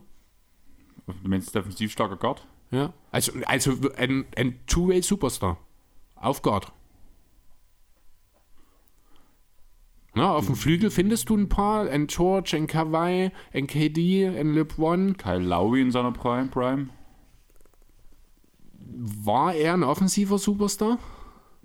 Du 1.08 1.28
meinst 1.28 1.54
defensiv 1.54 1.92
starker 1.92 2.18
Guard? 2.18 2.48
Ja. 2.72 2.94
Also, 3.12 3.34
also 3.46 3.74
ein, 3.98 4.26
ein 4.36 4.60
Two-Way-Superstar. 4.68 5.58
Auf 6.16 6.42
Guard. 6.42 6.72
Na, 10.16 10.32
auf 10.32 10.46
dem 10.46 10.56
Flügel 10.56 10.92
findest 10.92 11.30
du 11.30 11.36
ein 11.36 11.50
paar. 11.50 11.90
Ein 11.90 12.06
George, 12.06 12.56
ein 12.56 12.68
Kawhi, 12.68 13.32
ein 13.52 13.68
KD, 13.68 14.28
ein 14.28 14.54
LeBron. 14.54 15.18
Kyle 15.18 15.40
Lowry 15.40 15.82
in 15.82 15.92
seiner 15.92 16.12
Prime. 16.12 16.50
Prime. 16.50 16.90
War 18.78 19.56
er 19.56 19.74
ein 19.74 19.84
offensiver 19.84 20.38
Superstar? 20.38 21.00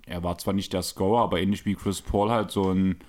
Er 0.07 0.23
war 0.23 0.39
zwar 0.39 0.55
nicht 0.55 0.73
der 0.73 0.81
Scorer, 0.81 1.21
aber 1.21 1.39
ähnlich 1.39 1.65
wie 1.65 1.75
Chris 1.75 2.01
Paul 2.01 2.31
halt 2.31 2.49
so 2.49 2.71
ein 2.71 2.99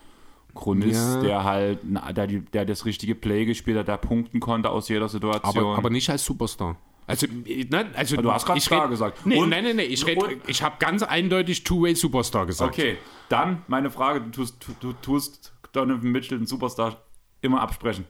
Chronist, 0.61 1.16
ja. 1.16 1.23
der 1.23 1.45
halt, 1.45 1.78
der, 2.16 2.27
der 2.27 2.65
das 2.65 2.85
richtige 2.85 3.15
Play 3.15 3.45
gespielt 3.45 3.78
hat, 3.78 3.89
der 3.89 3.97
punkten 3.97 4.41
konnte 4.41 4.70
aus 4.70 4.89
jeder 4.89 5.09
Situation. 5.09 5.65
Aber, 5.65 5.78
aber 5.78 5.91
nicht 5.91 6.09
als 6.11 6.24
Superstar. 6.24 6.77
Also, 7.07 7.27
nein, 7.70 7.91
also 7.95 8.16
du 8.16 8.32
hast 8.32 8.47
gerade 8.47 8.61
Star 8.61 8.89
gesagt. 8.89 9.27
Nee, 9.27 9.41
nein, 9.41 9.65
nein, 9.65 9.77
nein, 9.77 9.87
ich, 9.89 10.07
ich 10.47 10.62
habe 10.62 10.77
ganz 10.78 11.03
eindeutig 11.03 11.65
Two-Way 11.65 11.97
Superstar 11.97 12.47
gesagt. 12.47 12.73
Okay, 12.73 12.99
dann 13.28 13.62
meine 13.66 13.91
Frage: 13.91 14.20
Du 14.20 14.31
tust, 14.31 14.65
du, 14.65 14.74
du 14.78 14.93
tust 14.93 15.53
Donovan 15.73 16.12
Mitchell, 16.12 16.39
den 16.39 16.47
Superstar, 16.47 16.99
immer 17.41 17.62
absprechen. 17.62 18.05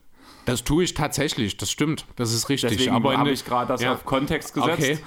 Das 0.44 0.64
tue 0.64 0.84
ich 0.84 0.94
tatsächlich, 0.94 1.56
das 1.56 1.70
stimmt, 1.70 2.04
das 2.16 2.32
ist 2.32 2.48
richtig. 2.48 2.70
Deswegen 2.70 2.94
aber 2.94 3.16
habe 3.16 3.30
ich 3.30 3.44
gerade 3.44 3.68
das 3.68 3.80
ja. 3.80 3.94
auf 3.94 4.04
Kontext 4.04 4.52
gesetzt. 4.52 4.82
Okay. 4.82 4.98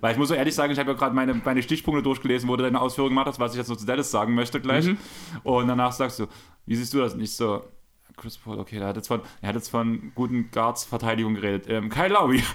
Weil 0.00 0.12
ich 0.12 0.18
muss 0.18 0.28
so 0.28 0.34
ehrlich 0.34 0.54
sagen, 0.54 0.72
ich 0.72 0.78
habe 0.78 0.92
ja 0.92 0.96
gerade 0.96 1.14
meine, 1.14 1.34
meine 1.34 1.62
Stichpunkte 1.62 2.02
durchgelesen, 2.02 2.48
wo 2.48 2.56
du 2.56 2.62
deine 2.62 2.80
Ausführungen 2.80 3.10
gemacht 3.10 3.26
hast, 3.26 3.38
was 3.38 3.52
ich 3.52 3.58
jetzt 3.58 3.68
noch 3.68 3.76
zu 3.76 3.86
Dallas 3.86 4.10
sagen 4.10 4.34
möchte 4.34 4.60
gleich. 4.60 4.86
Mhm. 4.86 4.98
Und 5.42 5.68
danach 5.68 5.92
sagst 5.92 6.18
du, 6.18 6.26
wie 6.66 6.76
siehst 6.76 6.94
du 6.94 6.98
das? 6.98 7.14
Nicht 7.14 7.34
so, 7.34 7.62
Chris 8.16 8.36
Paul, 8.36 8.58
okay, 8.58 8.78
er 8.78 8.88
hat 8.88 8.96
jetzt 8.96 9.08
von, 9.08 9.22
er 9.40 9.48
hat 9.48 9.54
jetzt 9.54 9.68
von 9.68 10.12
guten 10.14 10.50
Guards 10.50 10.84
Verteidigung 10.84 11.34
geredet. 11.34 11.66
Ähm, 11.68 11.88
Kyle 11.88 12.08
Lowry. 12.08 12.42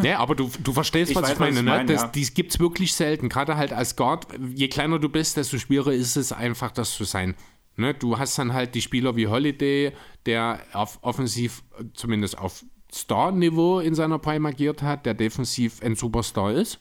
Ja, 0.00 0.20
aber 0.20 0.36
du, 0.36 0.48
du 0.62 0.72
verstehst, 0.72 1.10
ich 1.10 1.16
was 1.16 1.24
weiß, 1.24 1.32
ich 1.32 1.38
meine. 1.40 1.52
Was 1.54 1.58
ich 1.58 1.64
ne? 1.64 1.70
meine 1.70 1.92
das, 1.92 2.02
ja. 2.02 2.08
Dies 2.08 2.34
gibt 2.34 2.52
es 2.52 2.60
wirklich 2.60 2.94
selten. 2.94 3.28
Gerade 3.28 3.56
halt 3.56 3.72
als 3.72 3.96
Guard, 3.96 4.28
je 4.54 4.68
kleiner 4.68 5.00
du 5.00 5.08
bist, 5.08 5.36
desto 5.36 5.58
schwieriger 5.58 5.92
ist 5.92 6.16
es 6.16 6.30
einfach, 6.30 6.70
das 6.70 6.94
zu 6.94 7.02
sein. 7.02 7.34
Ne? 7.74 7.94
Du 7.94 8.16
hast 8.16 8.38
dann 8.38 8.52
halt 8.52 8.76
die 8.76 8.80
Spieler 8.80 9.16
wie 9.16 9.26
Holiday, 9.26 9.92
der 10.26 10.60
auf 10.72 10.98
offensiv, 11.02 11.64
zumindest 11.94 12.38
auf 12.38 12.64
Star-Niveau 12.92 13.80
in 13.80 13.94
seiner 13.94 14.18
Prime 14.18 14.48
agiert 14.48 14.82
hat, 14.82 15.04
der 15.04 15.14
defensiv 15.14 15.82
ein 15.82 15.96
Superstar 15.96 16.52
ist, 16.52 16.78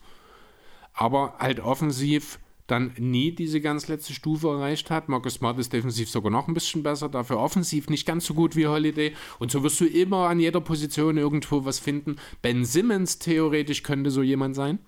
aber 0.97 1.35
halt 1.39 1.59
offensiv 1.59 2.39
dann 2.65 2.91
nie 2.97 3.31
diese 3.31 3.61
ganz 3.61 3.87
letzte 3.87 4.13
Stufe 4.13 4.49
erreicht 4.49 4.89
hat. 4.91 5.07
Marcus 5.07 5.35
Smart 5.35 5.57
ist 5.57 5.71
defensiv 5.71 6.09
sogar 6.09 6.31
noch 6.31 6.49
ein 6.49 6.53
bisschen 6.53 6.83
besser, 6.83 7.07
dafür 7.07 7.37
offensiv 7.37 7.89
nicht 7.89 8.05
ganz 8.05 8.25
so 8.25 8.33
gut 8.33 8.57
wie 8.57 8.67
Holiday. 8.67 9.13
Und 9.39 9.51
so 9.51 9.63
wirst 9.63 9.79
du 9.79 9.85
immer 9.85 10.27
an 10.27 10.41
jeder 10.41 10.59
Position 10.59 11.17
irgendwo 11.17 11.63
was 11.63 11.79
finden. 11.79 12.17
Ben 12.41 12.65
Simmons 12.65 13.19
theoretisch 13.19 13.83
könnte 13.83 14.11
so 14.11 14.21
jemand 14.21 14.55
sein. 14.55 14.79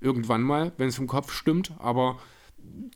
Irgendwann 0.00 0.42
mal, 0.42 0.72
wenn 0.76 0.88
es 0.88 0.98
im 0.98 1.08
Kopf 1.08 1.32
stimmt, 1.32 1.72
aber 1.78 2.18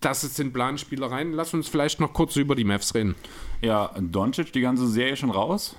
das 0.00 0.20
sind 0.20 0.52
Planspielereien. 0.52 1.32
Lass 1.32 1.54
uns 1.54 1.66
vielleicht 1.66 1.98
noch 1.98 2.12
kurz 2.12 2.36
über 2.36 2.54
die 2.54 2.64
Mavs 2.64 2.94
reden. 2.94 3.16
Ja, 3.62 3.92
Doncic 3.98 4.52
die 4.52 4.60
ganze 4.60 4.86
Serie 4.86 5.16
schon 5.16 5.30
raus 5.30 5.74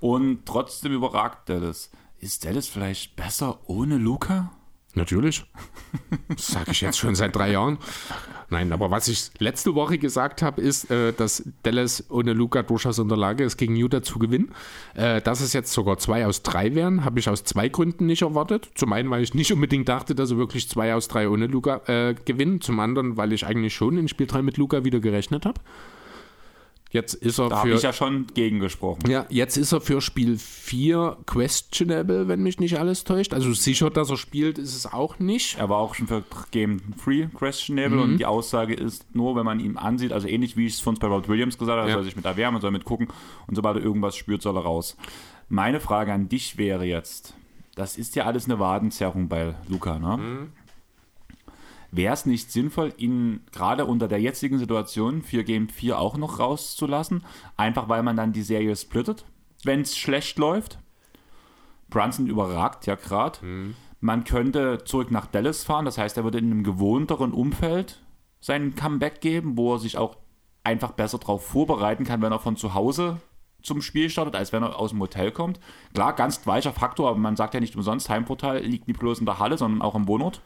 und 0.00 0.44
trotzdem 0.44 0.92
überragt 0.92 1.48
Dallas. 1.48 1.90
Ist 2.18 2.44
Dallas 2.44 2.68
vielleicht 2.68 3.16
besser 3.16 3.60
ohne 3.66 3.96
Luca? 3.96 4.52
Natürlich. 4.94 5.44
Das 6.28 6.48
sage 6.48 6.72
ich 6.72 6.80
jetzt 6.80 6.98
schon 6.98 7.14
seit 7.14 7.34
drei 7.36 7.52
Jahren. 7.52 7.78
Nein, 8.48 8.72
aber 8.72 8.90
was 8.90 9.06
ich 9.06 9.30
letzte 9.38 9.76
Woche 9.76 9.98
gesagt 9.98 10.42
habe, 10.42 10.60
ist, 10.60 10.90
äh, 10.90 11.12
dass 11.12 11.44
Dallas 11.62 12.04
ohne 12.10 12.32
Luca 12.32 12.62
durchaus 12.64 12.98
in 12.98 13.08
der 13.08 13.16
Lage 13.16 13.44
ist, 13.44 13.56
gegen 13.56 13.76
Utah 13.76 14.02
zu 14.02 14.18
gewinnen. 14.18 14.52
Äh, 14.94 15.20
dass 15.20 15.40
es 15.40 15.52
jetzt 15.52 15.72
sogar 15.72 15.98
zwei 15.98 16.26
aus 16.26 16.42
drei 16.42 16.74
wären, 16.74 17.04
habe 17.04 17.20
ich 17.20 17.28
aus 17.28 17.44
zwei 17.44 17.68
Gründen 17.68 18.06
nicht 18.06 18.22
erwartet. 18.22 18.68
Zum 18.74 18.92
einen, 18.92 19.08
weil 19.10 19.22
ich 19.22 19.34
nicht 19.34 19.52
unbedingt 19.52 19.88
dachte, 19.88 20.16
dass 20.16 20.30
sie 20.30 20.36
wirklich 20.36 20.68
zwei 20.68 20.94
aus 20.94 21.06
drei 21.06 21.28
ohne 21.28 21.46
Luca 21.46 21.82
äh, 21.86 22.14
gewinnen. 22.24 22.60
Zum 22.60 22.80
anderen, 22.80 23.16
weil 23.16 23.32
ich 23.32 23.46
eigentlich 23.46 23.74
schon 23.74 23.96
in 23.96 24.08
Spiel 24.08 24.26
3 24.26 24.42
mit 24.42 24.56
Luca 24.56 24.84
wieder 24.84 24.98
gerechnet 24.98 25.46
habe. 25.46 25.60
Jetzt 26.92 27.14
ist 27.14 27.38
er 27.38 27.48
Da 27.48 27.56
für. 27.56 27.60
habe 27.68 27.70
ich 27.74 27.82
ja 27.82 27.92
schon 27.92 28.26
gegengesprochen. 28.34 29.08
Ja, 29.08 29.24
jetzt 29.28 29.56
ist 29.56 29.70
er 29.72 29.80
für 29.80 30.00
Spiel 30.00 30.38
4 30.38 31.18
questionable, 31.24 32.26
wenn 32.26 32.42
mich 32.42 32.58
nicht 32.58 32.78
alles 32.78 33.04
täuscht. 33.04 33.32
Also 33.32 33.52
sicher, 33.52 33.90
dass 33.90 34.10
er 34.10 34.16
spielt, 34.16 34.58
ist 34.58 34.74
es 34.74 34.86
auch 34.92 35.18
nicht. 35.20 35.56
Er 35.58 35.68
war 35.68 35.78
auch 35.78 35.94
schon 35.94 36.08
für 36.08 36.24
Game 36.50 36.80
3 37.04 37.28
questionable 37.32 37.96
Mhm. 37.98 38.02
und 38.02 38.18
die 38.18 38.26
Aussage 38.26 38.74
ist 38.74 39.14
nur, 39.14 39.36
wenn 39.36 39.44
man 39.44 39.60
ihm 39.60 39.76
ansieht, 39.76 40.12
also 40.12 40.26
ähnlich 40.26 40.56
wie 40.56 40.66
ich 40.66 40.74
es 40.74 40.80
von 40.80 40.96
bei 40.96 41.06
Rod 41.06 41.28
Williams 41.28 41.58
gesagt 41.58 41.78
habe, 41.78 41.88
er 41.88 41.90
Ja. 41.90 41.94
soll 41.94 42.04
sich 42.04 42.16
mit 42.16 42.24
erwärmen, 42.24 42.60
soll 42.60 42.72
mit 42.72 42.84
gucken 42.84 43.08
und 43.46 43.54
sobald 43.54 43.76
er 43.76 43.82
irgendwas 43.84 44.16
spürt, 44.16 44.42
soll 44.42 44.56
er 44.56 44.62
raus. 44.62 44.96
Meine 45.48 45.78
Frage 45.80 46.12
an 46.12 46.28
dich 46.28 46.58
wäre 46.58 46.84
jetzt, 46.84 47.34
das 47.76 47.96
ist 47.98 48.16
ja 48.16 48.24
alles 48.24 48.46
eine 48.46 48.58
Wadenzerrung 48.58 49.28
bei 49.28 49.54
Luca, 49.68 49.98
ne? 49.98 50.16
Mhm. 50.16 50.48
Wäre 51.92 52.14
es 52.14 52.26
nicht 52.26 52.52
sinnvoll, 52.52 52.92
ihn 52.96 53.40
gerade 53.52 53.84
unter 53.84 54.06
der 54.06 54.20
jetzigen 54.20 54.58
Situation 54.58 55.22
für 55.22 55.42
Game 55.42 55.68
4 55.68 55.98
auch 55.98 56.16
noch 56.16 56.38
rauszulassen? 56.38 57.24
Einfach 57.56 57.88
weil 57.88 58.02
man 58.02 58.16
dann 58.16 58.32
die 58.32 58.42
Serie 58.42 58.76
splittet, 58.76 59.24
wenn 59.64 59.80
es 59.80 59.96
schlecht 59.96 60.38
läuft? 60.38 60.78
Brunson 61.88 62.28
überragt 62.28 62.86
ja 62.86 62.94
gerade. 62.94 63.38
Man 64.00 64.24
könnte 64.24 64.84
zurück 64.84 65.10
nach 65.10 65.26
Dallas 65.26 65.64
fahren, 65.64 65.84
das 65.84 65.98
heißt, 65.98 66.16
er 66.16 66.24
würde 66.24 66.38
in 66.38 66.50
einem 66.50 66.64
gewohnteren 66.64 67.32
Umfeld 67.32 68.00
seinen 68.40 68.74
Comeback 68.74 69.20
geben, 69.20 69.56
wo 69.56 69.74
er 69.74 69.78
sich 69.78 69.98
auch 69.98 70.16
einfach 70.64 70.92
besser 70.92 71.18
darauf 71.18 71.44
vorbereiten 71.44 72.04
kann, 72.04 72.22
wenn 72.22 72.32
er 72.32 72.38
von 72.38 72.56
zu 72.56 72.74
Hause 72.74 73.20
zum 73.62 73.82
Spiel 73.82 74.08
startet, 74.08 74.36
als 74.36 74.52
wenn 74.52 74.62
er 74.62 74.78
aus 74.78 74.90
dem 74.90 75.00
Hotel 75.00 75.32
kommt. 75.32 75.60
Klar, 75.92 76.14
ganz 76.14 76.46
weicher 76.46 76.72
Faktor, 76.72 77.10
aber 77.10 77.18
man 77.18 77.36
sagt 77.36 77.52
ja 77.54 77.60
nicht 77.60 77.76
umsonst, 77.76 78.08
Heimvorteil 78.08 78.64
liegt 78.64 78.88
nicht 78.88 79.00
bloß 79.00 79.20
in 79.20 79.26
der 79.26 79.38
Halle, 79.38 79.58
sondern 79.58 79.82
auch 79.82 79.94
am 79.94 80.08
Wohnort. 80.08 80.40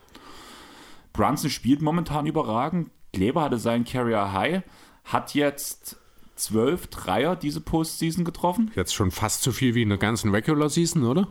Brunson 1.15 1.49
spielt 1.49 1.81
momentan 1.81 2.27
überragend. 2.27 2.91
Kleber 3.15 3.43
hatte 3.43 3.59
seinen 3.59 3.85
Carrier 3.85 4.33
High, 4.33 4.63
hat 5.05 5.35
jetzt 5.35 5.97
zwölf 6.35 6.89
Dreier 6.89 7.37
diese 7.37 7.61
Postseason 7.61 8.25
getroffen. 8.25 8.73
Jetzt 8.75 8.95
schon 8.95 9.11
fast 9.11 9.43
so 9.43 9.53
viel 9.53 9.75
wie 9.75 9.83
in 9.83 9.89
der 9.89 9.99
ganzen 9.99 10.31
Regular 10.35 10.69
Season, 10.69 11.05
oder? 11.05 11.29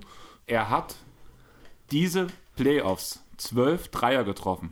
Er 0.48 0.70
hat 0.70 0.96
diese 1.92 2.28
Playoffs 2.56 3.24
zwölf 3.38 3.90
Dreier 3.90 4.24
getroffen. 4.24 4.72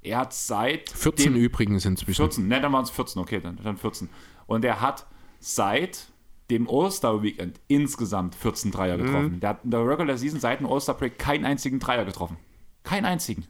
Er 0.00 0.18
hat 0.18 0.32
seit 0.32 0.88
14 0.90 1.34
dem, 1.34 1.42
übrigens 1.42 1.84
inzwischen. 1.84 2.22
14, 2.22 2.48
ne, 2.48 2.60
dann 2.60 2.72
waren 2.72 2.84
es 2.84 2.90
14, 2.90 3.20
okay, 3.20 3.40
dann, 3.40 3.60
dann 3.62 3.76
14. 3.76 4.08
Und 4.46 4.64
er 4.64 4.80
hat 4.80 5.06
seit 5.38 6.08
dem 6.50 6.68
All-Star-Weekend 6.68 7.60
insgesamt 7.68 8.34
14 8.34 8.72
Dreier 8.72 8.96
getroffen. 8.96 9.40
Der 9.40 9.50
hat 9.50 9.64
in 9.64 9.70
der 9.70 9.86
Regular 9.86 10.16
Season 10.16 10.40
seit 10.40 10.60
dem 10.60 10.66
All-Star-Break 10.66 11.18
keinen 11.18 11.44
einzigen 11.44 11.78
Dreier 11.78 12.04
getroffen. 12.04 12.38
Keinen 12.82 13.04
einzigen. 13.04 13.46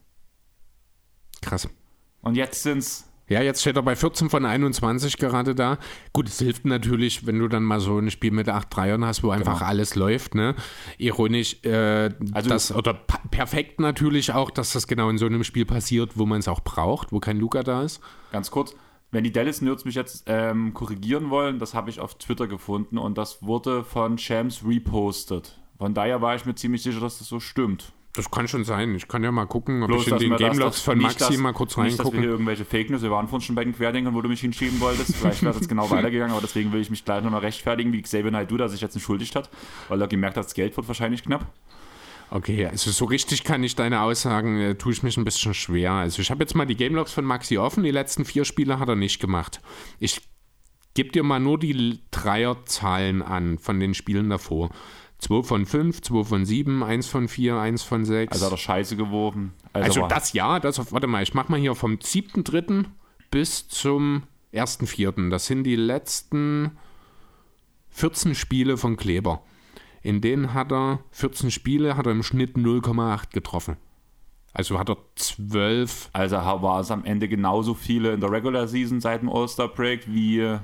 Krass. 1.43 1.69
Und 2.23 2.35
jetzt 2.37 2.63
sind 2.63 2.79
es 2.79 3.09
Ja, 3.29 3.41
jetzt 3.41 3.61
steht 3.63 3.77
er 3.77 3.83
bei 3.83 3.97
14 3.97 4.29
von 4.31 4.45
21 4.45 5.17
gerade 5.17 5.55
da. 5.55 5.79
Gut, 6.13 6.29
es 6.29 6.39
hilft 6.39 6.65
natürlich, 6.67 7.25
wenn 7.27 7.39
du 7.39 7.49
dann 7.49 7.63
mal 7.63 7.81
so 7.81 7.99
ein 7.99 8.11
Spiel 8.11 8.31
mit 8.31 8.49
8 8.49 8.75
Dreiern 8.75 9.05
hast, 9.07 9.23
wo 9.23 9.31
einfach 9.31 9.59
Genau. 9.61 9.67
alles 9.71 9.95
läuft. 9.95 10.35
Ne? 10.35 10.55
Ironisch, 10.99 11.57
äh, 11.65 12.11
Also- 12.33 12.51
das, 12.51 12.75
oder 12.75 12.93
perfekt 12.93 13.81
natürlich 13.81 14.33
auch, 14.33 14.51
dass 14.51 14.73
das 14.73 14.87
genau 14.87 15.09
in 15.09 15.17
so 15.19 15.27
einem 15.27 15.45
Spiel 15.45 15.65
passiert, 15.65 16.19
wo 16.19 16.27
man 16.27 16.41
es 16.41 16.49
auch 16.49 16.61
braucht, 16.61 17.11
wo 17.13 17.21
kein 17.21 17.39
Luca 17.39 17.63
da 17.63 17.83
ist. 17.85 18.01
Ganz 18.33 18.51
kurz, 18.51 18.75
wenn 19.13 19.25
die 19.25 19.33
Dallas 19.33 19.63
Nerds 19.63 19.85
mich 19.87 19.95
jetzt 19.95 20.25
ähm, 20.27 20.75
korrigieren 20.75 21.31
wollen, 21.31 21.59
das 21.59 21.73
habe 21.75 21.89
ich 21.91 22.01
auf 22.01 22.19
Twitter 22.19 22.49
gefunden 22.49 22.99
und 22.99 23.17
das 23.17 23.43
wurde 23.43 23.83
von 23.85 24.19
Shams 24.19 24.63
repostet. 24.67 25.59
Von 25.79 25.95
daher 25.95 26.21
war 26.21 26.35
ich 26.35 26.45
mir 26.45 26.55
ziemlich 26.55 26.83
sicher, 26.83 27.01
dass 27.01 27.19
das 27.19 27.29
so 27.29 27.41
stimmt. 27.41 27.93
Das 28.15 28.31
kann 28.31 28.47
schon 28.47 28.65
sein. 28.65 28.95
Ich 28.95 29.09
kann 29.09 29.25
ja 29.25 29.33
mal 29.33 29.47
gucken, 29.47 29.83
ob 29.83 29.89
Bloß, 29.89 30.03
ich 30.03 30.07
in 30.09 30.11
dass 30.13 30.21
den 30.21 30.31
das- 30.33 30.39
Gamelogs 30.41 30.77
das- 30.77 30.85
von 30.85 30.99
Maxi 30.99 31.19
dass- 31.19 31.37
mal 31.39 31.53
kurz 31.55 31.77
Nicht, 31.79 31.93
dass 31.93 31.99
wir 31.99 32.05
reingucken. 32.05 32.21
hier 32.21 32.29
irgendwelche 32.31 32.65
Fake 32.67 32.91
News, 32.91 33.01
wir 33.01 33.11
waren 33.11 33.27
vorhin 33.27 33.47
schon 33.47 33.55
bei 33.55 33.65
den 33.65 33.75
Querdenkern, 33.75 34.13
wo 34.15 34.21
du 34.21 34.29
mich 34.29 34.41
hinschieben 34.43 34.79
wolltest. 34.81 35.17
Vielleicht 35.17 35.41
wäre 35.43 35.53
es 35.55 35.61
jetzt 35.61 35.69
genau 35.69 35.89
weitergegangen, 35.91 36.33
aber 36.33 36.43
deswegen 36.43 36.73
will 36.73 36.81
ich 36.83 36.91
mich 36.91 37.05
gleich 37.07 37.23
nochmal 37.25 37.41
rechtfertigen, 37.41 37.91
wie 37.95 38.03
Xavier 38.03 38.31
Naidoo, 38.31 38.59
der 38.59 38.69
sich 38.69 38.83
jetzt 38.83 38.95
entschuldigt 38.95 39.35
hat, 39.35 39.49
weil 39.89 39.99
er 40.01 40.09
gemerkt 40.09 40.37
hat, 40.37 40.45
das 40.45 40.53
Geld 40.53 40.77
wird 40.77 40.87
wahrscheinlich 40.89 41.23
knapp. 41.23 41.47
Okay, 42.31 42.67
also 42.67 42.91
so 42.91 43.07
richtig 43.07 43.45
kann 43.45 43.63
ich 43.65 43.77
deine 43.77 44.01
Aussagen, 44.03 44.59
äh, 44.61 44.75
tue 44.75 44.93
ich 44.93 45.03
mich 45.03 45.17
ein 45.17 45.25
bisschen 45.25 45.55
schwer. 45.55 45.93
Also 45.93 46.21
ich 46.21 46.31
habe 46.31 46.43
jetzt 46.43 46.55
mal 46.55 46.67
die 46.67 46.77
Gamelogs 46.77 47.13
von 47.13 47.25
Maxi 47.25 47.57
offen, 47.59 47.83
die 47.83 47.91
letzten 47.91 48.25
vier 48.27 48.45
Spiele 48.45 48.79
hat 48.79 48.89
er 48.89 48.97
nicht 48.97 49.21
gemacht. 49.21 49.61
Ich 49.99 50.21
gebe 50.95 51.11
dir 51.11 51.23
mal 51.23 51.41
nur 51.41 51.59
die 51.59 52.01
Dreierzahlen 52.11 53.23
an 53.23 53.59
von 53.59 53.81
den 53.81 53.95
Spielen 53.95 54.29
davor. 54.31 54.71
2 55.23 55.43
von 55.45 55.67
5, 55.67 56.01
2 56.03 56.25
von 56.25 56.45
7, 56.45 56.83
1 56.83 57.07
von 57.07 57.29
4, 57.29 57.57
1 57.57 57.83
von 57.85 58.05
6. 58.05 58.33
Also 58.33 58.47
hat 58.47 58.53
er 58.53 58.59
Scheiße 58.59 58.97
geworfen. 58.97 59.53
Also 59.73 60.01
war- 60.03 60.09
das 60.09 60.33
Jahr, 60.33 60.59
das, 60.59 60.93
warte 60.93 61.07
mal, 61.07 61.23
ich 61.23 61.33
mach 61.33 61.49
mal 61.49 61.61
hier 61.61 61.75
vom 61.77 61.99
7.3. 61.99 62.87
bis 63.31 63.69
zum 63.69 64.25
1.4. 64.53 65.31
Das 65.31 65.47
sind 65.47 65.63
die 65.65 65.77
letzten 65.77 66.73
14 67.91 68.35
Spiele 68.35 68.77
von 68.77 68.97
Kleber. 68.97 69.43
In 70.03 70.21
denen 70.21 70.55
hat 70.55 70.73
er 70.73 70.99
14 71.13 71.51
Spiele, 71.53 71.97
hat 71.97 72.07
er 72.07 72.13
im 72.13 72.25
Schnitt 72.25 72.57
0,8 72.57 73.31
getroffen. 73.33 73.77
Also 74.53 74.79
hat 74.79 74.91
er 74.91 74.97
12, 75.15 76.11
Also 76.13 76.37
war 76.37 76.81
es 76.81 76.91
am 76.91 77.05
Ende 77.05 77.29
genauso 77.29 77.75
viele 77.75 78.13
in 78.13 78.21
der 78.21 78.31
Regular 78.33 78.67
Season 78.67 79.01
seit 79.01 79.23
dem 79.23 79.31
All-Star 79.31 79.69
Break 79.69 80.03
wie 80.13 80.59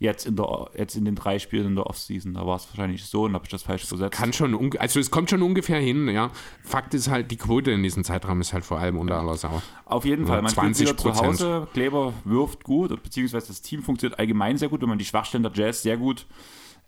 jetzt 0.00 0.26
in, 0.26 0.34
der, 0.34 0.70
jetzt 0.76 0.96
in 0.96 1.04
den 1.04 1.14
drei 1.14 1.38
Spielen 1.38 1.66
in 1.66 1.76
der 1.76 1.86
Offseason. 1.86 2.34
Da 2.34 2.46
war 2.46 2.56
es 2.56 2.66
wahrscheinlich 2.70 3.04
so 3.04 3.24
und 3.24 3.34
habe 3.34 3.44
ich 3.44 3.50
das 3.50 3.62
falsch 3.62 3.88
gesetzt. 3.88 4.12
kann 4.12 4.32
schon, 4.32 4.72
also 4.78 4.98
es 4.98 5.10
kommt 5.10 5.28
schon 5.28 5.42
ungefähr 5.42 5.78
hin, 5.78 6.08
ja. 6.08 6.30
Fakt 6.64 6.94
ist 6.94 7.10
halt, 7.10 7.30
die 7.30 7.36
Quote 7.36 7.70
in 7.70 7.82
diesem 7.82 8.02
Zeitraum 8.02 8.40
ist 8.40 8.54
halt 8.54 8.64
vor 8.64 8.78
allem 8.78 8.98
unter 8.98 9.18
aller 9.18 9.36
Sau. 9.36 9.62
Auf 9.84 10.06
jeden 10.06 10.26
Fall. 10.26 10.40
Man 10.40 10.50
spielt 10.50 10.74
20 10.76 10.88
wieder 10.88 10.96
zu 10.96 11.14
Hause. 11.14 11.68
Kleber 11.74 12.14
wirft 12.24 12.64
gut, 12.64 13.02
beziehungsweise 13.02 13.48
das 13.48 13.60
Team 13.60 13.82
funktioniert 13.82 14.18
allgemein 14.18 14.56
sehr 14.56 14.70
gut, 14.70 14.80
wenn 14.80 14.88
man 14.88 14.98
die 14.98 15.04
Schwachstellen 15.04 15.42
der 15.42 15.52
Jazz 15.54 15.82
sehr 15.82 15.98
gut 15.98 16.26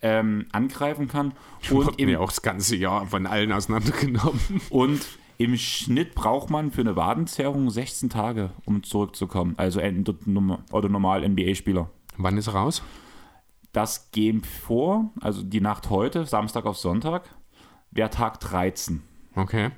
ähm, 0.01 0.47
angreifen 0.52 1.06
kann. 1.06 1.34
Und 1.70 1.98
im, 2.01 2.09
mir 2.09 2.20
auch 2.20 2.30
das 2.30 2.40
ganze 2.40 2.76
Jahr 2.76 3.06
von 3.06 3.26
allen 3.26 3.52
auseinandergenommen. 3.52 4.40
und 4.70 5.06
im 5.36 5.59
Schnitt 5.59 6.14
braucht 6.14 6.48
man 6.48 6.70
für 6.70 6.80
eine 6.80 6.97
Wadenzerrung 6.97 7.68
16 7.68 8.09
Tage, 8.09 8.52
um 8.64 8.82
zurückzukommen. 8.82 9.52
Also 9.59 9.80
ein- 9.80 10.02
oder 10.72 10.89
normal 10.89 11.28
NBA-Spieler. 11.28 11.90
Wann 12.16 12.39
ist 12.39 12.47
er 12.47 12.55
raus? 12.55 12.82
Das 13.73 14.11
Game 14.11 14.43
vor, 14.43 15.11
also 15.20 15.43
die 15.43 15.61
Nacht 15.61 15.90
heute, 15.90 16.27
Samstag 16.27 16.66
auf 16.66 16.77
Sonntag, 16.77 17.35
wäre 17.90 18.11
Tag 18.11 18.40
13. 18.40 19.03
Okay. 19.35 19.70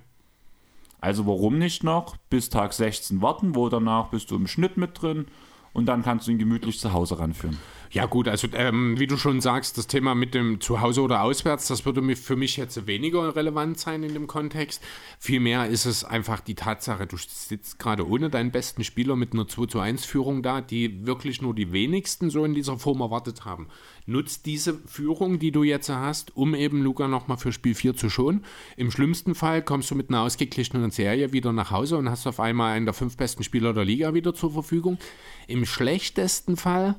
Also 1.01 1.27
warum 1.27 1.59
nicht 1.59 1.85
noch 1.85 2.16
bis 2.31 2.49
Tag 2.49 2.73
16 2.73 3.23
warten, 3.23 3.55
wo 3.55 3.69
danach 3.69 4.09
bist 4.09 4.31
du 4.31 4.37
im 4.37 4.47
Schnitt 4.47 4.77
mit 4.77 5.01
drin 5.01 5.27
und 5.75 5.87
dann 5.87 6.03
kannst 6.03 6.27
du 6.27 6.31
ihn 6.31 6.39
gemütlich 6.39 6.79
zu 6.79 6.95
Hause 6.95 7.19
ranführen. 7.19 7.59
Ja 7.91 8.07
gut, 8.07 8.27
also 8.27 8.49
ähm, 8.55 8.99
wie 8.99 9.07
du 9.07 9.17
schon 9.17 9.41
sagst, 9.41 9.77
das 9.79 9.87
Thema 9.87 10.15
mit 10.15 10.35
dem 10.35 10.61
Zuhause 10.61 11.03
oder 11.03 11.23
auswärts, 11.23 11.69
das 11.69 11.85
würde 11.85 12.17
für 12.17 12.35
mich 12.35 12.57
jetzt 12.57 12.87
weniger 12.87 13.37
relevant 13.37 13.79
sein 13.79 14.03
in 14.03 14.15
dem 14.15 14.27
Kontext. 14.27 14.83
Vielmehr 15.19 15.67
ist 15.67 15.85
es 15.85 16.03
einfach 16.03 16.41
die 16.41 16.55
Tatsache, 16.55 17.07
du 17.07 17.17
sitzt 17.17 17.79
gerade 17.79 18.09
ohne 18.09 18.31
deinen 18.31 18.51
besten 18.51 18.83
Spieler 18.83 19.15
mit 19.15 19.33
einer 19.33 19.47
2 19.47 19.67
zu 19.67 19.79
1 19.81 20.05
Führung 20.07 20.43
da, 20.43 20.61
die 20.61 21.07
wirklich 21.07 21.43
nur 21.43 21.55
die 21.55 21.71
wenigsten 21.73 22.31
so 22.31 22.45
in 22.45 22.55
dieser 22.55 22.79
Form 22.79 23.01
erwartet 23.01 23.45
haben. 23.45 23.69
Nutzt 24.07 24.45
diese 24.45 24.79
Führung, 24.87 25.39
die 25.39 25.51
du 25.51 25.63
jetzt 25.63 25.89
hast, 25.89 26.37
um 26.37 26.55
eben 26.55 26.83
Luca 26.83 27.09
nochmal 27.09 27.39
für 27.39 27.53
Spiel 27.53 27.75
4 27.75 27.97
zu 27.97 28.11
schonen. 28.11 28.45
Im 28.77 28.91
schlimmsten 28.91 29.35
Fall 29.35 29.63
kommst 29.63 29.91
du 29.91 29.95
mit 29.95 30.11
einer 30.11 30.21
ausgeglichenen 30.21 30.91
Serie 30.91 31.33
wieder 31.33 31.53
nach 31.53 31.71
Hause 31.71 31.97
und 31.97 32.11
hast 32.11 32.27
auf 32.27 32.39
einmal 32.39 32.75
einen 32.75 32.85
der 32.85 32.93
fünf 32.93 33.17
besten 33.17 33.45
Spieler 33.45 33.73
der 33.73 33.85
Liga 33.85 34.13
wieder 34.13 34.35
zur 34.35 34.53
Verfügung. 34.53 34.99
Im 35.47 35.65
schlechtesten 35.65 36.57
Fall 36.57 36.97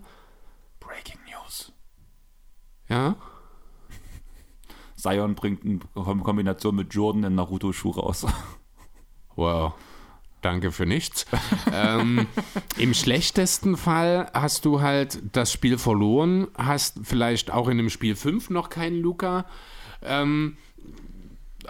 Breaking 0.80 1.20
News. 1.32 1.74
ja. 2.90 3.16
Zion 4.96 5.36
bringt 5.36 5.64
in 5.64 5.82
Kombination 5.94 6.76
mit 6.76 6.92
Jordan 6.94 7.26
einen 7.26 7.36
Naruto-Schuh 7.36 7.92
raus. 7.92 8.26
Wow. 9.36 9.74
Danke 10.46 10.72
für 10.72 10.86
nichts. 10.86 11.26
ähm, 11.74 12.28
Im 12.78 12.94
schlechtesten 12.94 13.78
Fall 13.78 14.30
hast 14.32 14.64
du 14.66 14.80
halt 14.80 15.20
das 15.32 15.52
Spiel 15.52 15.80
verloren, 15.80 16.46
hast 16.56 17.00
vielleicht 17.02 17.50
auch 17.50 17.68
in 17.68 17.78
dem 17.78 17.90
Spiel 17.90 18.16
5 18.16 18.52
noch 18.52 18.70
keinen 18.70 19.02
Luca. 19.02 19.48
Ähm, 20.04 20.58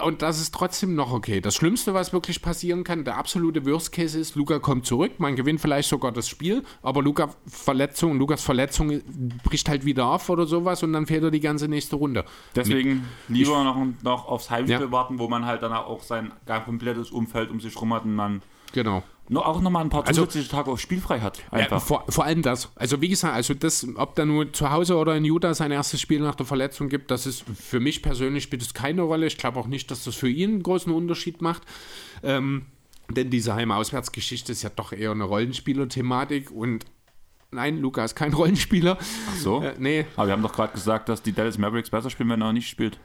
und 0.04 0.22
das 0.22 0.42
ist 0.42 0.54
trotzdem 0.54 0.94
noch 0.94 1.14
okay. 1.14 1.40
Das 1.40 1.56
Schlimmste, 1.56 1.94
was 1.94 2.12
wirklich 2.12 2.42
passieren 2.42 2.84
kann, 2.84 3.06
der 3.06 3.16
absolute 3.16 3.66
Worst 3.66 3.94
Case 3.94 4.20
ist, 4.20 4.36
Luca 4.36 4.60
kommt 4.60 4.86
zurück, 4.86 5.14
man 5.20 5.38
gewinnt 5.38 5.62
vielleicht 5.62 5.88
sogar 5.88 6.12
das 6.12 6.28
Spiel, 6.28 6.62
aber 6.82 7.02
Luca 7.02 7.30
Verletzung, 7.48 8.18
Lukas 8.18 8.44
Verletzung 8.44 9.00
bricht 9.46 9.70
halt 9.70 9.86
wieder 9.86 10.08
auf 10.08 10.30
oder 10.30 10.46
sowas 10.48 10.84
und 10.84 10.92
dann 10.92 11.06
fehlt 11.06 11.24
er 11.24 11.32
die 11.32 11.40
ganze 11.40 11.70
nächste 11.70 11.96
Runde. 11.96 12.26
Deswegen 12.54 13.06
Mit, 13.30 13.38
lieber 13.38 13.64
noch, 13.64 13.78
noch 14.04 14.28
aufs 14.28 14.50
Heimspiel 14.50 14.82
ja. 14.82 14.92
warten, 14.92 15.18
wo 15.18 15.30
man 15.30 15.46
halt 15.46 15.64
dann 15.64 15.72
auch 15.72 16.04
sein 16.04 16.34
komplettes 16.66 17.10
Umfeld 17.10 17.52
um 17.52 17.62
sich 17.62 17.80
rum 17.80 17.94
hat 17.94 18.04
und 18.04 18.16
man 18.16 18.42
Genau. 18.76 19.04
Nur 19.30 19.48
auch 19.48 19.62
nochmal 19.62 19.84
ein 19.84 19.90
paar 19.90 20.06
also 20.06 20.22
zusätzliche 20.22 20.48
also, 20.48 20.58
Tage 20.58 20.72
auf 20.72 20.82
spielfrei 20.82 21.22
hat. 21.22 21.42
Einfach. 21.50 21.72
Ja, 21.72 21.80
vor, 21.80 22.04
vor, 22.10 22.26
allem 22.26 22.42
das. 22.42 22.70
Also 22.76 23.02
wie 23.02 23.08
gesagt, 23.08 23.34
also 23.34 23.54
das, 23.54 23.88
ob 23.96 24.16
da 24.16 24.26
nur 24.26 24.52
zu 24.52 24.70
Hause 24.70 24.98
oder 24.98 25.16
in 25.16 25.24
Utah 25.24 25.54
sein 25.54 25.72
erstes 25.72 26.02
Spiel 26.02 26.20
nach 26.20 26.36
der 26.36 26.46
Verletzung 26.46 26.90
gibt, 26.90 27.10
das 27.10 27.26
ist 27.26 27.46
für 27.56 27.80
mich 27.80 28.04
persönlich 28.04 28.44
spielt 28.44 28.62
es 28.62 28.74
keine 28.74 29.02
Rolle. 29.04 29.26
Ich 29.26 29.38
glaube 29.38 29.60
auch 29.60 29.68
nicht, 29.68 29.90
dass 29.90 30.04
das 30.04 30.16
für 30.16 30.30
ihn 30.30 30.52
einen 30.52 30.64
großen 30.64 30.94
Unterschied 30.94 31.42
macht. 31.42 31.64
Ähm, 32.22 32.66
denn 33.10 33.30
diese 33.30 33.56
Heim-Auswärts-Geschichte 33.56 34.52
ist 34.52 34.62
ja 34.62 34.70
doch 34.76 34.92
eher 34.92 35.12
eine 35.12 35.24
Rollenspieler-Thematik 35.24 36.52
und 36.52 36.86
Nein, 37.52 37.80
Luca 37.80 38.04
ist 38.04 38.16
kein 38.16 38.34
Rollenspieler. 38.34 38.98
Ach 39.00 39.36
so? 39.36 39.62
Äh, 39.62 39.76
nee. 39.80 40.06
Aber 40.18 40.28
wir 40.28 40.34
haben 40.34 40.44
doch 40.44 40.52
gerade 40.52 40.74
gesagt, 40.74 41.08
dass 41.08 41.22
die 41.22 41.32
Dallas 41.32 41.58
Mavericks 41.58 41.90
besser 41.90 42.10
spielen, 42.10 42.28
wenn 42.30 42.42
er 42.42 42.52
nicht 42.52 42.68
spielt. 42.68 43.00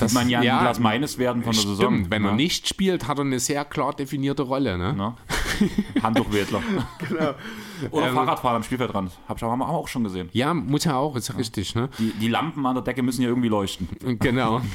Das 0.00 0.12
man 0.12 0.28
ja, 0.28 0.42
ja 0.42 0.70
ein 0.70 0.82
meines 0.82 1.18
werden 1.18 1.42
von 1.42 1.52
der 1.52 1.60
stimmt. 1.60 1.76
Saison. 1.76 2.10
Wenn 2.10 2.22
ne? 2.22 2.28
er 2.28 2.34
nicht 2.34 2.68
spielt, 2.68 3.06
hat 3.06 3.18
er 3.18 3.24
eine 3.24 3.40
sehr 3.40 3.64
klar 3.64 3.94
definierte 3.94 4.42
Rolle. 4.42 4.78
Ne? 4.78 4.94
Ne? 4.94 5.14
Handtuchwedler. 6.02 6.62
genau. 7.08 7.34
Oder 7.90 8.08
ähm, 8.08 8.14
Fahrradfahren 8.14 8.56
am 8.56 8.62
Spielfeldrand. 8.62 9.12
Hab 9.28 9.36
ich, 9.36 9.42
haben 9.42 9.58
wir 9.58 9.68
auch 9.68 9.88
schon 9.88 10.04
gesehen. 10.04 10.28
Ja, 10.32 10.54
muss 10.54 10.84
ja 10.84 10.96
auch, 10.96 11.16
ist 11.16 11.28
ja. 11.28 11.36
richtig. 11.36 11.74
Ne? 11.74 11.88
Die, 11.98 12.12
die 12.12 12.28
Lampen 12.28 12.64
an 12.66 12.74
der 12.74 12.84
Decke 12.84 13.02
müssen 13.02 13.22
ja 13.22 13.28
irgendwie 13.28 13.48
leuchten. 13.48 13.88
Genau. 14.18 14.60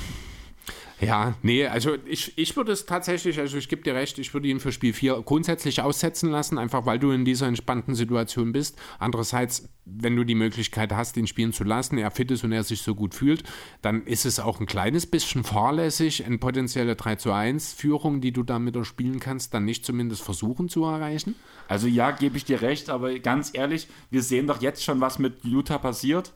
Ja, 1.02 1.36
nee, 1.42 1.68
also 1.68 1.98
ich, 2.06 2.38
ich 2.38 2.56
würde 2.56 2.72
es 2.72 2.86
tatsächlich, 2.86 3.38
also 3.40 3.58
ich 3.58 3.68
gebe 3.68 3.82
dir 3.82 3.96
recht, 3.96 4.18
ich 4.18 4.34
würde 4.34 4.48
ihn 4.48 4.62
für 4.62 4.72
Spiel 4.72 4.94
4 4.94 5.24
grundsätzlich 5.26 5.82
aussetzen 5.82 6.30
lassen, 6.30 6.58
einfach 6.58 6.86
weil 6.86 7.00
du 7.00 7.12
in 7.12 7.26
dieser 7.26 7.48
entspannten 7.48 7.96
Situation 7.96 8.54
bist. 8.54 8.80
Andererseits, 8.98 9.68
wenn 9.84 10.16
du 10.16 10.24
die 10.24 10.36
Möglichkeit 10.36 10.94
hast, 10.94 11.18
ihn 11.18 11.28
spielen 11.28 11.52
zu 11.52 11.66
lassen, 11.66 11.98
er 11.98 12.12
fit 12.12 12.32
ist 12.32 12.46
und 12.46 12.54
er 12.54 12.64
sich 12.64 12.82
so 12.82 12.96
gut 12.96 13.14
fühlt, 13.14 13.44
dann 13.82 14.06
ist 14.06 14.26
es 14.26 14.40
auch 14.40 14.62
ein 14.62 14.68
kleines 14.68 15.06
bisschen 15.06 15.44
fahrlässig, 15.44 16.26
eine 16.26 16.38
potenzielle 16.38 16.96
3 16.96 17.16
zu 17.16 17.34
1 17.34 17.74
Führung, 17.74 18.22
die 18.22 18.32
du 18.32 18.44
damit 18.44 18.76
spielen 18.86 19.20
kannst, 19.20 19.54
dann 19.54 19.66
nicht 19.66 19.86
zumindest 19.86 20.22
versuchen 20.22 20.70
zu 20.70 20.86
erreichen. 20.86 21.36
Also 21.68 21.88
ja, 21.88 22.12
gebe 22.12 22.38
ich 22.38 22.46
dir 22.46 22.62
recht, 22.62 22.90
aber 22.90 23.20
ganz 23.20 23.52
ehrlich, 23.54 23.90
wir 24.12 24.24
sehen 24.24 24.48
doch 24.48 24.62
jetzt 24.62 24.84
schon, 24.84 25.02
was 25.02 25.20
mit 25.20 25.44
Utah 25.44 25.78
passiert. 25.78 26.34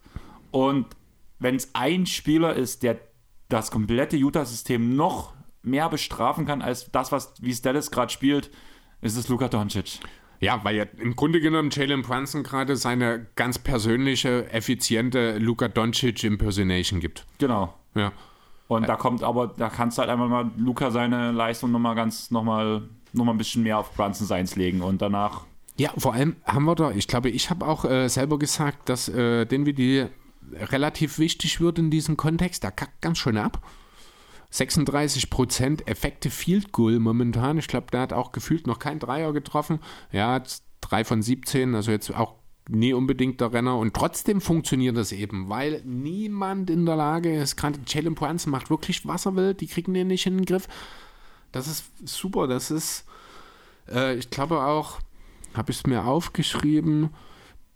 Und 0.52 0.86
wenn 1.40 1.56
es 1.56 1.70
ein 1.74 2.06
Spieler 2.06 2.56
ist, 2.56 2.84
der 2.84 2.98
das 3.50 3.72
komplette 3.72 4.16
Utah-System 4.16 4.96
noch 4.96 5.34
mehr 5.62 5.90
bestrafen 5.90 6.46
kann 6.46 6.62
als 6.62 6.90
das, 6.92 7.12
was 7.12 7.34
wie 7.42 7.54
Dallas 7.54 7.92
gerade 7.92 8.12
spielt, 8.12 8.50
ist 9.02 9.18
es 9.18 9.28
Luka 9.28 9.48
Doncic. 9.48 10.00
Ja, 10.40 10.64
weil 10.64 10.76
ja 10.76 10.86
im 10.98 11.16
Grunde 11.16 11.42
genommen 11.42 11.70
Jalen 11.70 12.02
Brunson 12.02 12.44
gerade 12.44 12.78
seine 12.78 13.28
ganz 13.36 13.60
persönliche, 13.60 14.50
effiziente 14.52 15.38
Luka 15.38 15.68
Doncic 15.68 16.24
Impersonation 16.24 17.02
gibt. 17.02 17.26
Genau. 17.40 17.74
Ja. 17.94 18.14
Und 18.70 18.88
da 18.88 18.96
kommt 18.96 19.24
aber, 19.24 19.48
da 19.48 19.70
kannst 19.70 19.98
du 19.98 20.02
halt 20.02 20.12
einfach 20.12 20.30
mal 20.30 20.52
Luca 20.56 20.92
seine 20.92 21.32
Leistung 21.32 21.72
nochmal 21.72 21.96
ganz, 21.96 22.32
nochmal 22.32 22.84
noch 23.12 23.26
mal 23.26 23.32
ein 23.32 23.38
bisschen 23.38 23.64
mehr 23.64 23.80
auf 23.80 23.94
Brunson 23.96 24.28
seins 24.28 24.56
legen 24.56 24.82
und 24.82 25.02
danach. 25.02 25.42
Ja, 25.78 25.92
vor 25.98 26.14
allem 26.14 26.36
haben 26.46 26.66
wir 26.66 26.76
da, 26.76 26.92
ich 26.92 27.08
glaube, 27.08 27.30
ich 27.30 27.50
habe 27.50 27.66
auch 27.66 27.86
äh, 27.86 28.08
selber 28.10 28.38
gesagt, 28.38 28.90
dass 28.90 29.10
äh, 29.10 29.46
den 29.46 29.66
wie 29.66 29.74
die 29.74 30.06
relativ 30.54 31.20
wichtig 31.20 31.60
wird 31.62 31.80
in 31.80 31.92
diesem 31.92 32.18
Kontext. 32.18 32.64
Der 32.64 32.72
kackt 32.72 33.02
ganz 33.02 33.18
schön 33.18 33.38
ab. 33.38 33.62
36% 34.52 35.88
Effekte 35.88 36.30
Field 36.30 36.72
Goal 36.72 37.00
momentan. 37.00 37.58
Ich 37.58 37.68
glaube, 37.68 37.88
der 37.92 38.02
hat 38.02 38.14
auch 38.14 38.32
gefühlt 38.32 38.68
noch 38.68 38.80
kein 38.80 39.00
Dreier 39.00 39.32
getroffen. 39.32 39.80
Ja, 40.12 40.42
3 40.82 41.04
von 41.04 41.22
17, 41.22 41.76
also 41.76 41.92
jetzt 41.92 42.14
auch 42.16 42.36
nie 42.68 42.94
unbedingt 42.94 43.42
der 43.42 43.54
Renner. 43.54 43.78
Und 43.78 43.94
trotzdem 43.94 44.42
funktioniert 44.42 44.98
das 44.98 45.12
eben, 45.12 45.50
weil 45.50 45.82
niemand 45.86 46.70
in 46.70 46.86
der 46.86 46.96
Lage 46.96 47.36
ist, 47.36 47.58
gerade 47.58 47.80
Jalen 47.86 48.16
Brunson 48.16 48.52
macht 48.52 48.70
wirklich, 48.70 49.06
was 49.08 49.26
er 49.26 49.36
will. 49.36 49.54
Die 49.54 49.68
kriegen 49.68 49.94
den 49.94 50.08
nicht 50.08 50.26
in 50.26 50.38
den 50.38 50.46
Griff. 50.46 50.68
Das 51.52 51.68
ist 51.68 51.86
super. 52.04 52.48
Das 52.48 52.72
ist, 52.72 53.06
äh, 53.88 54.16
ich 54.16 54.30
glaube 54.30 54.62
auch, 54.62 55.00
habe 55.54 55.72
ich 55.72 55.80
es 55.80 55.88
mir 55.88 56.06
aufgeschrieben, 56.06 57.10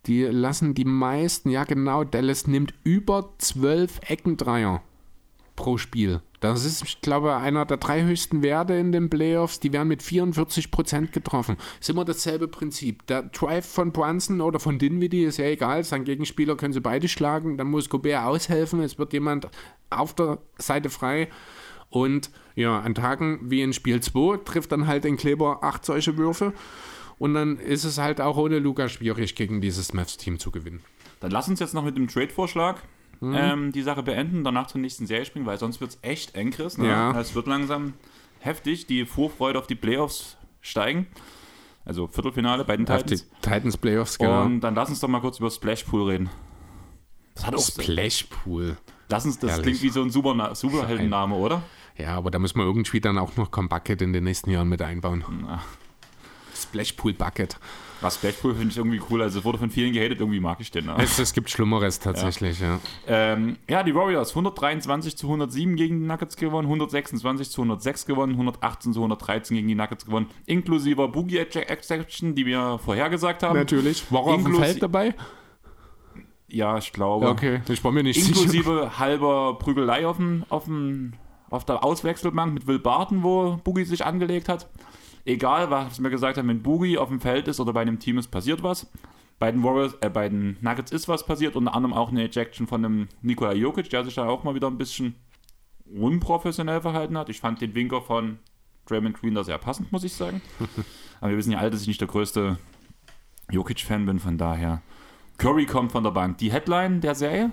die 0.06 0.24
lassen 0.24 0.74
die 0.74 0.86
meisten, 0.86 1.50
ja 1.50 1.64
genau, 1.64 2.04
Dallas 2.04 2.48
nimmt 2.48 2.74
über 2.84 3.34
zwölf 3.38 4.00
Eckendreier 4.08 4.82
pro 5.56 5.78
Spiel. 5.78 6.22
Das 6.44 6.66
ist, 6.66 6.84
ich 6.84 7.00
glaube, 7.00 7.38
einer 7.38 7.66
der 7.66 7.78
drei 7.78 8.04
höchsten 8.04 8.44
Werte 8.44 8.74
in 8.74 8.92
den 8.92 9.10
Playoffs. 9.10 9.62
Die 9.62 9.72
werden 9.72 9.88
mit 9.88 10.04
44 10.04 10.72
Prozent 10.72 11.14
getroffen. 11.14 11.56
Ist 11.80 11.90
immer 11.90 12.04
dasselbe 12.04 12.50
Prinzip. 12.50 13.08
Der 13.08 13.24
Drive 13.24 13.66
von 13.66 13.94
Brunson 13.94 14.42
oder 14.42 14.60
von 14.60 14.78
Dinwiddie 14.78 15.24
ist 15.24 15.38
ja 15.38 15.46
egal. 15.46 15.86
Sein 15.86 16.04
Gegenspieler 16.04 16.58
können 16.58 16.74
sie 16.74 16.82
beide 16.82 17.08
schlagen. 17.08 17.58
Dann 17.58 17.68
muss 17.68 17.88
Gobert 17.88 18.26
aushelfen. 18.26 18.82
Es 18.82 19.00
wird 19.00 19.14
jemand 19.14 19.48
auf 19.90 20.14
der 20.16 20.40
Seite 20.58 20.90
frei. 20.90 21.30
Und 21.90 22.30
ja, 22.56 22.78
an 22.78 22.94
Tagen 22.94 23.40
wie 23.44 23.62
in 23.62 23.72
Spiel 23.72 24.02
2 24.02 24.38
trifft 24.44 24.74
dann 24.74 24.88
halt 24.88 25.06
den 25.06 25.16
Kleber 25.16 25.64
acht 25.64 25.86
solche 25.86 26.18
Würfe. 26.18 26.52
Und 27.24 27.36
dann 27.36 27.58
ist 27.58 27.86
es 27.86 28.00
halt 28.00 28.20
auch 28.20 28.36
ohne 28.36 28.60
Luca 28.60 28.90
schwierig, 28.90 29.36
gegen 29.36 29.62
dieses 29.62 29.94
Mavs-Team 29.94 30.40
zu 30.40 30.52
gewinnen. 30.52 30.82
Dann 31.22 31.32
lass 31.32 31.48
uns 31.48 31.62
jetzt 31.62 31.74
noch 31.74 31.86
mit 31.86 31.96
dem 31.96 32.10
Trade-Vorschlag 32.10 32.82
mhm. 33.22 33.34
ähm, 33.34 33.72
die 33.72 33.82
Sache 33.82 34.04
beenden, 34.04 34.44
danach 34.44 34.68
zur 34.68 34.82
nächsten 34.82 35.08
Serie 35.08 35.24
springen, 35.24 35.46
weil 35.46 35.58
sonst 35.58 35.80
wird 35.80 35.92
es 35.92 36.00
echt 36.02 36.36
eng, 36.36 36.52
Chris. 36.52 36.78
Ne? 36.78 36.90
Ja. 36.90 37.18
Es 37.18 37.34
wird 37.34 37.48
langsam 37.48 37.94
heftig, 38.40 38.88
die 38.88 39.06
Vorfreude 39.06 39.58
auf 39.58 39.68
die 39.68 39.76
Playoffs 39.76 40.36
steigen. 40.60 41.08
Also 41.86 42.08
Viertelfinale 42.08 42.66
bei 42.66 42.76
den 42.76 42.86
Titans. 42.86 43.26
Die 43.26 43.42
Titans 43.42 43.78
Playoffs, 43.78 44.18
genau. 44.18 44.44
Und 44.44 44.60
dann 44.60 44.76
lass 44.76 44.90
uns 44.90 45.00
doch 45.00 45.08
mal 45.08 45.22
kurz 45.22 45.40
über 45.40 45.50
Splashpool 45.50 46.10
reden. 46.10 46.30
Das 47.36 47.48
hat 47.48 47.56
auch 47.56 47.66
Splashpool. 47.66 48.76
Lass 49.08 49.24
uns, 49.24 49.40
das 49.40 49.52
Herrlich. 49.52 49.64
klingt 49.64 49.82
wie 49.82 49.90
so 49.90 50.02
ein 50.02 50.10
Super, 50.10 50.56
Superheldenname, 50.56 51.36
oder? 51.36 51.64
Ja, 51.98 52.18
aber 52.18 52.32
da 52.32 52.40
muss 52.40 52.54
man 52.54 52.66
irgendwie 52.66 53.00
dann 53.00 53.18
auch 53.18 53.38
noch 53.38 53.50
Bucket 53.50 54.02
in 54.02 54.12
den 54.12 54.26
nächsten 54.26 54.50
Jahren 54.50 54.68
mit 54.68 54.82
einbauen. 54.82 55.24
Na. 55.42 55.62
Splashpool 56.74 57.14
Bucket. 57.14 57.58
Was 58.02 58.16
Splashpool 58.16 58.56
finde 58.56 58.72
ich 58.72 58.78
irgendwie 58.78 59.00
cool. 59.10 59.22
Also 59.22 59.40
es 59.40 59.46
wurde 59.46 59.60
von 59.60 59.70
vielen 59.70 59.94
gehatet, 59.94 60.20
irgendwie 60.20 60.40
mag 60.40 60.60
ich 60.60 60.72
den. 60.72 60.88
Ne? 60.88 60.96
Es, 60.98 61.20
es 61.20 61.34
gibt 61.34 61.50
Schlimmeres 61.50 62.00
tatsächlich, 62.00 62.60
ja. 62.60 62.80
Ja. 63.08 63.34
Ähm, 63.34 63.58
ja, 63.70 63.84
die 63.84 63.94
Warriors 63.94 64.30
123 64.30 65.16
zu 65.16 65.28
107 65.28 65.76
gegen 65.76 66.02
die 66.02 66.08
Nuggets 66.08 66.36
gewonnen, 66.36 66.66
126 66.66 67.52
zu 67.52 67.62
106 67.62 68.06
gewonnen, 68.08 68.34
118 68.34 68.94
zu 68.94 69.00
113 69.00 69.56
gegen 69.56 69.68
die 69.68 69.76
Nuggets 69.76 70.06
gewonnen, 70.06 70.28
inklusive 70.48 71.08
Boogie 71.08 71.38
Exception, 71.38 72.34
die 72.34 72.46
wir 72.46 72.80
vorhergesagt 72.84 73.44
haben. 73.44 73.58
Natürlich. 73.58 74.12
War 74.12 74.26
er 74.26 74.34
auf 74.34 74.44
dem 74.44 74.56
Feld 74.56 74.82
dabei? 74.82 75.14
Ja, 76.48 76.78
ich 76.78 76.92
glaube. 76.92 77.30
Okay, 77.30 77.62
ich 77.70 77.84
war 77.84 77.92
mir 77.92 78.04
nicht 78.04 78.18
Inklusive 78.18 78.74
sicher. 78.74 79.00
halber 79.00 79.58
Prügelei 79.60 80.08
auf, 80.08 80.18
dem, 80.18 80.44
auf, 80.50 80.66
dem, 80.66 81.14
auf 81.50 81.66
der 81.66 81.84
Auswechselbank 81.84 82.54
mit 82.54 82.68
Will 82.68 82.80
Barton, 82.80 83.24
wo 83.24 83.60
Boogie 83.64 83.86
sich 83.86 84.04
angelegt 84.06 84.50
hat 84.50 84.68
egal 85.26 85.70
was 85.70 86.02
wir 86.02 86.10
gesagt 86.10 86.38
haben, 86.38 86.48
wenn 86.48 86.64
Boogie 86.64 86.98
auf 86.98 87.10
dem 87.10 87.20
Feld 87.20 87.48
ist 87.48 87.60
oder 87.60 87.74
bei 87.74 87.82
einem 87.82 88.00
Team 88.00 88.18
ist, 88.18 88.28
passiert 88.28 88.64
was. 88.64 88.90
Bei 89.40 89.52
den 89.52 89.64
Warriors, 89.64 89.96
äh, 90.02 90.10
bei 90.10 90.30
den 90.30 90.58
Nuggets 90.62 90.92
ist 90.92 91.08
was 91.08 91.26
passiert, 91.26 91.56
unter 91.56 91.74
anderem 91.74 91.94
auch 91.94 92.10
eine 92.10 92.24
Ejection 92.24 92.68
von 92.68 92.86
einem 92.86 93.08
Nikola 93.22 93.54
Jokic, 93.54 93.90
der 93.90 94.04
sich 94.04 94.16
da 94.16 94.26
auch 94.26 94.44
mal 94.44 94.56
wieder 94.56 94.68
ein 94.68 94.78
bisschen 94.78 95.16
unprofessionell 95.86 96.82
verhalten 96.82 97.18
hat. 97.18 97.30
Ich 97.30 97.40
fand 97.40 97.62
den 97.62 97.76
Winker 97.76 98.02
von 98.02 98.40
Draymond 98.86 99.20
Green 99.20 99.36
da 99.36 99.44
sehr 99.44 99.58
passend, 99.58 99.92
muss 99.92 100.04
ich 100.04 100.14
sagen. 100.14 100.42
Aber 101.20 101.32
wir 101.32 101.38
wissen 101.38 101.52
ja 101.52 101.60
alle, 101.60 101.72
dass 101.72 101.82
ich 101.82 101.88
nicht 101.88 102.02
der 102.02 102.08
größte 102.08 102.58
Jokic-Fan 103.52 104.06
bin, 104.06 104.20
von 104.20 104.38
daher. 104.38 104.82
Curry 105.38 105.66
kommt 105.66 105.92
von 105.92 106.04
der 106.04 106.12
Bank. 106.12 106.38
Die 106.38 106.52
Headline 106.52 107.02
der 107.02 107.16
Serie? 107.16 107.52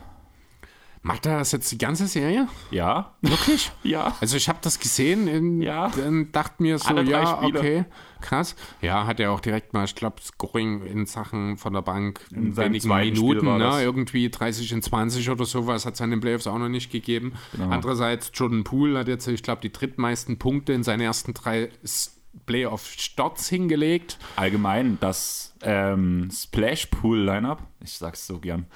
Macht 1.03 1.25
er 1.25 1.39
das 1.39 1.53
jetzt 1.53 1.73
die 1.73 1.79
ganze 1.79 2.07
Serie? 2.07 2.47
Ja. 2.71 3.15
Wirklich? 3.23 3.73
ja. 3.83 4.15
Also 4.21 4.37
ich 4.37 4.51
habe 4.51 4.59
das 4.61 4.79
gesehen 4.79 5.29
und 5.29 5.63
ja. 5.63 5.91
dachte 6.31 6.63
mir 6.63 6.79
so, 6.79 6.95
ja, 6.95 7.43
okay, 7.43 7.87
krass. 8.21 8.55
Ja, 8.83 9.07
hat 9.07 9.19
er 9.19 9.33
auch 9.33 9.41
direkt 9.41 9.73
mal, 9.73 9.85
ich 9.85 9.95
glaube, 9.95 10.21
Scoring 10.21 10.85
in 10.85 11.07
Sachen 11.07 11.57
von 11.57 11.73
der 11.73 11.81
Bank 11.81 12.21
in, 12.33 12.49
in 12.49 12.57
wenigen 12.57 12.89
Minuten, 12.89 13.47
ne, 13.47 13.83
irgendwie 13.83 14.29
30 14.29 14.73
in 14.73 14.83
20 14.83 15.31
oder 15.31 15.47
sowas, 15.47 15.87
hat 15.87 15.95
es 15.95 16.03
an 16.03 16.11
den 16.11 16.21
Playoffs 16.21 16.47
auch 16.47 16.59
noch 16.59 16.69
nicht 16.69 16.93
gegeben. 16.93 17.33
Genau. 17.53 17.71
Andererseits, 17.71 18.31
Jordan 18.35 18.63
Poole 18.65 18.99
hat 18.99 19.09
jetzt, 19.09 19.27
ich 19.27 19.43
glaube, 19.43 19.63
die 19.63 19.73
drittmeisten 19.73 20.39
Punkte 20.39 20.75
in 20.75 20.83
seinen 20.83 21.01
ersten 21.01 21.33
drei 21.33 21.71
Playoff-Starts 22.47 23.49
hingelegt. 23.49 24.19
Allgemein 24.37 24.99
das 25.01 25.55
ähm, 25.63 26.31
Splash-Pool-Lineup, 26.31 27.63
ich 27.83 27.93
sag's 27.93 28.27
so 28.27 28.39
gern, 28.39 28.67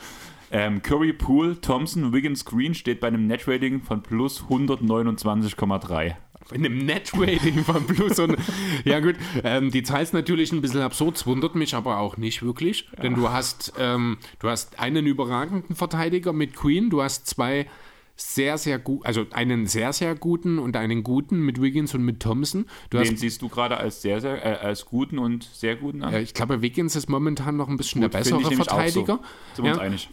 ähm, 0.54 0.82
Curry, 0.82 1.12
Poole, 1.12 1.60
Thompson, 1.60 2.12
Wiggins, 2.12 2.44
Green 2.44 2.74
steht 2.74 3.00
bei 3.00 3.08
einem 3.08 3.26
Net-Rating 3.26 3.82
von 3.82 4.02
plus 4.02 4.44
129,3. 4.48 6.14
In 6.52 6.64
einem 6.64 6.78
Net-Rating 6.78 7.64
von 7.64 7.86
plus 7.86 8.18
und 8.18 8.36
ja 8.84 9.00
gut, 9.00 9.16
ähm, 9.42 9.70
die 9.70 9.82
Zahl 9.82 10.02
ist 10.02 10.12
natürlich 10.12 10.52
ein 10.52 10.60
bisschen 10.60 10.82
absurd, 10.82 11.16
es 11.16 11.26
wundert 11.26 11.54
mich 11.54 11.74
aber 11.74 11.98
auch 11.98 12.16
nicht 12.18 12.42
wirklich, 12.42 12.88
ja. 12.96 13.02
denn 13.02 13.14
du 13.14 13.30
hast, 13.30 13.72
ähm, 13.78 14.18
du 14.38 14.48
hast 14.48 14.78
einen 14.78 15.06
überragenden 15.06 15.74
Verteidiger 15.74 16.32
mit 16.32 16.54
Queen, 16.54 16.90
du 16.90 17.02
hast 17.02 17.26
zwei 17.26 17.66
sehr, 18.16 18.58
sehr 18.58 18.78
gut, 18.78 19.04
also 19.04 19.26
einen 19.32 19.66
sehr, 19.66 19.92
sehr 19.92 20.14
guten 20.14 20.58
und 20.60 20.76
einen 20.76 21.02
guten 21.02 21.40
mit 21.40 21.60
Wiggins 21.60 21.94
und 21.94 22.04
mit 22.04 22.20
Thompson. 22.20 22.66
Du 22.90 22.98
Den 22.98 23.16
siehst 23.16 23.42
du 23.42 23.48
gerade 23.48 23.76
als 23.76 24.02
sehr, 24.02 24.20
sehr, 24.20 24.44
äh, 24.44 24.64
als 24.64 24.86
guten 24.86 25.18
und 25.18 25.42
sehr 25.52 25.74
guten 25.74 26.02
an? 26.04 26.12
Ja, 26.12 26.20
ich 26.20 26.32
glaube, 26.32 26.62
Wiggins 26.62 26.94
ist 26.94 27.08
momentan 27.08 27.56
noch 27.56 27.68
ein 27.68 27.76
bisschen 27.76 28.02
Gut, 28.02 28.14
der 28.14 28.18
bessere 28.20 28.40
Verteidiger. 28.40 29.18
so. 29.54 29.56
Sind 29.56 29.64
wir 29.64 29.70
uns 29.72 29.78
Ja. 29.78 29.84
einig? 29.84 30.08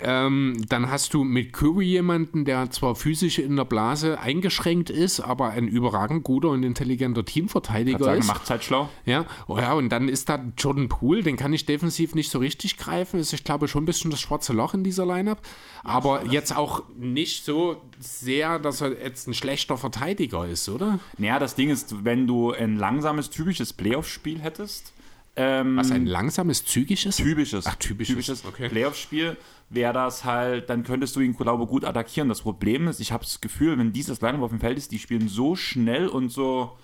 Ähm, 0.00 0.64
dann 0.68 0.90
hast 0.90 1.12
du 1.14 1.24
mit 1.24 1.52
Curry 1.52 1.84
jemanden, 1.86 2.44
der 2.44 2.70
zwar 2.70 2.94
physisch 2.94 3.38
in 3.38 3.56
der 3.56 3.64
Blase 3.64 4.20
eingeschränkt 4.20 4.90
ist, 4.90 5.20
aber 5.20 5.50
ein 5.50 5.66
überragend 5.68 6.22
guter 6.24 6.50
und 6.50 6.62
intelligenter 6.62 7.24
Teamverteidiger 7.24 8.04
Sagen, 8.04 8.20
ist. 8.20 8.26
macht 8.28 8.48
halt 8.50 8.62
schlau. 8.64 8.88
Ja, 9.06 9.26
oh 9.48 9.58
ja, 9.58 9.72
und 9.74 9.88
dann 9.90 10.08
ist 10.08 10.28
da 10.28 10.40
Jordan 10.56 10.88
Poole, 10.88 11.22
den 11.22 11.36
kann 11.36 11.52
ich 11.52 11.66
defensiv 11.66 12.14
nicht 12.14 12.30
so 12.30 12.38
richtig 12.38 12.76
greifen. 12.76 13.18
Ist, 13.18 13.32
ich 13.32 13.42
glaube, 13.44 13.66
schon 13.68 13.82
ein 13.82 13.86
bisschen 13.86 14.10
das 14.10 14.20
schwarze 14.20 14.52
Loch 14.52 14.74
in 14.74 14.84
dieser 14.84 15.04
Lineup. 15.06 15.40
Aber 15.82 16.24
jetzt 16.26 16.56
auch 16.56 16.82
nicht 16.96 17.23
so 17.26 17.82
sehr, 17.98 18.58
dass 18.58 18.80
er 18.80 19.00
jetzt 19.00 19.26
ein 19.28 19.34
schlechter 19.34 19.76
Verteidiger 19.76 20.46
ist, 20.46 20.68
oder? 20.68 20.98
Naja, 21.18 21.38
das 21.38 21.54
Ding 21.54 21.70
ist, 21.70 22.04
wenn 22.04 22.26
du 22.26 22.52
ein 22.52 22.76
langsames, 22.76 23.30
typisches 23.30 23.72
Playoff-Spiel 23.72 24.40
hättest, 24.40 24.92
ähm, 25.36 25.76
Was 25.76 25.90
ein 25.90 26.06
langsames, 26.06 26.64
zügiges? 26.64 27.16
typisches, 27.16 27.66
Ach, 27.66 27.74
typisches, 27.76 28.44
okay. 28.44 28.68
Playoff-Spiel, 28.68 29.36
wäre 29.68 29.92
das 29.92 30.24
halt, 30.24 30.70
dann 30.70 30.84
könntest 30.84 31.16
du 31.16 31.20
ihn, 31.20 31.36
glaube 31.36 31.64
ich, 31.64 31.68
gut 31.68 31.84
attackieren. 31.84 32.28
Das 32.28 32.42
Problem 32.42 32.86
ist, 32.86 33.00
ich 33.00 33.10
habe 33.10 33.24
das 33.24 33.40
Gefühl, 33.40 33.76
wenn 33.78 33.92
dieses 33.92 34.20
Line 34.20 34.38
auf 34.38 34.50
dem 34.50 34.60
Feld 34.60 34.78
ist, 34.78 34.92
die 34.92 34.98
spielen 34.98 35.28
so 35.28 35.56
schnell 35.56 36.06
und 36.06 36.30
so, 36.30 36.76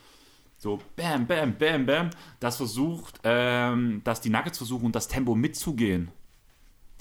so 0.59 0.81
bam, 0.97 1.27
bam, 1.27 1.57
bam, 1.57 1.87
bam, 1.87 2.11
dass 2.41 2.57
versucht, 2.57 3.21
ähm, 3.23 4.01
dass 4.05 4.21
die 4.21 4.31
Nuggets 4.31 4.59
versuchen, 4.59 4.91
das 4.91 5.07
Tempo 5.07 5.35
mitzugehen. 5.37 6.11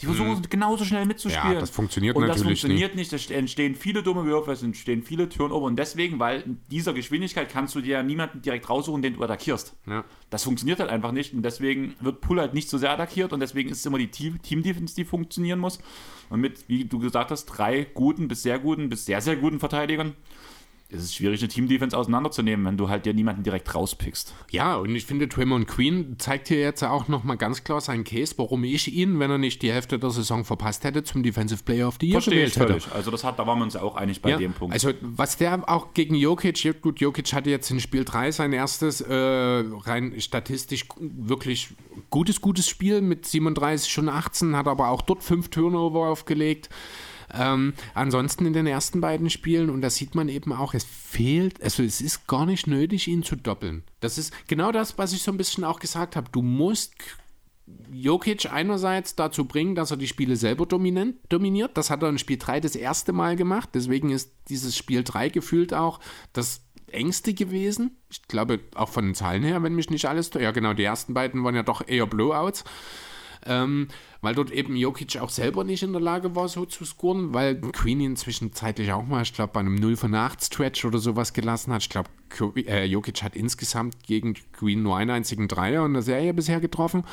Die 0.01 0.05
versuchen 0.05 0.41
genauso 0.49 0.85
schnell 0.85 1.05
mitzuspielen. 1.05 1.53
Ja, 1.53 1.59
das 1.59 1.69
funktioniert 1.69 2.15
und 2.15 2.27
natürlich 2.27 2.61
das 2.61 2.61
funktioniert 2.61 2.95
nicht. 2.95 3.11
Es 3.11 3.29
entstehen 3.29 3.75
viele 3.75 4.03
dumme 4.03 4.25
Würfe, 4.25 4.51
es 4.51 4.63
entstehen 4.63 5.03
viele 5.03 5.29
Turnover 5.29 5.65
und 5.65 5.77
deswegen, 5.77 6.19
weil 6.19 6.41
in 6.41 6.59
dieser 6.71 6.93
Geschwindigkeit 6.93 7.49
kannst 7.49 7.75
du 7.75 7.81
dir 7.81 7.97
ja 7.97 8.03
niemanden 8.03 8.41
direkt 8.41 8.69
raussuchen, 8.69 9.01
den 9.01 9.15
du 9.15 9.23
attackierst. 9.23 9.75
Ja. 9.87 10.05
Das 10.29 10.43
funktioniert 10.43 10.79
halt 10.79 10.89
einfach 10.89 11.11
nicht 11.11 11.33
und 11.33 11.43
deswegen 11.43 11.95
wird 11.99 12.21
Pull 12.21 12.39
halt 12.39 12.53
nicht 12.53 12.69
so 12.69 12.77
sehr 12.77 12.91
attackiert 12.91 13.33
und 13.33 13.39
deswegen 13.39 13.69
ist 13.69 13.79
es 13.79 13.85
immer 13.85 13.97
die 13.97 14.11
Team- 14.11 14.41
Team-Defense, 14.41 14.95
die 14.95 15.05
funktionieren 15.05 15.59
muss. 15.59 15.79
Und 16.29 16.41
mit, 16.41 16.69
wie 16.69 16.85
du 16.85 16.99
gesagt 16.99 17.31
hast, 17.31 17.45
drei 17.45 17.85
guten 17.93 18.27
bis 18.27 18.43
sehr 18.43 18.59
guten 18.59 18.89
bis 18.89 19.05
sehr, 19.05 19.21
sehr 19.21 19.35
guten 19.35 19.59
Verteidigern 19.59 20.15
ist 20.89 21.03
es 21.03 21.13
schwierig, 21.13 21.39
eine 21.41 21.49
Team-Defense 21.49 21.95
auseinanderzunehmen, 21.95 22.65
wenn 22.65 22.75
du 22.75 22.89
halt 22.89 23.05
dir 23.05 23.13
niemanden 23.13 23.43
direkt 23.43 23.75
rauspickst. 23.75 24.33
Ja, 24.49 24.75
und 24.77 24.95
ich 24.95 25.05
finde, 25.05 25.27
Draymond 25.27 25.67
Queen 25.67 26.15
zeigt 26.17 26.47
hier 26.47 26.59
jetzt 26.59 26.83
auch 26.83 27.07
nochmal 27.07 27.37
ganz 27.37 27.63
klar 27.63 27.79
seinen 27.79 28.03
Case, 28.03 28.33
warum 28.37 28.63
ich 28.63 28.91
ihn, 28.91 29.19
wenn 29.19 29.29
er 29.29 29.37
nicht 29.37 29.61
die 29.61 29.71
Hälfte 29.71 29.99
der 29.99 30.09
Saison 30.09 30.43
verpasst 30.43 30.83
hätte, 30.83 31.03
zum 31.03 31.21
Defensive 31.21 31.63
Player 31.63 31.87
of 31.87 31.97
the 32.01 32.07
Year 32.07 32.13
Verstehe 32.21 32.43
ich 32.45 32.53
gewählt 32.55 32.69
hätte. 32.71 32.81
völlig. 32.81 32.95
Also 32.95 33.11
das 33.11 33.23
hat, 33.23 33.37
da 33.37 33.45
waren 33.45 33.59
wir 33.59 33.65
uns 33.65 33.75
ja 33.75 33.81
auch 33.83 33.95
einig 33.95 34.19
bei 34.21 34.31
Ja, 34.31 34.37
dem 34.37 34.53
Punkt. 34.53 34.73
Also 34.73 34.91
was 35.01 35.37
der 35.37 35.69
auch 35.69 35.93
gegen 35.93 36.15
Jokic, 36.15 36.81
gut, 36.81 36.99
Jokic 36.99 37.33
hatte 37.33 37.51
jetzt 37.51 37.69
in 37.69 37.79
Spiel 37.79 38.03
3 38.03 38.31
sein 38.31 38.51
erstes 38.51 39.01
äh, 39.01 39.13
rein 39.13 40.15
statistisch 40.19 40.85
wirklich 40.99 41.69
gutes, 42.09 42.41
gutes 42.41 42.67
Spiel 42.67 43.01
mit 43.01 43.27
37 43.27 43.99
und 43.99 44.09
18, 44.09 44.55
hat 44.55 44.67
aber 44.67 44.89
auch 44.89 45.03
dort 45.03 45.21
fünf 45.21 45.49
Turnover 45.49 46.07
aufgelegt. 46.07 46.69
Ähm, 47.33 47.73
ansonsten 47.93 48.45
in 48.45 48.53
den 48.53 48.67
ersten 48.67 49.01
beiden 49.01 49.29
Spielen, 49.29 49.69
und 49.69 49.81
da 49.81 49.89
sieht 49.89 50.15
man 50.15 50.29
eben 50.29 50.53
auch, 50.53 50.73
es 50.73 50.83
fehlt, 50.83 51.61
also 51.61 51.83
es 51.83 52.01
ist 52.01 52.27
gar 52.27 52.45
nicht 52.45 52.67
nötig, 52.67 53.07
ihn 53.07 53.23
zu 53.23 53.35
doppeln. 53.35 53.83
Das 53.99 54.17
ist 54.17 54.33
genau 54.47 54.71
das, 54.71 54.97
was 54.97 55.13
ich 55.13 55.23
so 55.23 55.31
ein 55.31 55.37
bisschen 55.37 55.63
auch 55.63 55.79
gesagt 55.79 56.15
habe. 56.15 56.29
Du 56.31 56.41
musst 56.41 56.93
Jokic 57.91 58.51
einerseits 58.51 59.15
dazu 59.15 59.45
bringen, 59.45 59.75
dass 59.75 59.91
er 59.91 59.97
die 59.97 60.07
Spiele 60.07 60.35
selber 60.35 60.65
dominiert. 60.65 61.77
Das 61.77 61.89
hat 61.89 62.03
er 62.03 62.09
in 62.09 62.17
Spiel 62.17 62.37
3 62.37 62.59
das 62.59 62.75
erste 62.75 63.13
Mal 63.13 63.35
gemacht. 63.35 63.69
Deswegen 63.73 64.09
ist 64.09 64.31
dieses 64.49 64.75
Spiel 64.75 65.03
3 65.03 65.29
gefühlt 65.29 65.73
auch 65.73 65.99
das 66.33 66.61
engste 66.91 67.33
gewesen. 67.33 67.97
Ich 68.09 68.23
glaube, 68.23 68.59
auch 68.75 68.89
von 68.89 69.05
den 69.05 69.15
Zahlen 69.15 69.43
her, 69.43 69.61
wenn 69.63 69.75
mich 69.75 69.89
nicht 69.89 70.05
alles. 70.05 70.31
Ja, 70.33 70.51
genau, 70.51 70.73
die 70.73 70.83
ersten 70.83 71.13
beiden 71.13 71.43
waren 71.43 71.55
ja 71.55 71.63
doch 71.63 71.87
eher 71.87 72.07
Blowouts. 72.07 72.63
Ähm, 73.45 73.87
weil 74.21 74.35
dort 74.35 74.51
eben 74.51 74.75
Jokic 74.75 75.17
auch 75.17 75.29
selber 75.29 75.63
nicht 75.63 75.83
in 75.83 75.93
der 75.93 76.01
Lage 76.01 76.35
war, 76.35 76.47
so 76.49 76.65
zu 76.65 76.83
scoren, 76.83 77.33
weil 77.33 77.55
Queen 77.55 78.01
ihn 78.01 78.15
zwischenzeitlich 78.17 78.91
auch 78.91 79.05
mal, 79.05 79.21
ich 79.21 79.33
glaube, 79.33 79.53
bei 79.53 79.61
einem 79.61 79.75
0 79.75 79.95
von 79.95 80.13
8 80.13 80.43
Stretch 80.43 80.83
oder 80.83 80.99
sowas 80.99 81.33
gelassen 81.33 81.71
hat. 81.73 81.83
Ich 81.83 81.89
glaube, 81.89 82.09
äh, 82.67 82.85
Jokic 82.85 83.23
hat 83.23 83.35
insgesamt 83.35 84.03
gegen 84.03 84.35
Queen 84.53 84.83
nur 84.83 84.97
einen 84.97 85.11
einzigen 85.11 85.47
Dreier 85.47 85.85
in 85.85 85.93
der 85.93 86.01
Serie 86.01 86.33
bisher 86.33 86.59
getroffen. 86.59 87.03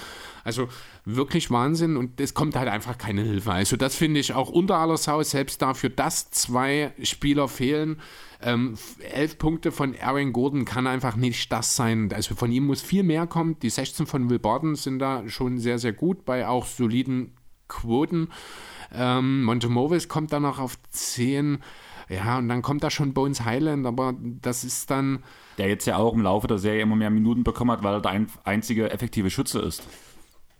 Also 0.42 0.68
wirklich 1.04 1.50
Wahnsinn 1.50 1.96
und 1.96 2.20
es 2.20 2.34
kommt 2.34 2.56
halt 2.56 2.68
einfach 2.68 2.98
keine 2.98 3.22
Hilfe. 3.22 3.52
Also 3.52 3.76
das 3.76 3.94
finde 3.94 4.20
ich 4.20 4.34
auch 4.34 4.48
unter 4.48 4.76
aller 4.78 4.96
Sau, 4.96 5.22
selbst 5.22 5.62
dafür, 5.62 5.90
dass 5.90 6.30
zwei 6.30 6.92
Spieler 7.02 7.48
fehlen. 7.48 8.00
Ähm, 8.42 8.76
elf 9.12 9.38
Punkte 9.38 9.72
von 9.72 9.94
Aaron 9.98 10.32
Gordon 10.32 10.64
kann 10.64 10.86
einfach 10.86 11.16
nicht 11.16 11.50
das 11.52 11.76
sein. 11.76 12.10
Also 12.12 12.34
von 12.34 12.52
ihm 12.52 12.66
muss 12.66 12.82
viel 12.82 13.02
mehr 13.02 13.26
kommen. 13.26 13.58
Die 13.60 13.70
16 13.70 14.06
von 14.06 14.28
Will 14.28 14.38
Barton 14.38 14.74
sind 14.74 14.98
da 14.98 15.28
schon 15.28 15.58
sehr, 15.58 15.78
sehr 15.78 15.92
gut 15.92 16.24
bei 16.24 16.46
auch 16.46 16.66
soliden 16.66 17.32
Quoten. 17.68 18.28
Ähm, 18.92 19.44
Montemovis 19.44 20.08
kommt 20.08 20.32
dann 20.32 20.42
noch 20.42 20.58
auf 20.58 20.76
10. 20.90 21.58
Ja, 22.08 22.38
und 22.38 22.48
dann 22.48 22.62
kommt 22.62 22.84
da 22.84 22.90
schon 22.90 23.14
Bones 23.14 23.44
Highland, 23.44 23.84
aber 23.84 24.14
das 24.20 24.62
ist 24.62 24.90
dann. 24.90 25.24
der 25.58 25.68
jetzt 25.68 25.86
ja 25.86 25.96
auch 25.96 26.14
im 26.14 26.22
Laufe 26.22 26.46
der 26.46 26.58
Serie 26.58 26.82
immer 26.82 26.94
mehr 26.94 27.10
Minuten 27.10 27.42
bekommen 27.42 27.72
hat, 27.72 27.82
weil 27.82 27.94
er 27.94 28.00
der 28.00 28.12
ein, 28.12 28.28
einzige 28.44 28.90
effektive 28.90 29.28
Schütze 29.28 29.58
ist. 29.58 29.82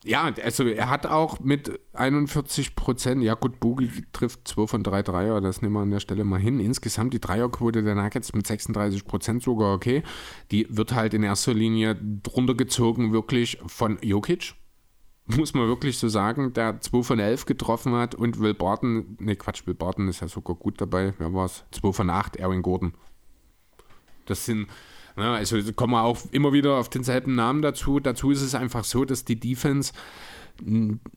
Ja, 0.07 0.33
also 0.43 0.65
er 0.65 0.89
hat 0.89 1.05
auch 1.05 1.41
mit 1.41 1.81
41 1.93 2.77
Prozent, 2.77 3.24
ja 3.24 3.35
gut, 3.35 3.59
Boogie 3.59 3.91
trifft 4.12 4.47
2 4.47 4.69
von 4.69 4.83
3 4.85 5.03
Dreier, 5.03 5.41
das 5.41 5.62
nehmen 5.62 5.74
wir 5.74 5.81
an 5.81 5.91
der 5.91 5.99
Stelle 5.99 6.23
mal 6.23 6.39
hin. 6.39 6.61
Insgesamt 6.61 7.12
die 7.12 7.20
Dreierquote 7.20 7.83
der 7.83 7.97
Nuggets 7.97 8.33
mit 8.33 8.47
36 8.47 9.05
Prozent 9.05 9.43
sogar 9.43 9.74
okay. 9.74 10.05
Die 10.53 10.69
wird 10.70 10.95
halt 10.95 11.12
in 11.12 11.24
erster 11.24 11.55
Linie 11.55 11.97
drunter 12.23 12.55
gezogen 12.55 13.12
wirklich 13.12 13.59
von 13.66 13.99
Jokic, 14.01 14.55
muss 15.27 15.55
man 15.55 15.66
wirklich 15.66 15.99
so 15.99 16.09
sagen, 16.09 16.53
der 16.53 16.81
2 16.81 17.03
von 17.03 17.19
11 17.19 17.47
getroffen 17.47 17.93
hat 17.95 18.15
und 18.15 18.39
Will 18.39 18.55
Barton, 18.55 19.16
ne 19.19 19.35
Quatsch, 19.35 19.66
Will 19.66 19.74
Barton 19.74 20.07
ist 20.07 20.20
ja 20.20 20.28
sogar 20.28 20.55
gut 20.55 20.81
dabei, 20.81 21.15
wer 21.19 21.35
war 21.35 21.47
es? 21.47 21.65
2 21.73 21.93
von 21.93 22.11
8, 22.11 22.41
Aaron 22.41 22.62
Gordon. 22.62 22.95
Das 24.27 24.45
sind, 24.45 24.69
ne, 25.17 25.31
also 25.31 25.57
kommen 25.73 25.93
wir 25.95 26.03
auch 26.03 26.19
immer 26.33 26.53
wieder 26.53 26.77
auf 26.79 26.89
denselben 26.89 27.35
Namen 27.35 27.63
dazu. 27.63 27.99
Dazu 28.01 28.31
ist 28.31 28.43
es 28.43 28.55
einfach 28.55 28.85
so, 28.85 29.05
dass 29.05 29.25
die 29.25 29.39
Defense, 29.41 29.93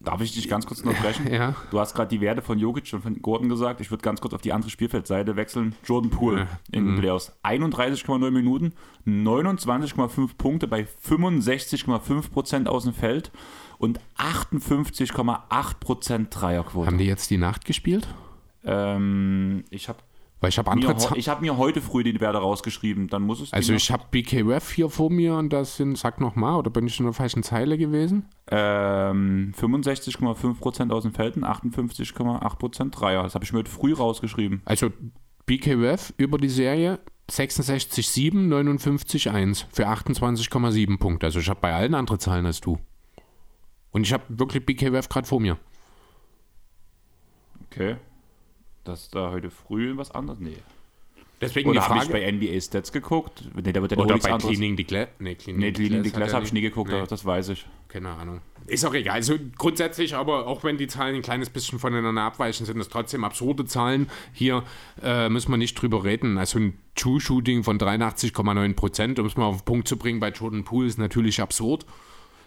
Darf 0.02 0.20
ich 0.20 0.34
dich 0.34 0.50
ganz 0.50 0.66
kurz 0.66 0.82
unterbrechen? 0.82 1.32
ja, 1.32 1.56
Du 1.72 1.80
hast 1.80 1.96
gerade 1.96 2.10
die 2.10 2.20
Werte 2.20 2.42
von 2.42 2.60
Jokic 2.60 2.92
und 2.92 3.02
von 3.02 3.22
Gordon 3.22 3.48
gesagt. 3.48 3.80
Ich 3.80 3.90
würde 3.90 4.02
ganz 4.02 4.20
kurz 4.20 4.34
auf 4.34 4.42
die 4.42 4.52
andere 4.52 4.70
Spielfeldseite 4.70 5.38
wechseln. 5.38 5.76
Jordan 5.86 6.12
Poole 6.12 6.46
in 6.74 6.86
den 6.86 7.00
Playoffs. 7.00 7.32
31,9 7.46 8.32
Minuten, 8.32 8.74
29,5 9.08 10.32
Punkte 10.38 10.68
bei 10.68 10.86
65,5% 11.08 12.68
aus 12.68 12.84
dem 12.84 12.94
Feld 12.94 13.32
und 13.78 14.00
58,8% 14.18 16.30
Dreierquote. 16.30 16.88
haben 16.88 16.98
die 16.98 17.06
jetzt 17.06 17.30
die 17.30 17.38
Nacht 17.38 17.66
gespielt? 17.66 18.08
Ähm, 18.64 19.64
ich 19.70 19.88
habe 19.88 20.00
Weil 20.41 20.49
ich 20.49 20.57
habe 20.57 20.70
mir, 20.70 20.76
andere 20.76 20.95
Zahlen. 20.95 21.20
ich 21.20 21.28
hab 21.28 21.41
mir 21.41 21.57
heute 21.57 21.82
früh 21.82 22.03
die 22.03 22.20
Werte 22.22 22.38
rausgeschrieben. 22.38 23.10
Dann 23.10 23.24
muss 23.24 23.41
es 23.41 23.52
Also 23.52 23.74
ich 23.74 23.91
habe 23.91 24.06
BKRF 24.10 24.72
hier 24.72 24.90
vor 24.90 25.10
mir 25.10 25.36
und 25.36 25.52
das 25.52 25.76
sind, 25.76 25.98
sag 25.98 26.22
nochmal, 26.22 26.56
oder 26.56 26.70
bin 26.70 26.88
ich 26.88 26.98
in 26.99 27.06
der 27.06 27.14
falschen 27.14 27.44
Zeile 27.44 27.78
gewesen? 27.78 28.26
ähm, 28.52 29.53
65,5% 29.60 30.91
aus 30.91 31.03
dem 31.03 31.14
Feld 31.14 31.36
und 31.36 31.44
58,8% 31.44 32.90
Dreier. 32.91 33.24
Das 33.24 33.36
habe 33.36 33.44
ich 33.44 33.52
mir 33.52 33.60
heute 33.60 33.70
früh 33.72 33.94
rausgeschrieben. 33.94 34.61
Also 34.66 34.90
BKRF 35.45 36.14
über 36.18 36.38
die 36.38 36.49
Serie 36.49 36.99
66,7, 37.30 38.32
59,1 38.48 39.66
für 39.72 39.88
28,7 39.88 40.98
Punkte. 40.98 41.28
Also 41.28 41.40
ich 41.40 41.49
habe 41.49 41.60
bei 41.60 41.74
allen 41.74 41.94
andere 41.95 42.18
Zahlen 42.18 42.45
als 42.45 42.61
du. 42.61 42.80
Und 43.91 44.03
ich 44.03 44.14
habe 44.14 44.24
wirklich 44.30 44.66
BKRF 44.66 45.10
gerade 45.10 45.28
vor 45.28 45.40
mir. 45.40 45.57
Okay. 47.72 47.98
Das 48.90 49.02
ist 49.03 49.16
da 49.16 49.30
heute 49.30 49.52
früh 49.52 49.95
was 49.98 50.10
anderes? 50.11 50.40
Nee. 50.40 50.57
Deswegen 51.41 51.70
Oder 51.70 51.88
habe 51.88 52.03
ich 52.03 52.10
bei 52.10 52.30
NBA 52.30 52.60
Stats 52.60 52.91
geguckt? 52.91 53.44
Nee, 53.56 53.72
da 53.72 53.82
wird 53.82 53.95
oder 53.95 54.18
bei 54.18 54.32
anderes. 54.32 54.45
Cleaning 54.45 54.76
the 54.76 54.84
Glass. 54.84 55.07
Nee, 55.20 55.36
Cleaning, 55.36 55.61
Nee, 55.61 55.72
Cleaning 55.72 56.03
the 56.03 56.11
Glass 56.11 56.34
habe 56.34 56.44
ich 56.44 56.52
nie 56.52 56.61
geguckt, 56.61 56.91
Nee. 56.91 57.03
das 57.07 57.24
weiß 57.24 57.49
ich. 57.49 57.66
Keine 57.88 58.10
Ahnung. 58.10 58.41
Ist 58.68 58.84
auch 58.86 58.94
egal. 58.94 59.14
Also 59.16 59.36
grundsätzlich, 59.57 60.16
aber 60.16 60.48
auch 60.48 60.64
wenn 60.64 60.78
die 60.78 60.88
Zahlen 60.88 61.16
ein 61.16 61.22
kleines 61.22 61.49
bisschen 61.49 61.80
voneinander 61.80 62.24
abweichen, 62.24 62.66
sind 62.66 62.80
es 62.80 62.90
trotzdem 62.90 63.24
absurde 63.24 63.66
Zahlen. 63.66 64.10
Hier 64.34 64.64
äh, 65.02 65.30
müssen 65.30 65.52
wir 65.52 65.57
nicht 65.57 65.76
drüber 65.76 66.03
reden. 66.03 66.38
Also 66.38 66.60
ein 66.60 66.78
True-Shooting 66.95 67.64
von 67.64 67.80
83,9 67.80 68.74
Prozent, 68.74 69.20
um 69.20 69.26
es 69.26 69.38
mal 69.38 69.45
auf 69.45 69.61
den 69.61 69.66
Punkt 69.66 69.88
zu 69.88 69.98
bringen, 69.98 70.20
bei 70.20 70.30
Jordan 70.30 70.66
Poole 70.66 70.88
ist 70.88 70.98
natürlich 70.99 71.41
absurd. 71.41 71.86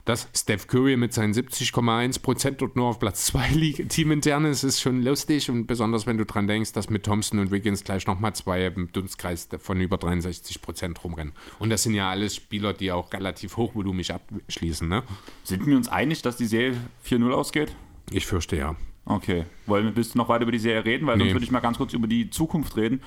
Dass 0.04 0.28
Steph 0.34 0.66
Curry 0.66 0.96
mit 0.96 1.12
seinen 1.12 1.32
70,1 1.32 2.22
Prozent 2.22 2.60
dort 2.60 2.74
nur 2.74 2.86
auf 2.86 2.98
Platz 2.98 3.26
2 3.26 3.48
liegt, 3.54 3.88
teamintern 3.90 4.44
ist, 4.44 4.64
ist 4.64 4.80
schon 4.80 5.02
lustig 5.02 5.48
und 5.48 5.66
besonders 5.66 6.06
wenn 6.06 6.18
du 6.18 6.24
dran 6.24 6.48
denkst, 6.48 6.72
dass 6.72 6.90
mit 6.90 7.04
Thompson 7.04 7.38
und 7.38 7.50
Wiggins 7.52 7.84
gleich 7.84 8.06
nochmal 8.08 8.34
zwei 8.34 8.66
im 8.66 8.90
Dunstkreis 8.90 9.48
von 9.58 9.80
über 9.80 9.98
63 9.98 10.60
Prozent 10.60 11.04
rumrennen. 11.04 11.32
Und 11.60 11.70
das 11.70 11.84
sind 11.84 11.94
ja 11.94 12.10
alles 12.10 12.34
Spieler, 12.34 12.72
die 12.72 12.90
auch 12.90 13.12
relativ 13.12 13.56
hochvolumig 13.56 14.12
abschließen, 14.12 14.88
ne? 14.88 15.04
Sind 15.44 15.66
wir 15.66 15.76
uns 15.76 15.88
einig, 15.88 16.22
dass 16.22 16.36
die 16.36 16.46
Serie 16.46 16.76
4-0 17.06 17.30
ausgeht? 17.30 17.74
Ich 18.10 18.26
fürchte 18.26 18.56
ja. 18.56 18.74
Okay. 19.04 19.44
Wollen 19.66 19.84
wir 19.84 19.92
bis 19.92 20.14
noch 20.14 20.28
weiter 20.28 20.42
über 20.42 20.52
die 20.52 20.58
Serie 20.58 20.84
reden? 20.84 21.06
Weil 21.06 21.16
Nee. 21.16 21.24
sonst 21.24 21.34
würde 21.34 21.44
ich 21.44 21.50
mal 21.50 21.60
ganz 21.60 21.76
kurz 21.76 21.92
über 21.92 22.06
die 22.06 22.30
Zukunft 22.30 22.76
reden. 22.76 23.02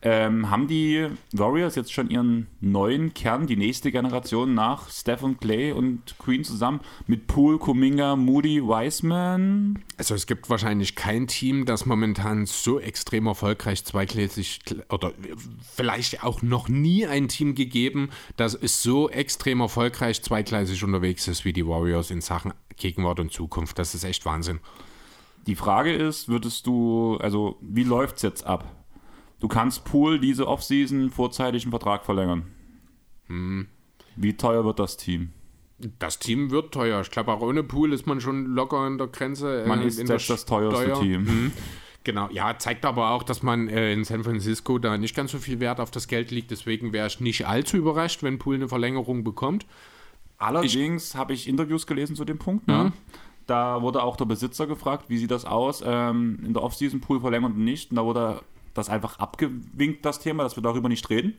Ähm, 0.00 0.48
haben 0.48 0.68
die 0.68 1.08
Warriors 1.32 1.74
jetzt 1.74 1.92
schon 1.92 2.08
ihren 2.08 2.46
neuen 2.60 3.14
Kern, 3.14 3.48
die 3.48 3.56
nächste 3.56 3.90
Generation 3.90 4.54
nach 4.54 4.90
Steph 4.90 5.24
und 5.24 5.40
Clay 5.40 5.72
und 5.72 6.16
Queen 6.18 6.44
zusammen 6.44 6.80
mit 7.08 7.26
Poole, 7.26 7.58
Kuminga, 7.58 8.14
Moody, 8.14 8.62
Wiseman? 8.62 9.82
Also 9.96 10.14
es 10.14 10.28
gibt 10.28 10.48
wahrscheinlich 10.50 10.94
kein 10.94 11.26
Team, 11.26 11.66
das 11.66 11.84
momentan 11.84 12.46
so 12.46 12.78
extrem 12.78 13.26
erfolgreich 13.26 13.84
zweigleisig 13.84 14.60
oder 14.88 15.12
vielleicht 15.74 16.22
auch 16.22 16.42
noch 16.42 16.68
nie 16.68 17.04
ein 17.04 17.26
Team 17.26 17.56
gegeben, 17.56 18.10
das 18.36 18.54
ist 18.54 18.82
so 18.82 19.10
extrem 19.10 19.60
erfolgreich 19.60 20.22
zweigleisig 20.22 20.84
unterwegs 20.84 21.26
ist 21.26 21.44
wie 21.44 21.52
die 21.52 21.66
Warriors 21.66 22.12
in 22.12 22.20
Sachen 22.20 22.52
Gegenwart 22.76 23.18
und 23.18 23.32
Zukunft. 23.32 23.80
Das 23.80 23.96
ist 23.96 24.04
echt 24.04 24.24
Wahnsinn. 24.24 24.60
Die 25.48 25.56
Frage 25.56 25.92
ist, 25.92 26.28
würdest 26.28 26.66
du, 26.66 27.16
also 27.20 27.56
wie 27.60 27.82
läuft's 27.82 28.22
jetzt 28.22 28.46
ab? 28.46 28.77
Du 29.40 29.48
kannst 29.48 29.84
Poole 29.84 30.18
diese 30.18 30.48
Offseason 30.48 31.10
vorzeitig 31.10 31.62
einen 31.64 31.70
Vertrag 31.70 32.04
verlängern. 32.04 32.46
Wie 34.16 34.36
teuer 34.36 34.64
wird 34.64 34.78
das 34.78 34.96
Team? 34.96 35.30
Das 36.00 36.18
Team 36.18 36.50
wird 36.50 36.72
teuer. 36.72 37.00
Ich 37.02 37.10
glaube, 37.10 37.32
auch 37.32 37.40
ohne 37.40 37.62
Pool 37.62 37.92
ist 37.92 38.06
man 38.06 38.20
schon 38.20 38.46
locker 38.46 38.78
an 38.78 38.98
der 38.98 39.06
Grenze. 39.06 39.62
äh, 39.62 39.68
Man 39.68 39.82
ist 39.82 39.98
in 40.00 40.08
selbst 40.08 40.28
das 40.28 40.44
teuerste 40.44 40.82
Steuer. 40.82 41.00
Team. 41.00 41.22
Mhm. 41.22 41.52
Genau, 42.02 42.28
ja, 42.32 42.58
zeigt 42.58 42.84
aber 42.84 43.10
auch, 43.10 43.22
dass 43.22 43.42
man 43.42 43.68
äh, 43.68 43.92
in 43.92 44.02
San 44.04 44.24
Francisco 44.24 44.78
da 44.78 44.96
nicht 44.98 45.14
ganz 45.14 45.30
so 45.30 45.38
viel 45.38 45.60
Wert 45.60 45.78
auf 45.78 45.90
das 45.90 46.08
Geld 46.08 46.30
liegt. 46.30 46.50
Deswegen 46.50 46.92
wäre 46.92 47.06
ich 47.06 47.20
nicht 47.20 47.46
allzu 47.46 47.76
überrascht, 47.76 48.22
wenn 48.22 48.38
Pool 48.38 48.56
eine 48.56 48.66
Verlängerung 48.68 49.22
bekommt. 49.24 49.66
Allerdings 50.38 51.14
habe 51.14 51.32
ich 51.32 51.46
Interviews 51.48 51.86
gelesen 51.86 52.16
zu 52.16 52.24
dem 52.24 52.38
Punkt. 52.38 52.66
Ne? 52.66 52.92
Da 53.46 53.82
wurde 53.82 54.02
auch 54.02 54.16
der 54.16 54.24
Besitzer 54.24 54.66
gefragt, 54.66 55.04
wie 55.08 55.18
sieht 55.18 55.30
das 55.30 55.44
aus, 55.44 55.82
ähm, 55.84 56.38
in 56.44 56.54
der 56.54 56.62
Offseason 56.62 57.00
Pool 57.00 57.20
verlängern 57.20 57.52
und 57.52 57.64
nicht. 57.64 57.90
Und 57.90 57.96
da 57.96 58.04
wurde 58.04 58.40
das 58.74 58.88
einfach 58.88 59.18
abgewinkt, 59.18 60.04
das 60.04 60.20
Thema, 60.20 60.42
dass 60.42 60.56
wir 60.56 60.62
darüber 60.62 60.88
nicht 60.88 61.08
reden. 61.10 61.34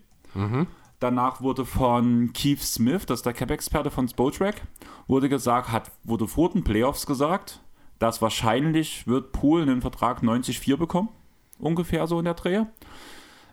Danach 1.00 1.42
wurde 1.42 1.66
von 1.66 2.34
Keith 2.34 2.62
Smith, 2.62 3.06
das 3.06 3.20
ist 3.20 3.26
der 3.26 3.34
Cap-Experte 3.34 3.90
von 3.90 4.08
Spotrack, 4.08 4.62
wurde 5.08 5.30
gesagt, 5.30 5.72
hat, 5.72 5.92
wurde 6.04 6.28
vor 6.28 6.50
den 6.50 6.64
Playoffs 6.64 7.06
gesagt, 7.06 7.62
dass 8.00 8.22
wahrscheinlich 8.22 9.08
wird 9.08 9.32
Pool 9.32 9.62
einen 9.62 9.82
Vertrag 9.82 10.22
90-4 10.22 10.78
bekommen. 10.78 11.10
Ungefähr 11.58 12.06
so 12.08 12.20
in 12.20 12.26
der 12.26 12.34
Drehe. 12.34 12.68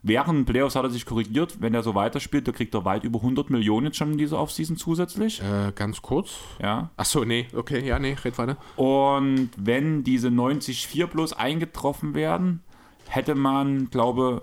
Während 0.03 0.39
den 0.39 0.45
Playoffs 0.45 0.77
hat 0.77 0.85
er 0.85 0.91
sich 0.91 1.05
korrigiert, 1.05 1.61
wenn 1.61 1.75
er 1.75 1.83
so 1.83 1.97
weiterspielt, 1.97 2.47
da 2.47 2.53
kriegt 2.53 2.75
er 2.75 2.85
weit 2.85 3.03
über 3.03 3.19
100 3.19 3.51
Millionen 3.51 3.87
jetzt 3.87 3.97
schon 3.97 4.13
in 4.13 4.19
dieser 4.19 4.39
Offseason 4.39 4.77
zusätzlich. 4.77 5.43
Äh, 5.43 5.73
ganz 5.75 6.01
kurz. 6.01 6.37
Ja. 6.63 6.91
Ach 6.97 7.05
so, 7.05 7.25
nee, 7.25 7.49
okay, 7.55 7.85
ja, 7.85 7.99
nee, 7.99 8.17
red 8.25 8.39
weiter. 8.39 8.57
Und 8.77 9.51
wenn 9.57 10.05
diese 10.05 10.29
90-4 10.29 11.09
plus 11.09 11.33
eingetroffen 11.33 12.15
werden, 12.15 12.63
hätte 13.09 13.35
man, 13.35 13.89
glaube 13.91 14.43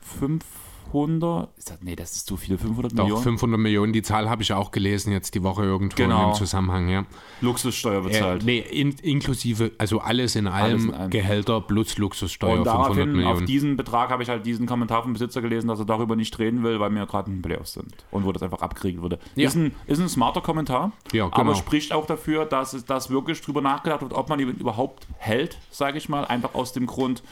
500. 0.00 1.50
Ist 1.58 1.68
das, 1.70 1.82
nee, 1.82 1.94
das 1.96 2.12
ist 2.16 2.26
zu 2.26 2.38
viel. 2.38 2.56
500 2.56 2.92
Doch, 2.92 3.04
Millionen. 3.04 3.22
500 3.22 3.60
Millionen, 3.60 3.92
die 3.92 4.00
Zahl 4.00 4.30
habe 4.30 4.40
ich 4.42 4.54
auch 4.54 4.70
gelesen 4.70 5.12
jetzt 5.12 5.34
die 5.34 5.42
Woche 5.42 5.62
irgendwo 5.62 5.94
Genau. 5.96 6.28
im 6.30 6.34
Zusammenhang, 6.34 6.88
ja. 6.88 7.04
Luxussteuer 7.42 8.00
Äh, 8.00 8.08
bezahlt. 8.08 8.44
nee, 8.44 8.58
in, 8.60 8.92
inklusive, 9.02 9.72
also 9.76 10.00
alles 10.00 10.34
in 10.34 10.46
allem, 10.46 10.72
Alles 10.72 10.84
in 10.86 10.94
allem. 10.94 11.10
Gehälter 11.10 11.60
plus 11.60 11.98
Luxussteuer, 11.98 12.52
und 12.52 12.64
500 12.64 12.74
daraufhin, 12.86 13.10
auf 13.10 13.14
Millionen. 13.16 13.46
diesen 13.46 13.76
Betrag 13.76 14.08
habe 14.10 14.22
ich 14.22 14.30
halt 14.30 14.46
diesen 14.46 14.64
Kommentar 14.66 15.02
vom 15.02 15.12
Besitzer 15.12 15.42
gelesen, 15.42 15.68
dass 15.68 15.78
er 15.78 15.84
darüber 15.84 16.16
nicht 16.16 16.38
reden 16.38 16.62
will, 16.62 16.80
weil 16.80 16.88
wir 16.90 17.04
gerade 17.04 17.30
in 17.30 17.36
den 17.36 17.42
Playoffs 17.42 17.74
sind. 17.74 17.92
Und 18.10 18.24
wo 18.24 18.32
das 18.32 18.42
einfach 18.42 18.62
abgekriegt 18.62 19.02
wurde. 19.02 19.18
Ja. 19.34 19.48
Ist, 19.48 19.56
ein, 19.56 19.74
ist 19.86 20.00
ein 20.00 20.08
smarter 20.08 20.40
Kommentar, 20.40 20.92
Ja, 21.12 21.26
aber 21.26 21.36
genau. 21.42 21.54
spricht 21.54 21.92
auch 21.92 22.06
dafür, 22.06 22.46
dass 22.46 22.68
dass 22.86 23.10
wirklich 23.10 23.42
drüber 23.42 23.60
nachgedacht 23.60 24.00
wird, 24.00 24.14
ob 24.14 24.30
man 24.30 24.40
ihn 24.40 24.48
überhaupt 24.52 25.06
hält, 25.18 25.58
sage 25.70 25.98
ich 25.98 26.08
mal. 26.08 26.24
Einfach 26.24 26.54
aus 26.54 26.72
dem 26.72 26.86
Grund, 26.86 27.22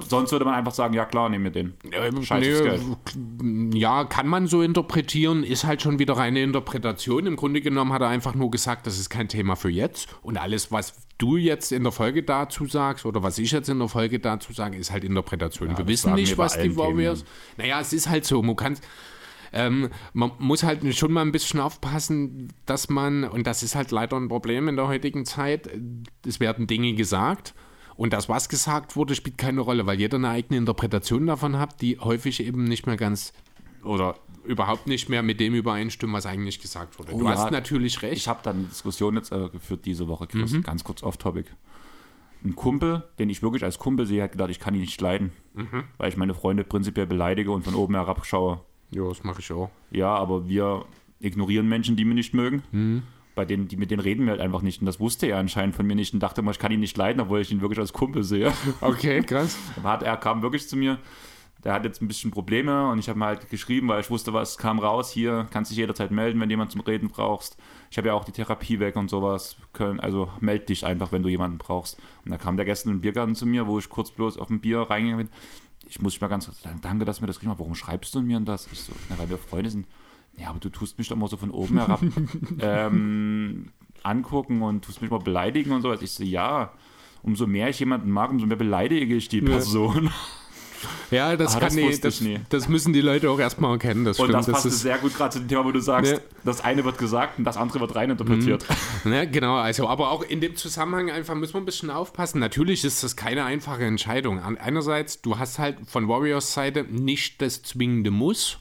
sonst 0.00 0.32
würde 0.32 0.44
man 0.44 0.54
einfach 0.54 0.72
sagen, 0.72 0.94
ja 0.94 1.04
klar, 1.04 1.28
nehmen 1.28 1.44
wir 1.44 1.50
den. 1.50 1.74
Scheiß 2.22 2.48
aufs 2.48 2.62
Geld. 2.62 2.82
nee, 3.42 3.78
ja, 3.78 4.04
kann 4.04 4.26
man 4.26 4.46
so 4.46 4.62
interpretieren, 4.62 5.44
ist 5.44 5.64
halt 5.64 5.82
schon 5.82 5.98
wieder 5.98 6.16
reine 6.16 6.42
Interpretation. 6.42 7.26
Im 7.26 7.36
Grunde 7.36 7.60
genommen 7.60 7.92
hat 7.92 8.00
er 8.00 8.08
einfach 8.08 8.34
nur 8.34 8.50
gesagt, 8.50 8.86
das 8.86 8.98
ist 8.98 9.10
kein 9.10 9.28
Thema 9.28 9.54
für 9.54 9.68
jetzt. 9.68 10.08
Und 10.22 10.38
alles, 10.38 10.72
was 10.72 10.94
du 11.18 11.36
jetzt 11.36 11.72
in 11.72 11.82
der 11.82 11.92
Folge 11.92 12.22
dazu 12.22 12.66
sagst 12.66 13.04
oder 13.04 13.22
was 13.22 13.38
ich 13.38 13.50
jetzt 13.52 13.68
in 13.68 13.78
der 13.78 13.88
Folge 13.88 14.18
dazu 14.18 14.52
sage, 14.52 14.78
ist 14.78 14.90
halt 14.90 15.04
Interpretation. 15.04 15.68
Wir 15.68 15.76
das 15.76 15.86
wissen 15.86 16.14
nicht, 16.14 16.32
wir 16.32 16.38
was 16.38 16.58
die. 16.58 16.74
Warriors. 16.76 17.24
Naja, 17.58 17.80
es 17.80 17.92
ist 17.92 18.08
halt 18.08 18.24
so, 18.24 18.42
man 18.42 18.56
kann. 18.56 18.78
Ähm, 19.54 19.90
man 20.14 20.32
muss 20.38 20.62
halt 20.62 20.96
schon 20.96 21.12
mal 21.12 21.20
ein 21.20 21.30
bisschen 21.30 21.60
aufpassen, 21.60 22.54
dass 22.64 22.88
man, 22.88 23.24
und 23.24 23.46
das 23.46 23.62
ist 23.62 23.74
halt 23.74 23.90
leider 23.90 24.16
ein 24.16 24.28
Problem 24.28 24.66
in 24.68 24.76
der 24.76 24.88
heutigen 24.88 25.26
Zeit, 25.26 25.68
es 26.26 26.40
werden 26.40 26.66
Dinge 26.66 26.94
gesagt 26.94 27.52
und 27.96 28.12
das, 28.12 28.28
was 28.28 28.48
gesagt 28.48 28.96
wurde, 28.96 29.14
spielt 29.14 29.38
keine 29.38 29.60
Rolle, 29.60 29.86
weil 29.86 29.98
jeder 29.98 30.16
eine 30.18 30.28
eigene 30.30 30.58
Interpretation 30.58 31.26
davon 31.26 31.58
hat, 31.58 31.80
die 31.80 31.98
häufig 31.98 32.40
eben 32.44 32.64
nicht 32.64 32.86
mehr 32.86 32.96
ganz 32.96 33.32
oder 33.84 34.16
überhaupt 34.44 34.86
nicht 34.86 35.08
mehr 35.08 35.22
mit 35.22 35.38
dem 35.40 35.54
übereinstimmen, 35.54 36.14
was 36.14 36.26
eigentlich 36.26 36.60
gesagt 36.60 36.98
wurde. 36.98 37.12
Oh 37.14 37.18
du 37.18 37.24
ja, 37.26 37.30
hast 37.32 37.50
natürlich 37.52 38.02
recht. 38.02 38.16
Ich 38.16 38.28
habe 38.28 38.40
da 38.42 38.50
eine 38.50 38.64
Diskussion 38.64 39.14
jetzt 39.16 39.30
äh, 39.32 39.48
geführt 39.48 39.84
diese 39.84 40.08
Woche, 40.08 40.26
Chris, 40.26 40.52
Mhm. 40.52 40.62
ganz 40.62 40.82
kurz 40.84 41.02
off-topic. 41.02 41.48
Ein 42.44 42.56
Kumpel, 42.56 43.04
den 43.20 43.30
ich 43.30 43.40
wirklich 43.42 43.62
als 43.62 43.78
Kumpel 43.78 44.04
sehe, 44.04 44.22
hat 44.22 44.32
gedacht, 44.32 44.50
ich 44.50 44.58
kann 44.58 44.74
ihn 44.74 44.80
nicht 44.80 45.00
leiden, 45.00 45.30
Mhm. 45.54 45.84
weil 45.98 46.08
ich 46.08 46.16
meine 46.16 46.34
Freunde 46.34 46.64
prinzipiell 46.64 47.06
beleidige 47.06 47.52
und 47.52 47.62
von 47.62 47.74
oben 47.74 47.94
herab 47.94 48.24
schaue. 48.26 48.60
ja, 48.90 49.04
das 49.08 49.22
mache 49.22 49.40
ich 49.40 49.52
auch. 49.52 49.70
Ja, 49.92 50.14
aber 50.14 50.48
wir 50.48 50.84
ignorieren 51.20 51.68
Menschen, 51.68 51.94
die 51.96 52.04
wir 52.04 52.14
nicht 52.14 52.34
mögen. 52.34 52.62
Mhm. 52.72 53.02
Bei 53.34 53.44
denen, 53.44 53.68
die, 53.68 53.76
mit 53.76 53.90
denen 53.90 54.00
reden 54.00 54.24
wir 54.24 54.32
halt 54.32 54.40
einfach 54.40 54.62
nicht. 54.62 54.80
Und 54.80 54.86
das 54.86 55.00
wusste 55.00 55.26
er 55.26 55.38
anscheinend 55.38 55.74
von 55.74 55.86
mir 55.86 55.94
nicht 55.94 56.12
und 56.12 56.20
dachte 56.20 56.40
immer, 56.40 56.50
ich 56.50 56.58
kann 56.58 56.72
ihn 56.72 56.80
nicht 56.80 56.96
leiden, 56.96 57.20
obwohl 57.20 57.40
ich 57.40 57.50
ihn 57.50 57.60
wirklich 57.60 57.78
als 57.78 57.92
Kumpel 57.92 58.22
sehe. 58.22 58.52
Okay, 58.80 59.22
krass. 59.22 59.56
Hat, 59.82 60.02
er 60.02 60.16
kam 60.16 60.42
wirklich 60.42 60.68
zu 60.68 60.76
mir, 60.76 60.98
der 61.64 61.72
hat 61.72 61.84
jetzt 61.84 62.02
ein 62.02 62.08
bisschen 62.08 62.30
Probleme 62.30 62.90
und 62.90 62.98
ich 62.98 63.08
habe 63.08 63.18
mal 63.18 63.36
halt 63.36 63.48
geschrieben, 63.48 63.88
weil 63.88 64.00
ich 64.00 64.10
wusste, 64.10 64.32
was 64.32 64.58
kam 64.58 64.80
raus. 64.80 65.10
Hier 65.10 65.46
kannst 65.50 65.70
dich 65.70 65.78
jederzeit 65.78 66.10
melden, 66.10 66.40
wenn 66.40 66.48
du 66.48 66.52
jemanden 66.52 66.72
zum 66.72 66.80
Reden 66.80 67.08
brauchst. 67.08 67.56
Ich 67.90 67.98
habe 67.98 68.08
ja 68.08 68.14
auch 68.14 68.24
die 68.24 68.32
Therapie 68.32 68.80
weg 68.80 68.96
und 68.96 69.08
sowas. 69.08 69.56
Können, 69.72 70.00
also 70.00 70.28
meld 70.40 70.68
dich 70.68 70.84
einfach, 70.84 71.12
wenn 71.12 71.22
du 71.22 71.28
jemanden 71.28 71.58
brauchst. 71.58 71.98
Und 72.24 72.32
da 72.32 72.38
kam 72.38 72.56
der 72.56 72.66
gestern 72.66 72.90
im 72.90 73.00
Biergarten 73.00 73.34
zu 73.34 73.46
mir, 73.46 73.66
wo 73.66 73.78
ich 73.78 73.88
kurz 73.88 74.10
bloß 74.10 74.38
auf 74.38 74.50
ein 74.50 74.60
Bier 74.60 74.80
reingegangen 74.80 75.28
bin. 75.28 75.36
Ich 75.88 76.00
muss 76.00 76.14
mich 76.14 76.20
mal 76.20 76.28
ganz 76.28 76.46
kurz 76.46 76.62
sagen, 76.62 76.80
danke, 76.82 77.04
dass 77.04 77.18
du 77.18 77.22
mir 77.22 77.26
das 77.28 77.36
geschrieben 77.36 77.52
hast. 77.52 77.60
Warum 77.60 77.74
schreibst 77.74 78.14
du 78.14 78.22
mir 78.22 78.40
das? 78.40 78.68
Ich 78.72 78.80
so, 78.80 78.92
na, 79.08 79.18
weil 79.18 79.30
wir 79.30 79.38
Freunde 79.38 79.70
sind. 79.70 79.86
Ja, 80.38 80.48
aber 80.48 80.58
du 80.60 80.68
tust 80.70 80.98
mich 80.98 81.08
doch 81.08 81.16
mal 81.16 81.28
so 81.28 81.36
von 81.36 81.50
oben 81.50 81.78
herab 81.78 82.00
ähm, 82.60 83.68
angucken 84.02 84.62
und 84.62 84.84
tust 84.84 85.02
mich 85.02 85.10
mal 85.10 85.18
beleidigen 85.20 85.72
und 85.72 85.82
sowas. 85.82 86.02
Ich 86.02 86.10
so, 86.12 86.24
ja, 86.24 86.72
umso 87.22 87.46
mehr 87.46 87.68
ich 87.68 87.78
jemanden 87.80 88.10
mag, 88.10 88.30
umso 88.30 88.46
mehr 88.46 88.56
beleidige 88.56 89.14
ich 89.14 89.28
die 89.28 89.42
Person. 89.42 90.10
Ja, 91.12 91.36
das, 91.36 91.54
Ah, 91.54 91.60
kann 91.60 91.76
das 91.76 91.84
wusste 91.84 92.08
das, 92.08 92.14
ich 92.16 92.20
nie. 92.26 92.40
das 92.48 92.68
müssen 92.68 92.92
die 92.92 93.02
Leute 93.02 93.30
auch 93.30 93.38
erstmal 93.38 93.70
erkennen. 93.72 94.04
Das 94.04 94.18
Und 94.18 94.26
stimmt. 94.30 94.38
das 94.48 94.52
passt 94.52 94.66
ist, 94.66 94.80
sehr 94.80 94.98
gut 94.98 95.14
gerade 95.14 95.30
zu 95.34 95.38
dem 95.38 95.46
Thema, 95.46 95.64
wo 95.64 95.70
du 95.70 95.78
sagst, 95.80 96.12
Ja. 96.14 96.18
das 96.42 96.62
eine 96.64 96.84
wird 96.84 96.98
gesagt 96.98 97.38
und 97.38 97.44
das 97.44 97.56
andere 97.56 97.78
wird 97.78 97.94
reininterpretiert. 97.94 98.66
Ne, 99.04 99.30
genau, 99.30 99.54
also 99.56 99.86
aber 99.86 100.10
auch 100.10 100.22
in 100.24 100.40
dem 100.40 100.56
Zusammenhang 100.56 101.08
einfach 101.10 101.36
müssen 101.36 101.54
wir 101.54 101.60
ein 101.60 101.66
bisschen 101.66 101.90
aufpassen. 101.90 102.40
Natürlich 102.40 102.82
ist 102.84 103.04
das 103.04 103.14
keine 103.14 103.44
einfache 103.44 103.84
Entscheidung. 103.84 104.40
Einerseits, 104.40 105.22
du 105.22 105.38
hast 105.38 105.60
halt 105.60 105.76
von 105.86 106.08
Warriors 106.08 106.52
Seite 106.52 106.82
nicht 106.90 107.40
das 107.42 107.62
zwingende 107.62 108.10
Muss, 108.10 108.58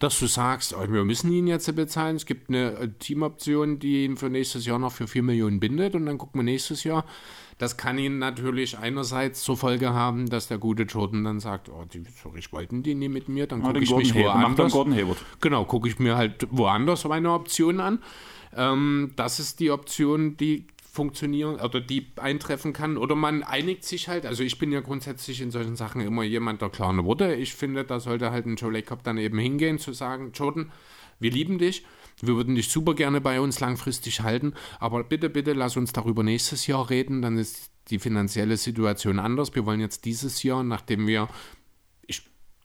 dass 0.00 0.18
du 0.18 0.26
sagst, 0.26 0.74
oh, 0.74 0.90
wir 0.90 1.04
müssen 1.04 1.30
ihn 1.30 1.46
jetzt 1.46 1.72
bezahlen. 1.76 2.16
Es 2.16 2.26
gibt 2.26 2.48
eine 2.48 2.72
äh, 2.72 2.88
Teamoption, 2.98 3.78
die 3.78 4.04
ihn 4.04 4.16
für 4.16 4.30
nächstes 4.30 4.66
Jahr 4.66 4.78
noch 4.78 4.92
für 4.92 5.06
4 5.06 5.22
Millionen 5.22 5.60
bindet 5.60 5.94
und 5.94 6.06
dann 6.06 6.18
gucken 6.18 6.40
wir 6.40 6.42
nächstes 6.44 6.82
Jahr. 6.82 7.04
Das 7.58 7.76
kann 7.76 7.98
ihn 7.98 8.18
natürlich 8.18 8.78
einerseits 8.78 9.42
zur 9.42 9.58
Folge 9.58 9.92
haben, 9.92 10.30
dass 10.30 10.48
der 10.48 10.56
gute 10.56 10.84
Jordan 10.84 11.24
dann 11.24 11.40
sagt, 11.40 11.68
oh, 11.68 11.84
die, 11.84 12.02
sorry, 12.22 12.38
ich 12.38 12.50
wollten 12.52 12.82
die 12.82 12.94
nie 12.94 13.10
mit 13.10 13.28
mir, 13.28 13.46
dann 13.46 13.60
Ja, 13.60 13.66
gucke 13.66 13.74
den 13.74 13.82
ich 13.82 13.94
mich 13.94 14.14
Hayward. 14.14 14.36
Macht 14.36 14.44
dann 14.44 14.56
woanders. 14.56 14.72
Gordon 14.72 14.94
Hayward. 14.94 15.18
Genau, 15.42 15.64
gucke 15.66 15.88
ich 15.88 15.98
mir 15.98 16.16
halt 16.16 16.48
woanders 16.50 17.04
meine 17.04 17.30
Option 17.32 17.80
an. 17.80 17.98
Ähm, 18.56 19.12
das 19.16 19.38
ist 19.38 19.60
die 19.60 19.70
Option, 19.70 20.38
die 20.38 20.64
funktionieren 20.92 21.60
oder 21.60 21.80
die 21.80 22.08
eintreffen 22.16 22.72
kann. 22.72 22.96
Oder 22.96 23.14
man 23.14 23.42
einigt 23.42 23.84
sich 23.84 24.08
halt. 24.08 24.26
Also 24.26 24.42
ich 24.42 24.58
bin 24.58 24.72
ja 24.72 24.80
grundsätzlich 24.80 25.40
in 25.40 25.50
solchen 25.50 25.76
Sachen 25.76 26.00
immer 26.00 26.22
jemand 26.22 26.62
der 26.62 26.70
klaren 26.70 27.04
Worte. 27.04 27.34
Ich 27.34 27.54
finde, 27.54 27.84
da 27.84 28.00
sollte 28.00 28.30
halt 28.30 28.46
ein 28.46 28.56
Joe 28.56 28.72
Lacob 28.72 29.02
dann 29.02 29.18
eben 29.18 29.38
hingehen, 29.38 29.78
zu 29.78 29.92
sagen, 29.92 30.32
Jordan, 30.34 30.72
wir 31.18 31.30
lieben 31.30 31.58
dich. 31.58 31.84
Wir 32.22 32.36
würden 32.36 32.54
dich 32.54 32.68
super 32.68 32.94
gerne 32.94 33.20
bei 33.20 33.40
uns 33.40 33.60
langfristig 33.60 34.20
halten, 34.20 34.52
aber 34.78 35.04
bitte, 35.04 35.30
bitte 35.30 35.54
lass 35.54 35.76
uns 35.76 35.92
darüber 35.92 36.22
nächstes 36.22 36.66
Jahr 36.66 36.90
reden, 36.90 37.22
dann 37.22 37.38
ist 37.38 37.70
die 37.88 37.98
finanzielle 37.98 38.58
Situation 38.58 39.18
anders. 39.18 39.54
Wir 39.54 39.64
wollen 39.64 39.80
jetzt 39.80 40.04
dieses 40.04 40.42
Jahr, 40.42 40.62
nachdem 40.62 41.06
wir 41.06 41.28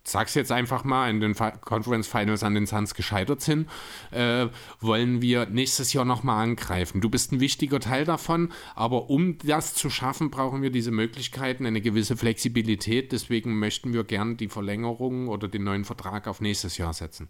sag's 0.06 0.36
jetzt 0.36 0.52
einfach 0.52 0.84
mal, 0.84 1.10
in 1.10 1.20
den 1.20 1.36
Conference 1.36 2.08
Finals 2.08 2.44
an 2.44 2.54
den 2.54 2.66
Suns 2.66 2.94
gescheitert 2.94 3.42
sind, 3.42 3.68
äh, 4.12 4.48
wollen 4.80 5.22
wir 5.22 5.48
nächstes 5.48 5.94
Jahr 5.94 6.06
nochmal 6.06 6.44
angreifen. 6.44 7.02
Du 7.02 7.10
bist 7.10 7.32
ein 7.32 7.40
wichtiger 7.40 7.80
Teil 7.80 8.06
davon, 8.06 8.52
aber 8.76 9.10
um 9.10 9.38
das 9.40 9.74
zu 9.74 9.90
schaffen, 9.90 10.30
brauchen 10.30 10.62
wir 10.62 10.70
diese 10.70 10.92
Möglichkeiten, 10.92 11.66
eine 11.66 11.82
gewisse 11.82 12.16
Flexibilität. 12.16 13.12
Deswegen 13.12 13.58
möchten 13.58 13.94
wir 13.94 14.04
gern 14.04 14.38
die 14.38 14.50
Verlängerung 14.50 15.28
oder 15.28 15.48
den 15.48 15.64
neuen 15.64 15.86
Vertrag 15.86 16.28
auf 16.28 16.40
nächstes 16.40 16.78
Jahr 16.78 16.94
setzen. 16.94 17.28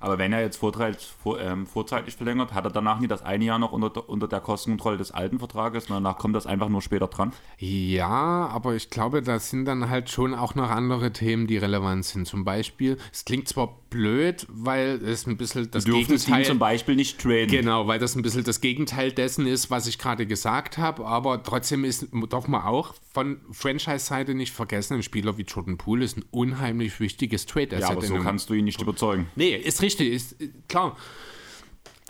Aber 0.00 0.18
wenn 0.18 0.32
er 0.32 0.40
jetzt 0.40 0.58
vorzeitig, 0.58 1.08
vor, 1.22 1.40
ähm, 1.40 1.66
vorzeitig 1.66 2.14
verlängert, 2.14 2.52
hat 2.52 2.64
er 2.64 2.70
danach 2.70 3.00
nie 3.00 3.08
das 3.08 3.22
eine 3.22 3.44
Jahr 3.44 3.58
noch 3.58 3.72
unter, 3.72 4.08
unter 4.08 4.28
der 4.28 4.40
Kostenkontrolle 4.40 4.98
des 4.98 5.10
alten 5.10 5.38
Vertrages 5.38 5.86
und 5.86 5.94
danach 5.94 6.18
kommt 6.18 6.36
das 6.36 6.46
einfach 6.46 6.68
nur 6.68 6.82
später 6.82 7.06
dran? 7.06 7.32
Ja, 7.58 8.48
aber 8.52 8.74
ich 8.74 8.90
glaube, 8.90 9.22
da 9.22 9.38
sind 9.38 9.64
dann 9.64 9.88
halt 9.88 10.10
schon 10.10 10.34
auch 10.34 10.54
noch 10.54 10.70
andere 10.70 11.12
Themen, 11.12 11.46
die 11.46 11.56
relevant 11.56 12.04
sind. 12.04 12.26
Zum 12.26 12.44
Beispiel, 12.44 12.98
es 13.12 13.24
klingt 13.24 13.48
zwar 13.48 13.78
blöd, 13.90 14.46
weil 14.50 15.00
es 15.02 15.26
ein 15.26 15.36
bisschen 15.36 15.70
das 15.70 15.84
Du 15.84 15.92
dürfen 15.92 16.16
Gegenteil... 16.16 16.44
zum 16.44 16.58
Beispiel 16.58 16.96
nicht 16.96 17.18
traden. 17.18 17.48
Genau, 17.48 17.86
weil 17.86 17.98
das 17.98 18.14
ein 18.16 18.22
bisschen 18.22 18.44
das 18.44 18.60
Gegenteil 18.60 19.12
dessen 19.12 19.46
ist, 19.46 19.70
was 19.70 19.86
ich 19.86 19.98
gerade 19.98 20.26
gesagt 20.26 20.76
habe. 20.76 21.06
Aber 21.06 21.42
trotzdem 21.42 21.84
ist, 21.84 22.08
darf 22.28 22.48
man 22.48 22.62
auch 22.62 22.94
von 23.14 23.40
Franchise-Seite 23.50 24.34
nicht 24.34 24.52
vergessen, 24.52 24.94
ein 24.94 25.02
Spieler 25.02 25.38
wie 25.38 25.42
Jordan 25.42 25.78
Poole 25.78 26.04
ist 26.04 26.18
ein 26.18 26.24
unheimlich 26.30 27.00
wichtiges 27.00 27.46
Trade-Asset. 27.46 27.80
Ja, 27.80 27.88
aber 27.88 28.02
so 28.02 28.16
kannst 28.18 28.50
du 28.50 28.54
ihn 28.54 28.66
nicht 28.66 28.82
überzeugen. 28.82 29.28
Nee, 29.36 29.56
ist 29.56 29.80
richtig, 29.80 29.85
ist 29.94 30.40
äh, 30.40 30.50
klar. 30.68 30.96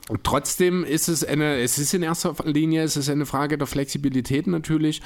Und 0.09 0.23
trotzdem 0.23 0.85
ist 0.85 1.09
es 1.09 1.25
eine, 1.25 1.61
es 1.61 1.79
ist 1.79 1.93
in 1.93 2.03
erster 2.03 2.35
Linie, 2.45 2.85
es 2.85 2.97
ist 2.97 3.09
eine 3.09 3.27
Frage 3.27 3.59
der 3.59 3.67
Flexibilität 3.67 4.47
natürlich. 4.47 5.03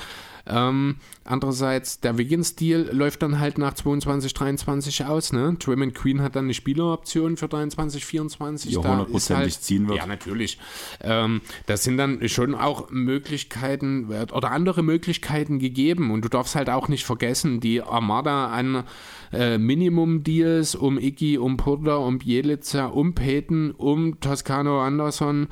Ähm, 0.47 0.97
andererseits, 1.25 2.01
der 2.01 2.19
Wiggins-Deal 2.19 2.91
läuft 2.93 3.23
dann 3.23 3.39
halt 3.39 3.59
nach 3.59 3.75
22, 3.75 4.33
23 4.35 5.05
aus. 5.05 5.33
Ne? 5.33 5.57
Draymond 5.59 5.95
Queen 5.95 6.23
hat 6.23 6.37
dann 6.37 6.45
eine 6.45 6.55
Spieleroption 6.55 7.37
für 7.37 7.49
23, 7.49 8.05
24. 8.05 8.71
Die 8.71 8.77
hundertprozentig 8.77 9.49
ist 9.49 9.65
ziehen 9.65 9.89
wird. 9.89 9.99
Ja, 9.99 10.07
natürlich. 10.07 10.59
Ähm, 11.03 11.41
das 11.67 11.85
sind 11.85 11.97
dann 11.97 12.29
schon 12.29 12.55
auch 12.55 12.91
Möglichkeiten 12.91 14.11
äh, 14.11 14.27
oder 14.33 14.51
andere 14.51 14.83
Möglichkeiten 14.83 15.59
gegeben. 15.59 16.11
Und 16.11 16.25
du 16.25 16.29
darfst 16.29 16.55
halt 16.55 16.71
auch 16.71 16.89
nicht 16.89 17.05
vergessen, 17.05 17.61
die 17.61 17.83
Armada 17.83 18.49
an 18.49 18.85
äh, 19.33 19.59
Minimum-Deals 19.59 20.75
um 20.75 20.99
Iggy, 20.99 21.39
um 21.39 21.57
Porter, 21.57 22.01
um 22.01 22.19
Bielica, 22.19 22.87
um 22.87 23.15
Peyton, 23.15 23.73
um 23.73 24.21
Toscano 24.21 24.83
Anderson. 24.83 25.49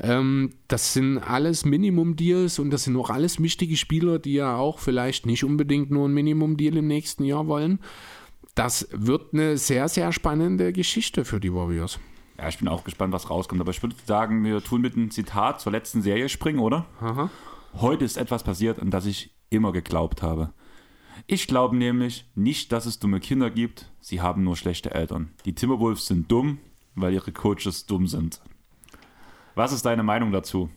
Ähm, 0.00 0.50
das 0.68 0.92
sind 0.92 1.18
alles 1.18 1.64
Minimum-Deals 1.64 2.58
und 2.58 2.70
das 2.70 2.84
sind 2.84 2.96
auch 2.96 3.10
alles 3.10 3.42
wichtige 3.42 3.76
Spieler, 3.76 4.18
die 4.18 4.34
ja 4.34 4.56
auch 4.56 4.78
vielleicht 4.78 5.26
nicht 5.26 5.44
unbedingt 5.44 5.90
nur 5.90 6.08
ein 6.08 6.14
Minimum-Deal 6.14 6.76
im 6.76 6.86
nächsten 6.86 7.24
Jahr 7.24 7.46
wollen. 7.46 7.80
Das 8.54 8.88
wird 8.92 9.34
eine 9.34 9.56
sehr, 9.56 9.88
sehr 9.88 10.12
spannende 10.12 10.72
Geschichte 10.72 11.24
für 11.24 11.40
die 11.40 11.52
Warriors. 11.52 11.98
Ja, 12.38 12.48
ich 12.48 12.58
bin 12.58 12.68
auch 12.68 12.84
gespannt, 12.84 13.12
was 13.12 13.30
rauskommt. 13.30 13.60
Aber 13.60 13.70
ich 13.70 13.82
würde 13.82 13.96
sagen, 14.06 14.44
wir 14.44 14.62
tun 14.62 14.80
mit 14.80 14.96
einem 14.96 15.10
Zitat 15.10 15.60
zur 15.60 15.72
letzten 15.72 16.02
Serie 16.02 16.28
springen, 16.28 16.60
oder? 16.60 16.86
Aha. 17.00 17.30
Heute 17.74 18.04
ist 18.04 18.16
etwas 18.16 18.44
passiert, 18.44 18.80
an 18.80 18.90
das 18.90 19.06
ich 19.06 19.30
immer 19.50 19.72
geglaubt 19.72 20.22
habe. 20.22 20.52
Ich 21.26 21.46
glaube 21.46 21.76
nämlich 21.76 22.26
nicht, 22.34 22.72
dass 22.72 22.86
es 22.86 23.00
dumme 23.00 23.20
Kinder 23.20 23.50
gibt, 23.50 23.90
sie 24.00 24.20
haben 24.20 24.44
nur 24.44 24.56
schlechte 24.56 24.92
Eltern. 24.92 25.32
Die 25.44 25.54
Timberwolves 25.54 26.06
sind 26.06 26.30
dumm, 26.30 26.58
weil 26.94 27.12
ihre 27.12 27.32
Coaches 27.32 27.86
dumm 27.86 28.06
sind. 28.06 28.40
Was 29.58 29.72
ist 29.72 29.84
deine 29.84 30.04
Meinung 30.04 30.30
dazu? 30.30 30.70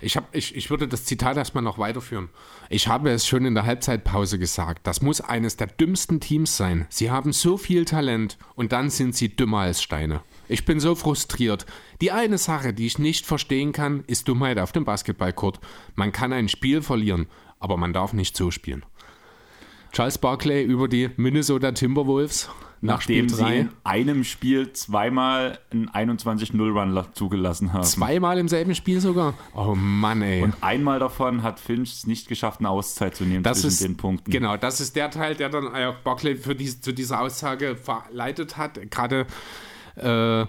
Ich, 0.00 0.16
hab, 0.16 0.34
ich, 0.34 0.56
ich 0.56 0.70
würde 0.70 0.88
das 0.88 1.04
Zitat 1.04 1.36
erstmal 1.36 1.62
noch 1.62 1.76
weiterführen. 1.76 2.30
Ich 2.70 2.88
habe 2.88 3.10
es 3.10 3.26
schon 3.26 3.44
in 3.44 3.54
der 3.54 3.66
Halbzeitpause 3.66 4.38
gesagt. 4.38 4.86
Das 4.86 5.02
muss 5.02 5.20
eines 5.20 5.58
der 5.58 5.66
dümmsten 5.66 6.20
Teams 6.20 6.56
sein. 6.56 6.86
Sie 6.88 7.10
haben 7.10 7.34
so 7.34 7.58
viel 7.58 7.84
Talent 7.84 8.38
und 8.54 8.72
dann 8.72 8.88
sind 8.88 9.14
sie 9.14 9.28
dümmer 9.28 9.58
als 9.58 9.82
Steine. 9.82 10.22
Ich 10.48 10.64
bin 10.64 10.80
so 10.80 10.94
frustriert. 10.94 11.66
Die 12.00 12.12
eine 12.12 12.38
Sache, 12.38 12.72
die 12.72 12.86
ich 12.86 12.98
nicht 12.98 13.26
verstehen 13.26 13.72
kann, 13.72 14.02
ist 14.06 14.26
Dummheit 14.26 14.58
auf 14.58 14.72
dem 14.72 14.86
Basketballcourt. 14.86 15.60
Man 15.96 16.12
kann 16.12 16.32
ein 16.32 16.48
Spiel 16.48 16.80
verlieren, 16.80 17.26
aber 17.58 17.76
man 17.76 17.92
darf 17.92 18.14
nicht 18.14 18.38
so 18.38 18.50
spielen. 18.50 18.86
Charles 19.92 20.16
Barkley 20.16 20.62
über 20.62 20.88
die 20.88 21.10
Minnesota 21.18 21.72
Timberwolves 21.72 22.48
nach 22.82 23.02
Spiel 23.02 23.22
Nachdem 23.22 23.36
sie 23.36 23.42
3. 23.42 23.58
in 23.58 23.70
einem 23.84 24.24
Spiel 24.24 24.72
zweimal 24.72 25.58
einen 25.70 25.90
21-0-Run 25.90 27.04
zugelassen 27.12 27.72
haben. 27.72 27.82
Zweimal 27.82 28.38
im 28.38 28.48
selben 28.48 28.74
Spiel 28.74 29.00
sogar. 29.00 29.34
Oh 29.54 29.74
Mann, 29.74 30.22
ey. 30.22 30.42
Und 30.42 30.54
einmal 30.62 30.98
davon 30.98 31.42
hat 31.42 31.60
Finch 31.60 31.92
es 31.92 32.06
nicht 32.06 32.28
geschafft, 32.28 32.60
eine 32.60 32.70
Auszeit 32.70 33.14
zu 33.14 33.24
nehmen 33.24 33.42
Das 33.42 33.60
zwischen 33.60 33.72
ist, 33.72 33.84
den 33.84 33.96
Punkten. 33.96 34.30
Genau, 34.30 34.56
das 34.56 34.80
ist 34.80 34.96
der 34.96 35.10
Teil, 35.10 35.34
der 35.34 35.50
dann 35.50 35.68
auch 35.68 35.96
Barclay 36.04 36.36
für 36.36 36.54
die, 36.54 36.80
zu 36.80 36.92
dieser 36.92 37.20
Aussage 37.20 37.76
verleitet 37.76 38.56
hat. 38.56 38.78
Gerade 38.90 39.26
äh, 39.96 40.46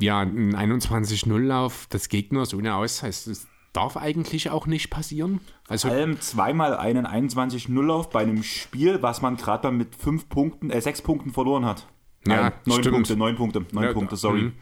ja, 0.00 0.20
ein 0.20 0.54
21-0-Lauf 0.54 1.86
des 1.86 2.08
Gegners 2.08 2.54
ohne 2.54 2.74
Auszeit. 2.74 3.26
Das 3.26 3.46
darf 3.72 3.96
eigentlich 3.96 4.50
auch 4.50 4.66
nicht 4.66 4.90
passieren. 4.90 5.40
Also, 5.68 5.88
Vor 5.88 5.96
allem 5.96 6.18
zweimal 6.20 6.76
einen 6.76 7.06
21-0-Lauf 7.06 8.08
bei 8.08 8.20
einem 8.20 8.42
Spiel, 8.42 9.02
was 9.02 9.20
man 9.20 9.36
gerade 9.36 9.70
mit 9.70 9.94
fünf 9.94 10.28
Punkten, 10.30 10.70
äh, 10.70 10.80
sechs 10.80 11.02
Punkten 11.02 11.30
verloren 11.30 11.66
hat. 11.66 11.86
Ja, 12.26 12.42
Nein, 12.42 12.52
neun 12.64 12.78
stimmt. 12.78 12.94
Punkte, 12.94 13.16
neun 13.16 13.36
Punkte, 13.36 13.66
neun 13.72 13.84
Ja, 13.84 13.92
Punkte, 13.92 14.16
sorry. 14.16 14.42
mhm. 14.42 14.52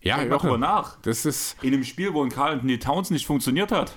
ja, 0.00 0.18
Denk 0.24 0.44
mal 0.44 0.56
nach. 0.56 1.00
das 1.02 1.26
ist. 1.26 1.56
In 1.62 1.74
einem 1.74 1.82
Spiel, 1.84 2.14
wo 2.14 2.22
ein 2.22 2.30
Carl 2.30 2.52
Anthony 2.54 2.78
Towns 2.78 3.10
nicht 3.10 3.26
funktioniert 3.26 3.72
hat. 3.72 3.92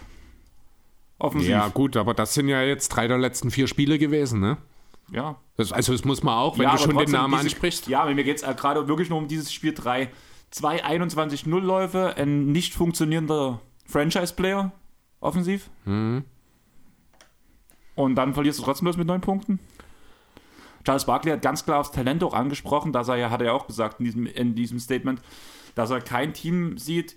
Offensiv. 1.19 1.49
Ja, 1.51 1.67
gut, 1.67 1.97
aber 1.97 2.15
das 2.15 2.33
sind 2.33 2.47
ja 2.47 2.63
jetzt 2.63 2.89
drei 2.89 3.07
der 3.07 3.19
letzten 3.19 3.51
vier 3.51 3.67
Spiele 3.67 3.99
gewesen, 3.99 4.39
ne? 4.39 4.57
ja. 5.11 5.37
Das, 5.55 5.71
also, 5.71 5.91
das 5.91 6.03
muss 6.03 6.23
man 6.23 6.35
auch, 6.35 6.57
wenn 6.57 6.63
ja, 6.63 6.71
du 6.71 6.77
schon 6.79 6.97
den 6.97 7.11
Namen 7.11 7.33
diese, 7.33 7.43
ansprichst. 7.43 7.87
Ja, 7.87 8.05
mir 8.05 8.23
geht 8.23 8.41
es 8.41 8.57
gerade 8.57 8.87
wirklich 8.87 9.09
nur 9.09 9.19
um 9.19 9.27
dieses 9.27 9.53
Spiel 9.53 9.73
3. 9.73 10.09
Zwei 10.49 10.83
21-0-Läufe, 10.83 12.15
ein 12.17 12.51
nicht 12.51 12.73
funktionierender 12.73 13.61
Franchise-Player, 13.85 14.71
offensiv. 15.21 15.69
Mhm. 15.85 16.25
Und 17.95 18.15
dann 18.15 18.33
verlierst 18.33 18.59
du 18.59 18.63
trotzdem 18.63 18.85
bloß 18.85 18.97
mit 18.97 19.07
neun 19.07 19.21
Punkten. 19.21 19.59
Charles 20.83 21.05
Barkley 21.05 21.31
hat 21.31 21.41
ganz 21.41 21.63
klar 21.63 21.79
aufs 21.79 21.91
Talent 21.91 22.23
auch 22.23 22.33
angesprochen, 22.33 22.91
dass 22.91 23.07
er 23.07 23.15
ja, 23.15 23.29
hat 23.29 23.41
er 23.41 23.47
ja 23.47 23.53
auch 23.53 23.67
gesagt 23.67 23.99
in 23.99 24.05
diesem, 24.05 24.25
in 24.25 24.55
diesem 24.55 24.79
Statement, 24.79 25.21
dass 25.75 25.91
er 25.91 26.01
kein 26.01 26.33
Team 26.33 26.77
sieht, 26.77 27.15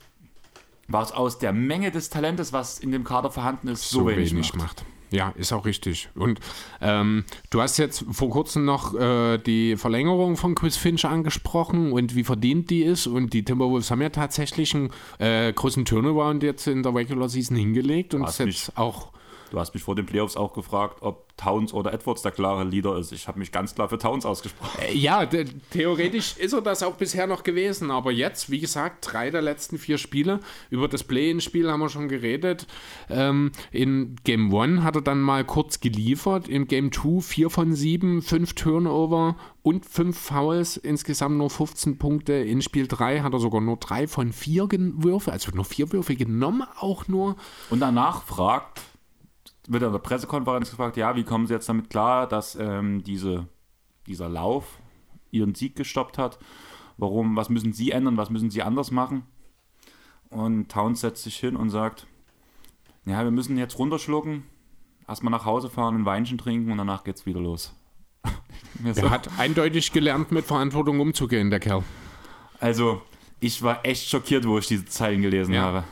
was 0.87 1.13
aus 1.13 1.39
der 1.39 1.53
Menge 1.53 1.91
des 1.91 2.11
Talentes, 2.11 2.53
was 2.53 2.79
in 2.79 2.93
dem 2.93 3.05
Kader 3.05 3.31
vorhanden 3.31 3.69
ist, 3.69 3.89
so, 3.89 4.07
wenig, 4.07 4.35
macht. 4.35 4.57
macht. 4.57 4.85
Ja, 5.15 5.33
ist 5.37 5.53
auch 5.53 5.65
richtig. 5.65 6.09
Und 6.17 6.41
ähm, 6.81 7.25
du 7.51 7.61
hast 7.61 7.79
jetzt 7.79 8.05
vor 8.11 8.31
kurzem 8.31 8.65
noch 8.65 8.95
äh, 8.99 9.39
die 9.39 9.77
Verlängerung 9.77 10.37
von 10.37 10.57
Chris 10.57 10.77
Finch 10.77 11.05
angesprochen 11.05 11.93
und 11.93 12.17
wie 12.17 12.25
verdient 12.25 12.69
die 12.69 12.83
ist. 12.83 13.07
Und 13.07 13.33
die 13.33 13.45
Timberwolves 13.45 13.93
haben 13.93 14.03
ja 14.03 14.09
tatsächlich 14.09 14.75
einen 14.75 14.91
äh, 15.19 15.53
großen 15.53 15.85
Turnaround 15.85 16.43
jetzt 16.43 16.67
in 16.67 16.83
der 16.83 16.97
Regular 16.97 17.29
Season 17.29 17.57
hingelegt 17.57 18.13
und 18.15 18.27
ist 18.27 18.41
jetzt 18.41 18.77
auch 18.77 19.13
Du 19.51 19.61
hast 19.61 19.73
mich 19.75 19.83
vor 19.83 19.95
den 19.95 20.07
Playoffs 20.07 20.37
auch 20.37 20.53
gefragt, 20.53 20.99
ob 21.01 21.25
Towns 21.37 21.73
oder 21.73 21.93
Edwards 21.93 22.23
der 22.23 22.33
klare 22.33 22.65
Leader 22.65 22.97
ist. 22.97 23.13
Ich 23.13 23.29
habe 23.29 23.39
mich 23.39 23.53
ganz 23.53 23.75
klar 23.75 23.89
für 23.89 23.99
Towns 23.99 24.25
ausgesprochen. 24.27 24.81
Äh, 24.83 24.95
Ja, 24.97 25.27
theoretisch 25.71 26.37
ist 26.39 26.53
er 26.53 26.61
das 26.63 26.83
auch 26.83 26.95
bisher 26.95 27.27
noch 27.27 27.43
gewesen, 27.43 27.91
aber 27.91 28.13
jetzt, 28.13 28.51
wie 28.51 28.59
gesagt, 28.61 29.07
drei 29.13 29.31
der 29.31 29.43
letzten 29.43 29.79
vier 29.79 29.99
Spiele. 29.99 30.41
Über 30.71 30.89
das 30.89 31.05
Play-In-Spiel 31.05 31.71
haben 31.71 31.81
wir 31.81 31.89
schon 31.89 32.09
geredet. 32.09 32.67
Ähm, 33.11 33.53
in 33.73 34.17
Game 34.25 34.55
1 34.55 34.83
hat 34.83 34.97
er 34.97 35.03
dann 35.03 35.21
mal 35.21 35.45
kurz 35.45 35.81
geliefert. 35.81 36.49
In 36.49 36.67
Game 36.67 36.93
2 36.93 37.21
vier 37.21 37.51
von 37.51 37.75
sieben, 37.75 38.23
fünf 38.23 38.55
Turnover 38.55 39.37
und 39.63 39.87
fünf 39.87 40.19
Fouls, 40.19 40.77
insgesamt 40.77 41.37
nur 41.37 41.51
15 41.51 41.99
Punkte. 41.99 42.33
In 42.35 42.63
Spiel 42.63 42.87
3 42.87 43.21
hat 43.21 43.33
er 43.33 43.39
sogar 43.41 43.61
nur 43.61 43.77
drei 43.77 44.07
von 44.07 44.33
vier 44.33 44.67
Gen- 44.69 45.03
Würfe, 45.03 45.33
also 45.33 45.51
nur 45.53 45.65
vier 45.65 45.93
Würfe 45.93 46.15
genommen, 46.17 46.65
auch 46.79 47.09
nur. 47.09 47.37
Und 47.71 47.81
danach 47.81 48.23
fragt, 48.25 48.81
wird 49.69 49.83
an 49.83 49.93
der 49.93 49.99
Pressekonferenz 49.99 50.71
gefragt, 50.71 50.97
ja, 50.97 51.17
wie 51.17 51.25
kommen 51.25 51.47
Sie 51.47 51.55
jetzt 51.55 51.69
damit 51.69 51.91
klar, 51.91 52.27
dass 52.29 52.55
ähm, 52.57 53.03
diese, 53.05 53.47
dieser 54.07 54.29
Lauf 54.29 54.79
Ihren 55.31 55.55
Sieg 55.55 55.77
gestoppt 55.77 56.19
hat? 56.19 56.39
Warum, 56.97 57.35
was 57.37 57.49
müssen 57.49 57.73
Sie 57.73 57.91
ändern, 57.91 58.17
was 58.17 58.31
müssen 58.31 58.51
Sie 58.51 58.63
anders 58.63 58.91
machen? 58.91 59.23
Und 60.31 60.71
Towns 60.71 61.01
setzt 61.01 61.23
sich 61.25 61.37
hin 61.37 61.57
und 61.57 61.71
sagt, 61.71 62.07
ja, 63.05 63.23
wir 63.25 63.31
müssen 63.31 63.57
jetzt 63.59 63.79
runterschlucken, 63.79 64.45
erstmal 65.09 65.31
nach 65.31 65.45
Hause 65.45 65.69
fahren, 65.71 65.97
ein 65.97 66.05
Weinchen 66.07 66.39
trinken 66.39 66.71
und 66.73 66.79
danach 66.79 67.05
geht's 67.05 67.27
wieder 67.27 67.41
los. 67.41 67.75
Mir 68.81 68.95
so- 68.95 69.03
Er 69.03 69.11
hat 69.11 69.29
eindeutig 69.39 69.93
gelernt, 69.93 70.33
mit 70.33 70.45
Verantwortung 70.45 71.01
umzugehen, 71.01 71.51
der 71.51 71.61
Kerl. 71.61 71.83
also, 72.61 73.03
ich 73.41 73.63
war 73.63 73.85
echt 73.85 74.09
schockiert, 74.09 74.47
wo 74.47 74.57
ich 74.59 74.67
diese 74.67 74.87
Zeilen 74.87 75.21
gelesen 75.23 75.53
Ja. 75.55 75.63
habe. 75.63 75.85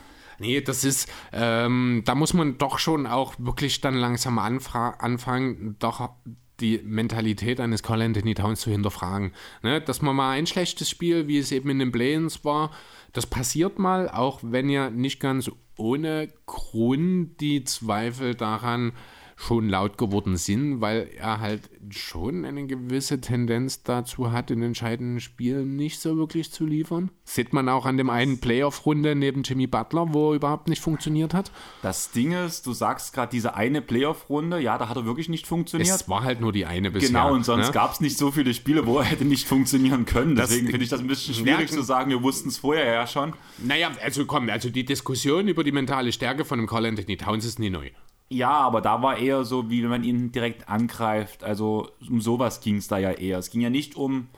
Nee, 0.42 0.60
das 0.60 0.82
ist, 0.82 1.08
ähm, 1.32 2.02
da 2.04 2.16
muss 2.16 2.34
man 2.34 2.58
doch 2.58 2.80
schon 2.80 3.06
auch 3.06 3.34
wirklich 3.38 3.80
dann 3.80 3.94
langsam 3.94 4.40
anfangen, 4.40 5.76
doch 5.78 6.10
die 6.58 6.80
Mentalität 6.82 7.60
eines 7.60 7.84
Carl 7.84 8.02
Anthony 8.02 8.34
Towns 8.34 8.60
zu 8.60 8.72
hinterfragen. 8.72 9.32
Ne? 9.62 9.80
Dass 9.80 10.02
man 10.02 10.16
mal 10.16 10.32
ein 10.32 10.48
schlechtes 10.48 10.90
Spiel, 10.90 11.28
wie 11.28 11.38
es 11.38 11.52
eben 11.52 11.70
in 11.70 11.78
den 11.78 11.92
Play-ins 11.92 12.44
war, 12.44 12.72
das 13.12 13.26
passiert 13.26 13.78
mal, 13.78 14.08
auch 14.08 14.40
wenn 14.42 14.68
ja 14.68 14.90
nicht 14.90 15.20
ganz 15.20 15.48
ohne 15.76 16.26
Grund 16.46 17.40
die 17.40 17.62
Zweifel 17.62 18.34
daran 18.34 18.94
schon 19.42 19.68
laut 19.68 19.98
geworden 19.98 20.36
sind, 20.36 20.80
weil 20.80 21.10
er 21.18 21.40
halt 21.40 21.68
schon 21.90 22.44
eine 22.44 22.66
gewisse 22.66 23.20
Tendenz 23.20 23.82
dazu 23.82 24.30
hat, 24.30 24.50
in 24.50 24.62
entscheidenden 24.62 25.20
Spielen 25.20 25.76
nicht 25.76 26.00
so 26.00 26.16
wirklich 26.16 26.52
zu 26.52 26.64
liefern. 26.64 27.10
Sieht 27.24 27.52
man 27.52 27.68
auch 27.68 27.84
an 27.84 27.96
dem 27.96 28.08
einen 28.08 28.38
Playoff-Runde 28.38 29.14
neben 29.16 29.42
Jimmy 29.42 29.66
Butler, 29.66 30.12
wo 30.14 30.30
er 30.30 30.36
überhaupt 30.36 30.68
nicht 30.68 30.80
funktioniert 30.80 31.34
hat. 31.34 31.50
Das 31.82 32.12
Ding 32.12 32.32
ist, 32.32 32.66
du 32.66 32.72
sagst 32.72 33.12
gerade 33.12 33.30
diese 33.32 33.54
eine 33.54 33.82
Playoff-Runde, 33.82 34.60
ja, 34.60 34.78
da 34.78 34.88
hat 34.88 34.96
er 34.96 35.04
wirklich 35.04 35.28
nicht 35.28 35.46
funktioniert. 35.46 35.90
Es 35.94 36.08
war 36.08 36.22
halt 36.22 36.40
nur 36.40 36.52
die 36.52 36.66
eine 36.66 36.90
bisher. 36.90 37.08
Genau, 37.08 37.32
und 37.32 37.44
sonst 37.44 37.66
ne? 37.66 37.72
gab 37.72 37.92
es 37.92 38.00
nicht 38.00 38.16
so 38.16 38.30
viele 38.30 38.54
Spiele, 38.54 38.86
wo 38.86 38.98
er 38.98 39.04
hätte 39.04 39.24
nicht 39.24 39.48
funktionieren 39.48 40.04
können. 40.04 40.36
Deswegen 40.36 40.68
finde 40.68 40.84
ich 40.84 40.90
das 40.90 41.00
ein 41.00 41.08
bisschen 41.08 41.34
schwierig 41.34 41.70
zu 41.70 41.82
sagen, 41.82 42.10
wir 42.10 42.22
wussten 42.22 42.48
es 42.48 42.58
vorher 42.58 42.86
ja 42.86 43.06
schon. 43.06 43.32
Naja, 43.58 43.90
also 44.02 44.24
komm, 44.24 44.48
also 44.50 44.70
die 44.70 44.84
Diskussion 44.84 45.48
über 45.48 45.64
die 45.64 45.72
mentale 45.72 46.12
Stärke 46.12 46.44
von 46.44 46.58
dem 46.58 46.68
Carl 46.68 46.86
Anthony 46.86 47.16
Towns 47.16 47.44
ist 47.44 47.58
nie 47.58 47.70
neu. 47.70 47.90
Ja, 48.32 48.52
aber 48.52 48.80
da 48.80 49.02
war 49.02 49.18
eher 49.18 49.44
so, 49.44 49.68
wie 49.68 49.82
wenn 49.82 49.90
man 49.90 50.04
ihn 50.04 50.32
direkt 50.32 50.68
angreift. 50.68 51.44
Also 51.44 51.90
um 52.08 52.20
sowas 52.20 52.60
ging 52.60 52.76
es 52.76 52.88
da 52.88 52.98
ja 52.98 53.10
eher. 53.10 53.38
Es 53.38 53.50
ging 53.50 53.60
ja 53.60 53.70
nicht 53.70 53.94
um 53.94 54.28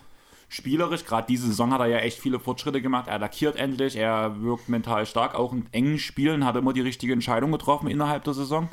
spielerisch. 0.48 1.04
Gerade 1.04 1.28
diese 1.28 1.46
Saison 1.46 1.72
hat 1.72 1.80
er 1.80 1.86
ja 1.86 1.98
echt 1.98 2.18
viele 2.18 2.40
Fortschritte 2.40 2.82
gemacht. 2.82 3.06
Er 3.06 3.20
lackiert 3.20 3.56
endlich, 3.56 3.96
er 3.96 4.42
wirkt 4.42 4.68
mental 4.68 5.06
stark. 5.06 5.36
Auch 5.36 5.52
in 5.52 5.66
engen 5.72 5.98
Spielen 5.98 6.44
hat 6.44 6.56
er 6.56 6.60
immer 6.60 6.72
die 6.72 6.80
richtige 6.80 7.12
Entscheidung 7.12 7.52
getroffen 7.52 7.88
innerhalb 7.88 8.24
der 8.24 8.34
Saison. 8.34 8.68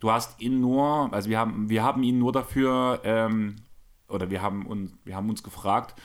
Du 0.00 0.10
hast 0.10 0.40
ihn 0.40 0.60
nur, 0.60 1.12
also 1.12 1.28
wir 1.28 1.38
haben, 1.38 1.68
wir 1.68 1.82
haben 1.82 2.02
ihn 2.02 2.18
nur 2.18 2.32
dafür, 2.32 3.00
ähm, 3.04 3.56
oder 4.08 4.30
wir 4.30 4.40
haben, 4.40 4.66
uns, 4.66 4.92
wir 5.04 5.16
haben 5.16 5.28
uns 5.28 5.42
gefragt, 5.42 6.00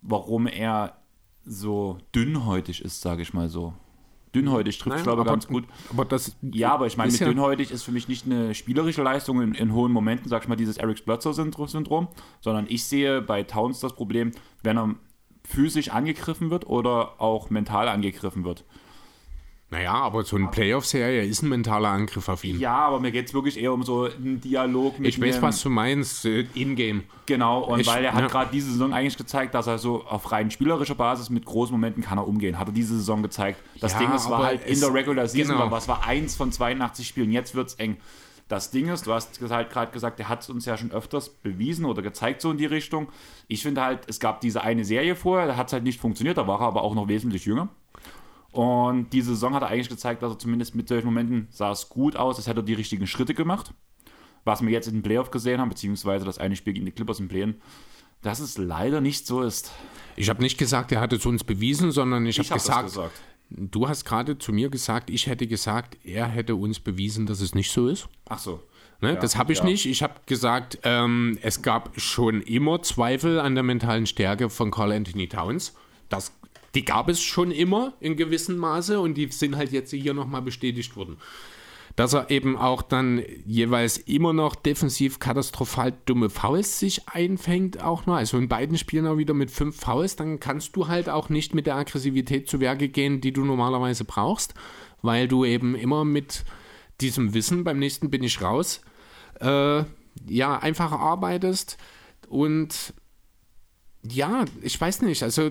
warum 0.00 0.46
er 0.46 0.96
so 1.44 1.98
dünnhäutig 2.14 2.84
ist, 2.84 3.00
sage 3.00 3.22
ich 3.22 3.34
mal 3.34 3.48
so 3.48 3.72
dünnhäutig 4.34 4.78
trifft, 4.78 5.04
glaube 5.04 5.22
ich, 5.22 5.28
ganz 5.28 5.46
gut. 5.46 5.64
Aber 5.90 6.04
das 6.04 6.36
ja, 6.42 6.72
aber 6.72 6.86
ich 6.86 6.96
meine, 6.96 7.10
mit 7.10 7.20
ja 7.20 7.28
dünnhäutig 7.28 7.70
ist 7.70 7.82
für 7.82 7.92
mich 7.92 8.08
nicht 8.08 8.26
eine 8.26 8.54
spielerische 8.54 9.02
Leistung 9.02 9.40
in, 9.40 9.54
in 9.54 9.72
hohen 9.72 9.92
Momenten, 9.92 10.28
sag 10.28 10.42
ich 10.42 10.48
mal, 10.48 10.56
dieses 10.56 10.76
Eric 10.76 10.98
Splotzer-Syndrom, 10.98 12.08
sondern 12.40 12.66
ich 12.68 12.84
sehe 12.84 13.22
bei 13.22 13.42
Towns 13.42 13.80
das 13.80 13.94
Problem, 13.94 14.32
wenn 14.62 14.78
er 14.78 14.94
physisch 15.44 15.90
angegriffen 15.90 16.50
wird 16.50 16.66
oder 16.66 17.20
auch 17.20 17.50
mental 17.50 17.88
angegriffen 17.88 18.44
wird. 18.44 18.64
Naja, 19.68 19.94
aber 19.94 20.22
so 20.22 20.36
eine 20.36 20.46
Playoff-Serie 20.46 21.24
ist 21.24 21.42
ein 21.42 21.48
mentaler 21.48 21.88
Angriff 21.88 22.28
auf 22.28 22.44
ihn. 22.44 22.60
Ja, 22.60 22.76
aber 22.86 23.00
mir 23.00 23.10
geht 23.10 23.26
es 23.26 23.34
wirklich 23.34 23.60
eher 23.60 23.72
um 23.72 23.82
so 23.82 24.04
einen 24.04 24.40
Dialog 24.40 25.00
mit 25.00 25.08
Ich 25.08 25.20
weiß, 25.20 25.42
was 25.42 25.60
du 25.60 25.70
meinst, 25.70 26.24
äh, 26.24 26.46
in-game. 26.54 27.02
Genau, 27.26 27.64
und 27.64 27.80
ich, 27.80 27.86
weil 27.88 28.04
er 28.04 28.14
hat 28.14 28.20
ja. 28.22 28.28
gerade 28.28 28.50
diese 28.52 28.70
Saison 28.70 28.92
eigentlich 28.92 29.16
gezeigt, 29.16 29.54
dass 29.54 29.66
er 29.66 29.78
so 29.78 30.04
auf 30.04 30.30
rein 30.30 30.52
spielerischer 30.52 30.94
Basis 30.94 31.30
mit 31.30 31.44
großen 31.44 31.72
Momenten 31.72 32.04
kann 32.04 32.16
er 32.16 32.28
umgehen. 32.28 32.60
Hat 32.60 32.68
er 32.68 32.72
diese 32.72 32.96
Saison 32.96 33.24
gezeigt. 33.24 33.60
Das 33.80 33.94
ja, 33.94 33.98
Ding 33.98 34.12
ist, 34.12 34.30
war 34.30 34.44
halt 34.44 34.64
in 34.66 34.78
der 34.78 34.94
Regular 34.94 35.26
Season, 35.26 35.56
genau. 35.56 35.70
was 35.72 35.88
war 35.88 36.06
eins 36.06 36.36
von 36.36 36.52
82 36.52 37.08
Spielen, 37.08 37.32
jetzt 37.32 37.56
wird 37.56 37.66
es 37.66 37.74
eng. 37.74 37.96
Das 38.48 38.70
Ding 38.70 38.88
ist, 38.88 39.08
du 39.08 39.12
hast 39.12 39.40
halt 39.50 39.70
gerade 39.70 39.90
gesagt, 39.90 40.20
er 40.20 40.28
hat 40.28 40.42
es 40.42 40.50
uns 40.50 40.64
ja 40.66 40.76
schon 40.76 40.92
öfters 40.92 41.30
bewiesen 41.30 41.84
oder 41.84 42.00
gezeigt, 42.00 42.40
so 42.40 42.52
in 42.52 42.58
die 42.58 42.66
Richtung. 42.66 43.08
Ich 43.48 43.62
finde 43.62 43.82
halt, 43.82 44.02
es 44.06 44.20
gab 44.20 44.40
diese 44.40 44.62
eine 44.62 44.84
Serie 44.84 45.16
vorher, 45.16 45.48
da 45.48 45.56
hat 45.56 45.66
es 45.66 45.72
halt 45.72 45.82
nicht 45.82 46.00
funktioniert, 46.00 46.38
da 46.38 46.46
war 46.46 46.60
er 46.60 46.68
aber 46.68 46.82
auch 46.82 46.94
noch 46.94 47.08
wesentlich 47.08 47.44
jünger. 47.44 47.68
Und 48.56 49.12
diese 49.12 49.34
Saison 49.34 49.52
hat 49.52 49.62
er 49.62 49.68
eigentlich 49.68 49.90
gezeigt, 49.90 50.22
dass 50.22 50.32
er 50.32 50.38
zumindest 50.38 50.74
mit 50.74 50.88
solchen 50.88 51.04
Momenten 51.04 51.46
sah 51.50 51.72
es 51.72 51.90
gut 51.90 52.16
aus, 52.16 52.36
als 52.36 52.46
hätte 52.46 52.60
er 52.60 52.62
die 52.62 52.72
richtigen 52.72 53.06
Schritte 53.06 53.34
gemacht. 53.34 53.74
Was 54.44 54.62
wir 54.62 54.70
jetzt 54.70 54.88
in 54.88 54.94
den 54.94 55.02
Playoff 55.02 55.30
gesehen 55.30 55.60
haben, 55.60 55.68
beziehungsweise 55.68 56.24
das 56.24 56.38
eine 56.38 56.56
Spiel 56.56 56.72
gegen 56.72 56.86
die 56.86 56.92
Clippers 56.92 57.20
im 57.20 57.28
Playen, 57.28 57.56
dass 58.22 58.40
es 58.40 58.56
leider 58.56 59.02
nicht 59.02 59.26
so 59.26 59.42
ist. 59.42 59.72
Ich 60.16 60.30
habe 60.30 60.42
nicht 60.42 60.56
gesagt, 60.56 60.90
er 60.90 61.02
hat 61.02 61.12
es 61.12 61.26
uns 61.26 61.44
bewiesen, 61.44 61.90
sondern 61.90 62.24
ich, 62.24 62.38
ich 62.38 62.50
habe 62.50 62.58
hab 62.58 62.64
gesagt, 62.64 62.84
gesagt, 62.86 63.20
du 63.50 63.88
hast 63.88 64.06
gerade 64.06 64.38
zu 64.38 64.54
mir 64.54 64.70
gesagt, 64.70 65.10
ich 65.10 65.26
hätte 65.26 65.46
gesagt, 65.46 65.98
er 66.02 66.26
hätte 66.26 66.54
uns 66.54 66.80
bewiesen, 66.80 67.26
dass 67.26 67.42
es 67.42 67.54
nicht 67.54 67.70
so 67.70 67.88
ist. 67.88 68.08
Ach 68.26 68.38
so. 68.38 68.62
Ne, 69.02 69.12
ja, 69.12 69.20
das 69.20 69.36
habe 69.36 69.52
ich 69.52 69.58
ja. 69.58 69.64
nicht. 69.66 69.84
Ich 69.84 70.02
habe 70.02 70.14
gesagt, 70.24 70.78
ähm, 70.82 71.38
es 71.42 71.60
gab 71.60 72.00
schon 72.00 72.40
immer 72.40 72.80
Zweifel 72.80 73.38
an 73.38 73.54
der 73.54 73.64
mentalen 73.64 74.06
Stärke 74.06 74.48
von 74.48 74.70
Carl 74.70 74.92
Anthony 74.92 75.28
Towns. 75.28 75.74
Das 76.08 76.32
die 76.76 76.84
gab 76.84 77.08
es 77.08 77.22
schon 77.22 77.52
immer 77.52 77.94
in 78.00 78.16
gewissem 78.16 78.58
Maße 78.58 79.00
und 79.00 79.14
die 79.14 79.28
sind 79.32 79.56
halt 79.56 79.72
jetzt 79.72 79.92
hier 79.92 80.12
nochmal 80.12 80.42
bestätigt 80.42 80.94
worden. 80.94 81.16
Dass 81.96 82.12
er 82.12 82.30
eben 82.30 82.58
auch 82.58 82.82
dann 82.82 83.22
jeweils 83.46 83.96
immer 83.96 84.34
noch 84.34 84.54
defensiv 84.54 85.18
katastrophal 85.18 85.94
dumme 86.04 86.28
Fouls 86.28 86.78
sich 86.78 87.08
einfängt, 87.08 87.82
auch 87.82 88.04
noch. 88.04 88.16
Also 88.16 88.36
in 88.36 88.48
beiden 88.48 88.76
Spielen 88.76 89.06
auch 89.06 89.16
wieder 89.16 89.32
mit 89.32 89.50
fünf 89.50 89.80
Fouls, 89.80 90.16
dann 90.16 90.38
kannst 90.38 90.76
du 90.76 90.86
halt 90.86 91.08
auch 91.08 91.30
nicht 91.30 91.54
mit 91.54 91.66
der 91.66 91.76
Aggressivität 91.76 92.46
zu 92.46 92.60
Werke 92.60 92.90
gehen, 92.90 93.22
die 93.22 93.32
du 93.32 93.46
normalerweise 93.46 94.04
brauchst, 94.04 94.52
weil 95.00 95.28
du 95.28 95.46
eben 95.46 95.76
immer 95.76 96.04
mit 96.04 96.44
diesem 97.00 97.32
Wissen, 97.32 97.64
beim 97.64 97.78
nächsten 97.78 98.10
bin 98.10 98.22
ich 98.22 98.42
raus, 98.42 98.82
äh, 99.40 99.82
ja, 100.28 100.58
einfach 100.58 100.92
arbeitest 100.92 101.78
und 102.28 102.92
ja, 104.02 104.44
ich 104.60 104.78
weiß 104.78 105.00
nicht, 105.00 105.22
also 105.22 105.50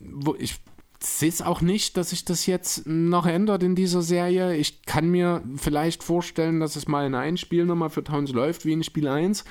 wo 0.00 0.34
ich 0.34 0.60
sehe 1.02 1.30
es 1.30 1.40
auch 1.40 1.62
nicht, 1.62 1.96
dass 1.96 2.10
sich 2.10 2.24
das 2.24 2.46
jetzt 2.46 2.86
noch 2.86 3.26
ändert 3.26 3.62
in 3.62 3.74
dieser 3.74 4.02
Serie. 4.02 4.54
Ich 4.56 4.82
kann 4.82 5.08
mir 5.08 5.42
vielleicht 5.56 6.02
vorstellen, 6.02 6.60
dass 6.60 6.76
es 6.76 6.88
mal 6.88 7.06
in 7.06 7.14
ein 7.14 7.38
Spiel 7.38 7.64
nochmal 7.64 7.88
für 7.88 8.04
Towns 8.04 8.32
läuft, 8.32 8.66
wie 8.66 8.72
in 8.72 8.84
Spiel 8.84 9.08
1, 9.08 9.44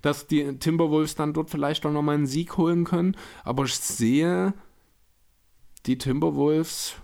dass 0.00 0.28
die 0.28 0.58
Timberwolves 0.58 1.16
dann 1.16 1.32
dort 1.32 1.50
vielleicht 1.50 1.84
auch 1.86 1.92
nochmal 1.92 2.16
einen 2.16 2.26
Sieg 2.26 2.56
holen 2.56 2.84
können. 2.84 3.16
Aber 3.42 3.64
ich 3.64 3.74
sehe 3.74 4.54
die 5.86 5.98
Timberwolves 5.98 6.96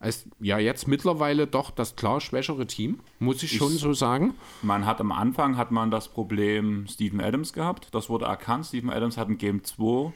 als 0.00 0.28
ja 0.38 0.60
jetzt 0.60 0.86
mittlerweile 0.86 1.48
doch 1.48 1.72
das 1.72 1.96
klar 1.96 2.20
schwächere 2.20 2.68
Team, 2.68 3.00
muss 3.18 3.42
ich, 3.42 3.52
ich 3.52 3.58
schon 3.58 3.72
so 3.72 3.92
sagen. 3.92 4.34
Man 4.62 4.86
hat 4.86 5.00
am 5.00 5.10
Anfang 5.10 5.56
hat 5.56 5.72
man 5.72 5.90
das 5.90 6.08
Problem 6.08 6.86
Steven 6.86 7.20
Adams 7.20 7.52
gehabt, 7.52 7.88
das 7.92 8.08
wurde 8.08 8.26
erkannt. 8.26 8.66
Steven 8.66 8.90
Adams 8.90 9.16
hat 9.16 9.28
in 9.28 9.38
Game 9.38 9.64
2 9.64 10.12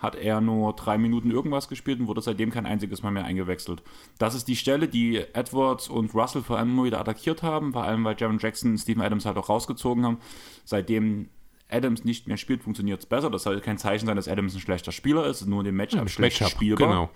hat 0.00 0.16
er 0.16 0.40
nur 0.40 0.72
drei 0.74 0.98
Minuten 0.98 1.30
irgendwas 1.30 1.68
gespielt 1.68 2.00
und 2.00 2.08
wurde 2.08 2.22
seitdem 2.22 2.50
kein 2.50 2.66
einziges 2.66 3.02
Mal 3.02 3.10
mehr 3.10 3.24
eingewechselt. 3.24 3.82
Das 4.18 4.34
ist 4.34 4.48
die 4.48 4.56
Stelle, 4.56 4.88
die 4.88 5.18
Edwards 5.18 5.88
und 5.88 6.14
Russell 6.14 6.42
vor 6.42 6.58
allem 6.58 6.82
wieder 6.82 7.00
attackiert 7.00 7.42
haben, 7.42 7.72
vor 7.72 7.84
allem 7.84 8.04
weil 8.04 8.16
Jaron 8.18 8.38
Jackson 8.38 8.78
Steven 8.78 9.02
Adams 9.02 9.26
halt 9.26 9.36
auch 9.36 9.48
rausgezogen 9.48 10.04
haben. 10.04 10.18
Seitdem 10.64 11.28
Adams 11.68 12.04
nicht 12.04 12.26
mehr 12.26 12.36
spielt, 12.36 12.62
funktioniert 12.62 13.00
es 13.00 13.06
besser. 13.06 13.30
Das 13.30 13.42
soll 13.42 13.60
kein 13.60 13.78
Zeichen 13.78 14.06
sein, 14.06 14.16
dass 14.16 14.28
Adams 14.28 14.54
ein 14.54 14.60
schlechter 14.60 14.92
Spieler 14.92 15.26
ist, 15.26 15.46
nur 15.46 15.60
in 15.60 15.66
dem 15.66 15.76
Matchup 15.76 16.00
ja, 16.00 16.08
schlecht 16.08 16.48
spielbar. 16.48 16.88
Genau. 16.88 17.10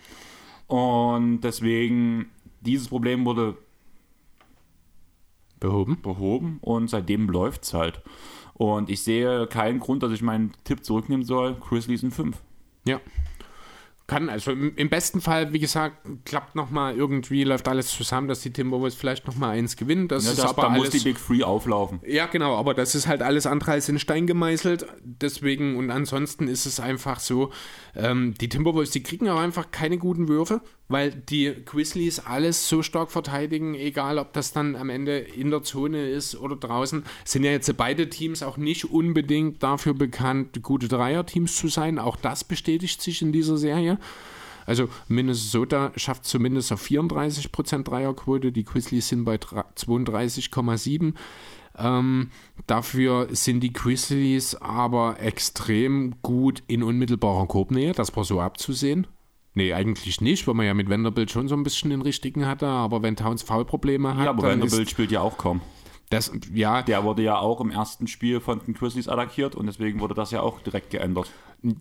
Und 0.67 1.41
deswegen, 1.41 2.31
dieses 2.61 2.89
Problem 2.89 3.25
wurde 3.25 3.57
behoben. 5.61 6.01
behoben 6.03 6.59
und 6.61 6.89
seitdem 6.89 7.29
läuft 7.29 7.65
es 7.65 7.75
halt. 7.75 8.03
Und 8.55 8.89
ich 8.89 9.03
sehe 9.03 9.47
keinen 9.49 9.81
Grund, 9.81 10.03
dass 10.03 10.13
ich 10.13 10.23
meinen 10.23 10.53
Tipp 10.63 10.85
zurücknehmen 10.85 11.25
soll. 11.25 11.55
Grizzlies 11.55 12.03
in 12.03 12.13
5. 12.13 12.41
Ja. 12.85 13.01
Kann, 14.07 14.29
also 14.29 14.53
im, 14.53 14.77
im 14.77 14.91
besten 14.91 15.23
Fall, 15.23 15.55
wie 15.55 15.59
gesagt, 15.59 16.07
klappt 16.27 16.55
nochmal 16.55 16.95
irgendwie, 16.95 17.43
läuft 17.43 17.67
alles 17.69 17.89
zusammen, 17.89 18.29
dass 18.29 18.43
die 18.43 18.53
Timberwolves 18.53 18.95
vielleicht 18.95 19.27
nochmal 19.27 19.57
eins 19.57 19.77
gewinnen. 19.77 20.09
Das 20.09 20.27
ja, 20.27 20.33
ist 20.33 20.41
das, 20.41 20.51
aber 20.51 20.63
da 20.63 20.69
alles, 20.69 20.79
muss 20.79 20.91
die 20.91 21.09
Big 21.09 21.19
Free 21.19 21.43
auflaufen. 21.43 22.01
Ja, 22.07 22.27
genau, 22.27 22.55
aber 22.55 22.75
das 22.75 22.95
ist 22.95 23.07
halt 23.07 23.23
alles 23.23 23.47
andere 23.47 23.73
als 23.73 23.89
in 23.89 23.99
Stein 23.99 24.27
gemeißelt. 24.27 24.87
Deswegen 25.03 25.77
und 25.77 25.91
ansonsten 25.91 26.49
ist 26.49 26.67
es 26.67 26.81
einfach 26.81 27.19
so, 27.19 27.51
ähm, 27.97 28.35
die 28.35 28.51
Timberwolves, 28.51 28.91
die 28.91 29.03
kriegen 29.03 29.27
aber 29.27 29.41
einfach 29.41 29.71
keine 29.71 29.97
guten 29.97 30.29
Würfe, 30.29 30.61
weil 30.89 31.11
die 31.11 31.55
Grizzlies 31.65 32.21
alles 32.21 32.69
so 32.69 32.83
stark 32.83 33.11
verteidigen, 33.11 33.75
egal 33.75 34.19
ob 34.19 34.33
das 34.33 34.53
dann 34.53 34.77
am 34.77 34.91
Ende 34.91 35.19
in 35.19 35.51
der 35.51 35.63
Zone 35.63 36.09
ist 36.09 36.37
oder 36.37 36.57
draußen. 36.57 37.05
Sind 37.25 37.45
ja 37.45 37.51
jetzt 37.51 37.75
beide 37.77 38.11
Teams 38.11 38.43
auch 38.43 38.57
nicht 38.57 38.91
unbedingt 38.91 39.63
dafür 39.63 39.95
bekannt, 39.95 40.63
gute 40.63 40.89
Dreierteams 40.89 41.57
zu 41.57 41.69
sein. 41.69 41.99
Auch 41.99 42.17
das 42.17 42.45
bestätigt 42.45 43.01
sich 43.01 43.23
in 43.23 43.33
dieser 43.33 43.57
Serie. 43.57 43.99
Also 44.67 44.89
Minnesota 45.09 45.93
schafft 45.97 46.25
zumindest 46.25 46.73
auf 46.73 46.83
34% 46.83 47.83
Dreierquote, 47.83 48.53
die 48.53 48.65
Grizzlies 48.65 49.09
sind 49.09 49.25
bei 49.25 49.37
32,7%. 49.37 51.15
Ähm, 51.77 52.31
dafür 52.67 53.29
sind 53.33 53.61
die 53.61 53.73
Grizzlies 53.73 54.55
aber 54.55 55.21
extrem 55.21 56.15
gut 56.23 56.63
in 56.69 56.85
unmittelbarer 56.85 57.49
Korbnähe, 57.49 57.93
das 57.93 58.15
war 58.17 58.25
so 58.25 58.41
abzusehen. 58.41 59.09
Nee, 59.55 59.73
eigentlich 59.73 60.21
nicht, 60.21 60.47
weil 60.47 60.55
man 60.55 60.67
ja 60.67 60.75
mit 60.75 60.91
Vanderbilt 60.91 61.31
schon 61.31 61.47
so 61.47 61.55
ein 61.55 61.63
bisschen 61.63 61.91
den 61.91 62.03
richtigen 62.03 62.47
hatte, 62.47 62.67
aber 62.67 63.03
wenn 63.03 63.15
Towns 63.15 63.43
Foulprobleme 63.43 64.17
hat. 64.17 64.25
Ja, 64.25 64.31
aber 64.31 64.49
Vanderbilt 64.49 64.91
spielt 64.91 65.13
ja 65.13 65.21
auch 65.21 65.39
kaum. 65.39 65.61
Das, 66.11 66.33
ja. 66.53 66.83
Der 66.83 67.05
wurde 67.05 67.23
ja 67.23 67.39
auch 67.39 67.61
im 67.61 67.71
ersten 67.71 68.07
Spiel 68.07 68.41
von 68.41 68.61
den 68.65 68.75
Grizzlies 68.75 69.09
attackiert 69.09 69.55
und 69.55 69.67
deswegen 69.67 70.01
wurde 70.01 70.15
das 70.15 70.31
ja 70.33 70.41
auch 70.41 70.61
direkt 70.61 70.91
geändert. 70.91 71.31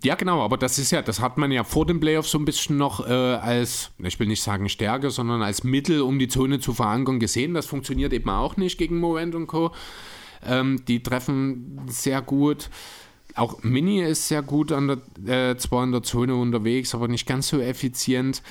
Ja, 0.02 0.16
genau, 0.16 0.42
aber 0.42 0.58
das 0.58 0.80
ist 0.80 0.92
ja, 0.92 1.02
das 1.02 1.20
hat 1.20 1.38
man 1.38 1.52
ja 1.52 1.64
vor 1.64 1.86
dem 1.86 2.00
Playoff 2.00 2.28
so 2.28 2.38
ein 2.38 2.46
bisschen 2.46 2.78
noch 2.78 3.06
äh, 3.06 3.12
als, 3.12 3.92
ich 3.98 4.18
will 4.20 4.28
nicht 4.28 4.42
sagen 4.42 4.70
Stärke, 4.70 5.10
sondern 5.10 5.42
als 5.42 5.64
Mittel, 5.64 6.02
um 6.02 6.20
die 6.20 6.30
Zone 6.30 6.60
zu 6.60 6.74
verankern, 6.74 7.20
gesehen. 7.20 7.54
Das 7.54 7.66
funktioniert 7.66 8.14
eben 8.14 8.30
auch 8.30 8.56
nicht 8.56 8.78
gegen 8.78 9.00
Morant 9.00 9.36
und 9.36 9.48
Co. 9.48 9.72
Ähm, 10.46 10.84
die 10.88 11.04
treffen 11.04 11.82
sehr 11.88 12.22
gut. 12.22 12.70
Auch 13.36 13.64
Mini 13.64 14.02
ist 14.02 14.28
sehr 14.28 14.42
gut 14.42 14.72
an 14.72 15.00
der, 15.18 15.52
äh, 15.52 15.58
zwar 15.58 15.84
in 15.84 15.92
der 15.92 16.04
Zone 16.04 16.36
unterwegs, 16.36 16.94
aber 16.94 17.08
nicht 17.08 17.26
ganz 17.26 17.48
so 17.48 17.60
effizient. 17.60 18.44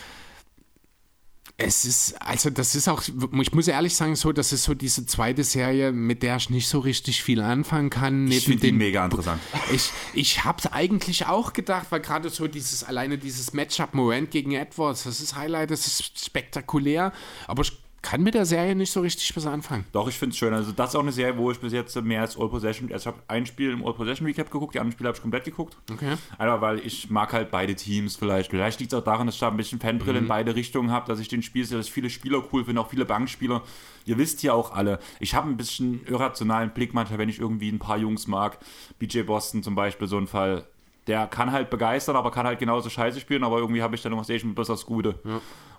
Es 1.58 1.84
ist, 1.84 2.20
also 2.20 2.50
das 2.50 2.74
ist 2.74 2.88
auch, 2.88 3.02
ich 3.02 3.52
muss 3.52 3.68
ehrlich 3.68 3.94
sagen, 3.94 4.16
so, 4.16 4.32
das 4.32 4.52
ist 4.52 4.64
so 4.64 4.74
diese 4.74 5.06
zweite 5.06 5.44
Serie, 5.44 5.92
mit 5.92 6.22
der 6.22 6.36
ich 6.36 6.50
nicht 6.50 6.66
so 6.66 6.80
richtig 6.80 7.22
viel 7.22 7.40
anfangen 7.40 7.90
kann. 7.90 8.26
Ich 8.28 8.46
finde 8.46 8.66
die 8.66 8.72
mega 8.72 9.04
interessant. 9.04 9.40
Ich, 9.72 9.90
ich 10.14 10.44
habe 10.44 10.58
es 10.58 10.66
eigentlich 10.72 11.26
auch 11.26 11.52
gedacht, 11.52 11.86
weil 11.90 12.00
gerade 12.00 12.30
so 12.30 12.48
dieses, 12.48 12.82
alleine 12.82 13.18
dieses 13.18 13.52
Matchup 13.52 13.94
Morant 13.94 14.30
gegen 14.30 14.52
Edwards, 14.52 15.04
das 15.04 15.20
ist 15.20 15.36
Highlight, 15.36 15.70
das 15.70 15.86
ist 15.86 16.24
spektakulär, 16.24 17.12
aber 17.46 17.62
ich 17.62 17.81
kann 18.02 18.20
mit 18.22 18.34
der 18.34 18.44
Serie 18.44 18.74
nicht 18.74 18.90
so 18.90 19.00
richtig 19.00 19.34
was 19.36 19.46
anfangen. 19.46 19.84
Doch, 19.92 20.08
ich 20.08 20.18
finde 20.18 20.32
es 20.32 20.38
schön. 20.38 20.52
Also, 20.52 20.72
das 20.72 20.90
ist 20.90 20.96
auch 20.96 21.00
eine 21.02 21.12
Serie, 21.12 21.36
wo 21.38 21.50
ich 21.52 21.60
bis 21.60 21.72
jetzt 21.72 21.94
mehr 22.02 22.20
als 22.20 22.36
All 22.36 22.48
Possession. 22.48 22.90
Also, 22.92 22.98
ich 23.02 23.06
habe 23.14 23.22
ein 23.28 23.46
Spiel 23.46 23.70
im 23.70 23.86
All 23.86 23.94
Possession 23.94 24.26
Recap 24.26 24.50
geguckt, 24.50 24.74
die 24.74 24.80
anderen 24.80 24.92
Spiele 24.92 25.08
habe 25.08 25.16
ich 25.16 25.22
komplett 25.22 25.44
geguckt. 25.44 25.76
Okay. 25.90 26.16
Einfach 26.36 26.60
weil 26.60 26.80
ich 26.80 27.10
mag 27.10 27.32
halt 27.32 27.50
beide 27.52 27.74
Teams 27.76 28.16
vielleicht. 28.16 28.50
Vielleicht 28.50 28.80
liegt 28.80 28.92
es 28.92 28.98
auch 28.98 29.04
daran, 29.04 29.26
dass 29.26 29.36
ich 29.36 29.40
da 29.40 29.48
ein 29.48 29.56
bisschen 29.56 29.78
Fanbrille 29.80 30.18
Mhm. 30.18 30.24
in 30.24 30.28
beide 30.28 30.54
Richtungen 30.56 30.90
habe, 30.90 31.06
dass 31.06 31.20
ich 31.20 31.28
den 31.28 31.42
Spiel 31.42 31.64
sehe, 31.64 31.76
dass 31.78 31.86
ich 31.86 31.92
viele 31.92 32.10
Spieler 32.10 32.42
cool 32.52 32.64
finde, 32.64 32.80
auch 32.80 32.90
viele 32.90 33.04
Bankspieler. 33.04 33.62
Ihr 34.04 34.18
wisst 34.18 34.42
ja 34.42 34.52
auch 34.52 34.72
alle, 34.74 34.98
ich 35.20 35.34
habe 35.36 35.48
ein 35.48 35.56
bisschen 35.56 36.04
irrationalen 36.06 36.70
Blick 36.70 36.92
manchmal, 36.94 37.18
wenn 37.20 37.28
ich 37.28 37.38
irgendwie 37.38 37.70
ein 37.70 37.78
paar 37.78 37.98
Jungs 37.98 38.26
mag. 38.26 38.58
BJ 38.98 39.22
Boston 39.22 39.62
zum 39.62 39.74
Beispiel, 39.76 40.08
so 40.08 40.18
ein 40.18 40.26
Fall. 40.26 40.64
Der 41.08 41.26
kann 41.26 41.50
halt 41.50 41.68
begeistern, 41.68 42.14
aber 42.14 42.30
kann 42.30 42.46
halt 42.46 42.60
genauso 42.60 42.88
scheiße 42.88 43.18
spielen, 43.18 43.42
aber 43.42 43.58
irgendwie 43.58 43.82
habe 43.82 43.96
ich 43.96 44.02
dann 44.02 44.12
noch 44.12 44.22
sehe 44.22 44.36
ich 44.36 44.44
das 44.54 44.86
Gute. 44.86 45.18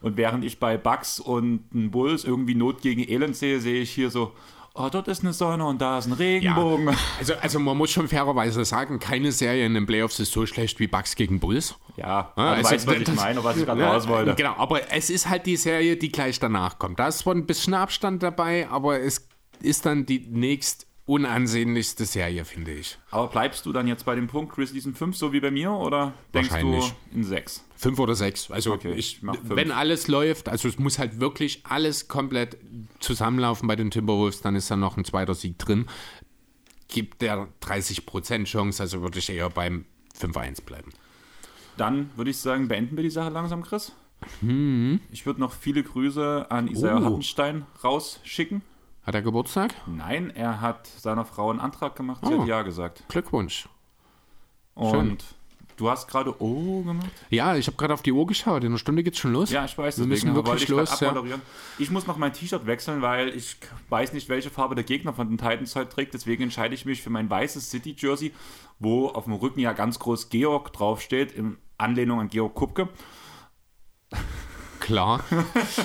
Und 0.03 0.17
während 0.17 0.43
ich 0.45 0.59
bei 0.59 0.77
Bucks 0.77 1.19
und 1.19 1.64
Bulls 1.91 2.23
irgendwie 2.25 2.53
Not 2.53 2.82
gegen 2.83 3.01
Elend 3.09 3.35
sehe, 3.35 3.59
sehe 3.59 3.82
ich 3.82 3.90
hier 3.91 4.11
so, 4.11 4.33
oh, 4.75 4.90
dort 4.91 5.07
ist 5.07 5.23
eine 5.23 5.33
Sonne 5.33 5.65
und 5.65 5.82
da 5.82 5.98
ist 5.98 6.06
ein 6.07 6.14
Regenbogen. 6.14 6.90
Also, 7.19 7.33
also 7.41 7.59
man 7.59 7.77
muss 7.77 7.90
schon 7.91 8.07
fairerweise 8.07 8.64
sagen, 8.65 8.99
keine 8.99 9.32
Serie 9.32 9.65
in 9.65 9.73
den 9.73 9.85
Playoffs 9.85 10.19
ist 10.19 10.32
so 10.33 10.45
schlecht 10.45 10.80
wie 10.80 10.88
Bucks 10.88 11.15
gegen 11.15 11.40
Bulls. 11.40 11.75
Ja, 11.95 12.33
Ah, 12.35 12.53
also 12.53 12.69
weißt 12.72 12.88
was 12.88 12.95
ich 12.98 13.03
das- 13.06 13.15
meine, 13.15 13.43
was 13.43 13.57
ich 13.57 13.65
gerade 13.65 13.82
Ja, 13.82 13.93
raus 13.93 14.07
wollte. 14.07 14.35
Genau, 14.35 14.56
aber 14.57 14.91
es 14.91 15.09
ist 15.09 15.30
halt 15.30 15.45
die 15.45 15.56
Serie, 15.57 15.95
die 15.95 16.11
gleich 16.11 16.38
danach 16.40 16.77
kommt. 16.80 16.99
Da 16.99 17.07
ist 17.07 17.19
zwar 17.19 17.33
ein 17.35 17.45
bisschen 17.45 17.73
Abstand 17.73 18.22
dabei, 18.23 18.67
aber 18.69 18.99
es 18.99 19.27
ist 19.61 19.85
dann 19.85 20.06
die 20.06 20.19
nächst 20.30 20.85
unansehnlichste 21.06 22.06
Serie, 22.06 22.45
finde 22.45 22.72
ich. 22.72 22.98
Aber 23.11 23.27
bleibst 23.27 23.65
du 23.65 23.73
dann 23.73 23.88
jetzt 23.88 24.06
bei 24.06 24.15
dem 24.15 24.27
Punkt 24.27 24.53
Grizzlies 24.53 24.85
in 24.85 24.93
5, 24.95 25.17
so 25.17 25.33
wie 25.33 25.40
bei 25.41 25.51
mir, 25.51 25.72
oder 25.72 26.14
denkst 26.33 26.56
du 26.61 26.82
in 27.14 27.23
6? 27.23 27.64
Fünf 27.75 27.99
oder 27.99 28.15
sechs. 28.15 28.49
Also 28.49 28.72
Okay, 28.73 28.93
ich, 28.93 29.19
wenn 29.22 29.72
alles 29.72 30.07
läuft, 30.07 30.48
also 30.48 30.69
es 30.69 30.80
muss 30.80 30.99
halt 30.99 31.19
wirklich 31.19 31.61
alles 31.65 32.07
komplett 32.07 32.57
zusammenlaufen 32.99 33.67
bei 33.67 33.75
den 33.75 33.91
Timberwolves, 33.91 34.40
dann 34.41 34.56
ist 34.56 34.72
da 34.72 34.77
noch 34.77 34.95
ein 34.95 35.03
zweiter 35.03 35.33
Sieg 35.33 35.59
drin. 35.59 35.88
Gibt 36.88 37.22
der 37.22 37.49
30% 37.61 38.45
Chance, 38.45 38.82
also 38.82 39.01
würde 39.01 39.19
ich 39.19 39.30
eher 39.30 39.49
beim 39.49 39.83
5-1 40.17 40.64
bleiben. 40.64 40.91
Dann 41.75 42.09
würde 42.15 42.32
ich 42.32 42.38
sagen, 42.38 42.69
beenden 42.69 42.95
wir 42.95 43.03
die 43.03 43.09
Sache 43.09 43.30
langsam, 43.32 43.64
Chris. 43.64 43.91
Ich 45.11 45.25
würde 45.25 45.41
noch 45.41 45.51
viele 45.51 45.83
Grüße 45.83 46.45
an 46.49 46.69
Isaiah 46.69 46.99
Oh. 47.01 47.03
Hattenstein 47.06 47.65
rausschicken. 47.83 48.61
Hat 49.06 49.15
er 49.15 49.22
Geburtstag? 49.22 49.73
Nein, 49.85 50.30
er 50.33 50.61
hat 50.61 50.88
seiner 50.88 51.25
Frau 51.25 51.49
einen 51.49 51.59
Antrag 51.59 51.95
gemacht, 51.95 52.22
sie 52.25 52.33
Oh. 52.33 52.41
hat 52.41 52.48
Ja 52.48 52.61
gesagt. 52.61 53.03
Glückwunsch. 53.09 53.67
Und 54.75 55.23
du 55.75 55.90
hast 55.90 56.07
gerade 56.07 56.33
Oh 56.41 56.82
gemacht? 56.83 57.11
Ja, 57.30 57.56
ich 57.56 57.67
habe 57.67 57.75
gerade 57.77 57.93
auf 57.93 58.01
die 58.01 58.11
Uhr 58.14 58.25
geschaut. 58.25 58.64
In 58.64 58.69
einer 58.69 58.77
Stunde 58.77 59.03
geht's 59.03 59.19
schon 59.19 59.33
los. 59.33 59.51
Ja, 59.51 59.65
ich 59.65 59.77
weiß, 59.77 59.99
Wir 59.99 60.06
müssen 60.07 60.33
wirklich 60.33 60.64
ich 60.64 60.69
los, 60.69 60.99
ja. 61.01 61.14
Ich 61.77 61.91
muss 61.91 62.07
noch 62.07 62.17
mein 62.17 62.32
T-Shirt 62.33 62.65
wechseln, 62.65 63.01
weil 63.01 63.30
ich 63.30 63.57
weiß 63.90 64.14
nicht, 64.14 64.30
welche 64.30 64.49
Farbe 64.49 64.73
der 64.75 64.83
Gegner 64.85 65.14
von 65.14 65.27
den 65.27 65.38
Titans 65.38 65.75
heute 65.75 65.90
trägt. 65.93 66.14
Deswegen 66.14 66.43
entscheide 66.43 66.73
ich 66.73 66.85
mich 66.85 67.01
für 67.01 67.09
mein 67.09 67.30
weißes 67.30 67.69
City-Jersey, 67.72 68.33
wo 68.80 69.07
auf 69.09 69.25
dem 69.25 69.33
Rücken 69.33 69.59
ja 69.59 69.73
ganz 69.73 69.99
groß 69.99 70.30
Georg 70.30 70.72
draufsteht, 70.73 71.32
in 71.33 71.57
Anlehnung 71.77 72.19
an 72.22 72.30
Georg 72.30 72.56
Kupke. 72.56 72.88
Klar. 74.84 75.24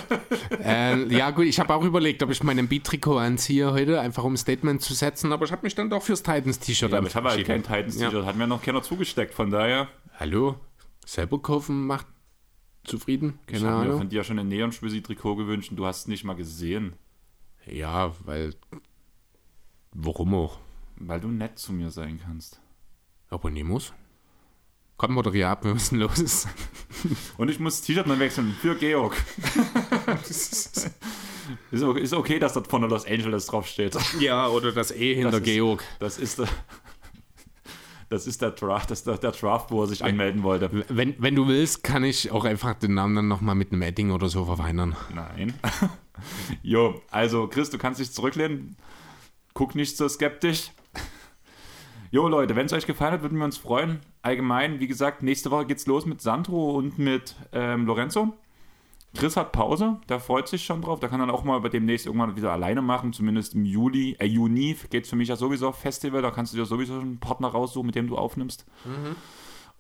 äh, 0.63 1.05
ja, 1.15 1.31
gut, 1.31 1.45
ich 1.47 1.61
habe 1.61 1.73
auch 1.75 1.85
überlegt, 1.85 2.23
ob 2.23 2.31
ich 2.31 2.43
mein 2.43 2.67
Beat-Trikot 2.69 3.17
anziehe 3.19 3.73
heute, 3.73 4.01
einfach 4.01 4.25
um 4.25 4.35
ein 4.35 4.37
Statement 4.37 4.83
zu 4.83 4.93
setzen, 4.93 5.33
aber 5.33 5.45
ich 5.45 5.53
habe 5.53 5.63
mich 5.63 5.75
dann 5.77 5.89
doch 5.89 6.03
fürs 6.03 6.23
Titans-T-Shirt 6.25 6.91
Ja, 6.91 6.99
aber 6.99 7.07
ich 7.07 7.15
habe 7.15 7.29
halt 7.31 7.47
kein. 7.47 7.63
Titans-T-Shirt, 7.63 8.25
hat 8.27 8.37
mir 8.37 8.49
noch 8.49 8.61
keiner 8.61 8.83
zugesteckt, 8.83 9.35
von 9.35 9.51
daher. 9.51 9.87
Hallo? 10.19 10.57
Selber 11.07 11.41
kaufen 11.41 11.87
macht 11.87 12.07
zufrieden? 12.85 13.39
Ich 13.47 13.55
Keine 13.55 13.67
habe 13.69 13.77
mir 13.79 13.85
Ahnung. 13.87 13.99
von 13.99 14.09
dir 14.09 14.25
schon 14.25 14.39
ein 14.41 14.49
Neon-Spüssi-Trikot 14.49 15.37
gewünscht 15.37 15.71
und 15.71 15.77
du 15.77 15.87
hast 15.87 16.01
es 16.01 16.07
nicht 16.09 16.25
mal 16.25 16.35
gesehen, 16.35 16.95
Ja, 17.67 18.13
weil. 18.25 18.55
Warum 19.93 20.35
auch? 20.35 20.59
weil 21.01 21.21
du 21.21 21.29
nett 21.29 21.57
zu 21.61 21.73
mir 21.73 21.91
sein 21.91 22.19
kannst. 22.25 22.61
Aber 23.31 23.51
nie 23.51 23.63
muss. 23.63 23.93
Komm, 24.99 25.13
moderier 25.15 25.49
ab, 25.49 25.65
wir 25.65 25.73
müssen 25.75 26.01
los. 26.01 26.47
Und 27.37 27.49
ich 27.49 27.61
muss 27.61 27.77
das 27.79 27.87
T-Shirt 27.87 28.07
noch 28.09 28.19
wechseln 28.19 28.55
für 28.61 28.75
Georg. 28.75 29.17
ist, 30.29 32.13
okay, 32.13 32.39
dass 32.41 32.55
dort 32.55 32.67
vorne 32.67 32.89
Los 32.89 33.07
Angeles 33.07 33.47
draufsteht. 33.47 33.97
ja, 34.19 34.49
oder 34.49 34.73
das 34.73 34.91
E 34.91 35.15
hinter 35.15 35.31
Das 35.31 35.41
ist- 35.41 35.45
Georg. 35.47 35.85
Das 36.01 36.19
ist 36.19 36.39
der, 36.41 36.49
das 38.09 38.27
ist 38.27 38.43
der 38.43 38.51
Draft, 38.51 38.91
das 38.91 38.99
ist 39.01 39.07
der, 39.07 39.19
der 39.19 39.31
Draft, 39.31 39.71
wo 39.71 39.83
er 39.83 39.87
sich 39.87 40.03
anmelden 40.05 40.43
wollte. 40.43 40.85
Wenn, 40.89 41.15
wenn 41.23 41.37
du 41.37 41.47
willst, 41.47 41.85
kann 41.85 42.03
ich 42.03 42.33
auch 42.33 42.45
einfach 42.45 42.75
den 42.75 42.95
Namen 42.95 43.15
dann 43.15 43.29
nochmal 43.29 43.55
mit 43.55 43.71
einem 43.73 43.83
Edding 43.83 44.11
oder 44.11 44.29
so 44.29 44.47
verfeinern. 44.47 44.97
Nein. 45.15 45.55
jo, 46.63 47.01
also 47.13 47.47
Chris, 47.47 47.71
du 47.71 47.79
kannst 47.79 48.01
dich 48.01 48.11
zurücklehnen. 48.11 48.77
Guck 49.55 49.77
nicht 49.77 49.97
so 49.97 50.09
skeptisch. 50.09 50.73
Jo, 52.11 52.27
Leute, 52.27 52.57
wenn 52.57 52.67
es 52.67 52.73
euch 52.73 52.87
gefallen 52.87 53.13
hat, 53.13 53.23
würden 53.23 53.39
wir 53.39 53.45
uns 53.45 53.59
freuen. 53.59 54.01
Allgemein, 54.29 54.79
wie 54.79 54.87
gesagt, 54.87 55.23
nächste 55.23 55.51
Woche 55.51 55.65
geht's 55.65 55.87
los 55.87 56.05
mit 56.05 56.21
Sandro 56.21 56.73
und 56.73 56.99
mit 56.99 57.35
ähm, 57.51 57.87
Lorenzo. 57.87 58.35
Chris 59.17 59.39
hat 59.39 59.53
Pause, 59.53 59.97
der 60.11 60.21
freut 60.21 60.49
sich 60.49 60.67
schon 60.67 60.83
drauf. 60.83 61.01
Der 61.01 61.09
kann 61.09 61.21
dann 61.21 61.31
auch 61.31 61.45
mal 61.45 61.59
bei 61.63 61.71
demnächst 61.71 62.05
irgendwann 62.05 62.37
wieder 62.37 62.53
alleine 62.53 62.83
machen. 62.83 63.15
Zumindest 63.15 63.55
im 63.55 63.65
Juli, 63.65 64.17
äh, 64.19 64.27
Juni 64.27 64.77
geht's 64.91 65.09
für 65.09 65.17
mich 65.17 65.29
ja 65.29 65.37
sowieso 65.37 65.69
auf 65.69 65.79
Festival. 65.79 66.21
Da 66.21 66.31
kannst 66.31 66.53
du 66.53 66.59
dir 66.59 66.67
sowieso 66.67 67.01
einen 67.01 67.19
Partner 67.19 67.49
raussuchen, 67.49 67.87
mit 67.87 67.95
dem 67.95 68.07
du 68.07 68.19
aufnimmst. 68.19 68.67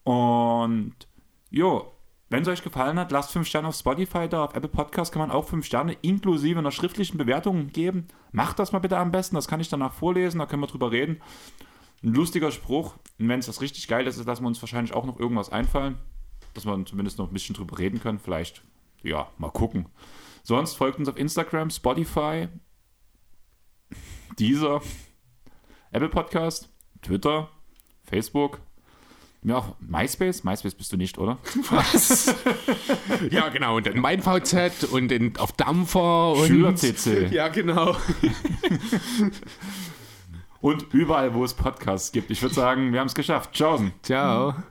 Und 0.04 0.94
jo, 1.50 1.92
wenn 2.30 2.40
es 2.40 2.48
euch 2.48 2.62
gefallen 2.62 2.98
hat, 2.98 3.12
lasst 3.12 3.32
5 3.32 3.46
Sterne 3.46 3.68
auf 3.68 3.74
Spotify 3.74 4.30
da. 4.30 4.44
Auf 4.44 4.54
Apple 4.54 4.70
Podcast 4.70 5.12
kann 5.12 5.20
man 5.20 5.30
auch 5.30 5.44
5 5.44 5.66
Sterne 5.66 5.94
inklusive 6.00 6.58
einer 6.58 6.70
schriftlichen 6.70 7.18
Bewertung 7.18 7.68
geben. 7.68 8.06
Macht 8.32 8.58
das 8.58 8.72
mal 8.72 8.78
bitte 8.78 8.96
am 8.96 9.12
besten, 9.12 9.34
das 9.34 9.46
kann 9.46 9.60
ich 9.60 9.68
danach 9.68 9.92
vorlesen, 9.92 10.38
da 10.38 10.46
können 10.46 10.62
wir 10.62 10.68
drüber 10.68 10.90
reden. 10.90 11.20
Ein 12.02 12.14
lustiger 12.14 12.50
Spruch. 12.52 12.94
Und 13.18 13.28
wenn 13.28 13.40
es 13.40 13.46
das 13.46 13.60
richtig 13.60 13.88
geil 13.88 14.06
ist, 14.06 14.24
lassen 14.24 14.42
wir 14.42 14.48
uns 14.48 14.62
wahrscheinlich 14.62 14.94
auch 14.94 15.04
noch 15.04 15.18
irgendwas 15.18 15.50
einfallen, 15.50 15.96
dass 16.54 16.64
wir 16.64 16.84
zumindest 16.86 17.18
noch 17.18 17.28
ein 17.28 17.32
bisschen 17.32 17.54
drüber 17.54 17.78
reden 17.78 18.00
können. 18.00 18.18
Vielleicht, 18.18 18.62
ja, 19.02 19.28
mal 19.38 19.50
gucken. 19.50 19.86
Sonst 20.42 20.74
folgt 20.74 20.98
uns 20.98 21.08
auf 21.08 21.16
Instagram, 21.16 21.70
Spotify, 21.70 22.48
dieser, 24.38 24.80
Apple 25.90 26.08
Podcast, 26.08 26.68
Twitter, 27.02 27.50
Facebook. 28.04 28.60
Ja, 29.42 29.58
auch 29.58 29.76
MySpace? 29.80 30.42
MySpace 30.42 30.74
bist 30.74 30.92
du 30.92 30.96
nicht, 30.96 31.16
oder? 31.18 31.38
Was? 31.70 32.34
ja, 33.30 33.48
genau. 33.50 33.76
Und 33.76 33.86
in 33.86 34.00
mein 34.00 34.20
VZ 34.20 34.84
und 34.90 35.12
in, 35.12 35.36
auf 35.36 35.52
Dampfer 35.52 36.32
und. 36.32 36.46
Schüler-CC. 36.46 37.28
Ja, 37.28 37.48
genau. 37.48 37.96
und 40.60 40.92
überall, 40.92 41.34
wo 41.34 41.44
es 41.44 41.54
Podcasts 41.54 42.12
gibt. 42.12 42.30
Ich 42.30 42.42
würde 42.42 42.54
sagen, 42.54 42.92
wir 42.92 43.00
haben 43.00 43.06
es 43.06 43.14
geschafft. 43.14 43.52
Tschaußen. 43.52 43.92
Ciao. 44.02 44.52
Ciao. 44.52 44.64